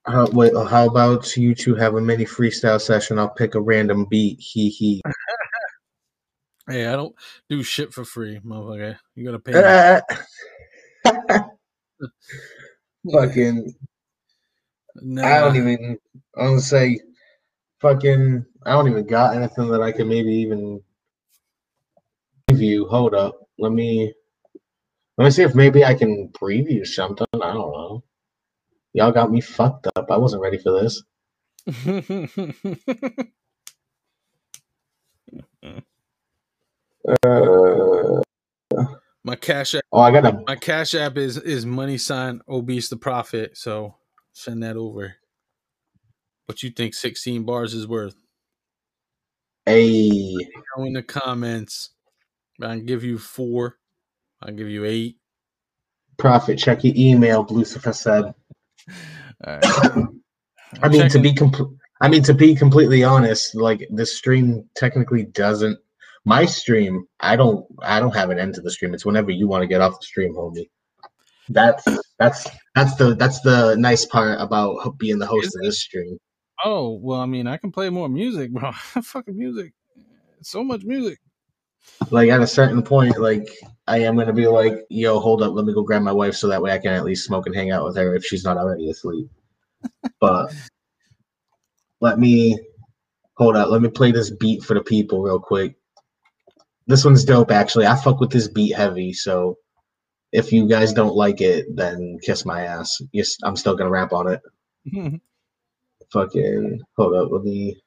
How, 0.06 0.26
wait, 0.32 0.54
how 0.54 0.88
about 0.88 1.38
you 1.38 1.54
two 1.54 1.76
have 1.76 1.96
a 1.96 2.02
mini 2.02 2.26
freestyle 2.26 2.82
session? 2.82 3.20
I'll 3.20 3.30
pick 3.30 3.56
a 3.56 3.62
random 3.62 4.06
beat. 4.10 4.40
He 4.40 4.70
he. 4.70 5.02
Hey, 6.70 6.86
I 6.86 6.92
don't 6.92 7.16
do 7.50 7.64
shit 7.64 7.92
for 7.92 8.06
free, 8.06 8.40
motherfucker. 8.46 8.96
You 9.16 9.26
gotta 9.26 9.40
pay. 9.40 10.04
me. 11.04 11.42
fucking. 13.12 13.74
Nah. 14.96 15.26
I 15.28 15.40
don't 15.42 15.56
even. 15.56 15.98
I 16.38 16.44
want 16.44 16.60
to 16.62 16.66
say, 16.66 17.00
fucking. 17.82 18.46
I 18.66 18.72
don't 18.72 18.90
even 18.90 19.08
got 19.08 19.36
anything 19.36 19.70
that 19.70 19.82
I 19.82 19.92
can 19.92 20.08
maybe 20.08 20.32
even 20.34 20.82
preview. 22.50 22.88
Hold 22.90 23.14
up. 23.16 23.40
Let 23.60 23.72
me. 23.72 24.14
Let 25.18 25.26
me 25.26 25.32
see 25.32 25.44
if 25.44 25.56
maybe 25.56 25.86
I 25.86 25.94
can 25.96 26.30
preview 26.30 26.86
something. 26.86 27.28
I 27.36 27.38
don't 27.54 27.72
know. 27.72 28.04
Y'all 28.94 29.12
got 29.12 29.32
me 29.32 29.42
fucked 29.42 29.88
up. 29.96 30.12
I 30.12 30.18
wasn't 30.18 30.42
ready 30.42 30.58
for 30.58 30.72
this. 30.82 31.04
Uh, 37.26 38.22
my 39.24 39.36
cash 39.36 39.76
app. 39.76 39.84
Oh, 39.92 40.02
I 40.02 40.12
got 40.12 40.26
a- 40.26 40.44
My 40.48 40.56
cash 40.56 40.96
app 40.96 41.18
is 41.18 41.38
is 41.38 41.66
money 41.66 41.98
sign 41.98 42.42
obese 42.50 42.90
the 42.90 42.98
Prophet. 42.98 43.58
So 43.58 43.96
send 44.34 44.64
that 44.64 44.78
over. 44.78 45.16
What 46.46 46.64
you 46.64 46.70
think 46.70 46.94
16 46.94 47.44
bars 47.44 47.74
is 47.74 47.88
worth? 47.88 48.16
Hey. 49.66 50.36
Go 50.76 50.84
in 50.84 50.94
the 50.94 51.04
comments. 51.04 51.92
I 52.62 52.76
can 52.76 52.86
give 52.86 53.04
you 53.04 53.18
four. 53.18 53.78
I 54.42 54.48
can 54.48 54.56
give 54.56 54.70
you 54.70 54.86
eight. 54.86 55.18
Prophet, 56.18 56.58
check 56.58 56.84
your 56.84 56.94
email, 56.96 57.46
Lucifer 57.50 57.94
said. 57.94 58.34
I 59.46 60.88
mean, 60.90 61.10
to 61.10 61.20
be 61.20 61.34
complete. 61.34 61.70
I 62.02 62.10
mean, 62.10 62.24
to 62.24 62.34
be 62.34 62.56
completely 62.56 63.04
honest, 63.04 63.56
like 63.56 63.88
this 63.92 64.18
stream 64.18 64.68
technically 64.76 65.24
doesn't. 65.24 65.78
My 66.26 66.46
stream, 66.46 67.06
I 67.20 67.36
don't, 67.36 67.66
I 67.82 68.00
don't 68.00 68.16
have 68.16 68.30
an 68.30 68.40
end 68.40 68.56
to 68.56 68.62
the 68.62 68.72
stream. 68.72 68.94
It's 68.94 69.06
whenever 69.06 69.32
you 69.32 69.48
want 69.48 69.64
to 69.64 69.68
get 69.68 69.82
off 69.82 70.00
the 70.00 70.06
stream, 70.06 70.34
homie. 70.34 70.70
That's 71.50 71.86
that's 72.20 72.48
that's 72.76 72.96
the 72.96 73.16
that's 73.16 73.42
the 73.42 73.76
nice 73.76 74.06
part 74.06 74.40
about 74.40 74.98
being 74.98 75.20
the 75.20 75.26
host 75.26 75.56
of 75.56 75.62
this 75.64 75.82
stream. 75.82 76.18
Oh 76.64 77.00
well, 77.02 77.20
I 77.20 77.26
mean, 77.26 77.48
I 77.48 77.58
can 77.58 77.72
play 77.72 77.90
more 77.90 78.10
music, 78.10 78.52
bro. 78.52 78.72
Fucking 79.04 79.38
music, 79.38 79.74
so 80.42 80.64
much 80.64 80.84
music. 80.84 81.20
Like 82.12 82.30
at 82.30 82.42
a 82.42 82.48
certain 82.48 82.84
point, 82.84 83.20
like 83.20 83.50
I 83.88 84.00
am 84.00 84.16
gonna 84.16 84.34
be 84.34 84.48
like, 84.48 84.86
yo, 84.90 85.20
hold 85.20 85.42
up, 85.42 85.54
let 85.54 85.66
me 85.66 85.74
go 85.74 85.84
grab 85.84 86.04
my 86.04 86.12
wife 86.12 86.36
so 86.36 86.48
that 86.48 86.62
way 86.62 86.72
I 86.72 86.78
can 86.78 86.94
at 86.94 87.04
least 87.04 87.26
smoke 87.26 87.48
and 87.48 87.56
hang 87.56 87.72
out 87.72 87.86
with 87.86 87.98
her 87.98 88.16
if 88.16 88.24
she's 88.24 88.44
not 88.44 88.58
already 88.58 88.90
asleep. 88.90 89.30
but 90.20 90.54
let 92.00 92.20
me 92.20 92.60
hold 93.36 93.56
up, 93.56 93.70
let 93.70 93.82
me 93.82 93.90
play 93.90 94.12
this 94.12 94.30
beat 94.30 94.64
for 94.64 94.74
the 94.74 94.84
people 94.84 95.22
real 95.22 95.40
quick. 95.40 95.76
This 96.88 97.06
one's 97.06 97.24
dope 97.24 97.52
actually. 97.52 97.88
I 97.88 97.96
fuck 97.96 98.20
with 98.20 98.32
this 98.32 98.48
beat 98.48 98.76
heavy, 98.76 99.14
so 99.14 99.58
if 100.32 100.52
you 100.52 100.68
guys 100.68 100.94
don't 100.94 101.16
like 101.16 101.42
it, 101.42 101.66
then 101.76 102.20
kiss 102.24 102.46
my 102.46 102.64
ass. 102.64 103.02
Yes, 103.12 103.38
I'm 103.44 103.56
still 103.56 103.76
gonna 103.76 103.90
rap 103.90 104.14
on 104.14 104.28
it. 104.32 104.42
Fucking 106.14 106.82
hold 106.98 107.16
up, 107.16 107.32
let 107.32 107.44
me 107.44 107.78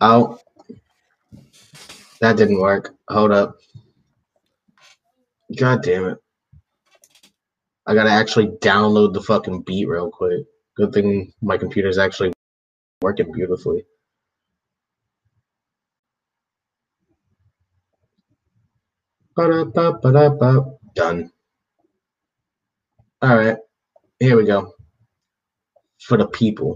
Oh, 0.00 0.38
that 2.20 2.36
didn't 2.36 2.60
work. 2.60 2.94
Hold 3.08 3.32
up. 3.32 3.56
God 5.56 5.82
damn 5.82 6.06
it. 6.06 6.18
I 7.86 7.94
gotta 7.94 8.10
actually 8.10 8.48
download 8.62 9.14
the 9.14 9.22
fucking 9.22 9.62
beat 9.62 9.88
real 9.88 10.10
quick. 10.10 10.44
Good 10.76 10.92
thing 10.92 11.32
my 11.42 11.58
computer's 11.58 11.98
actually 11.98 12.32
working 13.02 13.32
beautifully. 13.32 13.84
Ba-da-ba, 19.38 20.00
ba-da-ba. 20.02 20.64
Done. 20.96 21.30
All 23.22 23.36
right, 23.36 23.56
here 24.18 24.36
we 24.36 24.44
go. 24.44 24.72
For 26.00 26.18
the 26.18 26.26
people. 26.26 26.74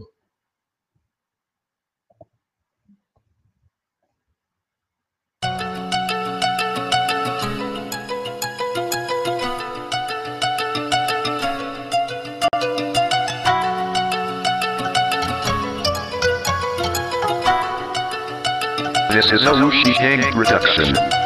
This 19.11 19.33
is 19.33 19.43
a 19.43 19.51
Whooshie 19.51 19.99
Gang 19.99 20.23
production. 20.33 21.22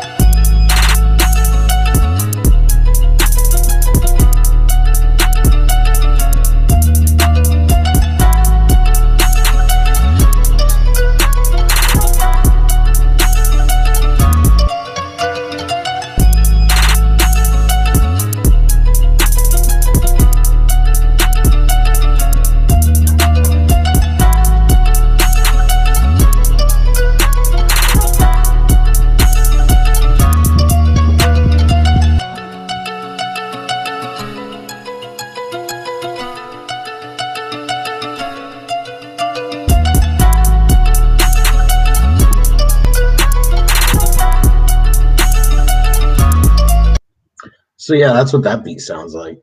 So 47.87 47.95
yeah, 47.95 48.13
that's 48.13 48.33
what 48.33 48.43
that 48.43 48.65
beat 48.65 48.81
sounds 48.81 49.15
like. 49.15 49.41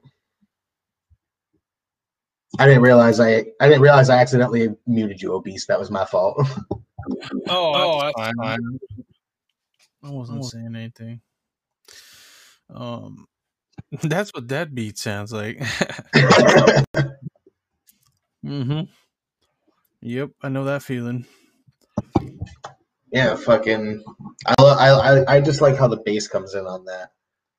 I 2.60 2.65
didn't 2.65 2.82
realize 2.82 3.22
I 3.22 3.45
I 3.61 3.70
didn't 3.70 3.80
realize 3.80 4.10
I 4.10 4.18
accidentally 4.20 4.68
muted 4.86 5.22
you, 5.22 5.34
obese. 5.34 5.65
That 5.68 5.80
was 5.80 5.90
my 5.90 6.03
fault. 6.03 6.45
Oh, 7.48 7.74
Oh, 7.76 8.02
that's 8.02 8.15
that's 8.18 8.34
fine. 8.38 8.80
I 10.03 10.10
wasn't 10.10 10.45
saying 10.45 10.74
anything. 10.76 11.20
Um, 12.74 13.26
that's 14.03 14.32
what 14.34 14.48
that 14.49 14.74
beat 14.74 14.98
sounds 14.98 15.34
like. 15.34 15.57
mm-hmm. 18.45 18.82
Yep, 20.02 20.30
I 20.41 20.49
know 20.49 20.64
that 20.65 20.84
feeling. 20.84 21.26
yeah, 23.11 23.36
fucking. 23.36 24.03
I, 24.45 24.56
lo- 24.61 24.78
I 24.78 24.90
I 24.91 25.36
I 25.36 25.41
just 25.41 25.60
like 25.61 25.78
how 25.78 25.88
the 25.90 25.98
bass 26.06 26.28
comes 26.30 26.56
in 26.56 26.65
on 26.65 26.86
that. 26.86 27.11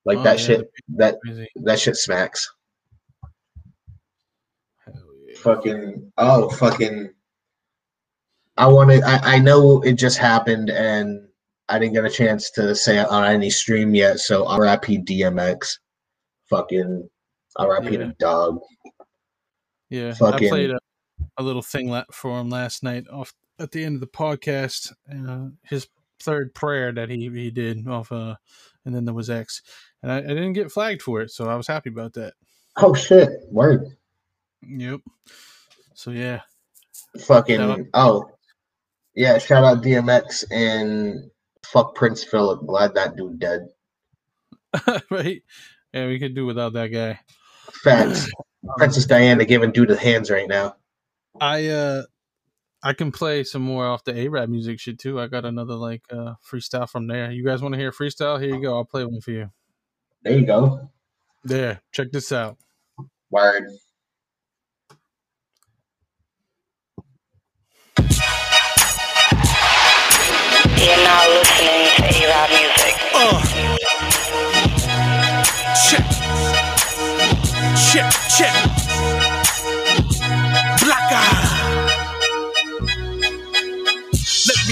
Like 0.05 0.19
Oh, 0.19 0.23
that 0.25 0.39
yeah, 0.41 0.45
shit. 0.47 0.71
That 0.97 1.19
Crazy. 1.25 1.49
that 1.57 1.79
shit 1.81 1.97
smacks. 1.97 2.53
Fucking 5.37 6.13
oh 6.19 6.49
fucking. 6.51 7.11
I 8.57 8.67
wanted. 8.69 9.03
I 9.03 9.37
I 9.37 9.39
know 9.41 9.83
it 9.83 9.95
just 9.95 10.19
happened 10.19 10.71
and 10.71 11.27
I 11.69 11.79
didn't 11.79 11.95
get 11.95 12.05
a 12.05 12.11
chance 12.11 12.51
to 12.53 12.75
say 12.75 12.99
it 13.01 13.09
on 13.09 13.25
any 13.25 13.51
stream 13.51 13.95
yet. 13.95 14.21
So 14.21 14.47
R.I.P. 14.47 14.99
DMX. 14.99 15.79
Fucking 16.51 17.09
R.I.P. 17.57 17.93
Yeah. 17.93 17.99
the 17.99 18.15
dog. 18.19 18.61
Yeah, 19.91 20.13
Fucking- 20.15 20.47
I 20.49 20.51
played 20.51 20.71
a, 20.71 20.79
a 21.39 21.43
little 21.43 21.63
thing 21.63 21.95
for 22.13 22.39
him 22.41 22.49
last 22.51 22.83
night 22.83 23.05
off 23.13 23.33
at 23.59 23.71
the 23.73 23.85
end 23.85 23.97
of 23.97 24.01
the 24.01 24.07
podcast. 24.07 24.93
Uh, 25.13 25.51
his 25.65 25.89
third 26.21 26.55
prayer 26.55 26.93
that 26.93 27.09
he 27.11 27.29
he 27.29 27.51
did 27.51 27.87
off, 27.89 28.13
uh, 28.13 28.37
and 28.85 28.95
then 28.95 29.05
there 29.05 29.15
was 29.15 29.31
X, 29.31 29.63
and 30.05 30.13
I, 30.13 30.19
I 30.19 30.21
didn't 30.21 30.53
get 30.53 30.71
flagged 30.71 31.01
for 31.01 31.23
it, 31.23 31.31
so 31.31 31.49
I 31.49 31.55
was 31.55 31.67
happy 31.67 31.89
about 31.89 32.13
that. 32.13 32.35
Oh 32.77 32.93
shit! 32.93 33.31
Word. 33.51 33.97
Yep. 34.63 35.01
So 35.95 36.11
yeah, 36.11 36.41
Fucking 37.21 37.89
oh, 37.95 38.31
yeah! 39.15 39.39
Shout 39.39 39.65
out 39.65 39.83
DMX 39.83 40.45
and 40.51 41.31
fuck 41.65 41.95
Prince 41.95 42.23
Philip. 42.23 42.67
Glad 42.67 42.95
that 42.95 43.17
dude 43.17 43.39
dead. 43.39 43.69
right. 45.11 45.43
Yeah, 45.93 46.07
we 46.07 46.19
could 46.19 46.35
do 46.35 46.45
without 46.45 46.73
that 46.73 46.89
guy. 46.89 47.21
Facts. 47.73 48.29
Princess 48.77 49.07
Diana 49.07 49.45
giving 49.45 49.73
dude 49.73 49.89
the 49.89 49.97
hands 49.97 50.31
right 50.31 50.49
now. 50.49 50.77
I 51.41 51.69
uh 51.69 52.03
I 52.83 52.93
can 52.93 53.13
play 53.13 53.45
some 53.45 53.63
more 53.63 53.87
off 53.87 54.05
the 54.05 54.19
A-Rap 54.19 54.49
music 54.49 54.81
shit 54.81 54.99
too. 54.99 55.19
I 55.21 55.29
got 55.29 55.45
another 55.45 55.75
like 55.75 56.03
uh 56.11 56.35
freestyle 56.45 56.91
from 56.91 57.07
there. 57.07 57.31
You 57.31 57.45
guys 57.45 57.63
want 57.63 57.75
to 57.75 57.79
hear 57.79 57.93
freestyle? 57.93 58.43
Here 58.43 58.55
you 58.55 58.61
go. 58.61 58.77
I'll 58.77 58.85
play 58.85 59.05
one 59.05 59.21
for 59.21 59.31
you. 59.31 59.51
There 60.25 60.39
you 60.39 60.47
go. 60.47 60.89
There. 61.45 61.83
Check 61.93 62.11
this 62.11 62.33
out. 62.33 62.57
Word. 63.31 63.65
You're 70.79 70.97
now 71.05 71.29
listening 71.29 71.85
to 71.97 72.03
A-Rod 72.09 72.51
music. 72.51 72.95
Uh. 73.15 73.37
Check. 75.85 76.07
Check, 77.77 78.13
check. 78.31 78.84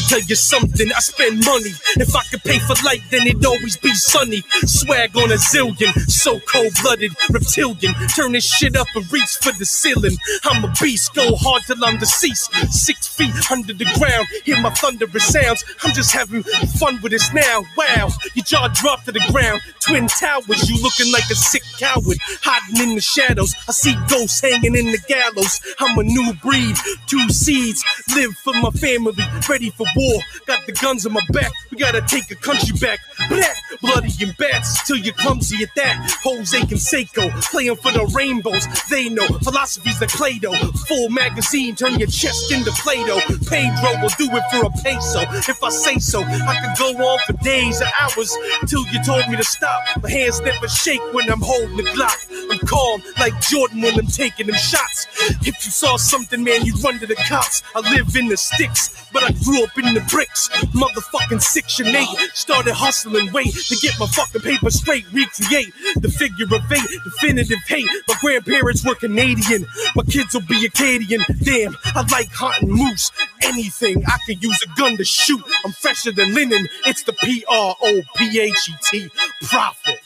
Me 0.02 0.08
tell 0.08 0.26
you 0.26 0.34
something, 0.34 0.92
I 0.92 1.00
spend 1.00 1.44
money. 1.44 1.72
If 1.96 2.14
I 2.14 2.22
could 2.30 2.42
pay 2.42 2.58
for 2.58 2.74
light, 2.84 3.02
then 3.10 3.26
it'd 3.26 3.44
always 3.44 3.76
be 3.76 3.94
sunny. 3.94 4.42
Swag 4.64 5.16
on 5.16 5.30
a 5.30 5.36
zillion, 5.36 5.92
so 6.10 6.40
cold 6.40 6.72
blooded, 6.82 7.12
reptilian. 7.30 7.94
Turn 8.14 8.32
this 8.32 8.44
shit 8.44 8.76
up 8.76 8.88
and 8.94 9.10
reach 9.12 9.36
for 9.40 9.52
the 9.52 9.64
ceiling. 9.64 10.16
I'm 10.44 10.64
a 10.64 10.72
beast, 10.80 11.14
go 11.14 11.34
hard 11.36 11.62
till 11.66 11.84
I'm 11.84 11.98
deceased. 11.98 12.52
Six 12.72 13.08
feet 13.08 13.34
under 13.50 13.72
the 13.72 13.84
ground, 13.98 14.26
hear 14.44 14.60
my 14.60 14.70
thunderous 14.70 15.26
sounds. 15.26 15.64
I'm 15.82 15.92
just 15.92 16.12
having 16.12 16.42
fun 16.42 17.00
with 17.02 17.12
this 17.12 17.32
now. 17.32 17.64
Wow, 17.76 18.08
your 18.34 18.44
jaw 18.44 18.68
dropped 18.68 19.06
to 19.06 19.12
the 19.12 19.24
ground. 19.30 19.60
Twin 19.80 20.06
towers, 20.08 20.68
you 20.68 20.82
looking 20.82 21.12
like 21.12 21.28
a 21.30 21.34
sick 21.34 21.62
coward. 21.78 22.18
Hiding 22.42 22.88
in 22.88 22.94
the 22.94 23.00
shadows, 23.00 23.54
I 23.68 23.72
see 23.72 23.94
ghosts 24.08 24.40
hanging 24.40 24.76
in 24.76 24.86
the 24.86 25.02
gallows. 25.08 25.60
I'm 25.78 25.98
a 25.98 26.02
new 26.02 26.32
breed, 26.34 26.76
two 27.06 27.28
seeds, 27.28 27.84
live 28.14 28.32
for 28.38 28.54
my 28.54 28.70
family, 28.70 29.24
ready 29.48 29.70
for 29.70 29.86
war. 29.96 30.20
Got 30.46 30.66
the 30.66 30.72
guns 30.72 31.06
on 31.06 31.12
my 31.12 31.22
back, 31.30 31.50
we 31.70 31.78
gotta 31.78 32.02
take 32.02 32.30
a 32.30 32.36
country 32.36 32.76
back. 32.78 32.98
Blah, 33.28 33.54
bloody 33.80 34.12
and 34.20 34.36
bats 34.36 34.86
till 34.86 34.96
you're 34.96 35.14
clumsy 35.14 35.62
at 35.62 35.74
that. 35.76 36.18
Jose 36.24 36.58
Canseco, 36.58 37.30
playing 37.50 37.76
for 37.76 37.92
the 37.92 38.04
rainbows. 38.14 38.66
They 38.90 39.08
know 39.08 39.26
philosophy's 39.42 39.98
the 39.98 40.06
Play-Doh. 40.06 40.54
Full 40.88 41.08
magazine, 41.10 41.74
turn 41.74 41.98
your 41.98 42.08
chest 42.08 42.52
into 42.52 42.70
Play-Doh. 42.72 43.20
Pedro 43.48 44.00
will 44.00 44.14
do 44.18 44.28
it 44.30 44.44
for 44.50 44.66
a 44.66 44.70
peso. 44.82 45.20
If 45.50 45.62
I 45.62 45.70
say 45.70 45.98
so, 45.98 46.22
I 46.22 46.56
could 46.60 46.78
go 46.78 47.04
on 47.04 47.18
for 47.26 47.32
days 47.44 47.80
or 47.80 47.88
hours 48.00 48.36
till 48.66 48.86
you 48.88 49.02
told 49.04 49.28
me 49.28 49.36
to 49.36 49.44
stop. 49.44 49.82
My 50.02 50.10
hands 50.10 50.40
never 50.40 50.68
shake 50.68 51.02
when 51.12 51.30
I'm 51.30 51.40
holding 51.40 51.76
the 51.76 51.84
Glock. 51.84 52.18
I'm 52.50 52.58
calm 52.66 53.02
like 53.18 53.38
Jordan 53.40 53.82
when 53.82 53.98
I'm 53.98 54.06
taking 54.06 54.46
them 54.46 54.56
shots. 54.56 55.06
If 55.42 55.64
you 55.64 55.70
saw 55.70 55.96
something, 55.96 56.42
man, 56.42 56.64
you'd 56.64 56.82
run 56.82 56.98
to 56.98 57.06
the 57.06 57.16
cops. 57.16 57.62
I 57.74 57.80
live 57.80 58.14
in 58.16 58.28
the 58.28 58.36
sticks, 58.36 59.08
but 59.12 59.22
I 59.22 59.32
grew 59.44 59.64
up 59.64 59.76
in 59.78 59.94
the 59.94 60.00
bricks. 60.10 60.48
Motherfucking 60.74 61.40
section 61.40 61.86
eight. 61.88 62.08
Started 62.34 62.74
hustling 62.74 63.11
weight 63.32 63.52
to 63.54 63.76
get 63.76 63.98
my 63.98 64.06
fucking 64.06 64.40
paper 64.40 64.70
straight. 64.70 65.04
Recreate 65.12 65.72
the 65.96 66.08
figure 66.08 66.46
of 66.46 66.72
eight, 66.72 67.00
definitive 67.04 67.58
hate. 67.66 67.86
My 68.08 68.14
grandparents 68.20 68.84
were 68.86 68.94
Canadian. 68.94 69.66
My 69.94 70.02
kids 70.04 70.34
will 70.34 70.42
be 70.42 70.64
Acadian. 70.66 71.22
Damn, 71.42 71.76
I 71.84 72.06
like 72.12 72.30
hunting 72.32 72.70
moose. 72.70 73.10
Anything 73.42 74.04
I 74.06 74.18
can 74.26 74.40
use 74.40 74.62
a 74.62 74.68
gun 74.78 74.96
to 74.96 75.04
shoot. 75.04 75.42
I'm 75.64 75.72
fresher 75.72 76.12
than 76.12 76.34
linen. 76.34 76.68
It's 76.86 77.02
the 77.02 77.12
P 77.12 77.44
R 77.48 77.76
O 77.80 78.00
P 78.16 78.40
H 78.40 78.68
E 78.70 78.74
T. 78.90 79.08
Prophet. 79.42 80.00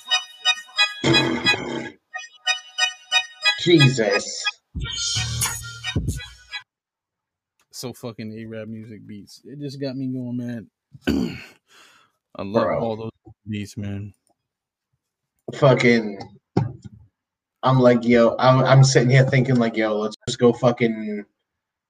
Jesus. 3.61 4.45
So 7.73 7.93
fucking 7.93 8.33
A-Rap 8.33 8.69
music 8.69 9.07
beats. 9.07 9.43
It 9.45 9.61
just 9.61 9.81
got 9.81 9.97
me 9.97 10.07
going, 10.07 10.37
man. 10.37 10.69
I 12.37 12.43
love 12.43 12.65
Bro. 12.65 12.81
all 12.81 12.97
those 12.97 13.11
beats, 13.49 13.77
man. 13.77 14.13
Fucking. 15.55 16.19
I'm 17.63 17.81
like, 17.81 18.05
yo, 18.05 18.37
I'm, 18.39 18.63
I'm 18.65 18.85
sitting 18.85 19.11
here 19.11 19.25
thinking, 19.25 19.57
like, 19.57 19.77
yo, 19.77 19.99
let's 19.99 20.17
just 20.29 20.39
go 20.39 20.53
fucking 20.53 21.25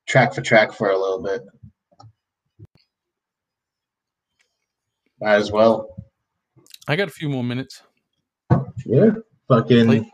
track 0.07 0.33
for 0.35 0.41
track 0.41 0.73
for 0.73 0.91
a 0.91 0.97
little 0.99 1.23
bit. 1.23 1.43
Might 5.21 5.35
as 5.35 5.51
well. 5.51 5.97
I 6.89 6.97
got 6.97 7.09
a 7.09 7.13
few 7.13 7.29
more 7.29 7.45
minutes. 7.45 7.83
Yeah. 8.85 9.11
Fucking. 9.49 9.87
Play- 9.87 10.11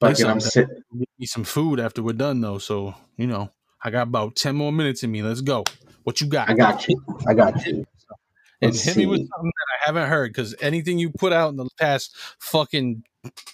Play 0.00 0.10
Fucking, 0.12 0.26
I'm 0.26 0.40
sitting. 0.40 0.82
Eat 1.18 1.28
some 1.28 1.42
food 1.42 1.80
after 1.80 2.02
we're 2.04 2.12
done, 2.12 2.40
though. 2.40 2.58
So 2.58 2.94
you 3.16 3.26
know, 3.26 3.50
I 3.82 3.90
got 3.90 4.06
about 4.06 4.36
ten 4.36 4.54
more 4.54 4.70
minutes 4.72 5.02
in 5.02 5.10
me. 5.10 5.22
Let's 5.24 5.40
go. 5.40 5.64
What 6.04 6.20
you 6.20 6.26
got? 6.26 6.48
I 6.48 6.54
got 6.54 6.88
you. 6.88 7.02
I 7.26 7.34
got 7.34 7.64
you. 7.66 7.84
And 8.60 8.72
Let's 8.72 8.82
hit 8.82 8.96
me 8.96 9.06
with 9.06 9.20
something 9.20 9.52
that 9.54 9.66
I 9.74 9.86
haven't 9.86 10.08
heard 10.08 10.32
because 10.32 10.54
anything 10.60 10.98
you 10.98 11.10
put 11.10 11.32
out 11.32 11.50
in 11.50 11.56
the 11.56 11.68
past 11.78 12.16
fucking 12.40 13.04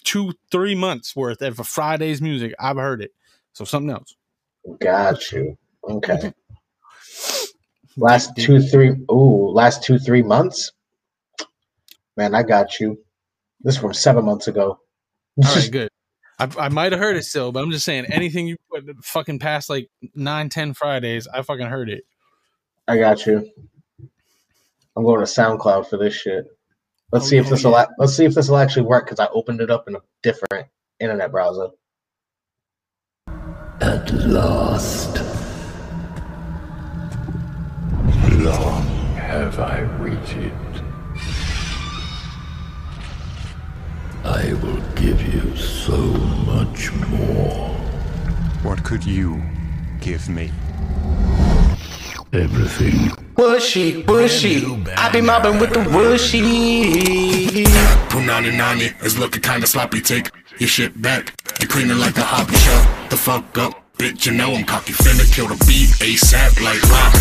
two, 0.02 0.32
three 0.50 0.74
months 0.74 1.14
worth 1.14 1.42
of 1.42 1.56
Friday's 1.66 2.22
music, 2.22 2.54
I've 2.58 2.76
heard 2.76 3.02
it. 3.02 3.12
So 3.52 3.64
something 3.64 3.90
else. 3.90 4.14
Got 4.80 5.30
you. 5.32 5.58
Okay. 5.84 6.32
Last 7.96 8.34
two, 8.36 8.60
three. 8.60 8.90
Ooh, 9.10 9.50
last 9.52 9.84
two, 9.84 9.98
three 9.98 10.22
months. 10.22 10.72
Man, 12.16 12.34
I 12.34 12.42
got 12.42 12.80
you. 12.80 12.98
This 13.60 13.76
from 13.76 13.94
seven 13.94 14.24
months 14.24 14.48
ago. 14.48 14.80
All 15.44 15.54
right, 15.54 15.68
good. 15.72 15.88
I, 16.38 16.48
I 16.58 16.68
might 16.70 16.90
have 16.90 17.00
heard 17.00 17.16
it 17.16 17.22
still, 17.24 17.52
but 17.52 17.62
I'm 17.62 17.70
just 17.70 17.84
saying 17.84 18.06
anything 18.06 18.48
you 18.48 18.56
put 18.68 18.84
the 18.86 18.94
fucking 19.00 19.38
past 19.38 19.70
like 19.70 19.88
nine, 20.14 20.48
ten 20.48 20.74
Fridays, 20.74 21.28
I 21.28 21.42
fucking 21.42 21.66
heard 21.66 21.88
it. 21.88 22.04
I 22.86 22.98
got 22.98 23.24
you. 23.26 23.50
I'm 24.96 25.04
going 25.04 25.20
to 25.20 25.26
SoundCloud 25.26 25.88
for 25.88 25.96
this 25.96 26.14
shit. 26.14 26.46
Let's 27.12 27.26
Oh, 27.26 27.28
see 27.28 27.36
if 27.38 27.48
this 27.48 27.64
will. 27.64 27.72
yeah. 27.72 27.86
Let's 27.98 28.14
see 28.14 28.24
if 28.24 28.34
this 28.34 28.48
will 28.48 28.58
actually 28.58 28.86
work 28.86 29.06
because 29.06 29.20
I 29.20 29.28
opened 29.32 29.60
it 29.60 29.70
up 29.70 29.88
in 29.88 29.96
a 29.96 30.00
different 30.22 30.66
internet 31.00 31.30
browser. 31.30 31.68
At 33.80 34.10
last. 34.12 35.16
Long 38.32 38.84
have 39.16 39.58
I 39.58 39.82
waited. 40.02 40.52
I 44.24 44.52
will 44.62 44.80
give 44.94 45.20
you 45.34 45.56
so 45.56 45.96
much 45.96 46.92
more. 46.92 47.68
What 48.62 48.82
could 48.84 49.04
you 49.04 49.42
give 50.00 50.28
me? 50.28 50.50
Everything. 52.34 53.10
Whooshie, 53.36 54.04
whooshie. 54.06 54.88
I 54.96 55.08
be 55.12 55.20
mobbing 55.20 55.60
with 55.60 55.72
the 55.72 55.78
whooshie. 55.78 57.64
Punani 58.08 58.56
Nani 58.56 58.90
is 59.04 59.16
looking 59.16 59.40
kinda 59.40 59.68
sloppy. 59.68 60.00
Take 60.00 60.32
your 60.58 60.68
shit 60.68 61.00
back. 61.00 61.32
You're 61.60 61.68
cleaning 61.68 61.98
like 61.98 62.16
a 62.16 62.24
hoppy 62.24 62.56
shut 62.56 63.10
the 63.10 63.16
fuck 63.16 63.56
up. 63.56 63.80
Bitch, 63.98 64.26
you 64.26 64.32
know 64.32 64.52
I'm 64.52 64.64
cocky. 64.64 64.92
Finna 64.94 65.32
kill 65.32 65.46
the 65.46 65.54
beat 65.64 65.90
ASAP 66.02 66.60
like 66.60 66.82
rock. 66.90 67.12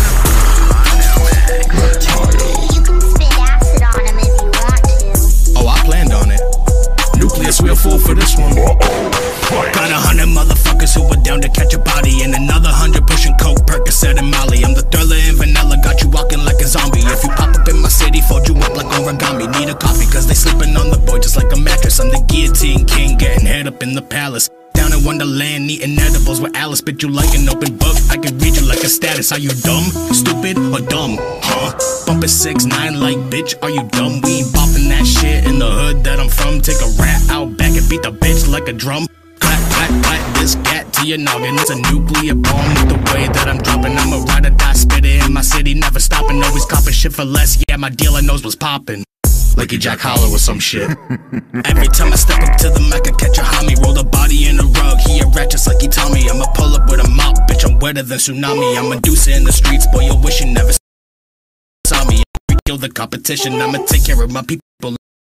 Oh, 5.56 5.68
I 5.68 5.80
planned 5.84 6.12
on 6.12 6.32
it. 6.32 6.53
Nucleus, 7.34 7.60
we'll 7.60 7.74
fall 7.74 7.98
for 7.98 8.14
this 8.14 8.38
one. 8.38 8.54
Got 8.54 9.90
a 9.90 9.98
hundred 9.98 10.30
motherfuckers 10.30 10.94
who 10.94 11.02
were 11.02 11.20
down 11.22 11.40
to 11.40 11.48
catch 11.48 11.74
a 11.74 11.78
body, 11.78 12.22
and 12.22 12.32
another 12.32 12.70
hundred 12.70 13.08
pushing 13.08 13.34
coke, 13.38 13.58
Percocet, 13.66 14.18
and 14.18 14.30
Molly. 14.30 14.64
I'm 14.64 14.72
the 14.74 14.82
thriller 14.82 15.16
in 15.16 15.34
vanilla, 15.34 15.76
got 15.82 16.00
you 16.00 16.10
walking 16.10 16.44
like 16.44 16.62
a 16.62 16.66
zombie. 16.66 17.00
If 17.00 17.24
you 17.24 17.30
pop 17.30 17.50
up 17.50 17.66
in 17.66 17.82
my 17.82 17.88
city, 17.88 18.20
fold 18.20 18.46
you 18.46 18.54
up 18.54 18.76
like 18.76 18.86
origami. 18.86 19.50
Need 19.58 19.68
a 19.68 19.74
coffee, 19.74 20.06
cause 20.06 20.28
they 20.28 20.34
sleeping 20.34 20.76
on 20.76 20.90
the 20.90 20.98
boy 20.98 21.18
just 21.18 21.36
like 21.36 21.50
a 21.52 21.58
mattress. 21.58 21.98
I'm 21.98 22.10
the 22.10 22.22
guillotine 22.30 22.86
king, 22.86 23.18
getting 23.18 23.46
head 23.46 23.66
up 23.66 23.82
in 23.82 23.94
the 23.94 24.02
palace. 24.02 24.48
Down 24.84 24.98
in 24.98 25.04
Wonderland, 25.06 25.70
eating 25.70 25.98
edibles 25.98 26.42
with 26.42 26.54
Alice. 26.54 26.80
Spit 26.80 27.02
you 27.02 27.08
like 27.08 27.34
an 27.34 27.48
open 27.48 27.74
book. 27.78 27.96
I 28.10 28.18
can 28.18 28.36
read 28.36 28.54
you 28.54 28.68
like 28.68 28.84
a 28.84 28.88
status. 28.88 29.32
Are 29.32 29.38
you 29.38 29.48
dumb, 29.48 29.84
stupid, 30.12 30.58
or 30.58 30.80
dumb? 30.80 31.16
Huh? 31.40 31.72
Bumping 32.06 32.28
six 32.28 32.66
nine 32.66 33.00
like 33.00 33.16
bitch. 33.32 33.54
Are 33.62 33.70
you 33.70 33.82
dumb? 33.88 34.20
We 34.20 34.44
ain't 34.44 34.48
bopping 34.48 34.88
that 34.92 35.06
shit 35.06 35.46
in 35.46 35.58
the 35.58 35.70
hood 35.70 36.04
that 36.04 36.20
I'm 36.20 36.28
from. 36.28 36.60
Take 36.60 36.82
a 36.82 36.90
rat 37.00 37.30
out 37.30 37.56
back 37.56 37.72
and 37.72 37.88
beat 37.88 38.02
the 38.02 38.12
bitch 38.12 38.46
like 38.46 38.68
a 38.68 38.74
drum. 38.74 39.06
Clap, 39.40 39.58
clap, 39.72 40.04
clap 40.04 40.36
this 40.36 40.54
cat 40.56 40.92
to 40.92 41.06
your 41.06 41.16
noggin. 41.16 41.54
It's 41.54 41.70
a 41.70 41.80
nuclear 41.90 42.34
bomb 42.34 42.68
with 42.76 42.88
the 42.92 43.00
way 43.14 43.24
that 43.28 43.48
I'm 43.48 43.62
dropping. 43.62 43.96
I'm 43.96 44.12
a 44.12 44.18
ride 44.26 44.44
or 44.44 44.50
die 44.50 44.74
spitter 44.74 45.24
in 45.24 45.32
my 45.32 45.40
city, 45.40 45.72
never 45.72 45.98
stopping. 45.98 46.42
Always 46.42 46.66
copping 46.66 46.92
shit 46.92 47.14
for 47.14 47.24
less. 47.24 47.56
Yeah, 47.70 47.78
my 47.78 47.88
dealer 47.88 48.20
knows 48.20 48.44
what's 48.44 48.56
popping. 48.56 49.02
Like 49.56 49.72
a 49.72 49.78
Jack 49.78 50.00
Hollow 50.00 50.30
or 50.34 50.38
some 50.38 50.58
shit. 50.58 50.90
Every 51.64 51.88
time 51.88 52.12
I 52.12 52.16
step 52.16 52.42
up 52.42 52.56
to 52.58 52.70
the 52.70 52.80
mic, 52.90 53.06
I 53.06 53.12
catch 53.16 53.38
a 53.38 53.42
homie, 53.42 53.80
roll 53.82 53.94
the 53.94 54.04
body 54.04 54.48
in 54.48 54.58
a 54.58 54.64
rug. 54.64 54.98
He 55.00 55.20
a 55.20 55.26
rat 55.26 55.50
just 55.50 55.66
like 55.66 55.80
he 55.80 55.88
me. 56.12 56.28
I'ma 56.28 56.46
pull 56.54 56.74
up 56.74 56.90
with 56.90 57.04
a 57.04 57.08
mop, 57.08 57.36
bitch. 57.48 57.64
I'm 57.64 57.78
wetter 57.78 58.02
than 58.02 58.18
tsunami. 58.18 58.76
I'm 58.76 58.90
a 58.90 59.00
deuce 59.00 59.28
in 59.28 59.44
the 59.44 59.52
streets, 59.52 59.86
boy. 59.86 60.06
You 60.06 60.16
wish 60.16 60.40
you 60.40 60.52
never 60.52 60.72
saw 61.86 62.04
me. 62.06 62.22
Kill 62.66 62.78
the 62.78 62.88
competition. 62.88 63.54
I'ma 63.60 63.84
take 63.86 64.04
care 64.04 64.20
of 64.22 64.32
my 64.32 64.42
people. 64.42 64.63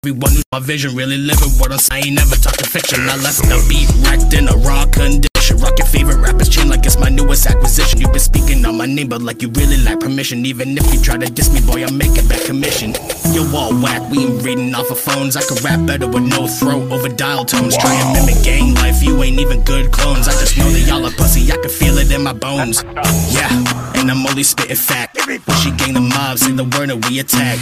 Everyone 0.04 0.32
who's 0.32 0.44
my 0.52 0.60
vision, 0.60 0.94
really 0.94 1.16
living 1.16 1.48
what 1.56 1.72
I'm 1.72 1.80
ain't 1.96 2.12
never 2.12 2.36
talking 2.36 2.68
fiction. 2.68 3.08
I 3.08 3.16
left 3.24 3.40
the 3.48 3.56
beat 3.72 3.88
wrecked 4.04 4.34
in 4.36 4.52
a 4.52 4.56
raw 4.60 4.84
condition. 4.84 5.56
Rock 5.64 5.78
your 5.78 5.88
favorite 5.88 6.20
rapper's 6.20 6.50
chain 6.50 6.68
like 6.68 6.84
it's 6.84 6.98
my 6.98 7.08
newest 7.08 7.46
acquisition. 7.46 8.02
You've 8.02 8.12
been 8.12 8.20
speaking 8.20 8.66
on 8.66 8.76
my 8.76 8.84
name, 8.84 9.08
but 9.08 9.22
like 9.22 9.40
you 9.40 9.48
really 9.56 9.78
lack 9.78 10.00
permission. 10.00 10.44
Even 10.44 10.76
if 10.76 10.92
you 10.92 11.00
try 11.00 11.16
to 11.16 11.24
diss 11.24 11.48
me, 11.48 11.64
boy, 11.64 11.82
I'm 11.86 11.96
making 11.96 12.28
back 12.28 12.44
commission. 12.44 12.92
You're 13.32 13.48
all 13.56 13.72
whack, 13.72 14.10
we 14.10 14.26
ain't 14.26 14.44
reading 14.44 14.74
off 14.74 14.90
of 14.90 15.00
phones. 15.00 15.38
I 15.38 15.42
could 15.42 15.64
rap 15.64 15.80
better 15.86 16.06
with 16.06 16.28
no 16.28 16.48
throat 16.48 16.92
over 16.92 17.08
dial 17.08 17.46
tones. 17.46 17.74
Try 17.74 17.94
and 17.94 18.12
mimic 18.12 18.44
gang 18.44 18.74
life, 18.74 19.02
you 19.02 19.22
ain't 19.22 19.40
even 19.40 19.64
good 19.64 19.90
clones. 19.90 20.28
I 20.28 20.32
just 20.32 20.58
know 20.58 20.68
that 20.68 20.84
y'all 20.86 21.06
are 21.06 21.16
pussy, 21.16 21.50
I 21.50 21.56
can 21.56 21.70
feel 21.70 21.96
it 21.96 22.12
in 22.12 22.22
my 22.22 22.34
bones. 22.34 22.84
Yeah, 23.32 23.48
and 23.96 24.10
I'm 24.10 24.20
only 24.26 24.42
spitting 24.42 24.76
fact. 24.76 25.16
She 25.64 25.70
gang 25.70 25.94
the 25.94 26.04
mobs 26.04 26.46
in 26.46 26.56
the 26.56 26.64
word 26.76 26.90
and 26.90 27.02
we 27.06 27.20
attack. 27.20 27.56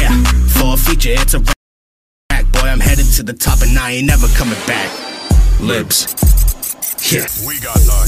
Yeah, 0.00 0.16
for 0.56 0.72
a 0.72 0.76
feature, 0.78 1.12
it's 1.12 1.34
a 1.34 1.44
boy. 2.66 2.72
I'm 2.72 2.80
headed 2.80 3.06
to 3.14 3.22
the 3.22 3.32
top 3.32 3.62
and 3.62 3.78
I 3.78 3.92
ain't 3.92 4.06
never 4.06 4.26
coming 4.28 4.58
back. 4.66 4.90
Libs. 5.60 6.14
Yeah. 7.12 7.26
We 7.46 7.60
got 7.60 7.76
the 7.76 8.06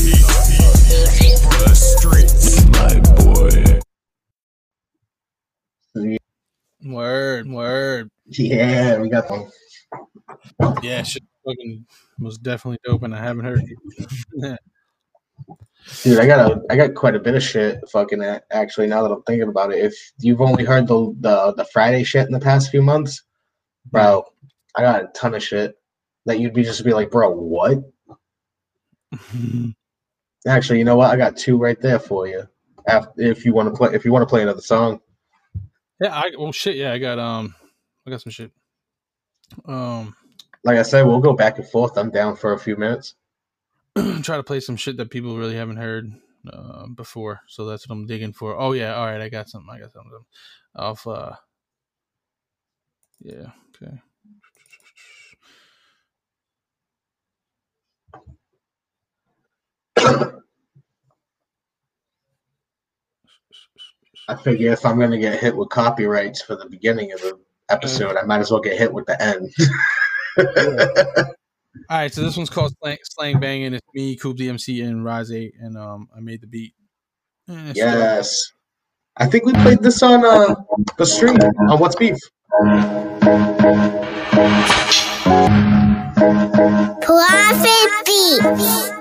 heat 1.21 1.39
for 1.39 1.55
the 1.69 1.75
streets. 1.75 2.65
My 2.67 3.01
boy. 3.23 3.81
Word, 6.85 7.49
word. 7.49 8.11
Yeah, 8.27 8.99
we 8.99 9.09
got 9.09 9.29
them. 9.29 9.51
Yeah, 10.83 11.03
shit 11.03 11.23
fucking 11.45 11.87
was 12.19 12.39
definitely 12.39 12.79
dope, 12.85 13.03
and 13.03 13.15
I 13.15 13.19
haven't 13.19 13.45
heard 13.45 13.63
it. 13.63 14.59
Dude, 16.03 16.19
I 16.19 16.27
got 16.27 16.53
a, 16.53 16.63
I 16.71 16.77
got 16.77 16.95
quite 16.95 17.15
a 17.15 17.21
bit 17.21 17.35
of 17.35 17.43
shit. 17.43 17.81
Fucking 17.91 18.23
a- 18.23 18.43
actually, 18.51 18.87
now 18.87 19.03
that 19.03 19.13
I'm 19.13 19.23
thinking 19.23 19.49
about 19.49 19.73
it, 19.73 19.85
if 19.85 19.95
you've 20.19 20.41
only 20.41 20.65
heard 20.65 20.87
the 20.87 21.15
the 21.21 21.55
the 21.55 21.65
Friday 21.73 22.05
shit 22.05 22.27
in 22.27 22.33
the 22.33 22.41
past 22.41 22.71
few 22.71 22.83
months, 22.83 23.23
bro, 23.91 24.25
I 24.79 24.83
got 24.83 25.03
a 25.03 25.09
ton 25.09 25.35
of 25.35 25.43
shit 25.43 25.77
that 26.27 26.39
you'd 26.39 26.55
be 26.55 26.63
just 26.63 26.85
be 26.85 26.93
like, 26.93 27.11
bro, 27.11 27.31
what? 27.33 27.79
Actually, 30.47 30.79
you 30.79 30.85
know 30.85 30.95
what? 30.95 31.11
I 31.11 31.17
got 31.17 31.37
two 31.37 31.59
right 31.59 31.81
there 31.81 31.99
for 31.99 32.29
you. 32.29 32.45
After, 32.87 33.11
if 33.17 33.45
you 33.45 33.53
want 33.53 33.69
to 33.69 33.77
play, 33.77 33.93
if 33.93 34.05
you 34.05 34.13
want 34.13 34.23
to 34.23 34.27
play 34.27 34.43
another 34.43 34.61
song, 34.61 35.01
yeah, 36.01 36.15
I 36.15 36.31
well 36.39 36.53
shit. 36.53 36.77
Yeah, 36.77 36.93
I 36.93 36.99
got 36.99 37.19
um, 37.19 37.57
I 38.07 38.11
got 38.11 38.21
some 38.21 38.31
shit. 38.31 38.53
Um, 39.67 40.15
like 40.63 40.79
I 40.79 40.83
said, 40.83 41.03
we'll 41.03 41.19
go 41.19 41.33
back 41.33 41.59
and 41.59 41.69
forth. 41.69 41.99
I'm 41.99 42.11
down 42.11 42.37
for 42.37 42.53
a 42.53 42.59
few 42.59 42.77
minutes. 42.77 43.17
try 44.23 44.37
to 44.37 44.45
play 44.45 44.61
some 44.61 44.77
shit 44.77 44.97
that 44.99 45.11
people 45.11 45.37
really 45.37 45.57
haven't 45.57 45.79
heard 45.79 46.13
uh, 46.53 46.87
before. 46.87 47.41
So 47.49 47.65
that's 47.65 47.89
what 47.89 47.97
I'm 47.97 48.07
digging 48.07 48.33
for. 48.33 48.57
Oh 48.57 48.73
yeah, 48.73 48.95
all 48.95 49.07
right, 49.07 49.21
I 49.21 49.29
got 49.29 49.49
something. 49.49 49.71
I 49.75 49.81
got 49.81 49.93
something 49.93 50.13
off. 50.77 51.05
Uh, 51.05 51.33
yeah, 53.21 53.51
okay. 53.83 54.01
I 64.29 64.37
figure 64.37 64.73
if 64.73 64.85
I'm 64.85 64.99
gonna 64.99 65.19
get 65.19 65.41
hit 65.41 65.57
with 65.57 65.71
copyrights 65.71 66.43
for 66.43 66.55
the 66.57 66.69
beginning 66.69 67.13
of 67.13 67.21
the 67.21 67.39
episode, 67.71 68.17
I 68.17 68.23
might 68.25 68.41
as 68.41 68.51
well 68.51 68.61
get 68.61 68.79
hit 68.79 68.93
with 68.93 69.07
the 69.07 69.21
end. 69.23 69.51
All 71.91 71.97
right, 71.97 72.13
so 72.13 72.23
this 72.23 72.37
one's 72.37 72.51
called 72.51 72.75
Slang, 72.83 72.99
Slang 73.05 73.41
Banging. 73.41 73.75
It's 73.75 73.87
me, 73.95 74.17
Coop 74.17 74.37
DMC, 74.37 74.85
and 74.85 75.05
Rise 75.05 75.31
8, 75.31 75.55
and 75.61 75.79
um, 75.79 76.09
I 76.15 76.21
made 76.21 76.41
the 76.41 76.47
beat. 76.47 76.75
Eh, 77.49 77.73
yes, 77.75 78.53
I 79.17 79.27
think 79.27 79.47
we 79.47 79.53
played 79.53 79.81
this 79.81 80.03
on 80.03 80.25
uh 80.25 80.55
the 80.99 81.07
stream 81.07 81.37
on 81.37 81.79
What's 81.79 81.97
Beef. 81.97 82.19
Prophet 87.01 87.91
beats. 88.07 88.99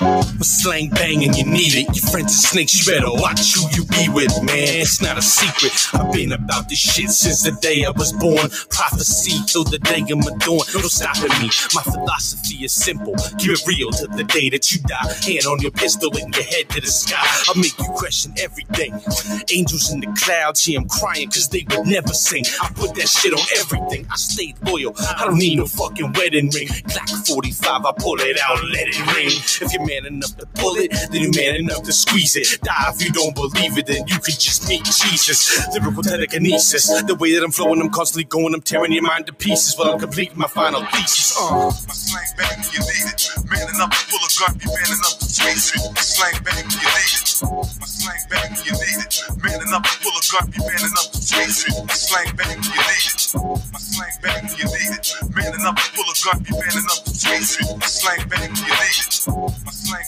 With 0.00 0.46
slang 0.46 0.88
banging, 0.88 1.34
you 1.34 1.44
need 1.44 1.74
it. 1.76 1.84
Your 1.94 2.10
friends 2.10 2.32
are 2.32 2.48
snakes, 2.48 2.72
you 2.72 2.90
better 2.90 3.12
watch 3.12 3.52
who 3.54 3.68
you 3.76 3.84
be 3.84 4.08
with, 4.08 4.32
man. 4.42 4.80
It's 4.80 5.02
not 5.02 5.18
a 5.18 5.22
secret. 5.22 5.72
I've 5.92 6.10
been 6.12 6.32
about 6.32 6.70
this 6.70 6.78
shit 6.78 7.10
since 7.10 7.42
the 7.42 7.52
day 7.60 7.84
I 7.84 7.90
was 7.90 8.12
born. 8.14 8.48
Prophecy 8.70 9.36
till 9.46 9.64
the 9.64 9.78
day 9.78 10.00
I'm 10.08 10.20
adorned. 10.24 10.64
No 10.72 10.88
stopping 10.88 11.28
me. 11.36 11.50
My 11.74 11.82
philosophy 11.84 12.64
is 12.64 12.72
simple. 12.72 13.14
Keep 13.36 13.52
it 13.52 13.66
real 13.66 13.90
till 13.90 14.08
the 14.16 14.24
day 14.24 14.48
that 14.48 14.72
you 14.72 14.80
die. 14.88 15.12
Hand 15.20 15.44
on 15.44 15.60
your 15.60 15.70
pistol 15.70 16.10
and 16.16 16.34
your 16.34 16.44
head 16.44 16.70
to 16.70 16.80
the 16.80 16.86
sky. 16.88 17.20
I'll 17.48 17.60
make 17.60 17.76
you 17.78 17.92
question 17.92 18.32
everything. 18.40 18.96
Angels 19.52 19.92
in 19.92 20.00
the 20.00 20.08
clouds, 20.16 20.66
yeah, 20.66 20.80
I'm 20.80 20.88
crying 20.88 21.28
cause 21.28 21.48
they 21.48 21.66
would 21.68 21.86
never 21.86 22.14
sing. 22.14 22.44
I 22.62 22.72
put 22.72 22.94
that 22.94 23.08
shit 23.08 23.34
on 23.34 23.44
everything. 23.60 24.06
I 24.10 24.16
stayed 24.16 24.56
loyal. 24.64 24.94
I 24.96 25.26
don't 25.26 25.36
need 25.36 25.58
no 25.58 25.66
fucking 25.66 26.14
wedding 26.14 26.48
ring. 26.48 26.68
Glock 26.88 27.28
45, 27.28 27.84
I 27.84 27.92
pull 27.98 28.16
it 28.20 28.40
out, 28.40 28.64
let 28.64 28.88
it 28.88 28.96
ring. 29.14 29.28
If 29.60 29.72
you're 29.74 29.89
man 29.90 30.06
enough 30.06 30.36
to 30.36 30.46
pull 30.54 30.76
it, 30.76 30.90
then 31.10 31.22
you're 31.22 31.34
man 31.34 31.56
enough 31.56 31.82
to 31.82 31.92
squeeze 31.92 32.36
it. 32.36 32.60
Die 32.62 32.90
if 32.94 33.02
you 33.02 33.12
don't 33.12 33.34
believe 33.34 33.76
it, 33.76 33.86
then 33.86 34.06
you 34.06 34.18
could 34.18 34.38
just 34.38 34.68
meet 34.68 34.84
Jesus. 34.84 35.66
Lyrical 35.72 36.02
telekinesis. 36.02 36.86
The 37.02 37.14
way 37.16 37.34
that 37.34 37.42
I'm 37.42 37.50
flowing, 37.50 37.80
I'm 37.80 37.90
constantly 37.90 38.24
going, 38.24 38.54
I'm 38.54 38.62
tearing 38.62 38.92
your 38.92 39.02
mind 39.02 39.26
to 39.26 39.32
pieces 39.32 39.76
while 39.76 39.92
I'm 39.92 39.98
completing 39.98 40.38
my 40.38 40.46
final 40.46 40.84
thesis. 40.86 41.36
Uh. 41.38 41.66
My 41.66 41.70
slang 41.70 42.30
bang, 42.38 42.58
you 42.72 42.80
need 42.80 43.06
it. 43.10 43.22
Man 43.50 43.66
enough 43.74 43.90
to 43.90 44.02
pull 44.10 44.22
a 44.22 44.30
gun, 44.38 44.58
be 44.58 44.66
man 44.66 44.90
enough 44.94 45.18
to 45.18 45.26
squeeze 45.26 45.72
it. 45.74 45.82
My 45.94 46.00
slang 46.00 46.38
bang, 46.44 46.66
you 46.70 46.90
need 46.94 47.14
it. 47.18 47.30
My 47.42 47.86
slang 47.86 48.22
bang, 48.30 48.52
you 48.62 48.72
need 48.78 49.00
it. 49.02 49.14
Man 49.42 49.58
enough 49.58 49.86
to 49.90 49.94
pull 50.02 50.14
a 50.14 50.22
gun, 50.30 50.44
be 50.50 50.58
man 50.62 50.82
enough 50.86 51.10
to 51.10 51.18
squeeze 51.18 51.64
it. 51.66 51.74
My 51.86 51.94
slang 51.94 52.30
bang, 52.36 52.58
you 52.62 52.78
need 52.78 53.06
it. 53.10 53.22
My 53.34 53.80
slang 53.82 54.16
bang, 54.22 54.44
you 54.54 54.66
need. 54.70 55.04
Man 55.34 55.50
enough 55.58 55.78
to 55.82 55.88
pull 55.98 56.06
a 56.06 56.14
gun, 56.22 56.38
be 56.46 56.52
man 56.54 56.74
enough 56.78 57.02
to 57.02 57.10
squeeze 57.10 57.52
it. 57.58 57.66
My 57.74 57.86
slang 57.86 58.22
bang, 58.30 58.54
you 58.54 58.70
need 58.70 58.98
it. 59.02 59.79
Slang. 59.80 60.04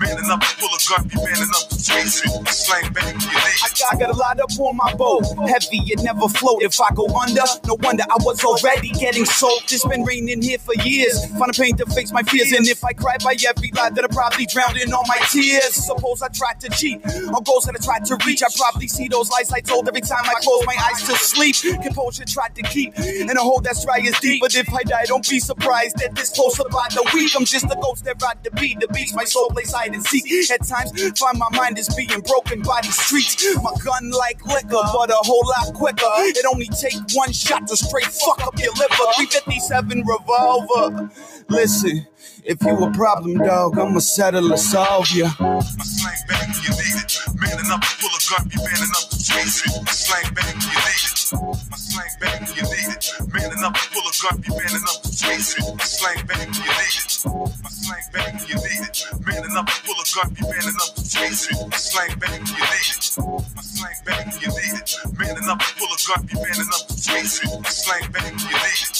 Man 0.00 0.18
enough 0.18 0.40
to 0.40 0.56
pull 0.60 0.68
a 0.68 0.78
gun, 0.88 1.08
be 1.08 1.16
man 1.16 1.36
enough 1.36 1.68
to 1.68 1.74
squeeze 1.74 2.22
it. 2.24 2.48
Slang. 2.48 2.92
I 2.94 3.96
got, 3.98 4.10
a 4.10 4.16
lot 4.16 4.40
up 4.40 4.50
on 4.58 4.76
my 4.76 4.94
boat. 4.94 5.24
Heavy, 5.48 5.78
it 5.88 6.02
never 6.02 6.28
float. 6.28 6.62
If 6.62 6.80
I 6.80 6.92
go 6.94 7.06
under, 7.16 7.42
no 7.66 7.76
wonder 7.80 8.04
I 8.04 8.16
was 8.20 8.44
already 8.44 8.90
getting 8.90 9.24
soaked. 9.24 9.72
It's 9.72 9.86
been 9.86 10.04
raining 10.04 10.42
here 10.42 10.58
for 10.58 10.74
years. 10.84 11.24
Find 11.38 11.50
a 11.50 11.54
pain 11.54 11.76
to 11.78 11.86
fix 11.86 12.12
my 12.12 12.22
fears. 12.22 12.52
And 12.52 12.66
if 12.68 12.84
I 12.84 12.92
cry 12.92 13.16
by 13.24 13.36
every 13.46 13.70
lie, 13.72 13.90
then 13.90 14.04
I 14.04 14.08
probably 14.08 14.46
drowned 14.46 14.76
in 14.76 14.92
all 14.92 15.04
my 15.06 15.18
tears. 15.30 15.74
Suppose 15.74 16.22
I 16.22 16.28
tried 16.28 16.60
to 16.60 16.68
cheat 16.70 17.04
on 17.06 17.42
goals 17.44 17.64
that 17.64 17.74
I 17.74 17.84
tried 17.84 18.04
to 18.06 18.18
reach. 18.26 18.42
I 18.42 18.48
probably 18.56 18.88
see 18.88 19.08
those 19.08 19.30
lies 19.30 19.50
I 19.52 19.60
told 19.60 19.88
every 19.88 20.02
time 20.02 20.24
I 20.24 20.34
close 20.42 20.64
my 20.66 20.76
eyes 20.90 21.02
to 21.08 21.16
sleep. 21.16 21.56
Composure 21.82 22.24
tried 22.26 22.54
to 22.56 22.62
keep 22.62 22.98
in 22.98 23.30
a 23.30 23.40
hole 23.40 23.60
that's 23.60 23.84
dry 23.84 23.98
as 23.98 24.18
deep. 24.20 24.40
But 24.40 24.54
if 24.54 24.72
I 24.72 24.82
die, 24.82 25.04
don't 25.06 25.28
be 25.28 25.40
surprised 25.40 25.98
that 25.98 26.14
this 26.14 26.30
closer 26.30 26.64
by 26.70 26.88
the 26.90 27.08
week. 27.14 27.32
I'm 27.36 27.44
just 27.44 27.64
a 27.66 27.78
ghost 27.80 28.04
that 28.04 28.18
ride 28.32 28.44
the 28.44 28.50
beat. 28.52 28.80
The 28.80 28.88
beats 28.88 29.14
my 29.14 29.24
soul 29.24 29.48
plays 29.50 29.72
hide 29.72 29.94
and 29.94 30.04
seek. 30.04 30.22
At 30.50 30.66
times, 30.66 30.90
find 31.18 31.38
my 31.38 31.48
mind 31.52 31.78
is 31.78 31.92
being 31.94 32.20
broken 32.20 32.62
by 32.62 32.80
these 32.82 32.96
streets. 32.96 33.44
My 33.62 33.72
gun 33.84 34.10
like 34.10 34.44
liquor, 34.46 34.82
but 34.92 35.10
a 35.10 35.20
whole 35.20 35.46
lot 35.46 35.74
quicker. 35.74 36.06
It 36.18 36.46
only 36.46 36.66
take 36.66 36.94
one 37.14 37.32
shot 37.32 37.66
to 37.68 37.76
straight 37.76 38.06
fuck 38.06 38.42
up 38.46 38.58
your 38.58 38.72
liver. 38.72 39.12
357 39.16 40.04
revolver. 40.06 41.10
Listen, 41.48 42.06
if 42.44 42.62
you 42.62 42.76
a 42.76 42.92
problem, 42.92 43.38
dog, 43.38 43.78
I'ma 43.78 44.00
settle 44.00 44.52
or 44.52 44.56
solve 44.56 45.10
ya. 45.12 45.30
My 45.40 45.60
slang 45.60 46.14
when 46.28 46.48
you 46.62 46.70
need 46.70 46.98
it. 47.02 47.18
Man 47.36 47.64
enough 47.64 47.80
to 47.80 47.96
pull 48.00 48.10
a 48.10 48.20
gun, 48.30 48.48
be 48.48 48.56
man 48.56 48.82
enough 48.82 49.08
to 49.10 49.18
chase 49.18 49.66
it. 49.66 49.82
My 49.84 49.92
slang 49.92 50.34
when 50.34 50.60
you 50.60 50.68
need 50.68 51.12
it. 51.12 51.21
My 51.32 51.76
slang 51.76 52.08
bang 52.20 52.44
when 52.44 52.56
you 52.56 52.62
need 52.62 52.92
it. 52.92 53.08
Man 53.32 53.52
enough 53.52 53.72
to 53.72 53.88
pull 53.90 54.04
a 54.04 54.12
gun, 54.20 54.40
be 54.42 54.50
man 54.50 54.68
enough 54.68 55.00
to 55.02 55.10
chase 55.16 55.56
it. 55.56 55.64
My 55.76 55.84
slang 55.84 56.26
bang 56.26 56.38
when 56.38 56.52
you 56.52 56.60
need 56.60 56.96
it. 57.00 57.24
My 57.24 57.70
slang 57.72 58.04
when 58.12 58.36
you 58.48 58.56
need 58.56 58.84
it. 58.84 59.04
Man 59.24 59.44
enough 59.44 59.66
to 59.72 59.80
pull 59.82 59.96
a 59.96 60.04
gun, 60.12 60.28
be 60.34 60.42
man 60.42 60.68
enough 60.68 60.94
to 60.94 61.02
chase 61.08 61.48
it. 61.48 61.56
My 61.70 61.76
slang 61.76 62.18
bang 62.18 62.30
when 62.32 62.46
you 62.46 62.64
need 62.68 62.92
it. 62.92 63.16
My 63.56 63.62
slang 63.64 63.96
when 64.04 64.28
you 64.40 64.48
need 64.52 64.76
it. 64.76 64.90
Man 65.18 65.36
enough 65.40 65.60
to 65.64 65.74
pull 65.80 65.88
a 65.88 65.98
gun, 66.04 66.26
be 66.26 66.34
man 66.36 66.52
enough 66.52 66.86
to 66.86 66.96
chase 67.00 67.40
it. 67.40 67.48
My 67.48 67.68
slang 67.70 68.12
bang 68.12 68.24
when 68.24 68.38
you 68.38 68.52
need 68.52 68.82
it. 68.84 68.92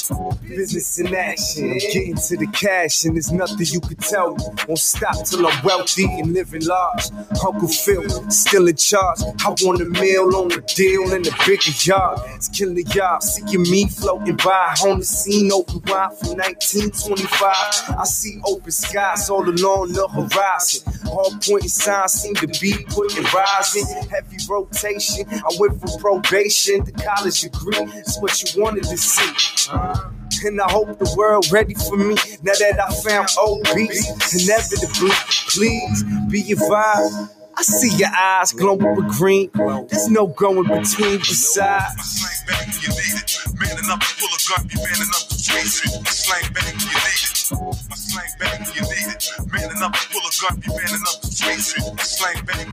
Business 0.57 0.99
in 0.99 1.15
action, 1.15 1.71
I'm 1.71 1.79
getting 1.79 2.15
to 2.15 2.37
the 2.37 2.47
cash, 2.53 3.05
and 3.05 3.17
there's 3.17 3.33
nothing 3.33 3.67
you 3.71 3.81
can 3.81 3.97
tell 3.97 4.35
me. 4.35 4.45
Won't 4.69 4.79
stop 4.79 5.25
till 5.25 5.47
I'm 5.47 5.65
wealthy 5.65 6.05
and 6.05 6.35
living 6.35 6.65
large. 6.67 7.11
Uncle 7.45 7.69
Phil, 7.69 8.31
still 8.31 8.69
in 8.69 8.77
charge. 8.77 9.21
I 9.23 9.49
want 9.63 9.81
a 9.81 9.87
meal 9.87 10.35
on 10.37 10.49
the 10.49 10.61
deal 10.77 11.13
in 11.15 11.23
the 11.23 11.35
bigger 11.47 11.73
yard. 11.81 12.21
It's 12.27 12.49
killing 12.49 12.87
y'all, 12.95 13.21
seeing 13.21 13.63
me 13.63 13.89
floating 13.89 14.37
by 14.37 14.75
on 14.85 14.99
the 15.01 15.05
scene, 15.05 15.53
open 15.53 15.83
wide 15.87 16.17
from 16.19 16.37
1925. 16.39 17.99
I 17.99 18.05
see 18.05 18.41
open 18.45 18.71
skies 18.71 19.31
all 19.31 19.49
along 19.49 19.93
the 19.93 20.09
horizon. 20.09 20.93
All 21.09 21.31
pointing 21.43 21.69
signs 21.69 22.13
seem 22.13 22.35
to 22.37 22.47
be 22.47 22.75
putting 22.89 23.25
rising. 23.25 23.87
Heavy 24.11 24.39
rotation, 24.49 25.27
I 25.31 25.51
went 25.59 25.81
from 25.81 26.01
probation 26.01 26.85
to 26.85 26.93
college 26.93 27.41
degree. 27.43 27.93
It's 27.99 28.21
what 28.21 28.41
you 28.43 28.63
wanted 28.63 28.85
to 28.85 28.97
see. 28.97 29.71
And 30.45 30.61
I 30.61 30.71
hope 30.71 30.99
the 30.99 31.15
world 31.17 31.51
ready 31.53 31.75
for 31.75 31.97
me 31.97 32.17
now 32.43 32.53
that 32.59 32.81
I 32.81 32.95
found 33.03 33.29
old 33.41 33.69
obese. 33.69 34.09
Inevitably, 34.35 35.11
please 35.49 36.03
be 36.29 36.53
advised. 36.53 37.42
I 37.57 37.63
see 37.63 37.97
your 37.97 38.09
eyes 38.15 38.53
glowing 38.53 38.97
with 38.97 39.09
green. 39.19 39.51
There's 39.55 40.09
no 40.09 40.27
going 40.29 40.65
between 40.65 41.19
besides. 41.19 42.03
Slang 42.03 42.47
bang 42.49 42.69
when 42.69 42.81
you 42.83 42.89
need 42.89 43.23
it. 43.23 43.39
Man 43.61 43.79
enough 43.85 44.01
to 44.01 44.15
pull 44.21 44.29
a 44.29 44.41
gun, 44.49 44.69
be 44.69 44.77
man 44.77 44.97
enough 44.97 45.29
to 45.29 45.37
chase 45.43 45.85
it. 45.85 46.03
My 46.03 46.11
slang 46.11 46.53
bang 46.53 46.65
when 46.65 46.81
you 46.81 46.87
need 46.87 47.23
it. 47.23 47.53
My 47.91 47.97
slang 47.97 48.33
bang 48.41 48.61
when 48.63 48.75
you 48.75 48.83
need 48.83 49.15
it. 49.15 49.53
Man 49.53 49.71
enough 49.77 49.93
to 50.01 50.09
pull 50.13 50.23
a 50.23 50.33
gun, 50.43 50.61
be 50.61 50.69
man 50.69 50.95
enough 50.95 51.21
to 51.21 51.31
chase 51.37 51.77
it. 51.77 51.95
My 51.95 52.03
slang 52.03 52.45
bang. 52.47 52.71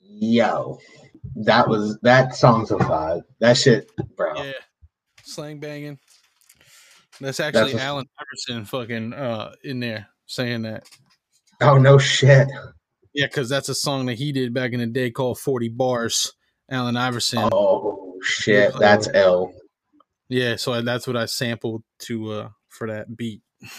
Yo, 0.00 0.78
that 1.36 1.68
was 1.68 1.98
that 2.02 2.34
song's 2.34 2.70
a 2.70 2.76
vibe. 2.76 3.22
That 3.40 3.56
shit, 3.56 3.90
bro. 4.16 4.34
Yeah, 4.42 4.52
slang 5.22 5.58
banging. 5.60 5.98
That's 7.20 7.40
actually 7.40 7.72
That's 7.72 7.82
a- 7.82 7.86
Allen 7.86 8.06
Iverson 8.20 8.64
fucking 8.64 9.12
uh 9.12 9.52
in 9.64 9.80
there 9.80 10.08
saying 10.28 10.62
that. 10.62 10.88
Oh 11.60 11.76
no 11.76 11.98
shit. 11.98 12.48
Yeah, 13.14 13.26
because 13.26 13.48
that's 13.48 13.68
a 13.68 13.74
song 13.74 14.06
that 14.06 14.18
he 14.18 14.30
did 14.30 14.54
back 14.54 14.72
in 14.72 14.78
the 14.78 14.86
day 14.86 15.10
called 15.10 15.40
40 15.40 15.70
Bars. 15.70 16.32
Allen 16.70 16.96
Iverson. 16.96 17.48
Oh 17.50 18.14
shit, 18.22 18.72
that's 18.78 19.08
L. 19.12 19.52
Yeah, 20.28 20.56
so 20.56 20.80
that's 20.82 21.06
what 21.06 21.16
I 21.16 21.24
sampled 21.24 21.82
to 22.00 22.32
uh 22.32 22.48
for 22.68 22.88
that 22.88 23.16
beat. 23.16 23.42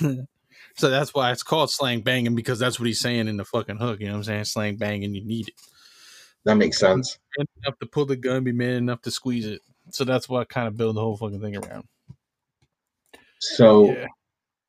so 0.76 0.90
that's 0.90 1.14
why 1.14 1.32
it's 1.32 1.44
called 1.44 1.72
slang 1.72 2.02
banging 2.02 2.36
because 2.36 2.60
that's 2.60 2.80
what 2.80 2.88
he's 2.88 3.00
saying 3.00 3.28
in 3.28 3.38
the 3.38 3.46
fucking 3.46 3.78
hook. 3.78 4.00
You 4.00 4.08
know 4.08 4.14
what 4.14 4.18
I'm 4.18 4.24
saying? 4.24 4.46
Slang 4.46 4.78
banging, 4.78 5.14
you 5.14 5.24
need 5.24 5.50
it. 5.50 5.54
That 6.46 6.56
makes 6.56 6.80
sense. 6.80 7.20
Enough 7.38 7.78
to 7.80 7.86
pull 7.86 8.06
the 8.06 8.16
gun, 8.16 8.44
be 8.44 8.52
man 8.52 8.72
enough 8.72 9.02
to 9.04 9.12
squeeze 9.12 9.46
it. 9.46 9.62
So 9.92 10.04
that's 10.04 10.28
what 10.28 10.42
I 10.42 10.46
kind 10.46 10.68
of 10.68 10.78
build 10.78 10.96
the 10.96 11.02
whole 11.02 11.18
fucking 11.18 11.42
thing 11.42 11.58
around. 11.58 11.84
So, 13.40 13.96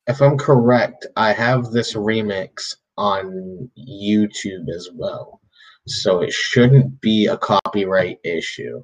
if 0.07 0.21
I'm 0.21 0.39
correct, 0.39 1.07
I 1.17 1.33
have 1.33 1.71
this 1.71 1.95
remix 1.95 2.75
on 2.97 3.71
YouTube 3.79 4.69
as 4.75 4.89
well. 4.95 5.41
So 5.87 6.21
it 6.21 6.33
shouldn't 6.33 7.01
be 7.01 7.27
a 7.27 7.37
copyright 7.37 8.19
issue. 8.25 8.83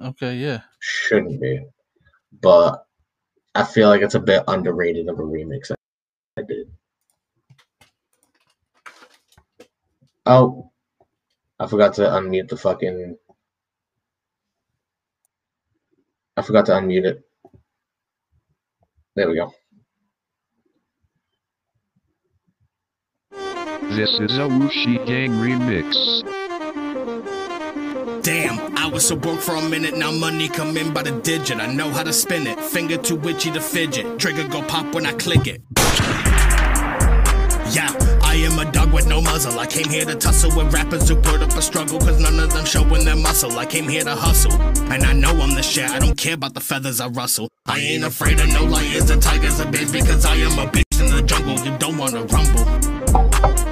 Okay, 0.00 0.36
yeah. 0.36 0.60
Shouldn't 0.80 1.40
be. 1.40 1.60
But 2.40 2.84
I 3.54 3.64
feel 3.64 3.88
like 3.88 4.02
it's 4.02 4.14
a 4.14 4.20
bit 4.20 4.44
underrated 4.46 5.08
of 5.08 5.18
a 5.18 5.22
remix 5.22 5.72
I 6.36 6.42
did. 6.42 6.70
Oh, 10.26 10.70
I 11.58 11.66
forgot 11.66 11.94
to 11.94 12.02
unmute 12.02 12.48
the 12.48 12.56
fucking. 12.56 13.16
I 16.36 16.42
forgot 16.42 16.66
to 16.66 16.72
unmute 16.72 17.06
it. 17.06 17.24
There 19.16 19.28
we 19.28 19.34
go. 19.34 19.52
This 23.98 24.20
is 24.20 24.38
a 24.38 24.42
Whooshie 24.42 25.04
Gang 25.06 25.32
remix. 25.32 26.22
Damn, 28.22 28.76
I 28.76 28.86
was 28.86 29.04
so 29.04 29.16
broke 29.16 29.40
for 29.40 29.56
a 29.56 29.68
minute, 29.68 29.96
now 29.96 30.12
money 30.12 30.48
come 30.48 30.76
in 30.76 30.94
by 30.94 31.02
the 31.02 31.10
digit. 31.10 31.58
I 31.58 31.66
know 31.66 31.90
how 31.90 32.04
to 32.04 32.12
spin 32.12 32.46
it, 32.46 32.60
finger 32.60 32.96
too 32.96 33.16
witchy 33.16 33.50
to 33.50 33.60
fidget. 33.60 34.20
Trigger 34.20 34.46
go 34.46 34.62
pop 34.62 34.94
when 34.94 35.04
I 35.04 35.14
click 35.14 35.48
it. 35.48 35.62
Yeah, 37.74 37.90
I 38.22 38.40
am 38.46 38.60
a 38.60 38.70
dog 38.70 38.92
with 38.92 39.08
no 39.08 39.20
muzzle. 39.20 39.58
I 39.58 39.66
came 39.66 39.88
here 39.88 40.04
to 40.04 40.14
tussle 40.14 40.56
with 40.56 40.72
rappers 40.72 41.08
who 41.08 41.16
put 41.16 41.42
up 41.42 41.50
a 41.56 41.60
struggle, 41.60 41.98
cause 41.98 42.20
none 42.22 42.38
of 42.38 42.52
them 42.52 42.66
showing 42.66 43.04
their 43.04 43.16
muscle. 43.16 43.58
I 43.58 43.66
came 43.66 43.88
here 43.88 44.04
to 44.04 44.14
hustle, 44.14 44.52
and 44.92 45.02
I 45.02 45.12
know 45.12 45.30
I'm 45.30 45.56
the 45.56 45.62
shit. 45.62 45.90
I 45.90 45.98
don't 45.98 46.16
care 46.16 46.34
about 46.34 46.54
the 46.54 46.60
feathers 46.60 47.00
I 47.00 47.08
rustle. 47.08 47.48
I 47.66 47.80
ain't 47.80 48.04
afraid 48.04 48.38
of 48.38 48.46
no 48.46 48.62
lions 48.62 49.10
and 49.10 49.20
tigers, 49.20 49.58
a 49.58 49.64
bitch, 49.64 49.92
because 49.92 50.24
I 50.24 50.36
am 50.36 50.56
a 50.56 50.70
beast 50.70 51.00
in 51.00 51.10
the 51.10 51.20
jungle. 51.22 51.58
You 51.66 51.76
don't 51.78 51.98
wanna 51.98 52.22
rumble. 52.26 52.77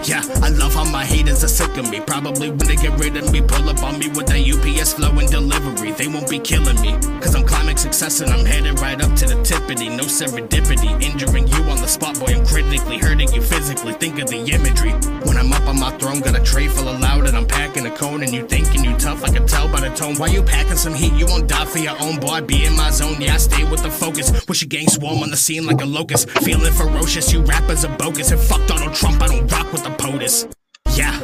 Yeah, 0.06 0.22
I 0.40 0.50
love 0.50 0.74
how 0.74 0.84
my 0.84 1.04
haters 1.04 1.42
are 1.42 1.48
sick 1.48 1.76
of 1.76 1.90
me. 1.90 1.98
Probably 1.98 2.48
when 2.48 2.58
they 2.58 2.76
get 2.76 2.96
rid 2.96 3.16
of 3.16 3.32
me, 3.32 3.40
pull 3.40 3.68
up 3.68 3.82
on 3.82 3.98
me 3.98 4.06
with 4.08 4.28
that 4.28 4.38
UPS 4.38 4.92
flow 4.92 5.10
and 5.18 5.28
delivery. 5.28 5.90
They 5.90 6.06
won't 6.06 6.30
be 6.30 6.38
killing 6.38 6.80
me, 6.80 6.92
cause 7.18 7.34
I'm 7.34 7.44
climbing 7.44 7.76
success 7.76 8.20
and 8.20 8.30
I'm 8.30 8.46
headed 8.46 8.78
right 8.78 9.00
up 9.02 9.16
to 9.16 9.26
the 9.26 9.34
tippity. 9.42 9.90
No 9.90 10.04
serendipity, 10.04 11.02
injuring 11.02 11.48
you 11.48 11.56
on 11.64 11.80
the 11.80 11.88
spot, 11.88 12.20
boy. 12.20 12.36
I'm 12.36 12.46
critically 12.46 12.98
hurting 12.98 13.32
you 13.32 13.42
physically. 13.42 13.94
Think 13.94 14.20
of 14.20 14.28
the 14.28 14.38
imagery. 14.38 14.92
When 15.26 15.36
I'm 15.36 15.52
up 15.52 15.66
on 15.66 15.80
my 15.80 15.90
throne, 15.98 16.20
got 16.20 16.38
a 16.38 16.42
tray 16.44 16.68
full 16.68 16.86
of 16.88 17.00
loud 17.00 17.26
and 17.26 17.36
I'm 17.36 17.46
packing 17.46 17.86
a 17.86 17.90
cone. 17.90 18.22
And 18.22 18.32
you 18.32 18.46
thinking 18.46 18.84
you 18.84 18.96
tough, 18.98 19.24
I 19.24 19.30
can 19.30 19.44
tell 19.44 19.66
by 19.66 19.80
the 19.80 19.90
tone. 19.90 20.14
Why 20.14 20.28
you 20.28 20.40
packing 20.40 20.76
some 20.76 20.94
heat? 20.94 21.14
You 21.14 21.26
won't 21.26 21.48
die 21.48 21.64
for 21.64 21.78
your 21.78 22.00
own 22.00 22.20
boy. 22.20 22.42
Be 22.42 22.64
in 22.64 22.76
my 22.76 22.90
zone, 22.90 23.20
yeah, 23.20 23.34
I 23.34 23.38
stay 23.38 23.64
with 23.68 23.82
the 23.82 23.90
focus. 23.90 24.30
Wish 24.46 24.62
your 24.62 24.68
gang 24.68 24.86
swarm 24.86 25.24
on 25.24 25.30
the 25.30 25.36
scene 25.36 25.66
like 25.66 25.82
a 25.82 25.86
locust. 25.86 26.30
Feeling 26.46 26.72
ferocious, 26.72 27.32
you 27.32 27.42
rappers 27.42 27.84
are 27.84 27.96
bogus. 27.98 28.30
And 28.30 28.40
fuck 28.40 28.64
Donald 28.68 28.94
Trump, 28.94 29.20
I 29.20 29.26
don't 29.26 29.50
rock 29.50 29.72
with 29.72 29.82
the 29.82 29.95
POTUS. 29.98 30.46
Yeah. 30.96 31.18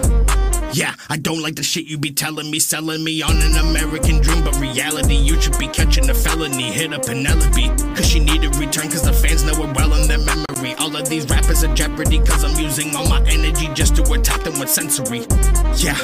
Yeah, 0.75 0.95
I 1.11 1.19
don't 1.19 1.43
like 1.43 1.57
the 1.57 1.63
shit 1.63 1.85
you 1.85 1.99
be 1.99 2.13
telling 2.13 2.51
me, 2.51 2.59
selling 2.59 3.05
me 3.05 3.21
on 3.21 3.37
an 3.37 3.57
American 3.59 4.23
dream, 4.23 4.43
but 4.43 4.59
reality, 4.59 5.17
you 5.17 5.39
should 5.39 5.59
be 5.59 5.69
catching 5.69 6.09
a 6.09 6.15
felony. 6.15 6.73
Hit 6.73 6.95
a 6.95 6.99
Penelope, 6.99 7.69
cause 7.95 8.07
she 8.07 8.21
need 8.21 8.43
a 8.45 8.49
return, 8.59 8.89
cause 8.89 9.03
the 9.03 9.13
fans 9.13 9.45
know 9.45 9.53
it 9.53 9.77
well 9.77 9.93
in 9.95 10.09
their 10.09 10.19
memory. 10.19 10.75
All 10.79 10.97
of 10.97 11.09
these 11.11 11.29
rappers 11.29 11.63
are 11.63 11.75
jeopardy, 11.75 12.21
cause 12.21 12.43
I'm 12.43 12.59
using 12.59 12.97
all 12.97 13.07
my 13.07 13.21
energy 13.29 13.69
just 13.75 13.97
to 13.97 14.13
attack 14.13 14.45
them 14.45 14.59
with 14.59 14.71
sensory. 14.71 15.27
Yeah. 15.77 15.99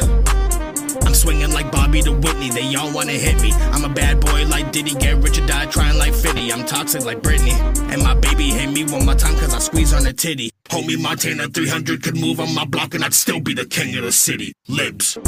Swinging 1.29 1.53
like 1.53 1.71
Bobby 1.71 2.01
to 2.01 2.13
Whitney, 2.13 2.49
they 2.49 2.75
all 2.75 2.91
wanna 2.91 3.13
hit 3.13 3.43
me. 3.43 3.53
I'm 3.53 3.85
a 3.85 3.89
bad 3.91 4.19
boy 4.19 4.47
like 4.47 4.73
Diddy, 4.73 4.95
get 4.95 5.23
rich 5.23 5.39
or 5.39 5.47
die 5.47 5.67
trying 5.67 5.99
like 5.99 6.15
Fitty. 6.15 6.51
I'm 6.51 6.65
toxic 6.65 7.05
like 7.05 7.21
Britney. 7.21 7.53
And 7.93 8.03
my 8.03 8.15
baby 8.15 8.45
hit 8.45 8.71
me 8.71 8.85
one 8.85 9.05
more 9.05 9.15
time 9.15 9.35
cause 9.35 9.53
I 9.55 9.59
squeeze 9.59 9.93
on 9.93 10.07
a 10.07 10.13
titty. 10.15 10.51
Homie 10.71 10.99
Montana 10.99 11.49
300 11.49 12.03
could 12.03 12.17
move 12.19 12.41
on 12.41 12.55
my 12.55 12.65
block 12.65 12.95
and 12.95 13.05
I'd 13.05 13.13
still 13.13 13.41
be 13.41 13.53
the 13.53 13.67
king 13.67 13.95
of 13.99 14.05
the 14.05 14.11
city. 14.11 14.55
Libs. 14.69 15.19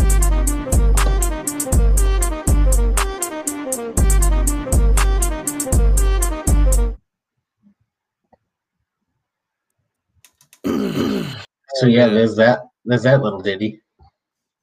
So 11.74 11.86
yeah, 11.86 12.08
there's 12.08 12.36
that. 12.36 12.60
There's 12.86 13.02
that 13.02 13.20
little 13.20 13.40
ditty. 13.40 13.82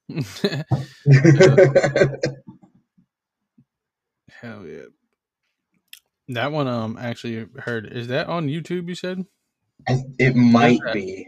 Hell 4.41 4.65
yeah. 4.65 4.85
That 6.29 6.51
one 6.51 6.67
um 6.67 6.97
actually 6.99 7.47
heard 7.57 7.85
is 7.91 8.07
that 8.07 8.27
on 8.27 8.47
YouTube 8.47 8.87
you 8.87 8.95
said? 8.95 9.25
It 9.87 10.35
might 10.35 10.79
be. 10.93 11.27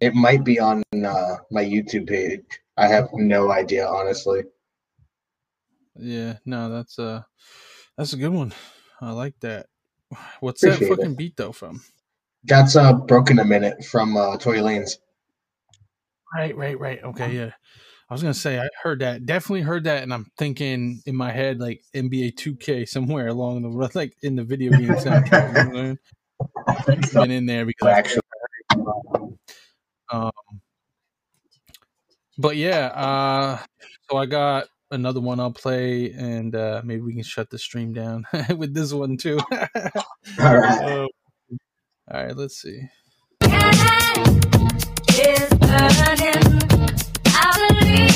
It 0.00 0.14
might 0.14 0.44
be 0.44 0.58
on 0.58 0.82
uh, 0.94 1.36
my 1.50 1.64
YouTube 1.64 2.08
page. 2.08 2.42
I 2.76 2.86
have 2.86 3.08
no 3.12 3.50
idea, 3.50 3.86
honestly. 3.86 4.42
Yeah, 5.96 6.38
no, 6.46 6.70
that's 6.70 6.98
uh 6.98 7.22
that's 7.96 8.14
a 8.14 8.16
good 8.16 8.32
one. 8.32 8.52
I 9.00 9.12
like 9.12 9.34
that. 9.40 9.66
What's 10.40 10.62
that 10.62 10.78
fucking 10.78 11.12
it. 11.12 11.16
beat 11.16 11.36
though 11.36 11.52
from? 11.52 11.82
That's 12.44 12.76
uh 12.76 12.94
Broke 12.94 13.30
in 13.30 13.38
a 13.38 13.44
Minute 13.44 13.84
from 13.84 14.16
uh 14.16 14.36
Tory 14.38 14.60
Lanez. 14.60 14.96
Right, 16.34 16.56
right, 16.56 16.78
right. 16.78 17.02
Okay, 17.02 17.34
yeah. 17.34 17.50
I 18.08 18.14
was 18.14 18.22
gonna 18.22 18.34
say 18.34 18.58
I 18.58 18.68
heard 18.82 19.00
that, 19.00 19.24
definitely 19.24 19.62
heard 19.62 19.84
that, 19.84 20.02
and 20.02 20.12
I'm 20.12 20.26
thinking 20.36 21.00
in 21.06 21.14
my 21.14 21.30
head 21.30 21.60
like 21.60 21.82
NBA 21.94 22.34
2K 22.34 22.88
somewhere 22.88 23.28
along 23.28 23.62
the 23.62 23.68
run, 23.68 23.90
like 23.94 24.14
in 24.22 24.36
the 24.36 24.44
video 24.44 24.72
game 24.72 24.90
soundtrack. 24.94 25.48
you 25.56 25.72
know 25.72 25.96
what 25.96 25.98
I? 26.88 26.92
It's 26.94 27.14
been 27.14 27.30
in 27.30 27.46
there 27.46 27.64
because 27.64 27.88
I 27.88 27.92
Actually, 27.92 28.22
Um, 30.10 30.32
but 32.36 32.56
yeah, 32.56 32.86
uh, 32.86 33.58
so 34.10 34.16
I 34.16 34.26
got 34.26 34.66
another 34.90 35.20
one 35.20 35.38
I'll 35.38 35.52
play, 35.52 36.10
and 36.12 36.54
uh, 36.54 36.82
maybe 36.84 37.02
we 37.02 37.14
can 37.14 37.22
shut 37.22 37.50
the 37.50 37.58
stream 37.58 37.92
down 37.92 38.26
with 38.56 38.74
this 38.74 38.92
one 38.92 39.16
too. 39.16 39.38
All 39.52 40.58
right. 40.58 40.82
Uh, 40.82 41.06
all 42.12 42.24
right, 42.24 42.36
let's 42.36 42.60
see. 42.60 42.88
is 43.42 43.50
burning. 45.20 45.49
Burning. 45.70 46.60
I 47.26 47.68
believe. 47.78 48.10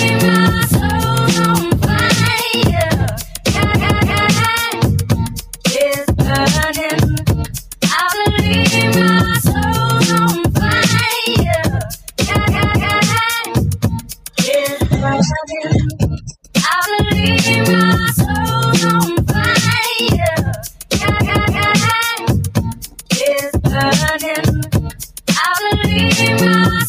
I 26.46 26.83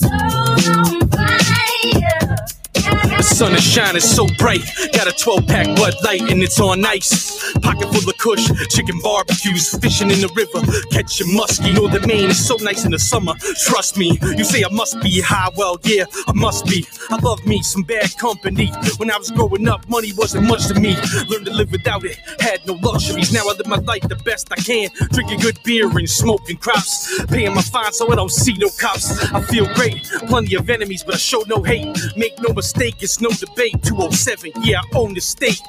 sun 3.35 3.53
is 3.53 3.63
shining 3.63 3.99
so 3.99 4.25
bright. 4.37 4.61
Got 4.93 5.07
a 5.07 5.11
12 5.11 5.45
pack 5.45 5.65
Bud 5.75 5.93
Light 6.05 6.21
and 6.31 6.41
it's 6.41 6.57
on 6.61 6.85
ice. 6.85 7.53
Pocket 7.59 7.91
full 7.91 8.09
of 8.09 8.17
kush, 8.17 8.47
chicken 8.69 8.97
barbecues, 9.01 9.77
fishing 9.79 10.09
in 10.09 10.21
the 10.21 10.31
river, 10.35 10.63
catching 10.89 11.27
muskie. 11.27 11.73
Know 11.73 11.89
the 11.89 11.99
Maine 12.07 12.29
is 12.29 12.47
so 12.47 12.55
nice 12.61 12.85
in 12.85 12.91
the 12.91 12.99
summer. 12.99 13.33
Trust 13.65 13.97
me, 13.97 14.17
you 14.37 14.45
say 14.45 14.63
I 14.63 14.69
must 14.71 15.01
be 15.01 15.19
high. 15.19 15.49
Well, 15.57 15.77
yeah, 15.83 16.05
I 16.27 16.31
must 16.33 16.65
be. 16.65 16.87
I 17.09 17.17
love 17.17 17.45
me 17.45 17.61
some 17.61 17.83
bad 17.83 18.17
company. 18.17 18.71
When 18.97 19.11
I 19.11 19.17
was 19.17 19.31
growing 19.31 19.67
up, 19.67 19.87
money 19.89 20.13
wasn't 20.15 20.47
much 20.47 20.67
to 20.67 20.79
me. 20.79 20.95
Learned 21.27 21.47
to 21.47 21.53
live 21.53 21.71
without 21.73 22.05
it, 22.05 22.17
had 22.39 22.65
no 22.65 22.73
luxuries. 22.81 23.33
Now 23.33 23.41
I 23.49 23.53
live 23.53 23.67
my 23.67 23.79
life 23.79 24.07
the 24.07 24.15
best 24.15 24.47
I 24.53 24.55
can. 24.55 24.89
Drinking 25.11 25.41
good 25.41 25.59
beer 25.65 25.89
and 25.89 26.09
smoking 26.09 26.55
crops. 26.55 27.25
Paying 27.25 27.53
my 27.53 27.61
fine 27.61 27.91
so 27.91 28.09
I 28.11 28.15
don't 28.15 28.31
see 28.31 28.53
no 28.53 28.69
cops. 28.79 29.11
I 29.33 29.41
feel 29.41 29.65
great, 29.73 30.05
plenty 30.27 30.55
of 30.55 30.69
enemies, 30.69 31.03
but 31.03 31.15
I 31.15 31.17
show 31.17 31.43
no 31.47 31.61
hate. 31.61 31.87
Make 32.15 32.39
no 32.39 32.53
mistake, 32.53 32.95
it's 33.01 33.19
no 33.19 33.24
debate. 33.33 33.81
207, 33.83 34.51
yeah, 34.63 34.81
I 34.81 34.97
own 34.97 35.13
the 35.13 35.21
state. 35.21 35.61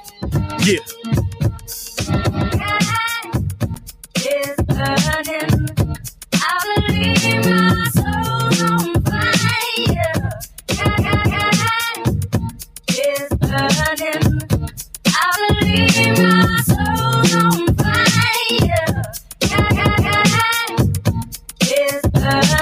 Yeah. 0.65 0.79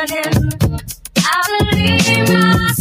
burning. 0.06 0.50
I 1.16 1.66
believe 1.70 2.28
my 2.28 2.73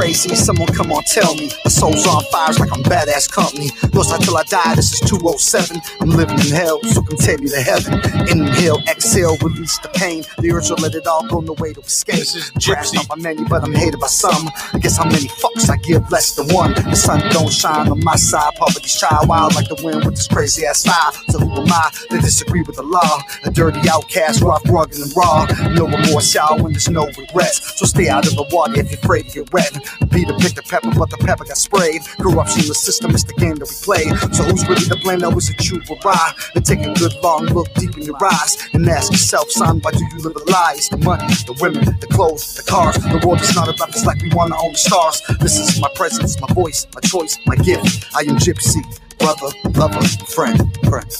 crazy. 0.00 0.34
Someone 0.34 0.68
come 0.68 0.90
on, 0.92 1.02
tell 1.04 1.34
me. 1.34 1.50
My 1.64 1.70
soul's 1.70 2.06
on 2.06 2.24
fire, 2.32 2.48
it's 2.48 2.58
like 2.58 2.72
I'm 2.72 2.82
badass 2.82 3.30
company. 3.30 3.68
Lost 3.92 4.14
until 4.14 4.38
I 4.38 4.44
die, 4.44 4.74
this 4.74 4.94
is 4.94 5.00
207. 5.00 5.80
I'm 6.00 6.08
living 6.08 6.38
in 6.40 6.48
hell, 6.48 6.80
so 6.84 7.02
come 7.02 7.18
take 7.18 7.40
me 7.40 7.48
to 7.50 7.60
heaven. 7.60 8.00
Inhale, 8.32 8.80
exhale, 8.88 9.36
release 9.42 9.78
the 9.78 9.88
pain. 9.88 10.24
The 10.38 10.52
urge 10.52 10.68
to 10.68 10.74
let 10.76 10.94
it 10.94 11.06
all 11.06 11.26
go, 11.28 11.40
no 11.40 11.52
way 11.54 11.74
to 11.74 11.80
escape. 11.80 12.16
This 12.16 12.34
is 12.34 12.50
Crashed 12.64 12.96
on 12.96 13.04
my 13.10 13.16
menu, 13.16 13.46
but 13.46 13.62
I'm 13.62 13.74
hated 13.74 14.00
by 14.00 14.06
some. 14.06 14.48
I 14.72 14.78
guess 14.78 14.96
how 14.96 15.04
many 15.04 15.28
fucks 15.28 15.68
I 15.68 15.76
give 15.76 16.10
less 16.10 16.34
than 16.34 16.48
one. 16.54 16.72
The 16.72 16.96
sun 16.96 17.20
don't 17.32 17.52
shine 17.52 17.88
on 17.88 18.02
my 18.02 18.16
side. 18.16 18.54
Poverty's 18.56 18.98
child, 18.98 19.28
wild 19.28 19.54
like 19.54 19.68
the 19.68 19.80
wind 19.84 20.04
with 20.04 20.16
this 20.16 20.28
crazy 20.28 20.64
ass 20.64 20.80
style. 20.80 21.12
So 21.28 21.40
who 21.40 21.60
am 21.60 21.68
I 21.68 21.90
to 22.10 22.18
disagree 22.20 22.62
with 22.62 22.76
the 22.76 22.84
law? 22.84 23.20
A 23.44 23.50
dirty 23.50 23.86
outcast, 23.90 24.40
rough, 24.40 24.62
rugged, 24.68 24.98
and 24.98 25.12
raw. 25.14 25.46
No 25.74 25.86
remorse, 25.86 26.34
y'all, 26.34 26.62
when 26.62 26.72
there's 26.72 26.88
no 26.88 27.06
regrets. 27.18 27.78
So 27.78 27.84
stay 27.84 28.08
out 28.08 28.26
of 28.26 28.36
the 28.36 28.46
water 28.50 28.80
if 28.80 28.90
you're 28.90 29.00
afraid 29.00 29.28
to 29.28 29.44
get 29.44 29.52
wet. 29.52 29.89
Be 30.10 30.24
the 30.24 30.34
pick 30.40 30.54
the 30.54 30.62
pepper, 30.62 30.90
but 30.96 31.10
the 31.10 31.18
pepper 31.18 31.44
got 31.44 31.56
sprayed. 31.56 32.02
Corruption 32.20 32.66
the 32.66 32.74
system 32.74 33.12
is 33.12 33.24
the 33.24 33.34
game 33.34 33.56
that 33.56 33.68
we 33.68 33.76
play. 33.82 34.04
So 34.32 34.44
who's 34.44 34.66
really 34.68 34.86
to 34.86 34.96
blame? 34.96 35.20
Now 35.20 35.30
is 35.36 35.50
it 35.50 35.70
you 35.70 35.82
or 35.90 35.98
I? 36.04 36.32
Then 36.54 36.62
take 36.62 36.80
a 36.86 36.92
good 36.94 37.14
long 37.22 37.46
look 37.46 37.72
deep 37.74 37.96
in 37.96 38.02
your 38.02 38.18
eyes 38.24 38.56
and 38.72 38.88
ask 38.88 39.12
yourself, 39.12 39.50
son, 39.50 39.80
why 39.80 39.92
do 39.92 40.04
you 40.04 40.18
live 40.22 40.36
a 40.36 40.50
lie? 40.50 40.74
It's 40.76 40.88
the 40.88 40.98
money, 40.98 41.26
the 41.46 41.56
women, 41.60 41.84
the 42.00 42.06
clothes, 42.08 42.54
the 42.54 42.62
cars. 42.62 42.96
The 42.96 43.20
world 43.26 43.40
is 43.40 43.54
not 43.54 43.68
enough. 43.68 43.90
It's 43.90 44.04
like 44.06 44.20
we 44.22 44.30
wanna 44.34 44.56
own 44.60 44.72
the 44.72 44.78
stars. 44.78 45.22
This 45.40 45.58
is 45.58 45.80
my 45.80 45.90
presence, 45.94 46.40
my 46.40 46.48
voice, 46.54 46.86
my 46.94 47.00
choice, 47.00 47.38
my 47.46 47.56
gift. 47.56 48.06
I 48.14 48.20
am 48.20 48.36
Gypsy, 48.36 48.82
brother, 49.18 49.50
lover, 49.78 50.02
friend, 50.26 50.58
friend. 50.88 51.10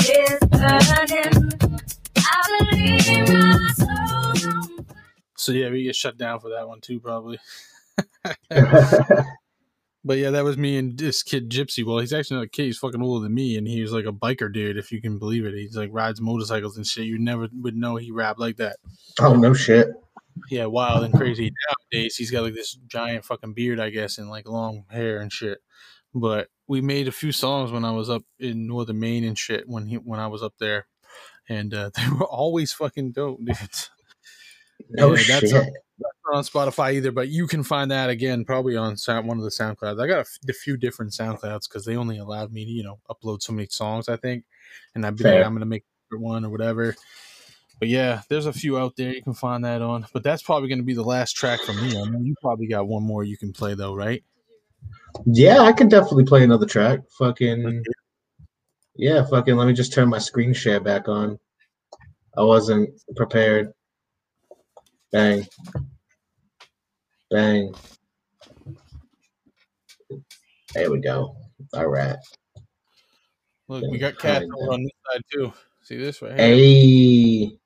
Is 0.00 0.40
burning. 0.50 1.52
I 2.18 2.66
believe 2.70 3.28
my 3.28 3.68
soul's 3.76 3.88
on 3.88 4.19
So 5.40 5.52
yeah, 5.52 5.70
we 5.70 5.84
get 5.84 5.96
shut 5.96 6.18
down 6.18 6.38
for 6.38 6.50
that 6.50 6.68
one 6.68 6.82
too, 6.82 7.00
probably. 7.00 7.38
but 10.04 10.18
yeah, 10.18 10.28
that 10.30 10.44
was 10.44 10.58
me 10.58 10.76
and 10.76 10.98
this 10.98 11.22
kid 11.22 11.48
Gypsy. 11.48 11.82
Well, 11.82 11.98
he's 11.98 12.12
actually 12.12 12.36
not 12.36 12.46
a 12.46 12.48
kid; 12.48 12.66
he's 12.66 12.76
fucking 12.76 13.00
older 13.00 13.22
than 13.22 13.32
me, 13.32 13.56
and 13.56 13.66
he 13.66 13.80
was 13.80 13.90
like 13.90 14.04
a 14.04 14.12
biker 14.12 14.52
dude, 14.52 14.76
if 14.76 14.92
you 14.92 15.00
can 15.00 15.18
believe 15.18 15.46
it. 15.46 15.54
He's 15.54 15.78
like 15.78 15.88
rides 15.92 16.20
motorcycles 16.20 16.76
and 16.76 16.86
shit. 16.86 17.06
You 17.06 17.18
never 17.18 17.48
would 17.54 17.74
know 17.74 17.96
he 17.96 18.10
rapped 18.10 18.38
like 18.38 18.58
that. 18.58 18.76
Oh 19.18 19.34
no 19.34 19.54
shit. 19.54 19.88
Yeah, 20.50 20.66
wild 20.66 21.04
and 21.04 21.14
crazy. 21.14 21.50
Nowadays, 21.92 22.16
he's 22.16 22.30
got 22.30 22.42
like 22.42 22.54
this 22.54 22.74
giant 22.86 23.24
fucking 23.24 23.54
beard, 23.54 23.80
I 23.80 23.88
guess, 23.88 24.18
and 24.18 24.28
like 24.28 24.46
long 24.46 24.84
hair 24.90 25.20
and 25.20 25.32
shit. 25.32 25.60
But 26.14 26.48
we 26.68 26.82
made 26.82 27.08
a 27.08 27.12
few 27.12 27.32
songs 27.32 27.72
when 27.72 27.86
I 27.86 27.92
was 27.92 28.10
up 28.10 28.24
in 28.38 28.66
northern 28.66 29.00
Maine 29.00 29.24
and 29.24 29.38
shit 29.38 29.64
when 29.66 29.86
he 29.86 29.96
when 29.96 30.20
I 30.20 30.26
was 30.26 30.42
up 30.42 30.52
there, 30.60 30.86
and 31.48 31.72
uh, 31.72 31.90
they 31.96 32.08
were 32.10 32.26
always 32.26 32.74
fucking 32.74 33.12
dope, 33.12 33.38
dude. 33.42 33.56
No 34.90 35.14
that's 35.14 35.24
shit. 35.24 35.52
not, 35.52 35.64
that's 35.64 36.18
not 36.26 36.36
on 36.36 36.44
Spotify 36.44 36.94
either, 36.94 37.12
but 37.12 37.28
you 37.28 37.46
can 37.46 37.62
find 37.62 37.90
that 37.90 38.10
again 38.10 38.44
probably 38.44 38.76
on 38.76 38.96
sound, 38.96 39.28
one 39.28 39.38
of 39.38 39.44
the 39.44 39.50
SoundClouds. 39.50 40.02
I 40.02 40.06
got 40.06 40.18
a, 40.18 40.20
f- 40.20 40.38
a 40.48 40.52
few 40.52 40.76
different 40.76 41.12
SoundClouds 41.12 41.68
because 41.68 41.84
they 41.84 41.96
only 41.96 42.18
allowed 42.18 42.52
me 42.52 42.64
to 42.64 42.70
you 42.70 42.82
know 42.82 42.98
upload 43.08 43.42
so 43.42 43.52
many 43.52 43.68
songs, 43.70 44.08
I 44.08 44.16
think, 44.16 44.44
and 44.94 45.06
I'd 45.06 45.16
be 45.16 45.24
like, 45.24 45.44
I'm 45.44 45.54
gonna 45.54 45.66
make 45.66 45.84
one 46.10 46.44
or 46.44 46.50
whatever. 46.50 46.96
But 47.78 47.88
yeah, 47.88 48.22
there's 48.28 48.46
a 48.46 48.52
few 48.52 48.78
out 48.78 48.96
there 48.96 49.10
you 49.10 49.22
can 49.22 49.32
find 49.32 49.64
that 49.64 49.80
on. 49.80 50.06
But 50.12 50.22
that's 50.22 50.42
probably 50.42 50.68
going 50.68 50.80
to 50.80 50.84
be 50.84 50.92
the 50.92 51.02
last 51.02 51.32
track 51.32 51.60
from 51.60 51.76
me. 51.76 51.98
I 51.98 52.04
know 52.10 52.20
you 52.20 52.34
probably 52.42 52.66
got 52.66 52.86
one 52.86 53.02
more 53.02 53.24
you 53.24 53.38
can 53.38 53.54
play 53.54 53.72
though, 53.72 53.94
right? 53.94 54.22
Yeah, 55.24 55.60
I 55.60 55.72
can 55.72 55.88
definitely 55.88 56.24
play 56.24 56.44
another 56.44 56.66
track. 56.66 57.00
Fucking 57.18 57.82
yeah, 58.96 59.24
fucking 59.24 59.56
let 59.56 59.66
me 59.66 59.72
just 59.72 59.94
turn 59.94 60.10
my 60.10 60.18
screen 60.18 60.52
share 60.52 60.78
back 60.78 61.08
on. 61.08 61.38
I 62.36 62.42
wasn't 62.42 62.90
prepared. 63.16 63.72
Bang. 65.12 65.46
Bang. 67.30 67.74
There 70.74 70.90
we 70.90 71.00
go. 71.00 71.36
All 71.74 71.88
right. 71.88 72.16
Look, 73.68 73.84
we 73.90 73.98
got 73.98 74.18
cats 74.18 74.46
on 74.68 74.82
this 74.82 74.92
side 75.12 75.22
too. 75.32 75.52
See 75.82 75.96
this 75.96 76.22
right 76.22 76.38
here? 76.38 76.38
Hey. 76.38 77.58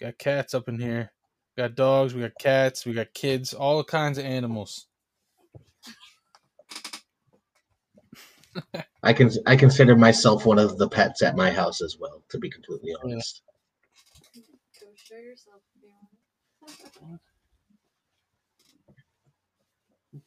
Got 0.00 0.18
cats 0.18 0.54
up 0.54 0.68
in 0.68 0.78
here. 0.78 1.10
We 1.56 1.62
got 1.62 1.74
dogs. 1.74 2.14
We 2.14 2.20
got 2.20 2.32
cats. 2.38 2.84
We 2.84 2.92
got 2.92 3.14
kids. 3.14 3.54
All 3.54 3.82
kinds 3.84 4.18
of 4.18 4.24
animals. 4.24 4.86
I 9.02 9.12
can 9.12 9.30
I 9.46 9.56
consider 9.56 9.96
myself 9.96 10.46
one 10.46 10.58
of 10.58 10.78
the 10.78 10.88
pets 10.88 11.22
at 11.22 11.36
my 11.36 11.50
house 11.50 11.82
as 11.82 11.98
well, 11.98 12.22
to 12.28 12.38
be 12.38 12.50
completely 12.50 12.94
honest. 13.02 13.42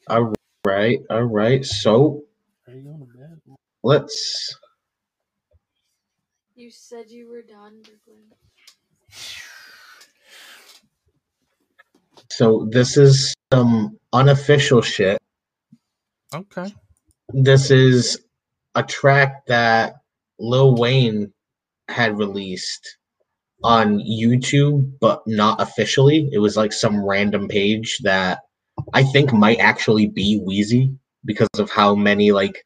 All 0.09 0.33
right, 0.65 0.99
all 1.09 1.23
right. 1.23 1.65
So 1.65 2.23
Are 2.67 2.73
you 2.73 2.83
going 2.83 2.99
to 2.99 3.17
bed? 3.17 3.41
let's 3.83 4.57
You 6.55 6.71
said 6.71 7.09
you 7.09 7.29
were 7.29 7.41
done, 7.41 7.81
Brooklyn. 7.83 8.23
So 12.29 12.67
this 12.71 12.97
is 12.97 13.33
some 13.51 13.97
unofficial 14.13 14.81
shit. 14.81 15.17
Okay. 16.33 16.73
This 17.33 17.71
is 17.71 18.23
a 18.75 18.83
track 18.83 19.45
that 19.47 19.95
Lil 20.39 20.75
Wayne 20.75 21.33
had 21.89 22.17
released 22.17 22.97
on 23.63 23.99
YouTube, 23.99 24.91
but 25.01 25.23
not 25.25 25.59
officially. 25.61 26.29
It 26.31 26.39
was 26.39 26.55
like 26.55 26.71
some 26.71 27.03
random 27.03 27.47
page 27.47 27.97
that 28.03 28.39
I 28.93 29.03
think 29.03 29.33
might 29.33 29.59
actually 29.59 30.07
be 30.07 30.41
Weezy 30.45 30.95
because 31.25 31.49
of 31.57 31.69
how 31.69 31.95
many 31.95 32.31
like 32.31 32.63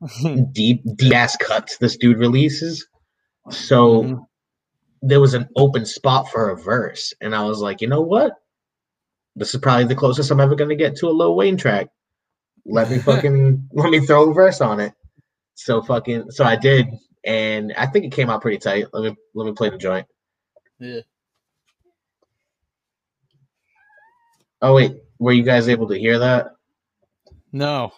deep 0.52 0.82
ass 1.12 1.36
cuts 1.36 1.78
this 1.78 1.96
dude 1.96 2.18
releases. 2.18 2.86
So 3.50 4.02
mm-hmm. 4.02 4.22
there 5.02 5.20
was 5.20 5.34
an 5.34 5.48
open 5.56 5.84
spot 5.84 6.28
for 6.30 6.50
a 6.50 6.56
verse, 6.56 7.12
and 7.20 7.34
I 7.34 7.44
was 7.44 7.60
like, 7.60 7.80
you 7.80 7.88
know 7.88 8.00
what? 8.00 8.32
This 9.36 9.54
is 9.54 9.60
probably 9.60 9.84
the 9.84 9.94
closest 9.94 10.30
I'm 10.30 10.40
ever 10.40 10.54
gonna 10.54 10.76
get 10.76 10.96
to 10.96 11.08
a 11.08 11.10
Lil 11.10 11.36
Wayne 11.36 11.56
track. 11.56 11.88
Let 12.64 12.90
me 12.90 12.98
fucking 13.00 13.68
let 13.72 13.90
me 13.90 14.00
throw 14.00 14.30
a 14.30 14.34
verse 14.34 14.60
on 14.60 14.80
it. 14.80 14.92
So 15.54 15.82
fucking 15.82 16.30
so 16.30 16.44
I 16.44 16.56
did, 16.56 16.86
and 17.24 17.72
I 17.76 17.86
think 17.86 18.04
it 18.04 18.12
came 18.12 18.30
out 18.30 18.42
pretty 18.42 18.58
tight. 18.58 18.86
Let 18.92 19.04
me 19.04 19.16
let 19.34 19.46
me 19.46 19.52
play 19.52 19.70
the 19.70 19.78
joint. 19.78 20.06
Yeah. 20.78 21.00
Oh 24.62 24.74
wait, 24.74 24.96
were 25.18 25.32
you 25.32 25.42
guys 25.42 25.68
able 25.68 25.88
to 25.88 25.98
hear 25.98 26.18
that? 26.18 26.48
No. 27.52 27.92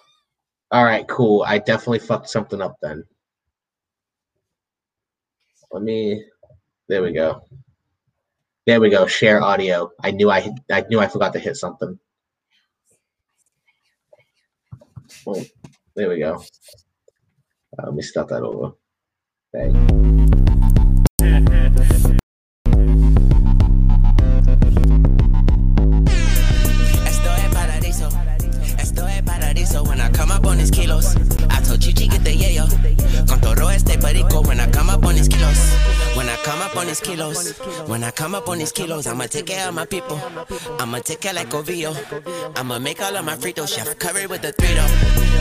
All 0.70 0.84
right, 0.84 1.06
cool. 1.08 1.44
I 1.46 1.58
definitely 1.58 2.00
fucked 2.00 2.28
something 2.28 2.60
up 2.60 2.76
then. 2.82 3.04
Let 5.70 5.82
me. 5.82 6.24
There 6.88 7.02
we 7.02 7.12
go. 7.12 7.42
There 8.66 8.80
we 8.80 8.90
go. 8.90 9.06
Share 9.06 9.42
audio. 9.42 9.90
I 10.02 10.10
knew 10.10 10.30
I 10.30 10.50
I 10.70 10.84
knew 10.88 11.00
I 11.00 11.06
forgot 11.06 11.32
to 11.34 11.38
hit 11.38 11.56
something. 11.56 11.98
Oh, 15.26 15.44
there 15.94 16.08
we 16.08 16.18
go. 16.18 16.42
Uh, 17.78 17.86
let 17.86 17.94
me 17.94 18.02
start 18.02 18.28
that 18.28 18.42
over. 18.42 18.72
Okay. 19.54 19.72
Kilos, 30.96 31.16
I 31.50 31.60
told 31.62 31.80
Chichi 31.80 32.08
get 32.08 32.24
the 32.24 32.30
yayo. 32.30 32.66
Con 33.28 33.40
todo 33.40 33.70
este 33.70 33.98
perico. 33.98 34.42
When 34.42 34.60
I 34.60 34.70
come 34.70 34.90
up 34.90 35.04
on 35.04 35.14
these 35.14 35.28
kilos, 35.28 35.74
when 36.14 36.28
I 36.28 36.36
come 36.44 36.62
up 36.62 36.76
on 36.76 36.86
these 36.86 37.00
kilos, 37.00 37.58
when 37.86 38.04
I 38.04 38.10
come 38.10 38.34
up 38.34 38.48
on 38.48 38.58
these 38.58 38.72
kilos, 38.72 39.06
I'ma 39.06 39.26
take 39.26 39.46
care 39.46 39.68
of 39.68 39.74
my 39.74 39.84
people. 39.86 40.20
I'ma 40.78 40.98
take 41.00 41.20
care 41.20 41.34
like 41.34 41.50
Ovillo. 41.50 41.94
I'ma 42.56 42.78
make 42.78 43.00
all 43.00 43.16
of 43.16 43.24
my 43.24 43.36
Frito 43.36 43.66
chef 43.66 43.98
covered 43.98 44.28
with 44.28 44.42
the 44.42 44.52
three 44.52 44.68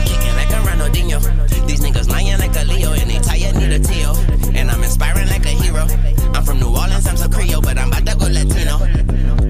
Kicking 0.04 0.34
like 0.36 0.50
a 0.50 0.60
Ronaldinho. 0.66 1.66
These 1.66 1.80
niggas 1.80 2.08
lying 2.08 2.38
like 2.38 2.56
a 2.56 2.64
Leo, 2.64 2.92
and 2.92 3.10
they 3.10 3.18
tired 3.18 3.56
need 3.56 3.72
a 3.72 3.78
Tio. 3.78 4.12
And 4.54 4.70
I'm 4.70 4.82
inspiring 4.82 5.28
like 5.28 5.44
a 5.44 5.50
hero. 5.50 5.86
I'm 6.34 6.44
from 6.44 6.60
New 6.60 6.68
Orleans, 6.68 7.06
I'm 7.06 7.16
so 7.16 7.28
Creole, 7.28 7.62
but 7.62 7.78
I'm 7.78 7.88
about 7.88 8.06
to 8.06 8.16
go 8.16 8.26
Latino. 8.26 8.78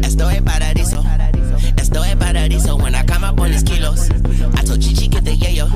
Esto 0.02 0.28
es 0.28 0.42
paradiso. 0.42 1.02
Esto 1.96 2.04
es 2.04 2.16
paradiso 2.16 2.76
when 2.76 2.94
I 2.94 3.02
come 3.06 3.24
up 3.24 3.40
on 3.40 3.50
these 3.50 3.62
kilos. 3.62 4.10
I 4.54 4.62
told 4.62 4.82
Chichi 4.82 5.08
get 5.08 5.24
the 5.24 5.34
yayo. 5.34 5.66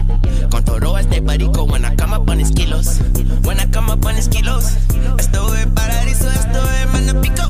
Con 0.50 0.62
todo 0.62 0.98
este 0.98 1.22
perico 1.22 1.64
when 1.64 1.82
I 1.82 1.96
come 1.96 2.12
up 2.12 2.28
on 2.28 2.36
these 2.36 2.50
kilos. 2.50 3.00
When 3.42 3.58
I 3.58 3.64
come 3.72 3.88
up 3.88 4.04
on 4.04 4.16
these 4.16 4.28
kilos. 4.28 4.76
Esto 5.18 5.54
es 5.54 5.64
paradiso, 5.68 6.28
esto 6.28 6.60
es 6.72 6.86
manapico. 6.92 7.48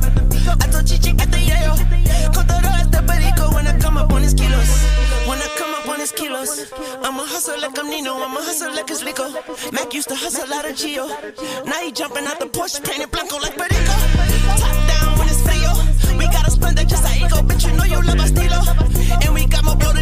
I 0.62 0.70
told 0.70 0.86
Chichi 0.86 1.14
get 1.14 1.32
the 1.32 1.38
yayo. 1.38 1.74
Con 2.32 2.46
todo 2.46 2.70
este 2.78 3.02
perico 3.02 3.52
when 3.52 3.66
I 3.66 3.76
come 3.80 3.96
up 3.96 4.12
on 4.12 4.22
these 4.22 4.34
kilos. 4.34 4.68
When 5.26 5.40
I 5.40 5.48
come 5.58 5.74
up 5.74 5.88
on 5.88 5.98
these 5.98 6.12
kilos. 6.12 6.70
I'ma 7.02 7.24
hustle 7.26 7.60
like 7.60 7.76
I'm 7.76 7.90
Nino, 7.90 8.14
I'ma 8.22 8.38
hustle 8.38 8.72
like 8.72 8.88
it's 8.88 9.02
Rico. 9.02 9.32
Mac 9.72 9.92
used 9.92 10.10
to 10.10 10.14
hustle 10.14 10.46
out 10.54 10.64
of 10.64 10.76
Gio. 10.76 11.08
Now 11.66 11.80
he 11.82 11.90
jumping 11.90 12.24
out 12.24 12.38
the 12.38 12.46
Porsche, 12.46 12.84
painted 12.84 13.10
blanco 13.10 13.36
like 13.38 13.56
Perico. 13.56 13.94
Top 14.62 14.78
down 14.86 15.18
when 15.18 15.26
it's 15.26 15.42
frio. 15.42 15.74
We 16.16 16.26
gotta 16.26 16.52
spend 16.52 16.78
it 16.78 16.86
just 16.86 17.02
like 17.02 17.20
ego. 17.20 17.49
You 17.90 18.00
love 18.02 18.20
a 18.20 18.26
stilo. 18.28 18.60
And 19.22 19.34
we 19.34 19.46
got 19.46 19.64
more 19.64 19.74
blow 19.74 19.99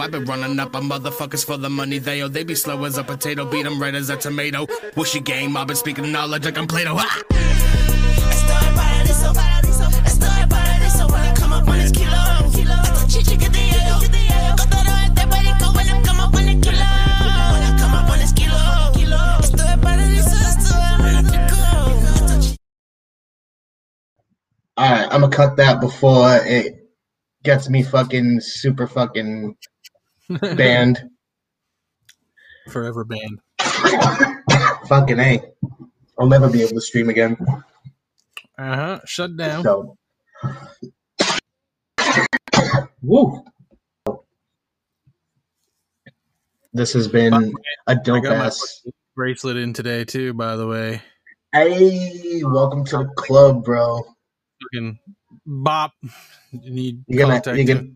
I've 0.00 0.10
been 0.10 0.24
running 0.24 0.58
up 0.58 0.74
on 0.74 0.84
motherfuckers 0.84 1.44
for 1.44 1.58
the 1.58 1.68
money 1.68 1.98
they 1.98 2.22
owe. 2.22 2.28
They 2.28 2.42
be 2.42 2.54
slow 2.54 2.84
as 2.84 2.96
a 2.96 3.04
potato, 3.04 3.44
beat 3.44 3.66
'em 3.66 3.80
red 3.80 3.94
as 3.94 4.08
a 4.08 4.16
tomato. 4.16 4.66
Whooshy 4.96 5.22
game, 5.22 5.56
I've 5.56 5.66
been 5.66 5.76
speaking 5.76 6.10
knowledge 6.10 6.44
like 6.44 6.56
I'm 6.56 6.66
Plato. 6.66 6.96
Ah! 6.96 7.22
All 24.76 24.90
right, 24.90 25.08
I'm 25.12 25.20
gonna 25.20 25.28
cut 25.28 25.56
that 25.58 25.82
before 25.82 26.40
it 26.42 26.80
gets 27.44 27.68
me 27.68 27.82
fucking 27.82 28.40
super 28.40 28.86
fucking 28.86 29.54
banned. 30.56 31.02
Forever 32.70 33.04
banned. 33.04 33.40
fucking 34.86 35.18
a. 35.18 35.40
I'll 36.18 36.26
never 36.28 36.48
be 36.50 36.62
able 36.62 36.74
to 36.74 36.80
stream 36.80 37.08
again. 37.08 37.36
Uh 38.58 38.76
huh. 38.76 39.00
Shut 39.06 39.36
down. 39.36 39.62
So, 39.64 39.96
woo. 43.02 43.42
This 46.72 46.92
has 46.92 47.08
been 47.08 47.32
a 47.34 47.52
I 47.88 47.94
dope 47.94 48.22
got 48.24 48.36
my 48.38 48.46
ass. 48.46 48.86
bracelet 49.16 49.56
in 49.56 49.72
today 49.72 50.04
too. 50.04 50.34
By 50.34 50.56
the 50.56 50.66
way, 50.66 51.02
Hey, 51.52 52.42
welcome 52.44 52.84
to 52.86 52.98
the 52.98 53.06
club, 53.16 53.64
bro. 53.64 54.02
fucking 54.72 54.98
bop. 55.46 55.92
You 56.52 56.70
need 56.70 57.04
You're 57.08 57.26
gonna, 57.26 57.56
you're 57.56 57.64
gonna. 57.66 57.88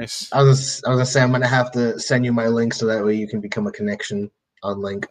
Nice. 0.00 0.28
I 0.32 0.42
was, 0.42 0.82
I 0.84 0.90
was 0.90 0.96
gonna 0.98 1.06
say 1.06 1.22
I'm 1.22 1.32
gonna 1.32 1.46
have 1.46 1.70
to 1.72 1.98
send 1.98 2.24
you 2.24 2.32
my 2.32 2.46
link 2.48 2.74
so 2.74 2.86
that 2.86 3.04
way 3.04 3.14
you 3.14 3.26
can 3.28 3.40
become 3.40 3.66
a 3.66 3.72
connection 3.72 4.30
on 4.62 4.80
link. 4.80 5.06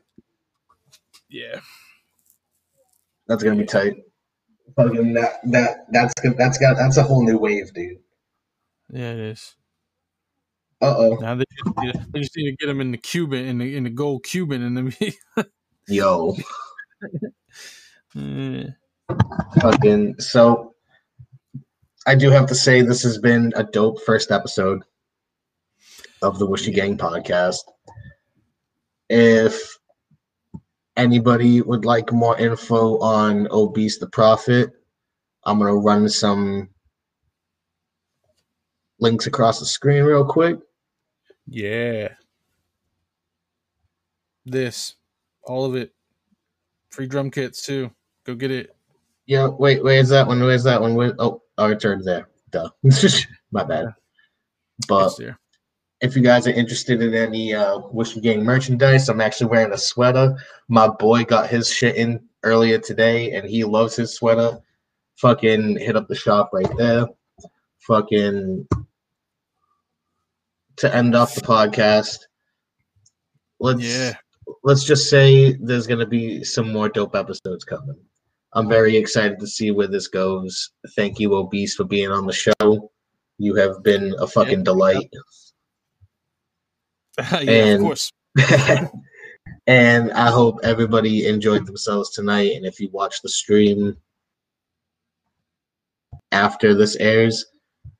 Yeah. 1.29 1.59
That's 3.27 3.43
gonna 3.43 3.57
be 3.57 3.65
tight. 3.65 3.97
Fucking 4.75 5.13
that, 5.13 5.39
that, 5.45 5.87
that's. 5.91 6.13
That's 6.37 6.57
got, 6.57 6.77
that's 6.77 6.97
a 6.97 7.03
whole 7.03 7.25
new 7.25 7.37
wave, 7.37 7.73
dude. 7.73 7.97
Yeah, 8.91 9.11
it 9.11 9.19
is. 9.19 9.55
Uh 10.81 10.95
oh. 10.97 11.15
Now 11.19 11.35
they 11.35 11.43
just, 11.57 11.77
need 11.79 11.93
to- 11.93 12.05
they 12.11 12.19
just 12.19 12.37
need 12.37 12.51
to 12.51 12.57
get 12.57 12.69
him 12.69 12.81
in 12.81 12.91
the 12.91 12.97
Cuban 12.97 13.45
in 13.45 13.57
the 13.57 13.75
in 13.75 13.83
the 13.83 13.89
gold 13.89 14.23
Cuban 14.23 14.61
and 14.61 14.77
then 14.77 14.93
Yo. 15.87 16.35
be. 18.15 18.67
Fucking 19.61 20.19
so 20.19 20.75
I 22.07 22.15
do 22.15 22.29
have 22.29 22.45
to 22.47 22.55
say 22.55 22.81
this 22.81 23.03
has 23.03 23.17
been 23.17 23.51
a 23.57 23.65
dope 23.65 24.01
first 24.01 24.31
episode 24.31 24.81
of 26.21 26.39
the 26.39 26.47
Whooshie 26.47 26.73
Gang 26.73 26.97
podcast. 26.97 27.59
If 29.09 29.77
anybody 30.95 31.61
would 31.61 31.83
like 31.83 32.13
more 32.13 32.37
info 32.37 32.97
on 32.99 33.49
Obese 33.51 33.97
the 33.97 34.07
Prophet, 34.07 34.71
I'm 35.43 35.59
gonna 35.59 35.75
run 35.75 36.07
some 36.07 36.69
links 38.99 39.27
across 39.27 39.59
the 39.59 39.65
screen 39.65 40.03
real 40.03 40.23
quick. 40.23 40.59
Yeah. 41.45 42.13
This, 44.45 44.95
all 45.43 45.65
of 45.65 45.75
it, 45.75 45.93
free 46.89 47.07
drum 47.07 47.31
kits 47.31 47.65
too. 47.65 47.91
Go 48.23 48.33
get 48.33 48.51
it. 48.51 48.73
Yeah, 49.25 49.49
wait, 49.49 49.83
where's 49.83 50.07
that 50.07 50.25
one? 50.25 50.39
Where's 50.39 50.63
that 50.63 50.79
one? 50.79 50.95
Where, 50.95 51.13
oh, 51.19 51.41
oh, 51.57 51.69
right 51.69 52.03
there. 52.03 52.29
Duh. 52.51 52.69
My 53.51 53.63
bad. 53.63 53.87
But 54.87 55.19
if 56.01 56.15
you 56.15 56.21
guys 56.21 56.47
are 56.47 56.51
interested 56.51 57.01
in 57.01 57.13
any 57.13 57.53
uh 57.53 57.79
Whooshie 57.79 58.21
Gang 58.21 58.43
merchandise, 58.43 59.09
I'm 59.09 59.21
actually 59.21 59.47
wearing 59.47 59.73
a 59.73 59.77
sweater. 59.77 60.35
My 60.67 60.87
boy 60.87 61.23
got 61.23 61.49
his 61.49 61.69
shit 61.71 61.95
in 61.95 62.19
earlier 62.43 62.77
today 62.77 63.31
and 63.31 63.49
he 63.49 63.63
loves 63.63 63.95
his 63.95 64.15
sweater. 64.15 64.59
Fucking 65.15 65.77
hit 65.77 65.95
up 65.95 66.07
the 66.07 66.15
shop 66.15 66.51
right 66.53 66.69
there. 66.77 67.07
Fucking 67.79 68.67
to 70.77 70.95
end 70.95 71.15
off 71.15 71.33
the 71.33 71.41
podcast. 71.41 72.19
Let's 73.59 73.81
Yeah. 73.81 74.13
let's 74.63 74.83
just 74.83 75.09
say 75.09 75.53
there's 75.53 75.87
gonna 75.87 76.05
be 76.05 76.43
some 76.43 76.71
more 76.71 76.89
dope 76.89 77.15
episodes 77.15 77.63
coming. 77.63 77.97
I'm 78.57 78.67
very 78.67 78.97
excited 78.97 79.39
to 79.39 79.45
see 79.45 79.69
where 79.69 79.87
this 79.87 80.07
goes. 80.07 80.71
Thank 80.95 81.19
you, 81.19 81.35
Obese, 81.35 81.75
for 81.75 81.83
being 81.83 82.09
on 82.09 82.25
the 82.25 82.33
show. 82.33 82.91
You 83.37 83.53
have 83.53 83.83
been 83.83 84.15
a 84.17 84.25
fucking 84.25 84.63
delight. 84.63 85.11
yeah, 87.19 87.35
And- 87.39 87.75
of 87.75 87.81
course. 87.81 88.11
and 89.67 90.11
I 90.11 90.31
hope 90.31 90.59
everybody 90.63 91.27
enjoyed 91.27 91.67
themselves 91.67 92.09
tonight. 92.09 92.53
And 92.55 92.65
if 92.65 92.79
you 92.79 92.89
watch 92.91 93.21
the 93.21 93.29
stream 93.29 93.95
after 96.31 96.73
this 96.73 96.95
airs, 96.95 97.45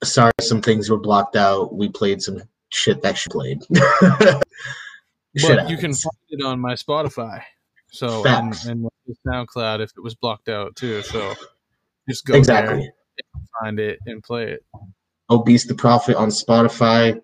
sorry 0.03 0.31
some 0.41 0.63
things 0.63 0.89
were 0.89 0.97
blocked 0.99 1.35
out. 1.35 1.75
We 1.75 1.89
played 1.89 2.21
some 2.23 2.41
shit 2.69 3.03
that 3.03 3.15
she 3.17 3.29
played. 3.29 3.61
But 5.39 5.69
you 5.69 5.77
can 5.77 5.93
find 5.93 6.17
it 6.29 6.43
on 6.43 6.59
my 6.59 6.73
Spotify. 6.73 7.43
So 7.91 8.23
and, 8.25 8.53
Facts. 8.53 8.65
and 8.65 8.87
SoundCloud 9.25 9.79
if 9.81 9.91
it 9.97 10.01
was 10.01 10.15
blocked 10.15 10.49
out 10.49 10.75
too. 10.75 11.01
So 11.01 11.33
just 12.09 12.25
go 12.25 12.35
Exactly. 12.35 12.79
there, 12.79 12.91
find 13.61 13.79
it, 13.79 13.99
and 14.05 14.21
play 14.23 14.51
it. 14.51 14.65
Obese 15.29 15.65
the 15.67 15.75
Prophet 15.75 16.15
on 16.15 16.29
Spotify, 16.29 17.19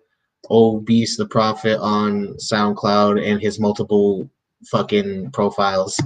Obese 0.50 1.16
the 1.16 1.26
Prophet 1.26 1.78
on 1.80 2.34
SoundCloud, 2.34 3.22
and 3.24 3.40
his 3.40 3.58
multiple 3.60 4.28
fucking 4.66 5.30
profiles. 5.32 5.98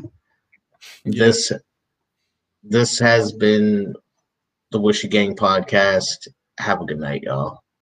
This 1.04 1.52
this 2.62 2.98
has 2.98 3.32
been 3.32 3.94
the 4.70 4.80
Whooshie 4.80 5.10
Gang 5.10 5.34
podcast. 5.36 6.28
Have 6.58 6.80
a 6.80 6.84
good 6.84 6.98
night, 6.98 7.22
y'all. 7.22 7.62